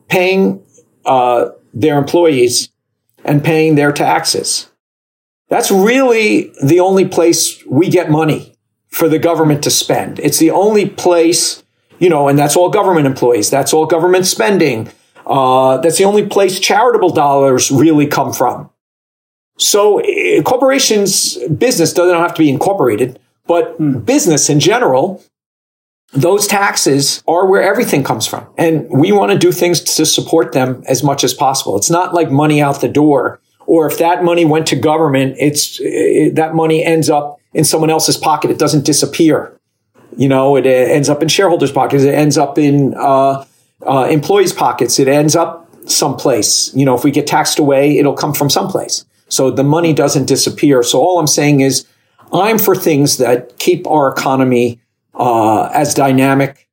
paying 0.09 0.61
uh, 1.05 1.49
their 1.73 1.97
employees 1.97 2.69
and 3.23 3.41
paying 3.41 3.75
their 3.75 3.93
taxes. 3.93 4.69
That's 5.47 5.71
really 5.71 6.51
the 6.61 6.81
only 6.81 7.05
place 7.07 7.63
we 7.65 7.87
get 7.87 8.11
money 8.11 8.57
for 8.89 9.07
the 9.07 9.17
government 9.17 9.63
to 9.63 9.69
spend. 9.69 10.19
It's 10.19 10.39
the 10.39 10.51
only 10.51 10.89
place, 10.89 11.63
you 11.99 12.09
know, 12.09 12.27
and 12.27 12.37
that's 12.37 12.57
all 12.57 12.69
government 12.69 13.07
employees. 13.07 13.49
That's 13.49 13.71
all 13.71 13.85
government 13.85 14.25
spending. 14.25 14.91
Uh, 15.25 15.77
that's 15.77 15.97
the 15.97 16.03
only 16.03 16.27
place 16.27 16.59
charitable 16.59 17.11
dollars 17.11 17.71
really 17.71 18.07
come 18.07 18.33
from. 18.33 18.69
So 19.57 20.01
uh, 20.01 20.41
corporations, 20.41 21.37
business 21.47 21.93
doesn't 21.93 22.17
have 22.17 22.33
to 22.33 22.39
be 22.39 22.49
incorporated, 22.49 23.19
but 23.45 23.79
mm. 23.79 24.05
business 24.05 24.49
in 24.49 24.59
general, 24.59 25.23
those 26.13 26.47
taxes 26.47 27.23
are 27.27 27.47
where 27.47 27.61
everything 27.61 28.03
comes 28.03 28.27
from. 28.27 28.47
And 28.57 28.87
we 28.89 29.11
want 29.11 29.31
to 29.31 29.37
do 29.37 29.51
things 29.51 29.81
to 29.81 30.05
support 30.05 30.51
them 30.51 30.83
as 30.87 31.03
much 31.03 31.23
as 31.23 31.33
possible. 31.33 31.75
It's 31.75 31.89
not 31.89 32.13
like 32.13 32.31
money 32.31 32.61
out 32.61 32.81
the 32.81 32.89
door. 32.89 33.39
Or 33.65 33.87
if 33.89 33.97
that 33.99 34.23
money 34.23 34.45
went 34.45 34.67
to 34.67 34.75
government, 34.75 35.37
it's, 35.39 35.79
it, 35.81 36.35
that 36.35 36.53
money 36.53 36.83
ends 36.83 37.09
up 37.09 37.39
in 37.53 37.63
someone 37.63 37.89
else's 37.89 38.17
pocket. 38.17 38.51
It 38.51 38.59
doesn't 38.59 38.85
disappear. 38.85 39.57
You 40.15 40.27
know, 40.27 40.55
it 40.55 40.65
ends 40.67 41.09
up 41.09 41.23
in 41.23 41.29
shareholders' 41.29 41.71
pockets. 41.71 42.03
It 42.03 42.13
ends 42.13 42.37
up 42.37 42.57
in, 42.57 42.93
uh, 42.95 43.45
uh, 43.85 44.07
employees' 44.09 44.53
pockets. 44.53 44.99
It 44.99 45.07
ends 45.07 45.35
up 45.35 45.67
someplace. 45.89 46.73
You 46.75 46.85
know, 46.85 46.95
if 46.95 47.03
we 47.03 47.09
get 47.09 47.25
taxed 47.25 47.57
away, 47.57 47.97
it'll 47.97 48.13
come 48.13 48.33
from 48.33 48.49
someplace. 48.49 49.05
So 49.29 49.49
the 49.49 49.63
money 49.63 49.93
doesn't 49.93 50.25
disappear. 50.25 50.83
So 50.83 50.99
all 50.99 51.17
I'm 51.19 51.27
saying 51.27 51.61
is 51.61 51.87
I'm 52.33 52.57
for 52.57 52.75
things 52.75 53.17
that 53.17 53.59
keep 53.59 53.87
our 53.87 54.11
economy 54.11 54.81
uh, 55.13 55.65
as 55.65 55.93
dynamic 55.93 56.67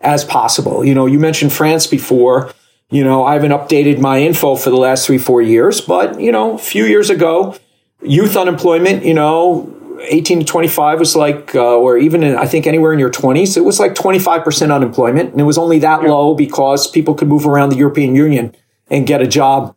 as 0.00 0.24
possible. 0.24 0.84
You 0.84 0.94
know, 0.94 1.06
you 1.06 1.18
mentioned 1.18 1.52
France 1.52 1.86
before. 1.86 2.52
You 2.90 3.04
know, 3.04 3.24
I 3.24 3.34
haven't 3.34 3.50
updated 3.50 4.00
my 4.00 4.20
info 4.20 4.56
for 4.56 4.70
the 4.70 4.76
last 4.76 5.06
three, 5.06 5.18
four 5.18 5.42
years, 5.42 5.80
but, 5.80 6.20
you 6.20 6.32
know, 6.32 6.54
a 6.54 6.58
few 6.58 6.84
years 6.84 7.10
ago, 7.10 7.56
youth 8.02 8.36
unemployment, 8.36 9.04
you 9.04 9.14
know, 9.14 9.74
18 10.00 10.40
to 10.40 10.44
25 10.44 10.98
was 10.98 11.16
like, 11.16 11.54
uh, 11.54 11.76
or 11.76 11.98
even 11.98 12.22
in, 12.22 12.36
I 12.36 12.46
think 12.46 12.66
anywhere 12.66 12.92
in 12.92 12.98
your 12.98 13.10
20s, 13.10 13.56
it 13.56 13.62
was 13.62 13.80
like 13.80 13.94
25% 13.94 14.74
unemployment. 14.74 15.32
And 15.32 15.40
it 15.40 15.44
was 15.44 15.58
only 15.58 15.78
that 15.80 16.02
low 16.02 16.34
because 16.34 16.90
people 16.90 17.14
could 17.14 17.28
move 17.28 17.46
around 17.46 17.70
the 17.70 17.76
European 17.76 18.14
Union 18.14 18.54
and 18.88 19.06
get 19.06 19.20
a 19.20 19.26
job 19.26 19.76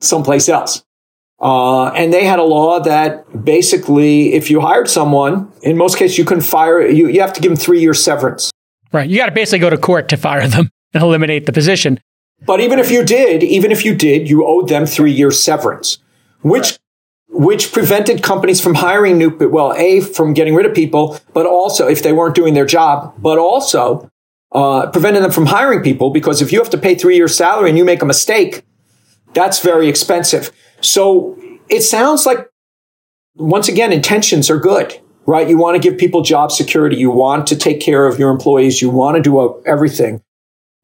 someplace 0.00 0.48
else. 0.48 0.82
Uh, 1.40 1.86
and 1.88 2.12
they 2.12 2.24
had 2.24 2.38
a 2.38 2.42
law 2.42 2.80
that 2.80 3.44
basically, 3.44 4.34
if 4.34 4.50
you 4.50 4.60
hired 4.60 4.88
someone, 4.88 5.50
in 5.62 5.76
most 5.76 5.96
cases, 5.96 6.18
you 6.18 6.24
can 6.24 6.40
fire, 6.40 6.86
you, 6.86 7.08
you 7.08 7.20
have 7.20 7.32
to 7.32 7.40
give 7.40 7.50
them 7.50 7.56
three 7.56 7.80
years 7.80 8.02
severance. 8.02 8.50
Right. 8.92 9.08
You 9.08 9.16
got 9.16 9.26
to 9.26 9.32
basically 9.32 9.60
go 9.60 9.70
to 9.70 9.78
court 9.78 10.08
to 10.10 10.16
fire 10.16 10.46
them 10.46 10.68
and 10.94 11.02
eliminate 11.02 11.46
the 11.46 11.52
position. 11.52 12.00
But 12.44 12.60
even 12.60 12.78
if 12.78 12.90
you 12.90 13.04
did, 13.04 13.42
even 13.42 13.70
if 13.70 13.84
you 13.84 13.94
did, 13.94 14.28
you 14.28 14.46
owed 14.46 14.68
them 14.68 14.86
three 14.86 15.12
years 15.12 15.42
severance, 15.42 15.98
which 16.42 16.72
right 16.72 16.78
which 17.32 17.72
prevented 17.72 18.22
companies 18.22 18.60
from 18.60 18.74
hiring 18.74 19.16
new, 19.16 19.30
well, 19.48 19.72
A, 19.74 20.00
from 20.00 20.34
getting 20.34 20.54
rid 20.54 20.66
of 20.66 20.74
people, 20.74 21.18
but 21.32 21.46
also 21.46 21.86
if 21.86 22.02
they 22.02 22.12
weren't 22.12 22.34
doing 22.34 22.54
their 22.54 22.66
job, 22.66 23.14
but 23.18 23.38
also 23.38 24.10
uh, 24.52 24.90
prevented 24.90 25.22
them 25.22 25.30
from 25.30 25.46
hiring 25.46 25.82
people 25.82 26.10
because 26.10 26.42
if 26.42 26.52
you 26.52 26.58
have 26.58 26.70
to 26.70 26.78
pay 26.78 26.94
three 26.94 27.16
years 27.16 27.36
salary 27.36 27.68
and 27.68 27.78
you 27.78 27.84
make 27.84 28.02
a 28.02 28.06
mistake, 28.06 28.64
that's 29.32 29.60
very 29.60 29.88
expensive. 29.88 30.50
So 30.80 31.38
it 31.68 31.82
sounds 31.82 32.26
like, 32.26 32.50
once 33.36 33.68
again, 33.68 33.92
intentions 33.92 34.50
are 34.50 34.58
good, 34.58 34.98
right? 35.26 35.48
You 35.48 35.56
want 35.56 35.80
to 35.80 35.88
give 35.88 35.98
people 35.98 36.22
job 36.22 36.52
security. 36.52 36.96
You 36.96 37.10
want 37.10 37.46
to 37.48 37.56
take 37.56 37.80
care 37.80 38.06
of 38.06 38.18
your 38.18 38.30
employees. 38.30 38.82
You 38.82 38.90
want 38.90 39.16
to 39.16 39.22
do 39.22 39.62
everything. 39.64 40.22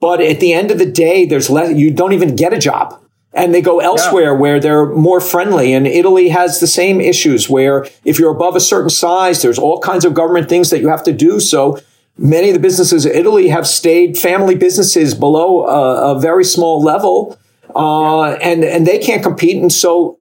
But 0.00 0.20
at 0.20 0.40
the 0.40 0.52
end 0.52 0.70
of 0.70 0.78
the 0.78 0.90
day, 0.90 1.26
there's 1.26 1.48
less, 1.48 1.76
you 1.76 1.90
don't 1.90 2.12
even 2.12 2.36
get 2.36 2.52
a 2.52 2.58
job 2.58 3.00
and 3.36 3.54
they 3.54 3.60
go 3.60 3.80
elsewhere 3.80 4.32
yeah. 4.32 4.38
where 4.38 4.58
they're 4.58 4.86
more 4.86 5.20
friendly. 5.20 5.74
And 5.74 5.86
Italy 5.86 6.30
has 6.30 6.58
the 6.58 6.66
same 6.66 7.00
issues 7.00 7.48
where 7.48 7.86
if 8.04 8.18
you're 8.18 8.32
above 8.32 8.56
a 8.56 8.60
certain 8.60 8.90
size, 8.90 9.42
there's 9.42 9.58
all 9.58 9.78
kinds 9.80 10.04
of 10.04 10.14
government 10.14 10.48
things 10.48 10.70
that 10.70 10.80
you 10.80 10.88
have 10.88 11.04
to 11.04 11.12
do. 11.12 11.38
So 11.38 11.78
many 12.16 12.48
of 12.48 12.54
the 12.54 12.60
businesses 12.60 13.04
in 13.04 13.14
Italy 13.14 13.48
have 13.48 13.66
stayed 13.66 14.16
family 14.16 14.54
businesses 14.54 15.14
below 15.14 15.66
a, 15.66 16.16
a 16.16 16.20
very 16.20 16.44
small 16.44 16.82
level, 16.82 17.38
uh, 17.76 18.32
and 18.42 18.64
and 18.64 18.86
they 18.86 18.98
can't 18.98 19.22
compete. 19.22 19.60
And 19.60 19.72
so 19.72 20.18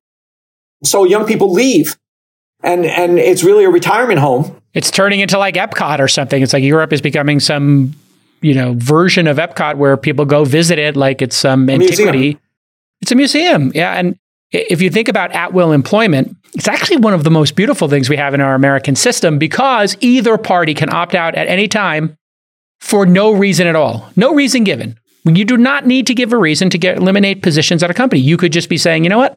so 0.84 1.04
young 1.04 1.26
people 1.26 1.52
leave, 1.52 1.96
and 2.64 2.86
and 2.86 3.18
it's 3.18 3.44
really 3.44 3.64
a 3.64 3.70
retirement 3.70 4.20
home. 4.20 4.62
It's 4.74 4.92
turning 4.92 5.22
into 5.22 5.38
like 5.38 5.56
Epcot 5.56 6.00
or 6.00 6.08
something. 6.08 6.42
It's 6.42 6.54
like 6.54 6.64
Europe 6.64 6.92
is 6.94 7.02
becoming 7.02 7.40
some 7.40 7.94
you 8.42 8.54
know 8.54 8.74
version 8.78 9.28
of 9.28 9.38
Epcot 9.38 9.78
where 9.78 9.98
people 9.98 10.26
go 10.26 10.44
visit 10.44 10.80
it 10.80 10.96
like 10.96 11.22
it's 11.22 11.36
some 11.36 11.70
antiquity. 11.70 12.04
Museum. 12.20 12.40
It's 13.02 13.12
a 13.12 13.16
museum. 13.16 13.72
Yeah. 13.76 13.94
And 13.94 14.18
if 14.52 14.82
you 14.82 14.90
think 14.90 15.08
about 15.08 15.32
at 15.34 15.54
will 15.54 15.72
employment, 15.72 16.36
it's 16.54 16.68
actually 16.68 16.98
one 16.98 17.14
of 17.14 17.24
the 17.24 17.32
most 17.32 17.56
beautiful 17.56 17.88
things 17.88 18.10
we 18.10 18.18
have 18.18 18.34
in 18.34 18.42
our 18.42 18.56
American 18.56 18.96
system 18.96 19.38
because 19.38 19.98
either 20.00 20.38
party 20.38 20.74
can 20.74 20.94
opt 20.94 21.14
out 21.14 21.36
at 21.36 21.48
any 21.48 21.68
time 21.68 22.18
for 22.80 23.06
no 23.06 23.32
reason 23.32 23.68
at 23.68 23.76
all. 23.76 24.10
No 24.16 24.34
reason 24.34 24.64
given. 24.64 24.98
You 25.26 25.46
do 25.46 25.58
not 25.58 25.86
need 25.86 26.08
to 26.08 26.14
give 26.14 26.34
a 26.34 26.38
reason 26.38 26.70
to 26.70 26.78
get 26.78 26.98
eliminate 26.98 27.42
positions 27.42 27.82
at 27.84 27.90
a 27.90 27.94
company. 27.94 28.22
You 28.22 28.38
could 28.38 28.54
just 28.54 28.70
be 28.70 28.78
saying, 28.78 29.04
you 29.04 29.10
know 29.10 29.18
what? 29.18 29.36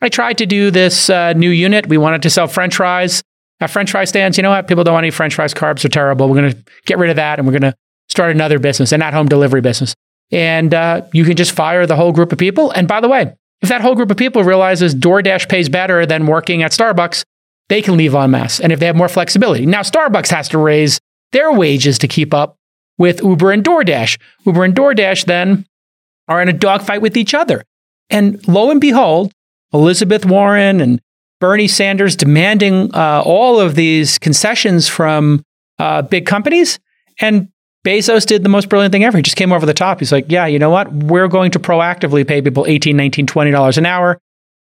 I 0.00 0.08
tried 0.08 0.38
to 0.38 0.46
do 0.46 0.70
this 0.70 1.08
uh, 1.08 1.32
new 1.32 1.50
unit. 1.50 1.86
We 1.88 1.96
wanted 1.96 2.22
to 2.22 2.30
sell 2.30 2.48
French 2.48 2.76
fries 2.76 3.22
at 3.60 3.70
French 3.70 3.92
fry 3.92 4.04
stands. 4.04 4.36
You 4.36 4.42
know 4.42 4.50
what? 4.50 4.68
People 4.68 4.84
don't 4.84 4.94
want 4.94 5.04
any 5.04 5.10
French 5.10 5.34
fries. 5.34 5.54
Carbs 5.54 5.84
are 5.84 5.88
terrible. 5.88 6.28
We're 6.28 6.40
going 6.40 6.52
to 6.52 6.64
get 6.86 6.98
rid 6.98 7.10
of 7.10 7.16
that 7.16 7.38
and 7.38 7.46
we're 7.46 7.58
going 7.58 7.72
to 7.72 7.74
start 8.08 8.32
another 8.32 8.58
business, 8.58 8.92
an 8.92 9.00
at 9.00 9.14
home 9.14 9.28
delivery 9.28 9.60
business 9.60 9.94
and 10.32 10.72
uh, 10.72 11.02
you 11.12 11.24
can 11.24 11.36
just 11.36 11.52
fire 11.52 11.86
the 11.86 11.94
whole 11.94 12.10
group 12.10 12.32
of 12.32 12.38
people. 12.38 12.70
And 12.72 12.88
by 12.88 13.00
the 13.00 13.08
way, 13.08 13.34
if 13.60 13.68
that 13.68 13.82
whole 13.82 13.94
group 13.94 14.10
of 14.10 14.16
people 14.16 14.42
realizes 14.42 14.94
DoorDash 14.94 15.48
pays 15.48 15.68
better 15.68 16.04
than 16.06 16.26
working 16.26 16.62
at 16.62 16.72
Starbucks, 16.72 17.22
they 17.68 17.82
can 17.82 17.96
leave 17.96 18.14
en 18.14 18.30
masse. 18.30 18.58
And 18.58 18.72
if 18.72 18.80
they 18.80 18.86
have 18.86 18.96
more 18.96 19.08
flexibility, 19.08 19.66
now 19.66 19.82
Starbucks 19.82 20.30
has 20.30 20.48
to 20.48 20.58
raise 20.58 20.98
their 21.30 21.52
wages 21.52 21.98
to 21.98 22.08
keep 22.08 22.34
up 22.34 22.56
with 23.02 23.20
Uber 23.20 23.50
and 23.50 23.64
DoorDash. 23.64 24.16
Uber 24.46 24.62
and 24.62 24.76
DoorDash 24.76 25.24
then 25.24 25.66
are 26.28 26.40
in 26.40 26.48
a 26.48 26.52
dogfight 26.52 27.02
with 27.02 27.16
each 27.16 27.34
other. 27.34 27.64
And 28.10 28.46
lo 28.46 28.70
and 28.70 28.80
behold, 28.80 29.32
Elizabeth 29.72 30.24
Warren 30.24 30.80
and 30.80 31.00
Bernie 31.40 31.66
Sanders 31.66 32.14
demanding 32.14 32.94
uh, 32.94 33.20
all 33.26 33.58
of 33.58 33.74
these 33.74 34.20
concessions 34.20 34.88
from 34.88 35.42
uh, 35.80 36.02
big 36.02 36.26
companies. 36.26 36.78
And 37.20 37.48
Bezos 37.84 38.24
did 38.24 38.44
the 38.44 38.48
most 38.48 38.68
brilliant 38.68 38.92
thing 38.92 39.02
ever. 39.02 39.18
He 39.18 39.22
just 39.22 39.36
came 39.36 39.52
over 39.52 39.66
the 39.66 39.74
top. 39.74 39.98
He's 39.98 40.12
like, 40.12 40.26
yeah, 40.28 40.46
you 40.46 40.60
know 40.60 40.70
what? 40.70 40.92
We're 40.92 41.26
going 41.26 41.50
to 41.50 41.58
proactively 41.58 42.24
pay 42.24 42.40
people 42.40 42.66
$18, 42.66 42.94
$19, 42.94 43.26
20 43.26 43.50
dollars 43.50 43.78
an 43.78 43.84
hour, 43.84 44.16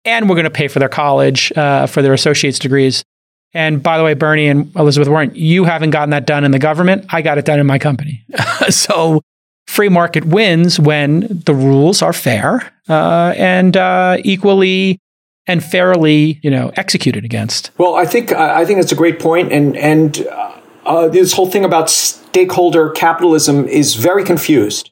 and 0.05 0.29
we're 0.29 0.35
going 0.35 0.43
to 0.43 0.51
pay 0.51 0.67
for 0.67 0.77
their 0.77 0.89
college, 0.89 1.51
uh, 1.57 1.87
for 1.87 2.03
their 2.03 2.13
associate's 2.13 2.59
degrees. 2.59 3.03
And 3.53 3.81
by 3.81 3.97
the 3.97 4.03
way, 4.03 4.13
Bernie 4.13 4.47
and 4.47 4.75
Elizabeth 4.75 5.07
Warren, 5.07 5.31
you 5.33 5.63
haven't 5.63 5.91
gotten 5.91 6.09
that 6.11 6.25
done 6.25 6.43
in 6.43 6.51
the 6.51 6.59
government. 6.59 7.05
I 7.09 7.21
got 7.21 7.37
it 7.37 7.45
done 7.45 7.59
in 7.59 7.65
my 7.65 7.79
company. 7.79 8.25
so 8.69 9.21
free 9.67 9.89
market 9.89 10.25
wins 10.25 10.79
when 10.79 11.41
the 11.45 11.53
rules 11.53 12.01
are 12.01 12.13
fair 12.13 12.73
uh, 12.89 13.33
and 13.37 13.75
uh, 13.77 14.17
equally 14.23 14.99
and 15.47 15.63
fairly, 15.63 16.39
you 16.43 16.51
know, 16.51 16.71
executed 16.75 17.23
against. 17.23 17.71
Well, 17.77 17.95
I 17.95 18.05
think 18.05 18.31
I 18.33 18.65
think 18.65 18.79
that's 18.79 18.91
a 18.91 18.95
great 18.95 19.19
point, 19.19 19.51
and 19.51 19.77
and 19.77 20.27
uh, 20.27 20.59
uh, 20.85 21.07
this 21.07 21.33
whole 21.33 21.49
thing 21.49 21.63
about 21.63 21.89
stakeholder 21.89 22.89
capitalism 22.89 23.65
is 23.67 23.95
very 23.95 24.23
confused. 24.23 24.91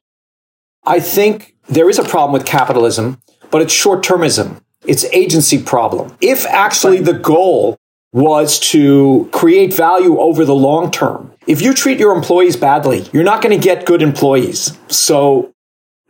I 0.86 1.00
think 1.00 1.56
there 1.68 1.90
is 1.90 2.00
a 2.00 2.04
problem 2.04 2.32
with 2.32 2.46
capitalism, 2.46 3.22
but 3.52 3.62
it's 3.62 3.74
short 3.74 4.04
termism. 4.04 4.62
It's 4.86 5.04
agency 5.06 5.62
problem. 5.62 6.16
If 6.22 6.46
actually 6.46 7.00
the 7.00 7.14
goal 7.14 7.78
was 8.16 8.62
to 8.62 9.28
create 9.34 9.74
value 9.74 10.18
over 10.18 10.46
the 10.46 10.56
long 10.56 10.90
term, 10.90 11.34
if 11.48 11.62
you 11.62 11.74
treat 11.74 12.00
your 12.00 12.16
employees 12.16 12.56
badly, 12.56 13.06
you're 13.12 13.26
not 13.26 13.42
going 13.42 13.54
to 13.54 13.62
get 13.62 13.86
good 13.86 14.02
employees. 14.02 14.78
So 14.88 15.54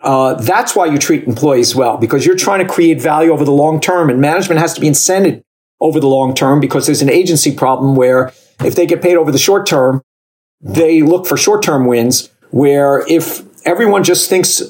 uh, 0.03 0.36
that's 0.36 0.76
why 0.76 0.86
you 0.86 0.99
treat 0.99 1.23
employees 1.23 1.76
well, 1.76 1.98
because 1.98 2.23
you're 2.23 2.36
trying 2.36 2.65
to 2.65 2.72
create 2.72 3.02
value 3.02 3.32
over 3.32 3.44
the 3.44 3.52
long 3.52 3.80
term, 3.80 4.11
and 4.11 4.22
management 4.22 4.61
has 4.61 4.76
to 4.76 4.82
be 4.82 4.88
incented 4.88 5.41
over 5.82 5.99
the 5.99 6.07
long 6.07 6.36
term 6.36 6.60
because 6.60 6.86
there's 6.86 7.02
an 7.02 7.10
agency 7.10 7.52
problem 7.52 7.95
where 7.95 8.32
if 8.64 8.76
they 8.76 8.86
get 8.86 9.02
paid 9.02 9.15
over 9.15 9.32
the 9.32 9.40
short 9.40 9.65
term, 9.65 10.03
they 10.61 11.02
look 11.02 11.26
for 11.26 11.38
short 11.38 11.64
term 11.64 11.88
wins. 11.88 12.30
Where 12.52 13.03
if 13.07 13.41
everyone 13.65 14.03
just 14.03 14.30
thinks 14.30 14.61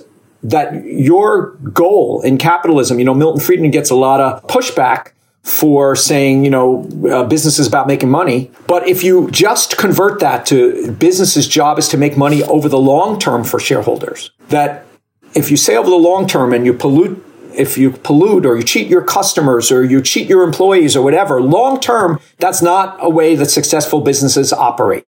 that 0.41 0.85
your 0.85 1.57
goal 1.73 2.21
in 2.21 2.37
capitalism, 2.37 2.97
you 2.97 3.03
know, 3.03 3.13
Milton 3.13 3.41
Friedman 3.41 3.71
gets 3.71 3.89
a 3.89 3.95
lot 3.95 4.21
of 4.21 4.47
pushback 4.47 5.11
for 5.45 5.95
saying, 5.95 6.43
you 6.43 6.49
know, 6.49 6.89
uh, 7.07 7.23
business 7.23 7.59
is 7.59 7.67
about 7.67 7.85
making 7.85 8.09
money. 8.09 8.49
But 8.65 8.87
if 8.87 9.03
you 9.03 9.29
just 9.29 9.77
convert 9.77 10.19
that 10.19 10.47
to 10.47 10.91
business's 10.93 11.47
job 11.47 11.77
is 11.77 11.87
to 11.89 11.97
make 11.97 12.17
money 12.17 12.41
over 12.41 12.67
the 12.67 12.79
long 12.79 13.19
term 13.19 13.43
for 13.43 13.59
shareholders, 13.59 14.31
that 14.49 14.87
if 15.35 15.51
you 15.51 15.55
say 15.55 15.77
over 15.77 15.87
the 15.87 15.95
long 15.95 16.27
term 16.27 16.51
and 16.51 16.65
you 16.65 16.73
pollute 16.73 17.23
if 17.53 17.77
you 17.77 17.91
pollute 17.91 18.45
or 18.45 18.57
you 18.57 18.63
cheat 18.63 18.87
your 18.87 19.03
customers 19.03 19.71
or 19.71 19.83
you 19.83 20.01
cheat 20.01 20.27
your 20.27 20.43
employees 20.43 20.95
or 20.95 21.03
whatever, 21.03 21.41
long 21.41 21.79
term, 21.79 22.19
that's 22.37 22.61
not 22.61 22.97
a 22.99 23.09
way 23.09 23.35
that 23.35 23.45
successful 23.45 24.01
businesses 24.01 24.51
operate. 24.51 25.05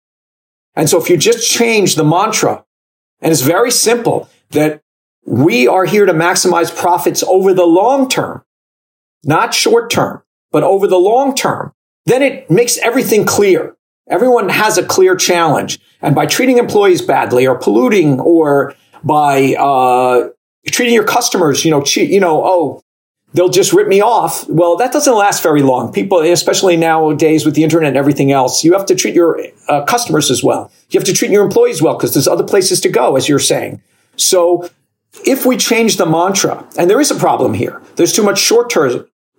And 0.75 0.89
so 0.89 1.01
if 1.01 1.09
you 1.09 1.17
just 1.17 1.49
change 1.49 1.95
the 1.95 2.03
mantra, 2.03 2.63
and 3.21 3.31
it's 3.31 3.41
very 3.41 3.71
simple 3.71 4.29
that 4.51 4.81
we 5.25 5.67
are 5.67 5.85
here 5.85 6.05
to 6.05 6.13
maximize 6.13 6.75
profits 6.75 7.23
over 7.23 7.53
the 7.53 7.65
long 7.65 8.09
term, 8.09 8.43
not 9.23 9.55
short 9.55 9.89
term, 9.89 10.21
but 10.55 10.63
over 10.63 10.87
the 10.87 10.97
long 10.97 11.35
term, 11.35 11.73
then 12.05 12.21
it 12.21 12.49
makes 12.49 12.77
everything 12.77 13.25
clear. 13.25 13.75
Everyone 14.07 14.47
has 14.47 14.77
a 14.77 14.85
clear 14.85 15.13
challenge. 15.13 15.81
And 16.01 16.15
by 16.15 16.27
treating 16.27 16.59
employees 16.59 17.01
badly 17.01 17.45
or 17.45 17.57
polluting 17.57 18.21
or 18.21 18.73
by 19.03 19.55
uh, 19.55 20.29
treating 20.67 20.93
your 20.93 21.03
customers, 21.03 21.65
you 21.65 21.71
know, 21.71 21.83
you 21.83 22.21
know, 22.21 22.41
oh, 22.45 22.81
they'll 23.33 23.49
just 23.49 23.73
rip 23.73 23.89
me 23.89 24.01
off. 24.01 24.47
Well, 24.47 24.77
that 24.77 24.93
doesn't 24.93 25.13
last 25.13 25.43
very 25.43 25.61
long. 25.61 25.91
People, 25.91 26.19
especially 26.21 26.77
nowadays 26.77 27.45
with 27.45 27.55
the 27.55 27.63
internet 27.65 27.89
and 27.89 27.97
everything 27.97 28.31
else, 28.31 28.63
you 28.63 28.71
have 28.71 28.85
to 28.85 28.95
treat 28.95 29.13
your 29.13 29.37
uh, 29.67 29.83
customers 29.83 30.31
as 30.31 30.41
well. 30.41 30.71
You 30.89 31.01
have 31.01 31.07
to 31.07 31.13
treat 31.13 31.31
your 31.31 31.43
employees 31.43 31.81
well 31.81 31.97
because 31.97 32.13
there's 32.13 32.29
other 32.29 32.45
places 32.45 32.79
to 32.79 32.87
go, 32.87 33.17
as 33.17 33.27
you're 33.27 33.39
saying. 33.39 33.81
So 34.15 34.69
if 35.25 35.45
we 35.45 35.57
change 35.57 35.97
the 35.97 36.05
mantra, 36.05 36.65
and 36.77 36.89
there 36.89 37.01
is 37.01 37.11
a 37.11 37.15
problem 37.15 37.55
here, 37.55 37.81
there's 37.97 38.13
too 38.13 38.23
much 38.23 38.39
short 38.39 38.69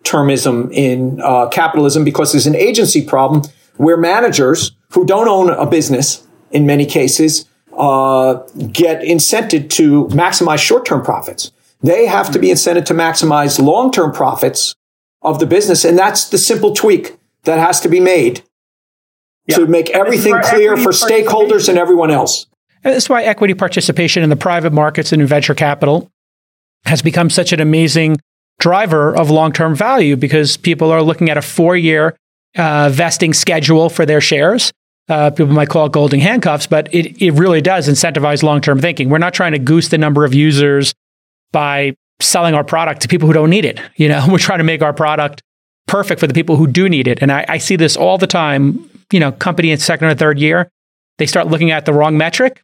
termism 0.07 0.73
in 0.73 1.20
uh, 1.20 1.49
capitalism 1.49 2.05
because 2.05 2.33
there's 2.33 2.47
an 2.47 2.57
agency 2.57 3.05
problem 3.05 3.43
where 3.77 3.97
managers 3.97 4.73
who 4.91 5.05
don't 5.05 5.28
own 5.28 5.51
a 5.51 5.66
business 5.66 6.27
in 6.51 6.66
many 6.66 6.87
cases 6.87 7.47
uh, 7.77 8.35
get 8.73 9.03
incented 9.03 9.69
to 9.70 10.07
maximize 10.07 10.59
short-term 10.59 11.03
profits. 11.03 11.53
They 11.83 12.07
have 12.07 12.31
to 12.33 12.39
be 12.39 12.49
incented 12.49 12.87
to 12.87 12.95
maximize 12.95 13.62
long-term 13.62 14.12
profits 14.12 14.74
of 15.20 15.39
the 15.41 15.47
business, 15.47 15.85
and 15.85 15.99
that's 15.99 16.28
the 16.31 16.39
simple 16.39 16.73
tweak 16.74 17.19
that 17.45 17.59
has 17.59 17.81
to 17.81 17.89
be 17.89 18.01
made 18.01 18.43
yeah. 19.47 19.57
to 19.57 19.66
make 19.66 19.91
everything 19.91 20.39
clear 20.43 20.77
for 20.77 20.91
stakeholders 20.91 21.69
and 21.69 21.78
everyone 21.78 22.11
else. 22.11 22.47
And 22.85 22.95
that's 22.95 23.09
why 23.09 23.24
equity 23.24 23.55
participation 23.55 24.23
in 24.23 24.31
the 24.31 24.37
private 24.37 24.73
markets 24.73 25.12
and 25.12 25.20
in 25.20 25.28
venture 25.28 25.55
capital 25.55 26.11
has 26.85 27.03
become 27.03 27.31
such 27.31 27.53
an 27.53 27.61
amazing 27.61 28.16
driver 28.59 29.15
of 29.15 29.31
long-term 29.31 29.74
value 29.74 30.16
because 30.16 30.57
people 30.57 30.91
are 30.91 31.03
looking 31.03 31.28
at 31.31 31.37
a 31.37 31.43
four-year 31.43 32.16
uh, 32.57 32.89
vesting 32.91 33.33
schedule 33.35 33.89
for 33.89 34.07
their 34.07 34.20
shares. 34.20 34.73
Uh, 35.09 35.31
people 35.31 35.53
might 35.53 35.69
call 35.69 35.87
it 35.87 35.93
golden 35.93 36.19
handcuffs, 36.19 36.66
but 36.66 36.93
it, 36.93 37.20
it 37.23 37.33
really 37.33 37.61
does 37.61 37.89
incentivize 37.89 38.43
long 38.43 38.61
term 38.61 38.81
thinking. 38.81 39.09
We're 39.09 39.19
not 39.19 39.35
trying 39.35 39.53
to 39.53 39.59
goose 39.59 39.89
the 39.89 39.99
number 39.99 40.24
of 40.24 40.35
users 40.35 40.95
by 41.53 41.95
selling 42.20 42.55
our 42.55 42.65
product 42.65 43.03
to 43.03 43.09
people 43.09 43.28
who 43.28 43.33
don't 43.33 43.51
need 43.51 43.65
it. 43.65 43.81
You 43.97 44.09
know, 44.09 44.27
we're 44.28 44.39
trying 44.39 44.59
to 44.59 44.65
make 44.65 44.83
our 44.83 44.93
product 44.93 45.43
perfect 45.87 46.20
for 46.20 46.27
the 46.27 46.35
people 46.35 46.57
who 46.57 46.66
do 46.66 46.89
need 46.89 47.09
it. 47.09 47.23
And 47.23 47.33
I, 47.33 47.45
I 47.49 47.59
see 47.59 47.77
this 47.77 47.97
all 47.97 48.19
the 48.19 48.27
time. 48.27 48.91
You 49.12 49.20
know, 49.20 49.33
company 49.33 49.70
in 49.70 49.78
second 49.78 50.09
or 50.09 50.15
third 50.15 50.39
year, 50.39 50.69
they 51.19 51.27
start 51.27 51.47
looking 51.47 51.70
at 51.70 51.87
the 51.87 51.93
wrong 51.93 52.19
metric, 52.19 52.62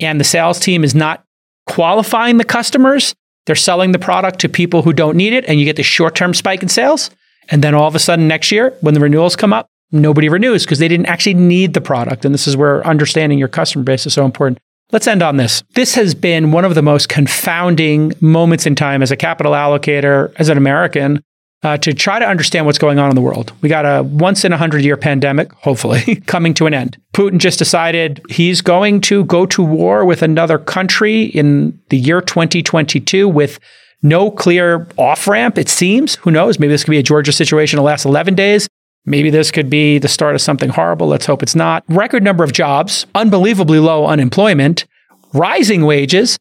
and 0.00 0.20
the 0.20 0.24
sales 0.24 0.60
team 0.60 0.84
is 0.84 0.94
not 0.94 1.24
qualifying 1.66 2.36
the 2.38 2.44
customers. 2.44 3.14
They're 3.46 3.56
selling 3.56 3.92
the 3.92 3.98
product 3.98 4.38
to 4.40 4.48
people 4.48 4.82
who 4.82 4.92
don't 4.92 5.16
need 5.16 5.32
it, 5.32 5.44
and 5.46 5.58
you 5.58 5.64
get 5.64 5.76
the 5.76 5.82
short 5.82 6.14
term 6.14 6.34
spike 6.34 6.62
in 6.62 6.68
sales. 6.68 7.10
And 7.50 7.62
then 7.62 7.74
all 7.74 7.86
of 7.86 7.94
a 7.94 7.98
sudden 7.98 8.26
next 8.26 8.50
year, 8.50 8.74
when 8.80 8.94
the 8.94 9.00
renewals 9.00 9.36
come 9.36 9.52
up, 9.52 9.68
nobody 9.92 10.28
renews 10.28 10.64
because 10.64 10.78
they 10.78 10.88
didn't 10.88 11.06
actually 11.06 11.34
need 11.34 11.74
the 11.74 11.80
product. 11.80 12.24
And 12.24 12.32
this 12.32 12.46
is 12.46 12.56
where 12.56 12.86
understanding 12.86 13.38
your 13.38 13.48
customer 13.48 13.84
base 13.84 14.06
is 14.06 14.14
so 14.14 14.24
important. 14.24 14.58
Let's 14.92 15.06
end 15.06 15.22
on 15.22 15.36
this. 15.36 15.62
This 15.74 15.94
has 15.94 16.14
been 16.14 16.52
one 16.52 16.64
of 16.64 16.74
the 16.74 16.82
most 16.82 17.08
confounding 17.08 18.12
moments 18.20 18.66
in 18.66 18.74
time 18.74 19.02
as 19.02 19.10
a 19.10 19.16
capital 19.16 19.52
allocator, 19.52 20.32
as 20.36 20.48
an 20.48 20.58
American, 20.58 21.22
uh, 21.64 21.78
to 21.78 21.94
try 21.94 22.18
to 22.18 22.26
understand 22.26 22.66
what's 22.66 22.78
going 22.78 22.98
on 22.98 23.08
in 23.08 23.16
the 23.16 23.22
world. 23.22 23.52
We 23.62 23.68
got 23.68 23.84
a 23.86 24.02
once 24.02 24.44
in 24.44 24.52
a 24.52 24.56
hundred 24.56 24.84
year 24.84 24.96
pandemic, 24.96 25.52
hopefully, 25.54 26.16
coming 26.26 26.54
to 26.54 26.66
an 26.66 26.74
end. 26.74 26.98
Putin 27.14 27.38
just 27.38 27.58
decided 27.58 28.24
he's 28.28 28.60
going 28.60 29.00
to 29.02 29.24
go 29.24 29.46
to 29.46 29.64
war 29.64 30.04
with 30.04 30.22
another 30.22 30.58
country 30.58 31.24
in 31.24 31.80
the 31.88 31.96
year 31.96 32.20
2022 32.20 33.28
with 33.28 33.58
no 34.02 34.30
clear 34.30 34.86
off 34.98 35.26
ramp, 35.26 35.56
it 35.56 35.70
seems. 35.70 36.16
Who 36.16 36.30
knows? 36.30 36.58
Maybe 36.58 36.70
this 36.70 36.84
could 36.84 36.90
be 36.90 36.98
a 36.98 37.02
Georgia 37.02 37.32
situation 37.32 37.78
the 37.78 37.82
last 37.82 38.04
11 38.04 38.34
days. 38.34 38.68
Maybe 39.06 39.30
this 39.30 39.50
could 39.50 39.70
be 39.70 39.98
the 39.98 40.08
start 40.08 40.34
of 40.34 40.40
something 40.40 40.70
horrible. 40.70 41.06
Let's 41.06 41.26
hope 41.26 41.42
it's 41.42 41.54
not. 41.54 41.84
Record 41.88 42.22
number 42.22 42.44
of 42.44 42.52
jobs, 42.52 43.06
unbelievably 43.14 43.78
low 43.78 44.06
unemployment, 44.06 44.86
rising 45.32 45.84
wages, 45.84 46.38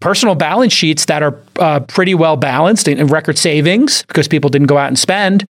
personal 0.00 0.34
balance 0.34 0.72
sheets 0.72 1.06
that 1.06 1.22
are 1.22 1.40
uh, 1.58 1.80
pretty 1.80 2.14
well 2.14 2.36
balanced 2.36 2.88
and 2.88 3.10
record 3.10 3.38
savings 3.38 4.02
because 4.02 4.28
people 4.28 4.50
didn't 4.50 4.68
go 4.68 4.78
out 4.78 4.88
and 4.88 4.98
spend. 4.98 5.44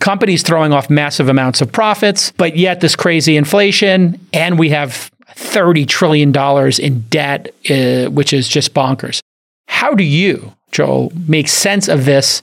Companies 0.00 0.42
throwing 0.42 0.72
off 0.72 0.90
massive 0.90 1.28
amounts 1.28 1.60
of 1.60 1.70
profits, 1.70 2.32
but 2.32 2.56
yet 2.56 2.80
this 2.80 2.96
crazy 2.96 3.36
inflation, 3.36 4.18
and 4.32 4.58
we 4.58 4.70
have 4.70 5.10
$30 5.36 5.86
trillion 5.86 6.34
in 6.80 7.00
debt, 7.08 7.54
uh, 7.70 8.10
which 8.10 8.32
is 8.32 8.48
just 8.48 8.74
bonkers. 8.74 9.20
How 9.68 9.94
do 9.94 10.02
you 10.02 10.52
Joel, 10.72 11.12
make 11.28 11.48
sense 11.48 11.86
of 11.86 12.06
this 12.06 12.42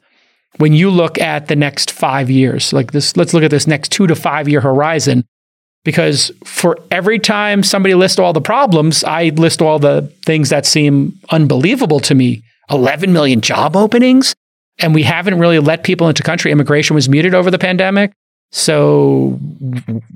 when 0.57 0.73
you 0.73 0.89
look 0.89 1.19
at 1.19 1.47
the 1.47 1.55
next 1.55 1.91
five 1.91 2.29
years? 2.29 2.71
Like 2.71 2.91
this, 2.91 3.17
let's 3.17 3.33
look 3.33 3.43
at 3.43 3.51
this 3.51 3.67
next 3.67 3.91
two 3.91 4.07
to 4.07 4.15
five 4.15 4.47
year 4.47 4.61
horizon. 4.61 5.25
Because 5.85 6.31
for 6.43 6.77
every 6.91 7.19
time 7.19 7.63
somebody 7.63 7.95
lists 7.95 8.19
all 8.19 8.33
the 8.33 8.41
problems, 8.41 9.03
I 9.03 9.29
list 9.29 9.61
all 9.61 9.79
the 9.79 10.11
things 10.25 10.49
that 10.49 10.65
seem 10.65 11.17
unbelievable 11.29 11.99
to 12.01 12.15
me. 12.15 12.43
11 12.69 13.11
million 13.11 13.41
job 13.41 13.75
openings, 13.75 14.35
and 14.77 14.93
we 14.93 15.03
haven't 15.03 15.39
really 15.39 15.59
let 15.59 15.83
people 15.83 16.07
into 16.07 16.21
country. 16.21 16.51
Immigration 16.51 16.93
was 16.93 17.09
muted 17.09 17.33
over 17.33 17.49
the 17.49 17.57
pandemic. 17.57 18.11
So 18.51 19.39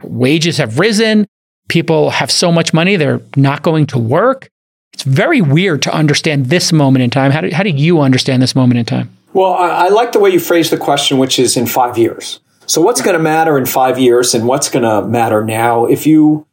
wages 0.03 0.57
have 0.57 0.79
risen. 0.79 1.27
People 1.69 2.09
have 2.09 2.29
so 2.29 2.51
much 2.51 2.73
money, 2.73 2.97
they're 2.97 3.21
not 3.35 3.63
going 3.63 3.87
to 3.87 3.97
work. 3.97 4.49
It's 4.93 5.03
very 5.03 5.41
weird 5.41 5.81
to 5.83 5.93
understand 5.93 6.47
this 6.47 6.71
moment 6.71 7.03
in 7.03 7.09
time. 7.09 7.31
How 7.31 7.41
do, 7.41 7.49
how 7.51 7.63
do 7.63 7.69
you 7.69 8.01
understand 8.01 8.43
this 8.43 8.55
moment 8.55 8.79
in 8.79 8.85
time? 8.85 9.15
Well, 9.33 9.53
I, 9.53 9.85
I 9.85 9.89
like 9.89 10.11
the 10.11 10.19
way 10.19 10.29
you 10.29 10.39
phrase 10.39 10.69
the 10.69 10.77
question, 10.77 11.17
which 11.17 11.39
is 11.39 11.57
in 11.57 11.65
five 11.65 11.97
years. 11.97 12.39
So, 12.65 12.81
what's 12.81 13.01
going 13.01 13.17
to 13.17 13.23
matter 13.23 13.57
in 13.57 13.65
five 13.65 13.99
years 13.99 14.33
and 14.33 14.47
what's 14.47 14.69
going 14.69 14.83
to 14.83 15.07
matter 15.07 15.43
now? 15.43 15.85
If 15.85 16.07
you, 16.07 16.47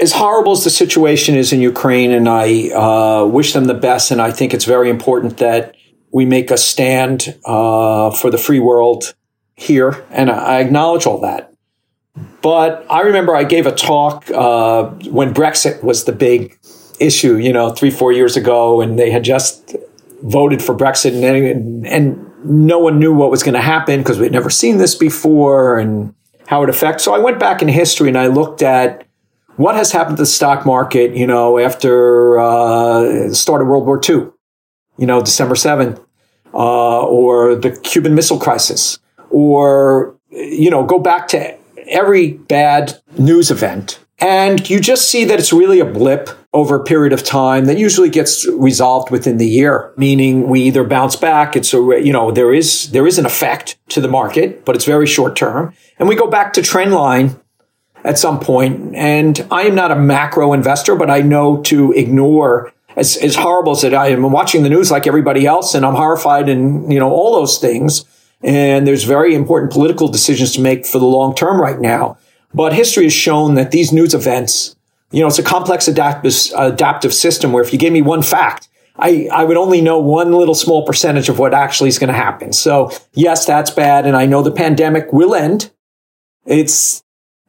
as 0.00 0.12
horrible 0.12 0.52
as 0.52 0.64
the 0.64 0.70
situation 0.70 1.34
is 1.36 1.52
in 1.52 1.60
Ukraine, 1.60 2.10
and 2.12 2.28
I 2.28 2.70
uh, 2.70 3.26
wish 3.26 3.52
them 3.52 3.66
the 3.66 3.74
best, 3.74 4.10
and 4.10 4.20
I 4.20 4.32
think 4.32 4.52
it's 4.54 4.64
very 4.64 4.90
important 4.90 5.38
that 5.38 5.76
we 6.12 6.24
make 6.24 6.50
a 6.50 6.56
stand 6.56 7.38
uh, 7.44 8.10
for 8.10 8.30
the 8.30 8.38
free 8.38 8.60
world 8.60 9.14
here, 9.54 10.04
and 10.10 10.30
I 10.30 10.60
acknowledge 10.60 11.06
all 11.06 11.20
that. 11.20 11.52
But 12.42 12.86
I 12.90 13.02
remember 13.02 13.36
I 13.36 13.44
gave 13.44 13.66
a 13.66 13.72
talk 13.72 14.30
uh, 14.30 14.84
when 15.10 15.34
Brexit 15.34 15.82
was 15.82 16.04
the 16.04 16.12
big 16.12 16.58
issue, 16.98 17.36
you 17.36 17.52
know, 17.52 17.70
three, 17.70 17.90
four 17.90 18.12
years 18.12 18.36
ago, 18.36 18.80
and 18.80 18.98
they 18.98 19.10
had 19.10 19.22
just 19.22 19.76
voted 20.22 20.62
for 20.62 20.74
Brexit, 20.74 21.12
and, 21.14 21.86
and 21.86 22.32
no 22.48 22.78
one 22.78 22.98
knew 22.98 23.14
what 23.14 23.30
was 23.30 23.42
going 23.42 23.54
to 23.54 23.60
happen 23.60 24.00
because 24.00 24.18
we'd 24.18 24.32
never 24.32 24.50
seen 24.50 24.78
this 24.78 24.94
before 24.94 25.78
and 25.78 26.14
how 26.46 26.62
it 26.62 26.68
affects. 26.68 27.04
So 27.04 27.14
I 27.14 27.18
went 27.18 27.38
back 27.38 27.62
in 27.62 27.68
history 27.68 28.08
and 28.08 28.18
I 28.18 28.26
looked 28.28 28.62
at 28.62 29.06
what 29.56 29.74
has 29.74 29.92
happened 29.92 30.16
to 30.18 30.22
the 30.22 30.26
stock 30.26 30.66
market, 30.66 31.16
you 31.16 31.26
know, 31.26 31.58
after 31.58 32.38
uh, 32.38 33.28
the 33.28 33.34
start 33.34 33.62
of 33.62 33.68
World 33.68 33.86
War 33.86 34.00
II, 34.08 34.28
you 34.98 35.06
know, 35.06 35.20
December 35.20 35.54
7th, 35.54 35.98
uh, 36.54 37.06
or 37.06 37.54
the 37.54 37.70
Cuban 37.70 38.14
Missile 38.14 38.38
Crisis, 38.38 38.98
or, 39.30 40.16
you 40.30 40.70
know, 40.70 40.84
go 40.84 40.98
back 40.98 41.28
to 41.28 41.56
every 41.88 42.32
bad 42.32 43.00
news 43.18 43.50
event 43.50 43.98
and 44.18 44.68
you 44.68 44.80
just 44.80 45.10
see 45.10 45.24
that 45.24 45.38
it's 45.38 45.52
really 45.52 45.80
a 45.80 45.84
blip 45.84 46.30
over 46.56 46.76
a 46.76 46.82
period 46.82 47.12
of 47.12 47.22
time 47.22 47.66
that 47.66 47.78
usually 47.78 48.08
gets 48.08 48.48
resolved 48.48 49.10
within 49.10 49.36
the 49.36 49.46
year, 49.46 49.92
meaning 49.96 50.48
we 50.48 50.62
either 50.62 50.84
bounce 50.84 51.14
back. 51.14 51.54
It's 51.54 51.74
a, 51.74 51.76
you 51.76 52.12
know, 52.12 52.30
there 52.30 52.52
is, 52.52 52.90
there 52.92 53.06
is 53.06 53.18
an 53.18 53.26
effect 53.26 53.76
to 53.90 54.00
the 54.00 54.08
market, 54.08 54.64
but 54.64 54.74
it's 54.74 54.86
very 54.86 55.06
short 55.06 55.36
term. 55.36 55.74
And 55.98 56.08
we 56.08 56.16
go 56.16 56.28
back 56.28 56.54
to 56.54 56.62
trend 56.62 56.94
line 56.94 57.38
at 58.04 58.18
some 58.18 58.40
point. 58.40 58.94
And 58.94 59.46
I 59.50 59.62
am 59.62 59.74
not 59.74 59.92
a 59.92 59.96
macro 59.96 60.54
investor, 60.54 60.96
but 60.96 61.10
I 61.10 61.20
know 61.20 61.60
to 61.64 61.92
ignore 61.92 62.72
as, 62.96 63.18
as 63.18 63.36
horrible 63.36 63.72
as 63.72 63.84
it, 63.84 63.92
I 63.92 64.08
am 64.08 64.22
watching 64.32 64.62
the 64.62 64.70
news 64.70 64.90
like 64.90 65.06
everybody 65.06 65.44
else 65.44 65.74
and 65.74 65.84
I'm 65.84 65.94
horrified 65.94 66.48
and, 66.48 66.90
you 66.90 66.98
know, 66.98 67.10
all 67.10 67.34
those 67.34 67.58
things. 67.58 68.06
And 68.42 68.86
there's 68.86 69.04
very 69.04 69.34
important 69.34 69.72
political 69.72 70.08
decisions 70.08 70.52
to 70.52 70.60
make 70.62 70.86
for 70.86 70.98
the 70.98 71.04
long 71.04 71.34
term 71.34 71.60
right 71.60 71.78
now. 71.78 72.16
But 72.54 72.72
history 72.72 73.04
has 73.04 73.12
shown 73.12 73.56
that 73.56 73.72
these 73.72 73.92
news 73.92 74.14
events, 74.14 74.75
you 75.10 75.20
know, 75.20 75.28
it's 75.28 75.38
a 75.38 75.42
complex 75.42 75.88
adaptive, 75.88 76.34
adaptive 76.56 77.14
system 77.14 77.52
where 77.52 77.62
if 77.62 77.72
you 77.72 77.78
gave 77.78 77.92
me 77.92 78.02
one 78.02 78.22
fact, 78.22 78.68
I, 78.98 79.28
I 79.32 79.44
would 79.44 79.56
only 79.56 79.80
know 79.80 79.98
one 79.98 80.32
little 80.32 80.54
small 80.54 80.84
percentage 80.84 81.28
of 81.28 81.38
what 81.38 81.54
actually 81.54 81.88
is 81.88 81.98
going 81.98 82.08
to 82.08 82.14
happen. 82.14 82.52
So 82.52 82.90
yes, 83.12 83.44
that's 83.44 83.70
bad. 83.70 84.06
And 84.06 84.16
I 84.16 84.26
know 84.26 84.42
the 84.42 84.50
pandemic 84.50 85.12
will 85.12 85.34
end. 85.34 85.70
It's 86.46 87.02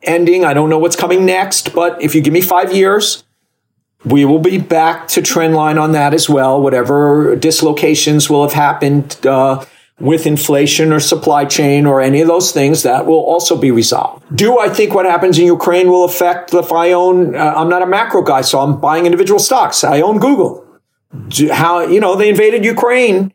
ending. 0.04 0.46
I 0.46 0.54
don't 0.54 0.70
know 0.70 0.78
what's 0.78 0.96
coming 0.96 1.26
next, 1.26 1.74
but 1.74 2.02
if 2.02 2.16
you 2.16 2.22
give 2.22 2.34
me 2.34 2.42
five 2.42 2.74
years, 2.74 3.24
we 4.06 4.26
will 4.26 4.40
be 4.40 4.58
back 4.58 5.08
to 5.10 5.22
trend 5.22 5.56
line 5.56 5.78
on 5.78 5.94
that 5.94 6.14
as 6.14 6.30
well. 6.30 6.62
Whatever 6.62 7.36
dislocations 7.36 8.30
will 8.30 8.44
have 8.44 8.54
happened, 8.54 9.18
uh, 9.26 9.66
with 10.00 10.28
inflation 10.28 10.94
or 10.94 11.00
supply 11.00 11.44
chain 11.46 11.86
or 11.86 12.02
any 12.02 12.22
of 12.22 12.28
those 12.28 12.52
things, 12.52 12.84
that 12.84 13.06
will 13.06 13.24
also 13.26 13.58
be 13.58 13.72
resolved. 13.72 14.24
Do 14.36 14.60
I 14.60 14.70
think 14.70 14.94
what 14.94 15.06
happens 15.06 15.40
in 15.40 15.46
Ukraine 15.46 15.90
will 15.90 16.06
affect 16.06 16.54
if 16.54 16.72
I 16.72 16.92
own, 16.92 17.36
uh, 17.36 17.54
I'm 17.56 17.70
not 17.70 17.82
a 17.82 17.88
macro 17.88 18.22
guy, 18.22 18.42
so 18.42 18.60
I'm 18.60 18.80
buying 18.80 19.06
individual 19.06 19.40
stocks. 19.40 19.84
I 19.84 20.02
own 20.02 20.20
Google. 20.20 20.66
Do, 21.30 21.52
how, 21.52 21.82
you 21.88 22.00
know, 22.00 22.16
they 22.16 22.30
invaded 22.30 22.64
Ukraine. 22.64 23.34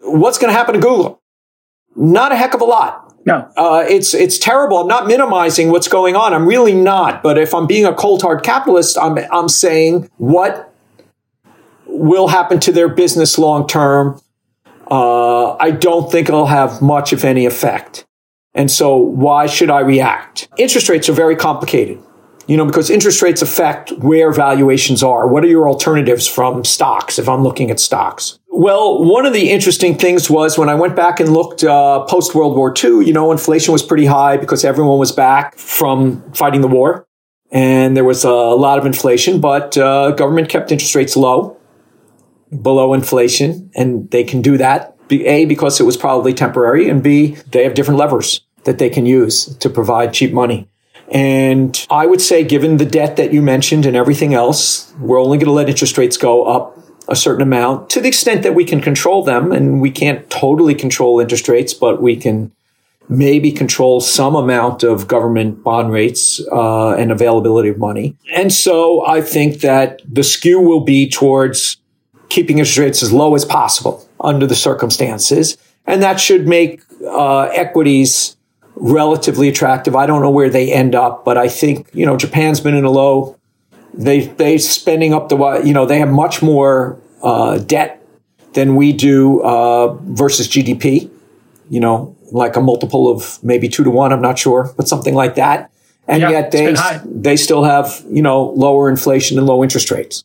What's 0.00 0.38
going 0.38 0.50
to 0.50 0.56
happen 0.56 0.74
to 0.74 0.80
Google? 0.80 1.20
Not 1.94 2.32
a 2.32 2.36
heck 2.36 2.54
of 2.54 2.62
a 2.62 2.64
lot. 2.64 3.14
No. 3.26 3.48
Uh, 3.56 3.84
it's, 3.86 4.14
it's 4.14 4.38
terrible. 4.38 4.78
I'm 4.78 4.88
not 4.88 5.06
minimizing 5.06 5.70
what's 5.70 5.88
going 5.88 6.16
on. 6.16 6.32
I'm 6.32 6.46
really 6.46 6.74
not. 6.74 7.22
But 7.22 7.38
if 7.38 7.54
I'm 7.54 7.66
being 7.66 7.84
a 7.84 7.94
cold 7.94 8.22
hard 8.22 8.42
capitalist, 8.42 8.96
I'm, 8.98 9.18
I'm 9.30 9.48
saying 9.48 10.10
what 10.16 10.72
will 11.86 12.28
happen 12.28 12.58
to 12.60 12.72
their 12.72 12.88
business 12.88 13.38
long 13.38 13.68
term. 13.68 14.20
Uh, 14.92 15.56
I 15.56 15.70
don't 15.70 16.12
think 16.12 16.28
it'll 16.28 16.44
have 16.44 16.82
much, 16.82 17.14
if 17.14 17.24
any, 17.24 17.46
effect. 17.46 18.04
And 18.52 18.70
so 18.70 18.98
why 18.98 19.46
should 19.46 19.70
I 19.70 19.80
react? 19.80 20.48
Interest 20.58 20.86
rates 20.90 21.08
are 21.08 21.14
very 21.14 21.34
complicated, 21.34 21.98
you 22.46 22.58
know, 22.58 22.66
because 22.66 22.90
interest 22.90 23.22
rates 23.22 23.40
affect 23.40 23.90
where 23.92 24.30
valuations 24.32 25.02
are. 25.02 25.26
What 25.26 25.44
are 25.44 25.46
your 25.46 25.66
alternatives 25.66 26.28
from 26.28 26.62
stocks 26.62 27.18
if 27.18 27.26
I'm 27.26 27.42
looking 27.42 27.70
at 27.70 27.80
stocks? 27.80 28.38
Well, 28.50 29.02
one 29.02 29.24
of 29.24 29.32
the 29.32 29.48
interesting 29.48 29.96
things 29.96 30.28
was 30.28 30.58
when 30.58 30.68
I 30.68 30.74
went 30.74 30.94
back 30.94 31.20
and 31.20 31.32
looked 31.32 31.64
uh, 31.64 32.04
post 32.04 32.34
World 32.34 32.54
War 32.54 32.74
II, 32.76 33.06
you 33.06 33.14
know, 33.14 33.32
inflation 33.32 33.72
was 33.72 33.82
pretty 33.82 34.04
high 34.04 34.36
because 34.36 34.62
everyone 34.62 34.98
was 34.98 35.10
back 35.10 35.56
from 35.56 36.20
fighting 36.34 36.60
the 36.60 36.68
war. 36.68 37.06
And 37.50 37.96
there 37.96 38.04
was 38.04 38.24
a 38.24 38.30
lot 38.30 38.78
of 38.78 38.84
inflation, 38.84 39.40
but 39.40 39.78
uh, 39.78 40.10
government 40.10 40.50
kept 40.50 40.70
interest 40.70 40.94
rates 40.94 41.16
low, 41.16 41.56
below 42.60 42.92
inflation. 42.94 43.70
And 43.74 44.10
they 44.10 44.24
can 44.24 44.42
do 44.42 44.58
that 44.58 44.96
a, 45.10 45.44
because 45.44 45.80
it 45.80 45.84
was 45.84 45.96
probably 45.96 46.32
temporary, 46.32 46.88
and 46.88 47.02
B, 47.02 47.36
they 47.50 47.64
have 47.64 47.74
different 47.74 47.98
levers 47.98 48.40
that 48.64 48.78
they 48.78 48.88
can 48.88 49.06
use 49.06 49.46
to 49.56 49.68
provide 49.68 50.14
cheap 50.14 50.32
money. 50.32 50.68
And 51.10 51.86
I 51.90 52.06
would 52.06 52.20
say, 52.20 52.44
given 52.44 52.78
the 52.78 52.86
debt 52.86 53.16
that 53.16 53.32
you 53.32 53.42
mentioned 53.42 53.84
and 53.84 53.96
everything 53.96 54.32
else, 54.32 54.94
we're 54.98 55.20
only 55.20 55.36
going 55.36 55.46
to 55.46 55.52
let 55.52 55.68
interest 55.68 55.98
rates 55.98 56.16
go 56.16 56.44
up 56.44 56.78
a 57.08 57.16
certain 57.16 57.42
amount 57.42 57.90
to 57.90 58.00
the 58.00 58.08
extent 58.08 58.42
that 58.44 58.54
we 58.54 58.64
can 58.64 58.80
control 58.80 59.22
them. 59.22 59.52
And 59.52 59.80
we 59.82 59.90
can't 59.90 60.30
totally 60.30 60.74
control 60.74 61.20
interest 61.20 61.48
rates, 61.48 61.74
but 61.74 62.00
we 62.00 62.16
can 62.16 62.52
maybe 63.08 63.52
control 63.52 64.00
some 64.00 64.34
amount 64.34 64.84
of 64.84 65.06
government 65.08 65.62
bond 65.62 65.92
rates 65.92 66.40
uh, 66.50 66.92
and 66.92 67.12
availability 67.12 67.68
of 67.68 67.76
money. 67.76 68.16
And 68.32 68.50
so 68.50 69.04
I 69.06 69.20
think 69.20 69.60
that 69.60 70.00
the 70.08 70.22
skew 70.22 70.60
will 70.60 70.84
be 70.84 71.10
towards 71.10 71.76
keeping 72.32 72.58
interest 72.58 72.78
rates 72.78 73.02
as 73.02 73.12
low 73.12 73.34
as 73.34 73.44
possible 73.44 74.08
under 74.20 74.46
the 74.46 74.54
circumstances. 74.54 75.58
And 75.84 76.02
that 76.02 76.18
should 76.18 76.48
make 76.48 76.80
uh, 77.06 77.42
equities 77.52 78.36
relatively 78.74 79.48
attractive. 79.50 79.94
I 79.94 80.06
don't 80.06 80.22
know 80.22 80.30
where 80.30 80.48
they 80.48 80.72
end 80.72 80.94
up, 80.94 81.26
but 81.26 81.36
I 81.36 81.48
think, 81.48 81.90
you 81.92 82.06
know, 82.06 82.16
Japan's 82.16 82.58
been 82.58 82.74
in 82.74 82.84
a 82.84 82.90
low. 82.90 83.38
They, 83.92 84.20
they 84.20 84.56
spending 84.56 85.12
up 85.12 85.28
the, 85.28 85.60
you 85.62 85.74
know, 85.74 85.84
they 85.84 85.98
have 85.98 86.08
much 86.08 86.40
more 86.40 86.98
uh, 87.22 87.58
debt 87.58 88.02
than 88.54 88.76
we 88.76 88.94
do 88.94 89.42
uh, 89.42 89.92
versus 89.92 90.48
GDP, 90.48 91.10
you 91.68 91.80
know, 91.80 92.16
like 92.30 92.56
a 92.56 92.62
multiple 92.62 93.10
of 93.10 93.44
maybe 93.44 93.68
two 93.68 93.84
to 93.84 93.90
one. 93.90 94.10
I'm 94.10 94.22
not 94.22 94.38
sure, 94.38 94.72
but 94.78 94.88
something 94.88 95.14
like 95.14 95.34
that. 95.34 95.70
And 96.08 96.22
yet 96.30 96.50
they, 96.50 96.74
they 97.04 97.36
still 97.36 97.64
have, 97.64 98.02
you 98.08 98.22
know, 98.22 98.44
lower 98.56 98.88
inflation 98.88 99.36
and 99.36 99.46
low 99.46 99.62
interest 99.62 99.90
rates. 99.90 100.24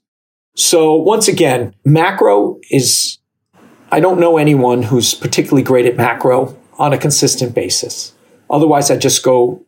So 0.58 0.96
once 0.96 1.28
again, 1.28 1.76
macro 1.86 2.60
is, 2.72 3.20
I 3.92 4.00
don't 4.00 4.20
know 4.20 4.38
anyone 4.38 4.82
who's 4.82 5.14
particularly 5.14 5.62
great 5.62 5.86
at 5.86 5.96
macro 5.96 6.58
on 6.80 6.94
a 6.94 6.98
consistent 6.98 7.54
basis. 7.54 8.14
Otherwise, 8.50 8.90
I 8.90 8.98
just 8.98 9.24
go 9.24 9.64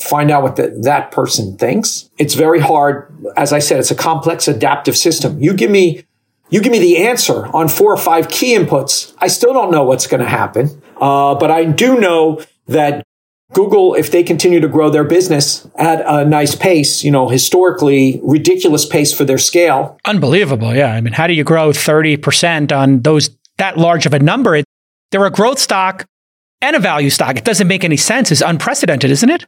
find 0.00 0.30
out 0.30 0.42
what 0.42 0.56
the, 0.56 0.68
that 0.84 1.10
person 1.10 1.58
thinks. 1.58 2.08
It's 2.18 2.32
very 2.32 2.60
hard. 2.60 3.14
As 3.36 3.52
I 3.52 3.58
said, 3.58 3.78
it's 3.78 3.90
a 3.90 3.94
complex 3.94 4.48
adaptive 4.48 4.96
system. 4.96 5.38
You 5.38 5.52
give 5.52 5.70
me, 5.70 6.04
you 6.48 6.62
give 6.62 6.72
me 6.72 6.78
the 6.78 6.96
answer 6.96 7.46
on 7.54 7.68
four 7.68 7.92
or 7.92 7.98
five 7.98 8.28
key 8.28 8.56
inputs. 8.56 9.14
I 9.18 9.26
still 9.26 9.52
don't 9.52 9.70
know 9.70 9.84
what's 9.84 10.06
going 10.06 10.22
to 10.22 10.28
happen. 10.28 10.82
Uh, 10.98 11.34
but 11.34 11.50
I 11.50 11.64
do 11.64 12.00
know 12.00 12.42
that 12.68 13.04
Google, 13.52 13.94
if 13.94 14.10
they 14.10 14.22
continue 14.22 14.60
to 14.60 14.68
grow 14.68 14.90
their 14.90 15.04
business 15.04 15.66
at 15.76 16.02
a 16.06 16.24
nice 16.24 16.54
pace, 16.54 17.04
you 17.04 17.10
know, 17.10 17.28
historically 17.28 18.20
ridiculous 18.22 18.84
pace 18.84 19.14
for 19.14 19.24
their 19.24 19.38
scale. 19.38 19.98
Unbelievable. 20.04 20.74
Yeah. 20.74 20.92
I 20.92 21.00
mean, 21.00 21.12
how 21.12 21.26
do 21.26 21.32
you 21.32 21.44
grow 21.44 21.70
30% 21.70 22.76
on 22.76 23.02
those 23.02 23.30
that 23.58 23.78
large 23.78 24.04
of 24.04 24.12
a 24.12 24.18
number? 24.18 24.62
They're 25.10 25.24
a 25.24 25.30
growth 25.30 25.60
stock 25.60 26.06
and 26.60 26.74
a 26.74 26.80
value 26.80 27.10
stock. 27.10 27.36
It 27.36 27.44
doesn't 27.44 27.68
make 27.68 27.84
any 27.84 27.96
sense. 27.96 28.32
It's 28.32 28.40
unprecedented, 28.40 29.10
isn't 29.10 29.30
it? 29.30 29.46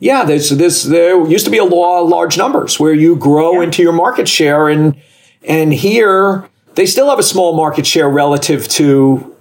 Yeah, 0.00 0.24
there's 0.24 0.50
this 0.50 0.84
there 0.84 1.26
used 1.26 1.44
to 1.44 1.50
be 1.50 1.58
a 1.58 1.64
law 1.64 2.02
of 2.02 2.08
large 2.08 2.38
numbers 2.38 2.78
where 2.78 2.92
you 2.92 3.16
grow 3.16 3.54
yeah. 3.54 3.64
into 3.64 3.82
your 3.82 3.92
market 3.92 4.28
share 4.28 4.68
and 4.68 4.96
and 5.42 5.72
here 5.72 6.48
they 6.74 6.86
still 6.86 7.10
have 7.10 7.18
a 7.18 7.24
small 7.24 7.56
market 7.56 7.84
share 7.84 8.08
relative 8.08 8.68
to 8.68 9.36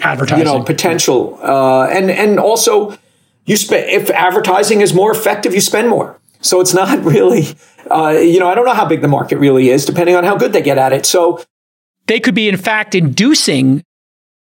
advertising. 0.00 0.46
You 0.46 0.52
know, 0.52 0.62
potential. 0.62 1.38
Uh, 1.42 1.86
and 1.88 2.10
and 2.10 2.38
also 2.38 2.96
you 3.50 3.56
spend 3.56 3.90
if 3.90 4.08
advertising 4.10 4.80
is 4.80 4.94
more 4.94 5.10
effective, 5.10 5.52
you 5.52 5.60
spend 5.60 5.88
more. 5.88 6.20
So 6.40 6.60
it's 6.60 6.72
not 6.72 7.04
really, 7.04 7.48
uh, 7.90 8.10
you 8.10 8.38
know, 8.38 8.48
I 8.48 8.54
don't 8.54 8.64
know 8.64 8.74
how 8.74 8.86
big 8.86 9.02
the 9.02 9.08
market 9.08 9.38
really 9.38 9.70
is, 9.70 9.84
depending 9.84 10.14
on 10.14 10.22
how 10.22 10.36
good 10.36 10.52
they 10.52 10.62
get 10.62 10.78
at 10.78 10.92
it. 10.92 11.04
So 11.04 11.42
they 12.06 12.20
could 12.20 12.34
be, 12.34 12.48
in 12.48 12.56
fact, 12.56 12.94
inducing 12.94 13.82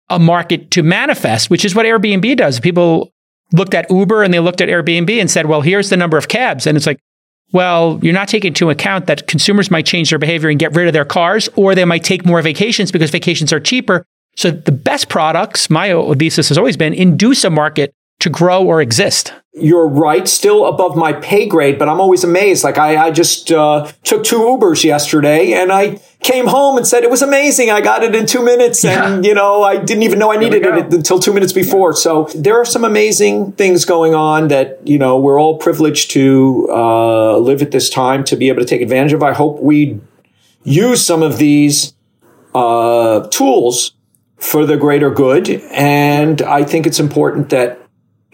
a 0.09 0.19
market 0.19 0.71
to 0.71 0.83
manifest, 0.83 1.51
which 1.51 1.65
is 1.65 1.75
what 1.75 1.85
Airbnb 1.85 2.39
does. 2.39 2.59
People 2.59 3.13
looked 3.53 3.75
at 3.75 3.91
Uber 3.91 4.23
and 4.23 4.33
they 4.33 4.41
looked 4.41 4.63
at 4.63 4.71
Airbnb 4.71 5.21
and 5.21 5.31
said, 5.31 5.45
well, 5.45 5.61
here's 5.61 5.91
the 5.91 5.97
number 5.97 6.17
of 6.17 6.29
cabs. 6.29 6.67
And 6.67 6.75
it's 6.75 6.87
like, 6.87 6.99
well, 7.53 8.01
you're 8.03 8.15
not 8.15 8.29
taking 8.29 8.49
into 8.49 8.71
account 8.71 9.09
that 9.09 9.27
consumers 9.27 9.71
might 9.71 9.85
change 9.85 10.09
their 10.09 10.19
behavior 10.19 10.49
and 10.49 10.59
get 10.59 10.75
rid 10.75 10.87
of 10.87 10.95
their 10.95 11.05
cars, 11.05 11.51
or 11.55 11.75
they 11.75 11.85
might 11.85 12.03
take 12.03 12.25
more 12.25 12.41
vacations 12.41 12.91
because 12.91 13.11
vacations 13.11 13.53
are 13.53 13.61
cheaper. 13.61 14.07
So 14.37 14.51
the 14.51 14.73
best 14.73 15.11
products, 15.11 15.69
my 15.69 15.93
thesis 16.15 16.49
has 16.49 16.57
always 16.57 16.79
been, 16.79 16.95
induce 16.95 17.45
a 17.45 17.51
market 17.51 17.95
to 18.21 18.31
grow 18.31 18.65
or 18.65 18.81
exist. 18.81 19.33
You're 19.59 19.89
right, 19.89 20.29
still 20.29 20.67
above 20.67 20.97
my 20.97 21.15
pay 21.15 21.47
grade, 21.47 21.79
but 21.79 21.89
I'm 21.89 21.99
always 21.99 22.25
amazed. 22.25 22.63
Like 22.63 22.77
I, 22.77 23.07
I 23.07 23.11
just 23.11 23.51
uh, 23.51 23.91
took 24.05 24.23
two 24.23 24.41
Ubers 24.41 24.85
yesterday, 24.85 25.55
and 25.55 25.73
I 25.73 25.99
came 26.21 26.47
home 26.47 26.77
and 26.77 26.87
said 26.87 27.05
it 27.05 27.11
was 27.11 27.23
amazing. 27.23 27.71
I 27.71 27.81
got 27.81 28.03
it 28.03 28.15
in 28.15 28.27
two 28.27 28.45
minutes, 28.45 28.85
and 28.85 29.25
you 29.25 29.33
know 29.33 29.63
I 29.63 29.79
didn't 29.79 30.03
even 30.03 30.19
know 30.19 30.31
I 30.31 30.37
needed 30.37 30.67
it 30.67 30.93
until 30.93 31.19
two 31.19 31.33
minutes 31.33 31.55
before. 31.55 31.95
So 31.95 32.29
there 32.35 32.61
are 32.61 32.67
some 32.67 32.85
amazing 32.85 33.53
things 33.53 33.87
going 33.87 34.15
on 34.15 34.49
that 34.49 34.87
you 34.87 34.99
know 34.99 35.19
we're 35.19 35.41
all 35.41 35.57
privileged 35.57 36.11
to 36.11 36.69
uh, 36.71 37.39
live 37.39 37.63
at 37.63 37.71
this 37.71 37.89
time 37.89 38.25
to 38.25 38.37
be 38.37 38.49
able 38.49 38.61
to 38.61 38.69
take 38.69 38.83
advantage 38.83 39.15
of. 39.15 39.23
I 39.23 39.33
hope 39.33 39.63
we 39.63 40.01
use 40.65 41.05
some 41.05 41.23
of 41.23 41.39
these 41.39 41.95
uh, 42.55 43.27
tools 43.29 43.93
for 44.37 44.67
the 44.67 44.77
greater 44.77 45.11
good, 45.11 45.49
and 45.71 46.43
I 46.43 46.63
think 46.65 46.87
it's 46.87 47.01
important 47.01 47.49
that 47.49 47.86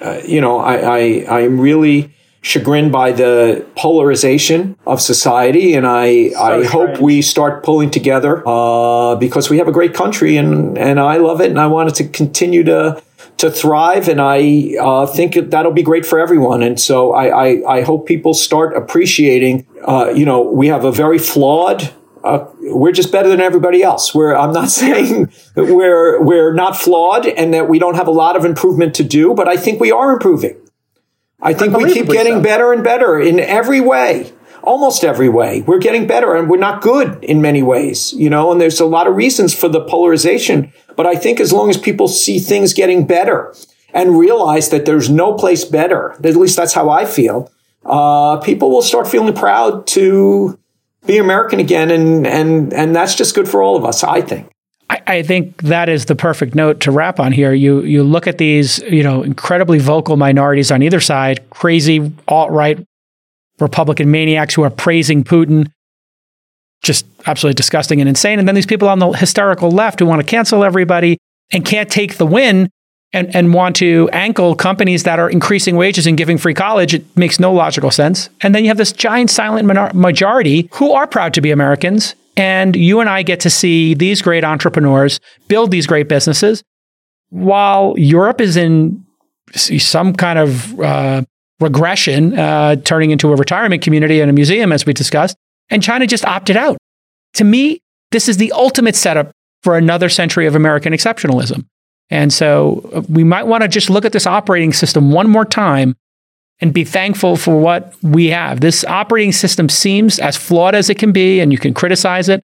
uh, 0.02 0.20
you 0.24 0.40
know, 0.40 0.58
I, 0.58 0.76
I, 0.76 1.40
I'm 1.40 1.60
really 1.60 2.12
chagrined 2.42 2.90
by 2.90 3.12
the 3.12 3.64
polarization 3.76 4.76
of 4.84 5.00
society. 5.00 5.74
And 5.74 5.86
I, 5.86 6.30
so 6.30 6.40
I 6.40 6.64
hope 6.64 7.00
we 7.00 7.22
start 7.22 7.62
pulling 7.62 7.90
together, 7.90 8.42
uh, 8.46 9.14
because 9.14 9.48
we 9.48 9.58
have 9.58 9.68
a 9.68 9.72
great 9.72 9.94
country 9.94 10.36
and, 10.36 10.76
and 10.76 10.98
I 10.98 11.18
love 11.18 11.40
it 11.40 11.50
and 11.50 11.60
I 11.60 11.68
want 11.68 11.90
it 11.90 11.94
to 11.96 12.08
continue 12.08 12.64
to, 12.64 13.00
to 13.36 13.48
thrive. 13.48 14.08
And 14.08 14.20
I, 14.20 14.74
uh, 14.80 15.06
think 15.06 15.34
that'll 15.50 15.72
be 15.72 15.84
great 15.84 16.04
for 16.04 16.18
everyone. 16.18 16.64
And 16.64 16.80
so 16.80 17.12
I, 17.12 17.46
I, 17.46 17.78
I 17.78 17.82
hope 17.82 18.08
people 18.08 18.34
start 18.34 18.76
appreciating, 18.76 19.64
uh, 19.86 20.12
you 20.12 20.24
know, 20.24 20.42
we 20.42 20.66
have 20.66 20.84
a 20.84 20.90
very 20.90 21.18
flawed 21.18 21.92
uh, 22.24 22.46
we're 22.60 22.92
just 22.92 23.10
better 23.12 23.28
than 23.28 23.40
everybody 23.40 23.82
else. 23.82 24.14
We're, 24.14 24.34
I'm 24.34 24.52
not 24.52 24.68
saying 24.82 25.32
we're, 25.56 26.22
we're 26.22 26.52
not 26.52 26.76
flawed 26.76 27.26
and 27.26 27.52
that 27.54 27.68
we 27.68 27.78
don't 27.78 27.96
have 27.96 28.08
a 28.08 28.12
lot 28.12 28.36
of 28.36 28.44
improvement 28.44 28.94
to 28.96 29.04
do, 29.04 29.34
but 29.34 29.48
I 29.48 29.56
think 29.56 29.80
we 29.80 29.90
are 29.90 30.12
improving. 30.12 30.56
I 31.40 31.54
think 31.54 31.76
we 31.76 31.92
keep 31.92 32.06
getting 32.06 32.34
so. 32.34 32.42
better 32.42 32.72
and 32.72 32.84
better 32.84 33.18
in 33.18 33.40
every 33.40 33.80
way, 33.80 34.32
almost 34.62 35.02
every 35.02 35.28
way. 35.28 35.62
We're 35.62 35.80
getting 35.80 36.06
better 36.06 36.36
and 36.36 36.48
we're 36.48 36.56
not 36.56 36.82
good 36.82 37.22
in 37.24 37.42
many 37.42 37.64
ways, 37.64 38.12
you 38.12 38.30
know, 38.30 38.52
and 38.52 38.60
there's 38.60 38.78
a 38.78 38.86
lot 38.86 39.08
of 39.08 39.16
reasons 39.16 39.52
for 39.52 39.68
the 39.68 39.80
polarization. 39.80 40.72
But 40.94 41.06
I 41.06 41.16
think 41.16 41.40
as 41.40 41.52
long 41.52 41.68
as 41.68 41.76
people 41.76 42.06
see 42.06 42.38
things 42.38 42.72
getting 42.72 43.08
better 43.08 43.52
and 43.92 44.16
realize 44.16 44.68
that 44.68 44.86
there's 44.86 45.10
no 45.10 45.34
place 45.34 45.64
better, 45.64 46.12
at 46.12 46.36
least 46.36 46.56
that's 46.56 46.74
how 46.74 46.90
I 46.90 47.06
feel, 47.06 47.50
uh, 47.84 48.36
people 48.38 48.70
will 48.70 48.82
start 48.82 49.08
feeling 49.08 49.34
proud 49.34 49.88
to 49.88 50.56
be 51.06 51.18
American 51.18 51.60
again, 51.60 51.90
and 51.90 52.26
and 52.26 52.72
and 52.72 52.94
that's 52.94 53.14
just 53.14 53.34
good 53.34 53.48
for 53.48 53.62
all 53.62 53.76
of 53.76 53.84
us, 53.84 54.04
I 54.04 54.20
think. 54.20 54.48
I, 55.06 55.22
think 55.22 55.62
that 55.62 55.88
is 55.88 56.04
the 56.04 56.14
perfect 56.14 56.54
note 56.54 56.80
to 56.80 56.90
wrap 56.90 57.18
on 57.18 57.32
here. 57.32 57.52
You 57.52 57.80
you 57.80 58.02
look 58.02 58.26
at 58.26 58.38
these, 58.38 58.78
you 58.80 59.02
know, 59.02 59.22
incredibly 59.22 59.78
vocal 59.78 60.16
minorities 60.16 60.70
on 60.70 60.82
either 60.82 61.00
side, 61.00 61.48
crazy 61.50 62.12
alt 62.28 62.50
right 62.50 62.78
Republican 63.58 64.10
maniacs 64.10 64.54
who 64.54 64.62
are 64.62 64.70
praising 64.70 65.24
Putin, 65.24 65.70
just 66.82 67.06
absolutely 67.26 67.54
disgusting 67.54 68.00
and 68.00 68.08
insane. 68.08 68.38
And 68.38 68.46
then 68.46 68.54
these 68.54 68.66
people 68.66 68.88
on 68.88 68.98
the 68.98 69.10
hysterical 69.12 69.70
left 69.70 69.98
who 69.98 70.06
want 70.06 70.20
to 70.20 70.26
cancel 70.26 70.64
everybody 70.64 71.18
and 71.52 71.64
can't 71.64 71.90
take 71.90 72.16
the 72.16 72.26
win 72.26 72.68
and, 73.12 73.34
and 73.34 73.52
want 73.52 73.76
to 73.76 74.08
ankle 74.12 74.54
companies 74.54 75.02
that 75.02 75.18
are 75.18 75.28
increasing 75.28 75.76
wages 75.76 76.06
and 76.06 76.16
giving 76.16 76.38
free 76.38 76.54
college, 76.54 76.94
it 76.94 77.16
makes 77.16 77.38
no 77.38 77.52
logical 77.52 77.90
sense. 77.90 78.30
And 78.40 78.54
then 78.54 78.64
you 78.64 78.68
have 78.68 78.78
this 78.78 78.92
giant 78.92 79.30
silent 79.30 79.66
minor- 79.66 79.92
majority 79.94 80.68
who 80.72 80.92
are 80.92 81.06
proud 81.06 81.34
to 81.34 81.40
be 81.40 81.50
Americans. 81.50 82.14
And 82.36 82.74
you 82.74 83.00
and 83.00 83.10
I 83.10 83.22
get 83.22 83.40
to 83.40 83.50
see 83.50 83.94
these 83.94 84.22
great 84.22 84.44
entrepreneurs 84.44 85.20
build 85.48 85.70
these 85.70 85.86
great 85.86 86.08
businesses 86.08 86.62
while 87.28 87.94
Europe 87.98 88.40
is 88.40 88.56
in 88.56 89.04
some 89.54 90.14
kind 90.14 90.38
of 90.38 90.80
uh, 90.80 91.22
regression, 91.60 92.38
uh, 92.38 92.76
turning 92.76 93.10
into 93.10 93.32
a 93.32 93.36
retirement 93.36 93.82
community 93.82 94.20
and 94.20 94.30
a 94.30 94.32
museum, 94.32 94.72
as 94.72 94.86
we 94.86 94.92
discussed. 94.92 95.36
And 95.70 95.82
China 95.82 96.06
just 96.06 96.24
opted 96.24 96.56
out. 96.56 96.76
To 97.34 97.44
me, 97.44 97.80
this 98.10 98.28
is 98.28 98.36
the 98.36 98.52
ultimate 98.52 98.96
setup 98.96 99.30
for 99.62 99.76
another 99.76 100.08
century 100.08 100.46
of 100.46 100.54
American 100.54 100.92
exceptionalism. 100.92 101.66
And 102.12 102.30
so 102.30 102.90
uh, 102.92 103.00
we 103.08 103.24
might 103.24 103.46
want 103.46 103.62
to 103.62 103.68
just 103.68 103.88
look 103.88 104.04
at 104.04 104.12
this 104.12 104.26
operating 104.26 104.74
system 104.74 105.12
one 105.12 105.30
more 105.30 105.46
time 105.46 105.96
and 106.60 106.72
be 106.72 106.84
thankful 106.84 107.36
for 107.36 107.58
what 107.58 107.94
we 108.02 108.26
have. 108.28 108.60
This 108.60 108.84
operating 108.84 109.32
system 109.32 109.70
seems 109.70 110.18
as 110.18 110.36
flawed 110.36 110.74
as 110.74 110.90
it 110.90 110.98
can 110.98 111.10
be, 111.10 111.40
and 111.40 111.50
you 111.50 111.58
can 111.58 111.72
criticize 111.72 112.28
it, 112.28 112.44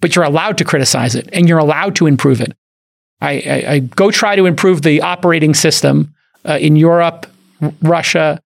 but 0.00 0.14
you're 0.14 0.24
allowed 0.24 0.56
to 0.58 0.64
criticize 0.64 1.16
it 1.16 1.28
and 1.32 1.48
you're 1.48 1.58
allowed 1.58 1.96
to 1.96 2.06
improve 2.06 2.40
it. 2.40 2.56
I, 3.20 3.32
I, 3.32 3.72
I 3.72 3.78
go 3.80 4.12
try 4.12 4.36
to 4.36 4.46
improve 4.46 4.82
the 4.82 5.02
operating 5.02 5.52
system 5.52 6.14
uh, 6.48 6.56
in 6.60 6.76
Europe, 6.76 7.26
Russia, 7.82 8.40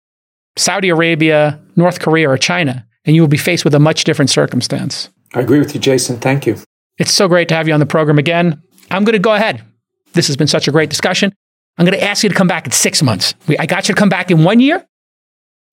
Saudi 0.56 0.90
Arabia, 0.90 1.60
North 1.78 2.00
Korea, 2.00 2.30
or 2.30 2.38
China, 2.38 2.86
and 3.06 3.16
you 3.16 3.24
will 3.24 3.28
be 3.28 3.38
faced 3.38 3.66
with 3.66 3.74
a 3.74 3.80
much 3.80 4.04
different 4.04 4.30
circumstance. 4.30 5.10
I 5.34 5.40
agree 5.40 5.58
with 5.58 5.74
you, 5.74 5.82
Jason. 5.82 6.20
Thank 6.20 6.46
you. 6.46 6.58
It's 7.00 7.14
so 7.14 7.28
great 7.28 7.48
to 7.48 7.56
have 7.56 7.68
you 7.68 7.74
on 7.74 7.80
the 7.80 7.88
program 7.88 8.20
again. 8.20 8.62
I'm 8.92 9.04
going 9.04 9.14
to 9.14 9.20
go 9.20 9.34
ahead. 9.34 9.64
This 10.14 10.28
has 10.28 10.38
been 10.38 10.48
such 10.48 10.68
a 10.68 10.72
great 10.72 10.90
discussion. 10.90 11.34
I'm 11.78 11.86
going 11.86 11.98
to 11.98 12.04
ask 12.04 12.24
you 12.24 12.30
to 12.30 12.36
come 12.36 12.48
back 12.48 12.66
in 12.66 12.72
six 12.72 13.02
months. 13.02 13.34
I 13.58 13.66
got 13.66 13.88
you 13.88 13.96
to 13.96 14.00
come 14.00 14.10
back 14.10 14.32
in 14.32 14.44
one 14.44 14.60
year. 14.60 14.86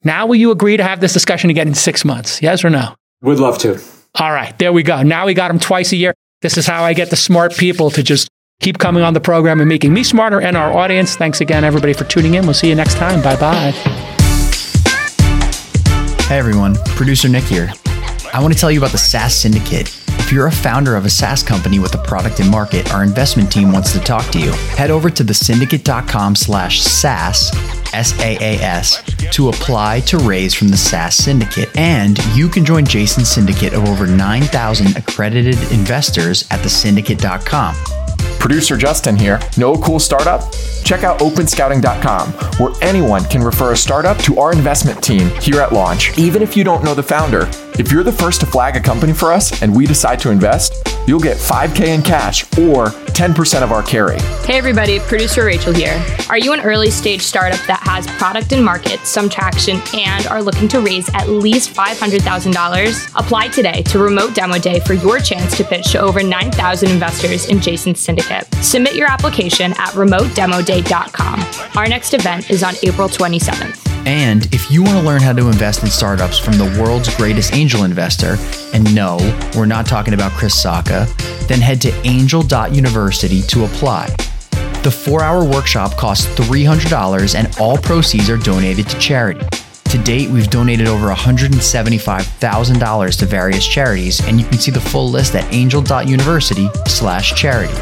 Now, 0.05 0.26
will 0.26 0.36
you 0.36 0.50
agree 0.50 0.76
to 0.76 0.84
have 0.84 1.00
this 1.00 1.12
discussion 1.12 1.50
again 1.50 1.68
in 1.68 1.74
six 1.74 2.05
months? 2.05 2.40
Yes 2.40 2.65
or 2.65 2.70
no? 2.70 2.94
Would 3.23 3.40
love 3.40 3.58
to. 3.58 3.81
All 4.15 4.31
right, 4.32 4.56
there 4.58 4.73
we 4.73 4.82
go. 4.82 5.02
Now 5.02 5.26
we 5.26 5.34
got 5.34 5.48
them 5.48 5.58
twice 5.58 5.92
a 5.92 5.97
year. 5.97 6.15
This 6.42 6.56
is 6.56 6.66
how 6.66 6.84
I 6.84 6.92
get 6.92 7.10
the 7.10 7.16
smart 7.16 7.56
people 7.56 7.90
to 7.90 8.02
just 8.02 8.28
keep 8.60 8.78
coming 8.78 9.02
on 9.02 9.15
the 9.15 9.20
program 9.20 9.60
and 9.60 9.68
making 9.68 9.92
me 9.92 10.05
smarter 10.05 10.40
and 10.40 10.56
our 10.56 10.73
audience. 10.73 11.16
Thanks 11.16 11.40
again, 11.40 11.65
everybody, 11.65 11.92
for 11.92 12.05
tuning 12.05 12.34
in. 12.34 12.44
We'll 12.44 12.55
see 12.55 12.68
you 12.68 12.74
next 12.74 12.94
time. 12.94 13.20
Bye 13.23 13.36
bye. 13.36 13.73
Hey, 16.28 16.39
everyone. 16.39 16.76
Producer 16.97 17.28
Nick 17.28 17.44
here. 17.44 17.73
I 18.32 18.40
want 18.40 18.52
to 18.55 18.58
tell 18.58 18.70
you 18.70 18.78
about 18.78 18.92
the 18.92 18.98
SaaS 18.98 19.34
Syndicate. 19.34 20.06
If 20.26 20.32
you're 20.32 20.48
a 20.48 20.52
founder 20.52 20.96
of 20.96 21.05
a 21.05 21.08
SaaS 21.08 21.44
company 21.44 21.78
with 21.78 21.94
a 21.94 22.02
product 22.02 22.40
in 22.40 22.50
market, 22.50 22.92
our 22.92 23.05
investment 23.05 23.52
team 23.52 23.70
wants 23.70 23.92
to 23.92 24.00
talk 24.00 24.28
to 24.32 24.40
you. 24.40 24.50
Head 24.74 24.90
over 24.90 25.08
to 25.08 25.22
thesyndicate.com 25.22 26.34
slash 26.34 26.80
SaaS, 26.80 27.52
S-A-A-S, 27.94 29.05
to 29.30 29.50
apply 29.50 30.00
to 30.00 30.18
raise 30.18 30.52
from 30.52 30.66
the 30.66 30.76
SaaS 30.76 31.14
Syndicate. 31.14 31.68
And 31.76 32.18
you 32.34 32.48
can 32.48 32.64
join 32.64 32.84
Jason's 32.84 33.28
syndicate 33.30 33.72
of 33.72 33.84
over 33.84 34.05
9,000 34.05 34.96
accredited 34.96 35.55
investors 35.70 36.44
at 36.50 36.58
thesyndicate.com. 36.58 37.76
Producer 38.40 38.76
Justin 38.76 39.14
here. 39.14 39.38
Know 39.56 39.74
a 39.74 39.78
cool 39.78 40.00
startup? 40.00 40.52
Check 40.82 41.05
out 41.05 41.20
openscouting.com, 41.20 42.32
where 42.58 42.74
anyone 42.82 43.24
can 43.26 43.42
refer 43.42 43.74
a 43.74 43.76
startup 43.76 44.18
to 44.18 44.40
our 44.40 44.52
investment 44.52 45.00
team 45.05 45.28
here 45.40 45.60
at 45.60 45.72
launch, 45.72 46.18
even 46.18 46.42
if 46.42 46.56
you 46.56 46.64
don't 46.64 46.82
know 46.82 46.94
the 46.94 47.02
founder. 47.02 47.48
If 47.78 47.92
you're 47.92 48.02
the 48.02 48.12
first 48.12 48.40
to 48.40 48.46
flag 48.46 48.74
a 48.76 48.80
company 48.80 49.12
for 49.12 49.30
us 49.30 49.60
and 49.60 49.76
we 49.76 49.84
decide 49.84 50.18
to 50.20 50.30
invest, 50.30 50.72
you'll 51.06 51.20
get 51.20 51.36
5K 51.36 51.88
in 51.88 52.00
cash 52.00 52.44
or 52.58 52.86
10% 52.86 53.62
of 53.62 53.70
our 53.70 53.82
carry. 53.82 54.18
Hey 54.46 54.56
everybody, 54.56 54.98
producer 54.98 55.44
Rachel 55.44 55.74
here. 55.74 56.02
Are 56.30 56.38
you 56.38 56.55
an 56.55 56.60
early 56.60 56.90
stage 56.90 57.20
startup 57.20 57.60
that 57.66 57.80
has 57.82 58.06
product 58.06 58.52
and 58.52 58.64
market, 58.64 59.00
some 59.00 59.28
traction, 59.28 59.82
and 59.92 60.26
are 60.28 60.42
looking 60.42 60.68
to 60.68 60.80
raise 60.80 61.10
at 61.12 61.28
least 61.28 61.74
$500,000? 61.74 63.12
Apply 63.14 63.48
today 63.48 63.82
to 63.82 63.98
Remote 63.98 64.34
Demo 64.34 64.56
Day 64.58 64.80
for 64.80 64.94
your 64.94 65.18
chance 65.18 65.55
to 65.58 65.64
pitch 65.64 65.92
to 65.92 66.00
over 66.00 66.22
9,000 66.22 66.90
investors 66.90 67.46
in 67.50 67.60
Jason's 67.60 68.00
syndicate. 68.00 68.46
Submit 68.62 68.94
your 68.94 69.10
application 69.10 69.72
at 69.72 69.90
remotedemoday.com. 69.90 71.76
Our 71.76 71.88
next 71.88 72.14
event 72.14 72.50
is 72.50 72.62
on 72.62 72.72
April 72.82 73.08
27th. 73.08 73.86
And 74.06 74.46
if 74.55 74.70
you 74.70 74.84
want 74.84 74.96
to 74.98 75.02
learn 75.02 75.20
how 75.20 75.32
to 75.32 75.48
invest 75.48 75.82
in 75.82 75.88
startups 75.88 76.38
from 76.38 76.55
the 76.58 76.80
world's 76.80 77.12
greatest 77.16 77.52
angel 77.66 77.82
investor, 77.82 78.38
and 78.72 78.94
no, 78.94 79.18
we're 79.56 79.66
not 79.66 79.86
talking 79.86 80.14
about 80.14 80.30
Chris 80.30 80.54
Sacca, 80.54 81.08
then 81.48 81.60
head 81.60 81.80
to 81.80 81.90
angel.university 82.06 83.42
to 83.42 83.64
apply. 83.64 84.06
The 84.84 84.90
four 84.92 85.24
hour 85.24 85.44
workshop 85.44 85.96
costs 85.96 86.26
$300 86.38 87.34
and 87.34 87.52
all 87.58 87.76
proceeds 87.76 88.30
are 88.30 88.36
donated 88.36 88.88
to 88.88 88.96
charity. 89.00 89.44
To 89.86 89.98
date, 89.98 90.30
we've 90.30 90.48
donated 90.48 90.86
over 90.86 91.08
$175,000 91.08 93.18
to 93.18 93.26
various 93.26 93.66
charities, 93.66 94.24
and 94.28 94.40
you 94.40 94.46
can 94.46 94.58
see 94.58 94.70
the 94.70 94.80
full 94.80 95.10
list 95.10 95.34
at 95.34 95.52
angel.university 95.52 96.68
slash 96.86 97.34
charity. 97.34 97.74